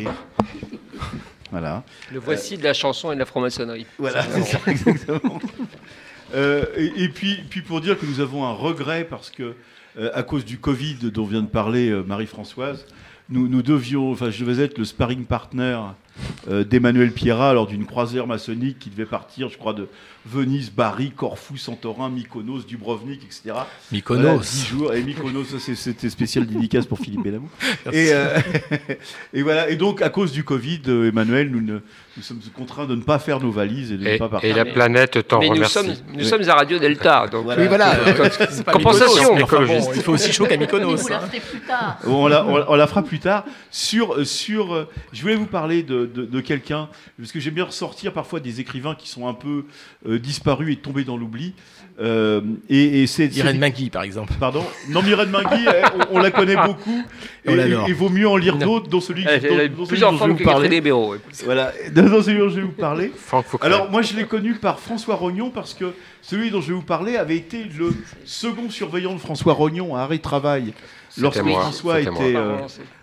Voilà. 1.51 1.83
Le 2.13 2.21
voici 2.21 2.57
de 2.59 2.63
la 2.63 2.75
chanson 2.75 3.11
et 3.11 3.15
de 3.15 3.21
la 3.21 3.27
franc-maçonnerie. 3.27 3.87
Voilà, 3.99 4.23
c'est 4.23 4.43
ça, 4.43 4.61
exactement. 4.69 5.41
Euh, 6.35 6.65
et, 6.77 7.09
puis 7.09 7.63
pour 7.67 7.81
dire 7.81 7.99
que 7.99 8.07
nous 8.07 8.21
avons 8.21 8.45
un 8.45 8.53
regret 8.53 9.07
parce 9.09 9.31
que, 9.31 9.55
euh, 9.99 10.11
à 10.15 10.23
cause 10.23 10.45
du 10.45 10.59
Covid 10.59 11.11
dont 11.11 11.25
vient 11.25 11.43
de 11.43 11.49
parler 11.49 11.91
euh, 11.91 12.03
Marie-Françoise, 12.03 12.87
nous, 13.29 13.49
nous 13.49 13.63
devions, 13.63 14.11
enfin, 14.11 14.31
je 14.31 14.45
devais 14.45 14.63
être 14.63 14.79
le 14.79 14.85
sparring 14.85 15.25
partner 15.25 15.79
euh, 16.49 16.65
d'Emmanuel 16.65 17.13
Pierrat 17.13 17.55
lors 17.55 17.67
d'une 17.67 17.87
croisière 17.87 18.27
maçonnique 18.27 18.79
qui 18.79 18.91
devait 18.91 19.05
partir, 19.07 19.49
je 19.49 19.57
crois, 19.59 19.73
de 19.73 19.89
Venise, 20.27 20.71
Bari, 20.71 21.13
Corfou, 21.13 21.57
Santorin, 21.57 22.11
Mykonos, 22.11 22.67
Dubrovnik, 22.67 23.23
etc. 23.25 23.55
Mykonos. 23.91 24.21
Voilà, 24.23 24.39
10 24.39 24.67
jours. 24.67 24.93
Et 24.95 25.03
Mykonos, 25.03 25.45
c'était 25.59 26.11
spécial 26.11 26.47
dédicace 26.47 26.85
pour 26.87 26.99
Philippe. 26.99 27.27
Et, 27.93 28.13
euh, 28.13 28.39
et 29.35 29.43
voilà. 29.43 29.71
Et 29.71 29.77
donc, 29.77 30.03
à 30.03 30.11
cause 30.11 30.33
du 30.33 30.45
Covid, 30.45 30.83
euh, 30.89 31.09
Emmanuel, 31.09 31.51
nous, 31.51 31.61
ne, 31.63 31.79
nous 32.17 32.23
sommes 32.23 32.41
contraints 32.55 32.85
de 32.87 32.95
ne 32.95 33.03
pas 33.03 33.19
faire 33.19 33.41
nos 33.41 33.51
valises 33.51 33.93
et 33.93 33.97
de 33.97 34.05
ne 34.07 34.19
pas 34.19 34.29
partir. 34.29 34.51
et 34.51 34.53
la 34.53 34.65
planète 34.67 35.27
t'en 35.27 35.39
Mais 35.41 35.47
nous 35.49 35.55
remercie. 35.55 35.75
sommes, 35.75 35.87
nous 36.13 36.19
Oui. 36.19 36.25
sommes 36.27 36.49
à 36.49 36.55
Radio 36.55 36.79
Delta, 36.79 37.27
donc 37.29 37.47
Oui, 37.47 37.67
voilà. 37.69 37.95
euh, 37.95 38.29
C'est 38.51 38.65
pas 38.65 38.73
compensation. 38.73 39.35
Mykonos, 39.35 39.37
mais 39.37 39.43
enfin 39.43 39.65
bon, 39.65 39.93
il 39.95 40.03
fait 40.03 40.11
aussi 40.11 40.33
chaud 40.33 40.45
qu'à 40.47 40.57
Mykonos. 40.59 40.97
vous 40.97 41.13
hein. 41.13 41.21
plus 41.51 41.61
tard. 41.61 41.99
on, 42.07 42.27
la, 42.27 42.45
on 42.47 42.57
la- 42.59 42.71
on 42.71 42.75
la 42.77 42.87
fera 42.87 43.03
plus 43.03 43.21
tard. 43.21 43.45
Sur, 43.71 44.27
sur, 44.27 44.75
euh, 44.75 44.89
je 45.13 45.23
voulais 45.23 45.37
vous 45.37 45.47
parler 45.47 45.83
de, 45.83 46.00
de- 46.07 46.25
de 46.27 46.41
quelqu'un, 46.41 46.89
parce 47.19 47.33
que 47.33 47.41
j'aime 47.41 47.55
bien 47.55 47.65
ressortir 47.65 48.13
parfois 48.13 48.41
des 48.41 48.61
écrivains 48.61 48.95
qui 48.95 49.09
sont 49.09 49.27
un 49.29 49.35
peu 49.35 49.65
euh, 50.09 50.19
disparus 50.19 50.73
et 50.73 50.77
tombés 50.77 51.05
dans 51.05 51.17
l'oubli. 51.17 51.55
Euh, 52.01 52.41
et, 52.71 53.03
et 53.03 53.07
c'est 53.07 53.27
Irène 53.37 53.53
c'est- 53.55 53.59
Magui, 53.59 53.91
par 53.91 54.03
exemple. 54.05 54.33
Pardon? 54.41 54.65
Non, 54.89 55.03
Myrène 55.03 55.29
Mingui, 55.31 55.67
on, 56.11 56.17
on 56.17 56.19
la 56.19 56.31
connaît 56.31 56.57
beaucoup. 56.57 57.03
Et 57.47 57.53
et 57.89 57.93
vaut 57.95 58.11
mieux 58.11 58.29
en 58.29 58.37
lire 58.37 58.57
d'autres, 58.59 58.89
dont 58.89 59.01
celui, 59.01 59.25
dont- 59.25 59.31
dont 59.31 59.39
celui 59.41 59.87
plusieurs 59.87 60.13
dont 60.13 60.19
je 60.19 60.25
vais 60.25 60.31
vous 60.33 60.45
parler. 60.45 60.81
Oui. 60.91 61.19
Voilà, 61.45 61.73
dans 61.95 62.23
celui 62.23 62.39
dont 62.39 62.49
je 62.51 62.57
vais 62.57 62.63
vous 62.63 62.73
parler. 62.73 63.13
Alors, 63.63 63.91
moi, 63.91 64.03
je 64.03 64.15
l'ai 64.15 64.25
connu 64.25 64.55
par 64.55 64.79
François 64.79 65.15
Rognon 65.17 65.51
parce 65.51 65.75
que 65.75 65.93
celui 66.23 66.51
dont 66.51 66.61
je 66.61 66.69
vais 66.69 66.75
vous 66.75 66.83
parler 66.83 67.17
avait 67.17 67.37
été 67.37 67.65
le 67.79 67.93
second 68.25 68.69
surveillant 68.71 69.15
de 69.15 69.19
François 69.19 69.55
Rognon 69.55 69.97
à 69.97 70.01
Arrêt 70.03 70.19
de 70.19 70.23
Travail. 70.23 70.75
Lorsque 71.19 71.41
moi, 71.43 71.61
François, 71.63 72.01
était, 72.01 72.37
euh, 72.37 72.57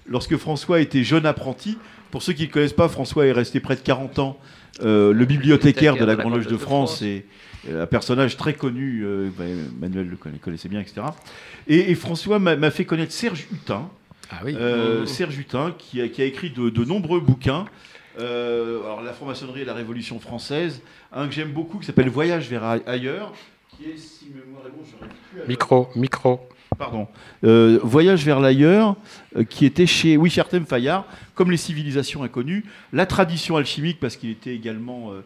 lorsque 0.07 0.37
François 0.37 0.79
était 0.79 1.03
jeune 1.03 1.25
apprenti, 1.25 1.77
pour 2.11 2.21
ceux 2.23 2.33
qui 2.33 2.47
ne 2.47 2.51
connaissent 2.51 2.73
pas, 2.73 2.87
François 2.89 3.25
est 3.25 3.31
resté 3.31 3.59
près 3.59 3.75
de 3.75 3.81
40 3.81 4.19
ans 4.19 4.39
euh, 4.83 5.11
le 5.13 5.25
bibliothécaire 5.25 5.95
de 5.97 6.05
la 6.05 6.15
Grande 6.15 6.35
Loge 6.35 6.47
de 6.47 6.57
France 6.57 7.01
et 7.01 7.25
euh, 7.69 7.83
un 7.83 7.87
personnage 7.87 8.37
très 8.37 8.53
connu, 8.53 9.01
euh, 9.03 9.29
bah, 9.37 9.43
Manuel 9.79 10.07
le 10.07 10.15
conna- 10.15 10.37
connaissait 10.39 10.69
bien, 10.69 10.79
etc. 10.79 11.01
Et, 11.67 11.91
et 11.91 11.95
François 11.95 12.37
m'a 12.39 12.71
fait 12.71 12.85
connaître 12.85 13.11
Serge 13.11 13.47
Hutin, 13.51 13.89
Ah 14.29 14.41
oui. 14.45 14.53
Mmh. 14.55 15.07
Serge 15.07 15.37
Hutin, 15.37 15.73
qui 15.77 16.01
a, 16.01 16.07
qui 16.07 16.21
a 16.21 16.25
écrit 16.25 16.49
de, 16.51 16.69
de 16.69 16.85
nombreux 16.85 17.19
bouquins. 17.19 17.65
Alors, 18.19 19.01
la 19.03 19.13
franc-maçonnerie 19.13 19.61
et 19.61 19.65
la 19.65 19.73
Révolution 19.75 20.19
française, 20.19 20.81
un 21.11 21.27
que 21.27 21.33
j'aime 21.33 21.51
beaucoup 21.51 21.77
qui 21.79 21.85
s'appelle 21.85 22.09
Voyage 22.09 22.49
vers 22.49 22.63
ailleurs, 22.63 23.31
qui 23.69 23.85
est, 23.91 23.97
si 23.97 24.29
mémoire 24.33 24.63
est 24.65 24.71
j'aurais 24.91 25.07
pu 25.09 25.35
avoir- 25.35 25.47
Micro, 25.47 25.89
micro. 25.95 26.49
Pardon. 26.77 27.07
Euh, 27.43 27.79
Voyage 27.83 28.23
vers 28.25 28.39
l'ailleurs, 28.39 28.95
euh, 29.35 29.43
qui 29.43 29.65
était 29.65 29.85
chez 29.87 30.17
oui, 30.17 30.29
chez 30.29 30.41
Artem 30.41 30.65
Fayard, 30.65 31.05
comme 31.33 31.49
les 31.51 31.57
civilisations 31.57 32.23
inconnues, 32.23 32.65
la 32.93 33.05
tradition 33.05 33.55
alchimique, 33.57 33.99
parce 33.99 34.15
qu'il 34.17 34.29
était 34.29 34.53
également 34.53 35.11
euh, 35.11 35.21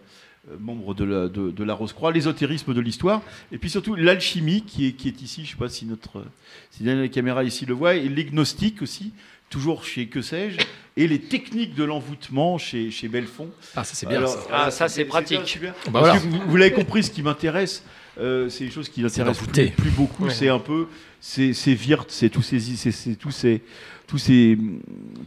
membre 0.59 0.93
de 0.93 1.03
la, 1.03 1.27
de, 1.27 1.51
de 1.51 1.63
la 1.63 1.73
Rose-Croix, 1.73 2.11
l'ésotérisme 2.11 2.73
de 2.73 2.81
l'histoire, 2.81 3.22
et 3.51 3.57
puis 3.57 3.69
surtout 3.69 3.95
l'alchimie, 3.95 4.63
qui 4.63 4.88
est, 4.88 4.91
qui 4.93 5.07
est 5.07 5.22
ici, 5.22 5.41
je 5.43 5.47
ne 5.47 5.51
sais 5.51 5.57
pas 5.57 5.69
si 5.69 5.85
notre 5.85 6.23
si 6.69 6.84
la 6.84 7.07
caméra 7.07 7.43
ici 7.43 7.65
le 7.65 7.73
voit, 7.73 7.95
et 7.95 8.07
les 8.07 8.26
gnostiques 8.26 8.81
aussi, 8.81 9.11
toujours 9.49 9.84
chez 9.84 10.07
Que 10.07 10.22
sais-je, 10.22 10.57
et 10.97 11.07
les 11.07 11.19
techniques 11.19 11.76
de 11.76 11.84
l'envoûtement 11.84 12.57
chez, 12.57 12.91
chez 12.91 13.07
Belfond. 13.07 13.49
Ah, 13.76 13.84
ça, 13.84 13.95
c'est 13.95 14.07
bien, 14.07 14.19
Alors, 14.19 14.30
ça. 14.30 14.39
Ah, 14.51 14.72
ça, 14.72 14.88
c'est 14.89 15.03
bien, 15.03 15.09
pratique. 15.09 15.47
super. 15.47 15.73
Bah, 15.89 15.99
voilà. 15.99 16.19
vous 16.47 16.55
l'avez 16.57 16.72
compris, 16.73 17.03
ce 17.03 17.11
qui 17.11 17.22
m'intéresse, 17.23 17.84
euh, 18.19 18.49
c'est 18.49 18.65
les 18.65 18.71
choses 18.71 18.89
qui 18.89 19.01
l'intéressent 19.01 19.47
plus, 19.47 19.89
beaucoup. 19.91 20.25
Ouais. 20.25 20.29
C'est 20.33 20.49
un 20.49 20.59
peu, 20.59 20.88
c'est 21.19 21.53
Wirth, 21.88 22.09
c'est 22.09 22.29
tous 22.29 22.41
ces, 22.41 22.59
c'est- 22.59 22.91
c'est 22.91 23.15
tous 23.15 23.31
ces, 23.31 23.61
tous 24.07 24.17
ces, 24.17 24.57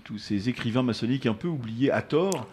tous 0.05 0.19
ces 0.19 0.49
écrivains 0.49 0.83
maçonniques 0.83 1.27
un 1.27 1.35
peu 1.35 1.49
oubliés 1.49 1.91
à 1.91 2.03
tort. 2.03 2.47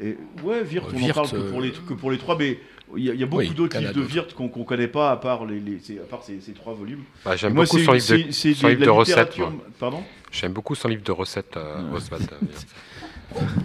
Et, 0.00 0.16
ouais, 0.44 0.62
Wirth, 0.62 0.86
Euh, 0.88 0.92
on 0.94 0.98
Wirth, 0.98 1.10
en 1.10 1.14
parle 1.14 1.30
que 1.30 1.50
pour 1.50 1.60
les, 1.60 1.70
que 1.72 1.94
pour 1.94 2.10
les 2.10 2.18
trois, 2.18 2.36
mais 2.38 2.58
il 2.96 3.04
y 3.04 3.10
a, 3.10 3.14
il 3.14 3.20
y 3.20 3.22
a 3.22 3.26
beaucoup 3.26 3.40
Oui, 3.42 3.50
d'autres 3.50 3.78
livres 3.78 3.92
de. 3.92 4.00
Wirth 4.02 4.32
qu'on 4.34 4.48
qu'on 4.48 4.64
connaît 4.64 4.86
pas 4.88 5.10
à 5.10 5.16
part 5.16 5.44
les, 5.44 5.58
à 5.98 6.04
part 6.08 6.22
ces, 6.22 6.40
ces 6.40 6.52
trois 6.52 6.74
volumes. 6.74 7.02
Bah, 7.24 7.34
J'aime 7.36 7.54
beaucoup 7.54 7.78
son 7.78 7.92
livre 7.92 8.84
de, 8.84 8.88
recettes. 8.90 9.36
Pardon? 9.78 10.02
J'aime 10.30 10.52
beaucoup 10.52 10.74
son 10.74 10.88
livre 10.88 11.02
de 11.02 11.12
recettes, 11.12 11.56
euh, 11.56 11.92
Oswald. 11.94 12.28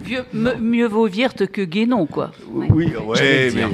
Vieux- 0.02 0.24
me- 0.32 0.54
mieux 0.56 0.86
vaut 0.86 1.08
Wirth 1.08 1.46
que 1.46 1.62
Guénon, 1.62 2.06
quoi. 2.06 2.32
Oui, 2.48 2.92
ouais, 3.06 3.50
mais, 3.56 3.68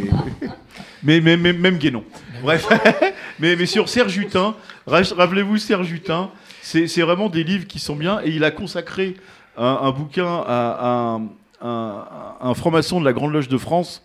mais, 1.02 1.20
mais- 1.20 1.36
mais- 1.36 1.52
même 1.52 1.78
Guénon. 1.78 2.04
Bref, 2.42 2.66
mais, 3.40 3.56
mais 3.56 3.66
sur 3.66 3.88
Serge 3.88 4.16
Hutin, 4.16 4.54
ra- 4.86 5.02
rappelez-vous 5.16 5.58
Serge 5.58 5.90
Hutin, 5.90 6.30
c'est 6.62 6.86
c'est 6.86 7.02
vraiment 7.02 7.28
des 7.28 7.44
livres 7.44 7.66
qui 7.66 7.78
sont 7.78 7.96
bien 7.96 8.20
et 8.24 8.30
il 8.30 8.44
a 8.44 8.50
consacré 8.50 9.16
un, 9.56 9.78
un 9.82 9.90
bouquin 9.90 10.42
à, 10.46 11.16
un- 11.16 11.22
un, 11.60 12.04
un 12.40 12.54
franc-maçon 12.54 13.00
de 13.00 13.04
la 13.04 13.12
Grande 13.12 13.32
Loge 13.32 13.48
de 13.48 13.58
France, 13.58 14.02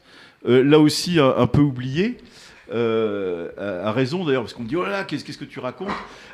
euh, 0.47 0.63
là 0.63 0.79
aussi 0.79 1.19
un 1.19 1.47
peu 1.47 1.61
oublié. 1.61 2.17
Euh, 2.73 3.49
à, 3.83 3.89
à 3.89 3.91
raison 3.91 4.25
d'ailleurs, 4.25 4.43
parce 4.43 4.53
qu'on 4.53 4.63
me 4.63 4.67
dit 4.67 4.75
Oh 4.75 4.83
là 4.83 4.89
là, 4.89 5.03
qu'est-ce 5.03 5.23
qu'est-ce 5.23 5.37
que 5.37 5.45
tu 5.45 5.59
racontes? 5.59 5.89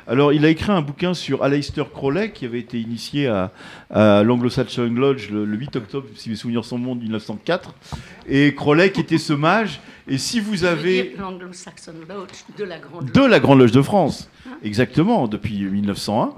Alors, 0.06 0.32
il 0.32 0.44
a 0.44 0.48
écrit 0.48 0.72
un 0.72 0.82
bouquin 0.82 1.14
sur 1.14 1.42
Aleister 1.44 1.84
Crowley, 1.92 2.32
qui 2.32 2.44
avait 2.44 2.58
été 2.60 2.80
initié 2.80 3.28
à, 3.28 3.52
à 3.90 4.22
l'Anglo-Saxon 4.22 4.90
Lodge 4.94 5.30
le, 5.30 5.44
le 5.44 5.56
8 5.56 5.76
octobre, 5.76 6.06
si 6.16 6.30
mes 6.30 6.36
souvenirs 6.36 6.64
sont 6.64 6.78
bons, 6.78 6.96
de 6.96 7.02
1904. 7.02 7.74
Et 8.28 8.54
Crowley, 8.54 8.90
qui 8.92 9.00
était 9.00 9.18
ce 9.18 9.32
mage, 9.32 9.80
Et 10.08 10.18
si 10.18 10.40
vous 10.40 10.64
avez 10.64 11.14
L'Anglo-Saxon 11.18 11.92
Lodge 12.08 12.44
de 12.58 12.64
la 12.64 12.78
Grande 12.78 13.10
de 13.10 13.20
la 13.24 13.38
Grande 13.38 13.60
Loge 13.60 13.72
de 13.72 13.82
France, 13.82 14.28
exactement, 14.64 15.28
depuis 15.28 15.62
1901. 15.62 16.32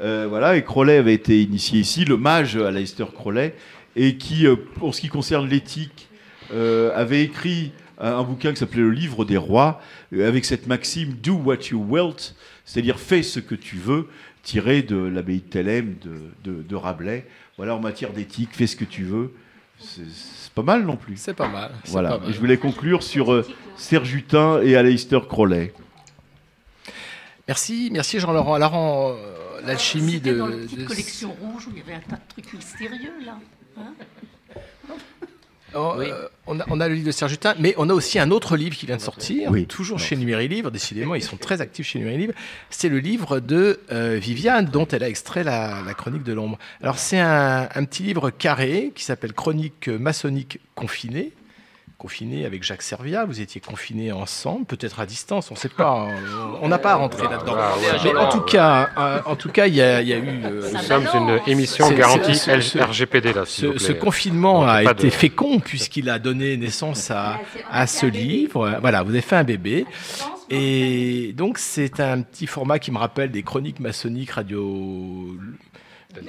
Euh, 0.00 0.26
voilà, 0.28 0.56
et 0.56 0.64
Crowley 0.64 0.96
avait 0.96 1.14
été 1.14 1.40
initié 1.40 1.78
ici, 1.78 2.04
le 2.04 2.16
mage 2.16 2.56
Aleister 2.56 3.04
Crowley, 3.14 3.54
et 3.94 4.16
qui, 4.16 4.46
euh, 4.46 4.56
pour 4.56 4.92
ce 4.92 5.00
qui 5.00 5.08
concerne 5.08 5.48
l'éthique, 5.48 6.08
euh, 6.52 6.90
avait 6.96 7.22
écrit 7.22 7.70
un, 7.98 8.22
bouquin 8.22 8.52
qui 8.52 8.58
s'appelait 8.58 8.82
Le 8.82 8.90
Livre 8.90 9.24
des 9.24 9.36
Rois, 9.36 9.80
euh, 10.12 10.26
avec 10.28 10.44
cette 10.44 10.66
maxime 10.66 11.12
Do 11.14 11.34
what 11.34 11.68
you 11.70 11.84
wilt, 11.88 12.34
c'est-à-dire 12.64 12.98
fais 12.98 13.22
ce 13.22 13.40
que 13.40 13.54
tu 13.54 13.76
veux, 13.76 14.08
tiré 14.42 14.82
de 14.82 14.96
l'abbaye 14.96 15.38
de 15.40 15.44
Thélème 15.48 15.94
de, 16.02 16.50
de- 16.52 16.62
de 16.62 16.76
Rabelais. 16.76 17.26
Voilà, 17.56 17.74
en 17.76 17.80
matière 17.80 18.12
d'éthique, 18.12 18.50
fais 18.52 18.66
ce 18.66 18.76
que 18.76 18.84
tu 18.84 19.04
veux. 19.04 19.32
C'est 19.78 20.52
pas 20.54 20.62
mal 20.62 20.84
non 20.84 20.96
plus. 20.96 21.16
C'est 21.16 21.34
pas 21.34 21.48
mal. 21.48 21.72
Voilà, 21.86 22.10
pas 22.10 22.18
mal. 22.20 22.30
et 22.30 22.32
je 22.32 22.38
voulais 22.38 22.56
conclure 22.58 23.02
sur 23.02 23.32
euh, 23.32 23.46
Serge 23.76 24.12
Hutin 24.14 24.60
et 24.62 24.76
Aleister 24.76 25.18
Crowley. 25.28 25.72
Merci, 27.48 27.90
merci 27.92 28.18
Jean-Laurent. 28.20 28.54
Alors, 28.54 28.74
euh, 28.76 29.60
l'alchimie 29.66 30.12
C'était 30.14 30.32
de. 30.32 30.38
dans 30.38 30.46
la 30.46 30.56
petite 30.56 30.78
de- 30.80 30.84
collection 30.86 31.32
rouge 31.40 31.66
où 31.66 31.70
il 31.72 31.78
y 31.78 31.82
avait 31.82 31.94
un 31.94 32.00
tas 32.08 32.16
de 32.16 32.22
trucs 32.42 32.52
mystérieux 32.54 33.12
là. 33.24 33.38
hein? 33.78 33.92
Oh, 35.76 35.94
euh, 35.98 36.28
on, 36.46 36.60
a, 36.60 36.64
on 36.68 36.80
a 36.80 36.88
le 36.88 36.94
livre 36.94 37.06
de 37.06 37.12
Serge 37.12 37.32
Hutin, 37.32 37.54
mais 37.58 37.74
on 37.78 37.88
a 37.88 37.94
aussi 37.94 38.18
un 38.18 38.30
autre 38.30 38.56
livre 38.56 38.76
qui 38.76 38.86
vient 38.86 38.96
de 38.96 39.00
sortir, 39.02 39.50
Oui. 39.50 39.66
toujours 39.66 39.98
chez 39.98 40.14
Numéri 40.16 40.46
Livre. 40.48 40.70
Décidément, 40.70 41.14
ils 41.14 41.22
sont 41.22 41.36
très 41.36 41.60
actifs 41.60 41.86
chez 41.86 41.98
Numéri 41.98 42.18
Livre. 42.18 42.32
C'est 42.70 42.88
le 42.88 42.98
livre 42.98 43.40
de 43.40 43.80
euh, 43.92 44.16
Viviane, 44.20 44.66
dont 44.66 44.86
elle 44.86 45.02
a 45.02 45.08
extrait 45.08 45.42
la, 45.44 45.82
la 45.84 45.94
chronique 45.94 46.22
de 46.22 46.32
l'ombre. 46.32 46.58
Alors, 46.82 46.98
c'est 46.98 47.18
un, 47.18 47.68
un 47.74 47.84
petit 47.84 48.02
livre 48.04 48.30
carré 48.30 48.92
qui 48.94 49.04
s'appelle 49.04 49.32
Chronique 49.32 49.88
maçonnique 49.88 50.60
confinée. 50.74 51.32
Confiné 51.96 52.44
avec 52.44 52.62
Jacques 52.64 52.82
Servia, 52.82 53.24
vous 53.24 53.40
étiez 53.40 53.60
confinés 53.60 54.12
ensemble, 54.12 54.66
peut-être 54.66 55.00
à 55.00 55.06
distance, 55.06 55.50
on 55.50 55.54
ne 55.54 55.58
sait 55.58 55.68
pas. 55.70 55.88
hein. 55.90 56.14
On 56.60 56.68
n'a 56.68 56.78
pas 56.78 56.92
à 56.92 56.94
rentrer 56.96 57.26
là-dedans. 57.28 57.54
Ah, 57.56 57.72
ouais, 57.78 58.12
Mais 58.12 58.18
en 58.18 58.28
tout 58.28 58.40
cas, 58.42 58.90
euh, 58.98 59.20
en 59.24 59.36
tout 59.36 59.48
cas, 59.48 59.66
il 59.68 59.74
y, 59.76 59.80
a 59.80 60.02
il 60.02 60.08
y 60.08 60.12
a 60.12 60.18
eu. 60.18 60.42
euh, 60.44 60.70
Nous 60.72 60.78
sommes 60.80 61.06
une 61.14 61.40
émission 61.46 61.90
garantie 61.92 62.32
RGPD, 62.78 63.32
là, 63.32 63.44
s'il 63.46 63.78
ce, 63.80 63.92
confinement 63.92 64.66
a 64.66 64.82
été 64.82 65.04
de- 65.04 65.10
fécond 65.10 65.60
puisqu'il 65.60 66.10
a 66.10 66.18
donné 66.18 66.56
naissance 66.58 67.10
à, 67.10 67.40
à 67.70 67.86
ce 67.86 68.06
livre. 68.06 68.76
Voilà, 68.80 69.02
vous 69.02 69.10
avez 69.10 69.22
fait 69.22 69.36
un 69.36 69.44
bébé. 69.44 69.86
Et 70.50 71.32
donc, 71.34 71.58
c'est 71.58 72.00
un 72.00 72.20
petit 72.22 72.46
format 72.46 72.78
qui 72.78 72.90
me 72.90 72.98
rappelle 72.98 73.30
des 73.30 73.42
chroniques 73.42 73.80
maçonniques 73.80 74.32
radio... 74.32 75.28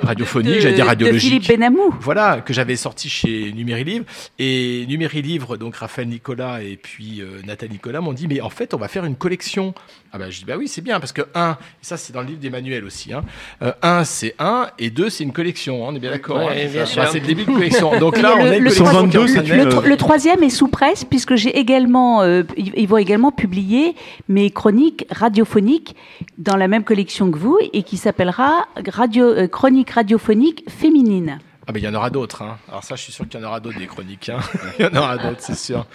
radiophoniques, 0.02 0.56
De- 0.56 0.60
j'allais 0.60 0.76
dire 0.76 0.86
de 0.86 0.90
radiologiques. 0.90 1.30
Philippe 1.44 1.48
Benamou. 1.48 1.94
Voilà, 2.00 2.42
que 2.42 2.54
j'avais 2.54 2.76
sorti 2.76 3.10
chez 3.10 3.52
Numéri 3.54 3.84
Livre. 3.84 4.06
Et 4.40 4.86
Numéri 4.88 5.22
Livre, 5.22 5.58
donc 5.58 5.76
Raphaël 5.76 6.08
Nicolas 6.08 6.62
et 6.62 6.78
puis 6.82 7.22
euh, 7.22 7.42
Nathalie 7.46 7.74
Nicolas 7.74 8.02
m'ont 8.02 8.14
dit, 8.14 8.28
mais 8.28 8.42
en 8.42 8.50
fait, 8.50 8.74
on 8.74 8.78
va 8.78 8.88
faire 8.88 9.06
une 9.06 9.16
collection. 9.16 9.74
Ah 10.14 10.18
ben, 10.18 10.30
je 10.30 10.40
dis, 10.40 10.46
bah 10.46 10.56
oui, 10.58 10.68
c'est 10.70 10.82
bien, 10.82 11.00
parce 11.02 11.12
que 11.12 11.24
un, 11.36 11.52
et 11.62 11.86
ça 11.86 11.98
c'est 11.98 12.14
dans 12.14 12.22
le 12.22 12.28
livre 12.28 12.40
d'Emmanuel 12.40 12.86
aussi, 12.86 13.12
hein, 13.14 13.24
euh, 13.62 13.74
un 13.82 14.06
c'est 14.06 14.34
un, 14.40 14.68
et 14.80 14.90
deux 14.90 15.10
c'est 15.10 15.26
une 15.26 15.34
collection, 15.34 15.84
hein, 15.86 15.92
on 15.92 15.96
est 15.96 16.00
bien 16.00 16.12
d'accord 16.12 16.38
Ouais, 16.38 16.70
hein. 16.74 16.86
Bah. 16.96 17.08
C'est 17.12 17.20
le 17.20 17.26
début 17.28 17.44
de 17.44 17.52
collection. 17.52 18.00
Donc 18.00 18.22
là, 18.22 18.36
on 18.40 18.44
le- 18.46 18.50
a 18.52 18.56
une 18.58 18.64
le 18.64 18.70
collection 18.70 18.86
troisième- 18.86 19.10
qui 19.10 19.18
le, 19.18 19.42
reconnaît, 19.58 19.70
tro- 19.70 19.84
euh, 19.84 19.88
le 19.90 19.98
troisième 19.98 20.44
est 20.44 20.50
sous 20.50 20.70
presse 20.70 21.04
puisque 21.04 21.36
j'ai 21.36 21.58
également, 21.60 22.22
euh, 22.22 22.44
ils 22.56 22.88
vont 22.88 22.96
également 22.98 23.32
publier 23.34 23.94
mes 24.30 24.50
chroniques 24.52 25.06
radiophoniques 25.12 25.96
dans 26.38 26.56
la 26.56 26.70
même 26.70 26.86
collection 26.86 27.30
que 27.30 27.38
vous 27.38 27.58
et 27.74 27.84
qui 27.84 27.98
s'appellera 27.98 28.68
radio, 28.88 29.26
euh, 29.26 29.48
Chronique 29.76 29.90
radiophonique 29.92 30.64
féminine. 30.70 31.38
Ah 31.68 31.74
ben 31.74 31.80
il 31.82 31.84
y 31.84 31.88
en 31.90 31.94
aura 31.96 32.10
d'autres. 32.10 32.44
hein. 32.44 32.58
Alors 32.70 32.82
ça, 32.86 32.96
je 32.96 33.02
suis 33.02 33.12
sûr 33.12 33.28
qu'il 33.28 33.42
y 33.42 33.44
en 33.44 33.48
aura 33.48 33.60
d'autres 33.60 33.78
des 33.78 33.88
chroniques. 33.88 34.30
hein. 34.30 34.40
il 34.80 34.86
y 34.86 34.88
en 34.88 34.96
aura 34.96 35.18
d'autres, 35.18 35.42
c'est 35.42 35.54
sûr. 35.58 35.86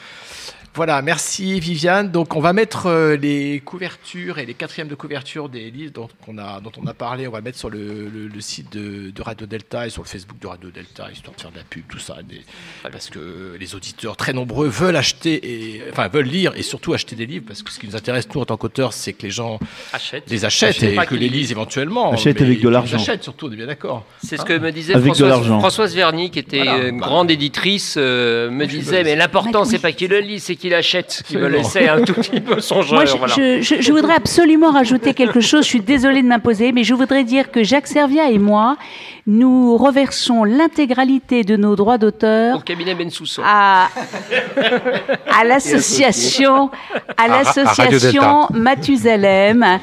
Voilà, 0.74 1.02
merci 1.02 1.58
Viviane. 1.58 2.12
Donc 2.12 2.36
on 2.36 2.40
va 2.40 2.52
mettre 2.52 2.86
euh, 2.86 3.16
les 3.16 3.60
couvertures 3.64 4.38
et 4.38 4.46
les 4.46 4.54
quatrièmes 4.54 4.86
de 4.86 4.94
couverture 4.94 5.48
des 5.48 5.68
livres 5.68 5.90
dont 5.92 6.08
on 6.28 6.38
a, 6.38 6.60
dont 6.60 6.70
on 6.80 6.86
a 6.86 6.94
parlé. 6.94 7.26
On 7.26 7.32
va 7.32 7.40
mettre 7.40 7.58
sur 7.58 7.70
le, 7.70 8.08
le- 8.08 8.28
le 8.28 8.40
site 8.40 8.72
de, 8.72 9.10
de 9.10 9.22
Radio 9.22 9.48
Delta 9.48 9.88
et 9.88 9.90
sur 9.90 10.02
le 10.02 10.06
Facebook 10.08 10.38
de 10.38 10.46
Radio 10.46 10.70
Delta, 10.70 11.10
histoire 11.10 11.34
de 11.34 11.40
faire 11.40 11.50
de 11.50 11.56
la 11.56 11.64
pub, 11.64 11.82
tout 11.88 11.98
ça. 11.98 12.18
des- 12.22 12.42
parce 12.90 13.10
que 13.10 13.56
les 13.58 13.74
auditeurs 13.74 14.16
très 14.16 14.32
nombreux 14.32 14.68
veulent 14.68 14.94
acheter, 14.94 15.40
et, 15.76 15.82
enfin 15.90 16.06
veulent 16.06 16.26
lire 16.28 16.52
et 16.54 16.62
surtout 16.62 16.92
acheter 16.92 17.16
des 17.16 17.26
livres. 17.26 17.46
Parce 17.48 17.64
que 17.64 17.72
ce 17.72 17.80
qui 17.80 17.88
nous 17.88 17.96
intéresse 17.96 18.28
nous 18.32 18.40
en 18.40 18.44
tant 18.46 18.56
qu'auteurs, 18.56 18.92
c'est 18.92 19.12
que 19.12 19.22
les 19.24 19.30
gens 19.32 19.58
Achètent. 19.92 20.30
les 20.30 20.44
achètent 20.44 20.82
et 20.84 20.94
pas 20.94 21.04
que 21.04 21.10
qu'ils 21.10 21.18
les 21.18 21.28
lisent. 21.28 21.40
lisent 21.40 21.50
éventuellement. 21.52 22.12
Achètent 22.12 22.36
mais 22.38 22.46
avec 22.46 22.58
de 22.58 22.60
qu'ils 22.62 22.70
l'argent. 22.70 22.96
achètent 22.96 23.24
surtout, 23.24 23.48
on 23.48 23.52
est 23.52 23.56
bien 23.56 23.66
d'accord. 23.66 24.06
C'est 24.22 24.36
ce 24.36 24.44
que 24.44 24.56
me 24.56 24.70
disait 24.70 24.94
Avec 24.94 25.14
Françoise, 25.14 25.96
Verny, 25.96 26.30
qui 26.30 26.38
était 26.38 26.62
Voilà, 26.62 26.86
une 26.88 27.00
bah. 27.00 27.06
grande 27.06 27.30
éditrice, 27.32 27.96
euh, 27.98 28.50
me 28.52 28.66
disait 28.66 29.02
Mais 29.02 29.16
l'important, 29.16 29.64
c'est 29.64 29.80
pas 29.80 29.90
qu'il 29.90 30.10
le 30.10 30.20
lise, 30.20 30.44
c'est 30.44 30.59
qu'il 30.60 30.74
achète. 30.74 31.22
Qui 31.26 31.36
me 31.36 31.48
laissait 31.48 31.88
un 31.88 32.02
tout 32.02 32.14
petit 32.14 32.40
peu 32.40 32.60
songeur. 32.60 32.94
Moi, 32.94 33.04
je, 33.06 33.16
voilà. 33.16 33.34
je- 33.34 33.60
je- 33.62 33.80
je 33.80 33.92
voudrais 33.92 34.14
absolument 34.14 34.70
rajouter 34.70 35.14
quelque 35.14 35.40
chose. 35.40 35.62
Je 35.64 35.68
suis 35.68 35.80
désolée 35.80 36.22
de 36.22 36.28
m'imposer, 36.28 36.72
mais 36.72 36.84
je 36.84 36.94
voudrais 36.94 37.24
dire 37.24 37.50
que 37.50 37.62
Jacques 37.64 37.86
Servia 37.88 38.30
et 38.30 38.38
moi, 38.38 38.76
nous 39.26 39.76
reversons 39.76 40.44
l'intégralité 40.44 41.44
de 41.44 41.56
nos 41.56 41.76
droits 41.76 41.98
d'auteur 41.98 42.56
Au 42.58 42.60
cabinet 42.60 42.94
Bensoussan. 42.94 43.42
à, 43.46 43.88
à 45.30 45.44
l'association 45.44 46.70
à 47.16 47.28
l'association 47.28 48.46
Mathusalem 48.52 49.78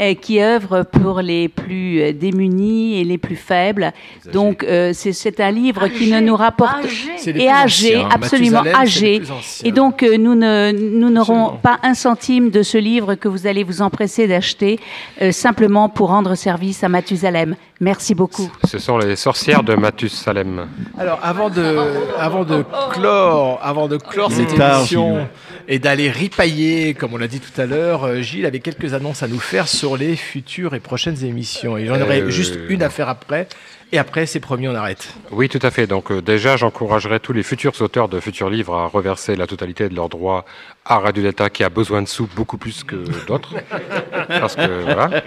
euh, 0.00 0.14
qui 0.14 0.40
œuvre 0.40 0.82
pour 0.82 1.20
les 1.20 1.48
plus 1.48 2.00
euh, 2.00 2.12
démunis 2.12 3.00
et 3.00 3.04
les 3.04 3.18
plus 3.18 3.36
faibles. 3.36 3.92
Donc 4.32 4.64
euh, 4.64 4.92
c'est 4.94 5.40
un 5.40 5.50
livre 5.50 5.88
qui 5.88 6.10
ne 6.10 6.20
nous 6.20 6.36
rapporte 6.36 6.84
et 7.26 7.48
âgé, 7.48 8.04
absolument 8.12 8.62
âgé. 8.74 9.22
Et 9.64 9.72
donc 9.72 10.02
euh, 10.02 10.16
nous 10.22 10.34
ne 10.34 10.72
nous 10.72 11.10
n'aurons 11.10 11.56
pas 11.62 11.78
un 11.82 11.94
centime 11.94 12.50
de 12.50 12.62
ce 12.62 12.78
livre 12.78 13.14
que 13.14 13.28
vous 13.28 13.46
allez 13.46 13.64
vous 13.64 13.82
empresser 13.82 14.26
d'acheter 14.26 14.78
euh, 15.22 15.32
simplement 15.32 15.88
pour 15.88 16.08
rendre 16.08 16.34
service 16.34 16.84
à 16.84 16.88
Mathusalem. 16.88 17.56
Merci 17.80 18.14
beaucoup. 18.14 18.50
Ce 18.64 18.78
sont 18.78 18.98
les 18.98 19.16
sorcières 19.16 19.62
de 19.62 19.74
Mathusalem. 19.74 20.66
Alors, 20.98 21.18
avant 21.22 21.48
de, 21.48 21.76
avant 22.18 22.44
de 22.44 22.62
clore, 22.92 23.58
avant 23.62 23.88
de 23.88 23.96
clore 23.96 24.30
cette 24.30 24.54
Tard, 24.54 24.80
émission 24.80 25.16
Gilles. 25.16 25.26
et 25.68 25.78
d'aller 25.78 26.10
ripailler, 26.10 26.92
comme 26.94 27.14
on 27.14 27.16
l'a 27.16 27.26
dit 27.28 27.40
tout 27.40 27.58
à 27.58 27.64
l'heure, 27.64 28.04
euh, 28.04 28.20
Gilles 28.20 28.44
avait 28.44 28.60
quelques 28.60 28.92
annonces 28.92 29.22
à 29.22 29.28
nous 29.28 29.38
faire 29.38 29.66
sur 29.66 29.96
les 29.96 30.14
futures 30.16 30.74
et 30.74 30.80
prochaines 30.80 31.24
émissions. 31.24 31.78
Et 31.78 31.86
j'en 31.86 32.00
aurais 32.00 32.20
Euh, 32.20 32.30
juste 32.30 32.58
une 32.68 32.82
à 32.82 32.90
faire 32.90 33.08
après. 33.08 33.48
Et 33.92 33.98
après, 33.98 34.26
c'est 34.26 34.40
promis, 34.40 34.68
on 34.68 34.74
arrête. 34.74 35.12
Oui, 35.32 35.48
tout 35.48 35.58
à 35.62 35.70
fait. 35.70 35.86
Donc 35.86 36.12
euh, 36.12 36.22
déjà, 36.22 36.56
j'encouragerai 36.56 37.18
tous 37.18 37.32
les 37.32 37.42
futurs 37.42 37.72
auteurs 37.80 38.08
de 38.08 38.20
futurs 38.20 38.48
livres 38.48 38.74
à 38.74 38.86
reverser 38.86 39.34
la 39.34 39.46
totalité 39.46 39.88
de 39.88 39.96
leurs 39.96 40.08
droits 40.08 40.44
à 40.84 40.98
Radio 40.98 41.22
Delta, 41.22 41.50
qui 41.50 41.64
a 41.64 41.70
besoin 41.70 42.02
de 42.02 42.08
sous 42.08 42.28
beaucoup 42.36 42.56
plus 42.56 42.84
que 42.84 42.96
d'autres. 43.26 43.54
Parce 44.28 44.54
que 44.54 44.82
voilà, 44.82 45.22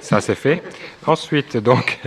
ça 0.00 0.20
c'est 0.20 0.36
fait. 0.36 0.62
Ensuite, 1.06 1.56
donc, 1.56 1.98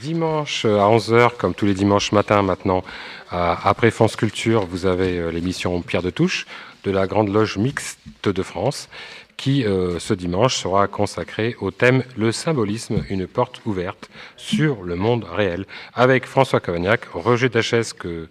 dimanche 0.00 0.64
euh, 0.64 0.78
à 0.78 0.88
11h, 0.88 1.36
comme 1.36 1.54
tous 1.54 1.66
les 1.66 1.74
dimanches 1.74 2.12
matins 2.12 2.42
maintenant, 2.42 2.82
après 3.30 3.90
France 3.90 4.16
Culture, 4.16 4.66
vous 4.66 4.86
avez 4.86 5.18
euh, 5.18 5.30
l'émission 5.30 5.82
Pierre 5.82 6.02
de 6.02 6.10
Touche 6.10 6.46
de 6.84 6.90
la 6.90 7.06
Grande 7.06 7.28
Loge 7.28 7.58
Mixte 7.58 7.98
de 8.24 8.42
France 8.42 8.88
qui, 9.36 9.64
euh, 9.64 9.98
ce 9.98 10.14
dimanche, 10.14 10.56
sera 10.56 10.86
consacré 10.86 11.56
au 11.60 11.70
thème 11.70 12.02
Le 12.16 12.32
symbolisme, 12.32 13.04
une 13.10 13.26
porte 13.26 13.60
ouverte 13.66 14.08
sur 14.36 14.82
le 14.82 14.96
monde 14.96 15.24
réel, 15.24 15.66
avec 15.94 16.26
François 16.26 16.60
Cavagnac, 16.60 17.04
Roger 17.12 17.48
Dachès, 17.48 17.92
que, 17.92 18.28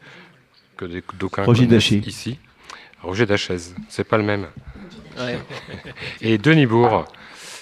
que 0.78 0.86
d'aucuns 1.20 1.44
Roger 1.44 1.68
connaissent 1.68 1.92
ici. 1.92 2.40
Roger 3.02 3.26
Dachès, 3.26 3.76
c'est 3.90 4.04
pas 4.04 4.18
le 4.18 4.24
même. 4.24 4.48
Et 6.22 6.38
Denis 6.38 6.66
Bourg. 6.66 7.06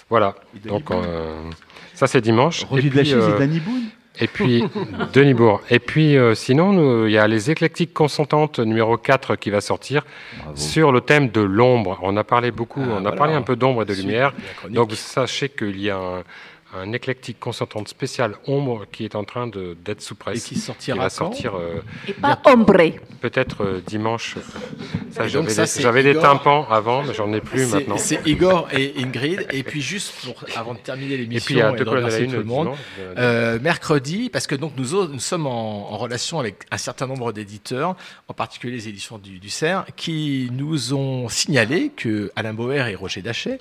Voilà. 0.09 0.35
Donc, 0.65 0.89
euh, 0.91 1.49
ça, 1.93 2.07
c'est 2.07 2.21
dimanche. 2.21 2.63
Roger 2.63 2.87
Et 2.87 2.89
puis, 2.89 2.97
Dachès 2.99 3.13
euh, 3.15 3.35
et 3.35 3.39
Danny 3.39 3.59
Boone? 3.59 3.89
Et 4.19 4.27
puis, 4.27 4.63
Denis 5.13 5.33
Bourg. 5.33 5.61
Et 5.69 5.79
puis, 5.79 6.17
euh, 6.17 6.35
sinon, 6.35 7.05
il 7.07 7.11
y 7.11 7.17
a 7.17 7.27
les 7.27 7.49
éclectiques 7.51 7.93
consentantes 7.93 8.59
numéro 8.59 8.97
4 8.97 9.35
qui 9.35 9.49
va 9.49 9.59
sortir 9.61 10.05
sur 10.55 10.91
le 10.91 11.01
thème 11.01 11.29
de 11.29 11.41
l'ombre. 11.41 11.99
On 12.03 12.15
a 12.17 12.23
parlé 12.23 12.51
beaucoup, 12.51 12.81
on 12.81 12.91
a 12.93 12.97
Ah, 12.97 12.99
voilà. 13.01 13.11
parlé 13.17 13.33
un 13.33 13.41
peu 13.41 13.55
d'ombre 13.55 13.81
et 13.81 13.85
de 13.85 13.93
lumière. 13.93 14.33
Donc, 14.69 14.91
sachez 14.93 15.49
qu'il 15.49 15.79
y 15.79 15.89
a 15.89 15.97
un, 15.97 16.23
un 16.77 16.91
éclectique 16.93 17.39
consentante 17.39 17.87
spécial 17.87 18.35
ombre 18.47 18.85
qui 18.91 19.05
est 19.05 19.15
en 19.15 19.23
train 19.23 19.47
d'être 19.47 20.01
sous 20.01 20.15
presse. 20.15 20.45
Et 20.45 20.49
qui 20.49 20.59
sortira 20.59 20.97
va 20.97 21.03
quand 21.05 21.09
sortir 21.09 21.55
euh, 21.55 21.81
Et 22.07 22.13
pas 22.13 22.41
ombre. 22.45 22.73
peut-être 23.21 23.63
euh, 23.63 23.81
dimanche. 23.85 24.35
Ça, 25.11 25.27
j'avais 25.27 25.51
ça, 25.65 25.91
des- 26.01 26.15
tympans 26.19 26.67
avant, 26.69 27.03
mais 27.03 27.13
j'en 27.13 27.31
ai 27.33 27.41
plus 27.41 27.71
maintenant. 27.71 27.97
C'est 27.97 28.25
Igor 28.25 28.67
et 28.73 28.93
Ingrid. 28.97 29.45
Et 29.51 29.63
puis 29.63 29.81
juste 29.81 30.13
pour, 30.23 30.43
avant 30.55 30.73
de 30.73 30.79
terminer 30.79 31.17
l'émission 31.17 31.45
puis, 31.45 31.55
il 31.55 31.57
y 31.59 31.61
a 31.61 31.71
et 31.71 31.75
deux 31.75 31.85
colonnes 31.85 32.09
tout 32.27 32.37
le 32.37 32.43
monde, 32.43 32.69
euh, 33.17 33.59
mercredi, 33.59 34.29
parce 34.29 34.47
que 34.47 34.55
donc 34.55 34.73
nous, 34.77 35.19
sommes 35.19 35.47
en, 35.47 35.91
en 35.91 35.97
relation 35.97 36.39
avec 36.39 36.63
un 36.71 36.77
certain 36.77 37.07
nombre 37.07 37.31
d'éditeurs, 37.31 37.95
en 38.27 38.33
particulier 38.33 38.73
les 38.73 38.87
éditions 38.87 39.17
du, 39.17 39.39
du 39.39 39.49
CERF, 39.49 39.85
qui 39.95 40.49
nous 40.51 40.93
ont 40.93 41.29
signalé 41.29 41.91
que 41.95 42.31
Alain 42.35 42.53
Boer 42.53 42.87
et 42.89 42.95
Roger 42.95 43.21
Dachet 43.21 43.59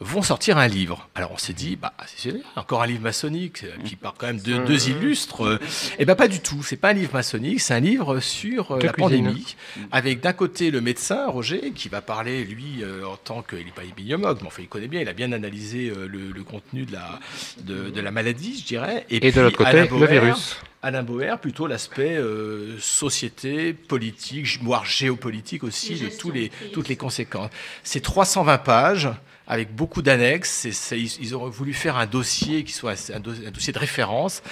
vont 0.00 0.22
sortir 0.22 0.56
un 0.58 0.66
livre. 0.66 1.08
Alors 1.14 1.32
on 1.32 1.38
s'est 1.38 1.52
dit, 1.52 1.76
bah, 1.76 1.92
c'est 2.16 2.34
encore 2.56 2.82
un 2.82 2.86
livre 2.86 3.02
maçonnique 3.02 3.64
euh, 3.64 3.76
qui 3.84 3.96
part 3.96 4.14
quand 4.16 4.26
même 4.26 4.40
de 4.40 4.58
deux 4.64 4.88
illustres. 4.88 5.60
Et 5.98 6.04
ben 6.04 6.14
pas 6.14 6.28
du 6.28 6.40
tout, 6.40 6.62
c'est 6.62 6.76
pas 6.76 6.90
un 6.90 6.94
livre 6.94 7.12
maçonnique, 7.12 7.60
c'est 7.60 7.74
un 7.74 7.80
livre 7.80 8.20
sur 8.20 8.72
euh, 8.72 8.78
De 8.78 8.86
la 8.86 8.92
cuisine. 8.92 9.24
pandémie, 9.24 9.56
avec 9.92 10.20
d'un 10.20 10.32
côté 10.32 10.70
le 10.70 10.80
médecin 10.80 11.26
Roger 11.28 11.72
qui 11.74 11.88
va 11.88 12.00
parler 12.00 12.44
lui 12.44 12.82
euh, 12.82 13.04
en 13.04 13.16
tant 13.16 13.42
qu'il 13.42 13.64
n'est 13.64 13.72
pas 13.72 13.84
épidémiologue, 13.84 14.38
mais 14.40 14.46
enfin 14.46 14.62
il 14.62 14.68
connaît 14.68 14.88
bien, 14.88 15.00
il 15.00 15.08
a 15.08 15.12
bien 15.12 15.32
analysé 15.32 15.90
euh, 15.90 16.06
le, 16.06 16.32
le 16.32 16.44
contenu 16.44 16.86
de 16.86 16.92
la 16.92 17.20
de, 17.58 17.90
de 17.90 18.00
la 18.00 18.10
maladie, 18.10 18.58
je 18.58 18.66
dirais. 18.66 19.06
Et 19.10 19.20
de 19.20 19.30
puis, 19.30 19.40
l'autre 19.40 19.56
côté, 19.56 19.86
le 19.86 20.06
virus. 20.06 20.56
Alain 20.82 21.02
Bauer, 21.02 21.38
plutôt 21.38 21.66
l'aspect 21.66 22.16
euh, 22.16 22.78
société, 22.78 23.74
politique, 23.74 24.62
voire 24.62 24.86
géopolitique 24.86 25.62
aussi, 25.62 25.94
de 25.96 26.08
tous 26.08 26.30
les, 26.30 26.50
toutes 26.72 26.88
les 26.88 26.96
conséquences. 26.96 27.50
C'est 27.84 28.00
320 28.00 28.58
pages 28.58 29.08
avec 29.50 29.74
beaucoup 29.74 30.00
d'annexes. 30.00 30.64
Ils, 30.92 31.10
ils 31.20 31.34
auraient 31.34 31.50
voulu 31.50 31.74
faire 31.74 31.96
un 31.96 32.06
dossier 32.06 32.62
qui 32.62 32.72
soit 32.72 33.10
un 33.12 33.18
dossier 33.18 33.72
de 33.72 33.78
référence. 33.78 34.42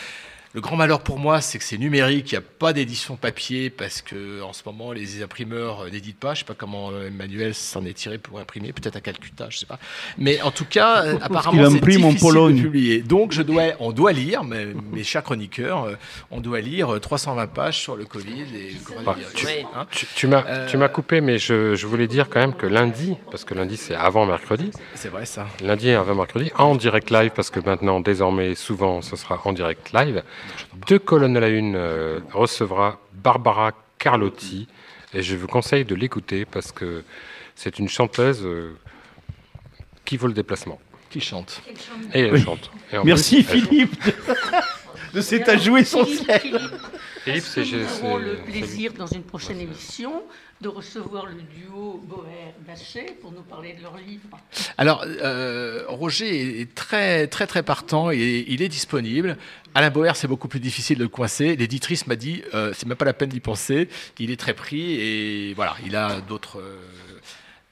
Le 0.54 0.62
grand 0.62 0.76
malheur 0.76 1.00
pour 1.00 1.18
moi, 1.18 1.42
c'est 1.42 1.58
que 1.58 1.64
c'est 1.64 1.76
numérique, 1.76 2.32
il 2.32 2.34
n'y 2.34 2.38
a 2.38 2.48
pas 2.58 2.72
d'édition 2.72 3.16
papier 3.16 3.68
parce 3.68 4.00
que 4.00 4.40
en 4.42 4.54
ce 4.54 4.62
moment 4.64 4.92
les 4.92 5.22
imprimeurs 5.22 5.80
euh, 5.82 5.90
n'éditent 5.90 6.18
pas. 6.18 6.32
Je 6.32 6.38
sais 6.40 6.44
pas 6.46 6.54
comment 6.54 6.90
euh, 6.90 7.08
Emmanuel 7.08 7.54
s'en 7.54 7.84
est 7.84 7.92
tiré 7.92 8.16
pour 8.16 8.38
imprimer, 8.40 8.72
peut-être 8.72 8.96
à 8.96 9.02
Calcutta, 9.02 9.48
je 9.50 9.58
sais 9.58 9.66
pas. 9.66 9.78
Mais 10.16 10.40
en 10.40 10.50
tout 10.50 10.64
cas, 10.64 11.04
euh, 11.04 11.18
apparemment, 11.20 11.68
c'est 11.70 11.76
imprime 11.76 12.04
en 12.04 12.08
difficile 12.08 12.28
Pologne. 12.30 12.56
de 12.56 12.62
publier. 12.62 13.02
Donc 13.02 13.32
je 13.32 13.42
dois, 13.42 13.64
on 13.78 13.92
doit 13.92 14.12
lire, 14.12 14.42
mes, 14.42 14.68
mes 14.92 15.04
chers 15.04 15.22
chroniqueurs, 15.22 15.86
on 16.30 16.40
doit 16.40 16.60
lire 16.60 16.94
euh, 16.94 16.98
320 16.98 17.46
pages 17.48 17.78
sur 17.78 17.94
le 17.96 18.06
Covid 18.06 18.44
et 18.54 18.70
le 18.72 18.78
Bah, 19.04 19.14
coronavirus. 19.14 19.34
tu, 19.34 19.46
Hein 19.74 19.86
tu- 19.90 20.06
tu 20.16 20.26
m'as 20.28 20.44
Euh, 20.46 20.88
coupé, 20.88 21.20
mais 21.20 21.38
je, 21.38 21.74
je 21.74 21.86
voulais 21.86 22.06
dire 22.08 22.30
quand 22.30 22.40
même 22.40 22.54
que 22.54 22.66
lundi, 22.66 23.16
parce 23.30 23.44
que 23.44 23.52
lundi 23.52 23.76
c'est 23.76 23.94
avant 23.94 24.24
mercredi. 24.24 24.70
C'est 24.94 25.10
vrai 25.10 25.26
ça. 25.26 25.46
Lundi 25.62 25.90
et 25.90 25.94
avant 25.94 26.14
mercredi, 26.14 26.50
en 26.56 26.74
direct 26.74 27.10
live, 27.10 27.32
parce 27.36 27.50
que 27.50 27.60
maintenant, 27.60 28.00
désormais, 28.00 28.54
souvent, 28.54 29.02
ce 29.02 29.14
sera 29.14 29.38
en 29.44 29.52
direct 29.52 29.92
live. 29.92 30.22
Deux 30.88 30.98
colonnes 30.98 31.36
à 31.36 31.40
la 31.40 31.48
une 31.48 31.74
euh, 31.76 32.20
recevra 32.32 33.00
Barbara 33.12 33.72
Carlotti, 33.98 34.68
et 35.14 35.22
je 35.22 35.36
vous 35.36 35.46
conseille 35.46 35.84
de 35.84 35.94
l'écouter 35.94 36.44
parce 36.44 36.70
que 36.72 37.02
c'est 37.54 37.78
une 37.78 37.88
chanteuse 37.88 38.42
euh, 38.44 38.76
qui 40.04 40.16
vaut 40.16 40.26
le 40.28 40.32
déplacement. 40.34 40.80
Qui 41.10 41.20
chante. 41.20 41.62
Et 42.14 42.20
elle 42.20 42.34
Oui. 42.34 42.42
chante. 42.42 42.70
Et 42.92 42.96
Merci 43.04 43.42
plus. 43.42 43.60
Philippe 43.62 43.96
de 45.14 45.20
cet 45.22 45.48
ajout 45.48 45.78
essentiel. 45.78 46.40
Philippe, 46.40 46.60
c'est- 47.40 47.60
Nous 47.64 48.04
aurons 48.04 48.18
le 48.18 48.36
plaisir 48.36 48.92
dans 48.94 49.06
une 49.06 49.22
prochaine 49.22 49.60
émission 49.60 50.22
de 50.60 50.68
recevoir 50.68 51.26
le 51.26 51.34
duo 51.42 52.02
Boer-Bachet 52.08 53.16
pour 53.20 53.30
nous 53.32 53.42
parler 53.42 53.74
de 53.74 53.82
leur 53.82 53.96
livre. 53.96 54.28
Alors, 54.76 55.04
euh, 55.06 55.84
Roger 55.88 56.60
est 56.60 56.74
très, 56.74 57.26
très, 57.28 57.46
très 57.46 57.62
partant 57.62 58.10
et 58.10 58.44
il 58.48 58.60
est 58.62 58.68
disponible. 58.68 59.36
Alain 59.74 59.90
Bauer, 59.90 60.16
c'est 60.16 60.26
beaucoup 60.26 60.48
plus 60.48 60.60
difficile 60.60 60.98
de 60.98 61.04
le 61.04 61.08
coincer. 61.08 61.54
L'éditrice 61.56 62.06
m'a 62.06 62.16
dit, 62.16 62.42
euh, 62.54 62.72
c'est 62.76 62.86
même 62.86 62.96
pas 62.96 63.04
la 63.04 63.12
peine 63.12 63.28
d'y 63.28 63.40
penser. 63.40 63.88
Il 64.18 64.30
est 64.30 64.36
très 64.40 64.54
pris 64.54 64.94
et 65.00 65.54
voilà, 65.54 65.76
il 65.86 65.94
a 65.94 66.20
d'autres 66.20 66.58
euh, 66.58 66.76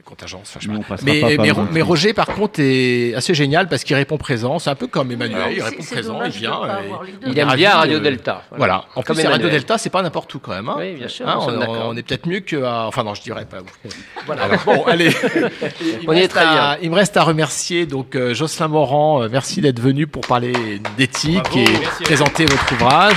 contingences. 0.06 0.54
enfin, 0.56 0.60
je 0.60 0.66
sais 0.66 0.72
Mais 0.72 0.78
pas. 0.78 0.84
on 0.86 0.88
passera 0.88 1.04
mais, 1.12 1.20
pas 1.20 1.26
par 1.36 1.44
mais- 1.44 1.52
le 1.66 1.72
mais 1.72 1.82
Roger, 1.82 2.12
par 2.14 2.26
contre, 2.28 2.60
est 2.60 3.14
assez 3.14 3.34
génial 3.34 3.68
parce 3.68 3.84
qu'il 3.84 3.94
répond 3.96 4.16
présent. 4.16 4.58
C'est 4.58 4.70
un 4.70 4.74
peu 4.74 4.86
comme 4.86 5.10
Emmanuel, 5.12 5.52
il 5.54 5.62
répond 5.62 5.82
présent, 5.82 6.20
il 6.24 6.30
vient. 6.30 6.60
et 6.64 7.28
Il 7.30 7.38
est 7.38 7.42
aime 7.42 7.52
bien 7.54 7.72
Radio 7.72 7.98
Delta, 7.98 8.42
voilà. 8.50 8.56
Voilà. 8.58 8.84
En 8.94 9.02
Comme 9.02 9.16
plus, 9.16 9.22
c'est 9.22 9.28
Radio. 9.28 9.48
Delta, 9.48 9.76
c'est 9.78 9.90
pas 9.90 10.02
n'importe 10.02 10.34
où 10.34 10.38
quand 10.38 10.52
même. 10.52 10.68
hein. 10.68 10.76
Oui, 10.78 10.92
bien 10.94 11.08
sûr, 11.08 11.28
Hein, 11.28 11.38
on, 11.40 11.96
est 11.96 12.02
peut-être 12.02 12.26
mieux 12.26 12.40
que. 12.40 12.62
à- 12.62 12.86
Enfin, 12.86 13.04
non, 13.04 13.14
je 13.14 13.22
dirais 13.22 13.44
pas. 13.44 13.58
Voilà. 14.26 14.48
bon, 14.64 14.84
allez. 14.86 15.10
Il 15.80 16.08
On 16.08 16.12
me 16.12 16.16
y 16.16 16.18
est 16.18 16.20
reste 16.22 16.30
très 16.32 16.44
bien. 16.46 16.54
à- 16.62 16.78
Il 16.82 16.90
me 16.90 16.94
reste 16.96 17.16
à 17.16 17.22
remercier 17.22 17.86
donc 17.86 18.14
euh, 18.16 18.32
Jocelyn 18.34 18.68
Morand. 18.68 19.22
euh, 19.22 19.28
merci 19.30 19.60
d'être 19.60 19.80
venu 19.80 20.06
pour 20.06 20.22
parler 20.26 20.52
d'éthique 20.96 21.56
et 21.56 21.66
présenter 22.04 22.44
votre 22.46 22.72
ouvrage. 22.72 23.14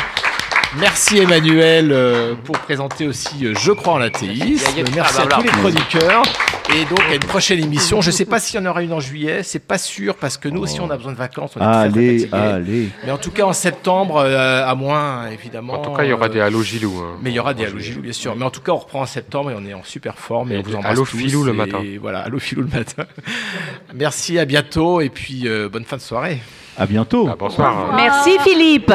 Merci 0.77 1.17
Emmanuel 1.17 1.91
euh, 1.91 2.35
pour 2.43 2.59
présenter 2.59 3.07
aussi 3.07 3.43
euh, 3.47 3.53
Je 3.57 3.71
crois 3.71 3.93
en 3.93 3.97
l'athéisme. 3.97 4.63
Merci 4.93 5.21
à 5.21 5.25
tous 5.25 5.41
les 5.41 5.49
chroniqueurs. 5.49 6.21
Et 6.75 6.85
donc 6.85 7.01
à 7.09 7.15
une 7.15 7.19
prochaine 7.21 7.57
émission. 7.63 8.01
Je 8.01 8.09
ne 8.09 8.11
sais 8.11 8.25
pas 8.25 8.39
s'il 8.39 8.59
y 8.59 8.63
en 8.63 8.69
aura 8.69 8.83
une 8.83 8.93
en 8.93 8.99
juillet. 8.99 9.41
C'est 9.41 9.65
pas 9.65 9.79
sûr 9.79 10.13
parce 10.15 10.37
que 10.37 10.47
nous 10.47 10.61
aussi 10.61 10.79
on 10.79 10.91
a 10.91 10.95
besoin 10.97 11.13
de 11.13 11.17
vacances. 11.17 11.53
On 11.55 11.59
est 11.59 11.63
très, 11.63 11.89
très 11.89 11.99
Allez, 11.99 12.29
allez. 12.31 12.89
Mais 13.03 13.11
en 13.11 13.17
tout 13.17 13.31
cas 13.31 13.45
en 13.45 13.53
septembre, 13.53 14.17
euh, 14.17 14.63
à 14.63 14.75
moins 14.75 15.27
évidemment. 15.31 15.73
En 15.73 15.77
tout 15.81 15.91
cas, 15.93 16.03
il 16.03 16.09
y 16.11 16.13
aura 16.13 16.29
des 16.29 16.39
Allo 16.39 16.61
Gilou. 16.61 16.93
hein. 16.99 17.17
mais 17.23 17.31
il 17.31 17.33
y 17.35 17.39
aura 17.39 17.55
des 17.55 17.65
Allo 17.65 17.79
Gilou, 17.79 18.01
bien 18.01 18.13
sûr. 18.13 18.35
Mais 18.35 18.45
en 18.45 18.51
tout 18.51 18.61
cas, 18.61 18.71
on 18.71 18.77
reprend 18.77 19.01
en 19.01 19.05
septembre 19.07 19.49
et 19.49 19.55
on 19.57 19.65
est 19.65 19.73
en 19.73 19.83
super 19.83 20.19
forme. 20.19 20.51
Et, 20.51 20.55
Et 20.55 20.57
on 20.59 20.61
vous 20.61 20.75
embrasse 20.75 20.91
Allo 20.91 21.05
Filou 21.05 21.43
le 21.43 21.53
et 21.53 21.57
matin. 21.57 21.83
Voilà, 21.99 22.19
Allo 22.19 22.37
Filou 22.37 22.61
le 22.61 22.77
matin. 22.77 23.05
Merci, 23.95 24.37
à 24.37 24.45
bientôt 24.45 25.01
et 25.01 25.09
puis 25.09 25.47
euh, 25.47 25.67
bonne 25.67 25.85
fin 25.85 25.97
de 25.97 26.01
soirée. 26.03 26.39
À 26.77 26.85
bientôt. 26.85 27.27
Ah, 27.31 27.35
bonsoir. 27.37 27.93
Merci 27.95 28.37
Philippe. 28.43 28.93